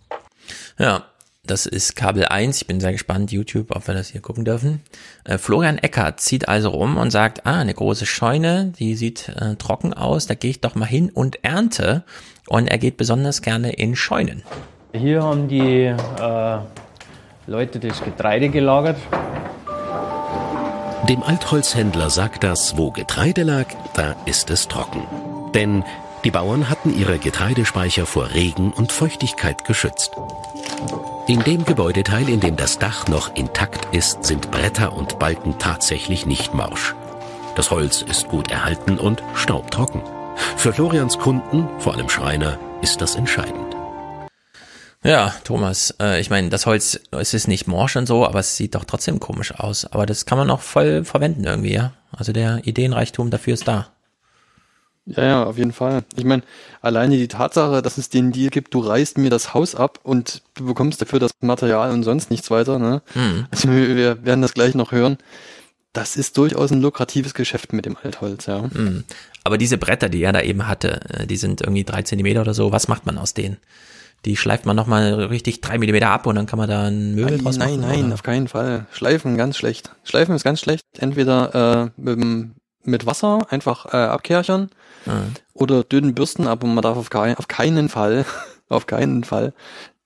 Ja, 0.79 1.07
das 1.47 1.67
ist 1.67 1.97
Kabel 1.97 2.27
1. 2.27 2.63
Ich 2.63 2.67
bin 2.67 2.81
sehr 2.81 2.93
gespannt, 2.93 3.33
YouTube, 3.33 3.75
ob 3.75 3.87
wir 3.87 3.95
das 3.95 4.09
hier 4.09 4.21
gucken 4.21 4.45
dürfen. 4.45 4.83
Äh, 5.25 5.39
Florian 5.39 5.79
Eckert 5.79 6.21
zieht 6.21 6.49
also 6.49 6.69
rum 6.69 6.97
und 6.97 7.11
sagt, 7.11 7.47
ah, 7.47 7.61
eine 7.61 7.75
große 7.75 8.07
Scheune, 8.07 8.73
die 8.79 8.95
sieht 8.95 9.31
äh, 9.31 9.57
trocken 9.57 9.95
aus, 9.95 10.27
da 10.27 10.35
gehe 10.35 10.51
ich 10.51 10.61
doch 10.61 10.75
mal 10.75 10.87
hin 10.87 11.11
und 11.11 11.43
ernte. 11.45 12.05
Und 12.47 12.69
er 12.69 12.79
geht 12.79 12.99
besonders 12.99 13.41
gerne 13.41 13.73
in 13.73 13.97
Scheunen. 13.97 14.43
Hier 14.93 15.23
haben 15.23 15.49
die 15.49 15.85
äh, 15.85 16.59
Leute 17.47 17.79
das 17.81 18.03
Getreide 18.03 18.51
gelagert. 18.51 18.99
Dem 21.09 21.23
Altholzhändler 21.23 22.09
sagt 22.09 22.45
das, 22.45 22.79
wo 22.79 22.91
Getreide 22.91 23.43
lag, 23.43 23.67
da 23.93 24.17
ist 24.25 24.49
es 24.49 24.69
trocken. 24.69 25.07
Denn 25.53 25.85
die 26.25 26.31
Bauern 26.31 26.71
hatten 26.71 26.99
ihre 26.99 27.19
Getreidespeicher 27.19 28.07
vor 28.07 28.31
Regen 28.31 28.73
und 28.73 28.91
Feuchtigkeit 28.91 29.67
geschützt. 29.67 30.13
In 31.27 31.41
dem 31.41 31.67
Gebäudeteil, 31.67 32.31
in 32.31 32.41
dem 32.41 32.57
das 32.57 32.79
Dach 32.79 33.07
noch 33.09 33.35
intakt 33.35 33.95
ist, 33.95 34.25
sind 34.25 34.51
Bretter 34.51 34.95
und 34.95 35.19
Balken 35.19 35.59
tatsächlich 35.59 36.25
nicht 36.25 36.55
morsch. 36.55 36.95
Das 37.55 37.71
Holz 37.71 38.01
ist 38.01 38.29
gut 38.29 38.51
erhalten 38.51 38.99
und 38.99 39.23
staubtrocken. 39.35 40.01
Für 40.57 40.73
Florians 40.73 41.19
Kunden, 41.19 41.69
vor 41.81 41.95
allem 41.95 42.09
Schreiner, 42.09 42.59
ist 42.81 43.03
das 43.03 43.15
entscheidend. 43.15 43.74
Ja, 45.05 45.35
Thomas, 45.45 45.95
äh, 46.01 46.19
ich 46.19 46.31
meine, 46.31 46.49
das 46.49 46.65
Holz, 46.65 46.99
es 47.11 47.35
ist 47.35 47.47
nicht 47.47 47.67
morsch 47.67 47.95
und 47.97 48.07
so, 48.07 48.27
aber 48.27 48.39
es 48.39 48.57
sieht 48.57 48.75
doch 48.75 48.85
trotzdem 48.85 49.21
komisch 49.21 49.53
aus. 49.55 49.85
Aber 49.85 50.07
das 50.07 50.25
kann 50.25 50.39
man 50.39 50.51
auch 50.51 50.63
voll 50.63 51.05
verwenden 51.05 51.45
irgendwie, 51.45 51.75
ja. 51.75 51.93
Also 52.11 52.33
der 52.33 52.67
Ideenreichtum 52.67 53.31
dafür 53.31 53.53
ist 53.53 53.69
da. 53.69 53.89
Ja, 55.05 55.23
ja, 55.23 55.45
auf 55.45 55.59
jeden 55.59 55.73
Fall. 55.73 56.05
Ich 56.17 56.25
meine, 56.25 56.43
alleine 56.81 57.19
die 57.19 57.29
Tatsache, 57.29 57.83
dass 57.83 57.99
es 57.99 58.09
den 58.09 58.33
Deal 58.33 58.49
gibt, 58.49 58.73
du 58.73 58.81
reißt 58.81 59.19
mir 59.19 59.29
das 59.29 59.53
Haus 59.53 59.75
ab 59.75 60.01
und 60.03 60.43
du 60.55 60.65
bekommst 60.65 61.03
dafür 61.03 61.19
das 61.19 61.33
Material 61.43 61.91
und 61.91 62.03
sonst 62.03 62.31
nichts 62.31 62.51
weiter, 62.51 62.79
ne? 62.79 63.03
Mhm. 63.15 63.47
Also 63.51 63.69
wir 63.71 64.25
werden 64.25 64.41
das 64.41 64.55
gleich 64.55 64.75
noch 64.75 64.93
hören. 64.93 65.19
Das 65.93 66.17
ist 66.17 66.39
durchaus 66.39 66.73
ein 66.73 66.81
lukratives 66.81 67.35
Geschäft 67.35 67.75
mit 67.75 67.85
dem 67.85 67.99
Altholz, 68.03 68.47
ja. 68.47 68.63
Mhm. 68.63 69.05
Aber 69.45 69.59
diese 69.59 69.77
Bretter, 69.77 70.09
die 70.09 70.23
er 70.23 70.33
da 70.33 70.41
eben 70.41 70.67
hatte, 70.67 71.03
äh, 71.11 71.27
die 71.27 71.37
sind 71.37 71.61
irgendwie 71.61 71.85
drei 71.85 72.01
Zentimeter 72.01 72.41
oder 72.41 72.55
so. 72.55 72.73
Was 72.73 72.89
macht 72.89 73.05
man 73.05 73.19
aus 73.19 73.35
denen? 73.35 73.59
Die 74.25 74.37
schleift 74.37 74.67
man 74.67 74.77
nochmal 74.77 75.15
richtig 75.25 75.61
drei 75.61 75.79
Millimeter 75.79 76.09
ab 76.09 76.27
und 76.27 76.35
dann 76.37 76.47
kann 76.47 76.59
man 76.59 76.69
da 76.69 76.85
ein 76.85 77.15
Möbel 77.15 77.33
nein, 77.33 77.45
draus 77.45 77.59
machen? 77.59 77.81
Nein, 77.81 77.89
nein, 77.89 78.05
oder? 78.07 78.15
auf 78.15 78.23
keinen 78.23 78.49
Fall. 78.49 78.87
Schleifen 78.93 79.37
ganz 79.37 79.57
schlecht. 79.57 79.91
Schleifen 80.05 80.35
ist 80.35 80.45
ganz 80.45 80.61
schlecht. 80.61 80.83
Entweder 80.99 81.93
äh, 81.97 82.01
mit, 82.01 82.51
mit 82.85 83.07
Wasser 83.07 83.47
einfach 83.51 83.87
äh, 83.93 83.97
abkerchern 83.97 84.71
mhm. 85.07 85.35
oder 85.53 85.85
dünnen 85.85 86.15
Bürsten, 86.15 86.47
aber 86.47 86.67
man 86.67 86.83
darf 86.83 86.97
auf, 86.97 87.11
kein, 87.11 87.37
auf 87.37 87.49
keinen 87.49 87.89
Fall, 87.89 88.25
auf 88.69 88.87
keinen 88.87 89.25
Fall 89.25 89.53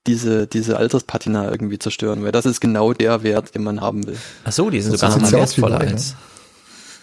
diese, 0.08 0.46
diese 0.46 0.78
Alterspatina 0.78 1.50
irgendwie 1.50 1.78
zerstören, 1.78 2.24
weil 2.24 2.32
das 2.32 2.46
ist 2.46 2.60
genau 2.60 2.94
der 2.94 3.22
Wert, 3.22 3.54
den 3.54 3.62
man 3.62 3.80
haben 3.80 4.06
will. 4.06 4.16
Ach 4.44 4.52
so, 4.52 4.70
die 4.70 4.80
sind 4.80 4.92
sogar 4.92 5.10
nochmal 5.10 5.32
wertvoller 5.32 5.78
als. 5.78 6.16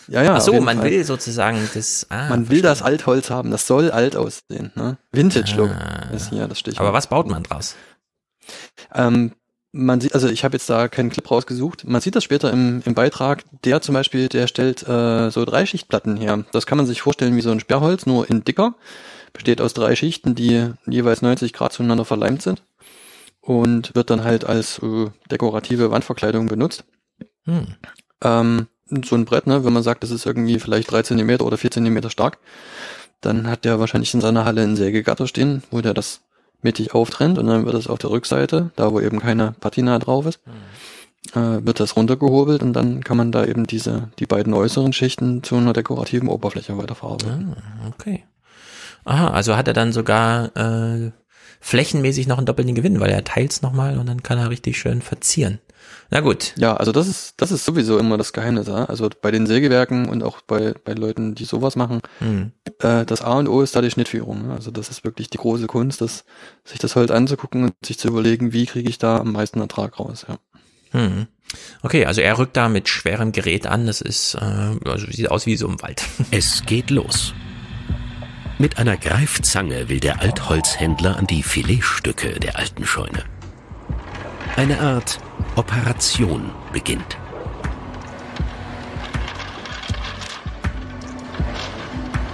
Ja, 0.07 0.23
ja. 0.23 0.35
Ach 0.35 0.41
so, 0.41 0.59
man 0.61 0.77
Fall. 0.77 0.91
will 0.91 1.03
sozusagen 1.03 1.69
das. 1.73 2.07
Ah, 2.09 2.29
man 2.29 2.49
will 2.49 2.61
das 2.61 2.81
Altholz 2.81 3.29
haben. 3.29 3.51
Das 3.51 3.67
soll 3.67 3.91
alt 3.91 4.15
aussehen. 4.15 4.71
Ne? 4.75 4.97
Vintage 5.11 5.55
Look 5.55 5.71
ah. 5.71 6.13
ist 6.13 6.29
hier 6.29 6.47
das 6.47 6.59
Stichwort. 6.59 6.81
Aber 6.81 6.93
was 6.93 7.07
baut 7.07 7.27
man 7.27 7.43
draus? 7.43 7.75
Ähm, 8.93 9.31
man 9.71 9.99
sieht, 9.99 10.13
also 10.13 10.29
ich 10.29 10.43
habe 10.43 10.55
jetzt 10.55 10.69
da 10.69 10.87
keinen 10.87 11.09
Clip 11.09 11.29
rausgesucht. 11.29 11.85
Man 11.85 11.99
sieht 12.01 12.15
das 12.15 12.23
später 12.23 12.51
im, 12.51 12.81
im 12.85 12.93
Beitrag. 12.93 13.43
Der 13.63 13.81
zum 13.81 13.93
Beispiel, 13.93 14.29
der 14.29 14.47
stellt 14.47 14.87
äh, 14.87 15.29
so 15.31 15.43
Dreischichtplatten 15.43 16.17
her. 16.17 16.45
Das 16.51 16.65
kann 16.65 16.77
man 16.77 16.87
sich 16.87 17.01
vorstellen 17.01 17.35
wie 17.35 17.41
so 17.41 17.51
ein 17.51 17.59
Sperrholz, 17.59 18.05
nur 18.05 18.29
in 18.29 18.43
dicker. 18.43 18.75
Besteht 19.33 19.59
aus 19.59 19.73
drei 19.73 19.95
Schichten, 19.95 20.33
die 20.33 20.71
jeweils 20.85 21.21
90 21.21 21.51
Grad 21.51 21.73
zueinander 21.73 22.05
verleimt 22.05 22.41
sind 22.41 22.63
und 23.41 23.93
wird 23.95 24.09
dann 24.09 24.23
halt 24.23 24.45
als 24.45 24.79
äh, 24.79 25.07
dekorative 25.29 25.91
Wandverkleidung 25.91 26.47
benutzt. 26.47 26.85
Hm. 27.43 27.75
Ähm, 28.23 28.67
so 28.89 29.15
ein 29.15 29.25
Brett, 29.25 29.47
ne, 29.47 29.65
wenn 29.65 29.73
man 29.73 29.83
sagt, 29.83 30.03
das 30.03 30.11
ist 30.11 30.25
irgendwie 30.25 30.59
vielleicht 30.59 30.91
drei 30.91 31.01
Zentimeter 31.01 31.45
oder 31.45 31.57
vier 31.57 31.71
Zentimeter 31.71 32.09
stark, 32.09 32.37
dann 33.21 33.47
hat 33.47 33.65
der 33.65 33.79
wahrscheinlich 33.79 34.13
in 34.13 34.21
seiner 34.21 34.45
Halle 34.45 34.61
ein 34.61 34.75
Sägegatter 34.75 35.27
stehen, 35.27 35.63
wo 35.71 35.81
der 35.81 35.93
das 35.93 36.21
mittig 36.61 36.93
auftrennt 36.93 37.37
und 37.37 37.47
dann 37.47 37.65
wird 37.65 37.75
es 37.75 37.87
auf 37.87 37.99
der 37.99 38.11
Rückseite, 38.11 38.71
da 38.75 38.91
wo 38.91 38.99
eben 38.99 39.19
keine 39.19 39.53
Patina 39.59 39.97
drauf 39.99 40.25
ist, 40.25 40.39
mhm. 40.45 41.39
äh, 41.39 41.65
wird 41.65 41.79
das 41.79 41.95
runtergehobelt 41.95 42.61
und 42.61 42.73
dann 42.73 43.03
kann 43.03 43.17
man 43.17 43.31
da 43.31 43.45
eben 43.45 43.65
diese, 43.67 44.09
die 44.19 44.25
beiden 44.25 44.53
äußeren 44.53 44.93
Schichten 44.93 45.43
zu 45.43 45.55
einer 45.55 45.73
dekorativen 45.73 46.27
Oberfläche 46.27 46.77
weiterverarbeiten. 46.77 47.55
Ah, 47.55 47.87
okay. 47.89 48.23
Aha, 49.05 49.29
also 49.29 49.55
hat 49.55 49.67
er 49.67 49.73
dann 49.73 49.93
sogar 49.93 50.55
äh, 50.57 51.11
flächenmäßig 51.59 52.27
noch 52.27 52.37
einen 52.37 52.47
doppelten 52.47 52.75
Gewinn, 52.75 52.99
weil 52.99 53.11
er 53.11 53.23
teilt 53.23 53.51
es 53.51 53.61
nochmal 53.61 53.97
und 53.97 54.07
dann 54.07 54.23
kann 54.23 54.39
er 54.39 54.49
richtig 54.49 54.77
schön 54.77 55.01
verzieren. 55.01 55.59
Na 56.11 56.21
gut. 56.21 56.53
Ja, 56.57 56.77
also 56.77 56.91
das 56.91 57.07
ist, 57.07 57.33
das 57.37 57.51
ist 57.51 57.65
sowieso 57.65 57.97
immer 57.97 58.17
das 58.17 58.31
Geheimnis. 58.31 58.67
Ja? 58.67 58.85
Also 58.85 59.09
bei 59.21 59.31
den 59.31 59.47
Sägewerken 59.47 60.07
und 60.07 60.23
auch 60.23 60.41
bei, 60.41 60.73
bei 60.83 60.93
Leuten, 60.93 61.35
die 61.35 61.45
sowas 61.45 61.75
machen, 61.75 62.01
mhm. 62.19 62.51
äh, 62.79 63.05
das 63.05 63.21
A 63.21 63.33
und 63.33 63.47
O 63.47 63.61
ist 63.61 63.75
da 63.75 63.81
die 63.81 63.91
Schnittführung. 63.91 64.51
Also 64.51 64.71
das 64.71 64.89
ist 64.89 65.03
wirklich 65.03 65.29
die 65.29 65.37
große 65.37 65.67
Kunst, 65.67 66.01
das, 66.01 66.25
sich 66.63 66.79
das 66.79 66.95
Holz 66.95 67.11
anzugucken 67.11 67.63
und 67.63 67.73
sich 67.83 67.97
zu 67.97 68.07
überlegen, 68.07 68.53
wie 68.53 68.65
kriege 68.65 68.89
ich 68.89 68.97
da 68.97 69.17
am 69.17 69.31
meisten 69.31 69.59
Ertrag 69.59 69.99
raus. 69.99 70.25
Ja. 70.27 70.37
Mhm. 70.99 71.27
Okay, 71.81 72.05
also 72.05 72.21
er 72.21 72.37
rückt 72.37 72.57
da 72.57 72.69
mit 72.69 72.89
schwerem 72.89 73.31
Gerät 73.31 73.67
an. 73.67 73.87
Das 73.87 74.01
ist, 74.01 74.35
äh, 74.35 74.39
also 74.85 75.07
sieht 75.07 75.29
aus 75.31 75.45
wie 75.45 75.57
so 75.57 75.67
im 75.67 75.81
Wald. 75.81 76.03
Es 76.31 76.63
geht 76.65 76.91
los. 76.91 77.33
Mit 78.57 78.77
einer 78.77 78.95
Greifzange 78.95 79.89
will 79.89 79.99
der 79.99 80.21
Altholzhändler 80.21 81.17
an 81.17 81.27
die 81.27 81.43
Filetstücke 81.43 82.39
der 82.39 82.57
alten 82.57 82.85
Scheune. 82.85 83.25
Eine 84.55 84.79
Art 84.79 85.19
Operation 85.55 86.51
beginnt. 86.73 87.17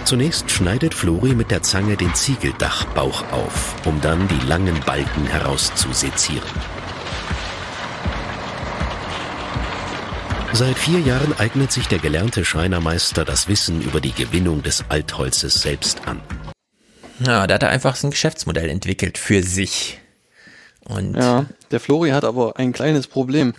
Zunächst 0.05 0.49
schneidet 0.49 0.93
Flori 0.93 1.35
mit 1.35 1.51
der 1.51 1.61
Zange 1.61 1.95
den 1.95 2.13
Ziegeldachbauch 2.15 3.31
auf, 3.31 3.75
um 3.85 4.01
dann 4.01 4.27
die 4.27 4.47
langen 4.47 4.79
Balken 4.81 5.25
herauszusezieren. 5.25 6.49
Seit 10.53 10.77
vier 10.77 10.99
Jahren 10.99 11.33
eignet 11.37 11.71
sich 11.71 11.87
der 11.87 11.99
gelernte 11.99 12.43
Schreinermeister 12.43 13.23
das 13.23 13.47
Wissen 13.47 13.81
über 13.81 14.01
die 14.01 14.11
Gewinnung 14.11 14.63
des 14.63 14.83
Altholzes 14.89 15.61
selbst 15.61 16.07
an. 16.07 16.19
Ja, 17.19 17.47
da 17.47 17.53
hat 17.53 17.63
er 17.63 17.69
einfach 17.69 17.95
so 17.95 18.07
ein 18.07 18.11
Geschäftsmodell 18.11 18.69
entwickelt 18.69 19.17
für 19.17 19.43
sich. 19.43 19.99
Und 20.83 21.15
ja, 21.15 21.45
der 21.71 21.79
Flori 21.79 22.09
hat 22.11 22.23
aber 22.23 22.57
ein 22.57 22.71
kleines 22.73 23.07
Problem. 23.07 23.53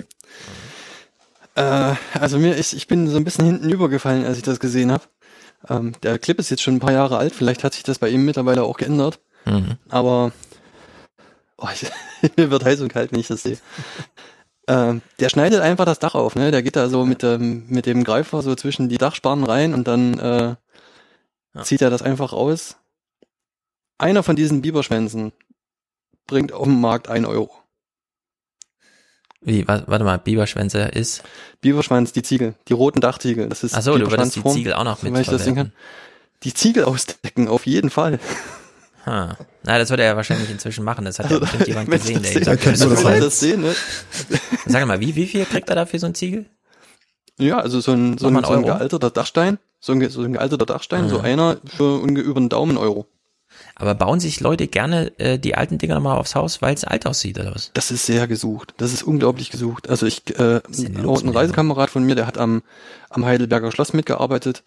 Äh, 1.55 1.95
also 2.19 2.39
mir 2.39 2.57
ist, 2.57 2.73
ich 2.73 2.87
bin 2.89 3.09
so 3.09 3.17
ein 3.17 3.25
bisschen 3.25 3.45
hinten 3.45 3.69
übergefallen, 3.71 4.25
als 4.25 4.37
ich 4.39 4.43
das 4.43 4.61
gesehen 4.61 4.91
habe. 4.93 5.05
Ähm, 5.69 5.93
der 6.03 6.19
Clip 6.19 6.39
ist 6.39 6.51
jetzt 6.51 6.63
schon 6.63 6.77
ein 6.77 6.81
paar 6.81 6.93
Jahre 6.93 7.19
alt, 7.19 7.35
vielleicht 7.35 7.63
hat 7.65 7.75
sich 7.75 7.83
das 7.83 7.99
bei 7.99 8.09
ihm 8.09 8.25
mittlerweile 8.25 8.65
auch 8.65 8.77
geändert. 8.77 9.21
Mhm. 9.45 9.77
Aber 9.89 10.33
oh, 11.59 11.69
ich, 11.73 11.91
mir 12.37 12.51
wird 12.51 12.65
heiß 12.65 12.81
und 12.81 12.93
kalt, 12.93 13.13
wenn 13.13 13.21
ich 13.21 13.29
das 13.29 13.43
sehe. 13.43 13.59
Ähm, 14.69 15.03
der 15.19 15.29
schneidet 15.29 15.61
einfach 15.61 15.85
das 15.85 15.99
Dach 15.99 16.15
auf, 16.15 16.37
ne? 16.37 16.51
Der 16.53 16.63
geht 16.63 16.77
da 16.77 16.89
so 16.89 17.05
mit 17.05 17.23
dem, 17.23 17.67
mit 17.69 17.85
dem 17.87 18.05
Greifer 18.05 18.43
so 18.43 18.55
zwischen 18.55 18.89
die 18.89 18.99
Dachsparren 18.99 19.45
rein 19.45 19.75
und 19.75 19.89
dann 19.89 20.19
äh, 20.19 20.55
Ja. 21.55 21.63
zieht 21.65 21.83
er 21.83 21.91
das 21.91 22.03
einfach 22.03 22.33
raus. 22.33 22.77
Einer 23.99 24.23
von 24.23 24.37
diesen 24.37 24.63
Biberschwänzen 24.63 25.33
bringt 26.27 26.53
auf 26.53 26.65
dem 26.65 26.81
Markt 26.81 27.09
ein 27.09 27.25
Euro. 27.27 27.53
Wie, 29.45 29.67
wa- 29.67 29.83
warte 29.87 30.05
mal, 30.05 30.19
Biberschwänze 30.19 30.81
ist. 30.83 31.23
Biberschwanz, 31.61 32.13
die 32.13 32.23
Ziegel, 32.23 32.55
die 32.69 32.73
roten 32.73 33.01
Dachziegel. 33.01 33.49
Das 33.49 33.65
ist 33.65 33.75
Ach 33.75 33.83
so, 33.83 33.99
du 33.99 34.11
würdest 34.11 34.37
die 34.37 34.45
Ziegel 34.45 34.75
auch 34.75 34.85
noch 34.85 34.99
so, 34.99 35.05
wenn 35.07 35.17
ich 35.17 35.27
das 35.27 35.45
kann. 35.45 35.55
mitverwenden. 35.55 35.73
Die 36.45 36.55
Ziegel 36.55 36.85
ausdecken, 36.85 37.49
auf 37.49 37.67
jeden 37.67 37.91
Fall. 37.91 38.19
Ha. 39.07 39.37
Na, 39.65 39.79
das 39.79 39.91
wird 39.91 39.99
er 40.01 40.07
ja 40.07 40.17
wahrscheinlich 40.17 40.49
inzwischen 40.51 40.85
machen. 40.85 41.05
Das 41.05 41.19
hat 41.19 41.27
ja 41.31 41.33
Also, 41.39 41.41
bestimmt 41.41 41.67
jemand 41.67 41.91
gesehen, 41.91 42.23
das 42.23 42.33
der 42.33 42.33
ihm 42.33 42.35
sehen- 42.35 42.45
sagt, 42.45 42.67
wenn 42.67 42.73
das 42.91 43.01
voll. 43.03 43.21
das 43.21 43.41
sehen, 43.41 43.61
ne? 43.63 43.75
Sag 44.67 44.87
mal, 44.87 45.01
wie, 45.01 45.17
wie 45.17 45.27
viel 45.27 45.45
kriegt 45.45 45.69
er 45.69 45.75
dafür 45.75 45.99
so 45.99 46.07
ein 46.07 46.15
Ziegel? 46.15 46.47
Ja, 47.39 47.59
also 47.59 47.81
so 47.81 47.93
ein, 47.93 48.19
so 48.19 48.29
ein, 48.29 48.45
so 48.45 48.53
ein 48.53 48.63
gealterter 48.63 49.11
Dachstein, 49.11 49.59
so 49.81 49.93
ein, 49.93 50.09
so 50.11 50.23
ein 50.23 50.35
gealterter 50.35 50.67
Dachstein, 50.67 51.09
so 51.09 51.19
Mhm. 51.19 51.25
einer 51.25 51.57
für 51.77 52.01
über 52.07 52.37
einen 52.37 52.49
Daumen 52.49 52.77
Euro. 52.77 53.07
Aber 53.75 53.95
bauen 53.95 54.21
sich 54.21 54.41
Leute 54.41 54.69
gerne 54.69 55.19
äh, 55.19 55.39
die 55.39 55.55
alten 55.55 55.79
Dinger 55.79 55.95
nochmal 55.95 56.19
aufs 56.19 56.35
Haus, 56.35 56.63
weil 56.63 56.75
es 56.75 56.85
alt 56.85 57.07
aussieht, 57.07 57.39
oder 57.39 57.55
was? 57.55 57.71
Das 57.75 57.91
ist 57.91 58.07
sehr 58.07 58.29
gesucht. 58.29 58.75
Das 58.77 58.93
ist 58.93 59.03
unglaublich 59.03 59.51
gesucht. 59.51 59.89
Also 59.89 60.07
ich, 60.07 60.39
äh, 60.39 60.61
ein 60.69 61.29
Reisekamerad 61.29 61.91
von 61.91 62.05
mir, 62.05 62.15
der 62.15 62.27
hat 62.27 62.39
am, 62.39 62.63
am 63.11 63.25
Heidelberger 63.25 63.73
Schloss 63.73 63.93
mitgearbeitet. 63.93 64.63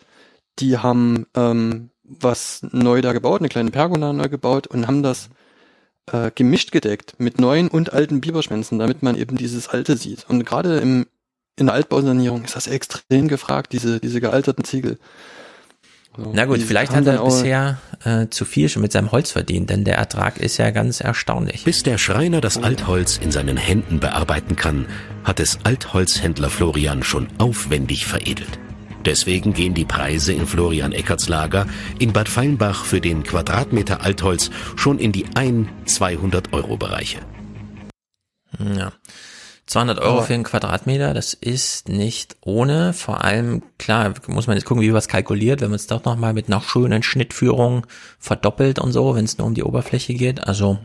Die 0.59 0.77
haben 0.77 1.27
ähm, 1.35 1.89
was 2.03 2.61
neu 2.71 3.01
da 3.01 3.13
gebaut, 3.13 3.41
eine 3.41 3.49
kleine 3.49 3.71
Pergola 3.71 4.13
neu 4.13 4.29
gebaut 4.29 4.67
und 4.67 4.87
haben 4.87 5.03
das 5.03 5.29
äh, 6.11 6.31
gemischt 6.33 6.71
gedeckt 6.71 7.15
mit 7.17 7.39
neuen 7.39 7.67
und 7.67 7.93
alten 7.93 8.21
Biberschwänzen, 8.21 8.79
damit 8.79 9.03
man 9.03 9.15
eben 9.15 9.37
dieses 9.37 9.67
alte 9.67 9.97
sieht. 9.97 10.25
Und 10.29 10.45
gerade 10.45 10.79
im 10.79 11.07
in 11.57 11.67
der 11.67 11.75
Altbausanierung 11.75 12.43
ist 12.43 12.55
das 12.55 12.67
extrem 12.67 13.27
gefragt, 13.27 13.71
diese, 13.73 13.99
diese 13.99 14.19
gealterten 14.19 14.65
Ziegel. 14.65 14.99
So, 16.17 16.31
Na 16.33 16.45
gut, 16.45 16.61
vielleicht 16.61 16.95
hat 16.95 17.05
er 17.07 17.23
bisher 17.23 17.77
äh, 18.03 18.27
zu 18.29 18.45
viel 18.45 18.69
schon 18.69 18.81
mit 18.81 18.91
seinem 18.91 19.11
Holz 19.11 19.31
verdient, 19.31 19.69
denn 19.69 19.83
der 19.83 19.97
Ertrag 19.97 20.37
ist 20.37 20.57
ja 20.57 20.71
ganz 20.71 21.01
erstaunlich. 21.01 21.63
Bis 21.65 21.83
der 21.83 21.97
Schreiner 21.97 22.39
das 22.39 22.57
Altholz 22.57 23.17
in 23.17 23.31
seinen 23.31 23.57
Händen 23.57 23.99
bearbeiten 23.99 24.55
kann, 24.55 24.85
hat 25.23 25.39
es 25.39 25.59
Altholzhändler 25.63 26.49
Florian 26.49 27.03
schon 27.03 27.27
aufwendig 27.37 28.05
veredelt. 28.05 28.59
Deswegen 29.05 29.53
gehen 29.53 29.73
die 29.73 29.85
Preise 29.85 30.33
in 30.33 30.47
Florian 30.47 30.91
Eckerts 30.91 31.27
Lager 31.27 31.67
in 31.99 32.11
Bad 32.11 32.29
Feinbach 32.29 32.85
für 32.85 33.01
den 33.01 33.23
Quadratmeter 33.23 34.01
Altholz 34.01 34.49
schon 34.75 34.97
in 34.99 35.11
die 35.11 35.27
1-200 35.27 36.53
Euro 36.53 36.77
Bereiche. 36.77 37.19
Ja. 38.57 38.93
200 39.67 39.99
Euro 39.99 40.21
für 40.21 40.35
einen 40.35 40.43
Quadratmeter, 40.43 41.15
das 41.15 41.33
ist 41.33 41.89
nicht 41.89 42.35
ohne. 42.41 42.93
Vor 42.93 43.23
allem, 43.23 43.63
klar, 43.79 44.13
muss 44.27 44.45
man 44.45 44.57
jetzt 44.57 44.65
gucken, 44.65 44.83
wie 44.83 44.89
es 44.89 45.07
kalkuliert, 45.07 45.61
wenn 45.61 45.69
man 45.69 45.75
es 45.75 45.87
doch 45.87 46.05
nochmal 46.05 46.33
mit 46.33 46.47
einer 46.47 46.61
schönen 46.61 47.01
Schnittführung 47.01 47.87
verdoppelt 48.19 48.77
und 48.77 48.91
so, 48.91 49.15
wenn 49.15 49.25
es 49.25 49.39
nur 49.39 49.47
um 49.47 49.55
die 49.55 49.63
Oberfläche 49.63 50.13
geht. 50.13 50.47
Also, 50.47 50.77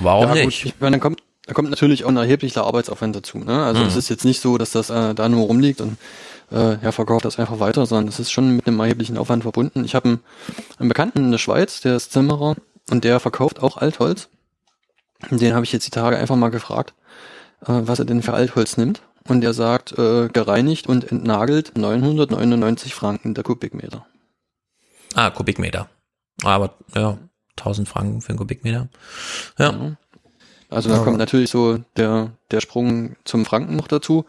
warum 0.00 0.28
ja, 0.28 0.46
nicht? 0.46 0.62
Gut, 0.62 0.72
ich 0.74 0.80
meine, 0.80 0.92
dann 0.92 1.00
kommt, 1.00 1.20
da 1.46 1.52
kommt 1.52 1.68
natürlich 1.68 2.04
auch 2.04 2.08
ein 2.08 2.16
erheblicher 2.16 2.64
Arbeitsaufwand 2.64 3.16
dazu. 3.16 3.38
Ne? 3.38 3.62
Also 3.64 3.82
Mhm. 3.82 3.88
es 3.88 3.96
ist 3.96 4.08
jetzt 4.08 4.24
nicht 4.24 4.40
so, 4.40 4.56
dass 4.56 4.70
das 4.70 4.88
äh, 4.88 5.14
da 5.14 5.28
nur 5.28 5.44
rumliegt 5.46 5.82
und 5.82 5.98
äh, 6.50 6.78
er 6.80 6.92
verkauft 6.92 7.26
das 7.26 7.38
einfach 7.38 7.60
weiter, 7.60 7.84
sondern 7.84 8.08
es 8.08 8.18
ist 8.18 8.30
schon 8.30 8.56
mit 8.56 8.66
einem 8.66 8.80
erheblichen 8.80 9.18
Aufwand 9.18 9.42
verbunden. 9.42 9.84
Ich 9.84 9.94
habe 9.94 10.08
einen, 10.08 10.20
einen 10.78 10.88
Bekannten 10.88 11.18
in 11.18 11.30
der 11.30 11.38
Schweiz, 11.38 11.82
der 11.82 11.96
ist 11.96 12.12
Zimmerer 12.12 12.56
und 12.90 13.04
der 13.04 13.20
verkauft 13.20 13.62
auch 13.62 13.76
Altholz. 13.76 14.28
Den 15.30 15.52
habe 15.54 15.64
ich 15.64 15.72
jetzt 15.72 15.86
die 15.86 15.90
Tage 15.90 16.16
einfach 16.16 16.36
mal 16.36 16.50
gefragt, 16.50 16.94
was 17.60 17.98
er 17.98 18.04
denn 18.04 18.22
für 18.22 18.34
Altholz 18.34 18.76
nimmt. 18.76 19.02
Und 19.26 19.44
er 19.44 19.52
sagt, 19.52 19.92
äh, 19.98 20.28
gereinigt 20.28 20.86
und 20.86 21.10
entnagelt 21.12 21.76
999 21.76 22.94
Franken 22.94 23.34
der 23.34 23.44
Kubikmeter. 23.44 24.06
Ah, 25.14 25.30
Kubikmeter. 25.30 25.88
Aber, 26.42 26.74
ja, 26.94 27.18
1000 27.56 27.88
Franken 27.88 28.20
für 28.22 28.30
einen 28.30 28.38
Kubikmeter. 28.38 28.88
Ja. 29.58 29.96
Also 30.70 30.88
da 30.88 30.96
Aber- 30.96 31.04
kommt 31.04 31.18
natürlich 31.18 31.50
so 31.50 31.78
der, 31.96 32.30
der 32.50 32.60
Sprung 32.60 33.16
zum 33.24 33.44
Franken 33.44 33.76
noch 33.76 33.88
dazu. 33.88 34.24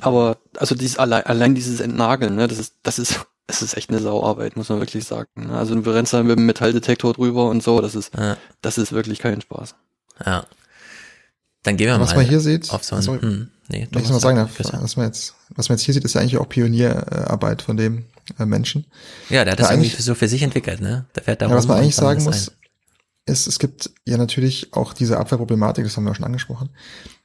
Aber 0.00 0.36
also 0.56 0.74
dieses 0.74 0.98
allein, 0.98 1.24
allein 1.24 1.54
dieses 1.54 1.80
Entnageln, 1.80 2.34
ne, 2.36 2.46
das 2.48 2.58
ist, 2.58 2.74
das 2.82 2.98
ist, 2.98 3.26
das 3.46 3.62
ist 3.62 3.76
echt 3.76 3.90
eine 3.90 3.98
Sauarbeit, 4.00 4.56
muss 4.56 4.68
man 4.68 4.80
wirklich 4.80 5.04
sagen. 5.04 5.28
ne. 5.36 5.56
Also 5.56 5.74
du 5.74 5.90
rennst 5.90 6.12
da 6.12 6.22
mit 6.22 6.36
dem 6.38 6.46
Metalldetektor 6.46 7.12
drüber 7.14 7.48
und 7.48 7.62
so, 7.62 7.80
das 7.80 7.94
ist, 7.94 8.14
Ja. 8.16 8.36
das 8.60 8.76
ist 8.78 8.92
wirklich 8.92 9.18
kein 9.20 9.40
Spaß. 9.40 9.74
Ja. 10.24 10.44
Dann 11.62 11.76
gehen 11.76 11.88
wir 11.88 11.98
Was 12.00 12.10
mal 12.10 12.16
man 12.22 12.28
hier 12.28 12.40
sieht, 12.40 12.70
auf 12.72 12.84
so 12.84 12.96
ein, 12.96 13.02
sorry, 13.02 13.20
hm, 13.20 13.48
nee, 13.68 13.88
wenn 13.90 14.02
ich 14.02 14.08
Thomas, 14.08 14.10
noch 14.10 14.20
sagen 14.20 14.36
darf, 14.36 14.50
was 14.80 14.96
man 14.96 15.06
jetzt, 15.06 15.34
was 15.54 15.68
man 15.68 15.76
jetzt 15.76 15.84
hier 15.84 15.94
sieht, 15.94 16.04
ist 16.04 16.14
ja 16.14 16.20
eigentlich 16.20 16.38
auch 16.38 16.48
Pionierarbeit 16.48 17.62
von 17.62 17.76
dem 17.76 18.04
äh, 18.38 18.46
Menschen. 18.46 18.86
Ja, 19.28 19.44
der 19.44 19.52
hat 19.52 19.58
das 19.60 19.68
Ja, 19.68 19.72
irgendwie 19.74 19.90
eigentlich- 19.90 20.04
so 20.04 20.14
für 20.14 20.28
sich 20.28 20.42
entwickelt, 20.42 20.80
ne? 20.80 21.06
Der 21.16 21.22
fährt 21.24 21.42
da 21.42 21.48
Ja, 21.48 21.54
was 21.54 21.66
man 21.66 21.78
eigentlich 21.78 21.96
sagen 21.96 22.24
das 22.24 22.24
muss, 22.24 22.52
ist, 23.26 23.46
es 23.46 23.58
gibt 23.58 23.90
ja 24.06 24.16
natürlich 24.16 24.72
auch 24.72 24.92
diese 24.94 25.18
Abfallproblematik, 25.18 25.84
das 25.84 25.96
haben 25.96 26.04
wir 26.04 26.12
auch 26.12 26.16
schon 26.16 26.24
angesprochen. 26.24 26.70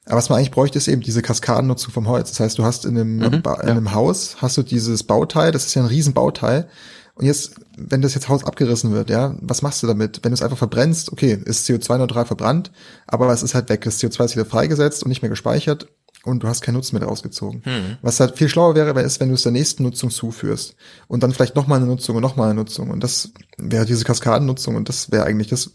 Aber 0.05 0.17
was 0.17 0.27
man 0.29 0.37
eigentlich 0.37 0.51
bräuchte, 0.51 0.77
ist 0.77 0.89
eben 0.89 1.01
diese 1.01 1.21
Kaskadennutzung 1.21 1.93
vom 1.93 2.07
Holz. 2.09 2.29
Das 2.31 2.39
heißt, 2.41 2.57
du 2.57 2.65
hast 2.65 2.83
in 2.85 2.97
einem, 2.97 3.17
Mhm, 3.19 3.41
ba 3.41 3.53
in 3.61 3.69
einem 3.69 3.93
Haus, 3.93 4.37
hast 4.41 4.57
du 4.57 4.63
dieses 4.63 5.03
Bauteil, 5.03 5.51
das 5.53 5.65
ist 5.65 5.75
ja 5.75 5.81
ein 5.81 5.87
Riesenbauteil. 5.87 6.67
Und 7.15 7.25
jetzt, 7.25 7.55
wenn 7.77 8.01
das 8.01 8.15
jetzt 8.15 8.27
Haus 8.27 8.43
abgerissen 8.43 8.91
wird, 8.91 9.09
ja, 9.09 9.35
was 9.39 9.61
machst 9.61 9.83
du 9.83 9.87
damit? 9.87 10.19
Wenn 10.23 10.31
du 10.31 10.33
es 10.33 10.41
einfach 10.41 10.57
verbrennst, 10.57 11.11
okay, 11.11 11.39
ist 11.45 11.69
CO2-neutral 11.69 12.25
verbrannt, 12.25 12.71
aber 13.05 13.31
es 13.31 13.43
ist 13.43 13.53
halt 13.53 13.69
weg. 13.69 13.81
Das 13.83 13.99
CO2 13.99 14.25
ist 14.25 14.35
wieder 14.35 14.45
freigesetzt 14.45 15.03
und 15.03 15.09
nicht 15.09 15.21
mehr 15.21 15.29
gespeichert 15.29 15.87
und 16.23 16.41
du 16.41 16.47
hast 16.47 16.61
keinen 16.61 16.75
Nutzen 16.75 16.97
mehr 16.97 17.07
rausgezogen. 17.07 17.61
Hm. 17.63 17.97
Was 18.01 18.19
halt 18.19 18.37
viel 18.37 18.49
schlauer 18.49 18.75
wäre, 18.75 18.95
wäre 18.95 19.05
es, 19.05 19.19
wenn 19.19 19.29
du 19.29 19.35
es 19.35 19.43
der 19.43 19.51
nächsten 19.51 19.83
Nutzung 19.83 20.09
zuführst 20.09 20.75
und 21.07 21.21
dann 21.21 21.33
vielleicht 21.33 21.55
nochmal 21.55 21.79
eine 21.79 21.87
Nutzung 21.87 22.15
und 22.15 22.21
nochmal 22.21 22.49
eine 22.49 22.59
Nutzung. 22.59 22.89
Und 22.89 23.03
das 23.03 23.31
wäre 23.57 23.85
diese 23.85 24.05
Kaskadennutzung 24.05 24.75
und 24.75 24.89
das 24.89 25.11
wäre 25.11 25.25
eigentlich 25.25 25.49
das, 25.49 25.71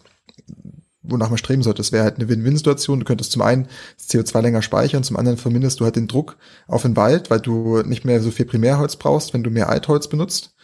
wonach 1.03 1.29
man 1.29 1.39
streben 1.39 1.63
sollte. 1.63 1.79
Das 1.79 1.93
wäre 1.93 2.05
halt 2.05 2.17
eine 2.17 2.29
Win-Win-Situation. 2.29 3.01
Du 3.01 3.05
könntest 3.05 3.31
zum 3.33 3.43
einen 3.43 3.69
das 3.97 4.09
CO2 4.09 4.41
länger 4.41 4.63
speichern, 4.63 5.05
zum 5.05 5.17
anderen 5.17 5.39
verminderst 5.39 5.79
du 5.79 5.85
halt 5.85 5.97
den 5.97 6.09
Druck 6.09 6.37
auf 6.67 6.83
den 6.83 6.97
Wald, 6.97 7.31
weil 7.31 7.41
du 7.41 7.83
nicht 7.83 8.05
mehr 8.05 8.21
so 8.21 8.31
viel 8.31 8.47
Primärholz 8.47 8.97
brauchst, 8.97 9.35
wenn 9.35 9.45
du 9.45 9.51
mehr 9.51 9.69
Altholz 9.69 10.09
benutzt. 10.09 10.55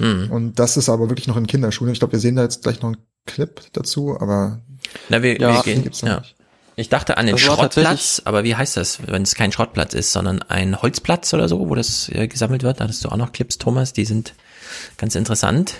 Hm. 0.00 0.30
Und 0.30 0.58
das 0.58 0.76
ist 0.76 0.88
aber 0.88 1.08
wirklich 1.08 1.28
noch 1.28 1.36
in 1.36 1.46
Kinderschuhen. 1.46 1.92
Ich 1.92 1.98
glaube, 1.98 2.12
wir 2.12 2.20
sehen 2.20 2.36
da 2.36 2.42
jetzt 2.42 2.62
gleich 2.62 2.80
noch 2.80 2.88
einen 2.88 3.04
Clip 3.26 3.60
dazu, 3.72 4.16
aber 4.18 4.60
Na, 5.08 5.22
wir, 5.22 5.38
Ja, 5.38 5.54
wir 5.54 5.62
gehen, 5.62 5.82
gibt's 5.82 6.02
noch 6.02 6.08
ja. 6.08 6.18
nicht. 6.20 6.36
Ich 6.76 6.88
dachte 6.88 7.18
an 7.18 7.26
den 7.26 7.34
Das 7.34 7.42
Schrottplatz, 7.42 8.22
aber 8.24 8.42
wie 8.42 8.56
heißt 8.56 8.78
das, 8.78 9.06
wenn 9.06 9.22
es 9.22 9.34
kein 9.34 9.52
Schrottplatz 9.52 9.92
ist, 9.92 10.12
sondern 10.12 10.40
ein 10.42 10.80
Holzplatz 10.80 11.34
oder 11.34 11.46
so, 11.46 11.68
wo 11.68 11.74
das 11.74 12.08
äh, 12.08 12.26
gesammelt 12.26 12.62
wird? 12.62 12.80
Da 12.80 12.84
hattest 12.84 13.04
du 13.04 13.10
auch 13.10 13.16
noch 13.16 13.32
Clips, 13.32 13.58
Thomas, 13.58 13.92
die 13.92 14.06
sind 14.06 14.34
ganz 14.96 15.14
interessant. 15.14 15.74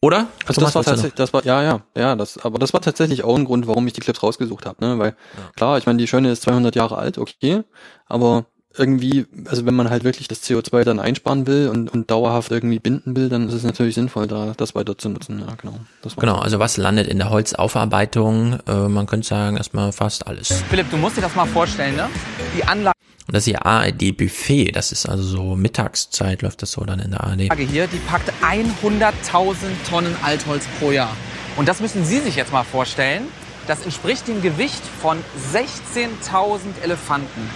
Oder? 0.00 0.26
Also 0.46 0.60
Thomas, 0.60 0.72
das 0.72 0.74
war 0.74 0.84
tatsächlich, 0.84 1.14
das 1.14 1.32
war, 1.32 1.44
ja, 1.44 1.62
ja, 1.62 1.82
ja, 1.96 2.16
das, 2.16 2.38
aber 2.38 2.58
das 2.58 2.72
war 2.72 2.80
tatsächlich 2.80 3.22
auch 3.22 3.36
ein 3.36 3.44
Grund, 3.44 3.66
warum 3.68 3.86
ich 3.86 3.92
die 3.92 4.00
Clips 4.00 4.22
rausgesucht 4.22 4.66
habe, 4.66 4.84
ne, 4.84 4.98
weil, 4.98 5.16
klar, 5.56 5.78
ich 5.78 5.86
meine, 5.86 5.98
die 5.98 6.06
Schöne 6.06 6.30
ist 6.32 6.42
200 6.42 6.74
Jahre 6.74 6.98
alt, 6.98 7.18
okay, 7.18 7.62
aber 8.06 8.46
irgendwie, 8.76 9.26
also 9.46 9.66
wenn 9.66 9.74
man 9.74 9.90
halt 9.90 10.04
wirklich 10.04 10.28
das 10.28 10.42
CO2 10.42 10.84
dann 10.84 11.00
einsparen 11.00 11.46
will 11.46 11.68
und, 11.68 11.90
und 11.92 12.10
dauerhaft 12.10 12.50
irgendwie 12.50 12.78
binden 12.78 13.16
will, 13.16 13.28
dann 13.28 13.48
ist 13.48 13.54
es 13.54 13.62
natürlich 13.62 13.94
sinnvoll, 13.94 14.26
da 14.26 14.52
das 14.56 14.74
weiter 14.74 14.96
zu 14.96 15.08
nutzen, 15.08 15.40
ja, 15.40 15.54
genau. 15.60 15.78
Genau, 16.16 16.36
also 16.36 16.58
was 16.58 16.76
landet 16.76 17.08
in 17.08 17.18
der 17.18 17.30
Holzaufarbeitung? 17.30 18.58
Äh, 18.66 18.88
man 18.88 19.06
könnte 19.06 19.26
sagen, 19.26 19.56
erstmal 19.56 19.92
fast 19.92 20.26
alles. 20.26 20.62
Philipp, 20.70 20.90
du 20.90 20.96
musst 20.96 21.16
dir 21.16 21.22
das 21.22 21.34
mal 21.34 21.46
vorstellen, 21.46 21.96
ne? 21.96 22.08
Die 22.56 22.64
Anlage 22.64 22.94
Und 23.26 23.34
das 23.34 23.44
hier 23.44 23.64
ARD 23.64 24.16
Buffet, 24.16 24.72
das 24.72 24.92
ist 24.92 25.08
also 25.08 25.22
so 25.22 25.56
Mittagszeit, 25.56 26.42
läuft 26.42 26.62
das 26.62 26.72
so 26.72 26.84
dann 26.84 27.00
in 27.00 27.10
der 27.10 27.24
ARD. 27.24 27.52
hier, 27.58 27.86
die 27.86 27.98
packt 27.98 28.32
100.000 28.42 29.54
Tonnen 29.88 30.14
Altholz 30.22 30.66
pro 30.78 30.92
Jahr. 30.92 31.16
Und 31.56 31.68
das 31.68 31.80
müssen 31.80 32.04
Sie 32.04 32.20
sich 32.20 32.36
jetzt 32.36 32.52
mal 32.52 32.64
vorstellen. 32.64 33.22
Das 33.66 33.82
entspricht 33.82 34.28
dem 34.28 34.40
Gewicht 34.40 34.82
von 35.02 35.18
16.000 35.52 36.82
Elefanten. 36.82 37.50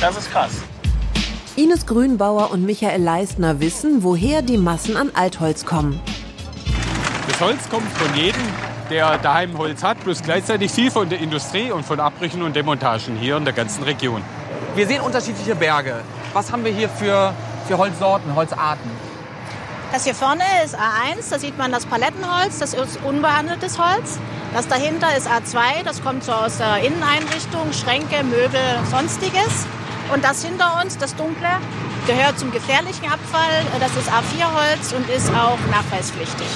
Das 0.00 0.16
ist 0.16 0.30
krass. 0.32 0.52
Ines 1.56 1.84
Grünbauer 1.84 2.52
und 2.52 2.64
Michael 2.64 3.02
Leistner 3.02 3.60
wissen, 3.60 4.02
woher 4.02 4.40
die 4.40 4.56
Massen 4.56 4.96
an 4.96 5.10
Altholz 5.12 5.66
kommen. 5.66 6.00
Das 7.28 7.38
Holz 7.40 7.68
kommt 7.68 7.90
von 7.92 8.16
jedem, 8.16 8.40
der 8.88 9.18
daheim 9.18 9.58
Holz 9.58 9.82
hat, 9.82 10.00
plus 10.00 10.22
gleichzeitig 10.22 10.70
viel 10.70 10.90
von 10.90 11.10
der 11.10 11.20
Industrie 11.20 11.70
und 11.70 11.84
von 11.84 12.00
Abbrüchen 12.00 12.40
und 12.40 12.56
Demontagen 12.56 13.16
hier 13.16 13.36
in 13.36 13.44
der 13.44 13.52
ganzen 13.52 13.82
Region. 13.82 14.22
Wir 14.74 14.86
sehen 14.86 15.02
unterschiedliche 15.02 15.54
Berge. 15.54 16.00
Was 16.32 16.50
haben 16.50 16.64
wir 16.64 16.72
hier 16.72 16.88
für, 16.88 17.34
für 17.68 17.76
Holzsorten, 17.76 18.34
Holzarten? 18.34 18.90
Das 19.92 20.04
hier 20.04 20.14
vorne 20.14 20.44
ist 20.64 20.76
A1, 20.76 21.28
da 21.28 21.38
sieht 21.38 21.58
man 21.58 21.72
das 21.72 21.84
Palettenholz, 21.84 22.60
das 22.60 22.72
ist 22.72 23.00
unbehandeltes 23.04 23.78
Holz. 23.78 24.18
Das 24.54 24.66
dahinter 24.66 25.14
ist 25.16 25.28
A2, 25.28 25.82
das 25.84 26.02
kommt 26.02 26.24
so 26.24 26.32
aus 26.32 26.56
der 26.58 26.78
Inneneinrichtung, 26.78 27.72
Schränke, 27.72 28.22
Möbel, 28.22 28.60
sonstiges. 28.90 29.66
Und 30.12 30.24
das 30.24 30.44
hinter 30.44 30.80
uns, 30.82 30.98
das 30.98 31.14
dunkle, 31.14 31.48
gehört 32.06 32.38
zum 32.38 32.50
gefährlichen 32.50 33.04
Abfall. 33.06 33.64
Das 33.78 33.94
ist 33.96 34.08
A4-Holz 34.10 34.92
und 34.92 35.08
ist 35.08 35.28
auch 35.30 35.58
nachweispflichtig. 35.70 36.46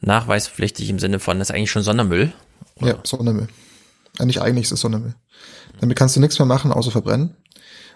Nachweispflichtig 0.00 0.88
im 0.90 0.98
Sinne 0.98 1.18
von, 1.18 1.38
das 1.38 1.50
ist 1.50 1.54
eigentlich 1.54 1.70
schon 1.70 1.82
Sondermüll. 1.82 2.32
ja, 2.80 2.94
Sondermüll. 3.04 3.48
Ja, 4.18 4.24
nicht 4.24 4.40
eigentlich, 4.40 4.66
es 4.66 4.72
ist 4.72 4.80
Sondermüll. 4.80 5.14
Damit 5.80 5.96
kannst 5.98 6.16
du 6.16 6.20
nichts 6.20 6.38
mehr 6.38 6.46
machen, 6.46 6.72
außer 6.72 6.90
verbrennen. 6.90 7.30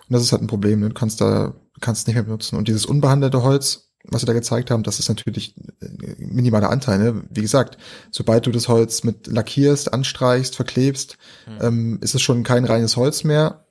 Und 0.09 0.13
das 0.13 0.23
ist 0.23 0.33
halt 0.33 0.43
ein 0.43 0.47
Problem. 0.49 0.81
Ne? 0.81 0.89
Du 0.89 0.95
kannst 0.95 1.21
da, 1.21 1.55
kannst 1.81 2.03
es 2.03 2.07
nicht 2.07 2.15
mehr 2.17 2.25
benutzen. 2.25 2.57
Und 2.57 2.69
dieses 2.69 2.85
unbehandelte 2.85 3.43
Holz, 3.43 3.91
was 4.05 4.21
sie 4.21 4.27
da 4.27 4.35
gezeigt 4.35 4.71
haben, 4.71 4.83
das 4.83 4.99
ist 4.99 5.09
natürlich 5.09 5.55
äh, 5.81 5.87
minimaler 6.19 6.71
Anteil. 6.71 6.99
Ne? 6.99 7.23
Wie 7.31 7.41
gesagt, 7.41 7.79
sobald 8.11 8.45
du 8.47 8.51
das 8.51 8.69
Holz 8.69 9.03
mit 9.05 9.27
lackierst, 9.27 9.93
anstreichst, 9.95 10.57
verklebst, 10.57 11.17
Hm. 11.47 11.59
ähm, 11.61 11.99
ist 12.03 12.15
es 12.15 12.21
schon 12.23 12.43
kein 12.43 12.65
reines 12.67 12.97
Holz 12.97 13.25
mehr. 13.25 13.64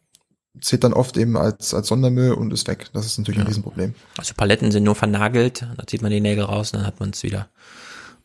Zählt 0.62 0.84
dann 0.84 0.94
oft 0.94 1.18
eben 1.18 1.36
als, 1.36 1.74
als 1.74 1.88
Sondermüll 1.88 2.34
und 2.34 2.54
ist 2.54 2.68
weg. 2.68 2.88
Das 2.94 3.06
ist 3.06 3.18
natürlich 3.18 3.42
ein 3.42 3.48
Riesenproblem. 3.48 3.96
Also 4.18 4.34
Paletten 4.36 4.72
sind 4.72 4.84
nur 4.84 4.96
vernagelt, 4.96 5.68
da 5.78 5.88
zieht 5.88 6.02
man 6.02 6.12
die 6.12 6.22
Nägel 6.22 6.44
raus 6.46 6.72
und 6.72 6.80
dann 6.80 6.88
hat 6.88 7.00
man 7.00 7.10
es 7.10 7.24
wieder 7.24 7.48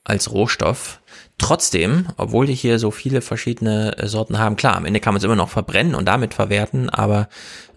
als 0.04 0.30
Rohstoff. 0.30 1.00
Trotzdem, 1.38 2.06
obwohl 2.16 2.46
die 2.46 2.54
hier 2.54 2.78
so 2.78 2.90
viele 2.90 3.20
verschiedene 3.20 3.96
äh, 3.98 4.08
Sorten 4.08 4.38
haben, 4.38 4.56
klar, 4.56 4.76
am 4.76 4.84
Ende 4.84 5.00
kann 5.00 5.14
man 5.14 5.18
es 5.18 5.24
immer 5.24 5.36
noch 5.36 5.50
verbrennen 5.50 5.94
und 5.94 6.06
damit 6.06 6.34
verwerten, 6.34 6.90
aber 6.90 7.28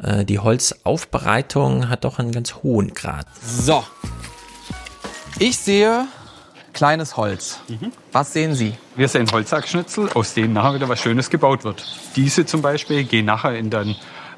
äh, 0.02 0.26
die 0.26 0.40
Holzaufbereitung 0.40 1.90
hat 1.90 2.04
doch 2.04 2.20
einen 2.20 2.32
ganz 2.32 2.56
hohen 2.56 2.94
Grad. 2.94 3.28
So. 3.44 3.84
Ich 5.40 5.58
sehe 5.58 6.08
kleines 6.74 7.18
Holz. 7.18 7.60
Was 8.12 8.34
sehen 8.34 8.56
Sie? 8.56 8.76
Wir 8.96 9.08
sehen 9.08 9.30
Holzhackschnitzel, 9.32 10.10
aus 10.14 10.34
denen 10.34 10.54
nachher 10.54 10.76
wieder 10.76 10.90
was 10.90 11.00
Schönes 11.00 11.30
gebaut 11.30 11.64
wird. 11.64 11.86
Diese 12.16 12.46
zum 12.46 12.62
Beispiel 12.62 13.04
gehen 13.04 13.26
nachher 13.26 13.58
in, 13.58 13.70
den, 13.70 13.96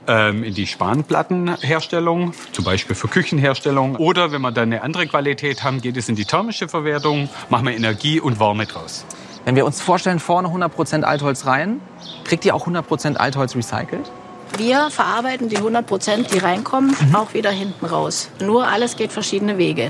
in 0.07 0.53
die 0.53 0.67
Spanplattenherstellung, 0.67 2.33
zum 2.51 2.65
Beispiel 2.65 2.95
für 2.95 3.07
Küchenherstellung. 3.07 3.95
Oder 3.95 4.31
wenn 4.31 4.41
wir 4.41 4.51
dann 4.51 4.73
eine 4.73 4.81
andere 4.81 5.07
Qualität 5.07 5.63
haben, 5.63 5.81
geht 5.81 5.95
es 5.95 6.09
in 6.09 6.15
die 6.15 6.25
thermische 6.25 6.67
Verwertung, 6.67 7.29
machen 7.49 7.65
wir 7.67 7.75
Energie 7.75 8.19
und 8.19 8.39
Wärme 8.39 8.65
draus. 8.65 9.05
Wenn 9.45 9.55
wir 9.55 9.65
uns 9.65 9.81
vorstellen, 9.81 10.19
vorne 10.19 10.49
100% 10.49 11.03
Altholz 11.03 11.45
rein, 11.45 11.81
kriegt 12.23 12.45
ihr 12.45 12.55
auch 12.55 12.67
100% 12.67 13.15
Altholz 13.15 13.55
recycelt? 13.55 14.11
Wir 14.57 14.89
verarbeiten 14.89 15.49
die 15.49 15.57
100 15.57 15.85
Prozent, 15.85 16.33
die 16.33 16.37
reinkommen, 16.37 16.95
auch 17.13 17.33
wieder 17.33 17.51
hinten 17.51 17.85
raus. 17.85 18.29
Nur 18.39 18.67
alles 18.67 18.95
geht 18.95 19.11
verschiedene 19.11 19.57
Wege. 19.57 19.89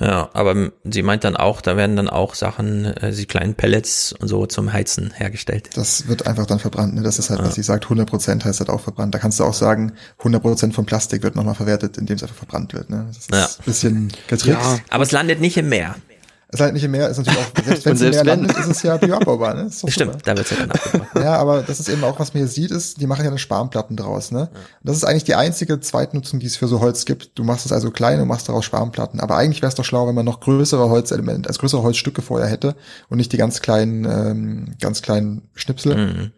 Ja, 0.00 0.30
aber 0.32 0.70
sie 0.84 1.02
meint 1.02 1.24
dann 1.24 1.34
auch, 1.36 1.60
da 1.60 1.76
werden 1.76 1.96
dann 1.96 2.08
auch 2.08 2.34
Sachen, 2.36 2.84
äh, 2.84 3.10
die 3.12 3.26
kleinen 3.26 3.54
Pellets 3.54 4.12
und 4.12 4.28
so 4.28 4.46
zum 4.46 4.72
Heizen 4.72 5.12
hergestellt. 5.16 5.70
Das 5.74 6.06
wird 6.06 6.26
einfach 6.26 6.46
dann 6.46 6.60
verbrannt. 6.60 6.94
Ne? 6.94 7.02
Das 7.02 7.18
ist 7.18 7.30
halt, 7.30 7.40
was 7.42 7.56
sie 7.56 7.62
sagt, 7.64 7.86
100% 7.86 8.44
heißt 8.44 8.60
halt 8.60 8.70
auch 8.70 8.80
verbrannt. 8.80 9.12
Da 9.14 9.18
kannst 9.18 9.40
du 9.40 9.44
auch 9.44 9.54
sagen, 9.54 9.94
100% 10.20 10.72
von 10.72 10.86
Plastik 10.86 11.22
wird 11.24 11.34
nochmal 11.34 11.56
verwertet, 11.56 11.96
indem 11.98 12.16
es 12.16 12.22
einfach 12.22 12.36
verbrannt 12.36 12.74
wird. 12.74 12.90
Ne? 12.90 13.06
Das 13.08 13.16
ist 13.18 13.30
Ja. 13.34 13.44
ein 13.46 13.64
bisschen 13.64 14.12
getrickst. 14.28 14.82
Aber 14.90 15.02
es 15.02 15.10
landet 15.10 15.40
nicht 15.40 15.56
im 15.56 15.68
Meer. 15.68 15.96
Es 16.50 16.60
landet 16.60 16.74
nicht 16.74 16.84
im 16.84 16.92
Meer, 16.92 17.10
ist 17.10 17.18
natürlich 17.18 17.38
auch, 17.38 17.64
selbst 17.64 17.84
wenn 17.84 17.94
es 17.94 18.00
im 18.00 18.10
Meer 18.10 18.24
landet, 18.24 18.56
ist 18.56 18.68
es 18.68 18.82
ja 18.82 18.96
bioabbaubar. 18.96 19.52
Ne? 19.54 19.62
Ist 19.64 19.78
Stimmt, 19.90 20.12
super. 20.14 20.24
da 20.24 20.36
wird's 20.36 20.48
ja 20.48 20.56
dann 20.56 20.70
abgebaut. 20.70 21.08
Ja, 21.16 21.36
aber 21.36 21.62
das 21.62 21.78
ist 21.78 21.90
eben 21.90 22.02
auch, 22.04 22.18
was 22.18 22.32
man 22.32 22.42
hier 22.42 22.48
sieht, 22.48 22.70
ist, 22.70 23.00
die 23.02 23.06
machen 23.06 23.22
ja 23.22 23.30
eine 23.30 23.38
Spanplatten 23.38 23.96
draus, 23.96 24.30
ne? 24.30 24.48
Und 24.52 24.58
das 24.82 24.96
ist 24.96 25.04
eigentlich 25.04 25.24
die 25.24 25.34
einzige 25.34 25.78
Zweitnutzung, 25.80 26.40
die 26.40 26.46
es 26.46 26.56
für 26.56 26.66
so 26.66 26.80
Holz 26.80 27.04
gibt. 27.04 27.38
Du 27.38 27.44
machst 27.44 27.66
es 27.66 27.72
also 27.72 27.90
klein 27.90 28.18
und 28.18 28.28
machst 28.28 28.48
daraus 28.48 28.64
Spanplatten. 28.64 29.20
Aber 29.20 29.36
eigentlich 29.36 29.60
wäre 29.60 29.68
es 29.68 29.74
doch 29.74 29.84
schlau, 29.84 30.08
wenn 30.08 30.14
man 30.14 30.24
noch 30.24 30.40
größere 30.40 30.88
Holzelemente, 30.88 31.50
als 31.50 31.58
größere 31.58 31.82
Holzstücke 31.82 32.22
vorher 32.22 32.48
hätte 32.48 32.76
und 33.10 33.18
nicht 33.18 33.32
die 33.32 33.36
ganz 33.36 33.60
kleinen, 33.60 34.06
ähm, 34.06 34.74
ganz 34.80 35.02
kleinen 35.02 35.42
Schnipsel. 35.54 35.96
Mhm. 35.96 36.32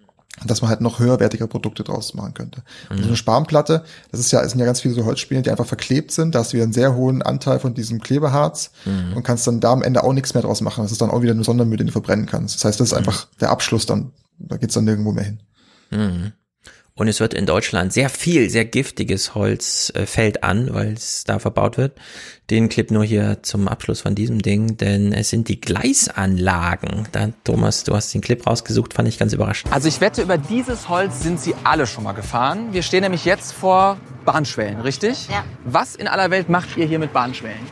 Dass 0.46 0.62
man 0.62 0.70
halt 0.70 0.80
noch 0.80 0.98
höherwertige 0.98 1.46
Produkte 1.46 1.84
draus 1.84 2.14
machen 2.14 2.32
könnte. 2.34 2.62
Und 2.88 2.96
so 2.96 3.02
Mhm. 3.02 3.08
eine 3.08 3.16
Spanplatte, 3.16 3.84
das 4.10 4.20
ist 4.20 4.30
ja, 4.32 4.40
es 4.42 4.52
sind 4.52 4.60
ja 4.60 4.64
ganz 4.66 4.80
viele 4.80 4.94
so 4.94 5.04
Holzspäne, 5.04 5.42
die 5.42 5.50
einfach 5.50 5.66
verklebt 5.66 6.12
sind. 6.12 6.34
Da 6.34 6.38
hast 6.38 6.52
du 6.52 6.54
wieder 6.54 6.64
einen 6.64 6.72
sehr 6.72 6.94
hohen 6.94 7.20
Anteil 7.22 7.58
von 7.60 7.74
diesem 7.74 8.00
Klebeharz 8.00 8.70
Mhm. 8.86 9.16
und 9.16 9.22
kannst 9.22 9.46
dann 9.46 9.60
da 9.60 9.72
am 9.72 9.82
Ende 9.82 10.02
auch 10.02 10.12
nichts 10.14 10.32
mehr 10.32 10.42
draus 10.42 10.60
machen. 10.62 10.82
Das 10.82 10.92
ist 10.92 11.00
dann 11.02 11.10
auch 11.10 11.20
wieder 11.22 11.34
nur 11.34 11.44
Sondermüll, 11.44 11.76
den 11.76 11.88
du 11.88 11.92
verbrennen 11.92 12.24
kannst. 12.26 12.54
Das 12.56 12.64
heißt, 12.64 12.80
das 12.80 12.88
ist 12.88 12.94
einfach 12.94 13.26
der 13.40 13.50
Abschluss 13.50 13.84
dann. 13.86 14.12
Da 14.38 14.56
geht's 14.56 14.72
dann 14.74 14.84
nirgendwo 14.84 15.12
mehr 15.12 15.24
hin. 15.24 15.40
Mhm. 15.90 16.32
Und 17.00 17.08
es 17.08 17.18
wird 17.18 17.32
in 17.32 17.46
Deutschland 17.46 17.94
sehr 17.94 18.10
viel, 18.10 18.50
sehr 18.50 18.66
giftiges 18.66 19.34
Holz 19.34 19.90
äh, 19.96 20.04
fällt 20.04 20.44
an, 20.44 20.74
weil 20.74 20.92
es 20.92 21.24
da 21.24 21.38
verbaut 21.38 21.78
wird. 21.78 21.98
Den 22.50 22.68
Clip 22.68 22.90
nur 22.90 23.04
hier 23.04 23.38
zum 23.42 23.68
Abschluss 23.68 24.02
von 24.02 24.14
diesem 24.14 24.42
Ding, 24.42 24.76
denn 24.76 25.14
es 25.14 25.30
sind 25.30 25.48
die 25.48 25.58
Gleisanlagen. 25.62 27.08
Da, 27.12 27.30
Thomas, 27.42 27.84
du 27.84 27.96
hast 27.96 28.12
den 28.12 28.20
Clip 28.20 28.46
rausgesucht, 28.46 28.92
fand 28.92 29.08
ich 29.08 29.18
ganz 29.18 29.32
überraschend. 29.32 29.72
Also 29.72 29.88
ich 29.88 30.02
wette, 30.02 30.20
über 30.20 30.36
dieses 30.36 30.90
Holz 30.90 31.22
sind 31.22 31.40
Sie 31.40 31.54
alle 31.64 31.86
schon 31.86 32.04
mal 32.04 32.12
gefahren. 32.12 32.74
Wir 32.74 32.82
stehen 32.82 33.00
nämlich 33.00 33.24
jetzt 33.24 33.52
vor 33.52 33.96
Bahnschwellen, 34.26 34.82
richtig? 34.82 35.26
Ja. 35.30 35.42
Was 35.64 35.94
in 35.94 36.06
aller 36.06 36.30
Welt 36.30 36.50
macht 36.50 36.76
ihr 36.76 36.84
hier 36.84 36.98
mit 36.98 37.14
Bahnschwellen? 37.14 37.66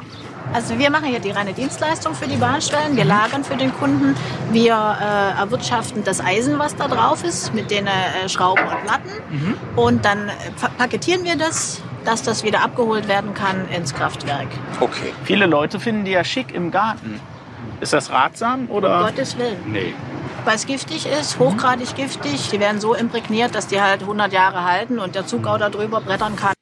Also 0.55 0.79
wir 0.79 0.91
machen 0.91 1.07
hier 1.07 1.21
die 1.21 1.31
reine 1.31 1.53
Dienstleistung 1.53 2.15
für 2.15 2.27
die 2.27 2.37
Bahnstellen. 2.37 2.97
Wir 2.97 3.05
lagern 3.05 3.45
für 3.45 3.57
den 3.57 3.73
Kunden. 3.75 4.15
Wir 4.51 4.73
äh, 4.75 5.39
erwirtschaften 5.41 6.05
das 6.05 6.21
Eisen, 6.21 6.59
was 6.59 6.75
da 6.75 6.89
drauf 6.89 7.23
ist, 7.23 7.53
mit 7.55 7.71
den 7.71 7.87
äh, 7.87 8.29
Schrauben 8.29 8.63
und 8.65 8.83
Platten. 8.85 9.57
Und 9.77 10.05
dann 10.07 10.29
äh, 10.29 10.33
pa- 10.59 10.71
paketieren 10.79 11.25
wir 11.25 11.37
das, 11.37 11.83
dass 12.07 12.23
das 12.23 12.45
wieder 12.45 12.63
abgeholt 12.63 13.09
werden 13.09 13.35
kann 13.35 13.69
ins 13.69 13.95
Kraftwerk. 13.95 14.47
Okay. 14.81 15.13
Viele 15.25 15.45
Leute 15.47 15.79
finden 15.81 16.05
die 16.07 16.13
ja 16.13 16.25
schick 16.25 16.55
im 16.55 16.71
Garten. 16.71 17.21
Ist 17.83 17.93
das 17.93 18.11
ratsam 18.11 18.69
oder? 18.71 19.01
Um 19.01 19.07
Gottes 19.07 19.37
Willen. 19.37 19.59
Nee. 19.67 19.93
Weil 20.45 20.55
es 20.57 20.67
giftig 20.67 21.07
ist, 21.07 21.39
hochgradig 21.39 21.95
giftig. 21.95 22.49
Die 22.51 22.59
werden 22.59 22.81
so 22.81 22.95
imprägniert, 22.95 23.55
dass 23.55 23.67
die 23.67 23.83
halt 23.83 24.01
100 24.01 24.33
Jahre 24.33 24.65
halten 24.65 24.99
und 24.99 25.15
der 25.15 25.27
Zug 25.27 25.47
auch 25.47 25.59
da 25.59 25.69
drüber 25.69 26.01
brettern 26.01 26.37
kann. 26.37 26.55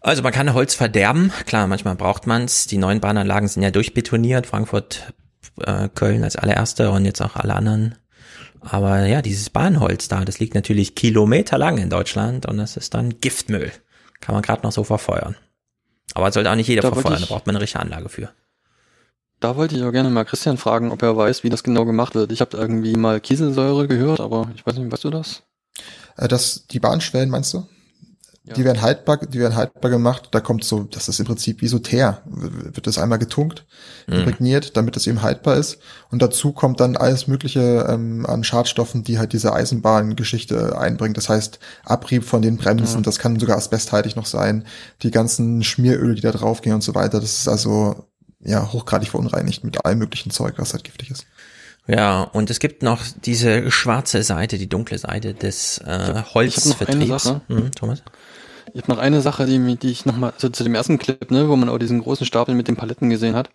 Also 0.00 0.22
man 0.22 0.32
kann 0.32 0.54
Holz 0.54 0.74
verderben, 0.74 1.32
klar, 1.46 1.66
manchmal 1.66 1.96
braucht 1.96 2.26
man's. 2.26 2.66
Die 2.66 2.78
neuen 2.78 3.00
Bahnanlagen 3.00 3.48
sind 3.48 3.62
ja 3.62 3.70
durchbetoniert, 3.70 4.46
Frankfurt, 4.46 5.12
äh, 5.60 5.88
Köln 5.88 6.22
als 6.24 6.36
allererste 6.36 6.90
und 6.90 7.04
jetzt 7.04 7.20
auch 7.20 7.36
alle 7.36 7.54
anderen. 7.54 7.96
Aber 8.60 9.06
ja, 9.06 9.22
dieses 9.22 9.50
Bahnholz 9.50 10.08
da, 10.08 10.24
das 10.24 10.38
liegt 10.38 10.54
natürlich 10.54 10.94
kilometerlang 10.94 11.78
in 11.78 11.90
Deutschland 11.90 12.46
und 12.46 12.58
das 12.58 12.76
ist 12.76 12.94
dann 12.94 13.20
Giftmüll. 13.20 13.72
Kann 14.20 14.34
man 14.34 14.42
gerade 14.42 14.62
noch 14.62 14.72
so 14.72 14.84
verfeuern. 14.84 15.36
Aber 16.14 16.26
das 16.26 16.34
sollte 16.34 16.50
auch 16.50 16.54
nicht 16.56 16.68
jeder 16.68 16.82
Da 16.82 16.90
verfeuern, 16.92 17.14
da 17.16 17.22
ich- 17.22 17.28
braucht 17.28 17.46
man 17.46 17.54
eine 17.56 17.62
richtige 17.62 17.80
Anlage 17.82 18.08
für. 18.08 18.30
Da 19.40 19.54
wollte 19.56 19.76
ich 19.76 19.82
auch 19.84 19.92
gerne 19.92 20.10
mal 20.10 20.24
Christian 20.24 20.56
fragen, 20.58 20.90
ob 20.90 21.02
er 21.02 21.16
weiß, 21.16 21.44
wie 21.44 21.50
das 21.50 21.62
genau 21.62 21.84
gemacht 21.84 22.16
wird. 22.16 22.32
Ich 22.32 22.40
habe 22.40 22.56
irgendwie 22.56 22.94
mal 22.96 23.20
Kieselsäure 23.20 23.86
gehört, 23.86 24.18
aber 24.18 24.50
ich 24.56 24.66
weiß 24.66 24.76
nicht, 24.76 24.90
weißt 24.90 25.04
du 25.04 25.10
das? 25.10 25.44
Äh, 26.16 26.26
das, 26.26 26.66
die 26.66 26.80
Bahnschwellen, 26.80 27.30
meinst 27.30 27.54
du? 27.54 27.68
Die 28.56 28.64
werden 28.64 28.82
haltbar, 28.82 29.18
die 29.18 29.38
werden 29.38 29.54
haltbar 29.56 29.90
gemacht. 29.90 30.28
Da 30.32 30.40
kommt 30.40 30.64
so, 30.64 30.84
das 30.84 31.08
ist 31.08 31.20
im 31.20 31.26
Prinzip 31.26 31.60
wie 31.62 31.68
so 31.68 31.78
Teer. 31.78 32.22
Wird 32.26 32.86
das 32.86 32.98
einmal 32.98 33.18
getunkt, 33.18 33.64
Mhm. 34.06 34.14
imprägniert, 34.14 34.76
damit 34.76 34.96
es 34.96 35.06
eben 35.06 35.22
haltbar 35.22 35.56
ist. 35.56 35.78
Und 36.10 36.22
dazu 36.22 36.52
kommt 36.52 36.80
dann 36.80 36.96
alles 36.96 37.26
Mögliche 37.26 37.86
ähm, 37.88 38.24
an 38.26 38.42
Schadstoffen, 38.44 39.04
die 39.04 39.18
halt 39.18 39.32
diese 39.32 39.52
Eisenbahngeschichte 39.52 40.78
einbringt. 40.78 41.16
Das 41.16 41.28
heißt, 41.28 41.58
Abrieb 41.84 42.24
von 42.24 42.42
den 42.42 42.56
Bremsen, 42.56 42.96
Ja. 42.98 43.02
das 43.02 43.18
kann 43.18 43.38
sogar 43.38 43.56
asbesthaltig 43.56 44.16
noch 44.16 44.26
sein. 44.26 44.64
Die 45.02 45.10
ganzen 45.10 45.62
Schmieröle, 45.62 46.14
die 46.14 46.22
da 46.22 46.32
draufgehen 46.32 46.74
und 46.74 46.82
so 46.82 46.94
weiter. 46.94 47.20
Das 47.20 47.38
ist 47.38 47.48
also, 47.48 48.06
ja, 48.40 48.72
hochgradig 48.72 49.08
verunreinigt 49.10 49.64
mit 49.64 49.84
allem 49.84 49.98
möglichen 49.98 50.30
Zeug, 50.30 50.54
was 50.58 50.72
halt 50.72 50.84
giftig 50.84 51.10
ist. 51.10 51.26
Ja, 51.90 52.20
und 52.22 52.50
es 52.50 52.58
gibt 52.58 52.82
noch 52.82 53.00
diese 53.24 53.70
schwarze 53.70 54.22
Seite, 54.22 54.58
die 54.58 54.68
dunkle 54.68 54.98
Seite 54.98 55.32
des 55.32 55.78
äh, 55.78 55.80
Ich 55.80 55.90
habe 55.90 56.02
noch 56.08 56.14
eine 56.16 56.34
Holzvertriebs. 56.34 57.22
Sache. 57.24 57.40
Mhm, 57.48 57.70
Thomas? 57.72 58.02
Ich 58.78 58.84
habe 58.84 58.92
noch 58.92 59.02
eine 59.02 59.20
Sache, 59.20 59.44
die, 59.44 59.74
die 59.76 59.90
ich 59.90 60.06
noch 60.06 60.16
mal 60.16 60.30
also 60.30 60.48
zu 60.50 60.62
dem 60.62 60.76
ersten 60.76 60.98
Clip, 60.98 61.32
ne, 61.32 61.48
wo 61.48 61.56
man 61.56 61.68
auch 61.68 61.78
diesen 61.78 61.98
großen 62.00 62.24
Stapel 62.24 62.54
mit 62.54 62.68
den 62.68 62.76
Paletten 62.76 63.10
gesehen 63.10 63.34
hat. 63.34 63.50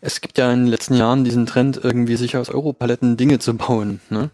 Es 0.00 0.22
gibt 0.22 0.38
ja 0.38 0.50
in 0.50 0.60
den 0.60 0.68
letzten 0.68 0.94
Jahren 0.94 1.22
diesen 1.22 1.44
Trend, 1.44 1.78
irgendwie 1.82 2.16
sich 2.16 2.38
aus 2.38 2.48
Europaletten 2.48 3.18
Dinge 3.18 3.40
zu 3.40 3.54
bauen. 3.54 4.00
Ne? 4.08 4.30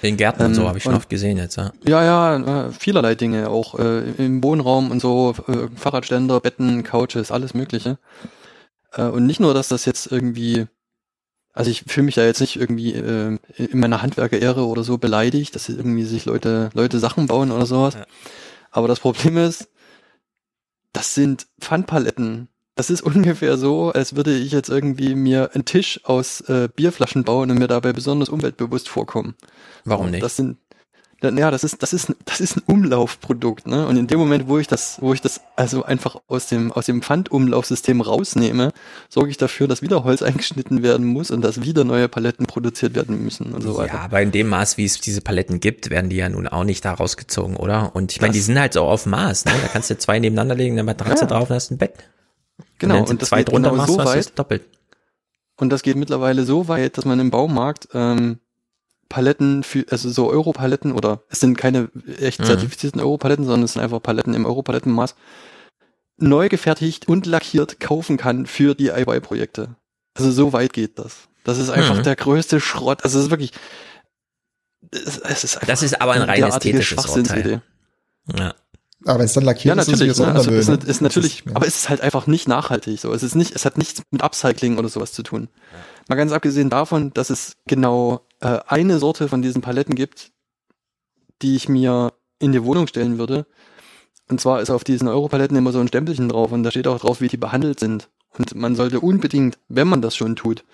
In 0.00 0.16
Gärten 0.16 0.42
und 0.46 0.54
so 0.54 0.62
Ähm, 0.62 0.66
habe 0.68 0.78
ich 0.78 0.82
schon 0.82 0.94
und- 0.94 0.98
oft 0.98 1.08
gesehen 1.10 1.36
jetzt. 1.38 1.54
Ja. 1.58 1.72
Ja, 1.86 2.02
ja, 2.02 2.66
äh, 2.66 2.72
vielerlei 2.72 3.14
Dinge, 3.14 3.50
auch 3.50 3.78
äh, 3.78 4.00
im 4.18 4.42
Wohnraum 4.42 4.90
und 4.90 4.98
so, 5.00 5.32
äh, 5.46 5.68
Fahrradständer, 5.76 6.40
Betten, 6.40 6.82
Couches, 6.82 7.30
alles 7.30 7.54
Mögliche. 7.54 7.98
Äh, 8.94 9.04
und 9.04 9.26
nicht 9.26 9.38
nur, 9.38 9.54
dass 9.54 9.68
das 9.68 9.84
jetzt 9.84 10.10
irgendwie, 10.10 10.66
also 11.52 11.70
ich 11.70 11.84
fühle 11.86 12.06
mich 12.06 12.16
da 12.16 12.24
jetzt 12.24 12.40
nicht 12.40 12.56
irgendwie 12.56 12.94
äh, 12.94 13.38
in 13.58 13.78
meiner 13.78 14.02
Handwerkerehre 14.02 14.66
oder 14.66 14.82
so 14.82 14.98
beleidigt, 14.98 15.54
dass 15.54 15.68
irgendwie 15.68 16.02
sich 16.02 16.24
Leute, 16.24 16.70
Leute 16.74 16.98
Sachen 16.98 17.28
bauen 17.28 17.52
oder 17.52 17.66
sowas. 17.66 17.96
Aber 18.72 18.88
das 18.88 19.00
Problem 19.00 19.36
ist, 19.36 19.68
das 20.92 21.14
sind 21.14 21.46
Pfandpaletten. 21.60 22.48
Das 22.74 22.90
ist 22.90 23.02
ungefähr 23.02 23.56
so, 23.56 23.92
als 23.92 24.16
würde 24.16 24.36
ich 24.36 24.50
jetzt 24.50 24.70
irgendwie 24.70 25.14
mir 25.14 25.50
einen 25.54 25.64
Tisch 25.64 26.00
aus 26.04 26.40
äh, 26.42 26.68
Bierflaschen 26.74 27.22
bauen 27.22 27.50
und 27.50 27.58
mir 27.58 27.68
dabei 27.68 27.92
besonders 27.92 28.30
umweltbewusst 28.30 28.88
vorkommen. 28.88 29.36
Warum 29.84 30.10
nicht? 30.10 30.22
Das 30.22 30.36
sind, 30.36 30.58
ja, 31.22 31.50
das 31.50 31.62
ist, 31.64 31.82
das 31.82 31.92
ist, 31.92 32.12
das 32.24 32.40
ist 32.40 32.56
ein 32.56 32.62
Umlaufprodukt, 32.66 33.66
ne? 33.66 33.86
Und 33.86 33.96
in 33.96 34.06
dem 34.08 34.18
Moment, 34.18 34.48
wo 34.48 34.58
ich 34.58 34.66
das, 34.66 34.98
wo 35.00 35.14
ich 35.14 35.20
das 35.20 35.40
also 35.56 35.84
einfach 35.84 36.16
aus 36.26 36.48
dem, 36.48 36.72
aus 36.72 36.86
dem 36.86 37.00
Pfandumlaufsystem 37.02 38.00
rausnehme, 38.00 38.72
sorge 39.08 39.30
ich 39.30 39.36
dafür, 39.36 39.68
dass 39.68 39.82
wieder 39.82 40.04
Holz 40.04 40.22
eingeschnitten 40.22 40.82
werden 40.82 41.06
muss 41.06 41.30
und 41.30 41.42
dass 41.42 41.62
wieder 41.62 41.84
neue 41.84 42.08
Paletten 42.08 42.46
produziert 42.46 42.94
werden 42.94 43.22
müssen 43.22 43.52
und 43.52 43.62
so 43.62 43.76
weiter. 43.76 43.94
Ja, 43.94 44.00
aber 44.00 44.20
in 44.20 44.32
dem 44.32 44.48
Maß, 44.48 44.76
wie 44.78 44.84
es 44.84 45.00
diese 45.00 45.20
Paletten 45.20 45.60
gibt, 45.60 45.90
werden 45.90 46.10
die 46.10 46.16
ja 46.16 46.28
nun 46.28 46.48
auch 46.48 46.64
nicht 46.64 46.84
da 46.84 46.92
rausgezogen, 46.94 47.56
oder? 47.56 47.94
Und 47.94 48.12
ich 48.12 48.20
meine, 48.20 48.32
die 48.32 48.40
sind 48.40 48.58
halt 48.58 48.72
so 48.72 48.82
auf 48.82 49.06
Maß, 49.06 49.44
ne? 49.44 49.52
Da 49.62 49.68
kannst 49.68 49.90
du 49.90 49.98
zwei 49.98 50.18
nebeneinander 50.18 50.54
legen, 50.54 50.74
eine 50.74 50.82
Matratze 50.84 51.22
Ja. 51.22 51.28
drauf 51.28 51.48
und 51.50 51.54
hast 51.56 51.70
ein 51.70 51.78
Bett. 51.78 51.94
Genau, 52.78 52.98
und, 52.98 53.10
und 53.10 53.22
das 53.22 53.28
zwei 53.28 53.38
geht 53.38 53.48
drunter 53.52 53.70
genau 53.70 53.82
machst, 53.82 53.92
so 53.92 54.04
weit. 54.04 54.38
doppelt. 54.38 54.62
Und 55.56 55.70
das 55.70 55.82
geht 55.82 55.96
mittlerweile 55.96 56.44
so 56.44 56.66
weit, 56.66 56.98
dass 56.98 57.04
man 57.04 57.20
im 57.20 57.30
Baumarkt 57.30 57.88
ähm, 57.94 58.38
Paletten 59.12 59.62
für, 59.62 59.84
also 59.90 60.08
so 60.08 60.30
Europaletten 60.30 60.92
oder 60.92 61.22
es 61.28 61.38
sind 61.40 61.58
keine 61.58 61.90
echt 62.18 62.40
Mhm. 62.40 62.44
zertifizierten 62.44 62.98
Europaletten, 63.00 63.44
sondern 63.44 63.64
es 63.64 63.74
sind 63.74 63.82
einfach 63.82 64.02
Paletten 64.02 64.32
im 64.32 64.46
Europalettenmaß, 64.46 65.14
neu 66.16 66.48
gefertigt 66.48 67.08
und 67.08 67.26
lackiert 67.26 67.78
kaufen 67.78 68.16
kann 68.16 68.46
für 68.46 68.74
DIY-Projekte. 68.74 69.76
Also 70.14 70.30
so 70.32 70.52
weit 70.54 70.72
geht 70.72 70.98
das. 70.98 71.28
Das 71.44 71.58
ist 71.58 71.68
einfach 71.70 71.98
Mhm. 71.98 72.02
der 72.04 72.16
größte 72.16 72.58
Schrott. 72.60 73.04
Also 73.04 73.18
es 73.18 73.26
ist 73.26 73.30
wirklich, 73.30 73.52
es, 74.90 75.18
es 75.18 75.44
ist 75.44 75.56
einfach 75.56 75.66
Das 75.66 75.82
ist 75.82 76.00
aber 76.00 76.12
ein 76.12 76.22
eine 76.22 76.32
rein 76.32 76.42
ästhetisches 76.44 76.86
Schwachsinnsidee. 76.86 77.60
Urteil. 78.28 78.38
Ja. 78.38 78.54
Aber 79.04 79.18
wenn 79.18 79.26
es 79.26 79.32
dann 79.32 79.44
lackiert 79.44 79.74
Ja, 79.76 79.82
ist, 79.82 79.88
ist 79.88 79.92
natürlich. 79.92 80.12
es 80.12 80.18
wieder 80.20 80.32
Ne? 80.32 80.40
so 80.42 80.50
Also 80.52 80.72
ist, 80.74 80.84
ist 80.84 81.00
natürlich, 81.02 81.44
ist- 81.46 81.56
aber 81.56 81.66
es 81.66 81.76
ist 81.76 81.88
halt 81.88 82.00
einfach 82.02 82.26
nicht 82.28 82.46
nachhaltig. 82.48 83.00
So, 83.00 83.12
es 83.12 83.22
ist 83.22 83.34
nicht, 83.34 83.54
es 83.54 83.64
hat 83.64 83.76
nichts 83.76 84.00
mit 84.10 84.22
Upcycling 84.22 84.78
oder 84.78 84.88
sowas 84.88 85.12
zu 85.12 85.22
tun. 85.22 85.48
Mal 86.08 86.16
ganz 86.16 86.32
abgesehen 86.32 86.70
davon, 86.70 87.12
dass 87.14 87.30
es 87.30 87.56
genau 87.66 88.26
äh, 88.40 88.58
eine 88.66 88.98
Sorte 88.98 89.28
von 89.28 89.42
diesen 89.42 89.62
Paletten 89.62 89.94
gibt, 89.94 90.32
die 91.42 91.56
ich 91.56 91.68
mir 91.68 92.12
in 92.38 92.52
die 92.52 92.64
Wohnung 92.64 92.86
stellen 92.86 93.18
würde. 93.18 93.46
Und 94.28 94.40
zwar 94.40 94.60
ist 94.60 94.70
auf 94.70 94.84
diesen 94.84 95.08
Europaletten 95.08 95.56
immer 95.56 95.72
so 95.72 95.80
ein 95.80 95.88
Stempelchen 95.88 96.28
drauf 96.28 96.52
und 96.52 96.62
da 96.62 96.70
steht 96.70 96.86
auch 96.86 97.00
drauf, 97.00 97.20
wie 97.20 97.28
die 97.28 97.36
behandelt 97.36 97.80
sind. 97.80 98.08
Und 98.36 98.54
man 98.54 98.74
sollte 98.74 99.00
unbedingt, 99.00 99.58
wenn 99.68 99.88
man 99.88 100.02
das 100.02 100.16
schon 100.16 100.36
tut, 100.36 100.64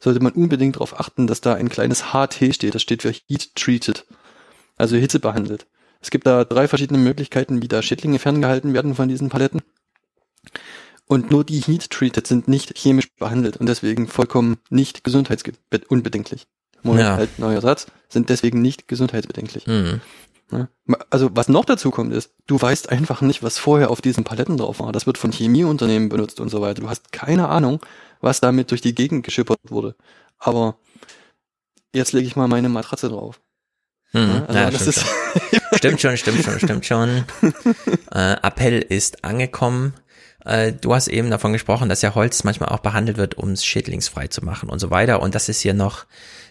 sollte 0.00 0.20
man 0.20 0.32
unbedingt 0.32 0.76
darauf 0.76 0.98
achten, 0.98 1.26
dass 1.26 1.40
da 1.40 1.54
ein 1.54 1.68
kleines 1.68 2.12
HT 2.12 2.54
steht. 2.54 2.74
Das 2.74 2.82
steht 2.82 3.02
für 3.02 3.10
Heat 3.10 3.54
Treated. 3.56 4.06
Also 4.76 4.96
Hitze 4.96 5.18
behandelt. 5.18 5.66
Es 6.00 6.10
gibt 6.10 6.26
da 6.26 6.44
drei 6.44 6.68
verschiedene 6.68 6.98
Möglichkeiten, 6.98 7.60
wie 7.60 7.68
da 7.68 7.82
Schädlinge 7.82 8.20
ferngehalten 8.20 8.72
werden 8.72 8.94
von 8.94 9.08
diesen 9.08 9.28
Paletten. 9.28 9.62
Und 11.08 11.30
nur 11.30 11.42
die 11.44 11.60
Heat 11.60 11.90
Treated 11.90 12.26
sind 12.26 12.48
nicht 12.48 12.76
chemisch 12.78 13.08
behandelt 13.18 13.56
und 13.56 13.66
deswegen 13.66 14.06
vollkommen 14.08 14.58
nicht 14.70 15.04
gesundheitsunbedenklich. 15.04 16.46
Moment, 16.82 17.04
Ja. 17.04 17.16
halt, 17.16 17.38
neuer 17.38 17.60
Satz, 17.60 17.86
sind 18.08 18.28
deswegen 18.28 18.60
nicht 18.62 18.86
gesundheitsbedenklich. 18.88 19.66
Mhm. 19.66 20.00
Also 21.10 21.28
was 21.34 21.48
noch 21.48 21.64
dazu 21.66 21.90
kommt 21.90 22.12
ist, 22.14 22.30
du 22.46 22.60
weißt 22.60 22.88
einfach 22.90 23.20
nicht, 23.20 23.42
was 23.42 23.58
vorher 23.58 23.90
auf 23.90 24.00
diesen 24.00 24.24
Paletten 24.24 24.56
drauf 24.56 24.80
war. 24.80 24.92
Das 24.92 25.06
wird 25.06 25.18
von 25.18 25.32
Chemieunternehmen 25.32 26.08
benutzt 26.08 26.40
und 26.40 26.48
so 26.48 26.60
weiter. 26.62 26.80
Du 26.80 26.88
hast 26.88 27.12
keine 27.12 27.48
Ahnung, 27.48 27.80
was 28.20 28.40
damit 28.40 28.70
durch 28.70 28.80
die 28.80 28.94
Gegend 28.94 29.24
geschippert 29.24 29.58
wurde. 29.68 29.94
Aber 30.38 30.76
jetzt 31.94 32.12
lege 32.12 32.26
ich 32.26 32.36
mal 32.36 32.48
meine 32.48 32.68
Matratze 32.70 33.08
drauf. 33.10 33.40
Ne? 34.12 34.44
Also 34.48 34.58
ja, 34.58 34.70
stimmt, 34.72 34.94
schon. 34.94 35.76
stimmt 35.76 36.00
schon, 36.00 36.16
stimmt 36.16 36.44
schon, 36.44 36.58
stimmt 36.60 36.86
schon. 36.86 37.24
Äh, 38.10 38.36
Appell 38.42 38.80
ist 38.80 39.22
angekommen. 39.24 39.92
Äh, 40.48 40.72
du 40.72 40.94
hast 40.94 41.08
eben 41.08 41.30
davon 41.30 41.52
gesprochen, 41.52 41.88
dass 41.88 42.02
ja 42.02 42.14
Holz 42.14 42.42
manchmal 42.44 42.70
auch 42.70 42.80
behandelt 42.80 43.18
wird, 43.18 43.36
um 43.36 43.50
es 43.50 43.64
schädlingsfrei 43.64 44.28
zu 44.28 44.44
machen 44.44 44.68
und 44.70 44.78
so 44.78 44.90
weiter. 44.90 45.20
Und 45.20 45.34
das 45.34 45.48
ist 45.48 45.60
hier 45.60 45.74
noch, 45.74 46.06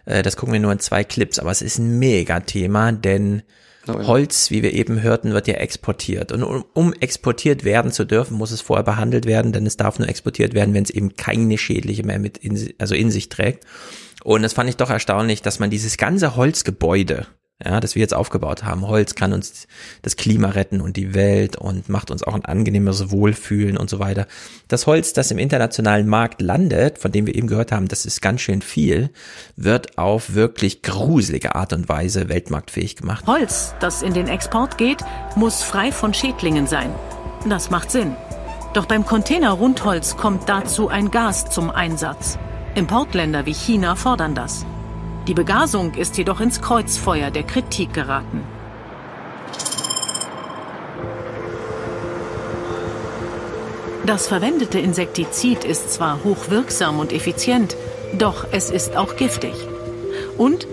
äh, 0.05 0.21
das 0.21 0.37
gucken 0.37 0.53
wir 0.53 0.59
nur 0.59 0.71
in 0.71 0.79
zwei 0.79 1.03
Clips, 1.03 1.39
aber 1.39 1.51
es 1.51 1.61
ist 1.61 1.79
ein 1.79 1.99
Mega-Thema, 1.99 2.91
denn 2.91 3.43
Oh. 3.89 4.05
Holz, 4.05 4.51
wie 4.51 4.63
wir 4.63 4.73
eben 4.73 5.01
hörten, 5.01 5.31
wird 5.31 5.47
ja 5.47 5.55
exportiert. 5.55 6.31
Und 6.31 6.43
um, 6.43 6.65
um 6.73 6.93
exportiert 6.93 7.63
werden 7.63 7.91
zu 7.91 8.05
dürfen, 8.05 8.37
muss 8.37 8.51
es 8.51 8.61
vorher 8.61 8.83
behandelt 8.83 9.25
werden, 9.25 9.53
denn 9.53 9.65
es 9.65 9.77
darf 9.77 9.99
nur 9.99 10.09
exportiert 10.09 10.53
werden, 10.53 10.73
wenn 10.73 10.83
es 10.83 10.89
eben 10.89 11.15
keine 11.15 11.57
schädliche 11.57 12.03
mehr 12.03 12.19
mit 12.19 12.37
in, 12.37 12.73
also 12.79 12.95
in 12.95 13.11
sich 13.11 13.29
trägt. 13.29 13.65
Und 14.23 14.41
das 14.41 14.53
fand 14.53 14.69
ich 14.69 14.77
doch 14.77 14.89
erstaunlich, 14.89 15.41
dass 15.41 15.59
man 15.59 15.69
dieses 15.69 15.97
ganze 15.97 16.35
Holzgebäude, 16.35 17.27
ja, 17.63 17.79
das 17.79 17.95
wir 17.95 18.01
jetzt 18.01 18.13
aufgebaut 18.13 18.63
haben, 18.63 18.87
Holz 18.87 19.15
kann 19.15 19.33
uns 19.33 19.67
das 20.03 20.15
Klima 20.15 20.49
retten 20.49 20.79
und 20.79 20.95
die 20.95 21.15
Welt 21.15 21.55
und 21.55 21.89
macht 21.89 22.11
uns 22.11 22.21
auch 22.21 22.35
ein 22.35 22.45
angenehmeres 22.45 23.09
Wohlfühlen 23.09 23.77
und 23.77 23.89
so 23.89 23.97
weiter. 23.97 24.27
Das 24.67 24.85
Holz, 24.85 25.13
das 25.13 25.31
im 25.31 25.39
internationalen 25.39 26.07
Markt 26.07 26.39
landet, 26.41 26.99
von 26.99 27.11
dem 27.11 27.25
wir 27.25 27.33
eben 27.33 27.47
gehört 27.47 27.71
haben, 27.71 27.87
das 27.87 28.05
ist 28.05 28.21
ganz 28.21 28.41
schön 28.41 28.61
viel, 28.61 29.09
wird 29.55 29.97
auf 29.97 30.35
wirklich 30.35 30.83
gruselige 30.83 31.55
Art 31.55 31.73
und 31.73 31.89
Weise 31.89 32.29
weltmarktfähig 32.29 32.95
gemacht. 32.95 33.25
Holz, 33.25 33.73
das 33.79 34.03
in 34.03 34.13
den 34.13 34.27
Export 34.27 34.77
geht, 34.77 34.99
muss 35.35 35.63
frei 35.63 35.91
von 35.91 36.13
Schädlingen 36.13 36.67
sein. 36.67 36.91
Das 37.49 37.71
macht 37.71 37.89
Sinn. 37.89 38.15
Doch 38.73 38.85
beim 38.85 39.03
Container 39.05 39.51
Rundholz 39.51 40.15
kommt 40.17 40.47
dazu 40.47 40.89
ein 40.89 41.09
Gas 41.09 41.49
zum 41.49 41.71
Einsatz. 41.71 42.37
Importländer 42.75 43.47
wie 43.47 43.53
China 43.53 43.95
fordern 43.95 44.35
das. 44.35 44.63
Die 45.27 45.33
Begasung 45.33 45.93
ist 45.95 46.17
jedoch 46.17 46.39
ins 46.39 46.61
Kreuzfeuer 46.61 47.31
der 47.31 47.43
Kritik 47.43 47.93
geraten. 47.93 48.43
Das 54.05 54.27
verwendete 54.27 54.79
Insektizid 54.79 55.65
ist 55.65 55.91
zwar 55.91 56.23
hochwirksam 56.23 56.99
und 56.99 57.11
effizient, 57.11 57.75
doch 58.17 58.47
es 58.53 58.71
ist 58.71 58.95
auch 58.95 59.17
giftig. 59.17 59.53
Und 60.37 60.65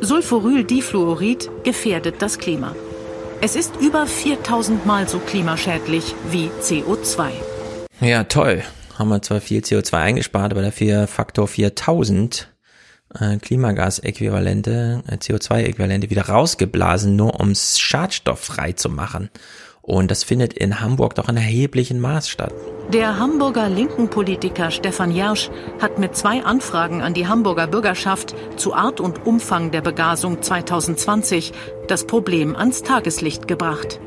Sulforyldifluorid 0.00 1.50
gefährdet 1.64 2.22
das 2.22 2.38
Klima. 2.38 2.76
Es 3.40 3.56
ist 3.56 3.74
über 3.80 4.06
4000 4.06 4.86
Mal 4.86 5.08
so 5.08 5.18
klimaschädlich 5.18 6.14
wie 6.30 6.50
CO2. 6.62 7.30
Ja, 8.00 8.22
toll. 8.24 8.62
Haben 8.96 9.08
wir 9.08 9.22
zwar 9.22 9.40
viel 9.40 9.60
CO2 9.60 9.94
eingespart, 9.94 10.52
aber 10.52 10.62
dafür 10.62 11.08
Faktor 11.08 11.48
4000 11.48 12.42
äh, 12.42 12.57
Klimagasäquivalente, 13.40 15.02
äh, 15.06 15.16
CO2-Äquivalente 15.16 16.10
wieder 16.10 16.28
rausgeblasen, 16.28 17.16
nur 17.16 17.40
ums 17.40 17.78
schadstofffrei 17.78 18.72
zu 18.72 18.90
machen. 18.90 19.30
Und 19.80 20.10
das 20.10 20.22
findet 20.22 20.52
in 20.52 20.80
Hamburg 20.80 21.14
doch 21.14 21.30
in 21.30 21.38
erheblichem 21.38 21.98
Maß 21.98 22.28
statt. 22.28 22.52
Der 22.92 23.18
Hamburger 23.18 23.70
linken 23.70 24.10
Politiker 24.10 24.70
Stefan 24.70 25.10
Jersch 25.10 25.50
hat 25.80 25.98
mit 25.98 26.14
zwei 26.14 26.42
Anfragen 26.42 27.00
an 27.00 27.14
die 27.14 27.26
Hamburger 27.26 27.66
Bürgerschaft 27.66 28.34
zu 28.56 28.74
Art 28.74 29.00
und 29.00 29.26
Umfang 29.26 29.70
der 29.70 29.80
Begasung 29.80 30.42
2020 30.42 31.52
das 31.86 32.06
Problem 32.06 32.54
ans 32.54 32.82
Tageslicht 32.82 33.48
gebracht. 33.48 33.98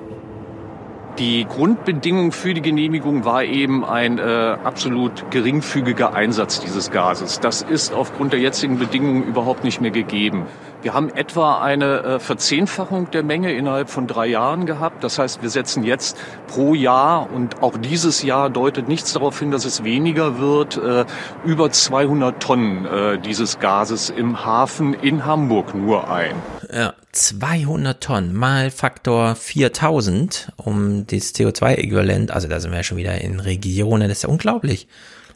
Die 1.19 1.45
Grundbedingung 1.45 2.31
für 2.31 2.53
die 2.53 2.61
Genehmigung 2.61 3.25
war 3.25 3.43
eben 3.43 3.83
ein 3.83 4.17
äh, 4.17 4.21
absolut 4.63 5.29
geringfügiger 5.29 6.13
Einsatz 6.13 6.61
dieses 6.61 6.89
Gases. 6.89 7.39
Das 7.41 7.61
ist 7.61 7.93
aufgrund 7.93 8.31
der 8.33 8.39
jetzigen 8.39 8.79
Bedingungen 8.79 9.23
überhaupt 9.23 9.63
nicht 9.63 9.81
mehr 9.81 9.91
gegeben. 9.91 10.45
Wir 10.81 10.93
haben 10.93 11.09
etwa 11.09 11.61
eine 11.61 11.99
äh, 12.03 12.19
Verzehnfachung 12.19 13.11
der 13.11 13.23
Menge 13.23 13.53
innerhalb 13.53 13.89
von 13.89 14.07
drei 14.07 14.27
Jahren 14.27 14.65
gehabt. 14.65 15.03
Das 15.03 15.19
heißt, 15.19 15.43
wir 15.43 15.49
setzen 15.49 15.83
jetzt 15.83 16.17
pro 16.47 16.73
Jahr 16.73 17.29
und 17.31 17.61
auch 17.61 17.77
dieses 17.77 18.23
Jahr 18.23 18.49
deutet 18.49 18.87
nichts 18.87 19.13
darauf 19.13 19.37
hin, 19.37 19.51
dass 19.51 19.65
es 19.65 19.83
weniger 19.83 20.39
wird, 20.39 20.77
äh, 20.77 21.05
über 21.45 21.69
200 21.69 22.41
Tonnen 22.41 22.85
äh, 22.85 23.19
dieses 23.19 23.59
Gases 23.59 24.09
im 24.09 24.45
Hafen 24.45 24.93
in 24.93 25.25
Hamburg 25.25 25.75
nur 25.75 26.09
ein. 26.09 26.35
Ja, 26.73 26.93
200 27.11 28.01
Tonnen 28.01 28.33
mal 28.33 28.71
Faktor 28.71 29.35
4000 29.35 30.53
um 30.55 31.05
das 31.07 31.35
CO2-Äquivalent. 31.35 32.31
Also 32.31 32.47
da 32.47 32.59
sind 32.59 32.71
wir 32.71 32.77
ja 32.77 32.83
schon 32.83 32.97
wieder 32.97 33.19
in 33.19 33.39
Regionen, 33.39 34.07
das 34.07 34.19
ist 34.19 34.23
ja 34.23 34.29
unglaublich. 34.29 34.87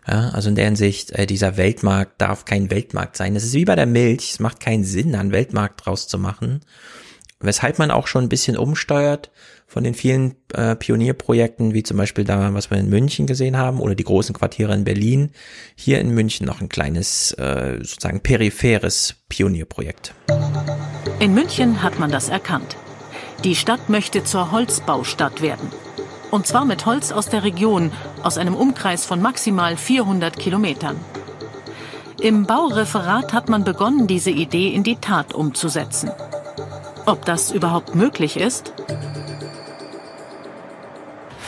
Ja, 0.08 0.30
also 0.30 0.50
in 0.50 0.56
der 0.56 0.66
Hinsicht, 0.66 1.12
äh, 1.12 1.26
dieser 1.26 1.58
Weltmarkt 1.58 2.22
darf 2.22 2.46
kein 2.46 2.70
Weltmarkt 2.70 3.18
sein. 3.18 3.34
Das 3.34 3.44
ist 3.44 3.54
wie 3.54 3.66
bei 3.66 3.76
der 3.76 3.88
Milch. 3.88 4.34
Es 4.34 4.40
macht 4.40 4.60
keinen 4.60 4.84
Sinn, 4.84 5.16
einen 5.16 5.32
Weltmarkt 5.32 5.86
draus 5.86 6.08
zu 6.08 6.20
machen. 6.20 6.62
Weshalb 7.40 7.80
man 7.80 7.92
auch 7.92 8.08
schon 8.08 8.26
ein 8.26 8.30
bisschen 8.30 8.56
umsteuert 8.56 9.32
von 9.68 9.84
den 9.84 9.94
vielen 9.94 10.36
äh, 10.54 10.76
Pionierprojekten, 10.76 11.74
wie 11.74 11.84
zum 11.84 11.98
Beispiel 11.98 12.24
da, 12.24 12.54
was 12.54 12.70
wir 12.70 12.78
in 12.78 12.90
München 12.90 13.26
gesehen 13.26 13.58
haben, 13.58 13.80
oder 13.80 13.96
die 13.96 14.04
großen 14.04 14.34
Quartiere 14.36 14.74
in 14.74 14.84
Berlin. 14.84 15.32
Hier 15.76 16.00
in 16.00 16.14
München 16.14 16.46
noch 16.46 16.62
ein 16.62 16.70
kleines, 16.70 17.32
äh, 17.34 17.78
sozusagen 17.80 18.22
peripheres 18.22 19.16
Pionierprojekt. 19.30 20.14
In 21.20 21.34
München 21.34 21.82
hat 21.82 22.00
man 22.00 22.12
das 22.12 22.30
erkannt. 22.30 22.78
Die 23.44 23.56
Stadt 23.56 23.90
möchte 23.90 24.24
zur 24.24 24.52
Holzbaustadt 24.52 25.42
werden. 25.42 25.70
Und 26.32 26.48
zwar 26.48 26.66
mit 26.66 26.86
Holz 26.86 27.12
aus 27.12 27.30
der 27.30 27.44
Region, 27.44 27.92
aus 28.24 28.38
einem 28.38 28.56
Umkreis 28.56 29.06
von 29.06 29.22
maximal 29.22 29.78
400 29.78 30.38
Kilometern. 30.38 31.00
Im 32.22 32.46
Baureferat 32.46 33.34
hat 33.34 33.50
man 33.50 33.64
begonnen, 33.64 34.08
diese 34.08 34.32
Idee 34.32 34.70
in 34.70 34.84
die 34.84 34.96
Tat 34.96 35.34
umzusetzen. 35.34 36.10
Ob 37.06 37.26
das 37.26 37.52
überhaupt 37.52 37.94
möglich 37.94 38.38
ist? 38.38 38.74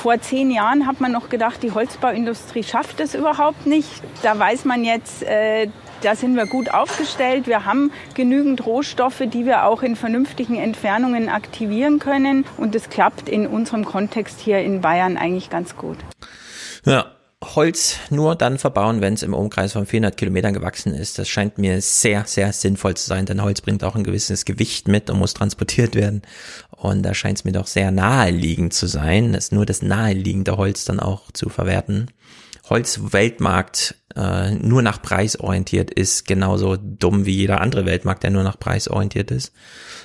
Vor 0.07 0.21
zehn 0.21 0.51
Jahren 0.51 0.87
hat 0.87 1.01
man 1.01 1.11
noch 1.11 1.27
gedacht, 1.27 1.61
die 1.61 1.73
Holzbauindustrie 1.73 2.63
schafft 2.63 3.01
es 3.01 3.13
überhaupt 3.13 3.65
nicht. 3.65 3.89
Da 4.23 4.39
weiß 4.39 4.63
man 4.63 4.85
jetzt, 4.85 5.21
äh, 5.23 5.67
da 6.01 6.15
sind 6.15 6.37
wir 6.37 6.45
gut 6.45 6.73
aufgestellt. 6.73 7.45
Wir 7.45 7.65
haben 7.65 7.91
genügend 8.13 8.65
Rohstoffe, 8.65 9.23
die 9.25 9.45
wir 9.45 9.65
auch 9.65 9.83
in 9.83 9.97
vernünftigen 9.97 10.55
Entfernungen 10.55 11.27
aktivieren 11.27 11.99
können. 11.99 12.45
Und 12.55 12.73
es 12.73 12.89
klappt 12.89 13.27
in 13.27 13.47
unserem 13.47 13.83
Kontext 13.83 14.39
hier 14.39 14.59
in 14.59 14.79
Bayern 14.79 15.17
eigentlich 15.17 15.49
ganz 15.49 15.75
gut. 15.75 15.97
Ja, 16.85 17.07
Holz 17.43 17.97
nur 18.09 18.35
dann 18.35 18.57
verbauen, 18.57 18.99
wenn 18.99 19.13
es 19.13 19.21
im 19.21 19.33
Umkreis 19.33 19.73
von 19.73 19.85
400 19.85 20.17
Kilometern 20.17 20.53
gewachsen 20.53 20.93
ist. 20.93 21.19
Das 21.19 21.29
scheint 21.29 21.57
mir 21.57 21.81
sehr, 21.81 22.25
sehr 22.25 22.51
sinnvoll 22.51 22.95
zu 22.95 23.05
sein, 23.07 23.25
denn 23.27 23.43
Holz 23.43 23.61
bringt 23.61 23.83
auch 23.83 23.95
ein 23.95 24.03
gewisses 24.03 24.43
Gewicht 24.43 24.87
mit 24.87 25.09
und 25.09 25.19
muss 25.19 25.35
transportiert 25.35 25.93
werden. 25.93 26.23
Und 26.77 27.01
da 27.01 27.15
scheint 27.15 27.39
es 27.39 27.43
mir 27.43 27.51
doch 27.51 27.67
sehr 27.67 27.91
naheliegend 27.91 28.71
zu 28.71 28.85
sein, 28.85 29.33
das 29.33 29.51
nur 29.51 29.65
das 29.65 29.81
naheliegende 29.81 30.57
Holz 30.57 30.85
dann 30.85 30.99
auch 30.99 31.31
zu 31.31 31.49
verwerten. 31.49 32.11
Holzweltmarkt 32.69 33.95
äh, 34.15 34.51
nur 34.51 34.83
nach 34.83 35.01
Preis 35.01 35.39
orientiert 35.39 35.91
ist, 35.91 36.27
genauso 36.27 36.77
dumm 36.77 37.25
wie 37.25 37.35
jeder 37.35 37.61
andere 37.61 37.85
Weltmarkt, 37.85 38.23
der 38.23 38.29
nur 38.29 38.43
nach 38.43 38.59
Preis 38.59 38.87
orientiert 38.87 39.31
ist. 39.31 39.53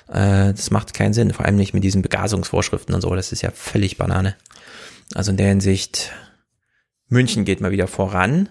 Äh, 0.09 0.55
das 0.55 0.71
macht 0.71 0.95
keinen 0.95 1.13
Sinn, 1.13 1.33
vor 1.33 1.45
allem 1.45 1.57
nicht 1.57 1.75
mit 1.75 1.85
diesen 1.85 2.03
Begasungsvorschriften 2.03 2.95
und 2.95 3.03
so, 3.03 3.15
das 3.15 3.33
ist 3.33 3.43
ja 3.43 3.51
völlig 3.51 3.99
Banane. 3.99 4.37
Also 5.15 5.31
in 5.31 5.37
der 5.37 5.49
Hinsicht, 5.49 6.13
München 7.09 7.45
geht 7.45 7.61
mal 7.61 7.71
wieder 7.71 7.89
voran. 7.89 8.49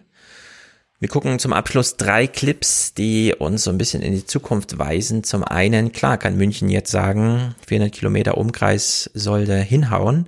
Wir 1.02 1.10
gucken 1.10 1.40
zum 1.40 1.52
Abschluss 1.52 1.98
drei 1.98 2.28
Clips, 2.28 2.94
die 2.94 3.34
uns 3.34 3.64
so 3.64 3.72
ein 3.72 3.80
bisschen 3.80 4.04
in 4.04 4.14
die 4.14 4.28
Zukunft 4.28 4.78
weisen. 4.78 5.24
Zum 5.24 5.44
einen, 5.44 5.94
klar 5.94 6.20
kann 6.20 6.38
München 6.38 6.70
jetzt 6.70 6.92
sagen, 6.92 7.56
400 7.66 7.92
Kilometer 7.92 8.38
Umkreis 8.38 9.10
sollte 9.16 9.56
hinhauen. 9.56 10.28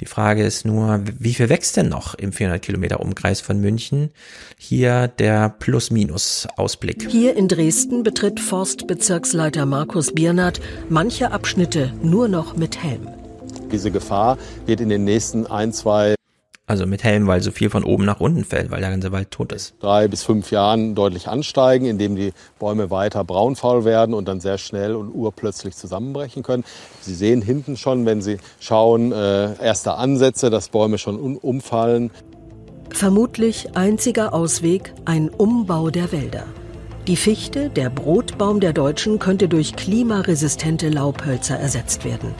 Die 0.00 0.06
Frage 0.06 0.42
ist 0.42 0.64
nur, 0.64 1.00
wie 1.16 1.32
viel 1.32 1.48
wächst 1.48 1.76
denn 1.76 1.88
noch 1.88 2.14
im 2.14 2.32
400 2.32 2.60
Kilometer 2.60 2.98
Umkreis 2.98 3.40
von 3.40 3.60
München? 3.60 4.10
Hier 4.58 5.06
der 5.06 5.48
Plus-Minus-Ausblick. 5.48 7.08
Hier 7.08 7.36
in 7.36 7.46
Dresden 7.46 8.02
betritt 8.02 8.40
Forstbezirksleiter 8.40 9.64
Markus 9.64 10.12
Biernert 10.12 10.60
manche 10.88 11.30
Abschnitte 11.30 11.92
nur 12.02 12.26
noch 12.26 12.56
mit 12.56 12.82
Helm. 12.82 13.06
Diese 13.70 13.92
Gefahr 13.92 14.38
wird 14.66 14.80
in 14.80 14.88
den 14.88 15.04
nächsten 15.04 15.46
ein, 15.46 15.72
zwei 15.72 16.16
also 16.70 16.86
mit 16.86 17.02
Helm, 17.02 17.26
weil 17.26 17.42
so 17.42 17.50
viel 17.50 17.68
von 17.68 17.82
oben 17.82 18.04
nach 18.04 18.20
unten 18.20 18.44
fällt, 18.44 18.70
weil 18.70 18.80
der 18.80 18.90
ganze 18.90 19.10
Wald 19.10 19.32
tot 19.32 19.52
ist. 19.52 19.74
Drei 19.80 20.06
bis 20.06 20.22
fünf 20.22 20.52
Jahren 20.52 20.94
deutlich 20.94 21.26
ansteigen, 21.26 21.86
indem 21.86 22.14
die 22.14 22.32
Bäume 22.60 22.90
weiter 22.90 23.24
braunfaul 23.24 23.84
werden 23.84 24.14
und 24.14 24.28
dann 24.28 24.40
sehr 24.40 24.56
schnell 24.56 24.94
und 24.94 25.12
urplötzlich 25.12 25.74
zusammenbrechen 25.74 26.44
können. 26.44 26.64
Sie 27.00 27.14
sehen 27.14 27.42
hinten 27.42 27.76
schon, 27.76 28.06
wenn 28.06 28.22
Sie 28.22 28.38
schauen, 28.60 29.10
äh, 29.10 29.60
erste 29.60 29.94
Ansätze, 29.94 30.48
dass 30.48 30.68
Bäume 30.68 30.98
schon 30.98 31.36
umfallen. 31.36 32.12
Vermutlich 32.90 33.76
einziger 33.76 34.32
Ausweg 34.32 34.94
ein 35.04 35.28
Umbau 35.28 35.90
der 35.90 36.12
Wälder. 36.12 36.44
Die 37.08 37.16
Fichte, 37.16 37.68
der 37.68 37.90
Brotbaum 37.90 38.60
der 38.60 38.72
Deutschen, 38.72 39.18
könnte 39.18 39.48
durch 39.48 39.74
klimaresistente 39.74 40.88
Laubhölzer 40.88 41.58
ersetzt 41.58 42.04
werden. 42.04 42.32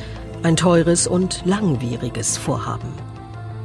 Ein 0.45 0.55
teures 0.55 1.09
und 1.09 1.43
langwieriges 1.45 2.37
Vorhaben. 2.37 3.10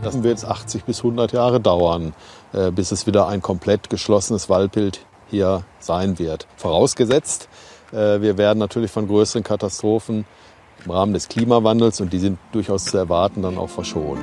Das 0.06 0.22
wird 0.22 0.45
80 0.45 0.84
bis 0.84 0.99
100 0.99 1.32
Jahre 1.32 1.60
dauern, 1.60 2.14
äh, 2.53 2.69
bis 2.69 2.91
es 2.91 3.07
wieder 3.07 3.27
ein 3.27 3.41
komplett 3.41 3.90
geschlossenes 3.90 4.49
Waldbild 4.49 4.99
hier 5.32 5.64
sein 5.80 6.19
wird. 6.19 6.45
Vorausgesetzt, 6.57 7.49
äh, 7.91 8.22
wir 8.22 8.38
werden 8.38 8.60
natürlich 8.60 8.91
von 8.91 9.07
größeren 9.07 9.41
Katastrophen 9.41 10.26
im 10.86 10.91
Rahmen 10.91 11.15
des 11.15 11.27
Klimawandels, 11.27 12.02
und 12.02 12.14
die 12.14 12.19
sind 12.19 12.38
durchaus 12.52 12.86
zu 12.86 12.98
erwarten, 12.98 13.41
dann 13.41 13.57
auch 13.57 13.72
verschont. 13.72 14.22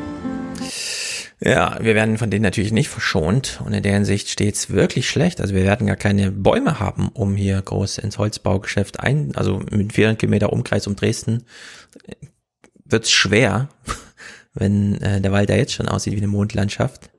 Ja, 1.41 1.77
wir 1.81 1.97
werden 1.97 2.17
von 2.17 2.31
denen 2.31 2.45
natürlich 2.45 2.71
nicht 2.71 2.89
verschont 2.89 3.61
und 3.67 3.73
in 3.73 3.83
der 3.83 3.95
Hinsicht 3.95 4.29
steht's 4.29 4.71
wirklich 4.71 5.11
schlecht. 5.11 5.41
Also 5.41 5.53
wir 5.53 5.65
werden 5.65 5.89
gar 5.89 5.97
keine 5.97 6.31
Bäume 6.31 6.79
haben, 6.79 7.09
um 7.13 7.35
hier 7.35 7.61
groß 7.61 7.99
ins 7.99 8.19
Holzbaugeschäft 8.19 9.01
ein, 9.01 9.33
also 9.35 9.61
mit 9.73 9.93
400 9.93 10.21
Kilometer 10.21 10.53
Umkreis 10.53 10.87
um 10.87 10.95
Dresden 10.95 11.45
wird's 12.85 13.11
schwer, 13.11 13.69
wenn 14.55 15.01
äh, 15.01 15.21
der 15.21 15.33
Wald 15.33 15.51
da 15.51 15.55
jetzt 15.55 15.73
schon 15.73 15.89
aussieht 15.89 16.15
wie 16.15 16.19
eine 16.19 16.29
Mondlandschaft. 16.29 17.11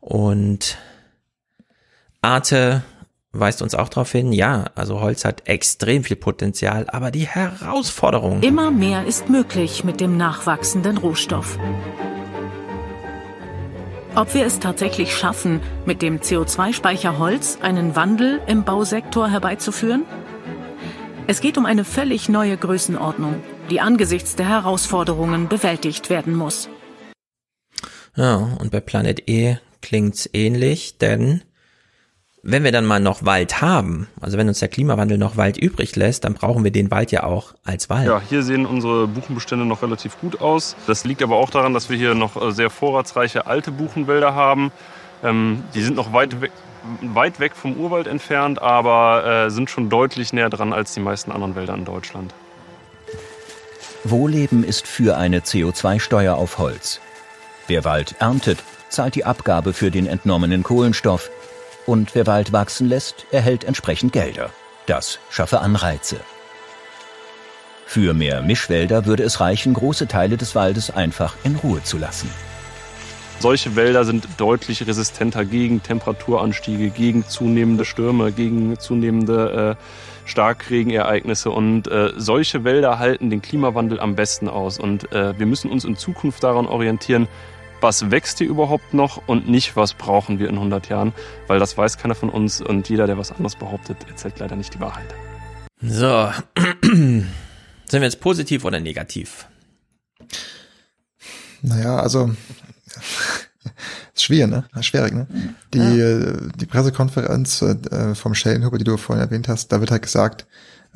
Und 0.00 0.78
Arte 2.20 2.82
weist 3.32 3.62
uns 3.62 3.74
auch 3.74 3.88
darauf 3.88 4.12
hin, 4.12 4.32
ja, 4.32 4.66
also 4.74 5.00
Holz 5.00 5.24
hat 5.24 5.48
extrem 5.48 6.04
viel 6.04 6.16
Potenzial, 6.16 6.86
aber 6.88 7.10
die 7.10 7.26
Herausforderung. 7.26 8.42
Immer 8.42 8.70
mehr 8.70 9.06
ist 9.06 9.28
möglich 9.28 9.84
mit 9.84 10.00
dem 10.00 10.16
nachwachsenden 10.16 10.98
Rohstoff. 10.98 11.58
Ob 14.14 14.32
wir 14.32 14.46
es 14.46 14.60
tatsächlich 14.60 15.12
schaffen, 15.16 15.60
mit 15.86 16.00
dem 16.00 16.20
CO2-Speicher 16.20 17.18
Holz 17.18 17.58
einen 17.60 17.96
Wandel 17.96 18.40
im 18.46 18.62
Bausektor 18.62 19.28
herbeizuführen? 19.28 20.04
Es 21.26 21.40
geht 21.40 21.58
um 21.58 21.66
eine 21.66 21.84
völlig 21.84 22.28
neue 22.28 22.56
Größenordnung, 22.56 23.42
die 23.70 23.80
angesichts 23.80 24.36
der 24.36 24.48
Herausforderungen 24.48 25.48
bewältigt 25.48 26.10
werden 26.10 26.34
muss. 26.34 26.68
Ja, 28.16 28.56
und 28.60 28.70
bei 28.70 28.80
Planet 28.80 29.28
E 29.28 29.56
klingt's 29.82 30.28
ähnlich, 30.32 30.98
denn 30.98 31.42
wenn 32.46 32.62
wir 32.62 32.72
dann 32.72 32.84
mal 32.84 33.00
noch 33.00 33.24
Wald 33.24 33.62
haben, 33.62 34.06
also 34.20 34.36
wenn 34.36 34.48
uns 34.48 34.58
der 34.58 34.68
Klimawandel 34.68 35.16
noch 35.16 35.38
Wald 35.38 35.56
übrig 35.56 35.96
lässt, 35.96 36.24
dann 36.24 36.34
brauchen 36.34 36.62
wir 36.62 36.70
den 36.70 36.90
Wald 36.90 37.10
ja 37.10 37.24
auch 37.24 37.54
als 37.64 37.88
Wald. 37.88 38.06
Ja, 38.06 38.20
hier 38.28 38.42
sehen 38.42 38.66
unsere 38.66 39.06
Buchenbestände 39.08 39.64
noch 39.64 39.82
relativ 39.82 40.20
gut 40.20 40.42
aus. 40.42 40.76
Das 40.86 41.04
liegt 41.04 41.22
aber 41.22 41.36
auch 41.36 41.48
daran, 41.48 41.72
dass 41.72 41.88
wir 41.88 41.96
hier 41.96 42.14
noch 42.14 42.40
äh, 42.40 42.52
sehr 42.52 42.68
vorratsreiche 42.68 43.46
alte 43.46 43.72
Buchenwälder 43.72 44.34
haben. 44.34 44.72
Ähm, 45.22 45.64
die 45.74 45.82
sind 45.82 45.96
noch 45.96 46.12
weit 46.12 46.42
weg, 46.42 46.52
weit 47.00 47.40
weg 47.40 47.56
vom 47.56 47.76
Urwald 47.76 48.06
entfernt, 48.06 48.60
aber 48.60 49.46
äh, 49.46 49.50
sind 49.50 49.70
schon 49.70 49.88
deutlich 49.88 50.34
näher 50.34 50.50
dran 50.50 50.74
als 50.74 50.92
die 50.92 51.00
meisten 51.00 51.32
anderen 51.32 51.56
Wälder 51.56 51.74
in 51.74 51.86
Deutschland. 51.86 52.34
Wohlleben 54.04 54.64
ist 54.64 54.86
für 54.86 55.16
eine 55.16 55.40
CO2-Steuer 55.40 56.34
auf 56.34 56.58
Holz. 56.58 57.00
Wer 57.66 57.84
Wald 57.84 58.16
erntet, 58.18 58.58
zahlt 58.90 59.14
die 59.14 59.24
Abgabe 59.24 59.72
für 59.72 59.90
den 59.90 60.06
entnommenen 60.06 60.62
Kohlenstoff. 60.62 61.30
Und 61.86 62.14
wer 62.14 62.26
Wald 62.26 62.52
wachsen 62.52 62.88
lässt, 62.88 63.26
erhält 63.30 63.64
entsprechend 63.64 64.12
Gelder. 64.12 64.50
Das 64.86 65.18
schaffe 65.30 65.60
Anreize. 65.60 66.20
Für 67.86 68.12
mehr 68.12 68.42
Mischwälder 68.42 69.06
würde 69.06 69.22
es 69.22 69.40
reichen, 69.40 69.72
große 69.72 70.06
Teile 70.06 70.36
des 70.36 70.54
Waldes 70.54 70.90
einfach 70.90 71.34
in 71.42 71.56
Ruhe 71.56 71.82
zu 71.82 71.96
lassen. 71.96 72.30
Solche 73.40 73.76
Wälder 73.76 74.04
sind 74.04 74.26
deutlich 74.36 74.86
resistenter 74.86 75.44
gegen 75.44 75.82
Temperaturanstiege, 75.82 76.90
gegen 76.90 77.26
zunehmende 77.26 77.84
Stürme, 77.84 78.32
gegen 78.32 78.78
zunehmende 78.78 79.76
äh, 79.78 80.13
Starkregenereignisse. 80.24 81.50
Und 81.50 81.88
äh, 81.88 82.12
solche 82.16 82.64
Wälder 82.64 82.98
halten 82.98 83.30
den 83.30 83.42
Klimawandel 83.42 84.00
am 84.00 84.14
besten 84.14 84.48
aus. 84.48 84.78
Und 84.78 85.12
äh, 85.12 85.38
wir 85.38 85.46
müssen 85.46 85.70
uns 85.70 85.84
in 85.84 85.96
Zukunft 85.96 86.44
daran 86.44 86.66
orientieren, 86.66 87.28
was 87.80 88.10
wächst 88.10 88.38
hier 88.38 88.48
überhaupt 88.48 88.94
noch 88.94 89.28
und 89.28 89.48
nicht, 89.48 89.76
was 89.76 89.92
brauchen 89.92 90.38
wir 90.38 90.48
in 90.48 90.54
100 90.54 90.88
Jahren, 90.88 91.12
weil 91.48 91.58
das 91.58 91.76
weiß 91.76 91.98
keiner 91.98 92.14
von 92.14 92.30
uns 92.30 92.62
und 92.62 92.88
jeder, 92.88 93.06
der 93.06 93.18
was 93.18 93.30
anderes 93.30 93.56
behauptet, 93.56 93.98
erzählt 94.08 94.38
leider 94.38 94.56
nicht 94.56 94.72
die 94.72 94.80
Wahrheit. 94.80 95.14
So, 95.82 96.30
sind 96.82 97.28
wir 97.90 98.02
jetzt 98.02 98.20
positiv 98.20 98.64
oder 98.64 98.80
negativ? 98.80 99.46
Naja, 101.60 101.96
also 101.96 102.34
ist 104.14 104.24
schwierig, 104.24 104.50
ne? 104.50 104.64
Schwierig, 104.80 105.12
ne? 105.12 105.26
Die, 105.72 105.78
ja. 105.78 106.50
die 106.56 106.66
Pressekonferenz 106.66 107.62
äh, 107.62 108.14
vom 108.14 108.34
Schellenhuber, 108.34 108.78
die 108.78 108.84
du 108.84 108.96
vorhin 108.96 109.24
erwähnt 109.24 109.48
hast, 109.48 109.72
da 109.72 109.80
wird 109.80 109.90
halt 109.90 110.02
gesagt, 110.02 110.46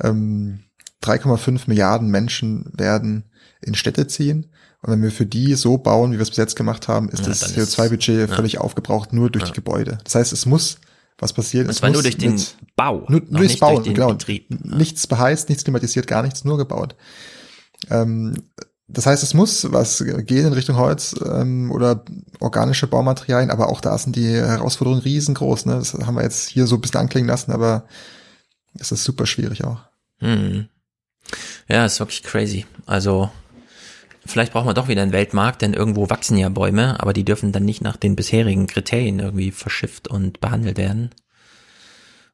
ähm, 0.01 0.59
3,5 1.03 1.63
Milliarden 1.67 2.09
Menschen 2.09 2.71
werden 2.73 3.25
in 3.61 3.75
Städte 3.75 4.07
ziehen. 4.07 4.47
Und 4.81 4.91
wenn 4.93 5.01
wir 5.01 5.11
für 5.11 5.25
die 5.25 5.55
so 5.55 5.77
bauen, 5.77 6.11
wie 6.11 6.17
wir 6.17 6.21
es 6.21 6.29
bis 6.29 6.37
jetzt 6.37 6.55
gemacht 6.55 6.87
haben, 6.87 7.09
ist 7.09 7.21
ja, 7.21 7.27
das 7.29 7.55
CO2-Budget 7.55 8.29
ja. 8.29 8.35
völlig 8.35 8.59
aufgebraucht, 8.59 9.11
nur 9.11 9.29
durch 9.29 9.45
die 9.45 9.53
Gebäude. 9.53 9.97
Das 10.03 10.15
heißt, 10.15 10.31
es 10.31 10.45
muss 10.45 10.79
was 11.17 11.33
passiert. 11.33 11.67
Und 11.67 11.73
zwar 11.73 11.89
nur 11.89 12.01
durch 12.01 12.17
den 12.17 12.33
mit, 12.33 12.55
Bau. 12.75 13.05
Nur, 13.09 13.21
nur 13.27 13.39
durchs 13.39 13.57
Bauen, 13.57 13.83
durch 13.83 13.95
genau. 13.95 14.09
Betrieb. 14.09 14.47
Nichts 14.63 15.05
beheißt, 15.05 15.49
nichts 15.49 15.63
klimatisiert, 15.63 16.07
gar 16.07 16.23
nichts, 16.23 16.45
nur 16.45 16.57
gebaut. 16.57 16.95
Ähm, 17.89 18.35
das 18.91 19.05
heißt, 19.05 19.21
es 19.21 19.35
muss 19.35 19.71
was 19.71 20.03
gehen 20.25 20.47
in 20.47 20.53
Richtung 20.53 20.75
Holz 20.75 21.15
ähm, 21.23 21.71
oder 21.71 22.03
organische 22.39 22.87
Baumaterialien, 22.87 23.51
aber 23.51 23.69
auch 23.69 23.81
da 23.81 23.95
sind 23.97 24.15
die 24.15 24.33
Herausforderungen 24.33 25.03
riesengroß. 25.03 25.67
Ne? 25.67 25.75
Das 25.75 25.93
haben 25.93 26.15
wir 26.15 26.23
jetzt 26.23 26.49
hier 26.49 26.65
so 26.65 26.75
ein 26.75 26.81
bisschen 26.81 26.99
anklingen 26.99 27.29
lassen, 27.29 27.51
aber 27.51 27.85
es 28.79 28.91
ist 28.91 29.03
super 29.03 29.27
schwierig 29.27 29.63
auch. 29.63 29.81
Hm. 30.17 30.67
Ja, 31.67 31.85
ist 31.85 31.99
wirklich 31.99 32.23
crazy. 32.23 32.65
Also 32.87 33.29
vielleicht 34.25 34.53
brauchen 34.53 34.67
wir 34.67 34.73
doch 34.73 34.87
wieder 34.87 35.03
einen 35.03 35.11
Weltmarkt, 35.11 35.61
denn 35.61 35.75
irgendwo 35.75 36.09
wachsen 36.09 36.37
ja 36.37 36.49
Bäume, 36.49 36.99
aber 36.99 37.13
die 37.13 37.25
dürfen 37.25 37.51
dann 37.51 37.65
nicht 37.65 37.81
nach 37.81 37.95
den 37.95 38.15
bisherigen 38.15 38.65
Kriterien 38.65 39.19
irgendwie 39.19 39.51
verschifft 39.51 40.07
und 40.07 40.41
behandelt 40.41 40.77
werden. 40.77 41.11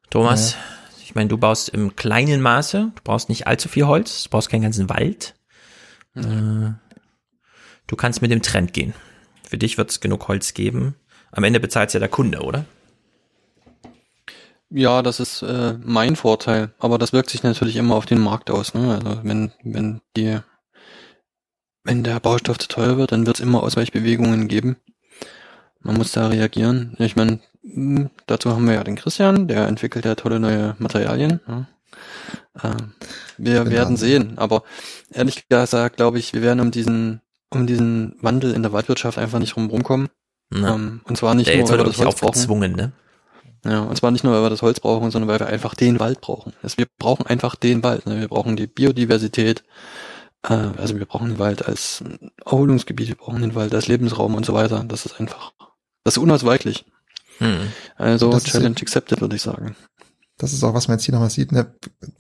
Thomas, 0.10 0.54
ja. 0.54 0.58
ich 1.04 1.16
meine, 1.16 1.28
du 1.28 1.38
baust 1.38 1.68
im 1.68 1.98
kleinen 1.98 2.42
Maße, 2.42 2.92
du 2.96 3.02
brauchst 3.04 3.28
nicht 3.28 3.48
allzu 3.48 3.68
viel 3.68 3.86
Holz, 3.86 4.24
du 4.24 4.30
brauchst 4.30 4.50
keinen 4.50 4.62
ganzen 4.62 4.88
Wald. 4.88 5.35
Mhm. 6.16 6.76
du 7.88 7.96
kannst 7.96 8.22
mit 8.22 8.32
dem 8.32 8.42
Trend 8.42 8.74
gehen. 8.74 8.94
Für 9.48 9.58
dich 9.58 9.78
wird 9.78 9.92
es 9.92 10.00
genug 10.00 10.28
Holz 10.28 10.54
geben. 10.54 10.96
Am 11.32 11.44
Ende 11.44 11.60
bezahlt 11.60 11.94
ja 11.94 12.00
der 12.00 12.10
Kunde, 12.10 12.42
oder? 12.42 12.66
Ja, 14.70 15.02
das 15.02 15.20
ist 15.20 15.42
äh, 15.44 15.78
mein 15.84 16.16
Vorteil, 16.16 16.74
aber 16.80 16.98
das 16.98 17.14
wirkt 17.14 17.30
sich 17.30 17.44
natürlich 17.44 17.76
immer 17.76 17.96
auf 17.96 18.06
den 18.06 18.20
Markt 18.20 18.50
aus. 18.50 18.74
Ne? 18.74 18.96
Also 18.96 19.20
wenn, 19.24 19.52
wenn 19.64 20.02
die 20.18 20.40
wenn 21.86 22.04
der 22.04 22.20
Baustoff 22.20 22.58
zu 22.58 22.68
teuer 22.68 22.98
wird, 22.98 23.12
dann 23.12 23.28
wird 23.28 23.38
es 23.38 23.44
immer 23.44 23.62
Ausweichbewegungen 23.62 24.48
geben. 24.48 24.78
Man 25.80 25.98
muss 25.98 26.12
da 26.12 26.28
reagieren. 26.28 26.96
Ich 26.98 27.16
meine, 27.16 27.40
hm, 27.62 28.10
dazu 28.26 28.52
haben 28.52 28.66
wir 28.66 28.74
ja 28.74 28.84
den 28.84 28.96
Christian, 28.96 29.48
der 29.48 29.68
entwickelt 29.68 30.04
ja 30.04 30.16
tolle 30.16 30.40
neue 30.40 30.76
Materialien. 30.80 31.40
Ja. 31.48 31.68
Ähm, 32.64 32.94
wir 33.38 33.64
genau. 33.64 33.72
werden 33.72 33.98
sehen, 33.98 34.38
aber 34.38 34.64
ehrlich 35.12 35.48
gesagt 35.48 35.98
glaube 35.98 36.20
ich, 36.20 36.34
wir 36.34 36.42
werden 36.42 36.60
um 36.60 36.72
diesen 36.72 37.22
um 37.50 37.68
diesen 37.68 38.16
Wandel 38.22 38.54
in 38.54 38.64
der 38.64 38.74
Waldwirtschaft 38.74 39.18
einfach 39.18 39.40
nicht 39.40 39.56
rumkommen. 39.56 40.10
Ja. 40.54 40.76
Ähm, 40.76 41.02
und 41.06 41.18
zwar 41.18 41.36
nicht 41.36 41.48
Der 41.48 41.58
nur, 41.58 41.70
weil 41.70 41.78
wir 41.80 41.84
das 41.86 41.98
Holz 42.00 42.20
brauchen. 42.48 42.72
ne? 42.74 42.92
Ja, 43.66 43.80
und 43.82 43.96
zwar 43.98 44.12
nicht 44.12 44.24
nur, 44.24 44.34
weil 44.34 44.44
wir 44.44 44.50
das 44.52 44.62
Holz 44.62 44.80
brauchen, 44.80 45.10
sondern 45.10 45.28
weil 45.28 45.40
wir 45.40 45.48
einfach 45.48 45.74
den 45.74 46.00
Wald 46.00 46.22
brauchen. 46.22 46.54
Also 46.62 46.78
wir 46.78 46.86
brauchen 47.00 47.26
einfach 47.26 47.56
den 47.56 47.84
Wald. 47.84 48.06
Ne? 48.06 48.20
Wir 48.22 48.28
brauchen 48.28 48.56
die 48.56 48.68
Biodiversität. 48.68 49.64
Äh, 50.44 50.54
also 50.78 50.98
wir 50.98 51.06
brauchen 51.06 51.30
den 51.30 51.40
Wald 51.40 51.66
als 51.68 52.04
Erholungsgebiet, 52.46 53.08
wir 53.08 53.16
brauchen 53.16 53.42
den 53.42 53.56
Wald 53.56 53.74
als 53.74 53.88
Lebensraum 53.88 54.36
und 54.36 54.46
so 54.46 54.54
weiter. 54.54 54.84
Das 54.88 55.06
ist 55.06 55.20
einfach, 55.20 55.54
das 56.04 56.18
ist 56.18 56.22
unausweichlich. 56.22 56.86
Hm. 57.40 57.72
Also 57.96 58.30
Das 58.32 58.44
Challenge 58.44 58.76
accepted, 58.80 59.20
würde 59.22 59.36
ich 59.36 59.42
sagen. 59.42 59.76
Das 60.38 60.52
ist 60.52 60.64
auch, 60.66 60.74
was 60.74 60.90
man 60.90 60.98
jetzt 60.98 61.06
hier 61.06 61.14
nochmal 61.14 61.30
sieht, 61.30 61.54
ne, 61.54 61.74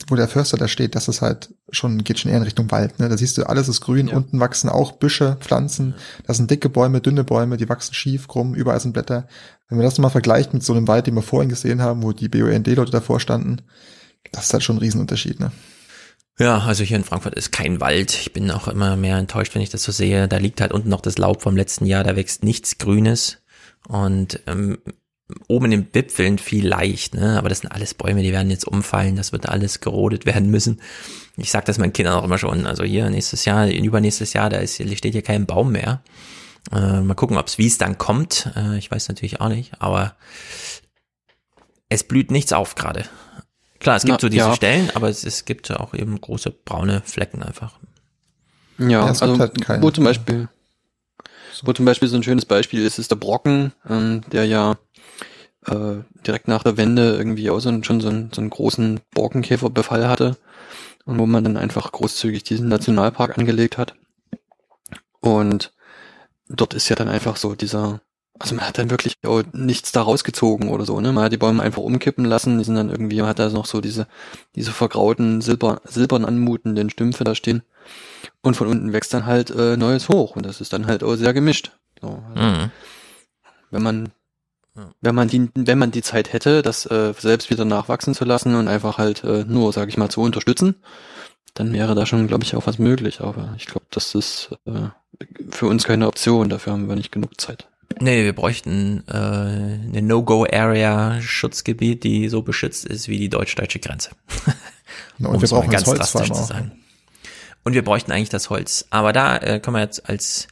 wo 0.08 0.16
der 0.16 0.30
Förster 0.30 0.56
da 0.56 0.69
steht, 0.69 0.95
das 0.95 1.10
ist 1.10 1.22
halt 1.22 1.53
schon, 1.69 2.03
geht 2.03 2.18
schon 2.18 2.32
eher 2.32 2.38
in 2.38 2.44
Richtung 2.44 2.72
Wald, 2.72 2.98
ne. 2.98 3.10
Da 3.10 3.18
siehst 3.18 3.38
du, 3.38 3.44
alles 3.44 3.68
ist 3.68 3.82
grün, 3.82 4.08
unten 4.08 4.40
wachsen 4.40 4.69
auch 4.69 4.94
Büsche, 4.94 5.38
Pflanzen, 5.42 5.95
da 6.26 6.34
sind 6.34 6.50
dicke 6.50 6.69
Bäume, 6.69 7.02
dünne 7.02 7.26
Bäume, 7.26 7.58
die 7.58 7.68
wachsen 7.68 7.94
schief, 7.94 8.30
krumm, 8.30 8.56
überall 8.56 8.80
sind 8.80 8.94
Blätter. 8.94 9.27
Wenn 9.68 9.77
man 9.77 9.85
das 9.85 9.98
nochmal 9.98 10.11
vergleicht 10.11 10.53
mit 10.53 10.64
so 10.64 10.74
einem 10.74 10.88
Wald, 10.88 11.08
den 11.08 11.16
wir 11.16 11.24
vorhin 11.24 11.50
gesehen 11.50 11.82
haben, 11.82 12.03
wo 12.03 12.14
die 12.14 12.30
BUND-Leute 12.30 12.92
davor 12.92 13.19
standen, 13.19 13.64
das 14.32 14.45
ist 14.45 14.53
halt 14.53 14.64
schon 14.64 14.77
ein 14.77 14.80
Riesenunterschied, 14.80 15.42
ne. 15.42 15.52
Ja, 16.38 16.60
also 16.60 16.84
hier 16.84 16.98
in 16.98 17.06
Frankfurt 17.06 17.35
ist 17.35 17.53
kein 17.53 17.80
Wald. 17.80 18.14
Ich 18.14 18.34
bin 18.34 18.52
auch 18.52 18.68
immer 18.68 18.98
mehr 18.98 19.18
enttäuscht, 19.18 19.56
wenn 19.56 19.61
ich 19.61 19.69
das 19.69 19.84
so 19.84 19.94
sehe. 19.94 20.27
Da 20.27 20.35
liegt 20.35 20.60
halt 20.60 20.74
unten 20.74 20.90
noch 20.90 21.00
das 21.00 21.18
Laub 21.18 21.42
vom 21.42 21.56
letzten 21.56 21.85
Jahr, 21.85 22.03
da 22.03 22.18
wächst 22.18 22.44
nichts 22.44 22.77
Grünes. 22.77 23.38
Und 23.88 24.42
ähm, 24.45 24.80
oben 25.48 25.66
in 25.66 25.72
den 25.72 25.88
Wipfeln 25.94 26.38
vielleicht, 26.38 27.16
ne? 27.16 27.38
Aber 27.38 27.50
das 27.50 27.60
sind 27.60 27.72
alles 27.72 27.94
Bäume, 27.94 28.22
die 28.22 28.32
werden 28.32 28.52
jetzt 28.52 28.68
umfallen, 28.68 29.16
das 29.16 29.32
wird 29.32 29.50
alles 29.50 29.80
gerodet 29.80 30.26
werden 30.26 30.52
müssen. 30.52 30.82
Ich 31.38 31.52
sag 31.52 31.66
das 31.66 31.78
meinen 31.78 31.94
Kindern 31.94 32.16
auch 32.16 32.24
immer 32.24 32.38
schon. 32.38 32.66
Also 32.66 32.84
hier 32.84 33.10
nächstes 33.10 33.45
Jahr, 33.45 33.68
übernächstes 33.68 34.34
Jahr, 34.34 34.50
da 34.50 34.58
ist, 34.58 34.76
steht 34.76 35.14
hier 35.14 35.22
kein 35.22 35.45
Baum 35.45 35.72
mehr. 35.72 36.02
Äh, 36.72 37.02
mal 37.02 37.16
gucken, 37.16 37.38
ob's 37.38 37.58
wie 37.58 37.68
es 37.68 37.78
dann 37.78 37.98
kommt. 37.98 38.52
Äh, 38.56 38.78
ich 38.78 38.90
weiß 38.90 39.08
natürlich 39.10 39.42
auch 39.42 39.50
nicht, 39.50 39.74
aber 39.80 40.16
es 41.90 42.04
blüht 42.04 42.32
nichts 42.32 42.54
auf 42.54 42.76
gerade. 42.76 43.06
Klar, 43.80 43.98
es 43.98 44.04
gibt 44.04 44.14
Na, 44.14 44.20
so 44.20 44.30
diese 44.30 44.45
ja. 44.45 44.56
Stellen, 44.56 44.90
aber 44.94 45.10
es, 45.10 45.24
es 45.24 45.45
gibt 45.45 45.70
auch 45.72 45.94
eben 45.94 46.20
große 46.20 46.52
braune 46.52 47.02
Flecken 47.06 47.44
einfach. 47.44 47.78
Ja, 48.78 48.90
Ja, 48.90 49.10
es 49.12 49.20
gibt 49.20 49.40
also 49.40 49.68
halt 49.68 49.82
wo 49.82 49.92
zum 49.92 50.04
Beispiel, 50.04 50.50
wo 51.64 51.74
zum 51.74 51.86
Beispiel 51.86 52.08
so 52.08 52.16
ein 52.16 52.24
schönes 52.24 52.45
Beispiel 52.45 52.84
ist, 52.84 53.00
ist 53.00 53.12
der 53.12 53.16
Brocken, 53.18 53.74
ähm, 53.88 54.22
der 54.32 54.45
ja 54.45 54.78
äh, 55.68 56.03
direkt 56.26 56.48
nach 56.48 56.64
der 56.64 56.77
Wende 56.77 57.16
irgendwie 57.16 57.50
auch 57.50 57.60
so, 57.60 57.69
einen- 57.69 57.84
schon 57.84 58.02
so 58.02 58.10
einen, 58.10 58.32
so 58.34 58.42
einen 58.42 58.50
großen 58.50 59.00
Borkenkäferbefall 59.14 60.08
hatte 60.08 60.38
und 61.06 61.18
wo 61.19 61.26
man 61.26 61.44
dann 61.44 61.58
einfach 61.58 61.92
großzügig 61.92 62.44
diesen 62.44 62.68
Nationalpark 62.69 63.38
angelegt 63.38 63.77
hat. 63.77 63.95
Und 65.19 65.72
dort 66.50 66.74
ist 66.74 66.90
ja 66.90 66.95
dann 66.95 67.10
einfach 67.10 67.38
so 67.38 67.56
dieser, 67.56 68.02
also 68.38 68.56
man 68.56 68.68
hat 68.68 68.77
dann 68.77 68.90
wirklich 68.92 69.16
auch 69.26 69.42
nichts 69.53 69.92
da 69.92 70.02
rausgezogen 70.03 70.69
oder 70.69 70.85
so, 70.85 71.00
ne? 71.02 71.11
Man 71.11 71.24
hat 71.24 71.32
die 71.32 71.38
Bäume 71.38 71.64
einfach 71.64 71.82
umkippen 71.82 72.26
lassen, 72.26 72.58
die 72.58 72.64
sind 72.64 72.76
dann 72.76 72.90
irgendwie, 72.90 73.19
man 73.19 73.30
hat 73.30 73.40
da 73.40 73.50
noch 73.50 73.66
so 73.66 73.82
diese, 73.82 74.08
diese 74.56 74.72
vergrauten, 74.72 75.42
silber, 75.42 75.82
silbern 75.85 76.26
anmutenden 76.26 76.90
Stümpfe 76.90 77.24
da 77.24 77.34
stehen. 77.34 77.64
Und 78.42 78.56
von 78.56 78.68
unten 78.68 78.94
wächst 78.94 79.14
dann 79.14 79.26
halt 79.26 79.50
äh, 79.52 79.77
Neues 79.77 80.10
hoch 80.10 80.35
und 80.35 80.45
das 80.45 80.61
ist 80.61 80.74
dann 80.74 80.85
halt 80.88 81.03
auch 81.03 81.16
sehr 81.16 81.34
gemischt. 81.34 81.72
So, 82.02 82.24
also, 82.35 82.42
Mhm. 82.60 82.72
Wenn 83.72 83.84
man 83.84 84.11
wenn 85.02 85.16
man 85.16 85.28
die 85.28 85.50
wenn 85.56 85.78
man 85.78 85.92
die 85.92 86.02
Zeit 86.02 86.34
hätte, 86.34 86.62
das 86.62 86.86
äh, 86.86 87.14
selbst 87.18 87.50
wieder 87.50 87.66
nachwachsen 87.66 88.14
zu 88.14 88.26
lassen 88.26 88.56
und 88.56 88.68
einfach 88.68 88.98
halt 88.98 89.24
äh, 89.24 89.45
nur, 89.48 89.72
sage 89.74 89.90
ich 89.90 89.98
mal, 89.98 90.10
zu 90.10 90.22
unterstützen, 90.22 90.76
dann 91.54 91.72
wäre 91.72 91.95
da 91.95 92.06
schon, 92.06 92.28
glaube 92.28 92.44
ich, 92.44 92.56
auch 92.56 92.68
was 92.68 92.80
möglich. 92.80 93.22
Aber 93.22 93.54
ich 93.58 93.66
glaube, 93.66 93.86
das 93.92 94.14
ist 94.16 94.50
äh, 94.66 94.90
für 95.50 95.68
uns 95.68 95.86
keine 95.86 96.08
Option. 96.08 96.50
Dafür 96.50 96.74
haben 96.74 96.90
wir 96.90 96.95
nicht 96.95 97.12
genug 97.12 97.40
Zeit. 97.40 97.68
Nee, 98.00 98.26
wir 98.26 98.34
bräuchten 98.34 99.04
äh, 99.08 99.14
eine 99.14 100.02
No-Go-Area, 100.02 101.22
Schutzgebiet, 101.22 102.04
die 102.04 102.28
so 102.28 102.42
beschützt 102.42 102.86
ist 102.86 103.08
wie 103.08 103.18
die 103.18 103.30
deutsch-deutsche 103.30 103.80
Grenze. 103.80 104.12
Ja, 105.18 105.30
und 105.30 105.36
Um 105.36 105.42
wir 105.42 105.45
es 105.45 105.52
mal 105.52 105.60
brauchen 105.62 105.72
das 105.72 105.86
Holz 105.88 106.16
allem 106.16 106.34
zu 106.34 106.44
sagen. 106.44 106.72
Und 107.64 107.74
wir 107.74 107.84
bräuchten 107.84 108.12
eigentlich 108.12 108.30
das 108.30 108.50
Holz. 108.50 108.86
Aber 108.90 109.14
da 109.14 109.38
äh, 109.38 109.60
können 109.60 109.76
wir 109.76 109.82
jetzt 109.82 110.08
als 110.08 110.48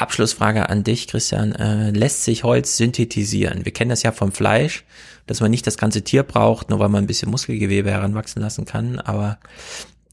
Abschlussfrage 0.00 0.68
an 0.68 0.84
dich, 0.84 1.08
Christian, 1.08 1.52
äh, 1.52 1.90
lässt 1.90 2.24
sich 2.24 2.44
Holz 2.44 2.76
synthetisieren? 2.76 3.64
Wir 3.64 3.72
kennen 3.72 3.90
das 3.90 4.02
ja 4.02 4.12
vom 4.12 4.32
Fleisch, 4.32 4.84
dass 5.26 5.40
man 5.40 5.50
nicht 5.50 5.66
das 5.66 5.78
ganze 5.78 6.02
Tier 6.02 6.22
braucht, 6.22 6.70
nur 6.70 6.78
weil 6.78 6.88
man 6.88 7.04
ein 7.04 7.06
bisschen 7.06 7.30
Muskelgewebe 7.30 7.90
heranwachsen 7.90 8.42
lassen 8.42 8.64
kann. 8.64 8.98
Aber 8.98 9.38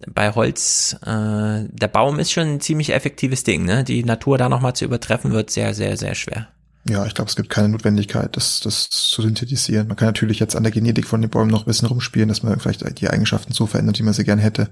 bei 0.05 0.31
Holz, 0.33 0.95
äh, 1.05 1.65
der 1.69 1.87
Baum 1.91 2.19
ist 2.19 2.31
schon 2.31 2.55
ein 2.55 2.61
ziemlich 2.61 2.93
effektives 2.93 3.43
Ding. 3.43 3.65
Ne? 3.65 3.83
Die 3.83 4.03
Natur 4.03 4.37
da 4.37 4.49
nochmal 4.49 4.75
zu 4.75 4.85
übertreffen, 4.85 5.31
wird 5.31 5.49
sehr, 5.49 5.73
sehr, 5.73 5.97
sehr 5.97 6.15
schwer. 6.15 6.47
Ja, 6.89 7.05
ich 7.05 7.13
glaube, 7.13 7.29
es 7.29 7.35
gibt 7.35 7.49
keine 7.49 7.69
Notwendigkeit, 7.69 8.35
das, 8.37 8.59
das 8.61 8.89
zu 8.89 9.21
synthetisieren. 9.21 9.87
Man 9.87 9.97
kann 9.97 10.07
natürlich 10.07 10.39
jetzt 10.39 10.55
an 10.55 10.63
der 10.63 10.71
Genetik 10.71 11.07
von 11.07 11.21
den 11.21 11.29
Bäumen 11.29 11.51
noch 11.51 11.63
ein 11.63 11.65
bisschen 11.65 11.87
rumspielen, 11.87 12.29
dass 12.29 12.43
man 12.43 12.59
vielleicht 12.59 13.01
die 13.01 13.09
Eigenschaften 13.09 13.53
so 13.53 13.67
verändert, 13.67 13.99
wie 13.99 14.03
man 14.03 14.13
sie 14.13 14.23
gern 14.23 14.39
hätte. 14.39 14.69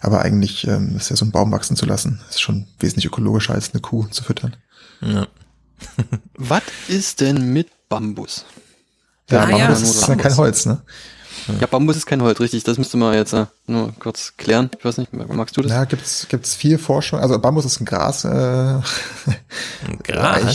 Aber 0.00 0.22
eigentlich 0.22 0.66
ähm, 0.66 0.96
ist 0.96 1.10
ja 1.10 1.16
so 1.16 1.24
ein 1.24 1.32
Baum 1.32 1.50
wachsen 1.52 1.76
zu 1.76 1.86
lassen, 1.86 2.20
ist 2.28 2.40
schon 2.40 2.66
wesentlich 2.78 3.06
ökologischer 3.06 3.54
als 3.54 3.72
eine 3.72 3.80
Kuh 3.80 4.06
zu 4.06 4.22
füttern. 4.22 4.56
Ja. 5.00 5.26
Was 6.34 6.62
ist 6.88 7.20
denn 7.20 7.52
mit 7.52 7.68
Bambus? 7.88 8.44
Ja, 9.30 9.42
Ah, 9.42 9.46
Bambus 9.46 9.58
ja, 9.82 9.88
ist 9.88 10.08
nur 10.08 10.16
ja 10.16 10.22
kein 10.22 10.36
Holz, 10.36 10.66
ne? 10.66 10.82
Ja, 11.60 11.66
Bambus 11.66 11.96
ist 11.96 12.06
kein 12.06 12.22
Holz, 12.22 12.40
richtig. 12.40 12.64
Das 12.64 12.78
müsste 12.78 12.96
man 12.96 13.14
jetzt 13.14 13.32
äh, 13.32 13.46
nur 13.66 13.92
kurz 13.98 14.34
klären. 14.36 14.70
Ich 14.78 14.84
weiß 14.84 14.98
nicht, 14.98 15.12
magst 15.12 15.56
du 15.56 15.62
das? 15.62 15.70
Ja, 15.72 15.84
gibt's 15.84 16.26
gibt's 16.28 16.54
viel 16.54 16.78
Forschung. 16.78 17.20
Also 17.20 17.38
Bambus 17.38 17.64
ist 17.64 17.80
ein 17.80 17.84
Gras. 17.84 18.24
Äh, 18.24 18.80
Gras? 20.02 20.02
Ja, 20.06 20.48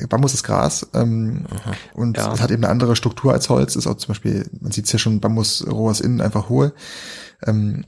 ich, 0.00 0.08
Bambus 0.08 0.34
ist 0.34 0.44
Gras 0.44 0.86
ähm, 0.94 1.46
und 1.94 2.16
Ja. 2.16 2.32
es 2.32 2.40
hat 2.40 2.50
eben 2.50 2.64
eine 2.64 2.70
andere 2.72 2.96
Struktur 2.96 3.32
als 3.32 3.48
Holz. 3.48 3.76
Ist 3.76 3.86
auch 3.86 3.96
zum 3.96 4.08
Beispiel, 4.08 4.48
man 4.60 4.72
sieht 4.72 4.88
hier 4.88 4.98
schon, 4.98 5.20
Bambusrohr 5.20 5.90
ist 5.90 6.00
innen 6.00 6.20
einfach 6.20 6.48
hohl. 6.48 6.72
Ähm, 7.46 7.84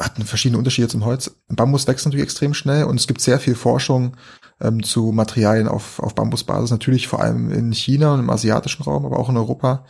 hat 0.00 0.12
verschiedene 0.24 0.58
Unterschiede 0.58 0.88
zum 0.88 1.04
Holz. 1.04 1.36
Bambus 1.48 1.86
wächst 1.86 2.04
natürlich 2.04 2.24
extrem 2.24 2.52
schnell 2.52 2.84
und 2.84 2.98
es 2.98 3.06
gibt 3.06 3.20
sehr 3.20 3.38
viel 3.38 3.54
Forschung 3.54 4.16
ähm, 4.60 4.82
zu 4.82 5.12
Materialien 5.12 5.68
auf, 5.68 6.00
auf 6.00 6.14
Bambusbasis. 6.16 6.70
Natürlich 6.72 7.06
vor 7.06 7.20
allem 7.20 7.52
in 7.52 7.72
China 7.72 8.14
und 8.14 8.20
im 8.20 8.30
asiatischen 8.30 8.82
Raum, 8.82 9.06
aber 9.06 9.18
auch 9.20 9.28
in 9.28 9.36
Europa 9.36 9.84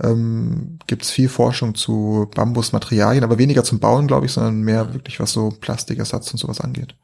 ähm, 0.00 0.78
gibt 0.86 1.02
es 1.02 1.10
viel 1.10 1.28
Forschung 1.28 1.74
zu 1.74 2.30
Bambusmaterialien, 2.34 3.24
aber 3.24 3.38
weniger 3.38 3.64
zum 3.64 3.78
Bauen, 3.80 4.06
glaube 4.06 4.26
ich, 4.26 4.32
sondern 4.32 4.60
mehr 4.62 4.92
wirklich 4.94 5.20
was 5.20 5.32
so 5.32 5.50
Plastikersatz 5.50 6.30
und 6.32 6.38
sowas 6.38 6.60
angeht. 6.60 6.94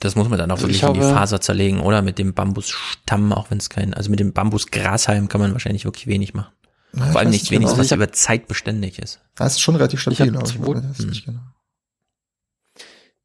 Das 0.00 0.14
muss 0.14 0.28
man 0.28 0.38
dann 0.38 0.50
auch 0.50 0.56
Also 0.56 0.68
wirklich 0.68 0.82
ich 0.82 0.88
in 0.88 0.94
die 0.94 1.00
Faser 1.00 1.40
zerlegen, 1.40 1.80
oder? 1.80 2.02
Mit 2.02 2.18
dem 2.18 2.32
Bambusstamm, 2.34 3.32
auch 3.32 3.50
wenn 3.50 3.58
es 3.58 3.68
kein, 3.68 3.94
also 3.94 4.10
mit 4.10 4.20
dem 4.20 4.32
Bambusgrashalm 4.32 5.28
kann 5.28 5.40
man 5.40 5.52
wahrscheinlich 5.52 5.84
wirklich 5.84 6.06
wenig 6.06 6.34
machen. 6.34 6.52
Na, 6.92 7.06
ich 7.06 7.10
Vor 7.12 7.20
allem 7.20 7.30
nichts 7.30 7.44
nicht 7.44 7.50
wenig, 7.52 7.66
genau. 7.68 7.78
was 7.78 7.86
Ich 7.86 7.92
über 7.92 8.12
Zeit 8.12 8.46
beständig 8.48 8.98
ist. 8.98 9.20
Das 9.34 9.54
ist 9.54 9.60
schon 9.60 9.76
relativ 9.76 10.06
Ich 10.06 10.16
stabil, 10.16 10.34
aber 10.36 10.46
ich 10.46 10.54
zwei- 10.56 10.66
weiß 10.88 10.98
nicht 11.00 11.24
genau. 11.26 11.40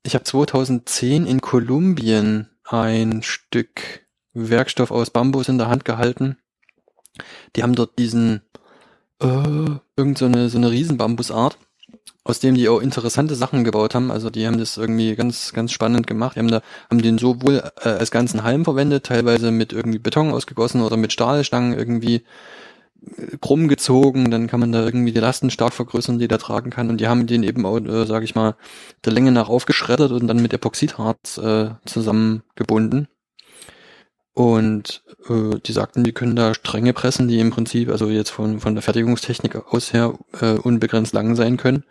Ich 0.04 0.16
habe 0.16 0.26
2010 0.26 1.26
in 1.26 1.40
Kolumbien 1.42 2.50
ein 2.66 3.24
Stück 3.24 4.02
Werkstoff 4.34 4.92
aus 4.92 5.12
Bambus 5.12 5.48
in 5.48 5.58
der 5.58 5.68
Hand 5.70 5.86
gehalten. 5.86 6.38
Die 7.56 7.64
haben 7.64 7.76
dort 7.76 7.98
diesen 8.00 8.42
äh, 9.24 9.80
irgend 9.96 10.18
so 10.18 10.26
eine 10.26 10.50
so 10.50 10.58
eine 10.58 10.72
Riesenbambusart, 10.72 11.58
aus 12.24 12.40
dem 12.40 12.56
die 12.56 12.70
auch 12.70 12.80
interessante 12.80 13.36
Sachen 13.36 13.64
gebaut 13.64 13.96
haben. 13.96 14.12
Also 14.12 14.30
die 14.30 14.46
haben 14.48 14.58
das 14.58 14.78
irgendwie 14.78 15.16
ganz 15.16 15.54
ganz 15.54 15.72
spannend 15.72 16.08
gemacht. 16.08 16.36
Die 16.36 16.40
haben 16.40 16.52
da 16.52 16.62
haben 16.90 17.02
den 17.02 17.18
sowohl 17.18 17.64
äh, 17.82 17.90
als 17.90 18.12
ganzen 18.12 18.44
Halm 18.44 18.64
verwendet, 18.66 19.06
teilweise 19.06 19.52
mit 19.52 19.74
irgendwie 19.74 20.00
Beton 20.00 20.32
ausgegossen 20.32 20.82
oder 20.82 20.98
mit 20.98 21.14
Stahlstangen 21.14 21.78
irgendwie 21.78 22.24
äh, 23.18 23.38
krumm 23.42 23.68
gezogen, 23.68 24.32
dann 24.32 24.48
kann 24.48 24.60
man 24.60 24.72
da 24.72 24.84
irgendwie 24.84 25.12
die 25.12 25.20
Lasten 25.20 25.50
stark 25.50 25.74
vergrößern, 25.74 26.20
die 26.20 26.28
der 26.28 26.40
tragen 26.40 26.70
kann. 26.70 26.90
Und 26.90 27.00
die 27.02 27.08
haben 27.08 27.28
den 27.28 27.44
eben 27.44 27.66
auch, 27.66 27.78
äh, 27.80 28.06
sage 28.06 28.26
ich 28.26 28.36
mal, 28.36 28.56
der 29.06 29.14
Länge 29.14 29.32
nach 29.32 29.50
aufgeschreddert 29.50 30.12
und 30.12 30.28
dann 30.28 30.42
mit 30.42 30.54
Epoxidharz 30.54 31.38
äh, 31.38 31.72
zusammengebunden. 31.86 33.08
Und 34.34 35.04
äh, 35.30 35.60
die 35.64 35.74
sagten, 35.74 36.04
die 36.04 36.12
können 36.12 36.36
da 36.36 36.54
Stränge 36.56 36.94
pressen, 36.94 37.28
die 37.28 37.40
im 37.40 37.52
Prinzip, 37.52 37.90
also 37.90 38.10
jetzt 38.10 38.32
von, 38.32 38.60
von 38.60 38.74
der 38.74 38.82
Fertigungstechnik 38.82 39.56
aus 39.72 39.94
her, 39.94 40.18
äh, 40.42 40.54
unbegrenzt 40.54 41.14
lang 41.14 41.36
sein 41.36 41.58
können 41.58 41.84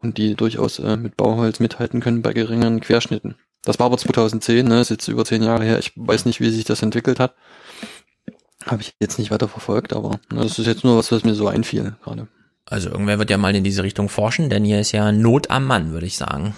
und 0.00 0.18
die 0.18 0.34
durchaus 0.34 0.78
äh, 0.78 0.96
mit 0.96 1.16
Bauholz 1.16 1.58
mithalten 1.58 2.00
können 2.00 2.22
bei 2.22 2.32
geringeren 2.32 2.80
Querschnitten. 2.80 3.34
Das 3.64 3.78
war 3.78 3.86
aber 3.86 3.98
2010, 3.98 4.66
ne, 4.66 4.80
ist 4.80 4.90
jetzt 4.90 5.08
über 5.08 5.24
zehn 5.24 5.42
Jahre 5.42 5.64
her. 5.64 5.78
Ich 5.78 5.92
weiß 5.96 6.24
nicht, 6.24 6.40
wie 6.40 6.50
sich 6.50 6.64
das 6.64 6.82
entwickelt 6.82 7.20
hat. 7.20 7.34
Habe 8.66 8.82
ich 8.82 8.94
jetzt 9.00 9.18
nicht 9.18 9.30
weiter 9.30 9.48
verfolgt, 9.48 9.92
aber 9.92 10.20
ne, 10.32 10.42
das 10.42 10.58
ist 10.58 10.66
jetzt 10.66 10.84
nur 10.84 10.96
was, 10.96 11.10
was 11.10 11.24
mir 11.24 11.34
so 11.34 11.48
einfiel 11.48 11.96
gerade. 12.04 12.28
Also 12.66 12.90
irgendwer 12.90 13.18
wird 13.18 13.30
ja 13.30 13.38
mal 13.38 13.54
in 13.54 13.64
diese 13.64 13.82
Richtung 13.82 14.08
forschen, 14.08 14.50
denn 14.50 14.64
hier 14.64 14.80
ist 14.80 14.92
ja 14.92 15.10
Not 15.10 15.50
am 15.50 15.66
Mann, 15.66 15.92
würde 15.92 16.06
ich 16.06 16.16
sagen. 16.16 16.54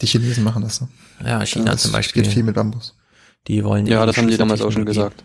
Die 0.00 0.06
Chinesen 0.06 0.44
machen 0.44 0.62
das. 0.62 0.80
Ne? 0.80 0.88
Ja, 1.24 1.44
China 1.44 1.72
das 1.72 1.82
zum 1.82 1.92
Beispiel. 1.92 2.22
geht 2.22 2.32
viel 2.32 2.44
mit 2.44 2.54
Bambus. 2.54 2.96
Die 3.46 3.64
wollen 3.64 3.86
Ja, 3.86 4.04
das 4.06 4.16
haben 4.16 4.28
die 4.28 4.36
damals 4.36 4.62
auch 4.62 4.72
schon 4.72 4.86
gesagt. 4.86 5.24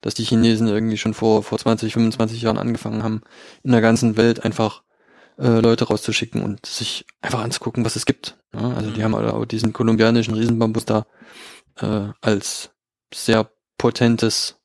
Dass 0.00 0.14
die 0.14 0.24
Chinesen 0.24 0.68
irgendwie 0.68 0.98
schon 0.98 1.14
vor, 1.14 1.42
vor 1.42 1.58
20, 1.58 1.92
25 1.92 2.42
Jahren 2.42 2.58
angefangen 2.58 3.02
haben, 3.02 3.22
in 3.62 3.72
der 3.72 3.80
ganzen 3.80 4.16
Welt 4.16 4.44
einfach 4.44 4.82
äh, 5.38 5.60
Leute 5.60 5.84
rauszuschicken 5.84 6.42
und 6.42 6.64
sich 6.66 7.06
einfach 7.22 7.40
anzugucken, 7.40 7.84
was 7.84 7.96
es 7.96 8.06
gibt. 8.06 8.36
Ja, 8.54 8.72
also 8.72 8.90
die 8.90 9.02
haben 9.02 9.14
auch 9.14 9.44
diesen 9.46 9.72
kolumbianischen 9.72 10.34
Riesenbambus 10.34 10.84
da 10.84 11.06
äh, 11.80 12.08
als 12.20 12.70
sehr 13.12 13.50
potentes 13.78 14.56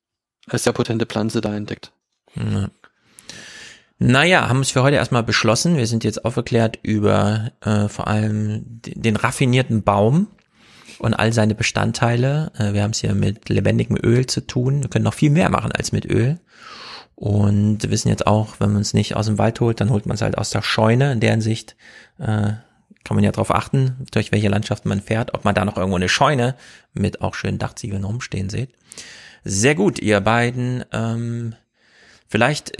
als 0.48 0.64
sehr 0.64 0.74
potente 0.74 1.06
Pflanze 1.06 1.42
da 1.42 1.56
entdeckt. 1.56 1.92
Ja. 2.36 2.70
Naja, 4.00 4.50
haben 4.50 4.62
es 4.62 4.72
für 4.72 4.82
heute 4.82 4.96
erstmal 4.96 5.24
beschlossen. 5.24 5.78
Wir 5.78 5.86
sind 5.86 6.04
jetzt 6.04 6.26
aufgeklärt 6.26 6.80
über 6.82 7.52
äh, 7.62 7.88
vor 7.88 8.08
allem 8.08 8.64
den 8.66 9.16
raffinierten 9.16 9.84
Baum 9.84 10.28
und 11.02 11.14
all 11.16 11.34
seine 11.34 11.56
Bestandteile. 11.56 12.52
Äh, 12.58 12.74
wir 12.74 12.84
haben 12.84 12.92
es 12.92 13.00
hier 13.00 13.14
mit 13.14 13.50
lebendigem 13.50 13.98
Öl 14.02 14.28
zu 14.28 14.46
tun. 14.46 14.84
Wir 14.84 14.90
können 14.90 15.06
noch 15.06 15.14
viel 15.14 15.32
mehr 15.32 15.50
machen 15.50 15.72
als 15.72 15.92
mit 15.92 16.06
Öl. 16.06 16.40
Und 17.16 17.90
wissen 17.90 18.10
jetzt 18.10 18.26
auch, 18.26 18.60
wenn 18.60 18.72
man 18.72 18.82
es 18.82 18.94
nicht 18.94 19.16
aus 19.16 19.28
dem 19.28 19.38
Wald 19.38 19.60
holt, 19.60 19.82
dann 19.82 19.90
holt 19.90 20.06
man 20.06 20.16
es 20.16 20.22
halt 20.22 20.38
aus 20.38 20.50
der 20.50 20.62
Scheune. 20.62 21.12
In 21.12 21.20
deren 21.20 21.42
Sicht 21.42 21.76
äh, 22.20 22.54
kann 23.04 23.16
man 23.16 23.24
ja 23.24 23.32
darauf 23.32 23.52
achten, 23.52 24.06
durch 24.12 24.32
welche 24.32 24.50
Landschaften 24.50 24.90
man 24.90 25.02
fährt, 25.02 25.34
ob 25.34 25.44
man 25.44 25.56
da 25.56 25.66
noch 25.66 25.78
irgendwo 25.78 25.98
eine 25.98 26.10
Scheune 26.10 26.56
mit 26.94 27.22
auch 27.22 27.36
schönen 27.36 27.60
Dachziegeln 27.60 28.04
rumstehen 28.04 28.50
sieht. 28.50 28.74
Sehr 29.44 29.76
gut, 29.76 30.00
ihr 30.00 30.22
beiden. 30.22 30.84
Ähm, 30.92 31.56
vielleicht 32.28 32.74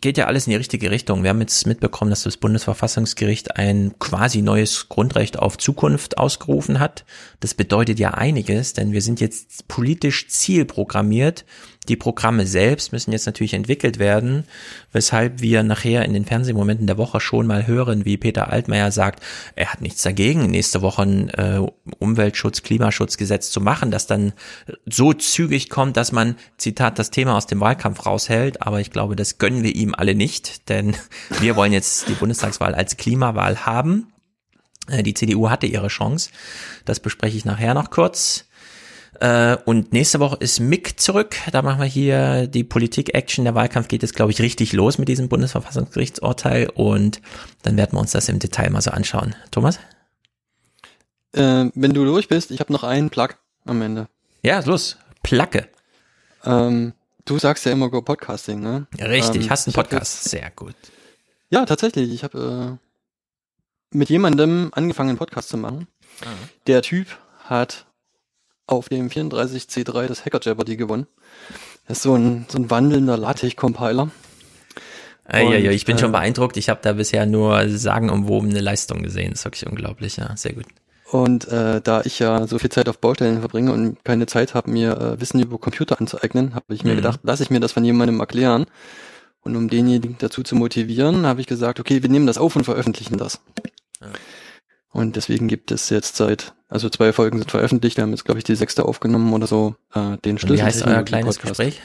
geht 0.00 0.18
ja 0.18 0.26
alles 0.26 0.46
in 0.46 0.50
die 0.50 0.56
richtige 0.56 0.90
Richtung. 0.90 1.22
Wir 1.22 1.30
haben 1.30 1.40
jetzt 1.40 1.66
mitbekommen, 1.66 2.10
dass 2.10 2.22
das 2.22 2.36
Bundesverfassungsgericht 2.36 3.56
ein 3.56 3.94
quasi 3.98 4.42
neues 4.42 4.88
Grundrecht 4.88 5.38
auf 5.38 5.58
Zukunft 5.58 6.18
ausgerufen 6.18 6.78
hat. 6.78 7.04
Das 7.40 7.54
bedeutet 7.54 7.98
ja 7.98 8.12
einiges, 8.12 8.72
denn 8.72 8.92
wir 8.92 9.02
sind 9.02 9.20
jetzt 9.20 9.68
politisch 9.68 10.28
zielprogrammiert 10.28 11.44
die 11.88 11.96
Programme 11.96 12.46
selbst 12.46 12.92
müssen 12.92 13.12
jetzt 13.12 13.26
natürlich 13.26 13.54
entwickelt 13.54 13.98
werden, 13.98 14.44
weshalb 14.92 15.40
wir 15.40 15.62
nachher 15.62 16.04
in 16.04 16.14
den 16.14 16.24
Fernsehmomenten 16.24 16.86
der 16.86 16.98
Woche 16.98 17.20
schon 17.20 17.46
mal 17.46 17.66
hören, 17.66 18.04
wie 18.04 18.16
Peter 18.16 18.50
Altmaier 18.50 18.92
sagt, 18.92 19.22
er 19.54 19.72
hat 19.72 19.80
nichts 19.80 20.02
dagegen, 20.02 20.50
nächste 20.50 20.82
Woche 20.82 21.02
ein 21.02 21.28
äh, 21.30 21.60
Umweltschutz, 21.98 22.62
Klimaschutzgesetz 22.62 23.50
zu 23.50 23.60
machen, 23.60 23.90
das 23.90 24.06
dann 24.06 24.32
so 24.86 25.12
zügig 25.12 25.70
kommt, 25.70 25.96
dass 25.96 26.12
man, 26.12 26.36
Zitat, 26.58 26.98
das 26.98 27.10
Thema 27.10 27.36
aus 27.36 27.46
dem 27.46 27.60
Wahlkampf 27.60 28.06
raushält. 28.06 28.62
Aber 28.62 28.80
ich 28.80 28.90
glaube, 28.90 29.16
das 29.16 29.38
gönnen 29.38 29.62
wir 29.62 29.74
ihm 29.74 29.94
alle 29.94 30.14
nicht, 30.14 30.68
denn 30.68 30.96
wir 31.40 31.56
wollen 31.56 31.72
jetzt 31.72 32.08
die 32.08 32.14
Bundestagswahl 32.14 32.74
als 32.74 32.96
Klimawahl 32.96 33.66
haben. 33.66 34.08
Äh, 34.88 35.02
die 35.02 35.14
CDU 35.14 35.50
hatte 35.50 35.66
ihre 35.66 35.88
Chance. 35.88 36.30
Das 36.84 37.00
bespreche 37.00 37.36
ich 37.36 37.44
nachher 37.44 37.74
noch 37.74 37.90
kurz. 37.90 38.45
Äh, 39.20 39.56
und 39.64 39.92
nächste 39.92 40.20
Woche 40.20 40.36
ist 40.40 40.60
Mick 40.60 41.00
zurück. 41.00 41.36
Da 41.52 41.62
machen 41.62 41.80
wir 41.80 41.86
hier 41.86 42.46
die 42.46 42.64
Politik-Action. 42.64 43.44
Der 43.44 43.54
Wahlkampf 43.54 43.88
geht 43.88 44.02
jetzt, 44.02 44.14
glaube 44.14 44.32
ich, 44.32 44.40
richtig 44.40 44.72
los 44.72 44.98
mit 44.98 45.08
diesem 45.08 45.28
Bundesverfassungsgerichtsurteil. 45.28 46.70
Und 46.74 47.20
dann 47.62 47.76
werden 47.76 47.92
wir 47.92 48.00
uns 48.00 48.12
das 48.12 48.28
im 48.28 48.38
Detail 48.38 48.70
mal 48.70 48.80
so 48.80 48.90
anschauen. 48.90 49.34
Thomas? 49.50 49.78
Äh, 51.32 51.70
wenn 51.74 51.94
du 51.94 52.04
durch 52.04 52.28
bist, 52.28 52.50
ich 52.50 52.60
habe 52.60 52.72
noch 52.72 52.82
einen 52.82 53.10
Plug 53.10 53.30
am 53.64 53.82
Ende. 53.82 54.08
Ja, 54.42 54.60
los. 54.60 54.96
Placke. 55.22 55.68
Ähm, 56.44 56.92
du 57.24 57.38
sagst 57.38 57.64
ja 57.66 57.72
immer 57.72 57.90
Go 57.90 58.02
Podcasting, 58.02 58.60
ne? 58.60 58.86
Richtig, 59.00 59.44
ähm, 59.44 59.50
hast 59.50 59.66
einen 59.66 59.74
Podcast. 59.74 60.24
Sehr 60.24 60.50
gut. 60.54 60.74
Ja, 61.50 61.64
tatsächlich. 61.64 62.12
Ich 62.12 62.24
habe 62.24 62.78
äh, 63.92 63.96
mit 63.96 64.08
jemandem 64.08 64.70
angefangen, 64.72 65.10
einen 65.10 65.18
Podcast 65.18 65.48
zu 65.48 65.56
machen. 65.56 65.88
Mhm. 66.20 66.48
Der 66.66 66.82
Typ 66.82 67.08
hat 67.44 67.86
auf 68.66 68.88
dem 68.88 69.08
34C3 69.08 70.06
das 70.06 70.24
Hacker 70.24 70.40
Jeopardy 70.42 70.76
gewonnen. 70.76 71.06
Das 71.86 71.98
ist 71.98 72.02
so 72.02 72.14
ein, 72.14 72.46
so 72.48 72.58
ein 72.58 72.70
wandelnder 72.70 73.16
LaTeX-Compiler. 73.16 74.10
Ja, 75.32 75.40
ja, 75.40 75.70
ich 75.70 75.84
bin 75.84 75.96
äh, 75.96 75.98
schon 75.98 76.12
beeindruckt. 76.12 76.56
Ich 76.56 76.68
habe 76.68 76.80
da 76.82 76.92
bisher 76.92 77.26
nur 77.26 77.68
sagenumwobene 77.68 78.60
Leistung 78.60 79.02
gesehen. 79.02 79.30
Das 79.30 79.40
ist 79.40 79.44
wirklich 79.44 79.66
unglaublich, 79.66 80.16
ja, 80.16 80.36
sehr 80.36 80.52
gut. 80.52 80.66
Und 81.10 81.46
äh, 81.48 81.80
da 81.80 82.02
ich 82.02 82.18
ja 82.18 82.46
so 82.46 82.58
viel 82.58 82.70
Zeit 82.70 82.88
auf 82.88 82.98
Baustellen 82.98 83.40
verbringe 83.40 83.72
und 83.72 84.04
keine 84.04 84.26
Zeit 84.26 84.54
habe, 84.54 84.70
mir 84.70 84.96
äh, 84.98 85.20
Wissen 85.20 85.40
über 85.40 85.58
Computer 85.58 86.00
anzueignen, 86.00 86.54
habe 86.54 86.74
ich 86.74 86.82
mir 86.82 86.92
mhm. 86.92 86.96
gedacht, 86.96 87.20
lasse 87.22 87.44
ich 87.44 87.50
mir 87.50 87.60
das 87.60 87.72
von 87.72 87.84
jemandem 87.84 88.18
erklären. 88.18 88.66
Und 89.40 89.54
um 89.54 89.68
denjenigen 89.68 90.16
dazu 90.18 90.42
zu 90.42 90.56
motivieren, 90.56 91.24
habe 91.24 91.40
ich 91.40 91.46
gesagt, 91.46 91.78
okay, 91.78 92.02
wir 92.02 92.10
nehmen 92.10 92.26
das 92.26 92.38
auf 92.38 92.56
und 92.56 92.64
veröffentlichen 92.64 93.16
das. 93.16 93.40
Ja. 94.00 94.08
Und 94.96 95.14
deswegen 95.16 95.46
gibt 95.46 95.72
es 95.72 95.90
jetzt 95.90 96.16
seit, 96.16 96.54
also 96.70 96.88
zwei 96.88 97.12
Folgen 97.12 97.36
sind 97.36 97.50
veröffentlicht, 97.50 97.98
wir 97.98 98.02
haben 98.02 98.12
jetzt, 98.12 98.24
glaube 98.24 98.38
ich, 98.38 98.44
die 98.44 98.54
sechste 98.54 98.86
aufgenommen 98.86 99.30
oder 99.34 99.46
so, 99.46 99.74
äh, 99.94 100.16
den 100.24 100.38
Schlüsseltechnologie. 100.38 100.56
Wie 100.56 100.62
heißt 100.62 100.86
euer 100.86 101.02
kleines 101.02 101.38
Gespräch? 101.38 101.82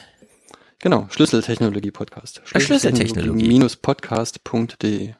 Genau, 0.78 1.08
Schlüsseltechnologie-Podcast. 1.10 2.40
Schlüsseltechnologie. 2.46 3.46
Minus 3.46 3.76
podcast.de. 3.76 5.12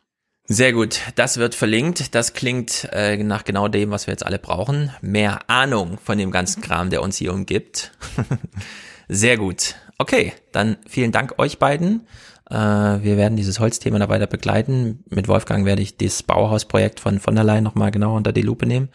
Sehr 0.45 0.73
gut, 0.73 1.01
das 1.17 1.37
wird 1.37 1.55
verlinkt. 1.55 2.15
Das 2.15 2.33
klingt 2.33 2.89
äh, 2.93 3.23
nach 3.23 3.45
genau 3.45 3.69
dem, 3.69 3.91
was 3.91 4.07
wir 4.07 4.13
jetzt 4.13 4.25
alle 4.25 4.39
brauchen. 4.39 4.91
Mehr 5.03 5.51
Ahnung 5.51 5.99
von 6.03 6.17
dem 6.17 6.31
ganzen 6.31 6.63
Kram, 6.63 6.89
der 6.89 7.03
uns 7.03 7.19
hier 7.19 7.35
umgibt. 7.35 7.93
Sehr 9.09 9.37
gut. 9.37 9.75
Okay, 9.99 10.33
dann 10.53 10.79
vielen 10.89 11.13
Dank 11.13 11.39
euch 11.39 11.59
beiden. 11.59 12.07
Äh, 12.53 13.03
wir 13.03 13.17
werden 13.17 13.37
dieses 13.37 13.61
Holzthema 13.61 13.99
da 13.99 14.09
weiter 14.11 14.27
begleiten. 14.27 15.03
Mit 15.09 15.27
Wolfgang 15.27 15.65
werde 15.65 15.81
ich 15.81 15.97
das 15.97 16.23
Bauhausprojekt 16.23 17.01
von 17.01 17.19
von 17.19 17.35
der 17.35 17.45
Leyen 17.45 17.65
nochmal 17.65 17.91
genauer 17.91 18.17
unter 18.17 18.33
die 18.33 18.43
Lupe 18.43 18.67
nehmen. 18.67 18.91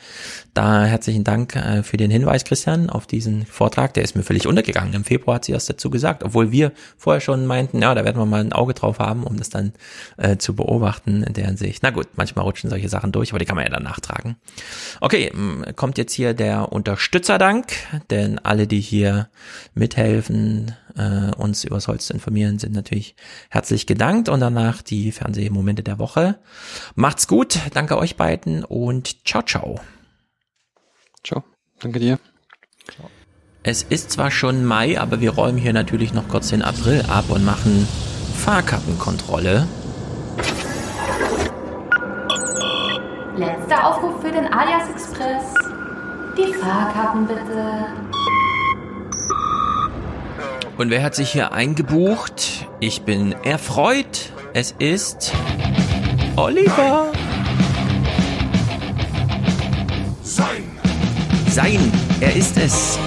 Da 0.54 0.86
herzlichen 0.86 1.24
Dank 1.24 1.56
äh, 1.56 1.82
für 1.82 1.98
den 1.98 2.12
Hinweis, 2.12 2.46
Christian, 2.46 2.90
auf 2.90 3.08
diesen 3.08 3.46
Vortrag. 3.48 3.96
Der 3.96 4.04
ist 4.04 4.16
mir 4.16 4.22
völlig 4.22 4.46
untergegangen. 4.46 4.94
Im 4.94 5.04
Februar 5.04 5.36
hat 5.36 5.46
sie 5.46 5.54
erst 5.54 5.70
dazu 5.70 5.90
gesagt, 5.90 6.24
obwohl 6.24 6.52
wir 6.52 6.72
vorher 6.98 7.22
schon 7.22 7.48
meinten, 7.48 7.82
ja, 7.82 7.96
da 7.96 8.06
werden 8.06 8.18
wir 8.18 8.26
mal 8.26 8.42
ein 8.42 8.54
Auge 8.54 8.76
drauf 8.76 9.00
haben, 9.00 9.24
um 9.24 9.38
das 9.38 9.50
dann 9.50 9.74
äh, 10.18 10.38
zu 10.38 10.56
beobachten 10.56 11.24
in 11.24 11.34
deren 11.34 11.58
Sicht. 11.58 11.82
Na 11.82 11.90
gut, 11.90 12.08
manchmal 12.16 12.46
rutschen 12.46 12.70
solche 12.70 12.90
Sachen 12.90 13.12
durch, 13.12 13.32
aber 13.32 13.40
die 13.40 13.46
kann 13.46 13.56
man 13.56 13.66
ja 13.66 13.72
dann 13.72 13.84
nachtragen. 13.84 14.36
Okay, 15.02 15.32
kommt 15.76 15.98
jetzt 15.98 16.14
hier 16.14 16.34
der 16.34 16.72
Unterstützerdank, 16.72 17.74
denn 18.12 18.40
alle, 18.40 18.68
die 18.68 18.82
hier 18.82 19.30
mithelfen, 19.74 20.76
äh, 20.98 21.32
uns 21.36 21.64
übers 21.64 21.88
Holz 21.88 22.08
zu 22.08 22.14
informieren, 22.14 22.60
sind 22.60 22.74
natürlich 22.74 23.16
herzlich 23.50 23.86
gedankt 23.88 24.30
und 24.30 24.40
danach 24.40 24.82
die 24.82 25.12
Fernsehmomente 25.12 25.84
der 25.84 26.00
Woche. 26.00 26.40
Macht's 26.96 27.28
gut, 27.28 27.60
danke 27.74 27.98
euch 27.98 28.18
beiden 28.18 28.64
und 28.64 29.26
ciao, 29.28 29.44
ciao. 29.44 29.80
Ciao, 31.24 31.44
danke 31.80 32.00
dir. 32.00 32.20
Es 33.64 33.84
ist 33.84 34.12
zwar 34.12 34.32
schon 34.32 34.64
Mai, 34.64 35.00
aber 35.00 35.20
wir 35.20 35.32
räumen 35.32 35.58
hier 35.58 35.74
natürlich 35.74 36.14
noch 36.14 36.30
kurz 36.30 36.50
den 36.50 36.62
April 36.62 37.04
ab 37.10 37.26
und 37.30 37.44
machen 37.44 37.88
Fahrkartenkontrolle. 38.38 39.68
Letzter 43.36 43.88
Aufruf 43.88 44.22
für 44.22 44.32
den 44.32 44.52
Alias 44.54 44.90
Express. 44.90 45.44
Die 46.38 46.54
Fahrkarten 46.54 47.28
bitte. 47.28 47.88
Und 50.78 50.92
wer 50.92 51.02
hat 51.02 51.16
sich 51.16 51.32
hier 51.32 51.54
eingebucht? 51.54 52.68
Ich 52.80 53.02
bin 53.02 53.32
erfreut. 53.44 54.32
Es 54.54 54.76
ist 54.78 55.34
Oliver. 56.36 57.12
Sein. 60.22 60.64
Sein. 61.50 61.92
Er 62.22 62.36
ist 62.36 62.58
es. 62.58 63.00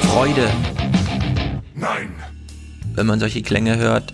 Freude. 0.00 0.50
Nein. 1.76 2.12
Wenn 2.94 3.06
man 3.06 3.20
solche 3.20 3.42
Klänge 3.42 3.76
hört, 3.76 4.12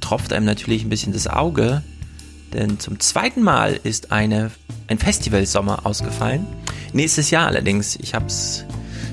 tropft 0.00 0.32
einem 0.32 0.46
natürlich 0.46 0.82
ein 0.82 0.88
bisschen 0.88 1.12
das 1.12 1.28
Auge. 1.28 1.80
Denn 2.52 2.80
zum 2.80 2.98
zweiten 2.98 3.42
Mal 3.42 3.78
ist 3.84 4.10
eine, 4.10 4.50
ein 4.88 4.98
Festivalsommer 4.98 5.86
ausgefallen. 5.86 6.44
Nächstes 6.92 7.30
Jahr 7.30 7.46
allerdings. 7.46 7.94
Ich 7.94 8.14
habe 8.14 8.26
es 8.26 8.66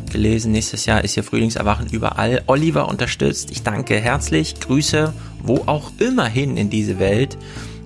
gelesen, 0.09 0.51
nächstes 0.51 0.85
Jahr 0.85 1.03
ist 1.03 1.13
hier 1.13 1.23
Frühlingserwachen 1.23 1.88
überall. 1.89 2.43
Oliver 2.47 2.88
unterstützt. 2.88 3.51
Ich 3.51 3.63
danke 3.63 3.99
herzlich. 3.99 4.59
Grüße, 4.59 5.13
wo 5.41 5.63
auch 5.65 5.91
immer 5.99 6.27
hin 6.27 6.57
in 6.57 6.69
diese 6.69 6.99
Welt. 6.99 7.38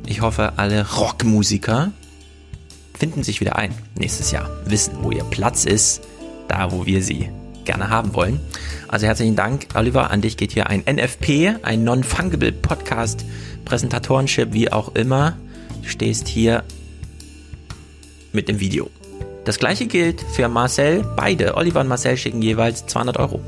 Ich 0.05 0.21
hoffe, 0.21 0.53
alle 0.57 0.89
Rockmusiker 0.95 1.91
finden 2.97 3.23
sich 3.23 3.41
wieder 3.41 3.57
ein 3.57 3.73
nächstes 3.97 4.31
Jahr. 4.31 4.49
Wissen, 4.65 4.93
wo 5.01 5.11
ihr 5.11 5.23
Platz 5.23 5.65
ist, 5.65 6.01
da 6.47 6.71
wo 6.71 6.85
wir 6.85 7.01
sie 7.03 7.29
gerne 7.65 7.89
haben 7.89 8.13
wollen. 8.13 8.39
Also 8.87 9.07
herzlichen 9.07 9.35
Dank, 9.35 9.67
Oliver. 9.75 10.11
An 10.11 10.21
dich 10.21 10.37
geht 10.37 10.51
hier 10.51 10.67
ein 10.67 10.83
NFP, 10.85 11.55
ein 11.63 11.83
Non-Fungible 11.83 12.51
Podcast, 12.51 13.25
Präsentatorenship, 13.65 14.53
wie 14.53 14.71
auch 14.71 14.95
immer. 14.95 15.37
Du 15.81 15.89
stehst 15.89 16.27
hier 16.27 16.63
mit 18.31 18.47
dem 18.47 18.59
Video. 18.59 18.89
Das 19.45 19.59
gleiche 19.59 19.87
gilt 19.87 20.21
für 20.21 20.47
Marcel. 20.47 21.03
Beide, 21.15 21.55
Oliver 21.55 21.81
und 21.81 21.87
Marcel, 21.87 22.15
schicken 22.17 22.41
jeweils 22.41 22.85
200 22.85 23.17
Euro. 23.17 23.41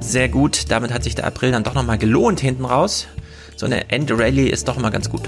Sehr 0.00 0.28
gut, 0.28 0.70
damit 0.70 0.92
hat 0.92 1.02
sich 1.04 1.14
der 1.14 1.26
April 1.26 1.52
dann 1.52 1.64
doch 1.64 1.74
nochmal 1.74 1.98
gelohnt 1.98 2.40
hinten 2.40 2.64
raus. 2.64 3.06
So 3.56 3.66
eine 3.66 3.90
End-Rally 3.90 4.48
ist 4.48 4.68
doch 4.68 4.76
immer 4.76 4.90
ganz 4.90 5.10
gut. 5.10 5.22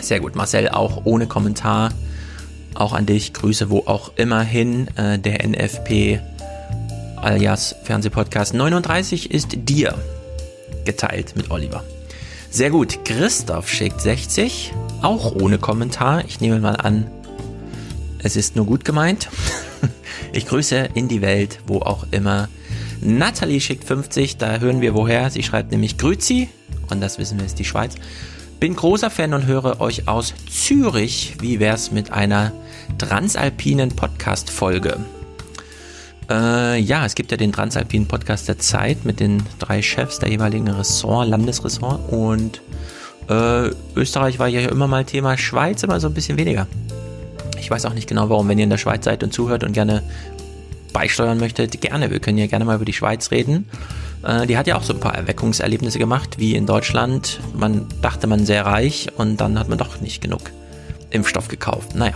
Sehr 0.00 0.20
gut, 0.20 0.34
Marcel, 0.34 0.68
auch 0.68 1.02
ohne 1.04 1.26
Kommentar. 1.26 1.90
Auch 2.74 2.92
an 2.92 3.06
dich, 3.06 3.32
Grüße 3.32 3.70
wo 3.70 3.80
auch 3.80 4.12
immer 4.16 4.42
hin. 4.42 4.88
Äh, 4.96 5.18
der 5.18 5.46
NFP 5.46 6.20
alias 7.16 7.76
Fernsehpodcast 7.84 8.54
39 8.54 9.30
ist 9.30 9.50
dir 9.52 9.94
geteilt 10.84 11.36
mit 11.36 11.50
Oliver. 11.50 11.84
Sehr 12.50 12.70
gut, 12.70 13.04
Christoph 13.04 13.68
schickt 13.68 14.00
60, 14.00 14.72
auch 15.00 15.34
ohne 15.34 15.58
Kommentar. 15.58 16.24
Ich 16.26 16.40
nehme 16.40 16.60
mal 16.60 16.76
an, 16.76 17.10
es 18.22 18.36
ist 18.36 18.56
nur 18.56 18.66
gut 18.66 18.84
gemeint. 18.84 19.28
Ich 20.34 20.46
grüße 20.46 20.88
in 20.94 21.08
die 21.08 21.20
Welt, 21.20 21.58
wo 21.66 21.80
auch 21.80 22.06
immer 22.10 22.48
Natalie 23.02 23.60
schickt 23.60 23.84
50, 23.84 24.38
da 24.38 24.60
hören 24.60 24.80
wir 24.80 24.94
woher. 24.94 25.30
Sie 25.30 25.42
schreibt 25.42 25.72
nämlich 25.72 25.98
Grüzi, 25.98 26.48
und 26.88 27.02
das 27.02 27.18
wissen 27.18 27.38
wir 27.38 27.44
ist 27.44 27.58
die 27.58 27.64
Schweiz. 27.64 27.96
Bin 28.60 28.76
großer 28.76 29.10
Fan 29.10 29.34
und 29.34 29.46
höre 29.46 29.80
euch 29.80 30.08
aus 30.08 30.32
Zürich. 30.48 31.34
Wie 31.40 31.60
wär's 31.60 31.90
mit 31.90 32.12
einer 32.12 32.52
transalpinen 32.96 33.90
Podcast-Folge? 33.90 35.00
Äh, 36.30 36.78
ja, 36.80 37.04
es 37.04 37.14
gibt 37.14 37.30
ja 37.30 37.36
den 37.36 37.52
transalpinen 37.52 38.06
Podcast 38.06 38.48
der 38.48 38.58
Zeit 38.58 39.04
mit 39.04 39.20
den 39.20 39.42
drei 39.58 39.82
Chefs 39.82 40.18
der 40.18 40.30
jeweiligen 40.30 40.68
Ressort, 40.68 41.28
Landesressort 41.28 42.10
und 42.12 42.62
äh, 43.28 43.70
Österreich 43.96 44.38
war 44.38 44.48
ja 44.48 44.68
immer 44.68 44.86
mal 44.86 45.04
Thema, 45.04 45.36
Schweiz 45.36 45.82
immer 45.82 46.00
so 46.00 46.06
ein 46.06 46.14
bisschen 46.14 46.38
weniger. 46.38 46.66
Ich 47.62 47.70
weiß 47.70 47.84
auch 47.84 47.94
nicht 47.94 48.08
genau 48.08 48.28
warum, 48.28 48.48
wenn 48.48 48.58
ihr 48.58 48.64
in 48.64 48.70
der 48.70 48.76
Schweiz 48.76 49.04
seid 49.04 49.22
und 49.22 49.32
zuhört 49.32 49.62
und 49.62 49.72
gerne 49.72 50.02
beisteuern 50.92 51.38
möchtet, 51.38 51.80
gerne. 51.80 52.10
Wir 52.10 52.18
können 52.18 52.36
ja 52.36 52.48
gerne 52.48 52.64
mal 52.64 52.74
über 52.74 52.84
die 52.84 52.92
Schweiz 52.92 53.30
reden. 53.30 53.68
Äh, 54.24 54.48
die 54.48 54.58
hat 54.58 54.66
ja 54.66 54.76
auch 54.76 54.82
so 54.82 54.92
ein 54.92 54.98
paar 54.98 55.14
Erweckungserlebnisse 55.14 56.00
gemacht, 56.00 56.40
wie 56.40 56.56
in 56.56 56.66
Deutschland. 56.66 57.38
Man 57.54 57.86
dachte 58.02 58.26
man 58.26 58.44
sehr 58.44 58.66
reich 58.66 59.08
und 59.16 59.40
dann 59.40 59.60
hat 59.60 59.68
man 59.68 59.78
doch 59.78 60.00
nicht 60.00 60.20
genug 60.20 60.40
Impfstoff 61.10 61.46
gekauft. 61.46 61.94
Naja. 61.94 62.14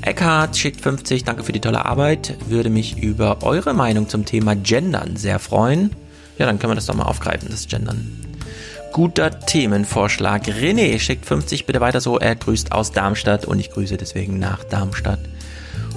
Eckhard 0.00 0.56
schickt 0.56 0.80
50, 0.80 1.24
danke 1.24 1.44
für 1.44 1.52
die 1.52 1.60
tolle 1.60 1.84
Arbeit. 1.84 2.34
Würde 2.48 2.70
mich 2.70 2.96
über 2.96 3.42
eure 3.42 3.74
Meinung 3.74 4.08
zum 4.08 4.24
Thema 4.24 4.56
Gendern 4.56 5.16
sehr 5.16 5.38
freuen. 5.38 5.90
Ja, 6.38 6.46
dann 6.46 6.58
können 6.58 6.70
wir 6.70 6.76
das 6.76 6.86
doch 6.86 6.94
mal 6.94 7.04
aufgreifen, 7.04 7.48
das 7.50 7.68
Gendern. 7.68 8.23
Guter 8.94 9.40
Themenvorschlag. 9.40 10.44
René 10.46 11.00
schickt 11.00 11.26
50, 11.26 11.66
bitte 11.66 11.80
weiter 11.80 12.00
so. 12.00 12.16
Er 12.20 12.36
grüßt 12.36 12.70
aus 12.70 12.92
Darmstadt 12.92 13.44
und 13.44 13.58
ich 13.58 13.72
grüße 13.72 13.96
deswegen 13.96 14.38
nach 14.38 14.62
Darmstadt. 14.62 15.18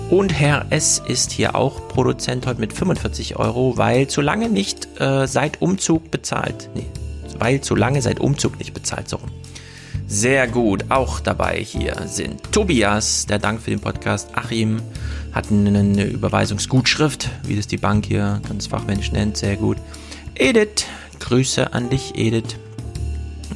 Und 0.10 0.34
Herr 0.34 0.66
S. 0.72 1.00
ist 1.08 1.32
hier 1.32 1.54
auch 1.54 1.90
Produzent 1.90 2.48
heute 2.48 2.60
mit 2.60 2.74
45 2.74 3.36
Euro, 3.36 3.78
weil 3.78 4.08
zu 4.08 4.22
lange 4.22 4.50
nicht 4.50 5.00
äh, 5.00 5.28
seit 5.28 5.62
Umzug 5.62 6.10
bezahlt. 6.10 6.72
Nee, 6.74 6.88
weil 7.38 7.62
zu 7.62 7.76
lange 7.76 8.02
seit 8.02 8.20
Umzug 8.20 8.58
nicht 8.58 8.74
bezahlt, 8.74 9.08
so 9.08 9.18
rum. 9.18 9.30
Sehr 10.08 10.48
gut, 10.48 10.86
auch 10.90 11.20
dabei 11.20 11.60
hier 11.60 11.96
sind 12.08 12.52
Tobias, 12.52 13.28
der 13.28 13.38
Dank 13.38 13.62
für 13.62 13.70
den 13.70 13.80
Podcast. 13.80 14.30
Achim 14.34 14.82
hat 15.34 15.52
eine 15.52 16.06
Überweisungsgutschrift, 16.06 17.30
wie 17.44 17.58
das 17.58 17.68
die 17.68 17.78
Bank 17.78 18.08
hier 18.08 18.42
ganz 18.48 18.66
fachmännisch 18.66 19.12
nennt, 19.12 19.38
sehr 19.38 19.56
gut. 19.56 19.78
Edith, 20.34 20.86
Grüße 21.20 21.74
an 21.74 21.92
dich, 21.92 22.18
Edith. 22.18 22.58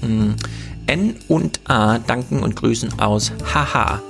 N 0.02 1.16
und 1.28 1.60
A 1.66 2.00
danken 2.00 2.44
und 2.44 2.56
grüßen 2.56 3.00
aus 3.00 3.32
Haha. 3.54 4.02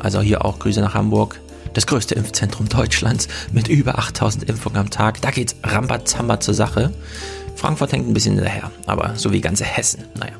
Also 0.00 0.20
hier 0.20 0.44
auch 0.44 0.58
Grüße 0.58 0.80
nach 0.80 0.94
Hamburg 0.94 1.40
das 1.74 1.86
größte 1.86 2.14
Impfzentrum 2.14 2.68
Deutschlands 2.68 3.28
mit 3.52 3.68
über 3.68 3.98
8000 3.98 4.48
Impfungen 4.48 4.78
am 4.78 4.90
Tag. 4.90 5.20
Da 5.20 5.30
geht's 5.30 5.54
rambazamba 5.62 6.40
zur 6.40 6.54
Sache. 6.54 6.92
Frankfurt 7.54 7.92
hängt 7.92 8.08
ein 8.08 8.14
bisschen 8.14 8.34
hinterher, 8.34 8.70
aber 8.86 9.12
so 9.16 9.32
wie 9.32 9.40
ganze 9.40 9.64
Hessen. 9.64 10.04
Naja. 10.18 10.34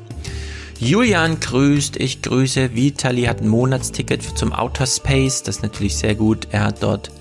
Julian 0.79 1.39
grüßt, 1.39 1.97
ich 1.97 2.21
grüße. 2.21 2.75
Vitali 2.75 3.23
hat 3.23 3.41
ein 3.41 3.49
Monatsticket 3.49 4.23
zum 4.37 4.53
Outer 4.53 4.85
Space. 4.85 5.43
Das 5.43 5.57
ist 5.57 5.61
natürlich 5.61 5.97
sehr 5.97 6.15
gut. 6.15 6.47
Er 6.51 6.63
hat 6.63 6.81
dort 6.81 7.11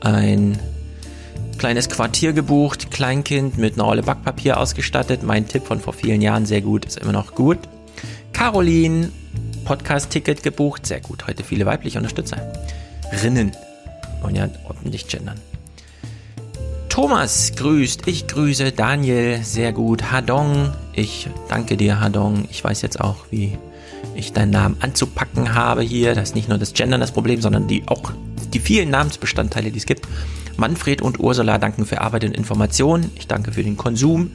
ein 0.00 0.58
kleines 1.58 1.88
Quartier 1.88 2.32
gebucht, 2.32 2.90
Kleinkind 2.90 3.58
mit 3.58 3.74
einer 3.74 3.84
Rolle 3.84 4.02
Backpapier 4.02 4.58
ausgestattet. 4.58 5.22
Mein 5.22 5.48
Tipp 5.48 5.66
von 5.66 5.80
vor 5.80 5.92
vielen 5.92 6.20
Jahren, 6.20 6.46
sehr 6.46 6.60
gut, 6.60 6.84
ist 6.84 6.98
immer 6.98 7.12
noch 7.12 7.34
gut. 7.34 7.58
Caroline, 8.32 9.10
Podcast-Ticket 9.64 10.42
gebucht, 10.42 10.86
sehr 10.86 11.00
gut. 11.00 11.26
Heute 11.26 11.42
viele 11.42 11.66
weibliche 11.66 11.98
Unterstützer. 11.98 12.36
Rinnen. 13.22 13.52
Und 14.22 14.34
ja 14.34 14.48
ordentlich 14.68 15.08
gendern. 15.08 15.40
Thomas 16.88 17.52
grüßt, 17.56 18.06
ich 18.08 18.26
grüße 18.26 18.72
Daniel, 18.72 19.42
sehr 19.42 19.72
gut. 19.72 20.10
Hadong, 20.10 20.72
ich 20.94 21.28
danke 21.48 21.76
dir, 21.76 22.00
Hadong. 22.00 22.48
Ich 22.50 22.64
weiß 22.64 22.80
jetzt 22.82 23.00
auch, 23.00 23.26
wie 23.30 23.58
ich 24.14 24.32
deinen 24.32 24.50
Namen 24.50 24.76
anzupacken 24.80 25.54
habe 25.54 25.82
hier. 25.82 26.14
Das 26.14 26.30
ist 26.30 26.34
nicht 26.34 26.48
nur 26.48 26.58
das 26.58 26.72
Gendern 26.72 27.00
das 27.00 27.12
Problem, 27.12 27.42
sondern 27.42 27.68
die 27.68 27.82
auch 27.86 28.12
die 28.54 28.60
vielen 28.60 28.90
Namensbestandteile, 28.90 29.70
die 29.70 29.78
es 29.78 29.86
gibt. 29.86 30.06
Manfred 30.56 31.02
und 31.02 31.20
Ursula 31.20 31.58
danken 31.58 31.86
für 31.86 32.00
Arbeit 32.00 32.24
und 32.24 32.36
Information. 32.36 33.10
Ich 33.16 33.26
danke 33.26 33.52
für 33.52 33.62
den 33.62 33.76
Konsum. 33.76 34.30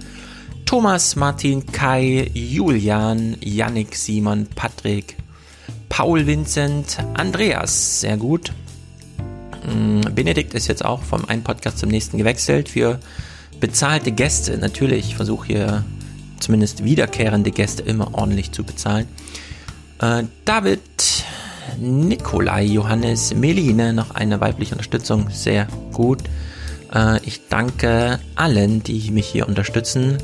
Thomas, 0.65 1.15
Martin, 1.15 1.65
Kai, 1.65 2.29
Julian, 2.33 3.35
Yannick, 3.41 3.95
Simon, 3.95 4.47
Patrick, 4.55 5.17
Paul 5.89 6.25
Vincent, 6.25 6.97
Andreas, 7.15 8.01
sehr 8.01 8.17
gut. 8.17 8.53
Mm, 9.65 10.01
Benedikt 10.15 10.53
ist 10.53 10.67
jetzt 10.67 10.85
auch 10.85 11.03
vom 11.03 11.25
einen 11.25 11.43
Podcast 11.43 11.79
zum 11.79 11.89
nächsten 11.89 12.17
gewechselt 12.17 12.69
für 12.69 12.99
bezahlte 13.59 14.11
Gäste. 14.11 14.57
Natürlich, 14.57 15.07
ich 15.07 15.15
versuche 15.15 15.47
hier 15.47 15.83
zumindest 16.39 16.83
wiederkehrende 16.83 17.51
Gäste 17.51 17.83
immer 17.83 18.13
ordentlich 18.13 18.51
zu 18.51 18.63
bezahlen. 18.63 19.07
Äh, 19.99 20.23
David, 20.45 20.81
Nikolai, 21.81 22.63
Johannes, 22.63 23.33
Meline, 23.33 23.91
noch 23.91 24.11
eine 24.11 24.39
weibliche 24.39 24.75
Unterstützung, 24.75 25.31
sehr 25.31 25.67
gut. 25.91 26.21
Äh, 26.93 27.19
ich 27.25 27.47
danke 27.49 28.19
allen, 28.35 28.83
die 28.83 29.09
mich 29.09 29.27
hier 29.27 29.47
unterstützen. 29.47 30.19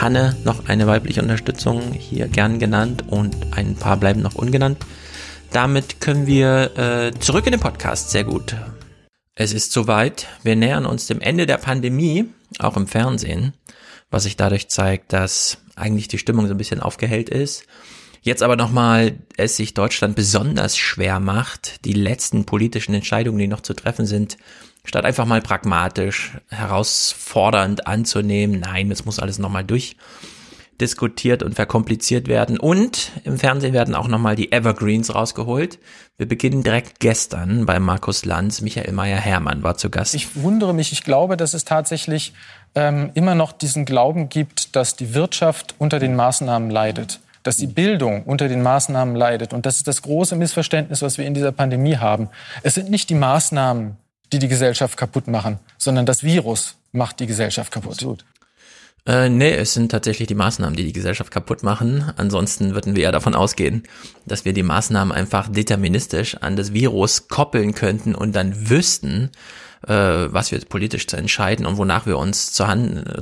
Hanne, 0.00 0.36
noch 0.44 0.68
eine 0.68 0.86
weibliche 0.86 1.20
Unterstützung, 1.20 1.92
hier 1.92 2.28
gern 2.28 2.60
genannt 2.60 3.04
und 3.08 3.36
ein 3.56 3.74
paar 3.74 3.96
bleiben 3.96 4.22
noch 4.22 4.36
ungenannt. 4.36 4.78
Damit 5.50 6.00
können 6.00 6.28
wir 6.28 6.78
äh, 6.78 7.18
zurück 7.18 7.46
in 7.46 7.52
den 7.52 7.60
Podcast. 7.60 8.10
Sehr 8.10 8.24
gut. 8.24 8.54
Es 9.34 9.52
ist 9.52 9.72
soweit. 9.72 10.28
Wir 10.44 10.54
nähern 10.54 10.86
uns 10.86 11.08
dem 11.08 11.20
Ende 11.20 11.46
der 11.46 11.58
Pandemie, 11.58 12.26
auch 12.60 12.76
im 12.76 12.86
Fernsehen, 12.86 13.52
was 14.10 14.22
sich 14.24 14.36
dadurch 14.36 14.68
zeigt, 14.68 15.12
dass 15.12 15.58
eigentlich 15.74 16.06
die 16.06 16.18
Stimmung 16.18 16.46
so 16.46 16.54
ein 16.54 16.58
bisschen 16.58 16.80
aufgehellt 16.80 17.30
ist. 17.30 17.66
Jetzt 18.24 18.42
aber 18.42 18.56
nochmal 18.56 19.18
es 19.36 19.58
sich 19.58 19.74
Deutschland 19.74 20.16
besonders 20.16 20.78
schwer 20.78 21.20
macht, 21.20 21.84
die 21.84 21.92
letzten 21.92 22.46
politischen 22.46 22.94
Entscheidungen, 22.94 23.38
die 23.38 23.48
noch 23.48 23.60
zu 23.60 23.74
treffen 23.74 24.06
sind, 24.06 24.38
statt 24.82 25.04
einfach 25.04 25.26
mal 25.26 25.42
pragmatisch, 25.42 26.32
herausfordernd 26.48 27.86
anzunehmen, 27.86 28.60
nein, 28.60 28.90
es 28.90 29.04
muss 29.04 29.18
alles 29.18 29.38
nochmal 29.38 29.64
durch 29.64 29.96
diskutiert 30.80 31.42
und 31.42 31.54
verkompliziert 31.54 32.26
werden. 32.26 32.58
Und 32.58 33.12
im 33.24 33.38
Fernsehen 33.38 33.74
werden 33.74 33.94
auch 33.94 34.08
nochmal 34.08 34.36
die 34.36 34.52
Evergreens 34.52 35.14
rausgeholt. 35.14 35.78
Wir 36.16 36.26
beginnen 36.26 36.62
direkt 36.62 37.00
gestern 37.00 37.66
bei 37.66 37.78
Markus 37.78 38.24
Lanz. 38.24 38.62
Michael 38.62 38.92
Meyer-Hermann 38.92 39.62
war 39.62 39.76
zu 39.76 39.90
Gast. 39.90 40.14
Ich 40.14 40.34
wundere 40.34 40.72
mich. 40.72 40.92
Ich 40.92 41.04
glaube, 41.04 41.36
dass 41.36 41.54
es 41.54 41.64
tatsächlich 41.64 42.32
ähm, 42.74 43.10
immer 43.14 43.34
noch 43.34 43.52
diesen 43.52 43.84
Glauben 43.84 44.30
gibt, 44.30 44.74
dass 44.74 44.96
die 44.96 45.14
Wirtschaft 45.14 45.74
unter 45.78 46.00
den 46.00 46.16
Maßnahmen 46.16 46.70
leidet 46.70 47.20
dass 47.44 47.56
die 47.56 47.68
Bildung 47.68 48.24
unter 48.24 48.48
den 48.48 48.62
Maßnahmen 48.62 49.14
leidet. 49.14 49.52
Und 49.52 49.66
das 49.66 49.76
ist 49.76 49.86
das 49.86 50.02
große 50.02 50.34
Missverständnis, 50.34 51.02
was 51.02 51.18
wir 51.18 51.26
in 51.26 51.34
dieser 51.34 51.52
Pandemie 51.52 51.98
haben. 51.98 52.28
Es 52.64 52.74
sind 52.74 52.90
nicht 52.90 53.08
die 53.10 53.14
Maßnahmen, 53.14 53.96
die 54.32 54.40
die 54.40 54.48
Gesellschaft 54.48 54.96
kaputt 54.96 55.28
machen, 55.28 55.60
sondern 55.78 56.06
das 56.06 56.24
Virus 56.24 56.74
macht 56.90 57.20
die 57.20 57.26
Gesellschaft 57.26 57.70
kaputt. 57.70 57.92
Absolut. 57.92 58.24
Äh, 59.06 59.28
nee, 59.28 59.52
es 59.52 59.74
sind 59.74 59.90
tatsächlich 59.90 60.28
die 60.28 60.34
Maßnahmen, 60.34 60.74
die 60.74 60.84
die 60.84 60.94
Gesellschaft 60.94 61.30
kaputt 61.30 61.62
machen. 61.62 62.10
Ansonsten 62.16 62.74
würden 62.74 62.96
wir 62.96 63.02
ja 63.02 63.12
davon 63.12 63.34
ausgehen, 63.34 63.82
dass 64.24 64.46
wir 64.46 64.54
die 64.54 64.62
Maßnahmen 64.62 65.12
einfach 65.12 65.48
deterministisch 65.48 66.36
an 66.36 66.56
das 66.56 66.72
Virus 66.72 67.28
koppeln 67.28 67.74
könnten 67.74 68.14
und 68.14 68.34
dann 68.34 68.70
wüssten, 68.70 69.30
was 69.86 70.50
wir 70.50 70.58
politisch 70.60 71.06
zu 71.06 71.16
entscheiden 71.16 71.66
und 71.66 71.76
wonach 71.76 72.06
wir 72.06 72.18
uns 72.18 72.52
zu, 72.52 72.64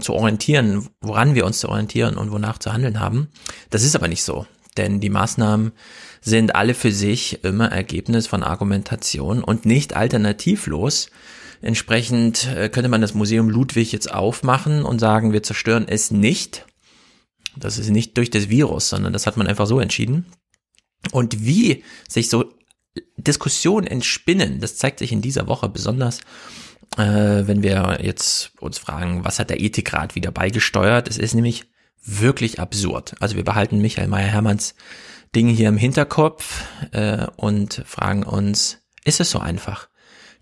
zu 0.00 0.15
orientieren, 0.15 0.89
woran 1.00 1.34
wir 1.34 1.44
uns 1.44 1.60
zu 1.60 1.68
orientieren 1.68 2.16
und 2.16 2.31
wonach 2.31 2.58
zu 2.58 2.73
handeln 2.73 3.00
haben. 3.00 3.28
Das 3.70 3.82
ist 3.82 3.97
aber 3.97 4.08
nicht 4.08 4.23
so, 4.23 4.47
denn 4.76 5.00
die 5.00 5.10
Maßnahmen 5.10 5.73
sind 6.20 6.55
alle 6.55 6.74
für 6.74 6.92
sich 6.92 7.42
immer 7.42 7.73
Ergebnis 7.73 8.26
von 8.26 8.42
Argumentation 8.42 9.42
und 9.42 9.66
nicht 9.66 9.97
alternativlos 9.97 11.10
Entsprechend 11.62 12.49
äh, 12.49 12.68
könnte 12.68 12.89
man 12.89 13.00
das 13.00 13.15
Museum 13.15 13.49
Ludwig 13.49 13.92
jetzt 13.92 14.12
aufmachen 14.12 14.84
und 14.84 14.99
sagen, 14.99 15.32
wir 15.32 15.44
zerstören 15.44 15.86
es 15.89 16.10
nicht. 16.10 16.66
Das 17.57 17.78
ist 17.78 17.89
nicht 17.89 18.16
durch 18.16 18.31
das 18.31 18.49
Virus, 18.49 18.89
sondern 18.89 19.12
das 19.12 19.28
hat 19.28 19.36
man 19.36 19.47
einfach 19.47 19.68
so 19.68 19.78
entschieden. 19.78 20.26
Und 21.12 21.44
wie 21.44 21.84
sich 22.08 22.28
so 22.28 22.52
Diskussionen 23.17 23.87
entspinnen, 23.87 24.61
das 24.61 24.77
zeigt 24.77 24.99
sich 24.99 25.12
in 25.12 25.23
dieser 25.23 25.47
Woche 25.47 25.69
besonders, 25.69 26.21
äh, 26.97 27.47
wenn 27.47 27.62
wir 27.62 27.99
jetzt 28.03 28.53
uns 28.61 28.79
fragen, 28.79 29.25
was 29.25 29.39
hat 29.39 29.51
der 29.51 29.61
Ethikrat 29.61 30.15
wieder 30.15 30.31
beigesteuert? 30.31 31.09
Es 31.09 31.19
ist 31.19 31.35
nämlich 31.35 31.65
wirklich 32.05 32.61
absurd. 32.61 33.15
Also 33.21 33.37
wir 33.37 33.45
behalten 33.45 33.79
Michael 33.79 34.09
Meyer-Hermanns 34.09 34.75
Dinge 35.35 35.53
hier 35.53 35.69
im 35.69 35.79
Hinterkopf 35.79 36.65
äh, 36.91 37.27
und 37.37 37.83
fragen 37.87 38.25
uns, 38.25 38.83
ist 39.05 39.21
es 39.21 39.31
so 39.31 39.39
einfach? 39.39 39.89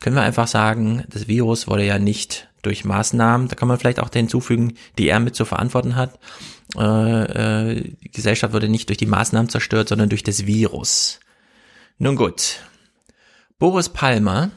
können 0.00 0.16
wir 0.16 0.22
einfach 0.22 0.48
sagen, 0.48 1.04
das 1.10 1.28
Virus 1.28 1.68
wurde 1.68 1.84
ja 1.84 1.98
nicht 1.98 2.48
durch 2.62 2.84
Maßnahmen, 2.84 3.48
da 3.48 3.54
kann 3.54 3.68
man 3.68 3.78
vielleicht 3.78 4.00
auch 4.00 4.10
hinzufügen, 4.10 4.74
die 4.98 5.08
er 5.08 5.20
mit 5.20 5.36
zu 5.36 5.44
verantworten 5.44 5.96
hat. 5.96 6.18
Äh, 6.76 7.72
äh, 7.72 7.94
die 8.02 8.10
Gesellschaft 8.10 8.52
wurde 8.52 8.68
nicht 8.68 8.88
durch 8.88 8.98
die 8.98 9.06
Maßnahmen 9.06 9.48
zerstört, 9.48 9.88
sondern 9.88 10.08
durch 10.08 10.22
das 10.22 10.46
Virus. 10.46 11.20
Nun 12.02 12.16
gut. 12.16 12.60
Boris 13.58 13.90
Palmer 13.90 14.50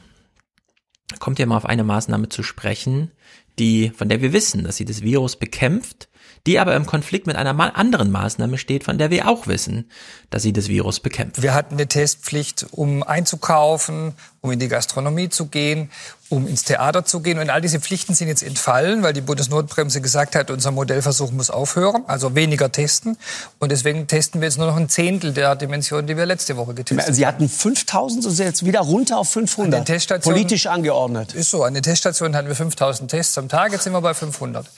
kommt 1.19 1.39
ja 1.39 1.45
mal 1.45 1.57
auf 1.57 1.65
eine 1.65 1.83
Maßnahme 1.83 2.29
zu 2.29 2.41
sprechen, 2.41 3.11
die, 3.59 3.89
von 3.89 4.07
der 4.07 4.21
wir 4.21 4.31
wissen, 4.31 4.63
dass 4.63 4.77
sie 4.77 4.85
das 4.85 5.01
Virus 5.01 5.35
bekämpft, 5.35 6.07
die 6.45 6.59
aber 6.59 6.75
im 6.75 6.85
Konflikt 6.85 7.25
mit 7.25 7.37
einer 7.37 7.57
anderen 7.77 8.11
Maßnahme 8.11 8.57
steht, 8.57 8.83
von 8.83 8.97
der 8.97 9.09
wir 9.09 9.29
auch 9.29 9.47
wissen, 9.47 9.89
dass 10.29 10.43
sie 10.43 10.51
das 10.51 10.67
Virus 10.67 10.99
bekämpft. 10.99 11.41
Wir 11.41 11.53
hatten 11.53 11.75
eine 11.75 11.87
Testpflicht, 11.87 12.65
um 12.71 13.01
einzukaufen, 13.01 14.13
um 14.41 14.51
in 14.51 14.59
die 14.59 14.67
Gastronomie 14.67 15.29
zu 15.29 15.45
gehen, 15.45 15.89
um 16.27 16.45
ins 16.45 16.65
Theater 16.65 17.05
zu 17.05 17.21
gehen. 17.21 17.39
Und 17.39 17.49
all 17.49 17.61
diese 17.61 17.79
Pflichten 17.79 18.13
sind 18.13 18.27
jetzt 18.27 18.43
entfallen, 18.43 19.03
weil 19.03 19.13
die 19.13 19.21
Bundesnotbremse 19.21 20.01
gesagt 20.01 20.35
hat, 20.35 20.51
unser 20.51 20.71
Modellversuch 20.71 21.31
muss 21.31 21.49
aufhören, 21.49 22.03
also 22.07 22.35
weniger 22.35 22.69
testen. 22.69 23.17
Und 23.59 23.71
deswegen 23.71 24.07
testen 24.07 24.41
wir 24.41 24.47
jetzt 24.49 24.57
nur 24.57 24.67
noch 24.67 24.75
ein 24.75 24.89
Zehntel 24.89 25.31
der 25.31 25.55
Dimension, 25.55 26.07
die 26.07 26.17
wir 26.17 26.25
letzte 26.25 26.57
Woche 26.57 26.73
getestet 26.73 27.07
haben. 27.07 27.13
Sie 27.13 27.25
hatten 27.25 27.47
5000 27.47 28.25
und 28.25 28.31
sind 28.31 28.47
jetzt 28.47 28.65
wieder 28.65 28.81
runter 28.81 29.17
auf 29.17 29.29
500. 29.29 29.79
Politisch 30.23 30.67
angeordnet. 30.67 31.33
Ist 31.35 31.51
so. 31.51 31.63
An 31.63 31.73
den 31.73 31.83
Teststationen 31.83 32.35
hatten 32.35 32.49
wir 32.49 32.55
5000 32.55 33.09
Tests 33.09 33.37
am 33.37 33.47
Tag, 33.47 33.71
jetzt 33.71 33.85
sind 33.85 33.93
wir 33.93 34.01
bei 34.01 34.13
500. 34.13 34.69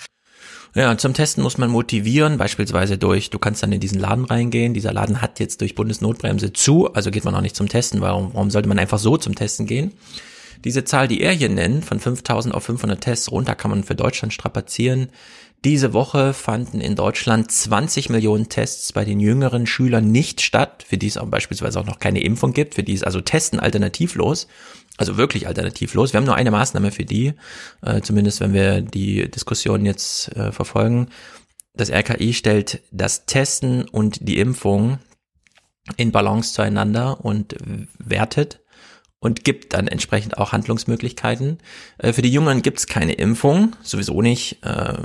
Ja, 0.76 0.98
zum 0.98 1.14
Testen 1.14 1.42
muss 1.42 1.58
man 1.58 1.70
motivieren, 1.70 2.38
beispielsweise 2.38 2.98
durch, 2.98 3.30
du 3.30 3.40
kannst 3.40 3.64
dann 3.64 3.72
in 3.72 3.80
diesen 3.80 3.98
Laden 3.98 4.26
reingehen, 4.26 4.74
dieser 4.74 4.92
Laden 4.92 5.22
hat 5.22 5.40
jetzt 5.40 5.62
durch 5.62 5.74
Bundesnotbremse 5.74 6.52
zu, 6.52 6.94
also 6.94 7.12
geht 7.12 7.24
man 7.24 7.34
auch 7.34 7.40
nicht 7.40 7.56
zum 7.56 7.70
Testen, 7.70 8.02
warum, 8.02 8.34
warum 8.34 8.52
sollte 8.52 8.68
man 8.68 8.78
einfach 8.78 9.00
so 9.00 9.16
zum 9.16 9.36
Testen 9.36 9.68
gehen? 9.68 9.94
Diese 10.66 10.84
Zahl, 10.84 11.08
die 11.08 11.22
er 11.22 11.32
hier 11.32 11.48
nennt, 11.48 11.86
von 11.86 12.02
5000 12.02 12.54
auf 12.54 12.66
500 12.66 13.00
Tests 13.00 13.32
runter, 13.32 13.56
kann 13.56 13.72
man 13.72 13.86
für 13.86 13.96
Deutschland 13.96 14.34
strapazieren. 14.34 15.08
Diese 15.64 15.94
Woche 15.94 16.34
fanden 16.34 16.82
in 16.82 16.96
Deutschland 16.96 17.50
20 17.50 18.10
Millionen 18.10 18.50
Tests 18.50 18.92
bei 18.92 19.06
den 19.06 19.22
jüngeren 19.22 19.68
Schülern 19.68 20.12
nicht 20.12 20.42
statt, 20.42 20.84
für 20.86 20.98
die 20.98 21.08
es 21.08 21.18
auch 21.18 21.28
beispielsweise 21.28 21.80
auch 21.80 21.86
noch 21.86 22.00
keine 22.00 22.22
Impfung 22.22 22.52
gibt, 22.52 22.76
für 22.76 22.84
die 22.84 22.94
ist 22.94 23.06
also 23.06 23.22
Testen 23.22 23.62
alternativlos 23.62 24.48
also 24.98 25.18
wirklich 25.18 25.48
alternativlos. 25.48 26.14
Wir 26.14 26.20
haben 26.20 26.26
nur 26.26 26.36
eine 26.36 26.52
Maßnahme 26.52 26.92
für 26.92 27.06
die, 27.06 27.34
äh, 27.82 28.02
zumindest 28.02 28.40
wenn 28.40 28.54
wir 28.54 28.82
die 28.82 29.30
Diskussion 29.30 29.86
jetzt 29.86 30.36
äh, 30.36 30.52
verfolgen. 30.52 31.10
Das 31.74 31.92
RKI 31.92 32.34
stellt 32.34 32.82
das 32.92 33.26
Testen 33.26 33.84
und 33.84 34.28
die 34.28 34.40
Impfung 34.40 35.00
in 35.98 36.12
Balance 36.12 36.54
zueinander 36.54 37.24
und 37.24 37.56
wertet 38.00 38.62
und 39.20 39.44
gibt 39.44 39.74
dann 39.74 39.88
entsprechend 39.88 40.38
auch 40.38 40.52
Handlungsmöglichkeiten. 40.52 41.58
Äh, 41.98 42.14
für 42.14 42.22
die 42.22 42.32
Jungen 42.32 42.62
gibt 42.62 42.80
es 42.80 42.88
keine 42.88 43.14
Impfung, 43.14 43.76
sowieso 43.82 44.22
nicht, 44.22 44.64
äh, 44.64 44.98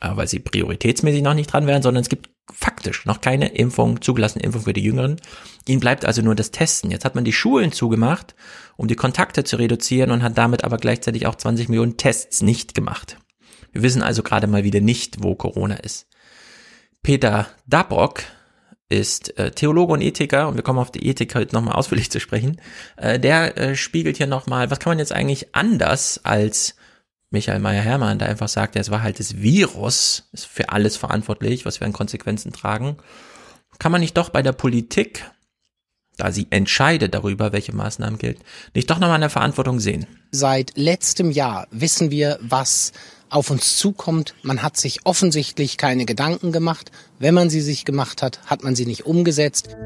weil 0.00 0.28
sie 0.28 0.38
prioritätsmäßig 0.38 1.22
noch 1.22 1.34
nicht 1.34 1.52
dran 1.52 1.66
wären, 1.66 1.82
sondern 1.82 2.02
es 2.02 2.08
gibt 2.08 2.30
faktisch 2.52 3.06
noch 3.06 3.20
keine 3.20 3.48
Impfung, 3.48 4.00
zugelassene 4.00 4.44
Impfung 4.44 4.62
für 4.62 4.72
die 4.72 4.82
Jüngeren. 4.82 5.20
Ihnen 5.66 5.80
bleibt 5.80 6.04
also 6.04 6.22
nur 6.22 6.34
das 6.34 6.50
Testen. 6.50 6.90
Jetzt 6.90 7.04
hat 7.04 7.14
man 7.14 7.24
die 7.24 7.32
Schulen 7.32 7.72
zugemacht, 7.72 8.34
um 8.76 8.88
die 8.88 8.96
Kontakte 8.96 9.44
zu 9.44 9.56
reduzieren 9.56 10.10
und 10.10 10.22
hat 10.22 10.38
damit 10.38 10.64
aber 10.64 10.76
gleichzeitig 10.76 11.26
auch 11.26 11.34
20 11.34 11.68
Millionen 11.68 11.96
Tests 11.96 12.42
nicht 12.42 12.74
gemacht. 12.74 13.18
Wir 13.72 13.82
wissen 13.82 14.02
also 14.02 14.22
gerade 14.22 14.46
mal 14.46 14.64
wieder 14.64 14.80
nicht, 14.80 15.22
wo 15.22 15.34
Corona 15.34 15.76
ist. 15.76 16.06
Peter 17.02 17.48
Dabrock 17.66 18.22
ist 18.88 19.36
äh, 19.38 19.50
Theologe 19.50 19.92
und 19.92 20.00
Ethiker 20.00 20.48
und 20.48 20.56
wir 20.56 20.62
kommen 20.62 20.78
auf 20.78 20.92
die 20.92 21.06
Ethik 21.06 21.34
heute 21.34 21.54
nochmal 21.54 21.74
ausführlich 21.74 22.10
zu 22.10 22.20
sprechen. 22.20 22.60
Äh, 22.96 23.18
der 23.18 23.56
äh, 23.58 23.76
spiegelt 23.76 24.16
hier 24.16 24.26
nochmal, 24.26 24.70
was 24.70 24.78
kann 24.78 24.92
man 24.92 24.98
jetzt 24.98 25.12
eigentlich 25.12 25.54
anders 25.54 26.20
als 26.24 26.76
Michael 27.30 27.58
Meyer-Hermann, 27.58 28.18
der 28.18 28.28
einfach 28.28 28.48
sagt, 28.48 28.76
es 28.76 28.90
war 28.90 29.02
halt 29.02 29.18
das 29.18 29.38
Virus, 29.38 30.28
ist 30.32 30.46
für 30.46 30.68
alles 30.68 30.96
verantwortlich, 30.96 31.66
was 31.66 31.80
wir 31.80 31.86
an 31.86 31.92
Konsequenzen 31.92 32.52
tragen. 32.52 32.98
Kann 33.78 33.92
man 33.92 34.00
nicht 34.00 34.16
doch 34.16 34.30
bei 34.30 34.42
der 34.42 34.52
Politik, 34.52 35.24
da 36.16 36.32
sie 36.32 36.46
entscheidet 36.50 37.14
darüber, 37.14 37.52
welche 37.52 37.74
Maßnahmen 37.74 38.18
gilt, 38.18 38.38
nicht 38.74 38.90
doch 38.90 38.98
nochmal 38.98 39.16
eine 39.16 39.30
Verantwortung 39.30 39.80
sehen? 39.80 40.06
Seit 40.30 40.72
letztem 40.76 41.30
Jahr 41.30 41.66
wissen 41.70 42.10
wir, 42.10 42.38
was 42.40 42.92
auf 43.28 43.50
uns 43.50 43.76
zukommt. 43.76 44.34
Man 44.42 44.62
hat 44.62 44.76
sich 44.76 45.00
offensichtlich 45.04 45.76
keine 45.76 46.06
Gedanken 46.06 46.52
gemacht. 46.52 46.90
Wenn 47.18 47.34
man 47.34 47.50
sie 47.50 47.60
sich 47.60 47.84
gemacht 47.84 48.22
hat, 48.22 48.40
hat 48.46 48.64
man 48.64 48.76
sie 48.76 48.86
nicht 48.86 49.06
umgesetzt. 49.06 49.76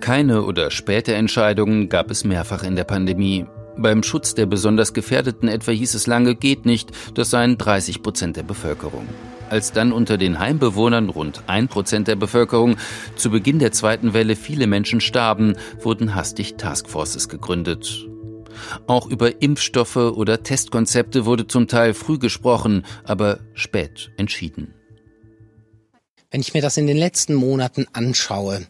Keine 0.00 0.42
oder 0.42 0.70
späte 0.70 1.14
Entscheidungen 1.14 1.88
gab 1.88 2.10
es 2.10 2.24
mehrfach 2.24 2.62
in 2.62 2.76
der 2.76 2.84
Pandemie. 2.84 3.46
Beim 3.76 4.02
Schutz 4.02 4.34
der 4.34 4.46
besonders 4.46 4.92
Gefährdeten 4.92 5.48
etwa 5.48 5.72
hieß 5.72 5.94
es 5.94 6.06
lange, 6.06 6.36
geht 6.36 6.66
nicht, 6.66 6.90
das 7.14 7.30
seien 7.30 7.58
30 7.58 8.02
Prozent 8.02 8.36
der 8.36 8.44
Bevölkerung. 8.44 9.08
Als 9.50 9.72
dann 9.72 9.92
unter 9.92 10.16
den 10.16 10.38
Heimbewohnern 10.38 11.08
rund 11.08 11.44
ein 11.46 11.68
Prozent 11.68 12.08
der 12.08 12.16
Bevölkerung 12.16 12.76
zu 13.16 13.30
Beginn 13.30 13.58
der 13.58 13.72
zweiten 13.72 14.14
Welle 14.14 14.36
viele 14.36 14.66
Menschen 14.66 15.00
starben, 15.00 15.56
wurden 15.80 16.14
hastig 16.14 16.54
Taskforces 16.56 17.28
gegründet. 17.28 18.06
Auch 18.86 19.06
über 19.06 19.42
Impfstoffe 19.42 19.96
oder 19.96 20.42
Testkonzepte 20.42 21.26
wurde 21.26 21.46
zum 21.46 21.68
Teil 21.68 21.94
früh 21.94 22.18
gesprochen, 22.18 22.84
aber 23.04 23.40
spät 23.54 24.12
entschieden. 24.16 24.74
Wenn 26.30 26.40
ich 26.40 26.54
mir 26.54 26.62
das 26.62 26.76
in 26.76 26.86
den 26.86 26.96
letzten 26.96 27.34
Monaten 27.34 27.86
anschaue, 27.92 28.66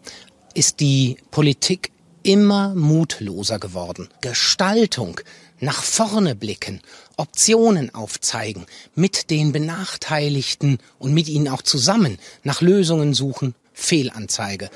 ist 0.54 0.80
die 0.80 1.16
Politik 1.30 1.92
immer 2.22 2.74
mutloser 2.74 3.58
geworden. 3.58 4.08
Gestaltung, 4.20 5.20
nach 5.60 5.82
vorne 5.82 6.34
blicken, 6.34 6.80
Optionen 7.16 7.94
aufzeigen, 7.94 8.66
mit 8.94 9.30
den 9.30 9.52
Benachteiligten 9.52 10.78
und 10.98 11.14
mit 11.14 11.28
ihnen 11.28 11.48
auch 11.48 11.62
zusammen 11.62 12.18
nach 12.42 12.60
Lösungen 12.60 13.14
suchen, 13.14 13.54
Fehlanzeige. 13.72 14.70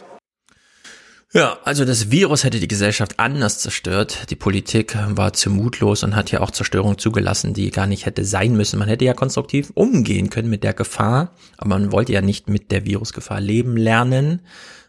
Ja, 1.34 1.58
also 1.62 1.84
das 1.84 2.10
Virus 2.10 2.42
hätte 2.42 2.58
die 2.58 2.68
Gesellschaft 2.68 3.18
anders 3.18 3.58
zerstört. 3.58 4.30
Die 4.30 4.36
Politik 4.36 4.96
war 5.10 5.34
zu 5.34 5.50
mutlos 5.50 6.02
und 6.02 6.16
hat 6.16 6.30
ja 6.30 6.40
auch 6.40 6.50
Zerstörung 6.50 6.96
zugelassen, 6.96 7.52
die 7.52 7.70
gar 7.70 7.86
nicht 7.86 8.06
hätte 8.06 8.24
sein 8.24 8.56
müssen. 8.56 8.78
Man 8.78 8.88
hätte 8.88 9.04
ja 9.04 9.12
konstruktiv 9.12 9.70
umgehen 9.74 10.30
können 10.30 10.48
mit 10.48 10.64
der 10.64 10.72
Gefahr, 10.72 11.32
aber 11.58 11.68
man 11.78 11.92
wollte 11.92 12.14
ja 12.14 12.22
nicht 12.22 12.48
mit 12.48 12.70
der 12.70 12.86
Virusgefahr 12.86 13.42
leben 13.42 13.76
lernen. 13.76 14.40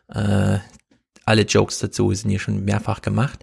Äh, 0.08 0.60
alle 1.30 1.44
Jokes 1.44 1.80
dazu 1.80 2.14
sind 2.14 2.30
hier 2.30 2.40
schon 2.40 2.66
mehrfach 2.66 3.02
gemacht. 3.02 3.40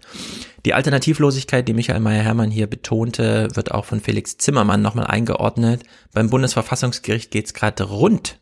Die 0.65 0.73
Alternativlosigkeit, 0.73 1.67
die 1.67 1.73
Michael 1.73 2.01
Meyer-Hermann 2.01 2.51
hier 2.51 2.67
betonte, 2.67 3.47
wird 3.53 3.71
auch 3.71 3.85
von 3.85 4.01
Felix 4.01 4.37
Zimmermann 4.37 4.81
nochmal 4.81 5.07
eingeordnet. 5.07 5.83
Beim 6.13 6.29
Bundesverfassungsgericht 6.29 7.31
geht's 7.31 7.53
gerade 7.53 7.85
rund. 7.85 8.41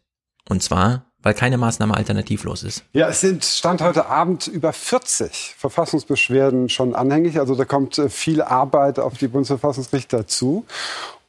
Und 0.50 0.64
zwar, 0.64 1.12
weil 1.22 1.36
keine 1.36 1.58
Maßnahme 1.58 1.96
alternativlos 1.96 2.64
ist. 2.64 2.84
Ja, 2.94 3.10
es 3.10 3.22
sind 3.22 3.46
Stand 3.46 3.82
heute 3.82 4.08
Abend 4.08 4.48
über 4.48 4.74
40 4.74 5.56
Verfassungsbeschwerden 5.58 6.70
schon 6.70 6.96
anhängig. 6.96 7.40
Also 7.40 7.54
da 7.56 7.66
kommt 7.66 7.98
äh, 8.00 8.10
viel 8.10 8.42
Arbeit 8.42 8.98
auf 9.00 9.18
die 9.18 9.28
Bundesverfassungsrichter 9.28 10.26
zu. 10.26 10.66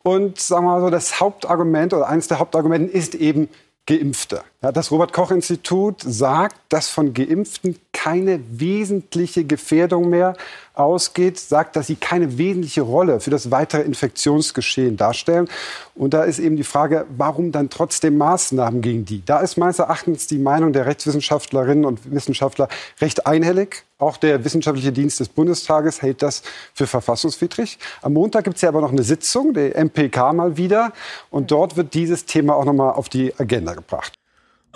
Und 0.02 0.40
sagen 0.40 0.64
wir 0.64 0.72
mal 0.72 0.80
so, 0.80 0.88
das 0.88 1.20
Hauptargument 1.20 1.92
oder 1.92 2.08
eines 2.08 2.28
der 2.28 2.38
Hauptargumente 2.38 2.90
ist 2.90 3.14
eben 3.14 3.48
Geimpfte. 3.86 4.42
Das 4.72 4.90
Robert 4.90 5.12
Koch 5.12 5.30
Institut 5.30 6.02
sagt, 6.02 6.56
dass 6.70 6.88
von 6.88 7.12
Geimpften 7.12 7.76
keine 7.92 8.40
wesentliche 8.50 9.44
Gefährdung 9.44 10.08
mehr 10.08 10.34
ausgeht, 10.74 11.38
sagt, 11.38 11.76
dass 11.76 11.88
sie 11.88 11.96
keine 11.96 12.38
wesentliche 12.38 12.82
Rolle 12.82 13.20
für 13.20 13.30
das 13.30 13.50
weitere 13.50 13.82
Infektionsgeschehen 13.82 14.96
darstellen. 14.96 15.48
Und 15.94 16.14
da 16.14 16.24
ist 16.24 16.38
eben 16.38 16.56
die 16.56 16.64
Frage, 16.64 17.06
warum 17.16 17.52
dann 17.52 17.70
trotzdem 17.70 18.16
Maßnahmen 18.16 18.80
gegen 18.80 19.04
die? 19.04 19.22
Da 19.24 19.40
ist 19.40 19.56
meines 19.56 19.78
Erachtens 19.78 20.26
die 20.26 20.38
Meinung 20.38 20.72
der 20.72 20.86
Rechtswissenschaftlerinnen 20.86 21.84
und 21.84 22.10
Wissenschaftler 22.10 22.68
recht 23.00 23.26
einhellig. 23.26 23.84
Auch 23.98 24.16
der 24.16 24.44
Wissenschaftliche 24.44 24.92
Dienst 24.92 25.20
des 25.20 25.28
Bundestages 25.28 26.02
hält 26.02 26.22
das 26.22 26.42
für 26.74 26.86
verfassungswidrig. 26.86 27.78
Am 28.02 28.14
Montag 28.14 28.44
gibt 28.44 28.56
es 28.56 28.62
ja 28.62 28.68
aber 28.68 28.80
noch 28.80 28.92
eine 28.92 29.02
Sitzung, 29.02 29.54
der 29.54 29.76
MPK 29.76 30.32
mal 30.32 30.56
wieder. 30.56 30.92
Und 31.30 31.50
dort 31.50 31.76
wird 31.76 31.94
dieses 31.94 32.24
Thema 32.24 32.54
auch 32.54 32.64
noch 32.64 32.74
mal 32.74 32.90
auf 32.90 33.08
die 33.08 33.32
Agenda 33.38 33.74
gebracht. 33.74 34.12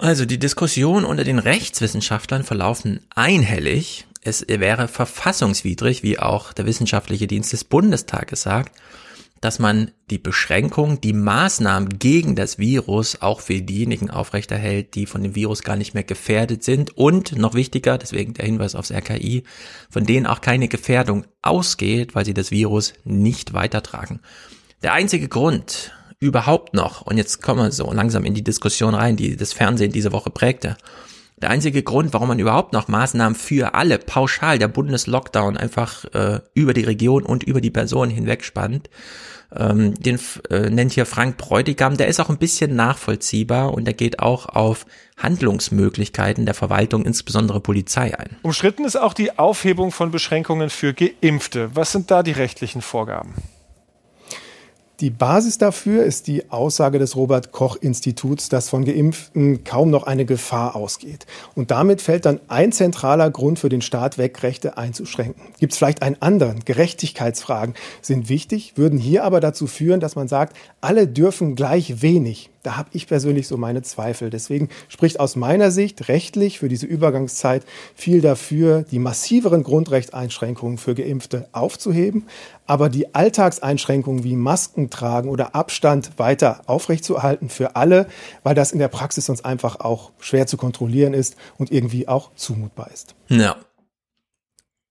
Also 0.00 0.24
die 0.24 0.38
Diskussionen 0.38 1.04
unter 1.04 1.24
den 1.24 1.38
Rechtswissenschaftlern 1.38 2.42
verlaufen 2.42 3.00
einhellig. 3.14 4.06
Es 4.22 4.46
wäre 4.48 4.88
verfassungswidrig, 4.88 6.02
wie 6.02 6.18
auch 6.18 6.54
der 6.54 6.64
Wissenschaftliche 6.64 7.26
Dienst 7.26 7.52
des 7.52 7.64
Bundestages 7.64 8.40
sagt, 8.40 8.74
dass 9.42 9.58
man 9.58 9.90
die 10.08 10.16
Beschränkung, 10.16 11.02
die 11.02 11.12
Maßnahmen 11.12 11.98
gegen 11.98 12.34
das 12.34 12.58
Virus 12.58 13.20
auch 13.20 13.40
für 13.40 13.60
diejenigen 13.60 14.08
aufrechterhält, 14.08 14.94
die 14.94 15.04
von 15.04 15.22
dem 15.22 15.34
Virus 15.34 15.62
gar 15.62 15.76
nicht 15.76 15.92
mehr 15.92 16.04
gefährdet 16.04 16.64
sind 16.64 16.96
und 16.96 17.36
noch 17.36 17.52
wichtiger, 17.52 17.98
deswegen 17.98 18.32
der 18.32 18.46
Hinweis 18.46 18.74
aufs 18.74 18.90
RKI, 18.90 19.44
von 19.90 20.06
denen 20.06 20.26
auch 20.26 20.40
keine 20.40 20.68
Gefährdung 20.68 21.26
ausgeht, 21.42 22.14
weil 22.14 22.24
sie 22.24 22.34
das 22.34 22.50
Virus 22.50 22.94
nicht 23.04 23.52
weitertragen. 23.52 24.20
Der 24.82 24.94
einzige 24.94 25.28
Grund, 25.28 25.92
überhaupt 26.20 26.74
noch, 26.74 27.02
und 27.02 27.16
jetzt 27.16 27.42
kommen 27.42 27.60
wir 27.60 27.72
so 27.72 27.90
langsam 27.92 28.24
in 28.24 28.34
die 28.34 28.44
Diskussion 28.44 28.94
rein, 28.94 29.16
die 29.16 29.36
das 29.36 29.52
Fernsehen 29.52 29.90
diese 29.90 30.12
Woche 30.12 30.30
prägte, 30.30 30.76
der 31.40 31.48
einzige 31.48 31.82
Grund, 31.82 32.12
warum 32.12 32.28
man 32.28 32.38
überhaupt 32.38 32.74
noch 32.74 32.88
Maßnahmen 32.88 33.34
für 33.34 33.74
alle 33.74 33.98
pauschal 33.98 34.58
der 34.58 34.68
Bundeslockdown 34.68 35.56
einfach 35.56 36.04
äh, 36.12 36.40
über 36.52 36.74
die 36.74 36.84
Region 36.84 37.22
und 37.22 37.42
über 37.42 37.62
die 37.62 37.70
Person 37.70 38.10
hinweg 38.10 38.44
spannt, 38.44 38.90
ähm, 39.56 39.94
den 39.94 40.20
äh, 40.50 40.68
nennt 40.68 40.92
hier 40.92 41.06
Frank 41.06 41.38
Bräutigam, 41.38 41.96
der 41.96 42.08
ist 42.08 42.20
auch 42.20 42.28
ein 42.28 42.36
bisschen 42.36 42.76
nachvollziehbar 42.76 43.72
und 43.72 43.86
der 43.86 43.94
geht 43.94 44.18
auch 44.18 44.46
auf 44.46 44.84
Handlungsmöglichkeiten 45.16 46.44
der 46.44 46.54
Verwaltung, 46.54 47.06
insbesondere 47.06 47.60
Polizei 47.60 48.16
ein. 48.18 48.36
Umstritten 48.42 48.84
ist 48.84 48.96
auch 48.96 49.14
die 49.14 49.38
Aufhebung 49.38 49.92
von 49.92 50.10
Beschränkungen 50.10 50.68
für 50.68 50.92
Geimpfte. 50.92 51.70
Was 51.74 51.92
sind 51.92 52.10
da 52.10 52.22
die 52.22 52.32
rechtlichen 52.32 52.82
Vorgaben? 52.82 53.34
Die 55.00 55.08
Basis 55.08 55.56
dafür 55.56 56.04
ist 56.04 56.26
die 56.26 56.50
Aussage 56.50 56.98
des 56.98 57.16
Robert 57.16 57.52
Koch 57.52 57.76
Instituts, 57.80 58.50
dass 58.50 58.68
von 58.68 58.84
Geimpften 58.84 59.64
kaum 59.64 59.88
noch 59.88 60.02
eine 60.02 60.26
Gefahr 60.26 60.76
ausgeht. 60.76 61.24
Und 61.54 61.70
damit 61.70 62.02
fällt 62.02 62.26
dann 62.26 62.38
ein 62.48 62.70
zentraler 62.70 63.30
Grund 63.30 63.58
für 63.58 63.70
den 63.70 63.80
Staat 63.80 64.18
weg, 64.18 64.42
Rechte 64.42 64.76
einzuschränken. 64.76 65.40
Gibt 65.58 65.72
es 65.72 65.78
vielleicht 65.78 66.02
einen 66.02 66.20
anderen? 66.20 66.66
Gerechtigkeitsfragen 66.66 67.74
sind 68.02 68.28
wichtig, 68.28 68.74
würden 68.76 68.98
hier 68.98 69.24
aber 69.24 69.40
dazu 69.40 69.66
führen, 69.66 70.00
dass 70.00 70.16
man 70.16 70.28
sagt, 70.28 70.54
alle 70.82 71.08
dürfen 71.08 71.54
gleich 71.54 72.02
wenig. 72.02 72.50
Da 72.62 72.76
habe 72.76 72.90
ich 72.92 73.06
persönlich 73.06 73.48
so 73.48 73.56
meine 73.56 73.82
Zweifel. 73.82 74.28
Deswegen 74.28 74.68
spricht 74.88 75.18
aus 75.18 75.34
meiner 75.34 75.70
Sicht 75.70 76.08
rechtlich 76.08 76.58
für 76.58 76.68
diese 76.68 76.86
Übergangszeit 76.86 77.64
viel 77.94 78.20
dafür, 78.20 78.84
die 78.90 78.98
massiveren 78.98 79.62
Grundrechtseinschränkungen 79.62 80.76
für 80.76 80.94
Geimpfte 80.94 81.48
aufzuheben, 81.52 82.26
aber 82.66 82.88
die 82.90 83.14
Alltagseinschränkungen 83.14 84.24
wie 84.24 84.36
Masken 84.36 84.90
tragen 84.90 85.30
oder 85.30 85.54
Abstand 85.54 86.18
weiter 86.18 86.62
aufrechtzuerhalten 86.66 87.48
für 87.48 87.76
alle, 87.76 88.06
weil 88.42 88.54
das 88.54 88.72
in 88.72 88.78
der 88.78 88.88
Praxis 88.88 89.26
sonst 89.26 89.44
einfach 89.44 89.80
auch 89.80 90.12
schwer 90.18 90.46
zu 90.46 90.56
kontrollieren 90.56 91.14
ist 91.14 91.36
und 91.56 91.72
irgendwie 91.72 92.08
auch 92.08 92.30
zumutbar 92.34 92.90
ist. 92.92 93.14
Ja. 93.28 93.56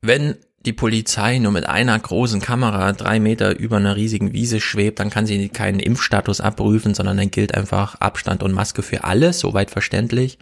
Wenn 0.02 0.38
die 0.66 0.74
Polizei 0.74 1.40
nur 1.40 1.52
mit 1.52 1.68
einer 1.68 1.98
großen 1.98 2.42
Kamera 2.42 2.92
drei 2.94 3.20
Meter 3.20 3.58
über 3.58 3.78
einer 3.78 3.96
riesigen 3.96 4.34
Wiese 4.34 4.60
schwebt, 4.60 5.00
dann 5.00 5.10
kann 5.10 5.26
sie 5.26 5.50
keinen 5.50 5.80
Impfstatus 5.80 6.42
abprüfen, 6.42 6.94
sondern 6.94 7.18
dann 7.18 7.32
gilt 7.32 7.56
einfach 7.56 7.96
Abstand 7.96 8.44
und 8.44 8.52
Maske 8.52 8.82
für 8.82 9.06
alle, 9.06 9.32
soweit 9.34 9.72
verständlich. 9.72 10.38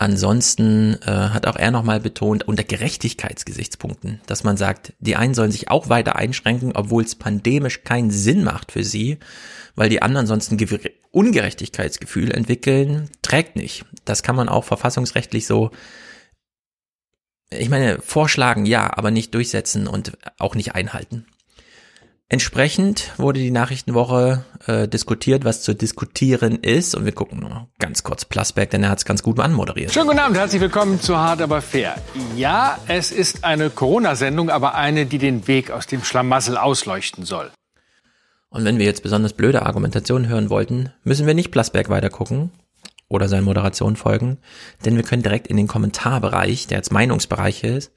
Ansonsten 0.00 0.96
äh, 1.04 1.10
hat 1.10 1.48
auch 1.48 1.56
er 1.56 1.72
nochmal 1.72 1.98
betont, 1.98 2.46
unter 2.46 2.62
Gerechtigkeitsgesichtspunkten, 2.62 4.20
dass 4.26 4.44
man 4.44 4.56
sagt, 4.56 4.92
die 5.00 5.16
einen 5.16 5.34
sollen 5.34 5.50
sich 5.50 5.70
auch 5.70 5.88
weiter 5.88 6.14
einschränken, 6.14 6.72
obwohl 6.76 7.02
es 7.02 7.16
pandemisch 7.16 7.82
keinen 7.82 8.12
Sinn 8.12 8.44
macht 8.44 8.70
für 8.70 8.84
sie, 8.84 9.18
weil 9.74 9.88
die 9.88 10.00
anderen 10.00 10.28
sonst 10.28 10.52
ein 10.52 10.58
Ungerechtigkeitsgefühl 11.10 12.30
entwickeln, 12.30 13.10
trägt 13.22 13.56
nicht. 13.56 13.86
Das 14.04 14.22
kann 14.22 14.36
man 14.36 14.48
auch 14.48 14.64
verfassungsrechtlich 14.64 15.46
so 15.46 15.72
ich 17.50 17.68
meine, 17.68 17.98
vorschlagen 18.00 18.66
ja, 18.66 18.90
aber 18.96 19.10
nicht 19.10 19.34
durchsetzen 19.34 19.86
und 19.86 20.12
auch 20.38 20.54
nicht 20.54 20.74
einhalten. 20.74 21.26
Entsprechend 22.30 23.10
wurde 23.16 23.40
die 23.40 23.50
Nachrichtenwoche 23.50 24.44
äh, 24.66 24.86
diskutiert, 24.86 25.46
was 25.46 25.62
zu 25.62 25.74
diskutieren 25.74 26.56
ist. 26.56 26.94
Und 26.94 27.06
wir 27.06 27.12
gucken 27.12 27.40
nur 27.40 27.68
ganz 27.78 28.02
kurz 28.02 28.26
Plasberg, 28.26 28.68
denn 28.68 28.82
er 28.82 28.90
hat 28.90 28.98
es 28.98 29.06
ganz 29.06 29.22
gut 29.22 29.40
anmoderiert. 29.40 29.94
Schönen 29.94 30.08
guten 30.08 30.18
Abend, 30.18 30.36
herzlich 30.36 30.60
willkommen 30.60 31.00
zu 31.00 31.16
Hart 31.16 31.40
aber 31.40 31.62
fair. 31.62 31.96
Ja, 32.36 32.78
es 32.86 33.12
ist 33.12 33.44
eine 33.44 33.70
Corona-Sendung, 33.70 34.50
aber 34.50 34.74
eine, 34.74 35.06
die 35.06 35.16
den 35.16 35.48
Weg 35.48 35.70
aus 35.70 35.86
dem 35.86 36.04
Schlamassel 36.04 36.58
ausleuchten 36.58 37.24
soll. 37.24 37.50
Und 38.50 38.66
wenn 38.66 38.78
wir 38.78 38.84
jetzt 38.84 39.02
besonders 39.02 39.32
blöde 39.32 39.64
Argumentationen 39.64 40.28
hören 40.28 40.50
wollten, 40.50 40.90
müssen 41.04 41.26
wir 41.26 41.32
nicht 41.32 41.50
Plasberg 41.50 41.88
weitergucken, 41.88 42.50
oder 43.08 43.28
seine 43.28 43.42
Moderation 43.42 43.96
folgen, 43.96 44.38
denn 44.84 44.96
wir 44.96 45.02
können 45.02 45.22
direkt 45.22 45.46
in 45.46 45.56
den 45.56 45.66
Kommentarbereich, 45.66 46.66
der 46.66 46.78
jetzt 46.78 46.92
Meinungsbereich 46.92 47.64
ist, 47.64 47.92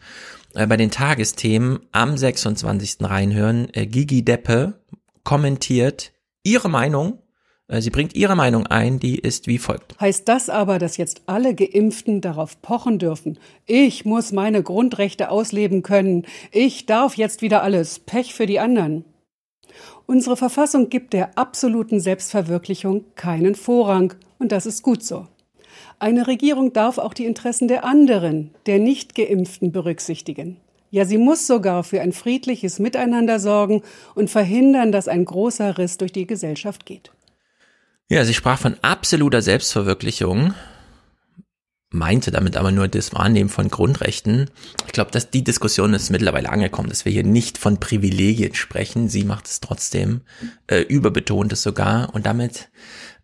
äh, 0.53 0.67
bei 0.67 0.77
den 0.77 0.91
Tagesthemen 0.91 1.79
am 1.91 2.17
26. 2.17 2.97
reinhören. 3.01 3.67
Äh, 3.73 3.87
Gigi 3.87 4.23
Deppe 4.23 4.73
kommentiert 5.23 6.13
ihre 6.43 6.69
Meinung. 6.69 7.19
Äh, 7.67 7.81
sie 7.81 7.89
bringt 7.89 8.15
ihre 8.15 8.35
Meinung 8.35 8.67
ein, 8.67 8.99
die 8.99 9.17
ist 9.19 9.47
wie 9.47 9.57
folgt. 9.57 9.99
Heißt 9.99 10.27
das 10.27 10.49
aber, 10.49 10.79
dass 10.79 10.97
jetzt 10.97 11.23
alle 11.25 11.55
Geimpften 11.55 12.21
darauf 12.21 12.61
pochen 12.61 12.99
dürfen? 12.99 13.39
Ich 13.65 14.05
muss 14.05 14.31
meine 14.31 14.63
Grundrechte 14.63 15.29
ausleben 15.29 15.83
können. 15.83 16.25
Ich 16.51 16.85
darf 16.85 17.15
jetzt 17.15 17.41
wieder 17.41 17.63
alles. 17.63 17.99
Pech 17.99 18.33
für 18.33 18.45
die 18.45 18.59
anderen. 18.59 19.05
Unsere 20.05 20.37
Verfassung 20.37 20.89
gibt 20.89 21.13
der 21.13 21.37
absoluten 21.37 21.99
Selbstverwirklichung 21.99 23.05
keinen 23.15 23.55
Vorrang 23.55 24.13
und 24.39 24.51
das 24.51 24.65
ist 24.65 24.83
gut 24.83 25.03
so. 25.03 25.27
Eine 25.99 26.27
Regierung 26.27 26.73
darf 26.73 26.97
auch 26.97 27.13
die 27.13 27.25
Interessen 27.25 27.67
der 27.67 27.85
anderen, 27.85 28.51
der 28.65 28.79
Nicht-Geimpften 28.79 29.71
berücksichtigen. 29.71 30.57
Ja, 30.89 31.05
sie 31.05 31.17
muss 31.17 31.47
sogar 31.47 31.83
für 31.83 32.01
ein 32.01 32.11
friedliches 32.11 32.79
Miteinander 32.79 33.39
sorgen 33.39 33.81
und 34.13 34.29
verhindern, 34.29 34.91
dass 34.91 35.07
ein 35.07 35.23
großer 35.23 35.77
Riss 35.77 35.97
durch 35.97 36.11
die 36.11 36.27
Gesellschaft 36.27 36.85
geht. 36.85 37.11
Ja, 38.09 38.25
sie 38.25 38.33
sprach 38.33 38.59
von 38.59 38.75
absoluter 38.81 39.41
Selbstverwirklichung, 39.41 40.53
meinte 41.91 42.31
damit 42.31 42.55
aber 42.57 42.71
nur 42.71 42.87
das 42.87 43.13
Wahrnehmen 43.13 43.49
von 43.49 43.69
Grundrechten. 43.69 44.49
Ich 44.87 44.93
glaube, 44.93 45.11
dass 45.11 45.29
die 45.29 45.43
Diskussion 45.43 45.93
ist 45.93 46.09
mittlerweile 46.09 46.49
angekommen, 46.49 46.89
dass 46.89 47.05
wir 47.05 47.11
hier 47.11 47.25
nicht 47.25 47.57
von 47.57 47.79
Privilegien 47.79 48.55
sprechen. 48.55 49.09
Sie 49.09 49.25
macht 49.25 49.47
es 49.47 49.59
trotzdem, 49.59 50.21
äh, 50.67 50.79
überbetont 50.79 51.51
es 51.51 51.61
sogar 51.61 52.15
und 52.15 52.25
damit 52.25 52.69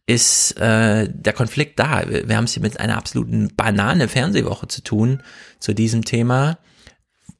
ist 0.05 0.57
äh, 0.57 1.09
der 1.09 1.33
Konflikt 1.33 1.79
da. 1.79 2.09
Wir, 2.09 2.27
wir 2.27 2.37
haben 2.37 2.43
es 2.43 2.53
hier 2.53 2.63
mit 2.63 2.79
einer 2.79 2.97
absoluten 2.97 3.55
Banane 3.55 4.07
Fernsehwoche 4.07 4.67
zu 4.67 4.83
tun 4.83 5.23
zu 5.59 5.73
diesem 5.73 6.03
Thema, 6.03 6.59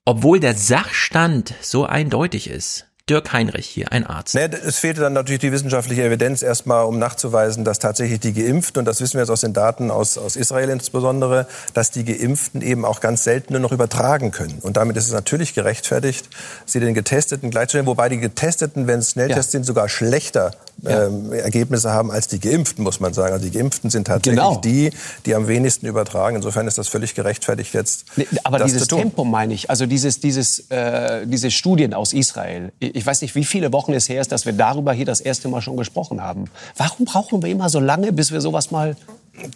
obwohl 0.06 0.39
der 0.39 0.53
Sachstand 0.53 1.53
so 1.61 1.85
eindeutig 1.85 2.49
ist. 2.49 2.86
Dirk 3.10 3.32
Heinrich 3.32 3.68
hier, 3.68 3.92
ein 3.92 4.06
Arzt. 4.06 4.36
Nee, 4.36 4.50
es 4.66 4.80
fehlte 4.80 5.02
dann 5.02 5.14
natürlich 5.14 5.40
die 5.40 5.52
wissenschaftliche 5.52 6.03
Evidenz 6.03 6.42
erstmal, 6.42 6.86
um 6.86 7.00
nachzuweisen, 7.00 7.64
dass 7.64 7.80
tatsächlich 7.80 8.19
die 8.19 8.34
Geimpften, 8.34 8.80
und 8.80 8.86
das 8.86 9.00
wissen 9.00 9.14
wir 9.14 9.22
jetzt 9.22 9.30
aus 9.30 9.42
den 9.42 9.53
Daten 9.53 9.92
aus, 9.92 10.18
aus 10.18 10.36
Israel 10.36 10.69
insbesondere, 10.69 11.48
dass 11.74 11.92
die 11.92 12.03
Geimpften 12.03 12.61
eben 12.61 12.84
auch 12.84 13.00
ganz 13.00 13.24
selten 13.24 13.53
nur 13.53 13.61
noch 13.61 13.72
übertragen 13.72 14.32
können. 14.32 14.60
Und 14.61 14.77
damit 14.77 14.98
ist 14.98 15.08
es 15.08 15.14
natürlich 15.14 15.53
gerechtfertigt, 15.53 16.27
sie 16.66 16.80
den 16.80 16.94
Getesteten 16.94 17.50
gleichzustellen, 17.50 17.86
wobei 17.86 18.10
die 18.10 18.18
Getesteten, 18.18 18.88
wenn 18.88 19.00
es 19.00 19.11
Schnelltests 19.11 19.53
ja. 19.53 19.60
sind, 19.60 19.64
sogar 19.64 19.88
schlechter 19.88 20.52
ja. 20.82 21.06
ähm, 21.06 21.32
Ergebnisse 21.32 21.92
haben 21.92 22.11
als 22.11 22.27
die 22.27 22.40
Geimpften, 22.40 22.84
muss 22.84 23.00
man 23.00 23.14
sagen. 23.14 23.34
Also 23.34 23.45
die 23.45 23.58
Geimpften 23.58 23.90
sind 23.90 24.08
tatsächlich 24.08 24.40
genau. 24.40 24.58
die, 24.58 24.92
die 25.26 25.34
am 25.34 25.48
wenigsten 25.48 25.86
übertragen. 25.86 26.36
Insofern 26.36 26.68
ist 26.68 26.77
das 26.77 26.90
völlig 26.90 27.16
gerechtfertigt 27.16 27.74
jetzt. 27.74 28.06
Nee, 28.18 28.27
aber 28.44 28.60
dieses 28.60 28.88
Tempo 28.88 29.24
meine 29.24 29.53
ich, 29.53 29.69
also 29.69 29.86
dieses, 29.86 30.19
dieses, 30.19 30.69
äh, 30.69 31.26
diese 31.26 31.52
Studien 31.52 31.94
aus 31.94 32.11
Israel 32.11 32.72
ich 32.97 32.97
weiß 33.06 33.22
nicht, 33.22 33.35
wie 33.35 33.45
viele 33.45 33.74
Wochen 33.74 33.93
es 33.93 34.09
her 34.09 34.22
ist, 34.22 34.32
dass 34.32 34.45
wir 34.45 34.53
darüber 34.53 34.93
hier 34.93 35.06
das 35.06 35.22
erste 35.22 35.48
Mal 35.48 35.61
schon 35.61 35.77
gesprochen 35.77 36.22
haben. 36.22 36.45
Warum 36.76 37.06
brauchen 37.06 37.42
wir 37.42 37.50
immer 37.50 37.69
so 37.69 37.80
lange, 37.80 38.11
bis 38.11 38.32
wir 38.32 38.42
sowas 38.42 38.72
mal... 38.72 38.95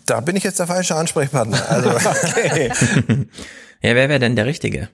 Da 0.06 0.20
bin 0.20 0.36
ich 0.36 0.44
jetzt 0.44 0.60
der 0.60 0.68
falsche 0.68 0.96
Ansprechpartner. 0.96 1.60
Also. 1.70 1.90
okay. 2.38 2.72
ja, 3.82 3.96
wer 3.96 4.10
wäre 4.10 4.20
denn 4.20 4.36
der 4.36 4.46
Richtige? 4.46 4.90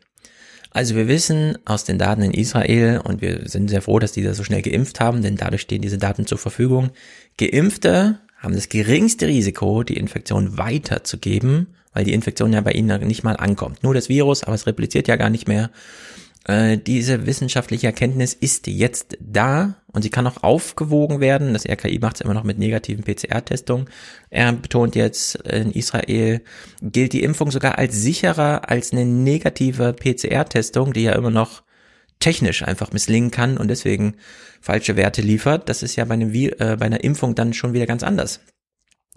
Also 0.72 0.96
wir 0.96 1.08
wissen 1.08 1.58
aus 1.66 1.86
den 1.86 1.98
Daten 1.98 2.22
in 2.22 2.32
Israel 2.32 3.02
und 3.04 3.22
wir 3.22 3.50
sind 3.50 3.70
sehr 3.70 3.82
froh, 3.82 4.00
dass 4.00 4.12
die 4.12 4.24
da 4.24 4.34
so 4.34 4.44
schnell 4.44 4.62
geimpft 4.62 5.00
haben, 5.00 5.24
denn 5.24 5.36
dadurch 5.36 5.62
stehen 5.62 5.82
diese 5.82 5.98
Daten 5.98 6.28
zur 6.28 6.38
Verfügung. 6.38 6.92
Geimpfte 7.38 8.20
haben 8.38 8.54
das 8.54 8.70
geringste 8.70 9.28
Risiko, 9.28 9.84
die 9.84 9.98
Infektion 9.98 10.58
weiterzugeben, 10.58 11.74
weil 11.94 12.04
die 12.04 12.14
Infektion 12.14 12.54
ja 12.54 12.62
bei 12.62 12.74
ihnen 12.74 13.08
nicht 13.08 13.24
mal 13.24 13.36
ankommt. 13.38 13.82
Nur 13.82 13.94
das 13.96 14.08
Virus, 14.08 14.44
aber 14.44 14.54
es 14.54 14.68
repliziert 14.68 15.08
ja 15.08 15.16
gar 15.16 15.32
nicht 15.32 15.48
mehr. 15.48 15.72
Äh, 16.48 16.78
diese 16.78 17.26
wissenschaftliche 17.26 17.88
Erkenntnis 17.88 18.34
ist 18.34 18.68
jetzt 18.68 19.18
da 19.20 19.76
und 19.92 20.02
sie 20.02 20.10
kann 20.10 20.26
auch 20.28 20.44
aufgewogen 20.44 21.20
werden. 21.20 21.54
Das 21.54 21.68
RKI 21.68 22.00
macht 22.00 22.16
es 22.16 22.22
immer 22.22 22.34
noch 22.34 22.46
mit 22.46 22.58
negativen 22.58 23.04
PCR-Testungen. 23.04 23.90
Er 24.30 24.54
betont 24.54 24.96
jetzt, 24.96 25.36
in 25.36 25.72
Israel 25.72 26.42
gilt 26.82 27.12
die 27.12 27.24
Impfung 27.24 27.52
sogar 27.52 27.78
als 27.78 28.02
sicherer 28.02 28.70
als 28.70 28.94
eine 28.94 29.06
negative 29.06 29.94
PCR-Testung, 29.94 30.94
die 30.94 31.04
ja 31.04 31.14
immer 31.14 31.32
noch 31.32 31.64
technisch 32.20 32.64
einfach 32.64 32.94
misslingen 32.94 33.30
kann 33.30 33.58
und 33.58 33.68
deswegen 33.68 34.16
falsche 34.62 34.96
Werte 34.96 35.22
liefert. 35.22 35.68
Das 35.68 35.84
ist 35.84 35.98
ja 35.98 36.06
bei, 36.06 36.14
einem, 36.14 36.34
äh, 36.34 36.52
bei 36.58 36.86
einer 36.86 37.04
Impfung 37.04 37.36
dann 37.36 37.54
schon 37.54 37.74
wieder 37.74 37.86
ganz 37.86 38.04
anders. 38.04 38.40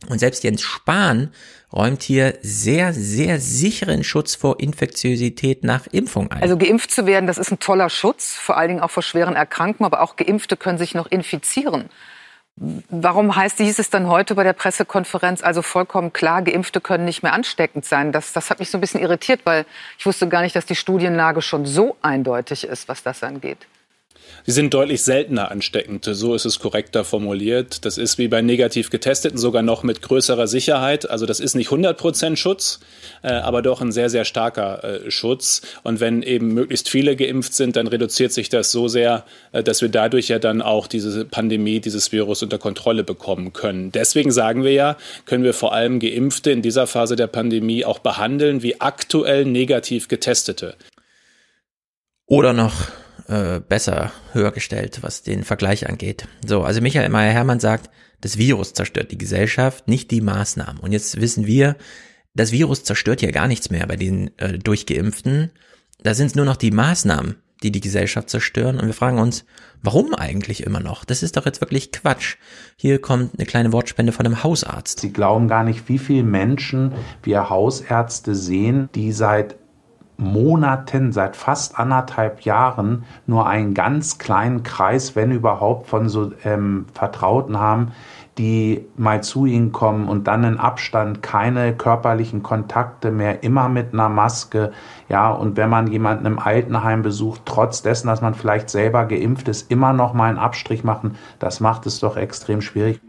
Und 0.08 0.18
selbst 0.18 0.44
Jens 0.44 0.62
Spahn 0.62 1.32
räumt 1.72 2.02
hier 2.02 2.38
sehr, 2.42 2.92
sehr 2.92 3.38
sicheren 3.38 4.02
Schutz 4.02 4.34
vor 4.34 4.58
Infektiosität 4.60 5.62
nach 5.62 5.86
Impfung 5.86 6.30
ein. 6.30 6.42
Also 6.42 6.56
geimpft 6.56 6.90
zu 6.90 7.06
werden, 7.06 7.26
das 7.26 7.38
ist 7.38 7.52
ein 7.52 7.60
toller 7.60 7.90
Schutz, 7.90 8.34
vor 8.34 8.56
allen 8.56 8.68
Dingen 8.68 8.80
auch 8.80 8.90
vor 8.90 9.02
schweren 9.02 9.36
Erkrankungen, 9.36 9.86
aber 9.86 10.02
auch 10.02 10.16
Geimpfte 10.16 10.56
können 10.56 10.78
sich 10.78 10.94
noch 10.94 11.06
infizieren. 11.06 11.90
Warum 12.56 13.36
heißt, 13.36 13.58
hieß 13.58 13.78
es 13.78 13.88
dann 13.88 14.08
heute 14.08 14.34
bei 14.34 14.44
der 14.44 14.52
Pressekonferenz 14.52 15.42
also 15.42 15.62
vollkommen 15.62 16.12
klar, 16.12 16.42
Geimpfte 16.42 16.80
können 16.80 17.04
nicht 17.04 17.22
mehr 17.22 17.32
ansteckend 17.32 17.84
sein? 17.84 18.12
Das, 18.12 18.32
das 18.32 18.50
hat 18.50 18.58
mich 18.58 18.68
so 18.68 18.76
ein 18.76 18.82
bisschen 18.82 19.00
irritiert, 19.00 19.40
weil 19.44 19.64
ich 19.98 20.04
wusste 20.04 20.28
gar 20.28 20.42
nicht, 20.42 20.56
dass 20.56 20.66
die 20.66 20.74
Studienlage 20.74 21.40
schon 21.40 21.64
so 21.64 21.96
eindeutig 22.02 22.64
ist, 22.64 22.88
was 22.88 23.02
das 23.02 23.22
angeht. 23.22 23.66
Sie 24.46 24.52
sind 24.52 24.74
deutlich 24.74 25.02
seltener 25.02 25.50
ansteckend. 25.50 26.04
So 26.04 26.34
ist 26.34 26.44
es 26.44 26.58
korrekter 26.58 27.04
formuliert. 27.04 27.84
Das 27.84 27.98
ist 27.98 28.18
wie 28.18 28.28
bei 28.28 28.42
negativ 28.42 28.90
Getesteten 28.90 29.38
sogar 29.38 29.62
noch 29.62 29.82
mit 29.82 30.02
größerer 30.02 30.46
Sicherheit. 30.46 31.08
Also 31.08 31.26
das 31.26 31.40
ist 31.40 31.54
nicht 31.54 31.68
100 31.68 31.96
Prozent 31.96 32.38
Schutz, 32.38 32.80
äh, 33.22 33.28
aber 33.32 33.62
doch 33.62 33.80
ein 33.80 33.92
sehr, 33.92 34.10
sehr 34.10 34.24
starker 34.24 34.82
äh, 34.82 35.10
Schutz. 35.10 35.62
Und 35.82 36.00
wenn 36.00 36.22
eben 36.22 36.54
möglichst 36.54 36.88
viele 36.88 37.16
geimpft 37.16 37.54
sind, 37.54 37.76
dann 37.76 37.86
reduziert 37.86 38.32
sich 38.32 38.48
das 38.48 38.72
so 38.72 38.88
sehr, 38.88 39.24
äh, 39.52 39.62
dass 39.62 39.82
wir 39.82 39.88
dadurch 39.88 40.28
ja 40.28 40.38
dann 40.38 40.62
auch 40.62 40.86
diese 40.86 41.24
Pandemie, 41.24 41.80
dieses 41.80 42.12
Virus 42.12 42.42
unter 42.42 42.58
Kontrolle 42.58 43.04
bekommen 43.04 43.52
können. 43.52 43.92
Deswegen 43.92 44.32
sagen 44.32 44.64
wir 44.64 44.72
ja, 44.72 44.96
können 45.26 45.44
wir 45.44 45.54
vor 45.54 45.72
allem 45.72 46.00
Geimpfte 46.00 46.50
in 46.50 46.62
dieser 46.62 46.86
Phase 46.86 47.16
der 47.16 47.26
Pandemie 47.26 47.84
auch 47.84 47.98
behandeln 47.98 48.62
wie 48.62 48.80
aktuell 48.80 49.44
negativ 49.44 50.08
Getestete. 50.08 50.74
Oder 52.26 52.52
noch 52.52 52.74
äh, 53.30 53.60
besser 53.60 54.12
höher 54.32 54.50
gestellt, 54.50 54.98
was 55.02 55.22
den 55.22 55.44
Vergleich 55.44 55.88
angeht. 55.88 56.26
So, 56.44 56.62
also 56.62 56.80
Michael 56.80 57.08
Meyer-Hermann 57.08 57.60
sagt, 57.60 57.88
das 58.20 58.36
Virus 58.36 58.74
zerstört 58.74 59.12
die 59.12 59.18
Gesellschaft, 59.18 59.88
nicht 59.88 60.10
die 60.10 60.20
Maßnahmen. 60.20 60.80
Und 60.80 60.92
jetzt 60.92 61.20
wissen 61.20 61.46
wir, 61.46 61.76
das 62.34 62.50
Virus 62.50 62.84
zerstört 62.84 63.22
ja 63.22 63.30
gar 63.30 63.46
nichts 63.46 63.70
mehr 63.70 63.86
bei 63.86 63.96
den 63.96 64.36
äh, 64.38 64.58
Durchgeimpften. 64.58 65.52
Da 66.02 66.14
sind 66.14 66.26
es 66.26 66.34
nur 66.34 66.44
noch 66.44 66.56
die 66.56 66.72
Maßnahmen, 66.72 67.36
die 67.62 67.70
die 67.70 67.80
Gesellschaft 67.80 68.30
zerstören. 68.30 68.80
Und 68.80 68.86
wir 68.86 68.94
fragen 68.94 69.18
uns, 69.18 69.44
warum 69.82 70.14
eigentlich 70.14 70.64
immer 70.64 70.80
noch? 70.80 71.04
Das 71.04 71.22
ist 71.22 71.36
doch 71.36 71.46
jetzt 71.46 71.60
wirklich 71.60 71.92
Quatsch. 71.92 72.36
Hier 72.76 73.00
kommt 73.00 73.38
eine 73.38 73.46
kleine 73.46 73.72
Wortspende 73.72 74.12
von 74.12 74.26
einem 74.26 74.42
Hausarzt. 74.42 75.00
Sie 75.00 75.12
glauben 75.12 75.46
gar 75.46 75.62
nicht, 75.62 75.88
wie 75.88 75.98
viele 75.98 76.24
Menschen 76.24 76.94
wir 77.22 77.48
Hausärzte 77.48 78.34
sehen, 78.34 78.88
die 78.94 79.12
seit 79.12 79.59
Monaten, 80.20 81.12
seit 81.12 81.34
fast 81.34 81.78
anderthalb 81.78 82.42
Jahren 82.42 83.04
nur 83.26 83.46
einen 83.46 83.74
ganz 83.74 84.18
kleinen 84.18 84.62
Kreis, 84.62 85.16
wenn 85.16 85.32
überhaupt, 85.32 85.88
von 85.88 86.08
so 86.08 86.32
ähm, 86.44 86.86
Vertrauten 86.92 87.58
haben, 87.58 87.92
die 88.38 88.86
mal 88.96 89.22
zu 89.22 89.44
ihnen 89.44 89.72
kommen 89.72 90.08
und 90.08 90.26
dann 90.26 90.44
in 90.44 90.58
Abstand 90.58 91.22
keine 91.22 91.76
körperlichen 91.76 92.42
Kontakte 92.42 93.10
mehr, 93.10 93.42
immer 93.42 93.68
mit 93.68 93.92
einer 93.92 94.08
Maske. 94.08 94.72
Ja, 95.08 95.30
und 95.30 95.56
wenn 95.56 95.68
man 95.68 95.88
jemanden 95.88 96.26
im 96.26 96.38
Altenheim 96.38 97.02
besucht, 97.02 97.42
trotz 97.44 97.82
dessen, 97.82 98.06
dass 98.06 98.20
man 98.20 98.34
vielleicht 98.34 98.70
selber 98.70 99.06
geimpft 99.06 99.48
ist, 99.48 99.70
immer 99.70 99.92
noch 99.92 100.14
mal 100.14 100.28
einen 100.28 100.38
Abstrich 100.38 100.84
machen, 100.84 101.16
das 101.38 101.60
macht 101.60 101.86
es 101.86 102.00
doch 102.00 102.16
extrem 102.16 102.60
schwierig. 102.60 103.00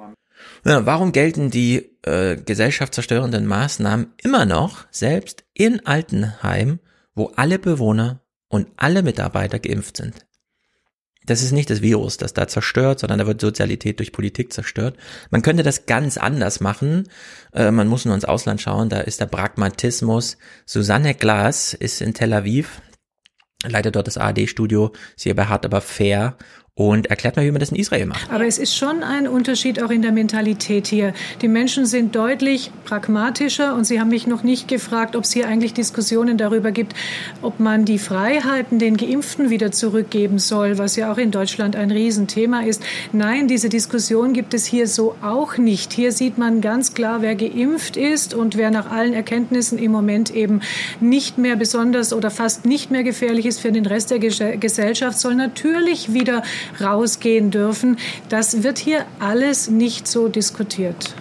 Ja, 0.65 0.85
warum 0.85 1.11
gelten 1.11 1.49
die 1.49 1.91
äh, 2.03 2.35
gesellschaftszerstörenden 2.35 3.45
Maßnahmen 3.45 4.14
immer 4.22 4.45
noch, 4.45 4.85
selbst 4.91 5.43
in 5.53 5.85
Altenheim, 5.85 6.80
wo 7.15 7.31
alle 7.35 7.59
Bewohner 7.59 8.22
und 8.48 8.67
alle 8.77 9.03
Mitarbeiter 9.03 9.59
geimpft 9.59 9.98
sind? 9.98 10.25
das 11.25 11.43
ist 11.43 11.51
nicht 11.51 11.69
das 11.69 11.81
Virus, 11.81 12.17
das 12.17 12.33
da 12.33 12.48
zerstört, 12.48 12.99
sondern 12.99 13.19
da 13.19 13.27
wird 13.27 13.41
Sozialität 13.41 13.99
durch 13.99 14.11
Politik 14.11 14.51
zerstört. 14.51 14.98
Man 15.30 15.43
könnte 15.43 15.64
das 15.64 15.85
ganz 15.85 16.17
anders 16.17 16.59
machen. 16.59 17.09
Äh, 17.53 17.72
man 17.72 17.88
muss 17.88 18.06
nur 18.06 18.15
ins 18.15 18.25
Ausland 18.25 18.61
schauen, 18.61 18.90
da 18.90 19.01
ist 19.01 19.19
der 19.19 19.27
Pragmatismus. 19.27 20.38
Susanne 20.65 21.14
Glas 21.14 21.73
ist 21.73 22.01
in 22.01 22.14
Tel 22.15 22.33
Aviv, 22.33 22.81
leitet 23.64 23.95
dort 23.95 24.07
das 24.07 24.17
ARD-Studio, 24.17 24.93
sie 25.15 25.30
hier 25.30 25.35
bei 25.35 25.45
Hart 25.45 25.65
aber 25.65 25.81
fair 25.81 26.38
und 26.90 27.08
erklärt 27.08 27.35
mal, 27.35 27.45
wie 27.45 27.51
man 27.51 27.60
das 27.60 27.69
in 27.69 27.77
Israel 27.77 28.06
macht. 28.06 28.32
Aber 28.32 28.45
es 28.45 28.58
ist 28.58 28.76
schon 28.76 29.03
ein 29.03 29.27
Unterschied 29.27 29.82
auch 29.82 29.90
in 29.90 30.01
der 30.01 30.11
Mentalität 30.11 30.88
hier. 30.88 31.14
Die 31.42 31.48
Menschen 31.48 31.85
sind 31.85 32.16
deutlich 32.16 32.72
pragmatischer 32.85 33.76
und 33.76 33.85
Sie 33.85 34.00
haben 34.00 34.10
mich 34.10 34.27
noch 34.27 34.43
nicht 34.43 34.68
gefragt, 34.68 35.16
ob 35.16 35.24
es 35.24 35.32
hier 35.32 35.48
eigentlich 35.48 35.74
Diskussionen 35.74 36.38
darüber 36.38 36.72
gibt, 36.72 36.93
ob 37.42 37.60
man 37.60 37.85
die 37.85 38.00
Freiheiten 38.00 38.80
den 38.80 38.98
Geimpften 38.98 39.50
wieder 39.50 39.72
zurückgeben 39.72 40.40
soll, 40.40 40.77
was 40.77 40.95
ja 40.95 41.11
auch 41.11 41.18
in 41.18 41.32
Deutschland 41.32 41.76
ein 41.76 41.92
Riesenthema 41.92 42.61
ist. 42.61 42.84
Nein, 43.11 43.48
diese 43.48 43.69
Diskussion 43.69 44.34
gibt 44.34 44.53
es 44.53 44.66
hier 44.66 44.88
so 44.88 45.16
auch 45.22 45.58
nicht. 45.58 45.93
Hier 45.93 46.11
sieht 46.11 46.38
man 46.38 46.61
ganz 46.61 46.93
klar, 46.93 47.22
wer 47.22 47.35
geimpft 47.35 47.98
ist 47.98 48.34
und 48.34 48.58
wer 48.58 48.72
nach 48.72 48.90
allen 48.92 49.14
Erkenntnissen 49.14 49.77
im 49.77 49.92
Moment 49.92 50.32
eben 50.32 50.61
nicht 51.00 51.38
mehr 51.38 51.56
besonders 51.56 52.14
oder 52.14 52.32
fast 52.32 52.66
nicht 52.66 52.92
mehr 52.92 53.03
gefährlich 53.03 53.45
ist 53.45 53.60
für 53.60 53.72
den 53.72 53.85
Rest 53.85 54.11
der 54.11 54.19
Gesellschaft, 54.19 55.19
soll 55.19 55.35
natürlich 55.35 56.14
wieder 56.14 56.43
rausgehen 56.80 57.51
dürfen. 57.51 57.98
Das 58.30 58.64
wird 58.64 58.77
hier 58.77 59.06
alles 59.19 59.69
nicht 59.69 60.08
so 60.08 60.27
diskutiert. 60.27 61.16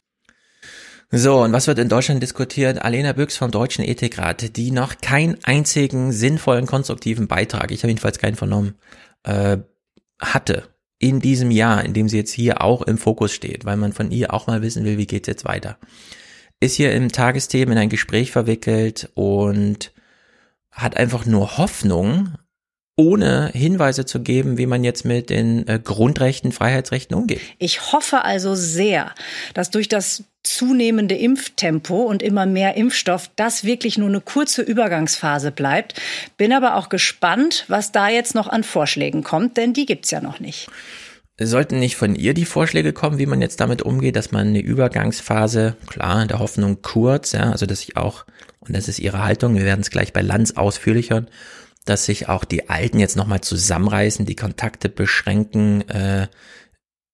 So, 1.13 1.43
und 1.43 1.53
was 1.53 1.67
wird 1.67 1.81
in 1.81 1.89
Deutschland 1.89 2.23
diskutiert? 2.23 2.83
Alena 2.83 3.13
Büchs 3.13 3.37
vom 3.37 3.51
Deutschen 3.51 3.85
Ethikrat, 3.85 4.57
die 4.57 4.71
noch 4.71 4.99
keinen 5.01 5.43
einzigen 5.43 6.13
sinnvollen, 6.13 6.67
konstruktiven 6.67 7.27
Beitrag, 7.27 7.73
ich 7.73 7.83
habe 7.83 7.89
jedenfalls 7.89 8.21
keinen 8.21 8.37
vernommen, 8.37 8.77
äh, 9.25 9.59
hatte 10.21 10.69
in 11.01 11.19
diesem 11.19 11.51
Jahr, 11.51 11.85
in 11.85 11.95
dem 11.95 12.09
sie 12.09 12.19
jetzt 12.19 12.33
hier 12.33 12.63
auch 12.63 12.83
im 12.83 12.97
Fokus 12.97 13.33
steht, 13.33 13.65
weil 13.65 13.77
man 13.77 13.93
von 13.93 14.13
ihr 14.13 14.33
auch 14.33 14.47
mal 14.47 14.63
wissen 14.63 14.85
will, 14.85 14.99
wie 14.99 15.07
geht's 15.07 15.27
jetzt 15.27 15.45
weiter. 15.45 15.79
Ist 16.61 16.77
hier 16.77 16.93
im 16.93 17.11
Tagesthemen 17.11 17.73
in 17.73 17.79
ein 17.79 17.89
Gespräch 17.89 18.31
verwickelt 18.31 19.11
und 19.15 19.93
hat 20.71 20.97
einfach 20.97 21.27
nur 21.27 21.57
Hoffnung, 21.57 22.35
ohne 23.01 23.51
Hinweise 23.55 24.05
zu 24.05 24.21
geben, 24.21 24.59
wie 24.59 24.67
man 24.67 24.85
jetzt 24.85 25.07
mit 25.07 25.31
den 25.31 25.67
äh, 25.67 25.81
Grundrechten, 25.83 26.53
Freiheitsrechten 26.53 27.17
umgeht. 27.17 27.41
Ich 27.59 27.93
hoffe 27.93 28.27
also 28.27 28.55
sehr, 28.55 29.13
dass 29.55 29.71
durch 29.71 29.89
das 29.89 30.25
zunehmende 30.43 31.15
Impftempo 31.15 32.03
und 32.03 32.23
immer 32.23 32.45
mehr 32.45 32.77
Impfstoff 32.77 33.31
das 33.37 33.65
wirklich 33.65 33.97
nur 33.97 34.09
eine 34.09 34.21
kurze 34.21 34.61
Übergangsphase 34.61 35.51
bleibt. 35.51 35.99
Bin 36.37 36.53
aber 36.53 36.77
auch 36.77 36.91
gespannt, 36.91 37.65
was 37.69 37.91
da 37.91 38.11
jetzt 38.11 38.35
noch 38.35 38.49
an 38.49 38.65
Vorschlägen 38.65 39.25
kommt, 39.25 39.57
denn 39.57 39.73
die 39.73 39.87
gibt's 39.87 40.11
ja 40.11 40.21
noch 40.21 40.39
nicht. 40.39 40.69
Sollten 41.43 41.79
nicht 41.79 41.97
von 41.97 42.15
ihr 42.15 42.35
die 42.35 42.45
Vorschläge 42.45 42.93
kommen, 42.93 43.19
wie 43.19 43.25
man 43.25 43.41
jetzt 43.41 43.61
damit 43.61 43.81
umgeht, 43.81 44.15
dass 44.15 44.31
man 44.31 44.49
eine 44.49 44.61
Übergangsphase, 44.61 45.75
klar, 45.87 46.21
in 46.21 46.29
der 46.29 46.39
Hoffnung 46.39 46.83
kurz, 46.83 47.33
ja, 47.33 47.51
also 47.51 47.65
dass 47.65 47.83
ich 47.83 47.97
auch, 47.97 48.27
und 48.59 48.77
das 48.77 48.89
ist 48.89 48.99
ihre 48.99 49.25
Haltung, 49.25 49.57
wir 49.57 49.65
werden 49.65 49.81
es 49.81 49.91
gleich 49.91 50.13
bei 50.13 50.21
Lanz 50.21 50.51
ausführlich 50.53 51.09
hören, 51.09 51.29
dass 51.85 52.05
sich 52.05 52.29
auch 52.29 52.45
die 52.45 52.69
Alten 52.69 52.99
jetzt 52.99 53.17
nochmal 53.17 53.41
zusammenreißen, 53.41 54.27
die 54.27 54.37
Kontakte 54.37 54.89
beschränken, 54.89 55.89
äh, 55.89 56.29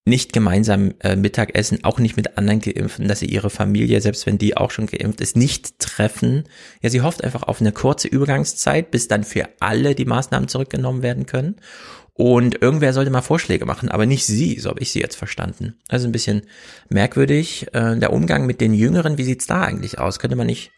nicht 0.06 0.32
gemeinsam 0.32 0.94
äh, 1.00 1.16
Mittagessen, 1.16 1.82
auch 1.82 1.98
nicht 1.98 2.16
mit 2.16 2.38
anderen 2.38 2.60
Geimpften, 2.60 3.08
dass 3.08 3.18
sie 3.18 3.26
ihre 3.26 3.50
Familie, 3.50 4.00
selbst 4.00 4.24
wenn 4.24 4.38
die 4.38 4.56
auch 4.56 4.70
schon 4.70 4.86
geimpft 4.86 5.20
ist, 5.20 5.36
nicht 5.36 5.80
treffen. 5.80 6.44
Ja, 6.80 6.90
sie 6.90 7.00
hofft 7.00 7.24
einfach 7.24 7.42
auf 7.42 7.60
eine 7.60 7.72
kurze 7.72 8.06
Übergangszeit, 8.06 8.92
bis 8.92 9.08
dann 9.08 9.24
für 9.24 9.48
alle 9.58 9.96
die 9.96 10.04
Maßnahmen 10.04 10.48
zurückgenommen 10.48 11.02
werden 11.02 11.26
können. 11.26 11.56
Und 12.14 12.62
irgendwer 12.62 12.92
sollte 12.92 13.10
mal 13.10 13.20
Vorschläge 13.20 13.66
machen, 13.66 13.90
aber 13.90 14.06
nicht 14.06 14.24
sie, 14.24 14.58
so 14.58 14.70
habe 14.70 14.80
ich 14.80 14.90
sie 14.90 15.00
jetzt 15.00 15.16
verstanden. 15.16 15.74
Also 15.88 16.06
ein 16.06 16.12
bisschen 16.12 16.42
merkwürdig. 16.88 17.66
Äh, 17.74 17.98
der 17.98 18.12
Umgang 18.12 18.46
mit 18.46 18.60
den 18.60 18.74
Jüngeren, 18.74 19.18
wie 19.18 19.24
sieht's 19.24 19.46
da 19.46 19.62
eigentlich 19.62 19.98
aus? 19.98 20.20
Könnte 20.20 20.36
man 20.36 20.46
nicht 20.46 20.70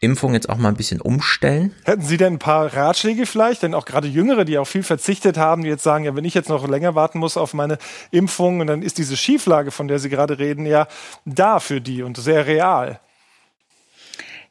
Impfung 0.00 0.32
jetzt 0.32 0.48
auch 0.48 0.56
mal 0.56 0.70
ein 0.70 0.76
bisschen 0.76 1.00
umstellen. 1.00 1.74
Hätten 1.84 2.02
Sie 2.02 2.16
denn 2.16 2.34
ein 2.34 2.38
paar 2.38 2.72
Ratschläge 2.74 3.26
vielleicht? 3.26 3.62
Denn 3.62 3.74
auch 3.74 3.84
gerade 3.84 4.08
Jüngere, 4.08 4.46
die 4.46 4.56
auch 4.56 4.66
viel 4.66 4.82
verzichtet 4.82 5.36
haben, 5.36 5.62
die 5.62 5.68
jetzt 5.68 5.82
sagen, 5.82 6.04
ja, 6.04 6.16
wenn 6.16 6.24
ich 6.24 6.32
jetzt 6.32 6.48
noch 6.48 6.66
länger 6.66 6.94
warten 6.94 7.18
muss 7.18 7.36
auf 7.36 7.52
meine 7.52 7.76
Impfung, 8.10 8.60
und 8.60 8.66
dann 8.66 8.80
ist 8.80 8.96
diese 8.96 9.16
Schieflage, 9.16 9.70
von 9.70 9.88
der 9.88 9.98
Sie 9.98 10.08
gerade 10.08 10.38
reden, 10.38 10.64
ja 10.64 10.88
da 11.26 11.60
für 11.60 11.82
die 11.82 12.02
und 12.02 12.16
sehr 12.16 12.46
real. 12.46 12.98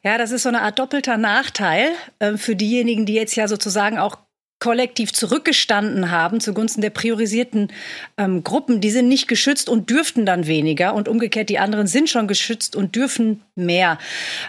Ja, 0.02 0.16
das 0.16 0.30
ist 0.30 0.44
so 0.44 0.48
eine 0.48 0.62
Art 0.62 0.78
doppelter 0.78 1.18
Nachteil 1.18 1.90
äh, 2.20 2.36
für 2.36 2.54
diejenigen, 2.56 3.04
die 3.04 3.14
jetzt 3.14 3.34
ja 3.34 3.48
sozusagen 3.48 3.98
auch 3.98 4.16
kollektiv 4.60 5.12
zurückgestanden 5.12 6.10
haben 6.10 6.40
zugunsten 6.40 6.82
der 6.82 6.90
priorisierten 6.90 7.72
ähm, 8.16 8.44
Gruppen, 8.44 8.80
die 8.80 8.90
sind 8.90 9.08
nicht 9.08 9.26
geschützt 9.26 9.68
und 9.68 9.90
dürften 9.90 10.26
dann 10.26 10.46
weniger 10.46 10.94
und 10.94 11.08
umgekehrt 11.08 11.48
die 11.48 11.58
anderen 11.58 11.86
sind 11.86 12.08
schon 12.08 12.28
geschützt 12.28 12.76
und 12.76 12.94
dürfen 12.94 13.42
mehr. 13.56 13.98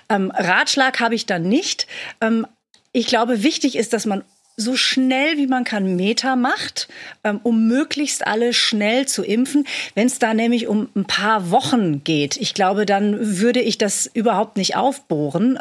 Ähm, 0.09 0.31
Ratschlag 0.35 0.99
habe 0.99 1.15
ich 1.15 1.25
dann 1.25 1.43
nicht. 1.43 1.88
Ähm, 2.19 2.45
ich 2.91 3.07
glaube, 3.07 3.41
wichtig 3.41 3.77
ist, 3.77 3.93
dass 3.93 4.06
man 4.06 4.23
so 4.57 4.75
schnell 4.75 5.38
wie 5.38 5.48
man 5.48 5.64
kann 5.64 5.95
Meta 5.95 6.35
macht, 6.35 6.90
ähm, 7.23 7.40
um 7.43 7.67
möglichst 7.67 8.27
alle 8.27 8.53
schnell 8.53 9.07
zu 9.07 9.23
impfen. 9.23 9.65
Wenn 9.95 10.07
es 10.07 10.19
da 10.19 10.33
nämlich 10.33 10.67
um 10.67 10.90
ein 10.95 11.06
paar 11.06 11.51
Wochen 11.51 12.03
geht, 12.03 12.38
ich 12.38 12.53
glaube, 12.53 12.85
dann 12.85 13.40
würde 13.40 13.61
ich 13.61 13.77
das 13.77 14.09
überhaupt 14.14 14.57
nicht 14.57 14.75
aufbohren. 14.75 15.57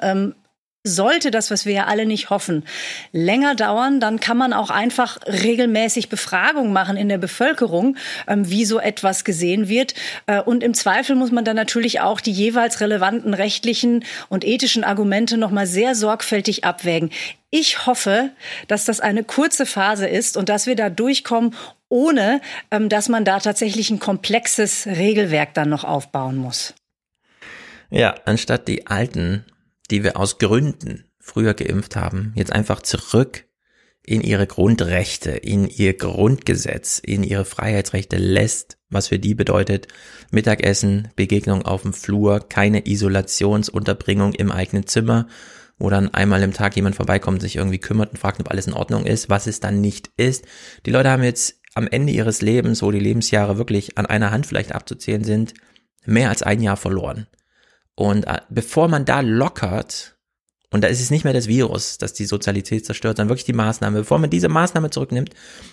Sollte 0.82 1.30
das, 1.30 1.50
was 1.50 1.66
wir 1.66 1.74
ja 1.74 1.84
alle 1.84 2.06
nicht 2.06 2.30
hoffen, 2.30 2.64
länger 3.12 3.54
dauern, 3.54 4.00
dann 4.00 4.18
kann 4.18 4.38
man 4.38 4.54
auch 4.54 4.70
einfach 4.70 5.18
regelmäßig 5.26 6.08
Befragungen 6.08 6.72
machen 6.72 6.96
in 6.96 7.10
der 7.10 7.18
Bevölkerung, 7.18 7.98
ähm, 8.26 8.48
wie 8.48 8.64
so 8.64 8.80
etwas 8.80 9.24
gesehen 9.24 9.68
wird. 9.68 9.92
Äh, 10.26 10.40
und 10.40 10.64
im 10.64 10.72
Zweifel 10.72 11.16
muss 11.16 11.32
man 11.32 11.44
dann 11.44 11.56
natürlich 11.56 12.00
auch 12.00 12.22
die 12.22 12.32
jeweils 12.32 12.80
relevanten 12.80 13.34
rechtlichen 13.34 14.06
und 14.30 14.42
ethischen 14.42 14.82
Argumente 14.82 15.36
nochmal 15.36 15.66
sehr 15.66 15.94
sorgfältig 15.94 16.64
abwägen. 16.64 17.10
Ich 17.50 17.84
hoffe, 17.84 18.30
dass 18.66 18.86
das 18.86 19.00
eine 19.00 19.22
kurze 19.22 19.66
Phase 19.66 20.08
ist 20.08 20.38
und 20.38 20.48
dass 20.48 20.66
wir 20.66 20.76
da 20.76 20.88
durchkommen, 20.88 21.54
ohne 21.90 22.40
ähm, 22.70 22.88
dass 22.88 23.10
man 23.10 23.26
da 23.26 23.38
tatsächlich 23.38 23.90
ein 23.90 23.98
komplexes 23.98 24.86
Regelwerk 24.86 25.52
dann 25.52 25.68
noch 25.68 25.84
aufbauen 25.84 26.38
muss. 26.38 26.72
Ja, 27.90 28.14
anstatt 28.24 28.66
die 28.66 28.86
alten 28.86 29.44
die 29.90 30.04
wir 30.04 30.16
aus 30.16 30.38
Gründen 30.38 31.04
früher 31.18 31.54
geimpft 31.54 31.96
haben, 31.96 32.32
jetzt 32.34 32.52
einfach 32.52 32.82
zurück 32.82 33.44
in 34.04 34.22
ihre 34.22 34.46
Grundrechte, 34.46 35.30
in 35.30 35.66
ihr 35.66 35.94
Grundgesetz, 35.94 36.98
in 36.98 37.22
ihre 37.22 37.44
Freiheitsrechte 37.44 38.16
lässt, 38.16 38.78
was 38.88 39.08
für 39.08 39.18
die 39.18 39.34
bedeutet 39.34 39.88
Mittagessen, 40.30 41.08
Begegnung 41.16 41.62
auf 41.62 41.82
dem 41.82 41.92
Flur, 41.92 42.40
keine 42.48 42.86
Isolationsunterbringung 42.86 44.32
im 44.32 44.50
eigenen 44.50 44.86
Zimmer, 44.86 45.28
wo 45.78 45.90
dann 45.90 46.12
einmal 46.12 46.42
im 46.42 46.52
Tag 46.52 46.76
jemand 46.76 46.96
vorbeikommt, 46.96 47.40
sich 47.40 47.56
irgendwie 47.56 47.78
kümmert 47.78 48.10
und 48.10 48.18
fragt, 48.18 48.40
ob 48.40 48.50
alles 48.50 48.66
in 48.66 48.72
Ordnung 48.72 49.06
ist, 49.06 49.28
was 49.28 49.46
es 49.46 49.60
dann 49.60 49.80
nicht 49.80 50.10
ist. 50.16 50.44
Die 50.86 50.90
Leute 50.90 51.10
haben 51.10 51.22
jetzt 51.22 51.60
am 51.74 51.86
Ende 51.86 52.12
ihres 52.12 52.42
Lebens, 52.42 52.82
wo 52.82 52.90
die 52.90 52.98
Lebensjahre 52.98 53.58
wirklich 53.58 53.96
an 53.96 54.06
einer 54.06 54.30
Hand 54.30 54.46
vielleicht 54.46 54.72
abzuzählen 54.72 55.24
sind, 55.24 55.54
mehr 56.04 56.30
als 56.30 56.42
ein 56.42 56.62
Jahr 56.62 56.76
verloren. 56.76 57.26
Und 57.94 58.26
äh, 58.26 58.40
bevor 58.48 58.88
man 58.88 59.04
da 59.04 59.20
lockert 59.20 60.16
Und 60.70 60.82
da 60.82 60.88
ist 60.88 61.00
es 61.00 61.10
nicht 61.10 61.24
mehr 61.24 61.32
das 61.32 61.48
Virus, 61.48 61.98
das 61.98 62.12
die 62.12 62.26
Sozialität 62.26 62.86
zerstört, 62.86 63.16
sondern 63.16 63.30
wirklich 63.30 63.44
die 63.44 63.52
Maßnahme. 63.52 63.98
Bevor 63.98 64.18
man 64.18 64.30
diese 64.30 64.48
Maßnahme 64.48 64.90
zurücknimmt, 64.90 65.30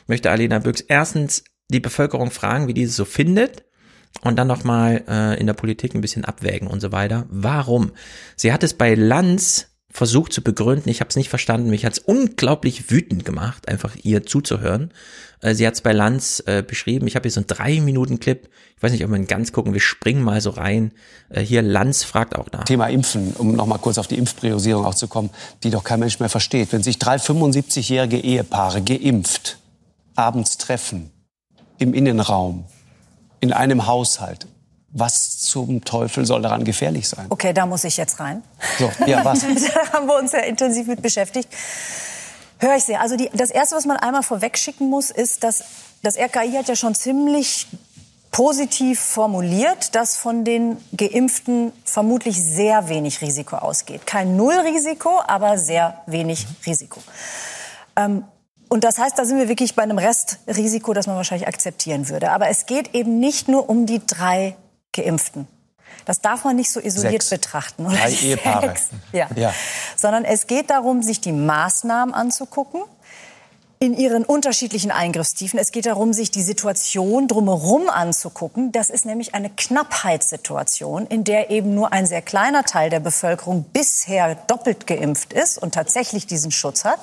möchte 0.07 0.31
Alena 0.31 0.59
Büchs 0.59 0.81
erstens 0.81 1.43
die 1.69 1.79
Bevölkerung 1.79 2.31
fragen, 2.31 2.67
wie 2.67 2.73
diese 2.73 2.93
so 2.93 3.05
findet 3.05 3.63
und 4.21 4.37
dann 4.37 4.47
nochmal 4.47 5.03
äh, 5.07 5.39
in 5.39 5.47
der 5.47 5.53
Politik 5.53 5.93
ein 5.93 6.01
bisschen 6.01 6.25
abwägen 6.25 6.67
und 6.67 6.79
so 6.79 6.91
weiter. 6.91 7.25
Warum? 7.29 7.91
Sie 8.35 8.51
hat 8.51 8.63
es 8.63 8.73
bei 8.73 8.95
Lanz 8.95 9.76
versucht 9.89 10.33
zu 10.33 10.41
begründen. 10.41 10.89
Ich 10.89 10.99
habe 10.99 11.09
es 11.09 11.15
nicht 11.15 11.29
verstanden. 11.29 11.69
Mich 11.69 11.85
hat 11.85 11.93
es 11.93 11.99
unglaublich 11.99 12.91
wütend 12.91 13.25
gemacht, 13.25 13.67
einfach 13.67 13.95
ihr 14.03 14.25
zuzuhören. 14.25 14.91
Äh, 15.41 15.55
sie 15.55 15.65
hat 15.65 15.75
es 15.75 15.81
bei 15.81 15.93
Lanz 15.93 16.43
äh, 16.45 16.61
beschrieben. 16.61 17.07
Ich 17.07 17.15
habe 17.15 17.23
hier 17.23 17.31
so 17.31 17.39
einen 17.39 17.47
drei 17.47 17.79
Minuten 17.79 18.19
Clip. 18.19 18.49
Ich 18.75 18.83
weiß 18.83 18.91
nicht, 18.91 19.03
ob 19.03 19.11
wir 19.11 19.17
ihn 19.17 19.27
ganz 19.27 19.51
gucken. 19.51 19.73
Wir 19.73 19.79
springen 19.79 20.21
mal 20.23 20.41
so 20.41 20.51
rein. 20.51 20.91
Äh, 21.29 21.41
hier 21.41 21.61
Lanz 21.61 22.03
fragt 22.03 22.35
auch 22.35 22.51
nach. 22.51 22.65
Thema 22.65 22.87
Impfen, 22.87 23.33
um 23.37 23.53
noch 23.55 23.65
mal 23.65 23.77
kurz 23.77 23.97
auf 23.97 24.07
die 24.07 24.17
Impfpriorisierung 24.17 24.85
auch 24.85 24.95
zu 24.95 25.07
kommen, 25.07 25.29
die 25.63 25.69
doch 25.69 25.83
kein 25.83 25.99
Mensch 25.99 26.19
mehr 26.19 26.29
versteht. 26.29 26.71
Wenn 26.73 26.83
sich 26.83 26.99
drei 26.99 27.15
75-jährige 27.15 28.19
Ehepaare 28.19 28.81
geimpft 28.81 29.57
abends 30.15 30.57
treffen 30.57 31.11
im 31.77 31.93
Innenraum 31.93 32.65
in 33.39 33.53
einem 33.53 33.85
Haushalt, 33.85 34.47
was 34.89 35.39
zum 35.39 35.83
Teufel 35.83 36.25
soll 36.25 36.41
daran 36.41 36.63
gefährlich 36.63 37.07
sein? 37.07 37.25
Okay, 37.29 37.53
da 37.53 37.65
muss 37.65 37.83
ich 37.83 37.97
jetzt 37.97 38.19
rein. 38.19 38.43
So, 38.79 38.89
ja, 39.05 39.23
was? 39.23 39.41
da 39.73 39.93
haben 39.93 40.07
wir 40.07 40.17
uns 40.17 40.31
ja 40.31 40.39
intensiv 40.39 40.87
mit 40.87 41.01
beschäftigt. 41.01 41.49
Höre 42.59 42.75
ich 42.75 42.85
sehr. 42.85 43.01
Also 43.01 43.15
die, 43.15 43.29
das 43.33 43.51
Erste, 43.51 43.75
was 43.75 43.85
man 43.85 43.97
einmal 43.97 44.23
vorwegschicken 44.23 44.89
muss, 44.89 45.11
ist, 45.11 45.43
dass 45.43 45.63
das 46.03 46.17
RKI 46.17 46.53
hat 46.53 46.67
ja 46.67 46.75
schon 46.75 46.95
ziemlich 46.95 47.67
positiv 48.31 48.99
formuliert, 48.99 49.95
dass 49.95 50.15
von 50.15 50.43
den 50.43 50.77
Geimpften 50.95 51.71
vermutlich 51.83 52.41
sehr 52.41 52.89
wenig 52.89 53.21
Risiko 53.21 53.57
ausgeht. 53.57 54.05
Kein 54.05 54.35
Nullrisiko, 54.35 55.21
aber 55.25 55.57
sehr 55.57 56.01
wenig 56.05 56.45
Risiko. 56.65 57.01
Ähm, 57.95 58.23
und 58.69 58.83
das 58.83 58.97
heißt, 58.97 59.17
da 59.17 59.25
sind 59.25 59.37
wir 59.37 59.47
wirklich 59.47 59.75
bei 59.75 59.83
einem 59.83 59.97
Restrisiko, 59.97 60.93
das 60.93 61.07
man 61.07 61.15
wahrscheinlich 61.15 61.47
akzeptieren 61.47 62.09
würde. 62.09 62.31
Aber 62.31 62.49
es 62.49 62.65
geht 62.65 62.93
eben 62.93 63.19
nicht 63.19 63.47
nur 63.47 63.69
um 63.69 63.85
die 63.85 64.05
drei 64.05 64.55
Geimpften. 64.97 65.47
Das 66.05 66.21
darf 66.21 66.43
man 66.43 66.55
nicht 66.55 66.71
so 66.71 66.79
isoliert 66.79 67.23
Sechs. 67.23 67.29
betrachten. 67.29 67.85
Drei 67.85 68.11
Ehepaare. 68.21 68.73
Ja. 69.11 69.27
Ja. 69.35 69.53
Sondern 69.95 70.25
es 70.25 70.47
geht 70.47 70.69
darum, 70.69 71.01
sich 71.01 71.21
die 71.21 71.31
Maßnahmen 71.31 72.13
anzugucken 72.13 72.81
in 73.79 73.95
ihren 73.95 74.25
unterschiedlichen 74.25 74.89
Eingriffstiefen. 74.89 75.59
Es 75.59 75.71
geht 75.71 75.85
darum, 75.85 76.11
sich 76.11 76.31
die 76.31 76.41
Situation 76.41 77.27
drumherum 77.27 77.89
anzugucken. 77.89 78.71
Das 78.71 78.89
ist 78.89 79.05
nämlich 79.05 79.35
eine 79.35 79.51
Knappheitssituation, 79.51 81.05
in 81.05 81.23
der 81.23 81.51
eben 81.51 81.75
nur 81.75 81.93
ein 81.93 82.07
sehr 82.07 82.23
kleiner 82.23 82.63
Teil 82.63 82.89
der 82.89 82.99
Bevölkerung 82.99 83.65
bisher 83.73 84.33
doppelt 84.47 84.87
geimpft 84.87 85.31
ist 85.31 85.59
und 85.59 85.75
tatsächlich 85.75 86.25
diesen 86.25 86.49
Schutz 86.49 86.85
hat. 86.85 86.99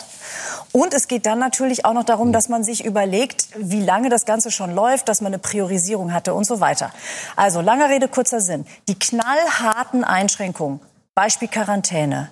Und 0.73 0.95
es 0.95 1.07
geht 1.07 1.27
dann 1.27 1.39
natürlich 1.39 1.85
auch 1.85 1.93
noch 1.93 2.05
darum, 2.05 2.33
dass 2.33 2.49
man 2.49 2.65
sich 2.65 2.85
überlegt, 2.85 3.49
wie 3.57 3.83
lange 3.83 4.09
das 4.09 4.25
Ganze 4.25 4.51
schon 4.51 4.75
läuft, 4.75 5.09
dass 5.09 5.21
man 5.21 5.33
eine 5.33 5.39
Priorisierung 5.39 6.13
hatte 6.13 6.35
und 6.35 6.45
so 6.45 6.59
weiter. 6.59 6.93
Also, 7.37 7.61
langer 7.61 7.89
Rede, 7.89 8.09
kurzer 8.09 8.41
Sinn. 8.41 8.67
Die 8.89 8.99
knallharten 8.99 10.03
Einschränkungen, 10.03 10.81
Beispiel 11.15 11.47
Quarantäne, 11.47 12.31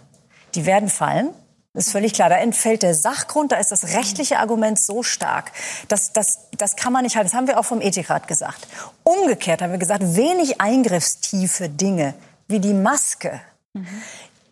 die 0.57 0.67
werden 0.67 0.89
fallen. 0.89 1.31
Das 1.75 1.87
ist 1.87 1.93
völlig 1.93 2.13
klar. 2.13 2.29
Da 2.29 2.37
entfällt 2.37 2.83
der 2.83 2.95
Sachgrund, 2.95 3.53
da 3.53 3.57
ist 3.57 3.73
das 3.73 3.95
rechtliche 3.95 4.39
Argument 4.39 4.79
so 4.79 5.03
stark. 5.03 5.53
Das, 5.89 6.13
das, 6.13 6.41
das 6.59 6.77
kann 6.77 6.93
man 6.93 7.03
nicht 7.03 7.17
halten. 7.17 7.31
Das 7.31 7.37
haben 7.37 7.47
wir 7.47 7.59
auch 7.59 7.65
vom 7.65 7.81
Ethikrat 7.81 8.29
gesagt. 8.29 8.69
Umgekehrt 9.05 9.63
haben 9.63 9.73
wir 9.73 9.79
gesagt, 9.79 10.17
wenig 10.17 10.61
eingriffstiefe 10.61 11.69
Dinge 11.71 12.15
wie 12.47 12.61
die 12.61 12.75
Maske, 12.75 13.41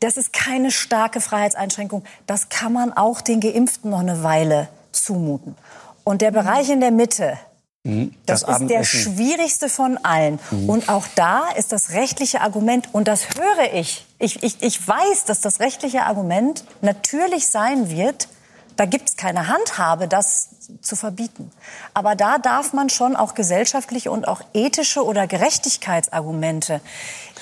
das 0.00 0.16
ist 0.16 0.32
keine 0.32 0.70
starke 0.70 1.20
Freiheitseinschränkung. 1.20 2.04
Das 2.26 2.48
kann 2.48 2.72
man 2.72 2.92
auch 2.92 3.20
den 3.20 3.40
Geimpften 3.40 3.90
noch 3.90 4.00
eine 4.00 4.22
Weile 4.22 4.68
zumuten. 4.92 5.56
Und 6.04 6.22
der 6.22 6.30
Bereich 6.30 6.70
in 6.70 6.80
der 6.80 6.90
Mitte, 6.90 7.38
Mhm. 7.82 8.14
das, 8.26 8.42
ist 8.42 8.68
der 8.68 8.84
schwierigste 8.84 9.70
von 9.70 9.96
allen. 10.04 10.38
Mhm. 10.50 10.68
Und 10.68 10.88
auch 10.90 11.06
da 11.14 11.48
ist 11.56 11.72
das 11.72 11.90
rechtliche 11.90 12.42
Argument, 12.42 12.88
und 12.92 13.08
das 13.08 13.28
höre 13.38 13.72
ich, 13.72 14.06
ich, 14.18 14.42
ich, 14.42 14.62
ich 14.62 14.86
weiß, 14.86 15.24
dass 15.24 15.40
das 15.40 15.60
rechtliche 15.60 16.02
Argument 16.02 16.64
natürlich 16.82 17.48
sein 17.48 17.90
wird, 17.90 18.28
da 18.76 18.84
gibt 18.84 19.10
es 19.10 19.16
keine 19.16 19.48
Handhabe, 19.48 20.08
das 20.08 20.48
zu 20.80 20.96
verbieten. 20.96 21.50
Aber 21.94 22.14
da 22.14 22.38
darf 22.38 22.72
man 22.72 22.88
schon 22.88 23.16
auch 23.16 23.34
gesellschaftliche 23.34 24.10
und 24.10 24.28
auch 24.28 24.40
ethische 24.54 25.04
oder 25.04 25.26
Gerechtigkeitsargumente 25.26 26.80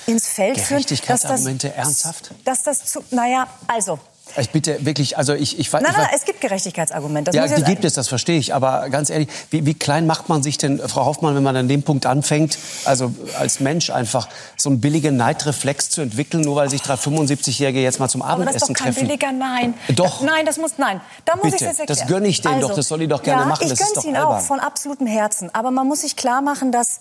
ins 0.05 0.27
Feld 0.27 0.59
führen. 0.59 0.77
Gerechtigkeitsargumente, 0.77 1.73
ernsthaft? 1.73 2.31
Dass 2.45 2.63
das 2.63 2.85
zu, 2.85 3.03
naja, 3.11 3.47
also, 3.67 3.99
Ich 4.37 4.51
bitte 4.51 4.85
wirklich, 4.85 5.17
also 5.17 5.33
ich, 5.33 5.57
ich, 5.59 5.69
weiß- 5.69 5.81
nein, 5.81 5.85
ich 5.91 5.97
nein, 5.97 6.05
weiß- 6.07 6.15
es 6.15 6.25
gibt 6.25 6.41
Gerechtigkeitsargumente. 6.41 7.31
Das 7.31 7.49
ja, 7.49 7.55
die 7.57 7.63
gibt 7.63 7.83
es, 7.83 7.93
das 7.93 8.07
verstehe 8.07 8.37
ich. 8.37 8.53
Aber 8.53 8.89
ganz 8.89 9.09
ehrlich, 9.09 9.27
wie, 9.49 9.65
wie 9.65 9.73
klein 9.73 10.05
macht 10.07 10.29
man 10.29 10.43
sich 10.43 10.57
denn, 10.57 10.79
Frau 10.87 11.05
Hoffmann, 11.05 11.35
wenn 11.35 11.43
man 11.43 11.55
an 11.55 11.67
dem 11.67 11.83
Punkt 11.83 12.05
anfängt, 12.05 12.57
also 12.85 13.11
als 13.37 13.59
Mensch 13.59 13.89
einfach 13.89 14.29
so 14.57 14.69
einen 14.69 14.81
billigen 14.81 15.17
Neidreflex 15.17 15.89
zu 15.89 16.01
entwickeln, 16.01 16.41
nur 16.41 16.55
weil 16.55 16.69
sich 16.69 16.81
drei 16.81 16.93
75-Jährige 16.95 17.81
jetzt 17.81 17.99
mal 17.99 18.07
zum 18.09 18.21
Aber 18.21 18.45
das 18.45 18.55
ist 18.55 18.63
Abendessen 18.63 18.73
doch 18.75 18.83
kein 18.83 18.93
treffen? 18.93 19.07
billiger 19.07 19.31
Nein. 19.31 19.73
Doch. 19.95 20.21
Nein, 20.21 20.45
das 20.45 20.57
muss, 20.57 20.73
nein. 20.77 21.01
Da 21.25 21.35
muss 21.35 21.43
Bitte, 21.45 21.55
ich 21.55 21.61
jetzt 21.61 21.79
erklären. 21.79 21.99
das 21.99 22.07
gönne 22.07 22.27
ich 22.27 22.41
denen 22.41 22.61
doch, 22.61 22.73
das 22.75 22.87
soll 22.87 22.99
die 22.99 23.07
doch 23.07 23.23
gerne 23.23 23.41
ja, 23.41 23.47
machen, 23.47 23.63
ich 23.63 23.69
das 23.69 23.79
gönn's 23.79 23.93
doch 23.93 24.03
ihnen 24.05 24.15
albern. 24.15 24.35
auch 24.37 24.41
von 24.41 24.59
absolutem 24.59 25.07
Herzen. 25.07 25.53
Aber 25.53 25.71
man 25.71 25.87
muss 25.87 26.01
sich 26.01 26.15
klar 26.15 26.41
machen, 26.41 26.71
dass 26.71 26.99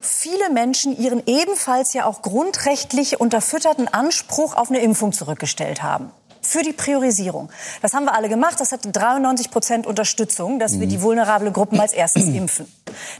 viele 0.00 0.50
Menschen 0.50 0.96
ihren 0.98 1.22
ebenfalls 1.26 1.92
ja 1.92 2.06
auch 2.06 2.22
grundrechtlich 2.22 3.20
unterfütterten 3.20 3.86
Anspruch 3.88 4.54
auf 4.56 4.70
eine 4.70 4.80
Impfung 4.80 5.12
zurückgestellt 5.12 5.82
haben. 5.82 6.10
Für 6.42 6.62
die 6.62 6.72
Priorisierung. 6.72 7.50
Das 7.82 7.92
haben 7.92 8.04
wir 8.04 8.14
alle 8.14 8.28
gemacht. 8.28 8.58
Das 8.58 8.72
hatte 8.72 8.90
93 8.90 9.50
Prozent 9.50 9.86
Unterstützung, 9.86 10.58
dass 10.58 10.80
wir 10.80 10.86
die 10.86 11.02
vulnerable 11.02 11.52
Gruppen 11.52 11.78
als 11.78 11.92
erstes 11.92 12.24
impfen. 12.34 12.70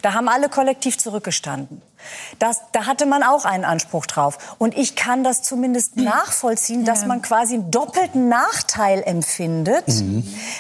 Da 0.02 0.15
haben 0.15 0.28
alle 0.28 0.49
kollektiv 0.49 0.99
zurückgestanden. 0.99 1.82
Das, 2.39 2.60
da 2.73 2.86
hatte 2.86 3.07
man 3.07 3.23
auch 3.23 3.44
einen 3.44 3.65
Anspruch 3.65 4.07
drauf. 4.07 4.57
Und 4.58 4.76
ich 4.76 4.97
kann 4.97 5.23
das 5.23 5.42
zumindest 5.42 5.97
nachvollziehen, 5.97 6.84
dass 6.84 7.07
man 7.07 7.23
quasi 7.23 7.55
einen 7.55 7.70
doppelten 7.70 8.28
Nachteil 8.28 9.02
empfindet, 9.05 9.84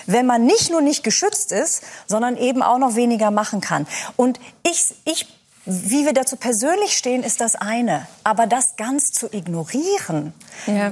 wenn 0.06 0.26
man 0.26 0.44
nicht 0.44 0.70
nur 0.70 0.82
nicht 0.82 1.02
geschützt 1.02 1.52
ist, 1.52 1.82
sondern 2.06 2.36
eben 2.36 2.62
auch 2.62 2.78
noch 2.78 2.94
weniger 2.94 3.30
machen 3.30 3.60
kann. 3.60 3.86
Und 4.16 4.38
ich, 4.62 4.94
ich 5.04 5.39
wie 5.70 6.04
wir 6.04 6.12
dazu 6.12 6.36
persönlich 6.36 6.96
stehen, 6.96 7.22
ist 7.22 7.40
das 7.40 7.54
eine. 7.54 8.06
Aber 8.24 8.46
das 8.46 8.76
ganz 8.76 9.12
zu 9.12 9.32
ignorieren, 9.32 10.32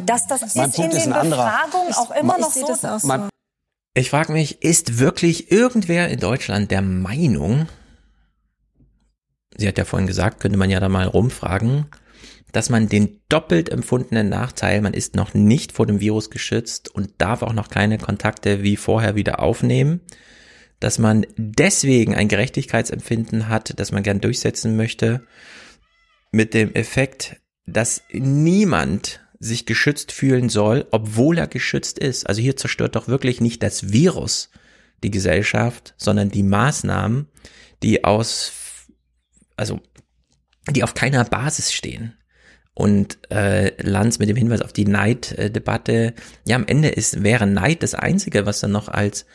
dass 0.06 0.26
das 0.26 0.54
Mein 0.54 0.70
ist 0.70 0.76
Punkt 0.76 0.92
in 0.92 0.96
ist 0.98 1.06
den 1.06 1.12
ein 1.12 1.18
anderer. 1.20 1.44
Befragungen 1.44 1.94
auch 1.94 2.10
immer 2.12 2.36
Ich 2.36 2.40
noch 2.42 2.52
so. 2.52 2.66
das 2.66 2.84
auch 2.84 3.00
so. 3.00 3.06
Mein- 3.08 3.28
Ich 3.94 4.10
frage 4.10 4.32
mich, 4.32 4.62
ist 4.62 4.98
wirklich 4.98 5.50
irgendwer 5.50 6.08
in 6.08 6.20
Deutschland 6.20 6.70
der 6.70 6.82
Meinung, 6.82 7.66
sie 9.56 9.66
hat 9.66 9.78
ja 9.78 9.84
vorhin 9.84 10.06
gesagt, 10.06 10.40
könnte 10.40 10.58
man 10.58 10.70
ja 10.70 10.80
da 10.80 10.88
mal 10.88 11.06
rumfragen, 11.06 11.86
dass 12.52 12.70
man 12.70 12.88
den 12.88 13.20
doppelt 13.28 13.68
empfundenen 13.68 14.28
Nachteil, 14.28 14.80
man 14.80 14.94
ist 14.94 15.14
noch 15.16 15.34
nicht 15.34 15.72
vor 15.72 15.86
dem 15.86 16.00
Virus 16.00 16.30
geschützt 16.30 16.88
und 16.88 17.10
darf 17.18 17.42
auch 17.42 17.52
noch 17.52 17.68
keine 17.68 17.98
Kontakte 17.98 18.62
wie 18.62 18.76
vorher 18.76 19.14
wieder 19.16 19.40
aufnehmen, 19.40 20.00
dass 20.80 20.98
man 20.98 21.26
deswegen 21.36 22.14
ein 22.14 22.28
Gerechtigkeitsempfinden 22.28 23.48
hat, 23.48 23.78
das 23.78 23.92
man 23.92 24.02
gern 24.02 24.20
durchsetzen 24.20 24.76
möchte, 24.76 25.22
mit 26.30 26.54
dem 26.54 26.74
Effekt, 26.74 27.36
dass 27.66 28.02
niemand 28.12 29.20
sich 29.40 29.66
geschützt 29.66 30.12
fühlen 30.12 30.48
soll, 30.48 30.86
obwohl 30.90 31.38
er 31.38 31.46
geschützt 31.46 31.98
ist. 31.98 32.28
Also 32.28 32.40
hier 32.40 32.56
zerstört 32.56 32.96
doch 32.96 33.08
wirklich 33.08 33.40
nicht 33.40 33.62
das 33.62 33.92
Virus 33.92 34.50
die 35.04 35.10
Gesellschaft, 35.10 35.94
sondern 35.96 36.30
die 36.30 36.42
Maßnahmen, 36.42 37.28
die 37.82 38.04
aus, 38.04 38.52
also 39.56 39.80
die 40.68 40.82
auf 40.82 40.94
keiner 40.94 41.24
Basis 41.24 41.72
stehen. 41.72 42.14
Und 42.74 43.18
äh, 43.30 43.80
Lanz 43.82 44.20
mit 44.20 44.28
dem 44.28 44.36
Hinweis 44.36 44.62
auf 44.62 44.72
die 44.72 44.84
Neiddebatte, 44.84 46.14
ja, 46.46 46.54
am 46.54 46.66
Ende 46.66 46.88
ist, 46.88 47.24
wäre 47.24 47.46
Neid 47.46 47.82
das 47.82 47.94
Einzige, 47.94 48.46
was 48.46 48.60
dann 48.60 48.70
noch 48.70 48.88
als 48.88 49.26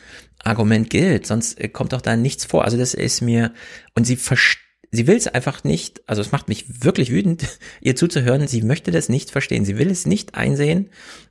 Argument 0.44 0.90
gilt, 0.90 1.26
sonst 1.26 1.60
äh, 1.60 1.68
kommt 1.68 1.92
doch 1.92 2.00
da 2.00 2.16
nichts 2.16 2.44
vor. 2.44 2.64
Also 2.64 2.76
das 2.76 2.94
ist 2.94 3.20
mir, 3.20 3.52
und 3.94 4.04
sie 4.04 4.16
versteht, 4.16 4.64
sie 4.94 5.06
will 5.06 5.16
es 5.16 5.26
einfach 5.26 5.64
nicht, 5.64 6.02
also 6.06 6.22
es 6.22 6.32
macht 6.32 6.48
mich 6.48 6.84
wirklich 6.84 7.10
wütend, 7.10 7.44
ihr 7.80 7.96
zuzuhören, 7.96 8.46
sie 8.46 8.62
möchte 8.62 8.90
das 8.90 9.08
nicht 9.08 9.30
verstehen, 9.30 9.64
sie 9.64 9.78
will 9.78 9.90
es 9.90 10.06
nicht 10.06 10.34
einsehen, 10.34 10.90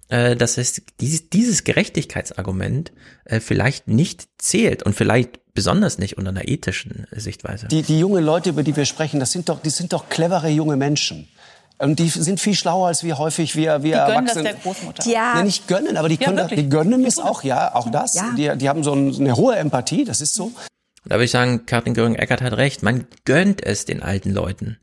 äh, 0.10 0.36
dass 0.36 0.58
es 0.58 0.82
dieses, 1.00 1.30
dieses 1.30 1.64
Gerechtigkeitsargument 1.64 2.92
äh, 3.26 3.40
vielleicht 3.40 3.88
nicht 3.88 4.28
zählt 4.38 4.84
und 4.84 4.96
vielleicht 4.96 5.40
besonders 5.54 5.98
nicht 6.00 6.18
unter 6.18 6.30
einer 6.30 6.48
ethischen 6.48 7.08
Sichtweise. 7.12 7.68
Die, 7.68 7.84
die 7.84 8.00
jungen 8.00 8.24
Leute, 8.24 8.50
über 8.50 8.64
die 8.64 8.76
wir 8.76 8.86
sprechen, 8.86 9.20
das 9.20 9.32
sind 9.32 9.50
doch, 9.50 9.62
die 9.62 9.70
sind 9.70 9.94
doch 9.94 10.10
clevere 10.10 10.50
junge 10.50 10.78
Menschen. 10.78 11.28
Und 11.80 12.00
die 12.00 12.08
sind 12.08 12.40
viel 12.40 12.54
schlauer 12.56 12.88
als 12.88 13.04
wir 13.04 13.18
häufig, 13.18 13.56
wir, 13.56 13.84
wir 13.84 13.96
Erwachsene. 13.96 14.54
Großmutter. 14.64 15.10
Ja. 15.10 15.36
Nee, 15.38 15.44
nicht 15.44 15.68
gönnen, 15.68 15.98
aber 15.98 16.08
die, 16.08 16.16
Ja, 16.16 16.26
können, 16.26 16.38
wirklich. 16.38 16.60
die 16.62 16.70
gönnen 16.70 17.04
es 17.06 17.20
auch, 17.20 17.44
ja, 17.44 17.76
auch 17.76 17.90
das. 17.92 18.16
Ja. 18.16 18.32
Die, 18.38 18.58
die 18.58 18.70
haben 18.70 18.84
so 18.84 18.94
ein, 18.94 19.14
eine 19.16 19.36
hohe 19.36 19.56
Empathie, 19.56 20.06
das 20.06 20.22
ist 20.22 20.34
so. 20.36 20.52
Da 21.06 21.16
würde 21.16 21.26
ich 21.26 21.32
sagen, 21.32 21.66
Karin 21.66 21.94
Göring-Eckert 21.94 22.42
hat 22.42 22.54
recht. 22.54 22.84
Man 22.84 23.08
gönnt 23.26 23.66
es 23.66 23.86
den 23.86 24.02
alten 24.02 24.32
Leuten. 24.32 24.78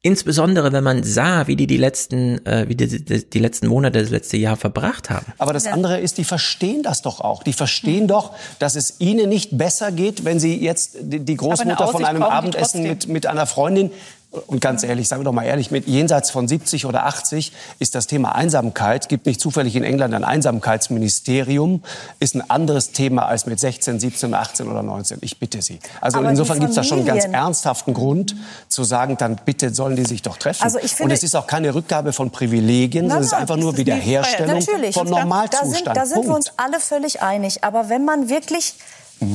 Insbesondere, 0.00 0.72
wenn 0.72 0.84
man 0.84 1.02
sah, 1.02 1.48
wie 1.48 1.56
die 1.56 1.66
die 1.66 1.76
letzten, 1.76 2.46
äh, 2.46 2.66
wie 2.68 2.76
die, 2.76 3.04
die, 3.04 3.28
die 3.28 3.38
letzten 3.40 3.66
Monate, 3.66 4.00
das 4.00 4.10
letzte 4.10 4.36
Jahr 4.36 4.56
verbracht 4.56 5.10
haben. 5.10 5.26
Aber 5.38 5.52
das 5.52 5.66
andere 5.66 5.98
ist, 5.98 6.18
die 6.18 6.24
verstehen 6.24 6.84
das 6.84 7.02
doch 7.02 7.20
auch. 7.20 7.42
Die 7.42 7.52
verstehen 7.52 8.06
doch, 8.06 8.32
dass 8.60 8.76
es 8.76 9.00
ihnen 9.00 9.28
nicht 9.28 9.58
besser 9.58 9.90
geht, 9.90 10.24
wenn 10.24 10.38
sie 10.38 10.56
jetzt 10.56 10.98
die 11.00 11.18
die 11.18 11.36
Großmutter 11.36 11.88
von 11.88 12.04
einem 12.04 12.22
Abendessen 12.22 12.84
mit, 12.84 13.08
mit 13.08 13.26
einer 13.26 13.46
Freundin 13.46 13.90
und 14.30 14.60
ganz 14.60 14.82
ehrlich, 14.82 15.08
sagen 15.08 15.22
wir 15.22 15.24
doch 15.24 15.32
mal 15.32 15.44
ehrlich, 15.44 15.70
mit 15.70 15.86
jenseits 15.86 16.30
von 16.30 16.46
70 16.46 16.84
oder 16.84 17.06
80 17.06 17.52
ist 17.78 17.94
das 17.94 18.06
Thema 18.06 18.34
Einsamkeit, 18.34 19.08
gibt 19.08 19.24
nicht 19.24 19.40
zufällig 19.40 19.74
in 19.74 19.84
England 19.84 20.12
ein 20.12 20.22
Einsamkeitsministerium, 20.22 21.82
ist 22.20 22.34
ein 22.34 22.48
anderes 22.50 22.92
Thema 22.92 23.26
als 23.26 23.46
mit 23.46 23.58
16, 23.58 23.98
17, 23.98 24.34
18 24.34 24.68
oder 24.68 24.82
19. 24.82 25.18
Ich 25.22 25.38
bitte 25.38 25.62
Sie. 25.62 25.78
Also 26.02 26.18
Aber 26.18 26.28
insofern 26.28 26.58
gibt 26.58 26.70
es 26.70 26.76
da 26.76 26.84
schon 26.84 26.98
einen 26.98 27.06
ganz 27.06 27.24
ernsthaften 27.24 27.94
Grund 27.94 28.36
zu 28.68 28.84
sagen, 28.84 29.16
dann 29.16 29.40
bitte 29.46 29.72
sollen 29.72 29.96
die 29.96 30.04
sich 30.04 30.20
doch 30.20 30.36
treffen. 30.36 30.62
Also 30.62 30.78
ich 30.78 30.92
finde- 30.92 31.04
und 31.04 31.10
es 31.12 31.22
ist 31.22 31.34
auch 31.34 31.46
keine 31.46 31.74
Rückgabe 31.74 32.12
von 32.12 32.30
Privilegien, 32.30 33.04
sondern 33.04 33.20
es 33.20 33.28
ist 33.28 33.34
einfach 33.34 33.56
nur 33.56 33.78
Wiederherstellung 33.78 34.58
Natürlich, 34.58 34.94
vom 34.94 35.06
da 35.06 35.14
sind, 35.14 35.20
Normalzustand. 35.20 35.96
da 35.96 36.04
sind 36.04 36.26
wir 36.26 36.34
uns 36.34 36.52
alle 36.58 36.80
völlig 36.80 37.22
einig. 37.22 37.64
Aber 37.64 37.88
wenn 37.88 38.04
man 38.04 38.28
wirklich 38.28 38.74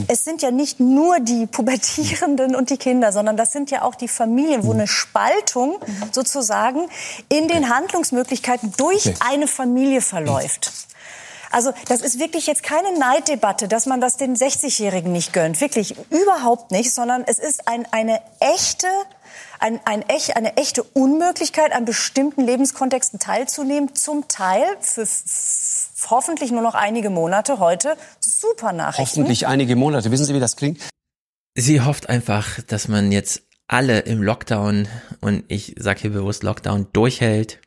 Es 0.07 0.23
sind 0.23 0.41
ja 0.41 0.51
nicht 0.51 0.79
nur 0.79 1.19
die 1.19 1.45
Pubertierenden 1.45 2.55
und 2.55 2.69
die 2.69 2.77
Kinder, 2.77 3.11
sondern 3.11 3.35
das 3.35 3.51
sind 3.51 3.71
ja 3.71 3.81
auch 3.81 3.95
die 3.95 4.07
Familien, 4.07 4.65
wo 4.65 4.71
eine 4.71 4.87
Spaltung 4.87 5.77
sozusagen 6.11 6.87
in 7.29 7.47
den 7.47 7.73
Handlungsmöglichkeiten 7.73 8.73
durch 8.77 9.13
eine 9.19 9.47
Familie 9.47 10.01
verläuft. 10.01 10.71
Also 11.51 11.71
das 11.87 12.01
ist 12.01 12.19
wirklich 12.19 12.47
jetzt 12.47 12.63
keine 12.63 12.97
Neiddebatte, 12.97 13.67
dass 13.67 13.85
man 13.85 14.01
das 14.01 14.17
den 14.17 14.35
60-Jährigen 14.35 15.11
nicht 15.11 15.33
gönnt. 15.33 15.61
Wirklich 15.61 15.95
überhaupt 16.09 16.71
nicht, 16.71 16.91
sondern 16.91 17.23
es 17.27 17.37
ist 17.37 17.67
ein, 17.67 17.87
eine 17.91 18.21
echte 18.39 18.87
ein, 19.59 19.79
ein 19.85 20.01
echt, 20.09 20.35
eine 20.35 20.57
echte 20.57 20.83
Unmöglichkeit, 20.83 21.71
an 21.71 21.85
bestimmten 21.85 22.41
Lebenskontexten 22.41 23.17
teilzunehmen. 23.19 23.95
Zum 23.95 24.27
Teil 24.27 24.63
für 24.81 25.07
hoffentlich 26.09 26.51
nur 26.51 26.61
noch 26.61 26.75
einige 26.75 27.09
Monate 27.09 27.59
heute 27.59 27.95
super 28.39 28.73
Nachrichten. 28.73 29.01
Hoffentlich 29.01 29.47
einige 29.47 29.75
Monate. 29.75 30.11
Wissen 30.11 30.25
Sie, 30.25 30.33
wie 30.33 30.39
das 30.39 30.55
klingt? 30.55 30.79
Sie 31.55 31.81
hofft 31.81 32.09
einfach, 32.09 32.61
dass 32.61 32.87
man 32.87 33.11
jetzt 33.11 33.43
alle 33.67 33.99
im 33.99 34.21
Lockdown, 34.21 34.87
und 35.21 35.43
ich 35.47 35.75
sage 35.77 36.01
hier 36.01 36.11
bewusst 36.11 36.43
Lockdown, 36.43 36.87
durchhält. 36.93 37.59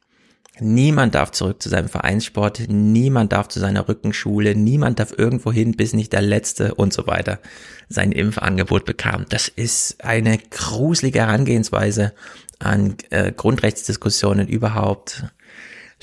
Niemand 0.58 1.14
darf 1.14 1.32
zurück 1.32 1.62
zu 1.62 1.68
seinem 1.68 1.88
Vereinssport, 1.88 2.62
niemand 2.68 3.32
darf 3.32 3.48
zu 3.48 3.60
seiner 3.60 3.88
Rückenschule, 3.88 4.54
niemand 4.54 4.98
darf 4.98 5.12
irgendwo 5.16 5.52
hin, 5.52 5.76
bis 5.76 5.92
nicht 5.92 6.14
der 6.14 6.22
Letzte 6.22 6.74
und 6.74 6.94
so 6.94 7.06
weiter 7.06 7.40
sein 7.88 8.10
Impfangebot 8.10 8.86
bekam. 8.86 9.26
Das 9.28 9.48
ist 9.48 10.02
eine 10.02 10.38
gruselige 10.38 11.20
Herangehensweise 11.20 12.14
an 12.58 12.96
äh, 13.10 13.32
Grundrechtsdiskussionen 13.32 14.48
überhaupt. 14.48 15.24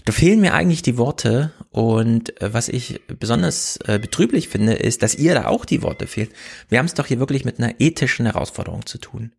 Da 0.06 0.12
fehlen 0.12 0.42
mir 0.42 0.54
eigentlich 0.54 0.82
die 0.82 0.98
Worte 0.98 1.54
und 1.72 2.42
äh, 2.42 2.54
was 2.54 2.68
ich 2.68 3.02
besonders 3.08 3.78
äh, 3.86 4.00
betrüblich 4.00 4.50
finde, 4.50 4.74
ist, 4.74 5.02
dass 5.02 5.16
ihr 5.16 5.34
da 5.34 5.46
auch 5.46 5.66
die 5.66 5.82
Worte 5.82 6.08
fehlt. 6.08 6.32
Wir 6.68 6.80
haben 6.80 6.86
es 6.86 6.94
doch 6.94 7.08
hier 7.08 7.20
wirklich 7.20 7.46
mit 7.46 7.60
einer 7.60 7.80
ethischen 7.80 8.26
Herausforderung 8.26 8.86
zu 8.86 8.98
tun. 8.98 9.34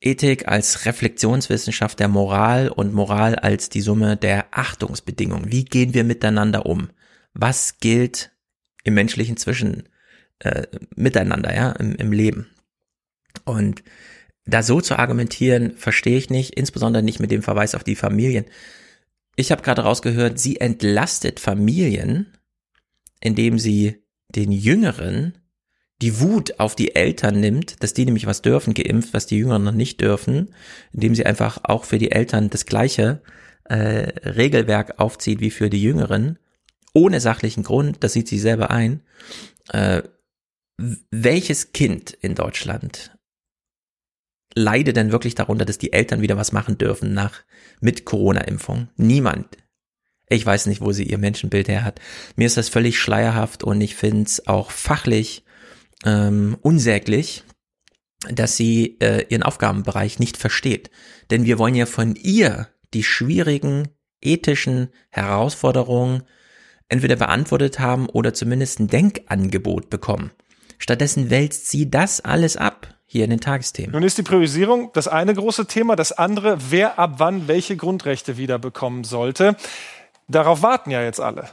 Ethik 0.00 0.48
als 0.48 0.84
Reflexionswissenschaft 0.84 1.98
der 2.00 2.08
Moral 2.08 2.68
und 2.68 2.92
Moral 2.92 3.36
als 3.36 3.68
die 3.68 3.80
Summe 3.80 4.16
der 4.16 4.46
Achtungsbedingungen. 4.50 5.50
Wie 5.50 5.64
gehen 5.64 5.94
wir 5.94 6.04
miteinander 6.04 6.66
um? 6.66 6.90
Was 7.32 7.78
gilt 7.78 8.32
im 8.82 8.94
menschlichen 8.94 9.36
Zwischen 9.36 9.88
äh, 10.40 10.66
miteinander, 10.94 11.54
ja, 11.54 11.70
im, 11.72 11.94
im 11.94 12.12
Leben? 12.12 12.48
Und 13.44 13.82
da 14.44 14.62
so 14.62 14.80
zu 14.80 14.98
argumentieren, 14.98 15.76
verstehe 15.76 16.18
ich 16.18 16.28
nicht, 16.28 16.54
insbesondere 16.54 17.02
nicht 17.02 17.20
mit 17.20 17.30
dem 17.30 17.42
Verweis 17.42 17.74
auf 17.74 17.84
die 17.84 17.96
Familien. 17.96 18.44
Ich 19.36 19.50
habe 19.50 19.62
gerade 19.62 19.82
rausgehört, 19.82 20.38
sie 20.38 20.60
entlastet 20.60 21.40
Familien, 21.40 22.32
indem 23.20 23.58
sie 23.58 24.02
den 24.28 24.52
Jüngeren 24.52 25.38
die 26.02 26.20
Wut 26.20 26.58
auf 26.58 26.74
die 26.76 26.94
Eltern 26.94 27.40
nimmt, 27.40 27.82
dass 27.82 27.94
die 27.94 28.04
nämlich 28.04 28.26
was 28.26 28.42
dürfen, 28.42 28.74
geimpft, 28.74 29.14
was 29.14 29.26
die 29.26 29.38
Jüngeren 29.38 29.64
noch 29.64 29.72
nicht 29.72 30.00
dürfen, 30.00 30.54
indem 30.92 31.14
sie 31.14 31.24
einfach 31.24 31.60
auch 31.64 31.84
für 31.84 31.98
die 31.98 32.10
Eltern 32.10 32.50
das 32.50 32.66
gleiche 32.66 33.22
äh, 33.64 33.76
Regelwerk 34.28 34.98
aufzieht 34.98 35.40
wie 35.40 35.50
für 35.50 35.70
die 35.70 35.82
Jüngeren, 35.82 36.38
ohne 36.92 37.20
sachlichen 37.20 37.62
Grund, 37.62 38.04
das 38.04 38.12
sieht 38.12 38.28
sie 38.28 38.38
selber 38.38 38.70
ein. 38.70 39.02
Äh, 39.70 40.02
welches 41.10 41.72
Kind 41.72 42.12
in 42.12 42.34
Deutschland 42.34 43.13
leidet 44.54 44.96
denn 44.96 45.12
wirklich 45.12 45.34
darunter, 45.34 45.64
dass 45.64 45.78
die 45.78 45.92
Eltern 45.92 46.20
wieder 46.20 46.36
was 46.36 46.52
machen 46.52 46.78
dürfen 46.78 47.14
nach 47.14 47.42
mit 47.80 48.04
Corona-Impfung? 48.04 48.88
Niemand. 48.96 49.58
Ich 50.28 50.44
weiß 50.44 50.66
nicht, 50.66 50.80
wo 50.80 50.92
sie 50.92 51.04
ihr 51.04 51.18
Menschenbild 51.18 51.68
her 51.68 51.84
hat. 51.84 52.00
Mir 52.36 52.46
ist 52.46 52.56
das 52.56 52.68
völlig 52.68 52.98
schleierhaft 52.98 53.62
und 53.62 53.80
ich 53.80 53.94
finde 53.94 54.22
es 54.24 54.46
auch 54.46 54.70
fachlich 54.70 55.44
ähm, 56.04 56.56
unsäglich, 56.62 57.44
dass 58.30 58.56
sie 58.56 58.96
äh, 59.00 59.26
ihren 59.28 59.42
Aufgabenbereich 59.42 60.18
nicht 60.18 60.36
versteht. 60.36 60.90
Denn 61.30 61.44
wir 61.44 61.58
wollen 61.58 61.74
ja 61.74 61.86
von 61.86 62.14
ihr 62.16 62.68
die 62.94 63.04
schwierigen 63.04 63.88
ethischen 64.22 64.88
Herausforderungen 65.10 66.22
entweder 66.88 67.16
beantwortet 67.16 67.78
haben 67.80 68.08
oder 68.08 68.34
zumindest 68.34 68.80
ein 68.80 68.88
Denkangebot 68.88 69.90
bekommen. 69.90 70.30
Stattdessen 70.78 71.30
wälzt 71.30 71.68
sie 71.68 71.90
das 71.90 72.20
alles 72.20 72.56
ab 72.56 72.94
hier 73.14 73.22
in 73.22 73.30
den 73.30 73.40
Tagesthemen. 73.40 73.92
Nun 73.92 74.02
ist 74.02 74.18
die 74.18 74.24
Priorisierung 74.24 74.90
das 74.92 75.06
eine 75.06 75.32
große 75.34 75.66
Thema, 75.68 75.94
das 75.94 76.10
andere, 76.10 76.58
wer 76.70 76.98
ab 76.98 77.14
wann 77.18 77.46
welche 77.46 77.76
Grundrechte 77.76 78.38
wieder 78.38 78.58
bekommen 78.58 79.04
sollte. 79.04 79.54
Darauf 80.26 80.62
warten 80.62 80.90
ja 80.90 81.00
jetzt 81.00 81.20
alle. 81.20 81.48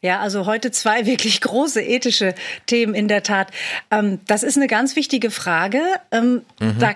Ja, 0.00 0.20
also 0.20 0.46
heute 0.46 0.70
zwei 0.70 1.04
wirklich 1.12 1.42
große 1.42 1.82
ethische 1.82 2.34
Themen 2.64 2.94
in 2.94 3.06
der 3.06 3.22
Tat. 3.22 3.50
Ähm, 3.90 4.20
das 4.26 4.42
ist 4.44 4.56
eine 4.56 4.66
ganz 4.66 4.96
wichtige 4.96 5.30
Frage. 5.30 5.82
Ähm, 6.10 6.40
Mhm. 6.58 6.78
Da 6.78 6.94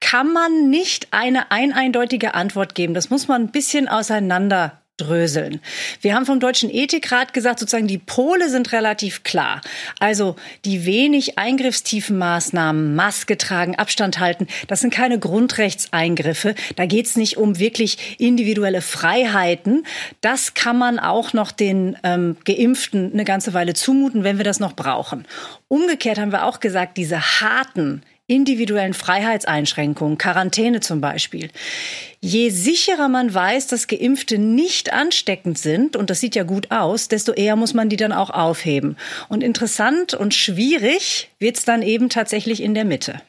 kann 0.00 0.32
man 0.32 0.70
nicht 0.70 1.08
eine 1.10 1.50
ein 1.50 1.74
eindeutige 1.74 2.32
Antwort 2.32 2.74
geben. 2.74 2.94
Das 2.94 3.10
muss 3.10 3.28
man 3.28 3.42
ein 3.42 3.50
bisschen 3.50 3.88
auseinander 3.88 4.80
dröseln. 4.98 5.60
Wir 6.02 6.14
haben 6.14 6.26
vom 6.26 6.40
Deutschen 6.40 6.70
Ethikrat 6.70 7.32
gesagt, 7.32 7.60
sozusagen 7.60 7.86
die 7.86 7.98
Pole 7.98 8.50
sind 8.50 8.72
relativ 8.72 9.22
klar. 9.22 9.60
Also 9.98 10.36
die 10.64 10.84
wenig 10.84 11.38
eingriffstiefen 11.38 12.18
Maßnahmen, 12.18 12.94
Maske 12.94 13.38
tragen, 13.38 13.76
Abstand 13.76 14.18
halten, 14.18 14.46
das 14.66 14.80
sind 14.80 14.92
keine 14.92 15.18
Grundrechtseingriffe. 15.18 16.54
Da 16.76 16.86
geht 16.86 17.06
es 17.06 17.16
nicht 17.16 17.36
um 17.36 17.58
wirklich 17.58 18.16
individuelle 18.18 18.82
Freiheiten. 18.82 19.86
Das 20.20 20.54
kann 20.54 20.76
man 20.76 20.98
auch 20.98 21.32
noch 21.32 21.52
den 21.52 21.96
ähm, 22.02 22.36
Geimpften 22.44 23.12
eine 23.12 23.24
ganze 23.24 23.54
Weile 23.54 23.74
zumuten, 23.74 24.24
wenn 24.24 24.36
wir 24.36 24.44
das 24.44 24.60
noch 24.60 24.74
brauchen. 24.74 25.24
Umgekehrt 25.68 26.18
haben 26.18 26.32
wir 26.32 26.44
auch 26.44 26.60
gesagt, 26.60 26.96
diese 26.96 27.20
harten 27.40 28.02
individuellen 28.28 28.94
Freiheitseinschränkungen, 28.94 30.18
Quarantäne 30.18 30.80
zum 30.80 31.00
Beispiel. 31.00 31.50
Je 32.20 32.50
sicherer 32.50 33.08
man 33.08 33.32
weiß, 33.32 33.66
dass 33.66 33.88
Geimpfte 33.88 34.38
nicht 34.38 34.92
ansteckend 34.92 35.58
sind, 35.58 35.96
und 35.96 36.10
das 36.10 36.20
sieht 36.20 36.36
ja 36.36 36.44
gut 36.44 36.70
aus, 36.70 37.08
desto 37.08 37.32
eher 37.32 37.56
muss 37.56 37.74
man 37.74 37.88
die 37.88 37.96
dann 37.96 38.12
auch 38.12 38.30
aufheben. 38.30 38.96
Und 39.28 39.42
interessant 39.42 40.14
und 40.14 40.34
schwierig 40.34 41.30
wird's 41.40 41.64
dann 41.64 41.82
eben 41.82 42.10
tatsächlich 42.10 42.62
in 42.62 42.74
der 42.74 42.84
Mitte. 42.84 43.20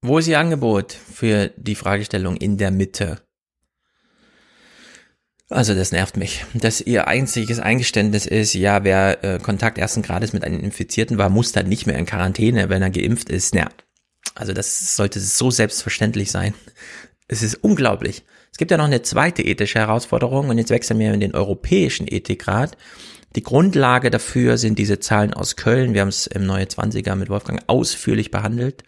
Wo 0.00 0.18
ist 0.18 0.28
Ihr 0.28 0.40
Angebot 0.40 0.92
für 0.92 1.50
die 1.56 1.74
Fragestellung 1.74 2.36
in 2.36 2.56
der 2.56 2.70
Mitte? 2.70 3.20
Also 5.48 5.74
das 5.74 5.92
nervt 5.92 6.16
mich, 6.16 6.44
dass 6.54 6.80
Ihr 6.80 7.06
einziges 7.06 7.60
Eingeständnis 7.60 8.26
ist, 8.26 8.54
ja, 8.54 8.82
wer 8.82 9.22
äh, 9.22 9.38
Kontakt 9.38 9.78
ersten 9.78 10.02
Grades 10.02 10.32
mit 10.32 10.42
einem 10.42 10.60
Infizierten 10.60 11.18
war, 11.18 11.28
muss 11.28 11.52
dann 11.52 11.68
nicht 11.68 11.86
mehr 11.86 11.98
in 11.98 12.06
Quarantäne, 12.06 12.68
wenn 12.68 12.82
er 12.82 12.90
geimpft 12.90 13.28
ist. 13.28 13.54
Ja, 13.54 13.68
also 14.34 14.52
das 14.52 14.96
sollte 14.96 15.20
so 15.20 15.50
selbstverständlich 15.50 16.30
sein. 16.30 16.54
Es 17.28 17.42
ist 17.42 17.56
unglaublich. 17.56 18.24
Es 18.52 18.58
gibt 18.58 18.70
ja 18.70 18.76
noch 18.76 18.84
eine 18.84 19.02
zweite 19.02 19.42
ethische 19.42 19.78
Herausforderung 19.78 20.48
und 20.48 20.58
jetzt 20.58 20.70
wechseln 20.70 20.98
wir 20.98 21.12
in 21.12 21.20
den 21.20 21.34
Europäischen 21.34 22.06
Ethikrat. 22.08 22.76
Die 23.34 23.42
Grundlage 23.42 24.10
dafür 24.10 24.56
sind 24.56 24.78
diese 24.78 24.98
Zahlen 24.98 25.34
aus 25.34 25.56
Köln. 25.56 25.92
Wir 25.92 26.00
haben 26.00 26.08
es 26.08 26.26
im 26.26 26.46
Neue 26.46 26.64
20er 26.64 27.14
mit 27.16 27.28
Wolfgang 27.28 27.62
ausführlich 27.66 28.30
behandelt. 28.30 28.82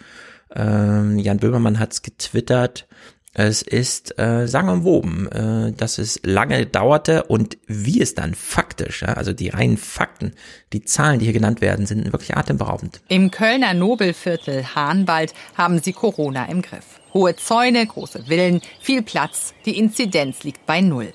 Ähm, 0.55 1.19
Jan 1.19 1.39
Böhmermann 1.39 1.79
hat 1.79 1.93
es 1.93 2.03
getwittert. 2.03 2.88
Es 3.35 3.63
ist 3.63 4.19
äh, 4.19 4.49
sagenumwoben, 4.49 5.31
äh, 5.31 5.73
dass 5.73 5.99
es 5.99 6.21
lange 6.25 6.67
dauerte 6.67 7.25
und 7.25 7.59
wie 7.67 8.01
es 8.01 8.15
dann 8.15 8.35
faktisch, 8.35 9.03
ja, 9.03 9.15
also 9.15 9.33
die 9.33 9.51
reinen 9.51 9.77
Fakten, 9.77 10.33
die 10.73 10.85
Zahlen, 10.85 11.19
die 11.19 11.27
hier 11.27 11.35
genannt 11.35 11.61
werden, 11.61 11.87
sind 11.87 12.13
wirklich 12.13 12.37
atemberaubend. 12.37 13.01
Im 13.09 13.31
Kölner 13.31 13.75
Nobelviertel 13.75 14.75
Hahnwald 14.75 15.35
haben 15.57 15.79
sie 15.81 15.93
Corona 15.93 16.47
im 16.47 16.63
Griff. 16.63 17.01
Hohe 17.15 17.37
Zäune, 17.37 17.87
große 17.87 18.25
Villen, 18.25 18.61
viel 18.81 19.03
Platz, 19.03 19.55
die 19.67 19.79
Inzidenz 19.79 20.43
liegt 20.43 20.67
bei 20.67 20.81
Null. 20.81 21.13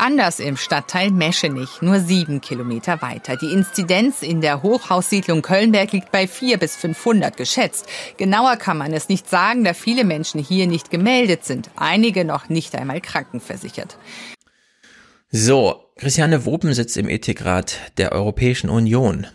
Anders 0.00 0.40
im 0.40 0.56
Stadtteil 0.56 1.10
Meschenich, 1.10 1.82
nur 1.82 2.00
sieben 2.00 2.40
Kilometer 2.40 3.02
weiter. 3.02 3.36
Die 3.36 3.52
Inzidenz 3.52 4.22
in 4.22 4.40
der 4.40 4.62
Hochhaussiedlung 4.62 5.42
Kölnberg 5.42 5.92
liegt 5.92 6.10
bei 6.10 6.26
vier 6.26 6.56
bis 6.56 6.74
500 6.74 7.36
geschätzt. 7.36 7.86
Genauer 8.16 8.56
kann 8.56 8.78
man 8.78 8.94
es 8.94 9.10
nicht 9.10 9.28
sagen, 9.28 9.62
da 9.62 9.74
viele 9.74 10.04
Menschen 10.04 10.42
hier 10.42 10.66
nicht 10.66 10.90
gemeldet 10.90 11.44
sind. 11.44 11.68
Einige 11.76 12.24
noch 12.24 12.48
nicht 12.48 12.74
einmal 12.76 13.02
krankenversichert. 13.02 13.98
So, 15.30 15.84
Christiane 15.96 16.46
Wopen 16.46 16.72
sitzt 16.72 16.96
im 16.96 17.10
Ethikrat 17.10 17.76
der 17.98 18.12
Europäischen 18.12 18.70
Union. 18.70 19.26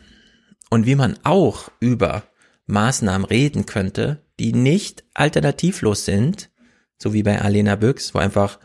Und 0.72 0.88
wie 0.88 0.96
man 0.96 1.20
auch 1.22 1.70
über 1.80 2.24
Maßnahmen 2.66 3.26
reden 3.26 3.68
könnte, 3.68 4.24
die 4.40 4.54
nicht 4.54 5.04
alternativlos 5.14 6.06
sind, 6.06 6.50
so 6.98 7.14
wie 7.14 7.22
bei 7.22 7.40
Alena 7.40 7.76
Büchs, 7.76 8.16
wo 8.16 8.18
einfach 8.18 8.58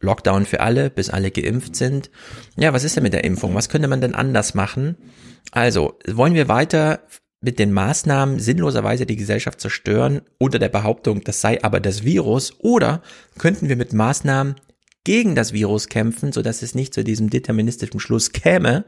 Lockdown 0.00 0.46
für 0.46 0.60
alle, 0.60 0.90
bis 0.90 1.10
alle 1.10 1.30
geimpft 1.30 1.76
sind. 1.76 2.10
Ja, 2.56 2.72
was 2.72 2.84
ist 2.84 2.96
denn 2.96 3.02
mit 3.02 3.12
der 3.12 3.24
Impfung? 3.24 3.54
Was 3.54 3.68
könnte 3.68 3.88
man 3.88 4.00
denn 4.00 4.14
anders 4.14 4.54
machen? 4.54 4.96
Also, 5.52 5.98
wollen 6.06 6.34
wir 6.34 6.48
weiter 6.48 7.00
mit 7.40 7.58
den 7.58 7.72
Maßnahmen 7.72 8.38
sinnloserweise 8.38 9.06
die 9.06 9.16
Gesellschaft 9.16 9.60
zerstören 9.60 10.22
unter 10.38 10.58
der 10.58 10.68
Behauptung, 10.68 11.22
das 11.22 11.40
sei 11.40 11.62
aber 11.62 11.80
das 11.80 12.04
Virus? 12.04 12.54
Oder 12.60 13.02
könnten 13.38 13.68
wir 13.68 13.76
mit 13.76 13.92
Maßnahmen 13.92 14.56
gegen 15.04 15.34
das 15.34 15.52
Virus 15.52 15.88
kämpfen, 15.88 16.32
so 16.32 16.42
dass 16.42 16.62
es 16.62 16.74
nicht 16.74 16.92
zu 16.92 17.04
diesem 17.04 17.30
deterministischen 17.30 18.00
Schluss 18.00 18.32
käme, 18.32 18.84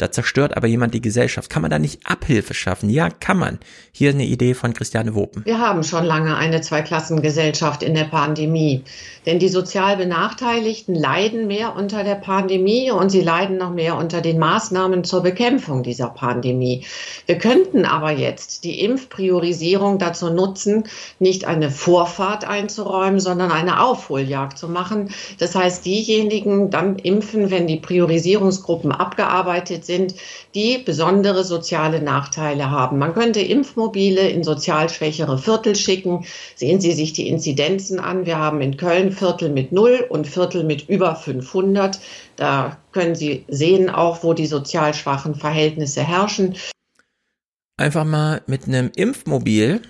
da 0.00 0.10
zerstört 0.10 0.56
aber 0.56 0.66
jemand 0.66 0.94
die 0.94 1.02
Gesellschaft. 1.02 1.50
Kann 1.50 1.62
man 1.62 1.70
da 1.70 1.78
nicht 1.78 2.06
Abhilfe 2.06 2.54
schaffen? 2.54 2.88
Ja, 2.88 3.10
kann 3.10 3.38
man. 3.38 3.58
Hier 3.92 4.10
eine 4.10 4.24
Idee 4.24 4.54
von 4.54 4.72
Christiane 4.72 5.14
Wopen. 5.14 5.44
Wir 5.44 5.58
haben 5.58 5.84
schon 5.84 6.04
lange 6.04 6.36
eine 6.36 6.62
Zweiklassengesellschaft 6.62 7.82
in 7.82 7.94
der 7.94 8.04
Pandemie. 8.04 8.82
Denn 9.26 9.38
die 9.38 9.48
sozial 9.48 9.98
Benachteiligten 9.98 10.94
leiden 10.94 11.46
mehr 11.46 11.76
unter 11.76 12.02
der 12.02 12.14
Pandemie 12.14 12.90
und 12.90 13.10
sie 13.10 13.20
leiden 13.20 13.58
noch 13.58 13.72
mehr 13.72 13.96
unter 13.96 14.22
den 14.22 14.38
Maßnahmen 14.38 15.04
zur 15.04 15.22
Bekämpfung 15.22 15.82
dieser 15.82 16.08
Pandemie. 16.08 16.86
Wir 17.26 17.36
könnten 17.36 17.84
aber 17.84 18.10
jetzt 18.10 18.64
die 18.64 18.80
Impfpriorisierung 18.80 19.98
dazu 19.98 20.30
nutzen, 20.30 20.84
nicht 21.18 21.44
eine 21.44 21.70
Vorfahrt 21.70 22.46
einzuräumen, 22.46 23.20
sondern 23.20 23.52
eine 23.52 23.82
Aufholjagd 23.82 24.56
zu 24.56 24.68
machen. 24.68 25.10
Das 25.38 25.54
heißt, 25.54 25.84
diejenigen 25.84 26.70
dann 26.70 26.96
impfen, 26.96 27.50
wenn 27.50 27.66
die 27.66 27.76
Priorisierungsgruppen 27.76 28.92
abgearbeitet 28.92 29.84
sind, 29.84 29.89
die 30.54 30.78
besondere 30.78 31.44
soziale 31.44 32.00
Nachteile 32.00 32.70
haben. 32.70 32.98
Man 32.98 33.14
könnte 33.14 33.40
Impfmobile 33.40 34.28
in 34.28 34.44
sozial 34.44 34.88
schwächere 34.88 35.38
Viertel 35.38 35.76
schicken. 35.76 36.24
Sehen 36.56 36.80
Sie 36.80 36.92
sich 36.92 37.12
die 37.12 37.28
Inzidenzen 37.28 38.00
an. 38.00 38.26
Wir 38.26 38.38
haben 38.38 38.60
in 38.60 38.76
Köln 38.76 39.12
Viertel 39.12 39.50
mit 39.50 39.72
null 39.72 40.06
und 40.08 40.26
Viertel 40.26 40.64
mit 40.64 40.88
über 40.88 41.14
500. 41.16 41.98
Da 42.36 42.78
können 42.92 43.14
Sie 43.14 43.44
sehen 43.48 43.90
auch, 43.90 44.22
wo 44.22 44.34
die 44.34 44.46
sozial 44.46 44.94
schwachen 44.94 45.34
Verhältnisse 45.34 46.02
herrschen. 46.02 46.56
Einfach 47.76 48.04
mal 48.04 48.42
mit 48.46 48.66
einem 48.66 48.90
Impfmobil 48.94 49.82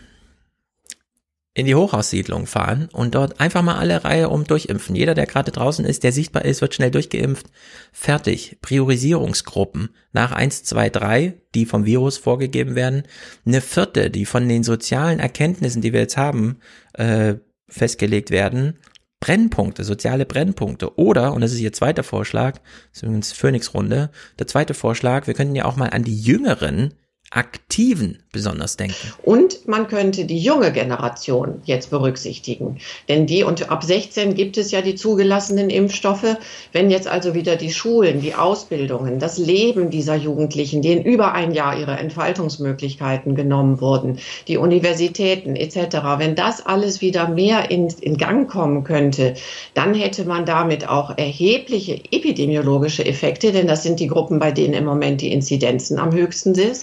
in 1.61 1.67
die 1.67 1.75
Hochhaussiedlung 1.75 2.47
fahren 2.47 2.89
und 2.93 3.15
dort 3.15 3.41
einfach 3.41 3.63
mal 3.63 3.77
alle 3.77 4.05
Reihe 4.05 4.29
um 4.29 4.45
durchimpfen. 4.45 4.97
Jeder, 4.97 5.15
der 5.15 5.27
gerade 5.27 5.53
draußen 5.53 5.85
ist, 5.85 6.03
der 6.03 6.13
sichtbar 6.13 6.45
ist, 6.45 6.61
wird 6.61 6.75
schnell 6.75 6.91
durchgeimpft. 6.91 7.47
Fertig. 7.93 8.59
Priorisierungsgruppen 8.63 9.91
nach 10.13 10.33
eins, 10.33 10.65
zwei, 10.65 10.91
drei, 10.91 11.35
die 11.55 11.67
vom 11.67 11.85
Virus 11.85 12.19
vorgegeben 12.19 12.75
werden. 12.75 13.05
Eine 13.47 13.61
vierte, 13.61 14.11
die 14.11 14.27
von 14.27 14.49
den 14.49 14.65
sozialen 14.65 15.21
Erkenntnissen, 15.21 15.83
die 15.83 15.93
wir 15.93 16.01
jetzt 16.01 16.17
haben, 16.17 16.59
äh, 16.95 17.35
festgelegt 17.69 18.31
werden. 18.31 18.79
Brennpunkte, 19.21 19.85
soziale 19.85 20.25
Brennpunkte. 20.25 20.99
Oder, 20.99 21.35
und 21.35 21.43
das 21.43 21.53
ist 21.53 21.61
Ihr 21.61 21.75
zweiter 21.75 22.03
Vorschlag, 22.03 22.59
das 22.89 22.99
ist 22.99 23.03
übrigens 23.03 23.33
Phoenix-Runde, 23.33 24.11
der 24.39 24.47
zweite 24.47 24.73
Vorschlag, 24.73 25.27
wir 25.27 25.35
könnten 25.35 25.55
ja 25.55 25.67
auch 25.67 25.77
mal 25.77 25.91
an 25.91 26.05
die 26.05 26.19
Jüngeren 26.19 26.95
Aktiven 27.33 28.19
besonders 28.33 28.77
denken. 28.77 29.13
Und 29.23 29.69
man 29.69 29.87
könnte 29.87 30.25
die 30.25 30.39
junge 30.39 30.73
Generation 30.73 31.63
jetzt 31.65 31.91
berücksichtigen. 31.91 32.79
Denn 33.09 33.27
die 33.27 33.45
und 33.45 33.71
ab 33.71 33.85
16 33.85 34.35
gibt 34.35 34.57
es 34.57 34.71
ja 34.73 34.83
die 34.83 34.97
zugelassenen 34.97 35.71
Impfstoffe. 35.71 36.37
Wenn 36.73 36.91
jetzt 36.91 37.07
also 37.07 37.35
wieder 37.35 37.55
die 37.55 37.73
Schulen, 37.73 38.21
die 38.21 38.35
Ausbildungen, 38.35 39.21
das 39.21 39.39
Leben 39.39 39.91
dieser 39.91 40.17
Jugendlichen, 40.17 40.83
denen 40.83 41.05
über 41.05 41.33
ein 41.33 41.53
Jahr 41.53 41.79
ihre 41.79 41.93
Entfaltungsmöglichkeiten 41.93 43.37
genommen 43.37 43.81
wurden, 43.81 44.19
die 44.49 44.57
Universitäten 44.57 45.55
etc., 45.55 45.99
wenn 46.19 46.35
das 46.35 46.67
alles 46.67 47.01
wieder 47.01 47.29
mehr 47.29 47.71
in, 47.71 47.89
in 48.01 48.17
Gang 48.17 48.51
kommen 48.51 48.83
könnte, 48.83 49.35
dann 49.75 49.95
hätte 49.95 50.25
man 50.25 50.47
damit 50.47 50.89
auch 50.89 51.17
erhebliche 51.17 52.01
epidemiologische 52.11 53.05
Effekte, 53.05 53.53
denn 53.53 53.69
das 53.69 53.85
sind 53.85 54.01
die 54.01 54.09
Gruppen, 54.09 54.41
bei 54.41 54.51
denen 54.51 54.75
im 54.75 54.85
Moment 54.85 55.21
die 55.21 55.33
Inzidenzen 55.33 55.99
am 55.99 56.13
höchsten 56.13 56.55
sind. 56.55 56.81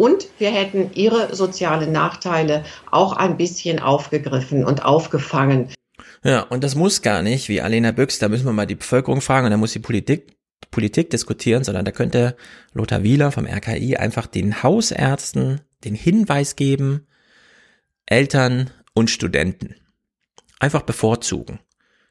Und 0.00 0.28
wir 0.38 0.50
hätten 0.50 0.92
ihre 0.94 1.36
sozialen 1.36 1.92
Nachteile 1.92 2.64
auch 2.90 3.12
ein 3.12 3.36
bisschen 3.36 3.80
aufgegriffen 3.80 4.64
und 4.64 4.82
aufgefangen. 4.82 5.68
Ja, 6.24 6.40
und 6.44 6.64
das 6.64 6.74
muss 6.74 7.02
gar 7.02 7.20
nicht, 7.20 7.50
wie 7.50 7.60
Alena 7.60 7.92
Büchs, 7.92 8.18
da 8.18 8.30
müssen 8.30 8.46
wir 8.46 8.54
mal 8.54 8.66
die 8.66 8.76
Bevölkerung 8.76 9.20
fragen 9.20 9.44
und 9.44 9.50
da 9.50 9.58
muss 9.58 9.74
die 9.74 9.78
Politik, 9.78 10.38
Politik 10.70 11.10
diskutieren, 11.10 11.64
sondern 11.64 11.84
da 11.84 11.92
könnte 11.92 12.34
Lothar 12.72 13.02
Wieler 13.02 13.30
vom 13.30 13.44
RKI 13.44 13.98
einfach 13.98 14.26
den 14.26 14.62
Hausärzten 14.62 15.60
den 15.84 15.94
Hinweis 15.94 16.56
geben, 16.56 17.06
Eltern 18.06 18.70
und 18.94 19.10
Studenten 19.10 19.74
einfach 20.60 20.80
bevorzugen. 20.80 21.60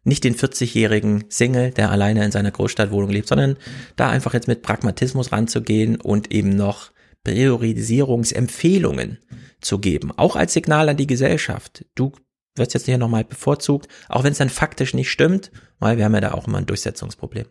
Nicht 0.03 0.25
den 0.25 0.35
40-jährigen 0.35 1.25
Single, 1.29 1.71
der 1.71 1.89
alleine 1.89 2.23
in 2.23 2.31
seiner 2.31 2.51
Großstadtwohnung 2.51 3.09
lebt, 3.09 3.27
sondern 3.27 3.57
da 3.95 4.11
einfach 4.11 4.35
jetzt 4.35 4.47
mit 4.47 4.61
Pragmatismus 4.61 5.31
ranzugehen 5.31 5.99
und 5.99 6.31
eben 6.31 6.49
noch 6.55 6.91
Priorisierungsempfehlungen 7.23 9.19
zu 9.61 9.79
geben, 9.79 10.11
auch 10.17 10.35
als 10.35 10.53
Signal 10.53 10.89
an 10.89 10.97
die 10.97 11.07
Gesellschaft. 11.07 11.85
Du 11.95 12.13
wirst 12.55 12.73
jetzt 12.73 12.85
hier 12.85 12.97
nochmal 12.97 13.23
bevorzugt, 13.23 13.87
auch 14.07 14.23
wenn 14.23 14.31
es 14.31 14.37
dann 14.37 14.49
faktisch 14.49 14.93
nicht 14.93 15.11
stimmt, 15.11 15.51
weil 15.79 15.97
wir 15.97 16.05
haben 16.05 16.13
ja 16.13 16.21
da 16.21 16.31
auch 16.33 16.47
immer 16.47 16.57
ein 16.57 16.65
Durchsetzungsproblem. 16.65 17.45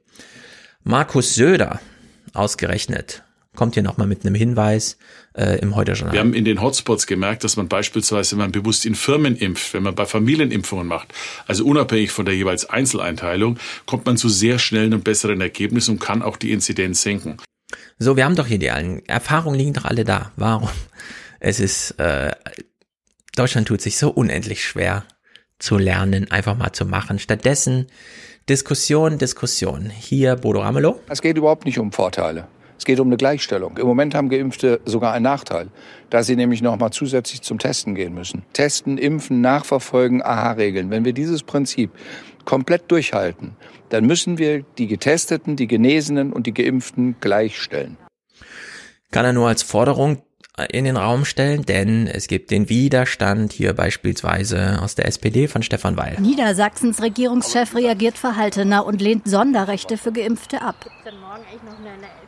Markus 0.85 1.35
Söder, 1.35 1.81
ausgerechnet, 2.35 3.25
kommt 3.57 3.75
hier 3.75 3.83
nochmal 3.83 4.07
mit 4.07 4.25
einem 4.25 4.37
Hinweis 4.37 4.99
äh, 5.35 5.59
im 5.59 5.75
Heute-Journal. 5.75 6.13
Wir 6.13 6.21
haben 6.21 6.35
in 6.35 6.45
den 6.45 6.63
Hotspots 6.63 7.07
gemerkt, 7.07 7.43
dass 7.43 7.57
man 7.57 7.69
beispielsweise, 7.69 8.33
wenn 8.33 8.39
man 8.39 8.53
bewusst 8.53 8.87
in 8.87 8.95
Firmen 8.95 9.37
impft, 9.37 9.75
wenn 9.75 9.83
man 9.83 9.97
bei 9.97 10.07
Familienimpfungen 10.07 10.87
macht, 10.87 11.13
also 11.47 11.65
unabhängig 11.65 12.13
von 12.13 12.25
der 12.25 12.37
jeweils 12.37 12.71
Einzeleinteilung, 12.71 13.59
kommt 13.85 14.07
man 14.07 14.17
zu 14.17 14.29
sehr 14.29 14.61
schnellen 14.61 14.95
und 14.95 15.03
besseren 15.03 15.41
Ergebnissen 15.41 15.93
und 15.93 15.99
kann 15.99 16.23
auch 16.23 16.37
die 16.37 16.53
Inzidenz 16.53 17.03
senken. 17.03 17.39
So, 18.01 18.17
wir 18.17 18.25
haben 18.25 18.37
doch 18.37 18.47
hier 18.47 18.59
die 18.59 18.67
Erfahrungen 19.09 19.59
liegen 19.59 19.73
doch 19.73 19.85
alle 19.85 20.05
da. 20.05 20.31
Warum? 20.37 20.69
Es 21.41 21.59
ist 21.59 21.99
äh, 21.99 22.33
Deutschland 23.35 23.69
tut 23.69 23.81
sich 23.81 23.99
so 23.99 24.11
unendlich 24.11 24.65
schwer 24.65 25.05
zu 25.59 25.79
lernen, 25.79 26.31
einfach 26.31 26.57
mal 26.57 26.73
zu 26.73 26.85
machen. 26.85 27.19
Stattdessen 27.19 27.87
Diskussion, 28.49 29.19
Diskussion. 29.19 29.91
Hier 29.91 30.37
Bodo 30.37 30.61
Ramelow. 30.61 31.01
Es 31.09 31.23
geht 31.23 31.37
überhaupt 31.37 31.65
nicht 31.65 31.79
um 31.79 31.93
Vorteile. 31.93 32.47
Es 32.79 32.85
geht 32.85 33.01
um 33.01 33.09
eine 33.09 33.17
Gleichstellung. 33.17 33.77
Im 33.77 33.87
Moment 33.87 34.15
haben 34.15 34.29
Geimpfte 34.29 34.81
sogar 34.85 35.13
einen 35.13 35.25
Nachteil, 35.25 35.69
da 36.11 36.23
sie 36.23 36.37
nämlich 36.37 36.63
noch 36.63 36.79
mal 36.79 36.93
zusätzlich 36.93 37.43
zum 37.43 37.59
Testen 37.59 37.97
gehen 37.97 38.15
müssen. 38.15 38.45
Testen, 38.53 38.97
impfen, 38.97 39.41
nachverfolgen, 39.41 40.23
Aha-Regeln. 40.23 40.89
Wenn 40.91 41.05
wir 41.05 41.13
dieses 41.13 41.43
Prinzip 41.43 41.91
komplett 42.45 42.91
durchhalten, 42.91 43.57
dann 43.89 44.07
müssen 44.07 44.39
wir 44.39 44.63
die 44.63 44.87
Getesteten, 44.87 45.57
die 45.57 45.67
Genesenen 45.67 46.33
und 46.33 46.47
die 46.47 46.55
Geimpften 46.55 47.17
gleichstellen. 47.21 47.97
Kann 49.11 49.25
er 49.25 49.33
nur 49.33 49.49
als 49.49 49.63
Forderung 49.63 50.23
in 50.71 50.85
den 50.85 50.97
Raum 50.97 51.25
stellen, 51.25 51.65
denn 51.65 52.07
es 52.07 52.27
gibt 52.27 52.51
den 52.51 52.69
Widerstand 52.69 53.53
hier 53.53 53.73
beispielsweise 53.73 54.81
aus 54.83 54.95
der 54.95 55.07
SPD 55.07 55.49
von 55.49 55.63
Stefan 55.63 55.97
Weil. 55.97 56.17
Niedersachsens 56.21 57.03
Regierungschef 57.03 57.75
reagiert 57.75 58.19
verhaltener 58.19 58.87
und 58.87 59.01
lehnt 59.01 59.29
Sonderrechte 59.29 59.97
für 59.97 60.13
Geimpfte 60.13 60.63
ab. 60.63 60.91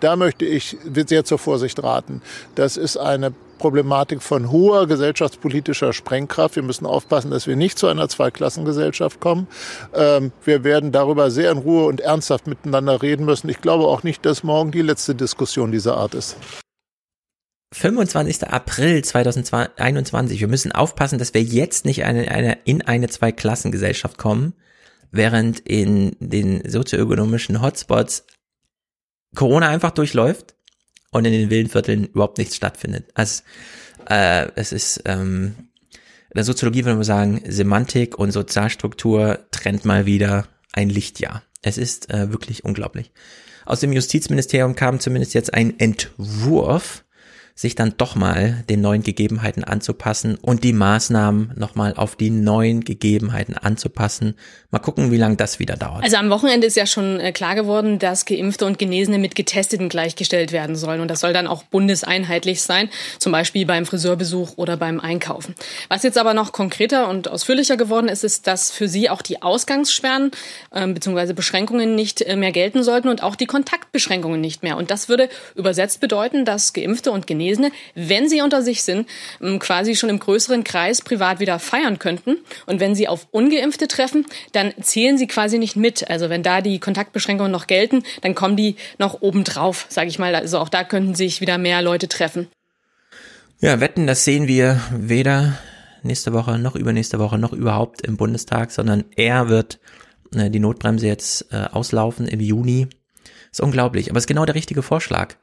Da 0.00 0.16
möchte 0.16 0.44
ich 0.44 0.76
sehr 1.06 1.24
zur 1.24 1.38
Vorsicht 1.38 1.82
raten. 1.82 2.22
Das 2.54 2.76
ist 2.76 2.96
eine 2.96 3.32
Problematik 3.60 4.22
von 4.22 4.50
hoher 4.50 4.86
gesellschaftspolitischer 4.86 5.92
Sprengkraft. 5.92 6.56
Wir 6.56 6.62
müssen 6.62 6.86
aufpassen, 6.86 7.30
dass 7.30 7.46
wir 7.46 7.56
nicht 7.56 7.78
zu 7.78 7.86
einer 7.86 8.08
Zweiklassengesellschaft 8.08 9.20
kommen. 9.20 9.46
Ähm, 9.94 10.32
wir 10.44 10.64
werden 10.64 10.92
darüber 10.92 11.30
sehr 11.30 11.52
in 11.52 11.58
Ruhe 11.58 11.84
und 11.84 12.00
ernsthaft 12.00 12.46
miteinander 12.46 13.02
reden 13.02 13.26
müssen. 13.26 13.50
Ich 13.50 13.60
glaube 13.60 13.84
auch 13.84 14.02
nicht, 14.02 14.24
dass 14.24 14.42
morgen 14.42 14.70
die 14.70 14.82
letzte 14.82 15.14
Diskussion 15.14 15.70
dieser 15.70 15.98
Art 15.98 16.14
ist. 16.14 16.36
25. 17.72 18.48
April 18.48 19.02
2021. 19.02 20.40
Wir 20.40 20.48
müssen 20.48 20.72
aufpassen, 20.72 21.18
dass 21.18 21.34
wir 21.34 21.42
jetzt 21.42 21.84
nicht 21.84 22.04
eine, 22.04 22.30
eine, 22.30 22.58
in 22.64 22.82
eine 22.82 23.08
Zweiklassengesellschaft 23.08 24.18
kommen, 24.18 24.54
während 25.12 25.60
in 25.60 26.16
den 26.18 26.68
sozioökonomischen 26.68 27.62
Hotspots 27.62 28.26
Corona 29.34 29.68
einfach 29.68 29.92
durchläuft 29.92 30.54
und 31.10 31.24
in 31.24 31.32
den 31.32 31.50
wilden 31.50 31.70
Vierteln 31.70 32.06
überhaupt 32.06 32.38
nichts 32.38 32.56
stattfindet. 32.56 33.10
Also 33.14 33.42
äh, 34.08 34.48
es 34.56 34.72
ist 34.72 35.02
ähm, 35.04 35.54
in 36.30 36.38
der 36.38 36.44
Soziologie 36.44 36.84
würde 36.84 36.94
man 36.94 37.04
sagen, 37.04 37.42
Semantik 37.46 38.16
und 38.16 38.30
Sozialstruktur 38.30 39.46
trennt 39.50 39.84
mal 39.84 40.06
wieder 40.06 40.46
ein 40.72 40.88
Lichtjahr. 40.88 41.42
Es 41.62 41.76
ist 41.76 42.08
äh, 42.10 42.30
wirklich 42.30 42.64
unglaublich. 42.64 43.10
Aus 43.66 43.80
dem 43.80 43.92
Justizministerium 43.92 44.76
kam 44.76 45.00
zumindest 45.00 45.34
jetzt 45.34 45.52
ein 45.52 45.78
Entwurf, 45.80 47.04
sich 47.60 47.74
dann 47.74 47.92
doch 47.98 48.14
mal 48.14 48.64
den 48.70 48.80
neuen 48.80 49.02
Gegebenheiten 49.02 49.64
anzupassen 49.64 50.38
und 50.40 50.64
die 50.64 50.72
Maßnahmen 50.72 51.52
nochmal 51.56 51.92
auf 51.94 52.16
die 52.16 52.30
neuen 52.30 52.84
Gegebenheiten 52.84 53.54
anzupassen. 53.54 54.34
Mal 54.70 54.78
gucken, 54.78 55.10
wie 55.10 55.18
lange 55.18 55.36
das 55.36 55.58
wieder 55.58 55.76
dauert. 55.76 56.02
Also 56.02 56.16
am 56.16 56.30
Wochenende 56.30 56.66
ist 56.66 56.78
ja 56.78 56.86
schon 56.86 57.20
äh, 57.20 57.32
klar 57.32 57.54
geworden, 57.54 57.98
dass 57.98 58.24
Geimpfte 58.24 58.64
und 58.64 58.78
Genesene 58.78 59.18
mit 59.18 59.34
Getesteten 59.34 59.90
gleichgestellt 59.90 60.52
werden 60.52 60.74
sollen. 60.74 61.02
Und 61.02 61.08
das 61.08 61.20
soll 61.20 61.34
dann 61.34 61.46
auch 61.46 61.62
bundeseinheitlich 61.64 62.62
sein, 62.62 62.88
zum 63.18 63.32
Beispiel 63.32 63.66
beim 63.66 63.84
Friseurbesuch 63.84 64.56
oder 64.56 64.78
beim 64.78 64.98
Einkaufen. 64.98 65.54
Was 65.90 66.02
jetzt 66.02 66.16
aber 66.16 66.32
noch 66.32 66.52
konkreter 66.52 67.10
und 67.10 67.28
ausführlicher 67.28 67.76
geworden 67.76 68.08
ist, 68.08 68.24
ist, 68.24 68.46
dass 68.46 68.70
für 68.70 68.88
sie 68.88 69.10
auch 69.10 69.20
die 69.20 69.42
Ausgangssperren 69.42 70.30
äh, 70.70 70.86
bzw. 70.86 71.34
Beschränkungen 71.34 71.94
nicht 71.94 72.22
äh, 72.22 72.36
mehr 72.36 72.52
gelten 72.52 72.82
sollten 72.82 73.08
und 73.08 73.22
auch 73.22 73.36
die 73.36 73.46
Kontaktbeschränkungen 73.46 74.40
nicht 74.40 74.62
mehr. 74.62 74.78
Und 74.78 74.90
das 74.90 75.10
würde 75.10 75.28
übersetzt 75.56 76.00
bedeuten, 76.00 76.46
dass 76.46 76.72
Geimpfte 76.72 77.12
und 77.12 77.26
Genesene 77.26 77.49
Genesene, 77.50 77.72
wenn 77.94 78.28
sie 78.28 78.42
unter 78.42 78.62
sich 78.62 78.82
sind, 78.82 79.08
ähm, 79.40 79.58
quasi 79.58 79.96
schon 79.96 80.10
im 80.10 80.18
größeren 80.18 80.64
Kreis 80.64 81.02
privat 81.02 81.40
wieder 81.40 81.58
feiern 81.58 81.98
könnten. 81.98 82.36
Und 82.66 82.80
wenn 82.80 82.94
sie 82.94 83.08
auf 83.08 83.26
Ungeimpfte 83.30 83.88
treffen, 83.88 84.26
dann 84.52 84.72
zählen 84.80 85.18
sie 85.18 85.26
quasi 85.26 85.58
nicht 85.58 85.76
mit. 85.76 86.08
Also 86.08 86.30
wenn 86.30 86.42
da 86.42 86.60
die 86.60 86.78
Kontaktbeschränkungen 86.78 87.52
noch 87.52 87.66
gelten, 87.66 88.02
dann 88.22 88.34
kommen 88.34 88.56
die 88.56 88.76
noch 88.98 89.20
obendrauf, 89.20 89.86
sage 89.88 90.08
ich 90.08 90.18
mal. 90.18 90.34
Also 90.34 90.58
auch 90.58 90.68
da 90.68 90.84
könnten 90.84 91.14
sich 91.14 91.40
wieder 91.40 91.58
mehr 91.58 91.82
Leute 91.82 92.08
treffen. 92.08 92.48
Ja, 93.60 93.80
wetten, 93.80 94.06
das 94.06 94.24
sehen 94.24 94.48
wir 94.48 94.80
weder 94.92 95.58
nächste 96.02 96.32
Woche 96.32 96.58
noch 96.58 96.76
übernächste 96.76 97.18
Woche 97.18 97.36
noch 97.36 97.52
überhaupt 97.52 98.00
im 98.02 98.16
Bundestag, 98.16 98.70
sondern 98.70 99.04
er 99.16 99.50
wird 99.50 99.80
äh, 100.34 100.48
die 100.48 100.60
Notbremse 100.60 101.06
jetzt 101.06 101.52
äh, 101.52 101.66
auslaufen 101.70 102.26
im 102.26 102.40
Juni. 102.40 102.88
Ist 103.52 103.60
unglaublich, 103.60 104.08
aber 104.08 104.18
ist 104.18 104.28
genau 104.28 104.46
der 104.46 104.54
richtige 104.54 104.80
Vorschlag. 104.80 105.34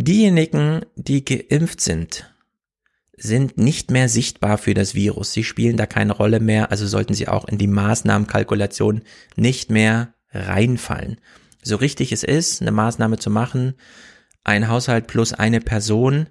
Diejenigen, 0.00 0.82
die 0.94 1.24
geimpft 1.24 1.80
sind, 1.80 2.32
sind 3.16 3.58
nicht 3.58 3.90
mehr 3.90 4.08
sichtbar 4.08 4.56
für 4.56 4.72
das 4.72 4.94
Virus. 4.94 5.32
Sie 5.32 5.42
spielen 5.42 5.76
da 5.76 5.86
keine 5.86 6.12
Rolle 6.12 6.38
mehr, 6.38 6.70
also 6.70 6.86
sollten 6.86 7.14
sie 7.14 7.26
auch 7.26 7.48
in 7.48 7.58
die 7.58 7.66
Maßnahmenkalkulation 7.66 9.02
nicht 9.34 9.72
mehr 9.72 10.14
reinfallen. 10.30 11.20
So 11.64 11.74
richtig 11.74 12.12
es 12.12 12.22
ist, 12.22 12.62
eine 12.62 12.70
Maßnahme 12.70 13.18
zu 13.18 13.28
machen, 13.28 13.74
ein 14.44 14.68
Haushalt 14.68 15.08
plus 15.08 15.32
eine 15.32 15.60
Person, 15.60 16.28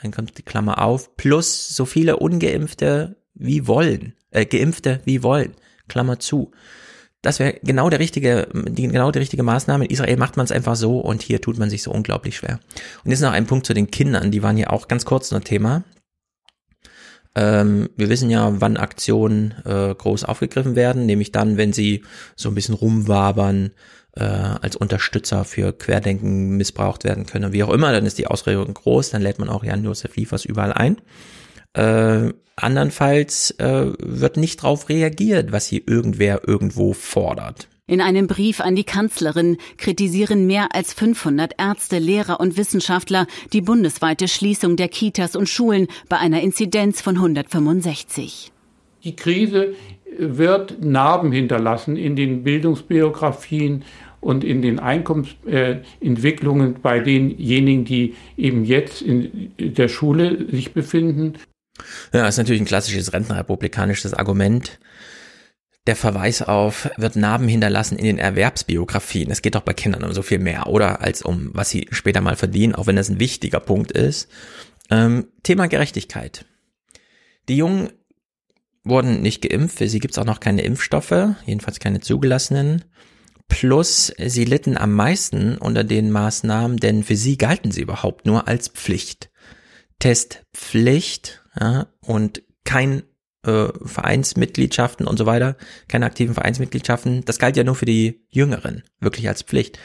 dann 0.00 0.12
kommt 0.12 0.38
die 0.38 0.44
Klammer 0.44 0.80
auf, 0.80 1.16
plus 1.16 1.70
so 1.70 1.86
viele 1.86 2.18
ungeimpfte 2.18 3.16
wie 3.34 3.66
wollen, 3.66 4.14
äh, 4.30 4.46
geimpfte 4.46 5.00
wie 5.06 5.24
wollen, 5.24 5.56
Klammer 5.88 6.20
zu 6.20 6.52
das 7.22 7.40
wäre 7.40 7.58
genau 7.62 7.90
der 7.90 7.98
richtige, 7.98 8.48
die, 8.52 8.88
genau 8.88 9.10
die 9.10 9.18
richtige 9.18 9.42
Maßnahme. 9.42 9.84
In 9.84 9.90
Israel 9.90 10.16
macht 10.16 10.36
man 10.36 10.44
es 10.44 10.52
einfach 10.52 10.76
so 10.76 11.00
und 11.00 11.22
hier 11.22 11.40
tut 11.40 11.58
man 11.58 11.70
sich 11.70 11.82
so 11.82 11.90
unglaublich 11.90 12.36
schwer. 12.36 12.60
Und 13.04 13.10
jetzt 13.10 13.20
noch 13.20 13.32
ein 13.32 13.46
Punkt 13.46 13.66
zu 13.66 13.74
den 13.74 13.90
Kindern, 13.90 14.30
die 14.30 14.42
waren 14.42 14.56
ja 14.56 14.70
auch 14.70 14.88
ganz 14.88 15.04
kurz 15.04 15.30
nur 15.30 15.40
Thema. 15.40 15.82
Ähm, 17.34 17.90
wir 17.96 18.08
wissen 18.08 18.30
ja, 18.30 18.60
wann 18.60 18.76
Aktionen 18.76 19.54
äh, 19.64 19.94
groß 19.94 20.24
aufgegriffen 20.24 20.76
werden, 20.76 21.06
nämlich 21.06 21.32
dann, 21.32 21.56
wenn 21.56 21.72
sie 21.72 22.04
so 22.36 22.48
ein 22.48 22.54
bisschen 22.54 22.74
rumwabern, 22.74 23.72
äh, 24.16 24.24
als 24.24 24.76
Unterstützer 24.76 25.44
für 25.44 25.72
Querdenken 25.72 26.56
missbraucht 26.56 27.04
werden 27.04 27.26
können, 27.26 27.52
wie 27.52 27.62
auch 27.62 27.72
immer, 27.72 27.92
dann 27.92 28.06
ist 28.06 28.18
die 28.18 28.26
Ausregung 28.26 28.74
groß, 28.74 29.10
dann 29.10 29.22
lädt 29.22 29.38
man 29.38 29.48
auch 29.48 29.64
Jan-Josef 29.64 30.16
Liefers 30.16 30.44
überall 30.44 30.72
ein. 30.72 30.96
Äh, 31.74 32.32
andernfalls 32.56 33.52
äh, 33.52 33.92
wird 33.98 34.36
nicht 34.36 34.62
darauf 34.62 34.88
reagiert, 34.88 35.52
was 35.52 35.66
hier 35.66 35.82
irgendwer 35.86 36.46
irgendwo 36.46 36.92
fordert. 36.92 37.68
In 37.86 38.02
einem 38.02 38.26
Brief 38.26 38.60
an 38.60 38.76
die 38.76 38.84
Kanzlerin 38.84 39.56
kritisieren 39.78 40.46
mehr 40.46 40.74
als 40.74 40.92
500 40.92 41.54
Ärzte, 41.58 41.98
Lehrer 41.98 42.38
und 42.38 42.58
Wissenschaftler 42.58 43.26
die 43.54 43.62
bundesweite 43.62 44.28
Schließung 44.28 44.76
der 44.76 44.88
Kitas 44.88 45.34
und 45.34 45.48
Schulen 45.48 45.88
bei 46.08 46.18
einer 46.18 46.42
Inzidenz 46.42 47.00
von 47.00 47.16
165. 47.16 48.52
Die 49.04 49.16
Krise 49.16 49.74
wird 50.18 50.84
Narben 50.84 51.32
hinterlassen 51.32 51.96
in 51.96 52.14
den 52.14 52.42
Bildungsbiografien 52.42 53.84
und 54.20 54.44
in 54.44 54.60
den 54.60 54.80
Einkommensentwicklungen 54.80 56.74
äh, 56.74 56.78
bei 56.82 57.00
denjenigen, 57.00 57.86
die 57.86 58.14
eben 58.36 58.64
jetzt 58.66 59.00
in 59.00 59.52
der 59.58 59.88
Schule 59.88 60.46
sich 60.50 60.74
befinden. 60.74 61.34
Ja, 62.12 62.26
ist 62.26 62.38
natürlich 62.38 62.62
ein 62.62 62.66
klassisches 62.66 63.12
rentnerrepublikanisches 63.12 64.14
Argument. 64.14 64.78
Der 65.86 65.96
Verweis 65.96 66.42
auf 66.42 66.90
wird 66.98 67.16
Narben 67.16 67.48
hinterlassen 67.48 67.96
in 67.98 68.04
den 68.04 68.18
Erwerbsbiografien. 68.18 69.30
Es 69.30 69.40
geht 69.40 69.54
doch 69.54 69.62
bei 69.62 69.72
Kindern 69.72 70.04
um 70.04 70.12
so 70.12 70.22
viel 70.22 70.38
mehr, 70.38 70.66
oder? 70.66 71.00
Als 71.00 71.22
um, 71.22 71.50
was 71.54 71.70
sie 71.70 71.88
später 71.90 72.20
mal 72.20 72.36
verdienen, 72.36 72.74
auch 72.74 72.86
wenn 72.86 72.96
das 72.96 73.08
ein 73.08 73.20
wichtiger 73.20 73.60
Punkt 73.60 73.92
ist. 73.92 74.28
Ähm, 74.90 75.28
Thema 75.42 75.66
Gerechtigkeit. 75.66 76.44
Die 77.48 77.56
Jungen 77.56 77.90
wurden 78.84 79.22
nicht 79.22 79.42
geimpft, 79.42 79.78
für 79.78 79.88
sie 79.88 79.98
gibt 79.98 80.12
es 80.12 80.18
auch 80.18 80.24
noch 80.24 80.40
keine 80.40 80.62
Impfstoffe, 80.62 81.34
jedenfalls 81.46 81.80
keine 81.80 82.00
zugelassenen. 82.00 82.84
Plus, 83.48 84.12
sie 84.18 84.44
litten 84.44 84.76
am 84.76 84.92
meisten 84.92 85.56
unter 85.56 85.84
den 85.84 86.10
Maßnahmen, 86.10 86.76
denn 86.76 87.02
für 87.02 87.16
sie 87.16 87.38
galten 87.38 87.70
sie 87.70 87.80
überhaupt 87.80 88.26
nur 88.26 88.46
als 88.46 88.68
Pflicht. 88.68 89.30
Testpflicht 89.98 91.42
ja, 91.58 91.86
und 92.00 92.42
kein 92.64 93.02
äh, 93.44 93.68
Vereinsmitgliedschaften 93.84 95.06
und 95.06 95.16
so 95.16 95.26
weiter, 95.26 95.56
keine 95.88 96.06
aktiven 96.06 96.34
Vereinsmitgliedschaften. 96.34 97.24
Das 97.24 97.38
galt 97.38 97.56
ja 97.56 97.64
nur 97.64 97.74
für 97.74 97.86
die 97.86 98.24
Jüngeren, 98.28 98.82
wirklich 99.00 99.28
als 99.28 99.42
Pflicht. 99.42 99.78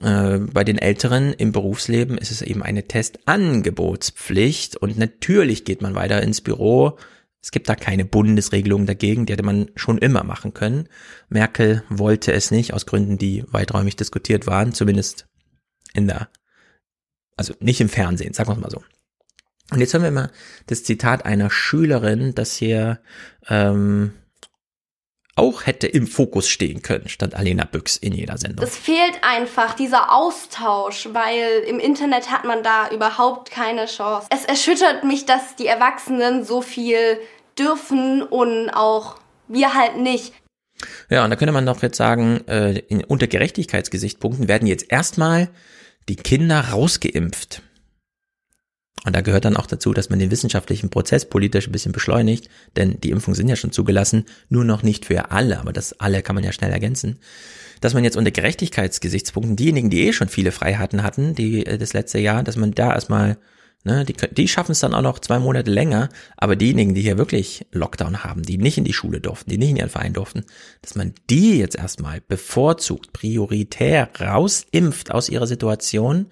Äh, 0.00 0.38
bei 0.38 0.64
den 0.64 0.78
Älteren 0.78 1.32
im 1.32 1.52
Berufsleben 1.52 2.18
ist 2.18 2.30
es 2.30 2.42
eben 2.42 2.62
eine 2.62 2.86
Testangebotspflicht 2.86 4.76
und 4.76 4.98
natürlich 4.98 5.64
geht 5.64 5.82
man 5.82 5.94
weiter 5.94 6.22
ins 6.22 6.40
Büro. 6.40 6.98
Es 7.40 7.50
gibt 7.50 7.68
da 7.68 7.74
keine 7.74 8.04
Bundesregelung 8.04 8.86
dagegen, 8.86 9.26
die 9.26 9.32
hätte 9.32 9.42
man 9.42 9.70
schon 9.74 9.98
immer 9.98 10.22
machen 10.22 10.54
können. 10.54 10.88
Merkel 11.28 11.82
wollte 11.88 12.32
es 12.32 12.52
nicht, 12.52 12.72
aus 12.72 12.86
Gründen, 12.86 13.18
die 13.18 13.44
weiträumig 13.48 13.96
diskutiert 13.96 14.46
waren, 14.46 14.72
zumindest 14.72 15.26
in 15.92 16.06
der, 16.06 16.28
also 17.36 17.54
nicht 17.58 17.80
im 17.80 17.88
Fernsehen, 17.88 18.32
sagen 18.32 18.50
wir 18.50 18.56
mal 18.56 18.70
so. 18.70 18.82
Und 19.72 19.80
jetzt 19.80 19.94
hören 19.94 20.02
wir 20.02 20.10
mal 20.10 20.30
das 20.66 20.84
Zitat 20.84 21.24
einer 21.24 21.50
Schülerin, 21.50 22.34
das 22.34 22.56
hier 22.56 23.00
ähm, 23.48 24.12
auch 25.34 25.66
hätte 25.66 25.86
im 25.86 26.06
Fokus 26.06 26.48
stehen 26.48 26.82
können, 26.82 27.08
statt 27.08 27.34
Alena 27.34 27.64
Büchs 27.64 27.96
in 27.96 28.12
jeder 28.12 28.36
Sendung. 28.36 28.66
Es 28.66 28.76
fehlt 28.76 29.18
einfach 29.22 29.74
dieser 29.74 30.12
Austausch, 30.12 31.08
weil 31.12 31.62
im 31.66 31.78
Internet 31.78 32.30
hat 32.30 32.44
man 32.44 32.62
da 32.62 32.90
überhaupt 32.90 33.50
keine 33.50 33.86
Chance. 33.86 34.28
Es 34.30 34.44
erschüttert 34.44 35.04
mich, 35.04 35.24
dass 35.24 35.56
die 35.56 35.66
Erwachsenen 35.66 36.44
so 36.44 36.60
viel 36.60 37.18
dürfen 37.58 38.22
und 38.22 38.70
auch 38.70 39.16
wir 39.48 39.74
halt 39.74 39.96
nicht. 39.96 40.34
Ja, 41.08 41.24
und 41.24 41.30
da 41.30 41.36
könnte 41.36 41.52
man 41.52 41.66
doch 41.66 41.82
jetzt 41.82 41.96
sagen, 41.96 42.46
äh, 42.48 42.78
in, 42.88 43.04
unter 43.04 43.26
Gerechtigkeitsgesichtspunkten 43.26 44.48
werden 44.48 44.66
jetzt 44.66 44.90
erstmal 44.90 45.48
die 46.08 46.16
Kinder 46.16 46.60
rausgeimpft. 46.72 47.62
Und 49.04 49.16
da 49.16 49.20
gehört 49.20 49.44
dann 49.44 49.56
auch 49.56 49.66
dazu, 49.66 49.92
dass 49.92 50.10
man 50.10 50.20
den 50.20 50.30
wissenschaftlichen 50.30 50.88
Prozess 50.88 51.24
politisch 51.24 51.66
ein 51.66 51.72
bisschen 51.72 51.92
beschleunigt, 51.92 52.48
denn 52.76 53.00
die 53.00 53.10
Impfungen 53.10 53.34
sind 53.34 53.48
ja 53.48 53.56
schon 53.56 53.72
zugelassen, 53.72 54.26
nur 54.48 54.64
noch 54.64 54.82
nicht 54.82 55.06
für 55.06 55.32
alle, 55.32 55.58
aber 55.58 55.72
das 55.72 55.98
alle 56.00 56.22
kann 56.22 56.36
man 56.36 56.44
ja 56.44 56.52
schnell 56.52 56.70
ergänzen. 56.70 57.18
Dass 57.80 57.94
man 57.94 58.04
jetzt 58.04 58.16
unter 58.16 58.30
Gerechtigkeitsgesichtspunkten 58.30 59.56
diejenigen, 59.56 59.90
die 59.90 60.06
eh 60.06 60.12
schon 60.12 60.28
viele 60.28 60.52
Freiheiten 60.52 61.02
hatten, 61.02 61.34
die 61.34 61.66
äh, 61.66 61.78
das 61.78 61.94
letzte 61.94 62.20
Jahr, 62.20 62.44
dass 62.44 62.54
man 62.54 62.70
da 62.70 62.94
erstmal, 62.94 63.38
ne, 63.82 64.04
die, 64.04 64.12
die 64.12 64.46
schaffen 64.46 64.70
es 64.70 64.78
dann 64.78 64.94
auch 64.94 65.02
noch 65.02 65.18
zwei 65.18 65.40
Monate 65.40 65.72
länger, 65.72 66.08
aber 66.36 66.54
diejenigen, 66.54 66.94
die 66.94 67.02
hier 67.02 67.18
wirklich 67.18 67.66
Lockdown 67.72 68.22
haben, 68.22 68.42
die 68.44 68.56
nicht 68.56 68.78
in 68.78 68.84
die 68.84 68.92
Schule 68.92 69.20
durften, 69.20 69.50
die 69.50 69.58
nicht 69.58 69.70
in 69.70 69.78
ihren 69.78 69.90
Verein 69.90 70.12
durften, 70.12 70.44
dass 70.80 70.94
man 70.94 71.12
die 71.28 71.58
jetzt 71.58 71.74
erstmal 71.74 72.20
bevorzugt, 72.20 73.12
prioritär 73.12 74.08
rausimpft 74.20 75.10
aus 75.10 75.28
ihrer 75.28 75.48
Situation 75.48 76.26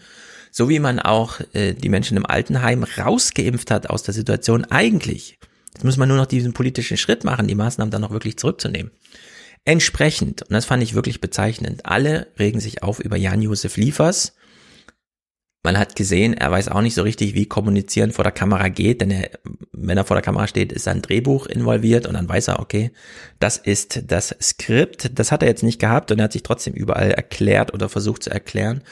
so 0.50 0.68
wie 0.68 0.78
man 0.78 0.98
auch 0.98 1.40
äh, 1.52 1.74
die 1.74 1.88
Menschen 1.88 2.16
im 2.16 2.26
Altenheim 2.26 2.84
rausgeimpft 2.84 3.70
hat 3.70 3.88
aus 3.88 4.02
der 4.02 4.14
Situation 4.14 4.64
eigentlich. 4.64 5.38
Jetzt 5.74 5.84
muss 5.84 5.96
man 5.96 6.08
nur 6.08 6.18
noch 6.18 6.26
diesen 6.26 6.52
politischen 6.52 6.96
Schritt 6.96 7.24
machen, 7.24 7.46
die 7.46 7.54
Maßnahmen 7.54 7.90
dann 7.90 8.02
noch 8.02 8.10
wirklich 8.10 8.36
zurückzunehmen. 8.36 8.90
Entsprechend, 9.64 10.42
und 10.42 10.52
das 10.52 10.64
fand 10.64 10.82
ich 10.82 10.94
wirklich 10.94 11.20
bezeichnend, 11.20 11.86
alle 11.86 12.28
regen 12.38 12.60
sich 12.60 12.82
auf 12.82 12.98
über 12.98 13.16
Jan-Josef 13.16 13.76
Liefers. 13.76 14.34
Man 15.62 15.78
hat 15.78 15.94
gesehen, 15.94 16.32
er 16.32 16.50
weiß 16.50 16.68
auch 16.68 16.80
nicht 16.80 16.94
so 16.94 17.02
richtig, 17.02 17.34
wie 17.34 17.44
kommunizieren 17.44 18.12
vor 18.12 18.24
der 18.24 18.32
Kamera 18.32 18.68
geht, 18.68 19.02
denn 19.02 19.10
er, 19.10 19.30
wenn 19.72 19.98
er 19.98 20.06
vor 20.06 20.16
der 20.16 20.22
Kamera 20.22 20.46
steht, 20.46 20.72
ist 20.72 20.88
ein 20.88 21.02
Drehbuch 21.02 21.46
involviert 21.46 22.06
und 22.06 22.14
dann 22.14 22.28
weiß 22.28 22.48
er, 22.48 22.60
okay, 22.60 22.92
das 23.38 23.58
ist 23.58 24.04
das 24.06 24.34
Skript. 24.40 25.18
Das 25.18 25.30
hat 25.30 25.42
er 25.42 25.48
jetzt 25.50 25.62
nicht 25.62 25.78
gehabt 25.78 26.10
und 26.10 26.18
er 26.18 26.24
hat 26.24 26.32
sich 26.32 26.42
trotzdem 26.42 26.72
überall 26.72 27.10
erklärt 27.10 27.74
oder 27.74 27.90
versucht 27.90 28.22
zu 28.22 28.30
erklären. 28.30 28.82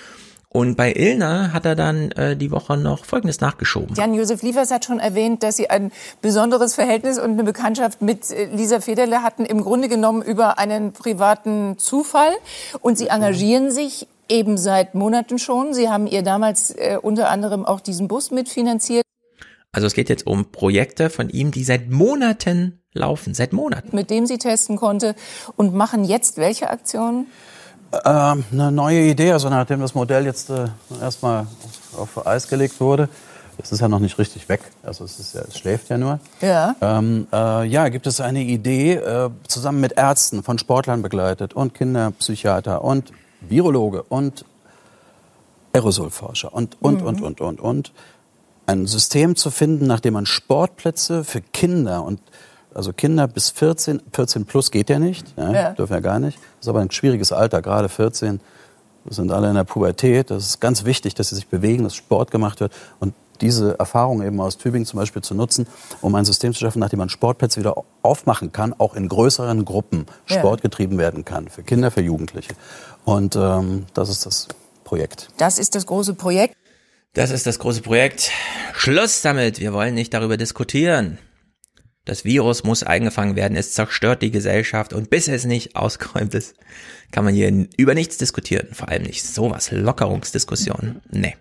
Und 0.50 0.76
bei 0.76 0.92
Ilna 0.94 1.52
hat 1.52 1.66
er 1.66 1.74
dann 1.74 2.10
äh, 2.12 2.34
die 2.34 2.50
Woche 2.50 2.78
noch 2.78 3.04
Folgendes 3.04 3.40
nachgeschoben. 3.40 3.94
Jan-Josef 3.94 4.42
Liefers 4.42 4.70
hat 4.70 4.86
schon 4.86 4.98
erwähnt, 4.98 5.42
dass 5.42 5.56
Sie 5.56 5.68
ein 5.68 5.92
besonderes 6.22 6.74
Verhältnis 6.74 7.18
und 7.18 7.32
eine 7.32 7.44
Bekanntschaft 7.44 8.00
mit 8.00 8.30
äh, 8.30 8.46
Lisa 8.46 8.80
Federle 8.80 9.22
hatten, 9.22 9.44
im 9.44 9.62
Grunde 9.62 9.88
genommen 9.88 10.22
über 10.22 10.58
einen 10.58 10.92
privaten 10.92 11.76
Zufall. 11.76 12.32
Und 12.80 12.96
Sie 12.96 13.08
engagieren 13.08 13.70
sich 13.70 14.06
eben 14.30 14.56
seit 14.56 14.94
Monaten 14.94 15.38
schon. 15.38 15.74
Sie 15.74 15.90
haben 15.90 16.06
ihr 16.06 16.22
damals 16.22 16.70
äh, 16.70 16.98
unter 17.00 17.28
anderem 17.28 17.66
auch 17.66 17.80
diesen 17.80 18.08
Bus 18.08 18.30
mitfinanziert. 18.30 19.04
Also 19.72 19.86
es 19.86 19.92
geht 19.92 20.08
jetzt 20.08 20.26
um 20.26 20.50
Projekte 20.50 21.10
von 21.10 21.28
ihm, 21.28 21.50
die 21.50 21.62
seit 21.62 21.90
Monaten 21.90 22.80
laufen, 22.94 23.34
seit 23.34 23.52
Monaten. 23.52 23.94
Mit 23.94 24.08
dem 24.08 24.26
sie 24.26 24.38
testen 24.38 24.76
konnte 24.76 25.14
und 25.56 25.74
machen 25.74 26.04
jetzt 26.04 26.38
welche 26.38 26.70
Aktionen? 26.70 27.26
Ähm, 28.04 28.44
eine 28.52 28.70
neue 28.70 29.00
Idee, 29.02 29.32
also 29.32 29.48
nachdem 29.48 29.80
das 29.80 29.94
Modell 29.94 30.26
jetzt 30.26 30.50
äh, 30.50 30.66
erstmal 31.00 31.46
auf 31.96 32.26
Eis 32.26 32.48
gelegt 32.48 32.80
wurde, 32.80 33.08
es 33.60 33.72
ist 33.72 33.80
ja 33.80 33.88
noch 33.88 33.98
nicht 33.98 34.18
richtig 34.18 34.48
weg, 34.48 34.60
also 34.82 35.04
es, 35.04 35.32
ja, 35.32 35.40
es 35.40 35.58
schläft 35.58 35.88
ja 35.88 35.98
nur. 35.98 36.20
Ja. 36.40 36.76
Ähm, 36.80 37.26
äh, 37.32 37.64
ja, 37.66 37.88
gibt 37.88 38.06
es 38.06 38.20
eine 38.20 38.42
Idee, 38.42 38.94
äh, 38.94 39.30
zusammen 39.48 39.80
mit 39.80 39.92
Ärzten 39.92 40.42
von 40.42 40.58
Sportlern 40.58 41.02
begleitet 41.02 41.54
und 41.54 41.74
Kinderpsychiater 41.74 42.84
und 42.84 43.12
Virologe 43.40 44.02
und 44.02 44.44
Aerosolforscher 45.72 46.52
und, 46.52 46.76
und, 46.80 47.00
Mhm. 47.00 47.06
und, 47.06 47.20
und, 47.22 47.40
und, 47.40 47.60
und, 47.60 47.92
ein 48.66 48.86
System 48.86 49.34
zu 49.34 49.50
finden, 49.50 49.86
nachdem 49.86 50.12
man 50.14 50.26
Sportplätze 50.26 51.24
für 51.24 51.40
Kinder 51.40 52.04
und 52.04 52.20
also 52.78 52.92
Kinder 52.92 53.26
bis 53.28 53.50
14, 53.50 54.00
14 54.14 54.44
plus 54.46 54.70
geht 54.70 54.88
ja 54.88 54.98
nicht, 54.98 55.26
ja, 55.36 55.52
Ja. 55.52 55.70
dürfen 55.72 55.92
ja 55.94 56.00
gar 56.00 56.18
nicht. 56.20 56.38
Das 56.38 56.66
ist 56.66 56.68
aber 56.68 56.80
ein 56.80 56.90
schwieriges 56.90 57.32
Alter, 57.32 57.60
gerade 57.60 57.88
14. 57.88 58.40
Das 59.04 59.16
sind 59.16 59.32
alle 59.32 59.48
in 59.48 59.54
der 59.54 59.64
Pubertät. 59.64 60.30
Das 60.30 60.44
ist 60.46 60.60
ganz 60.60 60.84
wichtig, 60.84 61.14
dass 61.14 61.30
sie 61.30 61.34
sich 61.34 61.48
bewegen, 61.48 61.82
dass 61.84 61.94
Sport 61.94 62.30
gemacht 62.30 62.60
wird. 62.60 62.72
Und 63.00 63.14
diese 63.40 63.78
Erfahrung 63.78 64.22
eben 64.22 64.40
aus 64.40 64.58
Tübingen 64.58 64.86
zum 64.86 64.98
Beispiel 64.98 65.22
zu 65.22 65.34
nutzen, 65.34 65.66
um 66.02 66.14
ein 66.14 66.24
System 66.24 66.52
zu 66.52 66.60
schaffen, 66.60 66.78
nachdem 66.80 66.98
man 66.98 67.08
Sportplätze 67.08 67.58
wieder 67.60 67.74
aufmachen 68.02 68.52
kann, 68.52 68.74
auch 68.78 68.94
in 68.94 69.08
größeren 69.08 69.64
Gruppen 69.64 70.06
Ja. 70.28 70.38
Sport 70.38 70.62
getrieben 70.62 70.98
werden 70.98 71.24
kann, 71.24 71.48
für 71.48 71.62
Kinder, 71.62 71.90
für 71.90 72.00
Jugendliche. 72.02 72.54
Und 73.04 73.36
ähm, 73.36 73.86
das 73.94 74.08
ist 74.08 74.24
das 74.26 74.48
Projekt. 74.84 75.28
Das 75.38 75.58
ist 75.58 75.74
das 75.74 75.86
große 75.86 76.14
Projekt. 76.14 76.56
Das 77.14 77.30
ist 77.30 77.46
das 77.46 77.58
große 77.58 77.80
Projekt. 77.82 78.30
Schluss 78.74 79.22
damit. 79.22 79.58
Wir 79.60 79.72
wollen 79.72 79.94
nicht 79.94 80.12
darüber 80.14 80.36
diskutieren. 80.36 81.18
Das 82.08 82.24
Virus 82.24 82.64
muss 82.64 82.82
eingefangen 82.82 83.36
werden. 83.36 83.54
Es 83.54 83.72
zerstört 83.72 84.22
die 84.22 84.30
Gesellschaft 84.30 84.94
und 84.94 85.10
bis 85.10 85.28
es 85.28 85.44
nicht 85.44 85.76
ausgeräumt 85.76 86.34
ist, 86.34 86.54
kann 87.10 87.22
man 87.22 87.34
hier 87.34 87.66
über 87.76 87.94
nichts 87.94 88.16
diskutieren. 88.16 88.68
Vor 88.72 88.88
allem 88.88 89.02
nicht 89.02 89.26
sowas. 89.26 89.70
Lockerungsdiskussionen. 89.70 91.02
Nee. 91.10 91.36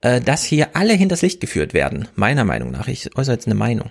Äh, 0.00 0.20
dass 0.20 0.44
hier 0.44 0.76
alle 0.76 0.94
hinters 0.94 1.22
Licht 1.22 1.40
geführt 1.40 1.74
werden, 1.74 2.06
meiner 2.14 2.44
Meinung 2.44 2.70
nach. 2.70 2.86
Ich 2.86 3.16
äußere 3.16 3.34
jetzt 3.34 3.46
eine 3.46 3.56
Meinung. 3.56 3.90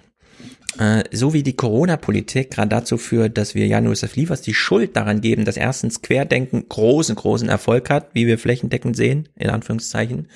Äh, 0.80 1.04
so 1.12 1.34
wie 1.34 1.44
die 1.44 1.58
Corona-Politik 1.58 2.52
gerade 2.52 2.70
dazu 2.70 2.98
führt, 2.98 3.38
dass 3.38 3.54
wir 3.54 3.68
Jan-Josef 3.68 4.16
Liefers 4.16 4.42
die 4.42 4.54
Schuld 4.54 4.96
daran 4.96 5.20
geben, 5.20 5.44
dass 5.44 5.58
erstens 5.58 6.02
Querdenken 6.02 6.70
großen, 6.70 7.16
großen 7.16 7.50
Erfolg 7.50 7.90
hat, 7.90 8.12
wie 8.14 8.28
wir 8.28 8.40
flächendeckend 8.40 8.96
sehen, 8.96 9.28
in 9.36 9.50
Anführungszeichen, 9.50 10.30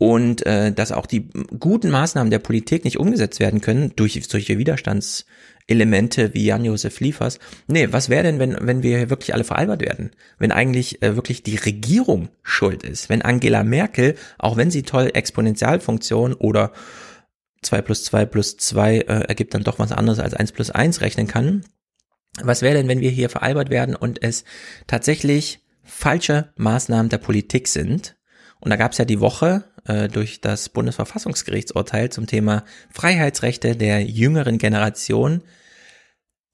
und 0.00 0.46
äh, 0.46 0.72
dass 0.72 0.92
auch 0.92 1.04
die 1.04 1.28
guten 1.58 1.90
Maßnahmen 1.90 2.30
der 2.30 2.38
Politik 2.38 2.84
nicht 2.84 2.98
umgesetzt 2.98 3.38
werden 3.38 3.60
können 3.60 3.92
durch 3.96 4.18
solche 4.26 4.56
Widerstandselemente 4.56 6.32
wie 6.32 6.46
Jan-Josef 6.46 7.00
Liefers. 7.00 7.38
Nee, 7.66 7.88
was 7.90 8.08
wäre 8.08 8.22
denn, 8.22 8.38
wenn, 8.38 8.56
wenn 8.62 8.82
wir 8.82 9.10
wirklich 9.10 9.34
alle 9.34 9.44
veralbert 9.44 9.82
werden? 9.82 10.12
Wenn 10.38 10.52
eigentlich 10.52 11.02
äh, 11.02 11.16
wirklich 11.16 11.42
die 11.42 11.56
Regierung 11.56 12.30
schuld 12.42 12.82
ist? 12.82 13.10
Wenn 13.10 13.20
Angela 13.20 13.62
Merkel, 13.62 14.14
auch 14.38 14.56
wenn 14.56 14.70
sie 14.70 14.84
toll 14.84 15.10
Exponentialfunktion 15.12 16.32
oder 16.32 16.72
2 17.60 17.82
plus 17.82 18.04
2 18.04 18.24
plus 18.24 18.56
2 18.56 18.96
äh, 18.96 19.02
ergibt 19.02 19.52
dann 19.52 19.64
doch 19.64 19.78
was 19.78 19.92
anderes 19.92 20.18
als 20.18 20.32
1 20.32 20.52
plus 20.52 20.70
1 20.70 21.02
rechnen 21.02 21.26
kann. 21.26 21.66
Was 22.42 22.62
wäre 22.62 22.72
denn, 22.74 22.88
wenn 22.88 23.00
wir 23.00 23.10
hier 23.10 23.28
veralbert 23.28 23.68
werden 23.68 23.94
und 23.94 24.22
es 24.22 24.44
tatsächlich 24.86 25.60
falsche 25.82 26.54
Maßnahmen 26.56 27.10
der 27.10 27.18
Politik 27.18 27.68
sind? 27.68 28.16
Und 28.60 28.70
da 28.70 28.76
gab 28.76 28.92
es 28.92 28.98
ja 28.98 29.04
die 29.04 29.20
Woche 29.20 29.64
äh, 29.90 30.08
durch 30.08 30.40
das 30.40 30.68
Bundesverfassungsgerichtsurteil 30.68 32.10
zum 32.10 32.26
Thema 32.26 32.64
Freiheitsrechte 32.90 33.76
der 33.76 34.02
jüngeren 34.02 34.58
Generation 34.58 35.42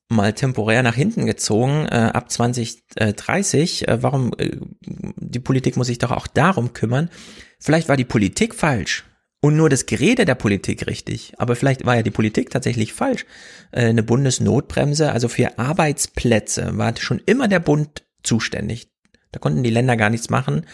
mal 0.09 0.33
temporär 0.33 0.83
nach 0.83 0.95
hinten 0.95 1.27
gezogen, 1.27 1.87
äh, 1.87 2.11
ab 2.13 2.31
2030. 2.31 3.89
Äh, 3.89 4.03
warum, 4.03 4.33
äh, 4.39 4.57
die 4.85 5.41
Politik 5.41 5.77
muss 5.77 5.89
sich 5.89 5.99
doch 5.99 6.13
auch 6.13 6.27
darum 6.27 6.73
kümmern. 6.73 7.11
Vielleicht 7.59 7.89
war 7.89 7.97
die 7.97 8.05
Politik 8.05 8.55
falsch 8.55 9.05
und 9.41 9.57
nur 9.57 9.69
das 9.69 9.87
Gerede 9.87 10.25
der 10.25 10.35
Politik 10.35 10.87
richtig. 10.87 11.35
Aber 11.39 11.57
vielleicht 11.57 11.85
war 11.85 11.97
ja 11.97 12.03
die 12.03 12.11
Politik 12.11 12.51
tatsächlich 12.51 12.93
falsch. 12.93 13.27
Äh, 13.73 13.87
eine 13.87 14.03
Bundesnotbremse, 14.03 15.13
also 15.13 15.29
für 15.29 15.59
Arbeitsplätze 15.59 16.79
war 16.79 16.97
schon 16.97 17.21
immer 17.27 17.49
der 17.49 17.61
Bund 17.61 18.05
zuständig. 18.23 18.89
Da 19.33 19.41
konnten 19.41 19.63
die 19.63 19.71
Länder 19.71 19.97
gar 19.97 20.11
nichts 20.11 20.31
machen. 20.31 20.65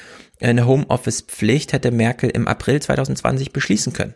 Eine 0.42 0.66
Homeoffice-Pflicht 0.66 1.72
hätte 1.72 1.90
Merkel 1.90 2.30
im 2.30 2.48
April 2.48 2.82
2020 2.82 3.52
beschließen 3.52 3.92
können. 3.92 4.14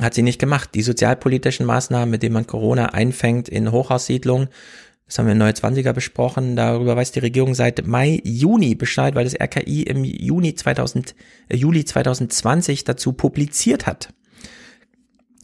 Hat 0.00 0.14
sie 0.14 0.22
nicht 0.22 0.40
gemacht. 0.40 0.70
Die 0.74 0.82
sozialpolitischen 0.82 1.66
Maßnahmen, 1.66 2.10
mit 2.10 2.22
denen 2.22 2.34
man 2.34 2.46
Corona 2.46 2.86
einfängt 2.86 3.48
in 3.48 3.70
Hochhaussiedlungen, 3.70 4.48
das 5.06 5.18
haben 5.18 5.26
wir 5.26 5.32
in 5.32 5.38
Neue 5.38 5.52
20er 5.52 5.92
besprochen, 5.92 6.54
darüber 6.54 6.94
weiß 6.94 7.10
die 7.10 7.18
Regierung 7.18 7.54
seit 7.54 7.84
Mai, 7.84 8.20
Juni 8.22 8.76
Bescheid, 8.76 9.16
weil 9.16 9.24
das 9.24 9.34
RKI 9.34 9.82
im 9.82 10.04
Juni 10.04 10.54
2000, 10.54 11.16
äh, 11.48 11.56
Juli 11.56 11.84
2020 11.84 12.84
dazu 12.84 13.12
publiziert 13.12 13.86
hat. 13.86 14.14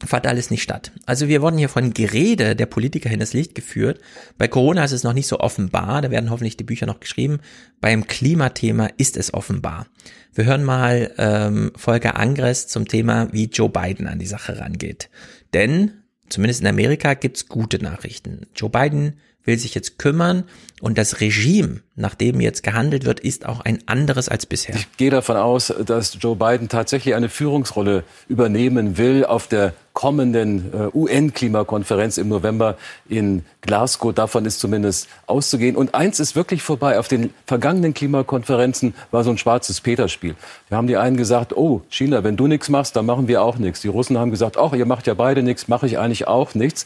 Fand 0.05 0.27
alles 0.27 0.51
nicht 0.51 0.61
statt. 0.61 0.91
Also 1.07 1.27
wir 1.27 1.41
wurden 1.41 1.57
hier 1.57 1.69
von 1.69 1.91
Gerede 1.91 2.55
der 2.55 2.67
Politiker 2.67 3.09
hinters 3.09 3.33
Licht 3.33 3.55
geführt. 3.55 3.99
Bei 4.37 4.47
Corona 4.47 4.83
ist 4.83 4.91
es 4.91 5.03
noch 5.03 5.13
nicht 5.13 5.25
so 5.25 5.39
offenbar, 5.39 6.03
da 6.03 6.11
werden 6.11 6.29
hoffentlich 6.29 6.55
die 6.55 6.63
Bücher 6.63 6.85
noch 6.85 6.99
geschrieben. 6.99 7.39
Beim 7.81 8.05
Klimathema 8.05 8.89
ist 8.97 9.17
es 9.17 9.33
offenbar. 9.33 9.87
Wir 10.35 10.45
hören 10.45 10.63
mal 10.63 11.11
ähm, 11.17 11.71
Volker 11.75 12.19
Angres 12.19 12.67
zum 12.67 12.87
Thema, 12.87 13.33
wie 13.33 13.45
Joe 13.45 13.69
Biden 13.69 14.07
an 14.07 14.19
die 14.19 14.27
Sache 14.27 14.59
rangeht. 14.59 15.09
Denn, 15.55 15.93
zumindest 16.29 16.61
in 16.61 16.67
Amerika, 16.67 17.15
gibt's 17.15 17.47
gute 17.47 17.81
Nachrichten. 17.81 18.45
Joe 18.55 18.69
Biden 18.69 19.13
will 19.47 19.57
sich 19.57 19.73
jetzt 19.73 19.97
kümmern 19.97 20.43
und 20.81 20.97
das 20.97 21.21
Regime, 21.21 21.81
nach 21.95 22.13
dem 22.13 22.39
jetzt 22.41 22.61
gehandelt 22.61 23.05
wird, 23.05 23.21
ist 23.21 23.45
auch 23.47 23.61
ein 23.61 23.79
anderes 23.87 24.29
als 24.29 24.45
bisher. 24.45 24.75
Ich 24.75 24.97
gehe 24.97 25.09
davon 25.09 25.37
aus, 25.37 25.73
dass 25.85 26.17
Joe 26.19 26.35
Biden 26.35 26.69
tatsächlich 26.69 27.15
eine 27.15 27.29
Führungsrolle 27.29 28.03
übernehmen 28.27 28.97
will 28.97 29.25
auf 29.25 29.47
der 29.47 29.73
kommenden 29.97 30.71
äh, 30.73 30.95
UN-Klimakonferenz 30.95 32.19
im 32.19 32.29
November 32.29 32.77
in 33.09 33.43
Glasgow. 33.61 34.13
Davon 34.13 34.45
ist 34.45 34.59
zumindest 34.59 35.09
auszugehen. 35.25 35.75
Und 35.75 35.95
eins 35.95 36.19
ist 36.19 36.35
wirklich 36.35 36.61
vorbei. 36.61 36.99
Auf 36.99 37.07
den 37.07 37.33
vergangenen 37.47 37.95
Klimakonferenzen 37.95 38.93
war 39.09 39.23
so 39.23 39.31
ein 39.31 39.39
schwarzes 39.39 39.81
Peterspiel. 39.81 40.35
Wir 40.69 40.77
haben 40.77 40.85
die 40.85 40.97
einen 40.97 41.17
gesagt, 41.17 41.57
oh, 41.57 41.81
China, 41.89 42.23
wenn 42.23 42.37
du 42.37 42.45
nichts 42.45 42.69
machst, 42.69 42.95
dann 42.95 43.07
machen 43.07 43.27
wir 43.27 43.41
auch 43.41 43.57
nichts. 43.57 43.81
Die 43.81 43.87
Russen 43.87 44.19
haben 44.19 44.29
gesagt, 44.29 44.55
ach, 44.55 44.73
ihr 44.73 44.85
macht 44.85 45.07
ja 45.07 45.15
beide 45.15 45.41
nichts, 45.41 45.67
mache 45.67 45.87
ich 45.87 45.97
eigentlich 45.97 46.27
auch 46.27 46.53
nichts. 46.53 46.85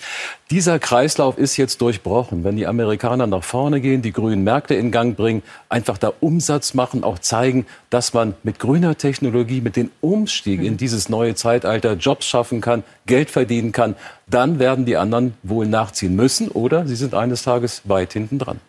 Dieser 0.49 0.79
Kreislauf 0.79 1.37
ist 1.37 1.57
jetzt 1.57 1.81
durchbrochen. 1.81 2.45
Wenn 2.45 2.55
die 2.55 2.65
Amerikaner 2.65 3.27
nach 3.27 3.43
vorne 3.43 3.81
gehen, 3.81 4.01
die 4.01 4.13
grünen 4.13 4.45
Märkte 4.45 4.75
in 4.75 4.89
Gang 4.89 5.17
bringen, 5.17 5.43
einfach 5.67 5.97
da 5.97 6.13
Umsatz 6.21 6.73
machen, 6.75 7.03
auch 7.03 7.19
zeigen, 7.19 7.65
dass 7.89 8.13
man 8.13 8.35
mit 8.43 8.57
grüner 8.57 8.97
Technologie, 8.97 9.59
mit 9.59 9.75
dem 9.75 9.91
Umstieg 9.99 10.63
in 10.63 10.77
dieses 10.77 11.09
neue 11.09 11.35
Zeitalter 11.35 11.95
Jobs 11.95 12.25
schaffen 12.25 12.61
kann, 12.61 12.83
Geld 13.05 13.29
verdienen 13.29 13.71
kann, 13.71 13.95
dann 14.27 14.59
werden 14.59 14.85
die 14.85 14.97
anderen 14.97 15.33
wohl 15.43 15.67
nachziehen 15.67 16.15
müssen 16.15 16.49
oder 16.49 16.87
sie 16.87 16.95
sind 16.95 17.13
eines 17.13 17.43
Tages 17.43 17.81
weit 17.85 18.13
hinten 18.13 18.39
dran. 18.39 18.59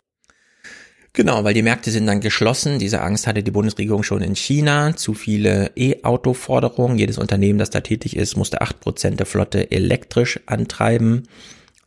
Genau, 1.14 1.44
weil 1.44 1.52
die 1.52 1.62
Märkte 1.62 1.90
sind 1.90 2.06
dann 2.06 2.22
geschlossen. 2.22 2.78
Diese 2.78 3.02
Angst 3.02 3.26
hatte 3.26 3.42
die 3.42 3.50
Bundesregierung 3.50 4.02
schon 4.02 4.22
in 4.22 4.34
China. 4.34 4.96
Zu 4.96 5.12
viele 5.12 5.70
E-Auto-Forderungen. 5.76 6.96
Jedes 6.96 7.18
Unternehmen, 7.18 7.58
das 7.58 7.68
da 7.68 7.80
tätig 7.80 8.16
ist, 8.16 8.36
musste 8.36 8.62
acht 8.62 8.80
Prozent 8.80 9.18
der 9.18 9.26
Flotte 9.26 9.70
elektrisch 9.70 10.40
antreiben. 10.46 11.24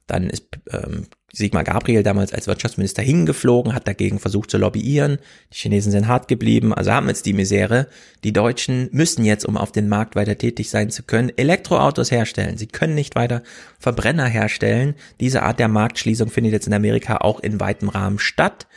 Dann 0.06 0.30
ist 0.30 0.46
ähm, 0.72 1.08
Sigmar 1.36 1.66
Gabriel 1.66 2.02
damals 2.02 2.32
als 2.34 2.48
Wirtschaftsminister 2.48 3.02
hingeflogen, 3.04 3.74
hat 3.74 3.88
dagegen 3.88 4.20
versucht 4.20 4.50
zu 4.50 4.58
lobbyieren. 4.58 5.18
Die 5.52 5.58
Chinesen 5.58 5.92
sind 5.92 6.08
hart 6.08 6.30
geblieben, 6.30 6.74
also 6.74 6.94
haben 6.94 7.10
jetzt 7.10 7.26
die 7.26 7.34
Misere. 7.34 7.88
Die 8.24 8.32
Deutschen 8.32 8.88
müssen 8.94 9.26
jetzt, 9.26 9.46
um 9.46 9.58
auf 9.58 9.74
den 9.74 9.90
Markt 9.90 10.16
weiter 10.16 10.38
tätig 10.38 10.70
sein 10.70 10.90
zu 10.90 11.04
können, 11.04 11.32
Elektroautos 11.36 12.10
herstellen. 12.10 12.58
Sie 12.58 12.68
können 12.68 12.96
nicht 12.96 13.16
weiter 13.16 13.44
Verbrenner 13.80 14.28
herstellen. 14.28 14.96
Diese 15.20 15.44
Art 15.44 15.60
der 15.60 15.68
Marktschließung 15.68 16.30
findet 16.30 16.54
jetzt 16.54 16.68
in 16.68 16.74
Amerika 16.74 17.18
auch 17.18 17.42
in 17.42 17.60
weitem 17.60 17.90
Rahmen 17.90 18.18
statt. 18.18 18.68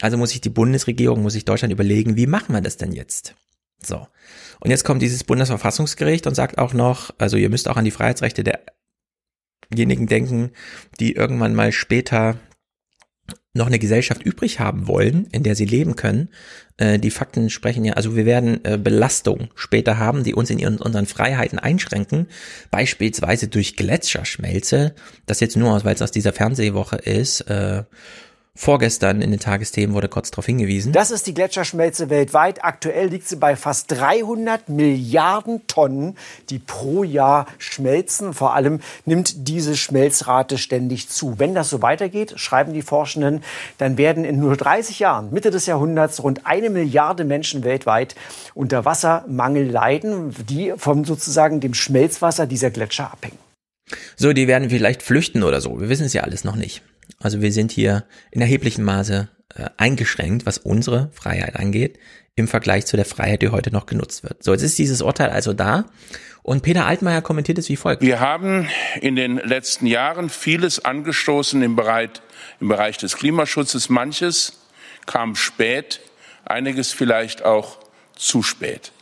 Also 0.00 0.16
muss 0.16 0.30
sich 0.30 0.40
die 0.40 0.50
Bundesregierung, 0.50 1.20
muss 1.20 1.32
sich 1.32 1.44
Deutschland 1.44 1.72
überlegen, 1.72 2.16
wie 2.16 2.28
machen 2.28 2.54
wir 2.54 2.60
das 2.60 2.76
denn 2.76 2.92
jetzt? 2.92 3.34
So. 3.82 4.06
Und 4.60 4.70
jetzt 4.70 4.84
kommt 4.84 5.02
dieses 5.02 5.24
Bundesverfassungsgericht 5.24 6.28
und 6.28 6.36
sagt 6.36 6.58
auch 6.58 6.74
noch, 6.74 7.10
also 7.18 7.36
ihr 7.36 7.50
müsst 7.50 7.68
auch 7.68 7.76
an 7.76 7.84
die 7.84 7.90
Freiheitsrechte 7.90 8.44
derjenigen 9.70 10.06
denken, 10.06 10.50
die 11.00 11.12
irgendwann 11.12 11.54
mal 11.54 11.72
später 11.72 12.38
noch 13.56 13.68
eine 13.68 13.78
Gesellschaft 13.78 14.22
übrig 14.22 14.58
haben 14.58 14.88
wollen, 14.88 15.28
in 15.30 15.44
der 15.44 15.54
sie 15.54 15.64
leben 15.64 15.94
können. 15.94 16.28
Äh, 16.76 16.98
die 16.98 17.12
Fakten 17.12 17.50
sprechen 17.50 17.84
ja, 17.84 17.94
also 17.94 18.16
wir 18.16 18.26
werden 18.26 18.64
äh, 18.64 18.76
Belastung 18.76 19.48
später 19.54 19.96
haben, 19.96 20.24
die 20.24 20.34
uns 20.34 20.50
in 20.50 20.58
ihren, 20.58 20.78
unseren 20.78 21.06
Freiheiten 21.06 21.60
einschränken, 21.60 22.26
beispielsweise 22.72 23.46
durch 23.46 23.76
Gletscherschmelze. 23.76 24.94
Das 25.26 25.38
jetzt 25.38 25.56
nur 25.56 25.72
aus, 25.72 25.84
weil 25.84 25.94
es 25.94 26.02
aus 26.02 26.10
dieser 26.10 26.32
Fernsehwoche 26.32 26.96
ist. 26.96 27.42
Äh, 27.42 27.84
Vorgestern 28.56 29.20
in 29.20 29.32
den 29.32 29.40
Tagesthemen 29.40 29.96
wurde 29.96 30.08
kurz 30.08 30.30
darauf 30.30 30.46
hingewiesen. 30.46 30.92
Das 30.92 31.10
ist 31.10 31.26
die 31.26 31.34
Gletscherschmelze 31.34 32.08
weltweit. 32.08 32.62
Aktuell 32.62 33.08
liegt 33.08 33.26
sie 33.26 33.34
bei 33.34 33.56
fast 33.56 33.90
300 33.90 34.68
Milliarden 34.68 35.66
Tonnen, 35.66 36.16
die 36.50 36.60
pro 36.60 37.02
Jahr 37.02 37.46
schmelzen. 37.58 38.32
Vor 38.32 38.54
allem 38.54 38.78
nimmt 39.06 39.48
diese 39.48 39.76
Schmelzrate 39.76 40.56
ständig 40.56 41.08
zu. 41.08 41.40
Wenn 41.40 41.56
das 41.56 41.68
so 41.68 41.82
weitergeht, 41.82 42.34
schreiben 42.36 42.72
die 42.72 42.82
Forschenden, 42.82 43.42
dann 43.78 43.98
werden 43.98 44.24
in 44.24 44.38
nur 44.38 44.56
30 44.56 45.00
Jahren, 45.00 45.32
Mitte 45.32 45.50
des 45.50 45.66
Jahrhunderts, 45.66 46.22
rund 46.22 46.46
eine 46.46 46.70
Milliarde 46.70 47.24
Menschen 47.24 47.64
weltweit 47.64 48.14
unter 48.54 48.84
Wassermangel 48.84 49.68
leiden, 49.68 50.32
die 50.48 50.74
vom 50.76 51.04
sozusagen 51.04 51.58
dem 51.58 51.74
Schmelzwasser 51.74 52.46
dieser 52.46 52.70
Gletscher 52.70 53.12
abhängen. 53.12 53.38
So, 54.16 54.32
die 54.32 54.46
werden 54.46 54.70
vielleicht 54.70 55.02
flüchten 55.02 55.42
oder 55.42 55.60
so. 55.60 55.80
Wir 55.80 55.88
wissen 55.88 56.06
es 56.06 56.12
ja 56.12 56.22
alles 56.22 56.44
noch 56.44 56.56
nicht. 56.56 56.82
Also 57.20 57.40
wir 57.40 57.52
sind 57.52 57.72
hier 57.72 58.04
in 58.30 58.40
erheblichem 58.40 58.84
Maße 58.84 59.28
äh, 59.54 59.66
eingeschränkt, 59.76 60.46
was 60.46 60.58
unsere 60.58 61.10
Freiheit 61.12 61.56
angeht, 61.56 61.98
im 62.36 62.48
Vergleich 62.48 62.86
zu 62.86 62.96
der 62.96 63.06
Freiheit, 63.06 63.42
die 63.42 63.48
heute 63.50 63.70
noch 63.70 63.86
genutzt 63.86 64.24
wird. 64.24 64.42
So, 64.42 64.52
jetzt 64.52 64.62
ist 64.62 64.78
dieses 64.78 65.02
Urteil 65.02 65.30
also 65.30 65.52
da. 65.52 65.86
Und 66.42 66.62
Peter 66.62 66.86
Altmaier 66.86 67.22
kommentiert 67.22 67.58
es 67.58 67.68
wie 67.68 67.76
folgt. 67.76 68.02
Wir 68.02 68.20
haben 68.20 68.68
in 69.00 69.16
den 69.16 69.36
letzten 69.36 69.86
Jahren 69.86 70.28
vieles 70.28 70.84
angestoßen 70.84 71.62
im 71.62 71.76
Bereich, 71.76 72.10
im 72.60 72.68
Bereich 72.68 72.98
des 72.98 73.16
Klimaschutzes. 73.16 73.88
Manches 73.88 74.60
kam 75.06 75.36
spät, 75.36 76.00
einiges 76.44 76.92
vielleicht 76.92 77.44
auch 77.44 77.78
zu 78.16 78.42
spät. 78.42 78.92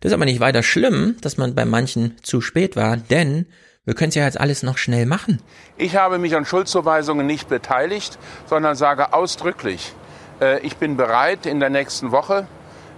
Das 0.00 0.10
ist 0.10 0.14
aber 0.14 0.24
nicht 0.24 0.40
weiter 0.40 0.62
schlimm, 0.62 1.16
dass 1.20 1.36
man 1.36 1.54
bei 1.54 1.64
manchen 1.64 2.16
zu 2.22 2.40
spät 2.40 2.76
war, 2.76 2.96
denn 2.96 3.46
wir 3.84 3.94
können 3.94 4.08
es 4.08 4.14
ja 4.14 4.24
jetzt 4.24 4.40
alles 4.40 4.62
noch 4.62 4.78
schnell 4.78 5.04
machen. 5.04 5.40
Ich 5.76 5.96
habe 5.96 6.18
mich 6.18 6.34
an 6.34 6.46
Schuldzuweisungen 6.46 7.26
nicht 7.26 7.48
beteiligt, 7.48 8.18
sondern 8.46 8.76
sage 8.76 9.12
ausdrücklich, 9.12 9.92
äh, 10.40 10.60
ich 10.60 10.78
bin 10.78 10.96
bereit, 10.96 11.44
in 11.44 11.60
der 11.60 11.70
nächsten 11.70 12.10
Woche 12.10 12.46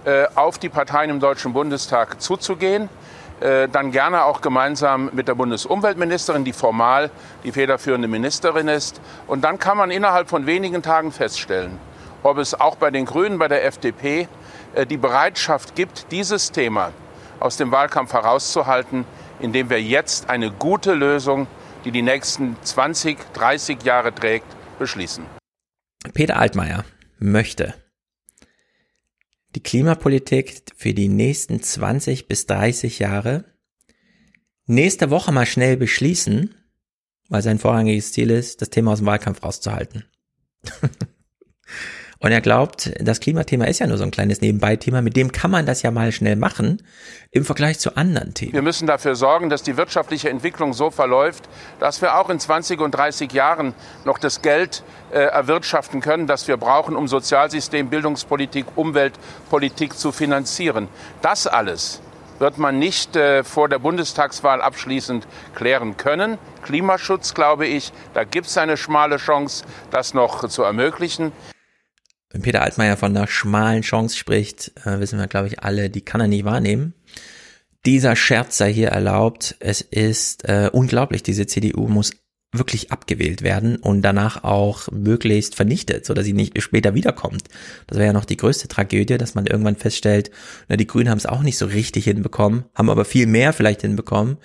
äh, 0.05 0.27
auf 0.35 0.57
die 0.57 0.69
Parteien 0.69 1.09
im 1.09 1.19
Deutschen 1.19 1.51
Bundestag 1.51 2.21
zuzugehen. 2.21 2.89
Äh, 3.41 3.67
dann 3.67 3.91
gerne 3.91 4.23
auch 4.23 4.39
gemeinsam 4.39 5.09
mit 5.13 5.27
der 5.27 5.35
Bundesumweltministerin, 5.35 6.45
die 6.45 6.53
formal 6.53 7.11
die 7.43 7.51
federführende 7.51 8.07
Ministerin 8.07 8.69
ist. 8.69 9.01
Und 9.27 9.43
dann 9.43 9.59
kann 9.59 9.77
man 9.77 9.91
innerhalb 9.91 10.29
von 10.29 10.45
wenigen 10.45 10.81
Tagen 10.81 11.11
feststellen, 11.11 11.77
ob 12.23 12.37
es 12.37 12.59
auch 12.59 12.77
bei 12.77 12.91
den 12.91 13.05
Grünen, 13.05 13.37
bei 13.37 13.47
der 13.47 13.65
FDP 13.65 14.27
die 14.89 14.97
Bereitschaft 14.97 15.75
gibt, 15.75 16.11
dieses 16.11 16.51
Thema 16.51 16.91
aus 17.39 17.57
dem 17.57 17.71
Wahlkampf 17.71 18.13
herauszuhalten, 18.13 19.05
indem 19.39 19.69
wir 19.69 19.81
jetzt 19.81 20.29
eine 20.29 20.51
gute 20.51 20.93
Lösung, 20.93 21.47
die 21.85 21.91
die 21.91 22.01
nächsten 22.01 22.55
20, 22.61 23.17
30 23.33 23.83
Jahre 23.83 24.13
trägt, 24.13 24.47
beschließen. 24.79 25.25
Peter 26.13 26.37
Altmaier 26.37 26.85
möchte 27.19 27.73
die 29.55 29.63
Klimapolitik 29.63 30.63
für 30.75 30.93
die 30.93 31.07
nächsten 31.07 31.61
20 31.61 32.27
bis 32.27 32.45
30 32.45 32.99
Jahre 32.99 33.45
nächste 34.65 35.09
Woche 35.09 35.31
mal 35.31 35.45
schnell 35.45 35.77
beschließen, 35.77 36.53
weil 37.29 37.41
sein 37.41 37.59
vorrangiges 37.59 38.11
Ziel 38.11 38.29
ist, 38.29 38.61
das 38.61 38.69
Thema 38.69 38.91
aus 38.91 38.99
dem 38.99 39.07
Wahlkampf 39.07 39.43
rauszuhalten. 39.43 40.05
Und 42.19 42.31
er 42.31 42.41
glaubt, 42.41 42.91
das 42.99 43.19
Klimathema 43.19 43.65
ist 43.65 43.79
ja 43.79 43.87
nur 43.87 43.97
so 43.97 44.03
ein 44.03 44.11
kleines 44.11 44.41
Nebenbei-Thema, 44.41 45.01
mit 45.01 45.15
dem 45.15 45.31
kann 45.31 45.51
man 45.51 45.65
das 45.65 45.83
ja 45.83 45.91
mal 45.91 46.11
schnell 46.11 46.35
machen 46.35 46.81
im 47.31 47.45
Vergleich 47.45 47.77
zu 47.77 47.95
anderen 47.95 48.33
Themen. 48.33 48.53
Wir 48.53 48.63
müssen 48.63 48.87
dafür 48.87 49.15
sorgen, 49.15 49.49
dass 49.49 49.61
die 49.61 49.77
wirtschaftliche 49.77 50.29
Entwicklung 50.29 50.73
so 50.73 50.89
verläuft, 50.89 51.47
dass 51.79 52.01
wir 52.01 52.17
auch 52.17 52.29
in 52.29 52.39
20 52.39 52.81
und 52.81 52.91
30 52.91 53.31
Jahren 53.33 53.73
noch 54.03 54.17
das 54.17 54.41
Geld 54.41 54.83
äh, 55.11 55.19
erwirtschaften 55.19 56.01
können, 56.01 56.25
das 56.25 56.47
wir 56.47 56.57
brauchen, 56.57 56.95
um 56.95 57.07
Sozialsystem, 57.07 57.89
Bildungspolitik, 57.89 58.65
Umweltpolitik 58.75 59.97
zu 59.97 60.11
finanzieren. 60.11 60.87
Das 61.21 61.45
alles 61.45 62.01
wird 62.39 62.57
man 62.57 62.79
nicht 62.79 63.15
äh, 63.15 63.43
vor 63.43 63.69
der 63.69 63.79
Bundestagswahl 63.79 64.61
abschließend 64.61 65.27
klären 65.55 65.97
können. 65.97 66.37
Klimaschutz, 66.63 67.33
glaube 67.33 67.65
ich, 67.65 67.91
da 68.13 68.23
gibt 68.23 68.47
es 68.47 68.57
eine 68.57 68.77
schmale 68.77 69.17
Chance, 69.17 69.65
das 69.91 70.13
noch 70.13 70.47
zu 70.47 70.63
ermöglichen. 70.63 71.31
Wenn 72.29 72.41
Peter 72.41 72.61
Altmaier 72.61 72.97
von 72.97 73.15
einer 73.15 73.27
schmalen 73.27 73.83
Chance 73.83 74.17
spricht, 74.17 74.71
äh, 74.85 74.99
wissen 74.99 75.19
wir, 75.19 75.27
glaube 75.27 75.47
ich, 75.47 75.63
alle, 75.63 75.89
die 75.89 76.01
kann 76.01 76.21
er 76.21 76.27
nicht 76.27 76.45
wahrnehmen. 76.45 76.93
Dieser 77.85 78.15
Scherz 78.15 78.57
sei 78.57 78.73
hier 78.73 78.89
erlaubt. 78.89 79.55
Es 79.59 79.81
ist 79.81 80.43
äh, 80.43 80.69
unglaublich. 80.71 81.23
Diese 81.23 81.47
CDU 81.47 81.87
muss 81.87 82.11
wirklich 82.51 82.91
abgewählt 82.91 83.43
werden 83.43 83.77
und 83.77 84.01
danach 84.01 84.43
auch 84.43 84.89
möglichst 84.91 85.55
vernichtet, 85.55 86.05
so 86.05 86.13
dass 86.13 86.25
sie 86.25 86.33
nicht 86.33 86.61
später 86.61 86.95
wiederkommt. 86.95 87.43
Das 87.87 87.97
wäre 87.97 88.07
ja 88.07 88.13
noch 88.13 88.25
die 88.25 88.37
größte 88.37 88.67
Tragödie, 88.67 89.17
dass 89.17 89.35
man 89.35 89.45
irgendwann 89.45 89.75
feststellt, 89.75 90.31
na, 90.67 90.77
die 90.77 90.87
Grünen 90.87 91.09
haben 91.09 91.17
es 91.17 91.25
auch 91.25 91.41
nicht 91.41 91.57
so 91.57 91.65
richtig 91.65 92.05
hinbekommen, 92.05 92.65
haben 92.73 92.89
aber 92.89 93.05
viel 93.05 93.27
mehr 93.27 93.53
vielleicht 93.53 93.81
hinbekommen 93.81 94.37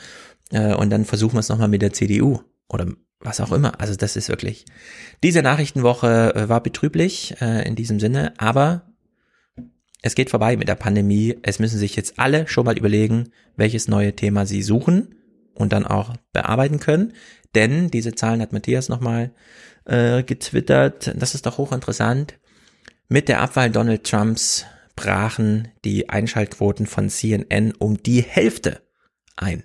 äh, 0.50 0.74
und 0.74 0.90
dann 0.90 1.04
versuchen 1.04 1.34
wir 1.34 1.40
es 1.40 1.48
nochmal 1.48 1.68
mit 1.68 1.82
der 1.82 1.92
CDU 1.92 2.40
oder 2.68 2.86
was 3.22 3.40
auch 3.40 3.52
immer. 3.52 3.80
Also 3.80 3.94
das 3.94 4.16
ist 4.16 4.28
wirklich. 4.28 4.64
Diese 5.22 5.42
Nachrichtenwoche 5.42 6.34
äh, 6.34 6.48
war 6.48 6.62
betrüblich 6.62 7.36
äh, 7.40 7.66
in 7.66 7.74
diesem 7.74 8.00
Sinne, 8.00 8.34
aber 8.38 8.92
es 10.02 10.14
geht 10.14 10.30
vorbei 10.30 10.56
mit 10.56 10.68
der 10.68 10.74
Pandemie. 10.74 11.38
Es 11.42 11.58
müssen 11.58 11.78
sich 11.78 11.96
jetzt 11.96 12.18
alle 12.18 12.48
schon 12.48 12.64
mal 12.64 12.76
überlegen, 12.76 13.30
welches 13.56 13.88
neue 13.88 14.14
Thema 14.16 14.46
sie 14.46 14.62
suchen 14.62 15.14
und 15.54 15.72
dann 15.72 15.86
auch 15.86 16.14
bearbeiten 16.32 16.80
können. 16.80 17.12
Denn 17.54 17.90
diese 17.90 18.14
Zahlen 18.14 18.40
hat 18.40 18.52
Matthias 18.52 18.88
nochmal 18.88 19.32
äh, 19.84 20.22
getwittert. 20.22 21.12
Das 21.16 21.34
ist 21.34 21.46
doch 21.46 21.58
hochinteressant. 21.58 22.38
Mit 23.08 23.28
der 23.28 23.40
Abwahl 23.40 23.70
Donald 23.70 24.04
Trumps 24.04 24.64
brachen 24.96 25.68
die 25.84 26.08
Einschaltquoten 26.08 26.86
von 26.86 27.08
CNN 27.08 27.72
um 27.72 28.02
die 28.02 28.22
Hälfte 28.22 28.82
ein. 29.36 29.64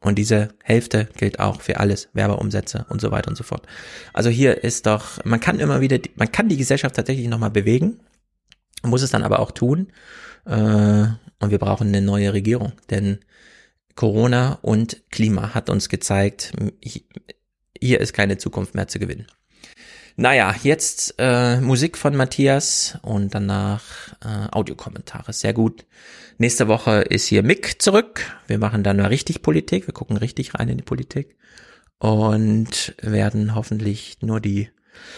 Und 0.00 0.16
diese 0.16 0.50
Hälfte 0.62 1.08
gilt 1.16 1.40
auch 1.40 1.60
für 1.60 1.80
alles, 1.80 2.08
Werbeumsätze 2.12 2.86
und 2.88 3.00
so 3.00 3.10
weiter 3.10 3.28
und 3.28 3.36
so 3.36 3.42
fort. 3.42 3.66
Also 4.12 4.30
hier 4.30 4.62
ist 4.62 4.86
doch, 4.86 5.24
man 5.24 5.40
kann 5.40 5.58
immer 5.58 5.80
wieder, 5.80 5.98
man 6.14 6.30
kann 6.30 6.48
die 6.48 6.56
Gesellschaft 6.56 6.94
tatsächlich 6.94 7.26
nochmal 7.26 7.50
bewegen, 7.50 7.98
muss 8.82 9.02
es 9.02 9.10
dann 9.10 9.24
aber 9.24 9.40
auch 9.40 9.50
tun. 9.50 9.88
Äh, 10.44 11.06
und 11.40 11.50
wir 11.50 11.58
brauchen 11.58 11.88
eine 11.88 12.00
neue 12.00 12.32
Regierung, 12.32 12.72
denn 12.90 13.18
Corona 13.94 14.58
und 14.62 15.02
Klima 15.10 15.54
hat 15.54 15.68
uns 15.68 15.88
gezeigt, 15.88 16.52
hier 17.80 18.00
ist 18.00 18.12
keine 18.12 18.38
Zukunft 18.38 18.74
mehr 18.74 18.88
zu 18.88 18.98
gewinnen. 18.98 19.26
Naja, 20.20 20.52
jetzt 20.64 21.14
äh, 21.18 21.60
Musik 21.60 21.96
von 21.96 22.16
Matthias 22.16 22.98
und 23.02 23.36
danach 23.36 23.84
äh, 24.20 24.48
Audiokommentare. 24.50 25.32
Sehr 25.32 25.52
gut. 25.52 25.86
Nächste 26.38 26.66
Woche 26.66 27.02
ist 27.02 27.26
hier 27.26 27.44
Mick 27.44 27.80
zurück. 27.80 28.22
Wir 28.48 28.58
machen 28.58 28.82
dann 28.82 28.96
mal 28.96 29.06
richtig 29.06 29.42
Politik. 29.42 29.86
Wir 29.86 29.94
gucken 29.94 30.16
richtig 30.16 30.56
rein 30.56 30.70
in 30.70 30.78
die 30.78 30.82
Politik 30.82 31.36
und 31.98 32.96
werden 33.00 33.54
hoffentlich 33.54 34.18
nur 34.20 34.40
die 34.40 34.70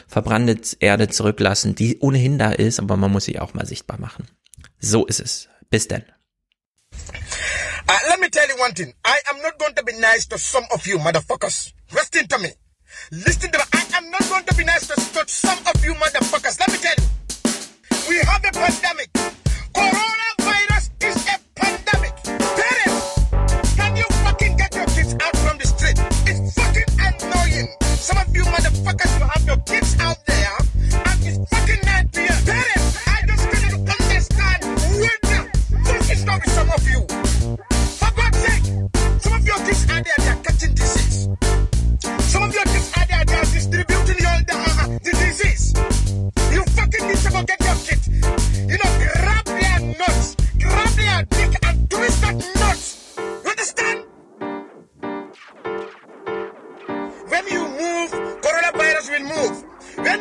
verbrannte 0.06 0.76
Erde 0.80 1.08
zurücklassen, 1.08 1.74
die 1.74 1.98
ohnehin 2.00 2.38
da 2.38 2.52
ist, 2.52 2.78
aber 2.78 2.98
man 2.98 3.10
muss 3.10 3.24
sie 3.24 3.40
auch 3.40 3.54
mal 3.54 3.64
sichtbar 3.64 3.98
machen. 3.98 4.26
So 4.80 5.06
ist 5.06 5.20
es. 5.20 5.48
Bis 5.70 5.88
denn. 5.88 6.04
Uh, 6.92 8.10
let 8.10 8.20
me 8.20 8.30
tell 8.30 8.46
you 8.50 8.62
one 8.62 8.74
thing. 8.74 8.92
I 9.06 9.16
am 9.30 9.40
not 9.40 9.58
going 9.58 9.74
to 9.76 9.82
be 9.82 9.92
nice 9.98 10.28
to 10.28 10.36
some 10.36 10.66
of 10.72 10.86
you 10.86 10.98
motherfuckers. 10.98 11.72
Listen 11.90 12.28
to 12.28 12.38
me. 12.38 12.52
Listen 13.10 13.50
to 13.50 13.58
me. 13.58 13.64
I 13.72 13.84
am 13.96 14.10
not 14.10 14.28
going 14.28 14.44
to 14.44 14.54
be 14.54 14.64
nice 14.64 14.86
to, 14.86 14.94
to 14.94 15.24
some 15.26 15.58
of 15.66 15.84
you 15.84 15.94
motherfuckers. 15.94 16.58
Let 16.60 16.70
me 16.70 16.78
tell 16.78 16.94
you. 16.98 18.08
We 18.08 18.16
have 18.18 18.44
a 18.44 18.52
pandemic. 18.52 19.19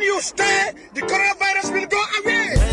When 0.00 0.08
you 0.08 0.20
stay, 0.20 0.72
the 0.94 1.00
coronavirus 1.02 1.72
will 1.72 1.86
go 1.86 2.02
away. 2.20 2.69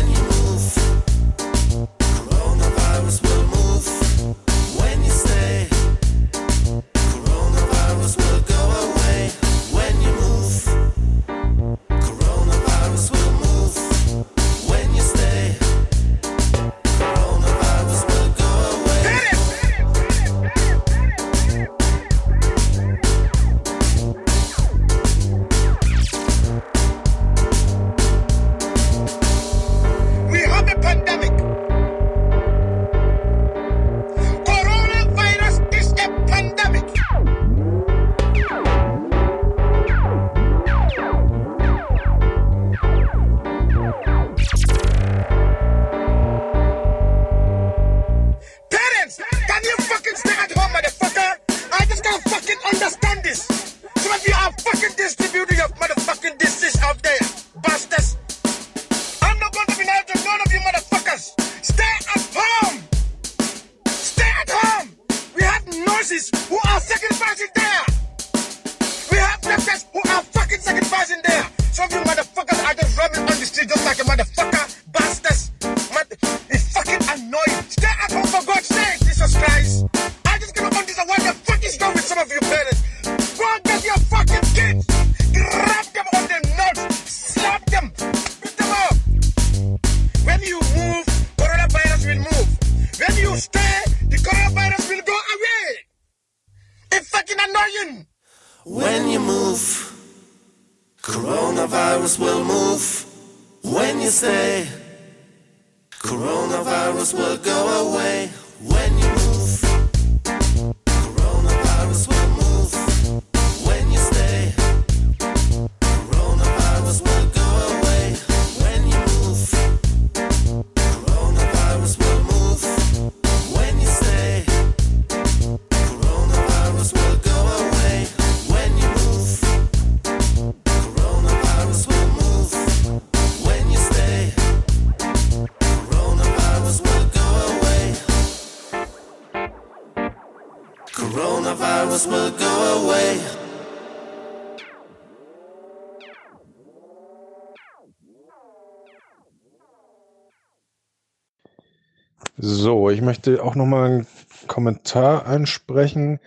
Möchte 153.08 153.42
auch 153.42 153.54
nochmal 153.54 153.90
einen 153.90 154.06
Kommentar 154.48 155.24
ansprechen. 155.24 156.20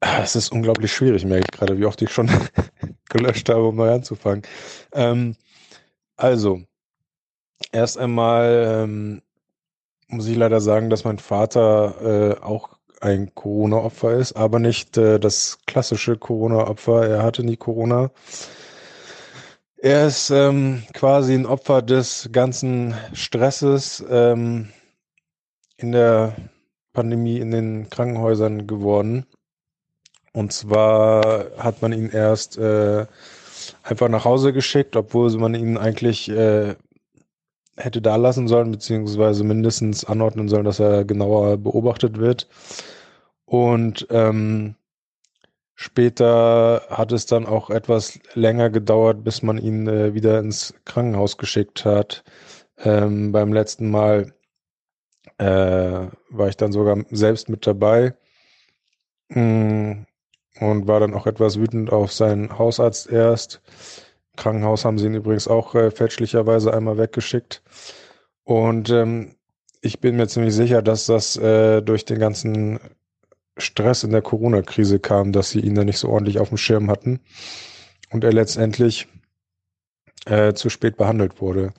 Es 0.00 0.34
ist 0.34 0.50
unglaublich 0.50 0.90
schwierig, 0.90 1.26
merke 1.26 1.44
ich 1.44 1.58
gerade, 1.58 1.78
wie 1.78 1.84
oft 1.84 2.00
ich 2.00 2.10
schon 2.10 2.30
gelöscht 3.10 3.50
habe, 3.50 3.68
um 3.68 3.76
neu 3.76 3.92
anzufangen. 3.92 4.40
Ähm, 4.94 5.36
also, 6.16 6.62
erst 7.72 7.98
einmal 7.98 8.84
ähm, 8.84 9.20
muss 10.08 10.26
ich 10.26 10.34
leider 10.34 10.62
sagen, 10.62 10.88
dass 10.88 11.04
mein 11.04 11.18
Vater 11.18 12.38
äh, 12.40 12.42
auch 12.42 12.70
ein 13.02 13.34
Corona-Opfer 13.34 14.14
ist, 14.14 14.32
aber 14.32 14.60
nicht 14.60 14.96
äh, 14.96 15.20
das 15.20 15.58
klassische 15.66 16.16
Corona-Opfer. 16.16 17.06
Er 17.06 17.22
hatte 17.22 17.44
nie 17.44 17.58
Corona. 17.58 18.10
Er 19.76 20.06
ist 20.06 20.30
ähm, 20.30 20.84
quasi 20.94 21.34
ein 21.34 21.44
Opfer 21.44 21.82
des 21.82 22.30
ganzen 22.32 22.94
Stresses 23.12 24.02
ähm, 24.08 24.70
in 25.82 25.92
der 25.92 26.34
Pandemie 26.92 27.38
in 27.38 27.50
den 27.50 27.90
Krankenhäusern 27.90 28.66
geworden. 28.66 29.26
Und 30.32 30.52
zwar 30.52 31.46
hat 31.58 31.82
man 31.82 31.92
ihn 31.92 32.08
erst 32.10 32.56
äh, 32.58 33.06
einfach 33.82 34.08
nach 34.08 34.24
Hause 34.24 34.52
geschickt, 34.52 34.96
obwohl 34.96 35.30
man 35.38 35.54
ihn 35.54 35.76
eigentlich 35.76 36.28
äh, 36.30 36.74
hätte 37.76 38.02
da 38.02 38.16
lassen 38.16 38.48
sollen, 38.48 38.70
beziehungsweise 38.70 39.44
mindestens 39.44 40.04
anordnen 40.04 40.48
sollen, 40.48 40.64
dass 40.64 40.80
er 40.80 41.04
genauer 41.04 41.56
beobachtet 41.58 42.18
wird. 42.18 42.48
Und 43.44 44.06
ähm, 44.10 44.74
später 45.74 46.82
hat 46.90 47.12
es 47.12 47.26
dann 47.26 47.46
auch 47.46 47.70
etwas 47.70 48.18
länger 48.34 48.70
gedauert, 48.70 49.24
bis 49.24 49.42
man 49.42 49.58
ihn 49.58 49.86
äh, 49.88 50.14
wieder 50.14 50.38
ins 50.38 50.74
Krankenhaus 50.84 51.38
geschickt 51.38 51.84
hat. 51.84 52.24
Ähm, 52.78 53.32
beim 53.32 53.52
letzten 53.52 53.90
Mal 53.90 54.32
äh, 55.42 56.08
war 56.30 56.48
ich 56.48 56.56
dann 56.56 56.70
sogar 56.70 56.96
selbst 57.10 57.48
mit 57.48 57.66
dabei 57.66 58.14
mm, 59.28 59.92
und 60.60 60.86
war 60.86 61.00
dann 61.00 61.14
auch 61.14 61.26
etwas 61.26 61.58
wütend 61.58 61.90
auf 61.92 62.12
seinen 62.12 62.58
Hausarzt 62.58 63.10
erst. 63.10 63.60
Im 64.32 64.36
Krankenhaus 64.36 64.84
haben 64.84 64.98
sie 64.98 65.06
ihn 65.06 65.14
übrigens 65.14 65.48
auch 65.48 65.74
äh, 65.74 65.90
fälschlicherweise 65.90 66.72
einmal 66.72 66.96
weggeschickt. 66.96 67.62
Und 68.44 68.90
ähm, 68.90 69.34
ich 69.80 70.00
bin 70.00 70.16
mir 70.16 70.28
ziemlich 70.28 70.54
sicher, 70.54 70.80
dass 70.80 71.06
das 71.06 71.36
äh, 71.36 71.82
durch 71.82 72.04
den 72.04 72.20
ganzen 72.20 72.78
Stress 73.56 74.04
in 74.04 74.12
der 74.12 74.22
Corona-Krise 74.22 75.00
kam, 75.00 75.32
dass 75.32 75.50
sie 75.50 75.60
ihn 75.60 75.74
dann 75.74 75.86
nicht 75.86 75.98
so 75.98 76.08
ordentlich 76.08 76.38
auf 76.38 76.50
dem 76.50 76.58
Schirm 76.58 76.88
hatten 76.88 77.20
und 78.10 78.22
er 78.22 78.32
letztendlich 78.32 79.08
äh, 80.26 80.52
zu 80.54 80.70
spät 80.70 80.96
behandelt 80.96 81.40
wurde. 81.40 81.72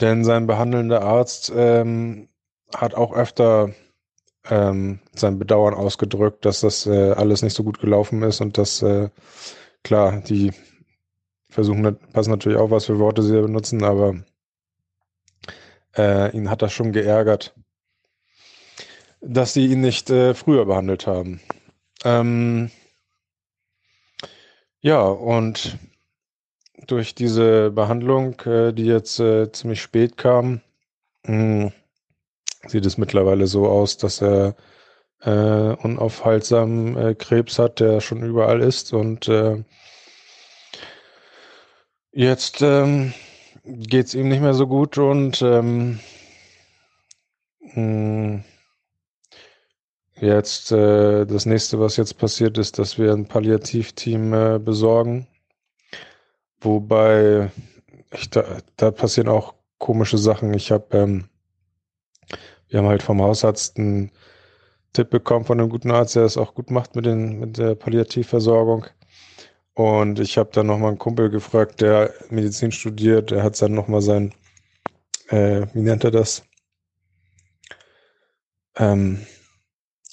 Denn 0.00 0.24
sein 0.24 0.46
behandelnder 0.46 1.02
Arzt 1.02 1.52
ähm, 1.54 2.28
hat 2.74 2.94
auch 2.94 3.14
öfter 3.14 3.70
ähm, 4.48 4.98
sein 5.14 5.38
Bedauern 5.38 5.74
ausgedrückt, 5.74 6.44
dass 6.44 6.60
das 6.60 6.86
äh, 6.86 7.12
alles 7.12 7.42
nicht 7.42 7.54
so 7.54 7.64
gut 7.64 7.80
gelaufen 7.80 8.22
ist 8.22 8.40
und 8.40 8.58
dass, 8.58 8.82
äh, 8.82 9.08
klar, 9.84 10.20
die 10.20 10.52
versuchen, 11.48 11.96
passen 12.12 12.30
natürlich 12.30 12.58
auch, 12.58 12.70
was 12.70 12.86
für 12.86 12.98
Worte 12.98 13.22
sie 13.22 13.40
benutzen, 13.40 13.84
aber 13.84 14.16
äh, 15.96 16.34
ihn 16.36 16.50
hat 16.50 16.62
das 16.62 16.72
schon 16.72 16.92
geärgert, 16.92 17.54
dass 19.20 19.52
sie 19.52 19.66
ihn 19.66 19.80
nicht 19.80 20.10
äh, 20.10 20.34
früher 20.34 20.64
behandelt 20.64 21.06
haben. 21.06 21.40
Ähm, 22.04 22.70
ja, 24.80 25.02
und 25.02 25.78
durch 26.86 27.14
diese 27.14 27.70
Behandlung, 27.70 28.40
äh, 28.40 28.72
die 28.72 28.86
jetzt 28.86 29.20
äh, 29.20 29.52
ziemlich 29.52 29.80
spät 29.80 30.16
kam, 30.16 30.60
mh, 31.24 31.72
sieht 32.66 32.86
es 32.86 32.98
mittlerweile 32.98 33.46
so 33.46 33.66
aus, 33.68 33.96
dass 33.96 34.22
er 34.22 34.54
äh, 35.20 35.30
unaufhaltsam 35.30 36.96
äh, 36.96 37.14
Krebs 37.14 37.58
hat, 37.58 37.80
der 37.80 38.00
schon 38.00 38.22
überall 38.22 38.60
ist 38.60 38.92
und 38.92 39.28
äh, 39.28 39.62
jetzt 42.12 42.62
ähm, 42.62 43.12
geht 43.64 44.06
es 44.06 44.14
ihm 44.14 44.28
nicht 44.28 44.42
mehr 44.42 44.54
so 44.54 44.66
gut 44.66 44.98
und 44.98 45.40
ähm, 45.42 46.00
mh, 47.74 48.42
jetzt 50.20 50.72
äh, 50.72 51.24
das 51.26 51.46
nächste, 51.46 51.80
was 51.80 51.96
jetzt 51.96 52.18
passiert 52.18 52.58
ist, 52.58 52.78
dass 52.78 52.98
wir 52.98 53.12
ein 53.12 53.26
Palliativteam 53.26 54.32
äh, 54.34 54.58
besorgen, 54.58 55.26
wobei 56.60 57.50
ich, 58.12 58.30
da, 58.30 58.58
da 58.76 58.90
passieren 58.90 59.28
auch 59.28 59.54
komische 59.78 60.18
Sachen. 60.18 60.54
Ich 60.54 60.70
habe, 60.70 60.96
ähm, 60.96 61.28
wir 62.72 62.78
haben 62.78 62.88
halt 62.88 63.02
vom 63.02 63.20
Hausarzt 63.20 63.78
einen 63.78 64.10
Tipp 64.94 65.10
bekommen 65.10 65.44
von 65.44 65.60
einem 65.60 65.68
guten 65.68 65.90
Arzt, 65.90 66.16
der 66.16 66.24
es 66.24 66.38
auch 66.38 66.54
gut 66.54 66.70
macht 66.70 66.96
mit, 66.96 67.04
den, 67.04 67.38
mit 67.38 67.58
der 67.58 67.74
Palliativversorgung. 67.74 68.86
Und 69.74 70.18
ich 70.18 70.38
habe 70.38 70.50
dann 70.52 70.66
nochmal 70.66 70.88
einen 70.88 70.98
Kumpel 70.98 71.28
gefragt, 71.28 71.82
der 71.82 72.14
Medizin 72.30 72.72
studiert, 72.72 73.30
der 73.30 73.42
hat 73.42 73.60
dann 73.60 73.74
nochmal 73.74 74.00
sein, 74.00 74.32
äh, 75.28 75.66
wie 75.74 75.80
nennt 75.80 76.04
er 76.04 76.10
das? 76.10 76.44
Ähm, 78.76 79.26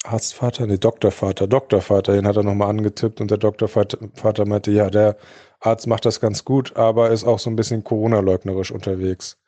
Arztvater, 0.04 0.66
nee, 0.66 0.76
Doktorvater, 0.78 1.46
Doktorvater, 1.46 2.12
den 2.12 2.26
hat 2.26 2.36
er 2.36 2.42
nochmal 2.42 2.68
angetippt 2.68 3.22
und 3.22 3.30
der 3.30 3.38
Doktorvater 3.38 3.98
Vater 4.14 4.46
meinte, 4.46 4.70
ja, 4.70 4.90
der 4.90 5.16
Arzt 5.60 5.86
macht 5.86 6.04
das 6.04 6.20
ganz 6.20 6.44
gut, 6.44 6.76
aber 6.76 7.10
ist 7.10 7.24
auch 7.24 7.38
so 7.38 7.48
ein 7.48 7.56
bisschen 7.56 7.84
Corona-leugnerisch 7.84 8.70
unterwegs. 8.70 9.38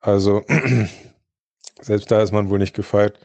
Also 0.00 0.42
selbst 1.80 2.10
da 2.10 2.22
ist 2.22 2.32
man 2.32 2.50
wohl 2.50 2.58
nicht 2.58 2.74
gefeit. 2.74 3.18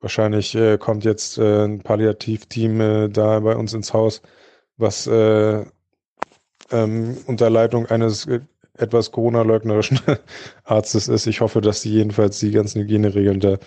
Wahrscheinlich 0.00 0.54
äh, 0.54 0.78
kommt 0.78 1.04
jetzt 1.04 1.38
äh, 1.38 1.64
ein 1.64 1.80
Palliativteam 1.80 2.80
äh, 2.80 3.08
da 3.08 3.40
bei 3.40 3.56
uns 3.56 3.72
ins 3.72 3.92
Haus, 3.94 4.22
was 4.76 5.06
äh, 5.06 5.64
ähm, 6.70 7.16
unter 7.26 7.50
Leitung 7.50 7.86
eines 7.86 8.26
äh, 8.26 8.40
etwas 8.76 9.12
Corona-leugnerischen 9.12 10.00
Arztes 10.64 11.08
ist. 11.08 11.26
Ich 11.26 11.40
hoffe, 11.40 11.60
dass 11.60 11.82
sie 11.82 11.90
jedenfalls 11.90 12.38
die 12.40 12.50
ganzen 12.50 12.82
Hygieneregeln 12.82 13.40
da 13.40 13.58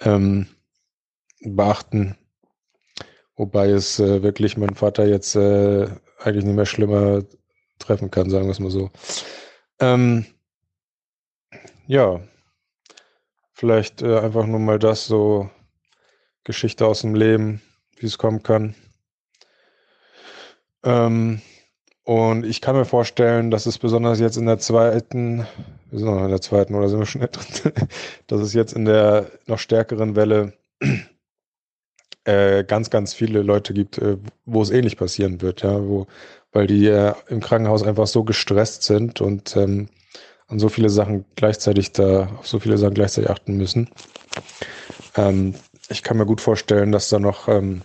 ähm, 0.00 0.46
beachten. 1.40 2.16
Wobei 3.36 3.70
es 3.70 4.00
äh, 4.00 4.22
wirklich 4.22 4.56
mein 4.56 4.74
Vater 4.74 5.06
jetzt 5.06 5.36
äh, 5.36 5.86
eigentlich 6.18 6.44
nicht 6.44 6.56
mehr 6.56 6.66
schlimmer 6.66 7.22
treffen 7.78 8.10
kann, 8.10 8.30
sagen 8.30 8.46
wir 8.46 8.52
es 8.52 8.58
mal 8.58 8.70
so. 8.70 8.90
Ähm, 9.78 10.26
ja, 11.86 12.20
vielleicht 13.58 14.02
äh, 14.02 14.20
einfach 14.20 14.46
nur 14.46 14.60
mal 14.60 14.78
das 14.78 15.06
so 15.06 15.50
Geschichte 16.44 16.86
aus 16.86 17.00
dem 17.00 17.16
Leben, 17.16 17.60
wie 17.96 18.06
es 18.06 18.16
kommen 18.16 18.44
kann. 18.44 18.76
Ähm, 20.84 21.42
und 22.04 22.46
ich 22.46 22.60
kann 22.60 22.76
mir 22.76 22.84
vorstellen, 22.84 23.50
dass 23.50 23.66
es 23.66 23.78
besonders 23.78 24.20
jetzt 24.20 24.36
in 24.36 24.46
der 24.46 24.60
zweiten, 24.60 25.44
wir 25.90 25.98
sind 25.98 26.08
noch 26.08 26.22
in 26.22 26.30
der 26.30 26.40
zweiten 26.40 26.76
oder 26.76 26.88
sind 26.88 27.00
wir 27.00 27.06
schon 27.06 27.20
in 27.20 27.28
der 27.32 27.42
dritten, 27.42 27.88
dass 28.28 28.40
es 28.40 28.54
jetzt 28.54 28.74
in 28.74 28.84
der 28.84 29.26
noch 29.46 29.58
stärkeren 29.58 30.14
Welle 30.14 30.52
äh, 32.24 32.62
ganz, 32.62 32.90
ganz 32.90 33.12
viele 33.12 33.42
Leute 33.42 33.74
gibt, 33.74 33.98
äh, 33.98 34.18
wo 34.46 34.62
es 34.62 34.70
ähnlich 34.70 34.96
passieren 34.96 35.42
wird, 35.42 35.62
ja, 35.62 35.82
wo, 35.84 36.06
weil 36.52 36.68
die 36.68 36.86
äh, 36.86 37.12
im 37.28 37.40
Krankenhaus 37.40 37.82
einfach 37.82 38.06
so 38.06 38.22
gestresst 38.22 38.84
sind 38.84 39.20
und 39.20 39.56
ähm, 39.56 39.88
an 40.48 40.58
so 40.58 40.68
viele 40.68 40.88
Sachen 40.88 41.24
gleichzeitig 41.36 41.92
da, 41.92 42.28
auf 42.38 42.48
so 42.48 42.58
viele 42.58 42.78
Sachen 42.78 42.94
gleichzeitig 42.94 43.30
achten 43.30 43.56
müssen. 43.56 43.90
Ähm, 45.16 45.54
ich 45.88 46.02
kann 46.02 46.16
mir 46.16 46.26
gut 46.26 46.40
vorstellen, 46.40 46.90
dass 46.90 47.08
da 47.08 47.18
noch 47.18 47.48
ähm, 47.48 47.82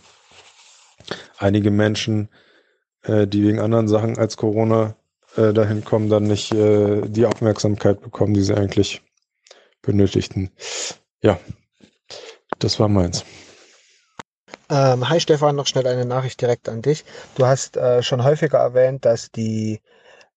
einige 1.38 1.72
Menschen, 1.72 2.30
äh, 3.04 3.28
die 3.28 3.44
wegen 3.44 3.60
anderen 3.60 3.88
Sachen 3.88 4.18
als 4.18 4.38
Corona 4.38 4.96
äh, 5.36 5.54
dahin 5.54 5.84
kommen, 5.84 6.10
dann 6.10 6.24
nicht 6.24 6.54
äh, 6.54 7.02
die 7.08 7.26
Aufmerksamkeit 7.26 8.02
bekommen, 8.02 8.34
die 8.34 8.44
sie 8.44 8.56
eigentlich 8.56 9.02
benötigten. 9.82 10.52
Ja, 11.22 11.40
das 12.60 12.80
war 12.80 12.88
meins. 12.88 13.26
Ähm, 14.70 15.10
hi 15.10 15.20
Stefan, 15.20 15.58
noch 15.58 15.68
schnell 15.68 15.86
eine 15.86 16.06
Nachricht 16.06 16.40
direkt 16.40 16.70
an 16.70 16.82
dich. 16.82 17.04
Du 17.36 17.46
hast 17.46 17.76
äh, 17.76 18.02
schon 18.02 18.24
häufiger 18.24 18.60
erwähnt, 18.60 19.04
dass 19.06 19.32
die 19.32 19.82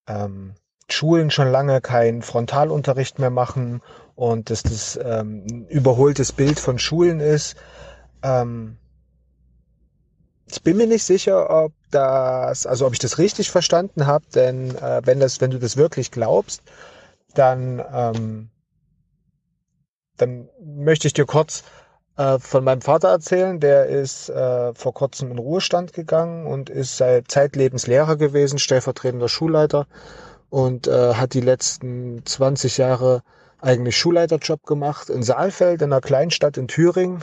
ähm, 0.08 0.54
Schulen 0.88 1.30
schon 1.30 1.50
lange 1.50 1.80
keinen 1.80 2.22
Frontalunterricht 2.22 3.18
mehr 3.18 3.30
machen 3.30 3.82
und 4.14 4.50
dass 4.50 4.62
das 4.62 4.98
ähm, 5.02 5.44
ein 5.50 5.66
überholtes 5.66 6.32
Bild 6.32 6.60
von 6.60 6.78
Schulen 6.78 7.20
ist. 7.20 7.56
Ähm, 8.22 8.78
ich 10.48 10.62
bin 10.62 10.76
mir 10.76 10.86
nicht 10.86 11.04
sicher, 11.04 11.50
ob 11.50 11.72
das, 11.90 12.66
also 12.66 12.86
ob 12.86 12.92
ich 12.92 13.00
das 13.00 13.18
richtig 13.18 13.50
verstanden 13.50 14.06
habe, 14.06 14.24
denn 14.34 14.76
äh, 14.76 15.02
wenn 15.04 15.18
das, 15.18 15.40
wenn 15.40 15.50
du 15.50 15.58
das 15.58 15.76
wirklich 15.76 16.12
glaubst, 16.12 16.62
dann, 17.34 17.82
ähm, 17.92 18.50
dann 20.16 20.48
möchte 20.60 21.08
ich 21.08 21.14
dir 21.14 21.26
kurz 21.26 21.64
äh, 22.16 22.38
von 22.38 22.62
meinem 22.62 22.80
Vater 22.80 23.08
erzählen. 23.08 23.58
Der 23.58 23.86
ist 23.86 24.28
äh, 24.28 24.72
vor 24.74 24.94
kurzem 24.94 25.32
in 25.32 25.38
Ruhestand 25.38 25.92
gegangen 25.92 26.46
und 26.46 26.70
ist 26.70 26.96
seit 26.96 27.30
zeitlebens 27.30 27.88
Lehrer 27.88 28.16
gewesen, 28.16 28.58
stellvertretender 28.60 29.28
Schulleiter 29.28 29.86
und 30.50 30.86
äh, 30.86 31.14
hat 31.14 31.34
die 31.34 31.40
letzten 31.40 32.24
20 32.24 32.78
Jahre 32.78 33.22
eigentlich 33.60 33.96
Schulleiterjob 33.96 34.64
gemacht 34.64 35.10
in 35.10 35.22
Saalfeld, 35.22 35.82
in 35.82 35.92
einer 35.92 36.00
Kleinstadt 36.00 36.56
in 36.56 36.68
Thüringen. 36.68 37.22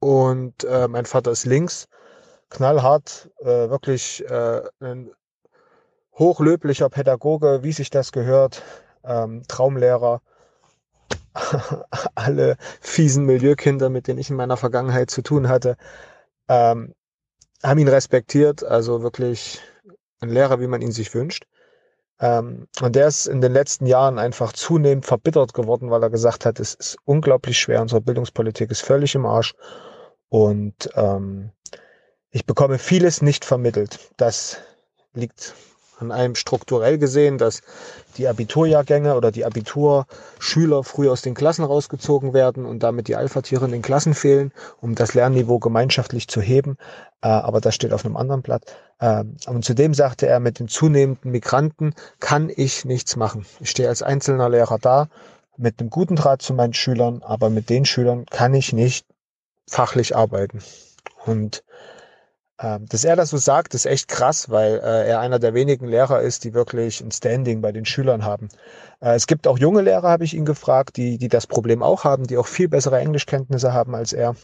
Und 0.00 0.64
äh, 0.64 0.88
mein 0.88 1.06
Vater 1.06 1.30
ist 1.30 1.46
links, 1.46 1.88
knallhart, 2.50 3.30
äh, 3.40 3.46
wirklich 3.70 4.24
äh, 4.28 4.62
ein 4.80 5.10
hochlöblicher 6.14 6.88
Pädagoge, 6.90 7.62
wie 7.62 7.72
sich 7.72 7.90
das 7.90 8.12
gehört, 8.12 8.62
ähm, 9.04 9.42
Traumlehrer, 9.48 10.20
alle 12.14 12.56
fiesen 12.80 13.26
Milieukinder, 13.26 13.90
mit 13.90 14.06
denen 14.06 14.18
ich 14.18 14.30
in 14.30 14.36
meiner 14.36 14.56
Vergangenheit 14.56 15.10
zu 15.10 15.22
tun 15.22 15.48
hatte, 15.48 15.76
ähm, 16.48 16.94
haben 17.62 17.78
ihn 17.78 17.88
respektiert, 17.88 18.62
also 18.62 19.02
wirklich 19.02 19.60
ein 20.20 20.28
Lehrer, 20.28 20.60
wie 20.60 20.66
man 20.66 20.82
ihn 20.82 20.92
sich 20.92 21.14
wünscht. 21.14 21.46
Ähm, 22.20 22.68
und 22.80 22.96
der 22.96 23.08
ist 23.08 23.26
in 23.26 23.40
den 23.40 23.52
letzten 23.52 23.86
Jahren 23.86 24.18
einfach 24.18 24.52
zunehmend 24.52 25.06
verbittert 25.06 25.52
geworden, 25.52 25.90
weil 25.90 26.02
er 26.02 26.10
gesagt 26.10 26.46
hat, 26.46 26.60
es 26.60 26.74
ist 26.74 26.96
unglaublich 27.04 27.58
schwer, 27.58 27.82
unsere 27.82 28.00
Bildungspolitik 28.00 28.70
ist 28.70 28.82
völlig 28.82 29.14
im 29.14 29.26
Arsch 29.26 29.54
und 30.28 30.90
ähm, 30.94 31.50
ich 32.30 32.46
bekomme 32.46 32.78
vieles 32.78 33.22
nicht 33.22 33.44
vermittelt. 33.44 33.98
Das 34.16 34.58
liegt 35.12 35.54
an 35.98 36.12
einem 36.12 36.34
strukturell 36.34 36.98
gesehen, 36.98 37.38
dass 37.38 37.62
die 38.16 38.28
Abiturjahrgänge 38.28 39.14
oder 39.14 39.32
die 39.32 39.44
Abiturschüler 39.44 40.84
früh 40.84 41.08
aus 41.08 41.22
den 41.22 41.34
Klassen 41.34 41.64
rausgezogen 41.64 42.32
werden 42.32 42.64
und 42.64 42.82
damit 42.82 43.08
die 43.08 43.16
Alpha-Tiere 43.16 43.64
in 43.64 43.72
den 43.72 43.82
Klassen 43.82 44.14
fehlen, 44.14 44.52
um 44.80 44.94
das 44.94 45.14
Lernniveau 45.14 45.58
gemeinschaftlich 45.58 46.28
zu 46.28 46.40
heben. 46.40 46.76
Äh, 47.22 47.28
aber 47.28 47.60
das 47.60 47.74
steht 47.74 47.92
auf 47.92 48.04
einem 48.04 48.16
anderen 48.16 48.42
Blatt. 48.42 48.64
Äh, 48.98 49.24
und 49.46 49.64
zudem 49.64 49.94
sagte 49.94 50.26
er, 50.26 50.40
mit 50.40 50.58
den 50.58 50.68
zunehmenden 50.68 51.30
Migranten 51.30 51.94
kann 52.20 52.50
ich 52.54 52.84
nichts 52.84 53.16
machen. 53.16 53.46
Ich 53.60 53.70
stehe 53.70 53.88
als 53.88 54.02
einzelner 54.02 54.48
Lehrer 54.48 54.78
da 54.78 55.08
mit 55.56 55.80
einem 55.80 55.90
guten 55.90 56.16
Draht 56.16 56.42
zu 56.42 56.54
meinen 56.54 56.74
Schülern, 56.74 57.22
aber 57.22 57.50
mit 57.50 57.70
den 57.70 57.84
Schülern 57.84 58.26
kann 58.26 58.54
ich 58.54 58.72
nicht 58.72 59.06
fachlich 59.68 60.16
arbeiten. 60.16 60.60
Und 61.26 61.62
ähm, 61.62 61.93
dass 62.56 63.04
er 63.04 63.16
das 63.16 63.30
so 63.30 63.36
sagt, 63.36 63.74
ist 63.74 63.84
echt 63.86 64.06
krass, 64.08 64.48
weil 64.48 64.74
äh, 64.74 65.08
er 65.08 65.20
einer 65.20 65.40
der 65.40 65.54
wenigen 65.54 65.88
Lehrer 65.88 66.20
ist, 66.20 66.44
die 66.44 66.54
wirklich 66.54 67.00
ein 67.00 67.10
Standing 67.10 67.60
bei 67.60 67.72
den 67.72 67.84
Schülern 67.84 68.24
haben. 68.24 68.48
Äh, 69.00 69.14
es 69.14 69.26
gibt 69.26 69.48
auch 69.48 69.58
junge 69.58 69.82
Lehrer, 69.82 70.08
habe 70.08 70.24
ich 70.24 70.34
ihn 70.34 70.44
gefragt, 70.44 70.96
die, 70.96 71.18
die 71.18 71.28
das 71.28 71.48
Problem 71.48 71.82
auch 71.82 72.04
haben, 72.04 72.26
die 72.26 72.38
auch 72.38 72.46
viel 72.46 72.68
bessere 72.68 73.00
Englischkenntnisse 73.00 73.72
haben 73.72 73.94
als 73.94 74.12
er. 74.12 74.36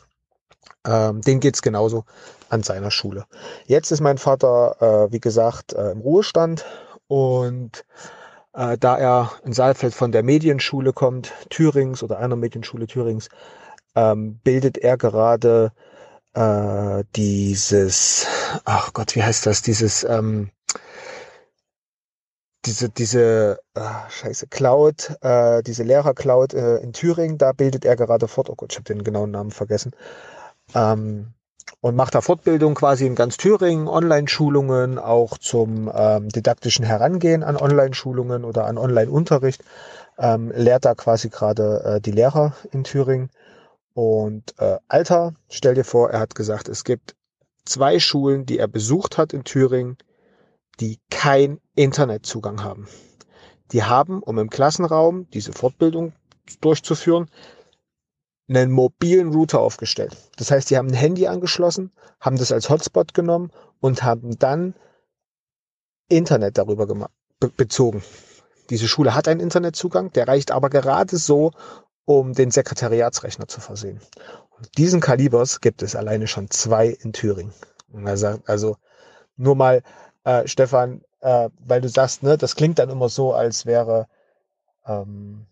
Ähm, 0.86 1.20
denen 1.20 1.40
geht's 1.40 1.62
genauso 1.62 2.05
an 2.48 2.62
seiner 2.62 2.90
Schule. 2.90 3.26
Jetzt 3.66 3.92
ist 3.92 4.00
mein 4.00 4.18
Vater, 4.18 4.76
äh, 4.80 5.12
wie 5.12 5.20
gesagt, 5.20 5.72
äh, 5.72 5.92
im 5.92 6.00
Ruhestand 6.00 6.64
und 7.06 7.84
äh, 8.55 8.76
da 8.78 8.98
er 8.98 9.32
in 9.44 9.52
Saalfeld 9.52 9.94
von 9.94 10.10
der 10.10 10.22
Medienschule 10.22 10.92
kommt, 10.92 11.32
Thürings 11.50 12.02
oder 12.02 12.18
einer 12.18 12.36
Medienschule 12.36 12.86
Thürings, 12.86 13.28
ähm, 13.94 14.40
bildet 14.42 14.78
er 14.78 14.97
gerade 14.97 15.72
äh, 16.34 17.05
dieses, 17.17 18.26
ach 18.65 18.92
Gott, 18.92 19.15
wie 19.17 19.23
heißt 19.23 19.47
das, 19.47 19.62
dieses, 19.62 20.05
ähm, 20.05 20.50
diese, 22.67 22.91
diese, 22.91 23.59
äh, 23.75 23.81
scheiße, 24.10 24.47
Cloud, 24.49 25.17
äh, 25.23 25.62
diese 25.62 25.83
Lehrer-Cloud 25.83 26.55
äh, 26.55 26.76
in 26.78 26.92
Thüringen, 26.92 27.39
da 27.39 27.52
bildet 27.52 27.84
er 27.84 27.97
gerade 27.97 28.28
fort, 28.28 28.50
oh 28.50 28.55
Gott, 28.55 28.73
ich 28.73 28.78
habe 28.78 28.84
den 28.84 29.02
genauen 29.02 29.31
Namen 29.31 29.50
vergessen, 29.50 29.92
ähm, 30.75 31.33
und 31.81 31.97
macht 31.97 32.15
da 32.15 32.20
Fortbildung 32.20 32.75
quasi 32.75 33.07
in 33.07 33.15
ganz 33.15 33.36
Thüringen, 33.36 33.89
Online-Schulungen, 33.89 34.99
auch 34.99 35.39
zum 35.39 35.91
ähm, 35.94 36.28
didaktischen 36.28 36.84
Herangehen 36.84 37.42
an 37.42 37.57
Online-Schulungen 37.57 38.44
oder 38.44 38.67
an 38.67 38.76
Online-Unterricht, 38.76 39.62
ähm, 40.18 40.52
lehrt 40.55 40.84
da 40.84 40.94
quasi 40.94 41.31
gerade 41.31 41.83
äh, 41.84 42.00
die 42.00 42.12
Lehrer 42.12 42.55
in 42.73 42.84
Thüringen 42.84 43.31
und 43.94 44.55
äh, 44.59 44.78
Alter, 44.89 45.35
stell 45.49 45.75
dir 45.75 45.85
vor, 45.85 46.10
er 46.10 46.20
hat 46.20 46.35
gesagt, 46.35 46.69
es 46.69 46.85
gibt 46.85 47.17
zwei 47.65 47.99
Schulen, 47.99 48.47
die 48.47 48.59
er 48.59 48.69
besucht 48.69 49.19
hat 49.19 49.33
in 49.33 49.44
Thüringen, 49.44 49.97
die 50.81 50.99
kein 51.10 51.60
Internetzugang 51.75 52.62
haben. 52.62 52.89
Die 53.73 53.85
haben, 53.85 54.23
um 54.23 54.39
im 54.39 54.51
Klassenraum 54.51 55.28
diese 55.31 55.52
Fortbildung 55.52 56.12
durchzuführen, 56.60 57.31
einen 58.49 58.73
mobilen 58.73 59.33
Router 59.33 59.60
aufgestellt. 59.60 60.17
Das 60.36 60.51
heißt, 60.51 60.70
die 60.70 60.77
haben 60.77 60.89
ein 60.89 60.94
Handy 60.94 61.27
angeschlossen, 61.28 61.93
haben 62.19 62.36
das 62.36 62.51
als 62.51 62.69
Hotspot 62.69 63.15
genommen 63.15 63.52
und 63.81 64.02
haben 64.02 64.39
dann 64.39 64.75
Internet 66.09 66.59
darüber 66.59 66.86
be 66.86 67.09
bezogen. 67.57 68.02
Diese 68.69 68.89
Schule 68.89 69.15
hat 69.15 69.28
einen 69.28 69.41
Internetzugang, 69.41 70.12
der 70.12 70.28
reicht 70.28 70.51
aber 70.51 70.69
gerade 70.69 71.17
so, 71.17 71.52
um 72.18 72.32
den 72.32 72.50
Sekretariatsrechner 72.50 73.47
zu 73.47 73.60
versehen. 73.60 74.00
Und 74.50 74.76
diesen 74.78 75.00
Kalibers 75.00 75.60
gibt 75.60 75.82
es 75.82 75.94
alleine 75.94 76.26
schon 76.26 76.50
zwei 76.50 76.89
in 76.89 77.12
Thüringen. 77.12 77.55
Also, 78.05 78.40
also 78.47 78.76
nur 79.36 79.55
mal, 79.55 79.82
äh, 80.24 80.48
Stefan, 80.48 81.02
äh, 81.20 81.50
weil 81.60 81.80
du 81.80 81.89
sagst, 81.89 82.24
ne, 82.24 82.36
das 82.36 82.56
klingt 82.56 82.80
dann 82.80 82.90
immer 82.90 83.08
so, 83.08 83.32
als 83.32 83.64
wäre 83.64 84.08
ähm, 84.86 85.47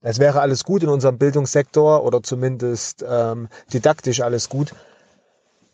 es 0.00 0.18
wäre 0.18 0.40
alles 0.40 0.64
gut 0.64 0.82
in 0.82 0.88
unserem 0.88 1.18
Bildungssektor 1.18 2.02
oder 2.02 2.22
zumindest 2.22 3.04
ähm, 3.06 3.48
didaktisch 3.70 4.22
alles 4.22 4.48
gut. 4.48 4.72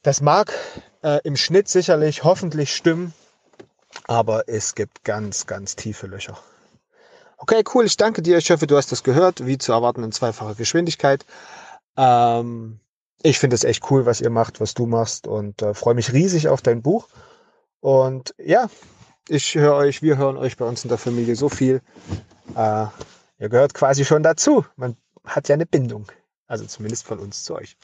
Das 0.03 0.21
mag 0.21 0.53
äh, 1.03 1.21
im 1.23 1.37
Schnitt 1.37 1.69
sicherlich 1.69 2.25
hoffentlich 2.25 2.75
stimmen, 2.75 3.15
aber 4.09 4.49
es 4.49 4.75
gibt 4.75 5.05
ganz, 5.05 5.47
ganz 5.47 5.77
tiefe 5.77 6.09
Löcher. 6.09 6.37
Okay, 7.39 7.63
cool. 7.75 7.85
Ich 7.85 7.97
danke 7.97 8.23
dir. 8.23 8.39
Ich 8.39 8.51
hoffe, 8.51 8.67
du 8.67 8.77
hast 8.77 8.93
das 8.93 9.03
gehört, 9.03 9.47
wie 9.47 9.59
zu 9.59 9.73
erwarten 9.73 10.03
in 10.03 10.13
zweifacher 10.13 10.55
Geschwindigkeit. 10.55 11.27
Ähm, 11.97 12.81
ich 13.23 13.39
finde 13.39 13.55
es 13.55 13.65
echt 13.65 13.91
cool, 13.91 14.07
was 14.07 14.21
ihr 14.21 14.31
macht, 14.31 14.61
was 14.61 14.75
du 14.75 14.87
machst 14.87 15.27
und 15.27 15.63
äh, 15.63 15.75
freue 15.75 15.95
mich 15.95 16.13
riesig 16.13 16.49
auf 16.49 16.63
dein 16.63 16.83
Buch. 16.83 17.09
Und 17.81 18.35
ja, 18.39 18.69
ich 19.29 19.55
höre 19.55 19.75
euch, 19.75 20.03
wir 20.03 20.17
hören 20.17 20.37
euch 20.37 20.57
bei 20.57 20.65
uns 20.65 20.85
in 20.85 20.89
der 20.89 20.99
Familie 20.99 21.37
so 21.37 21.49
viel. 21.49 21.83
Äh, 22.55 22.87
ihr 23.39 23.49
gehört 23.49 23.75
quasi 23.75 24.05
schon 24.05 24.23
dazu. 24.23 24.65
Man 24.77 24.97
hat 25.25 25.49
ja 25.49 25.55
eine 25.55 25.67
Bindung. 25.67 26.07
Also 26.47 26.65
zumindest 26.65 27.05
von 27.05 27.19
uns 27.19 27.45
zu 27.45 27.57
euch. 27.57 27.77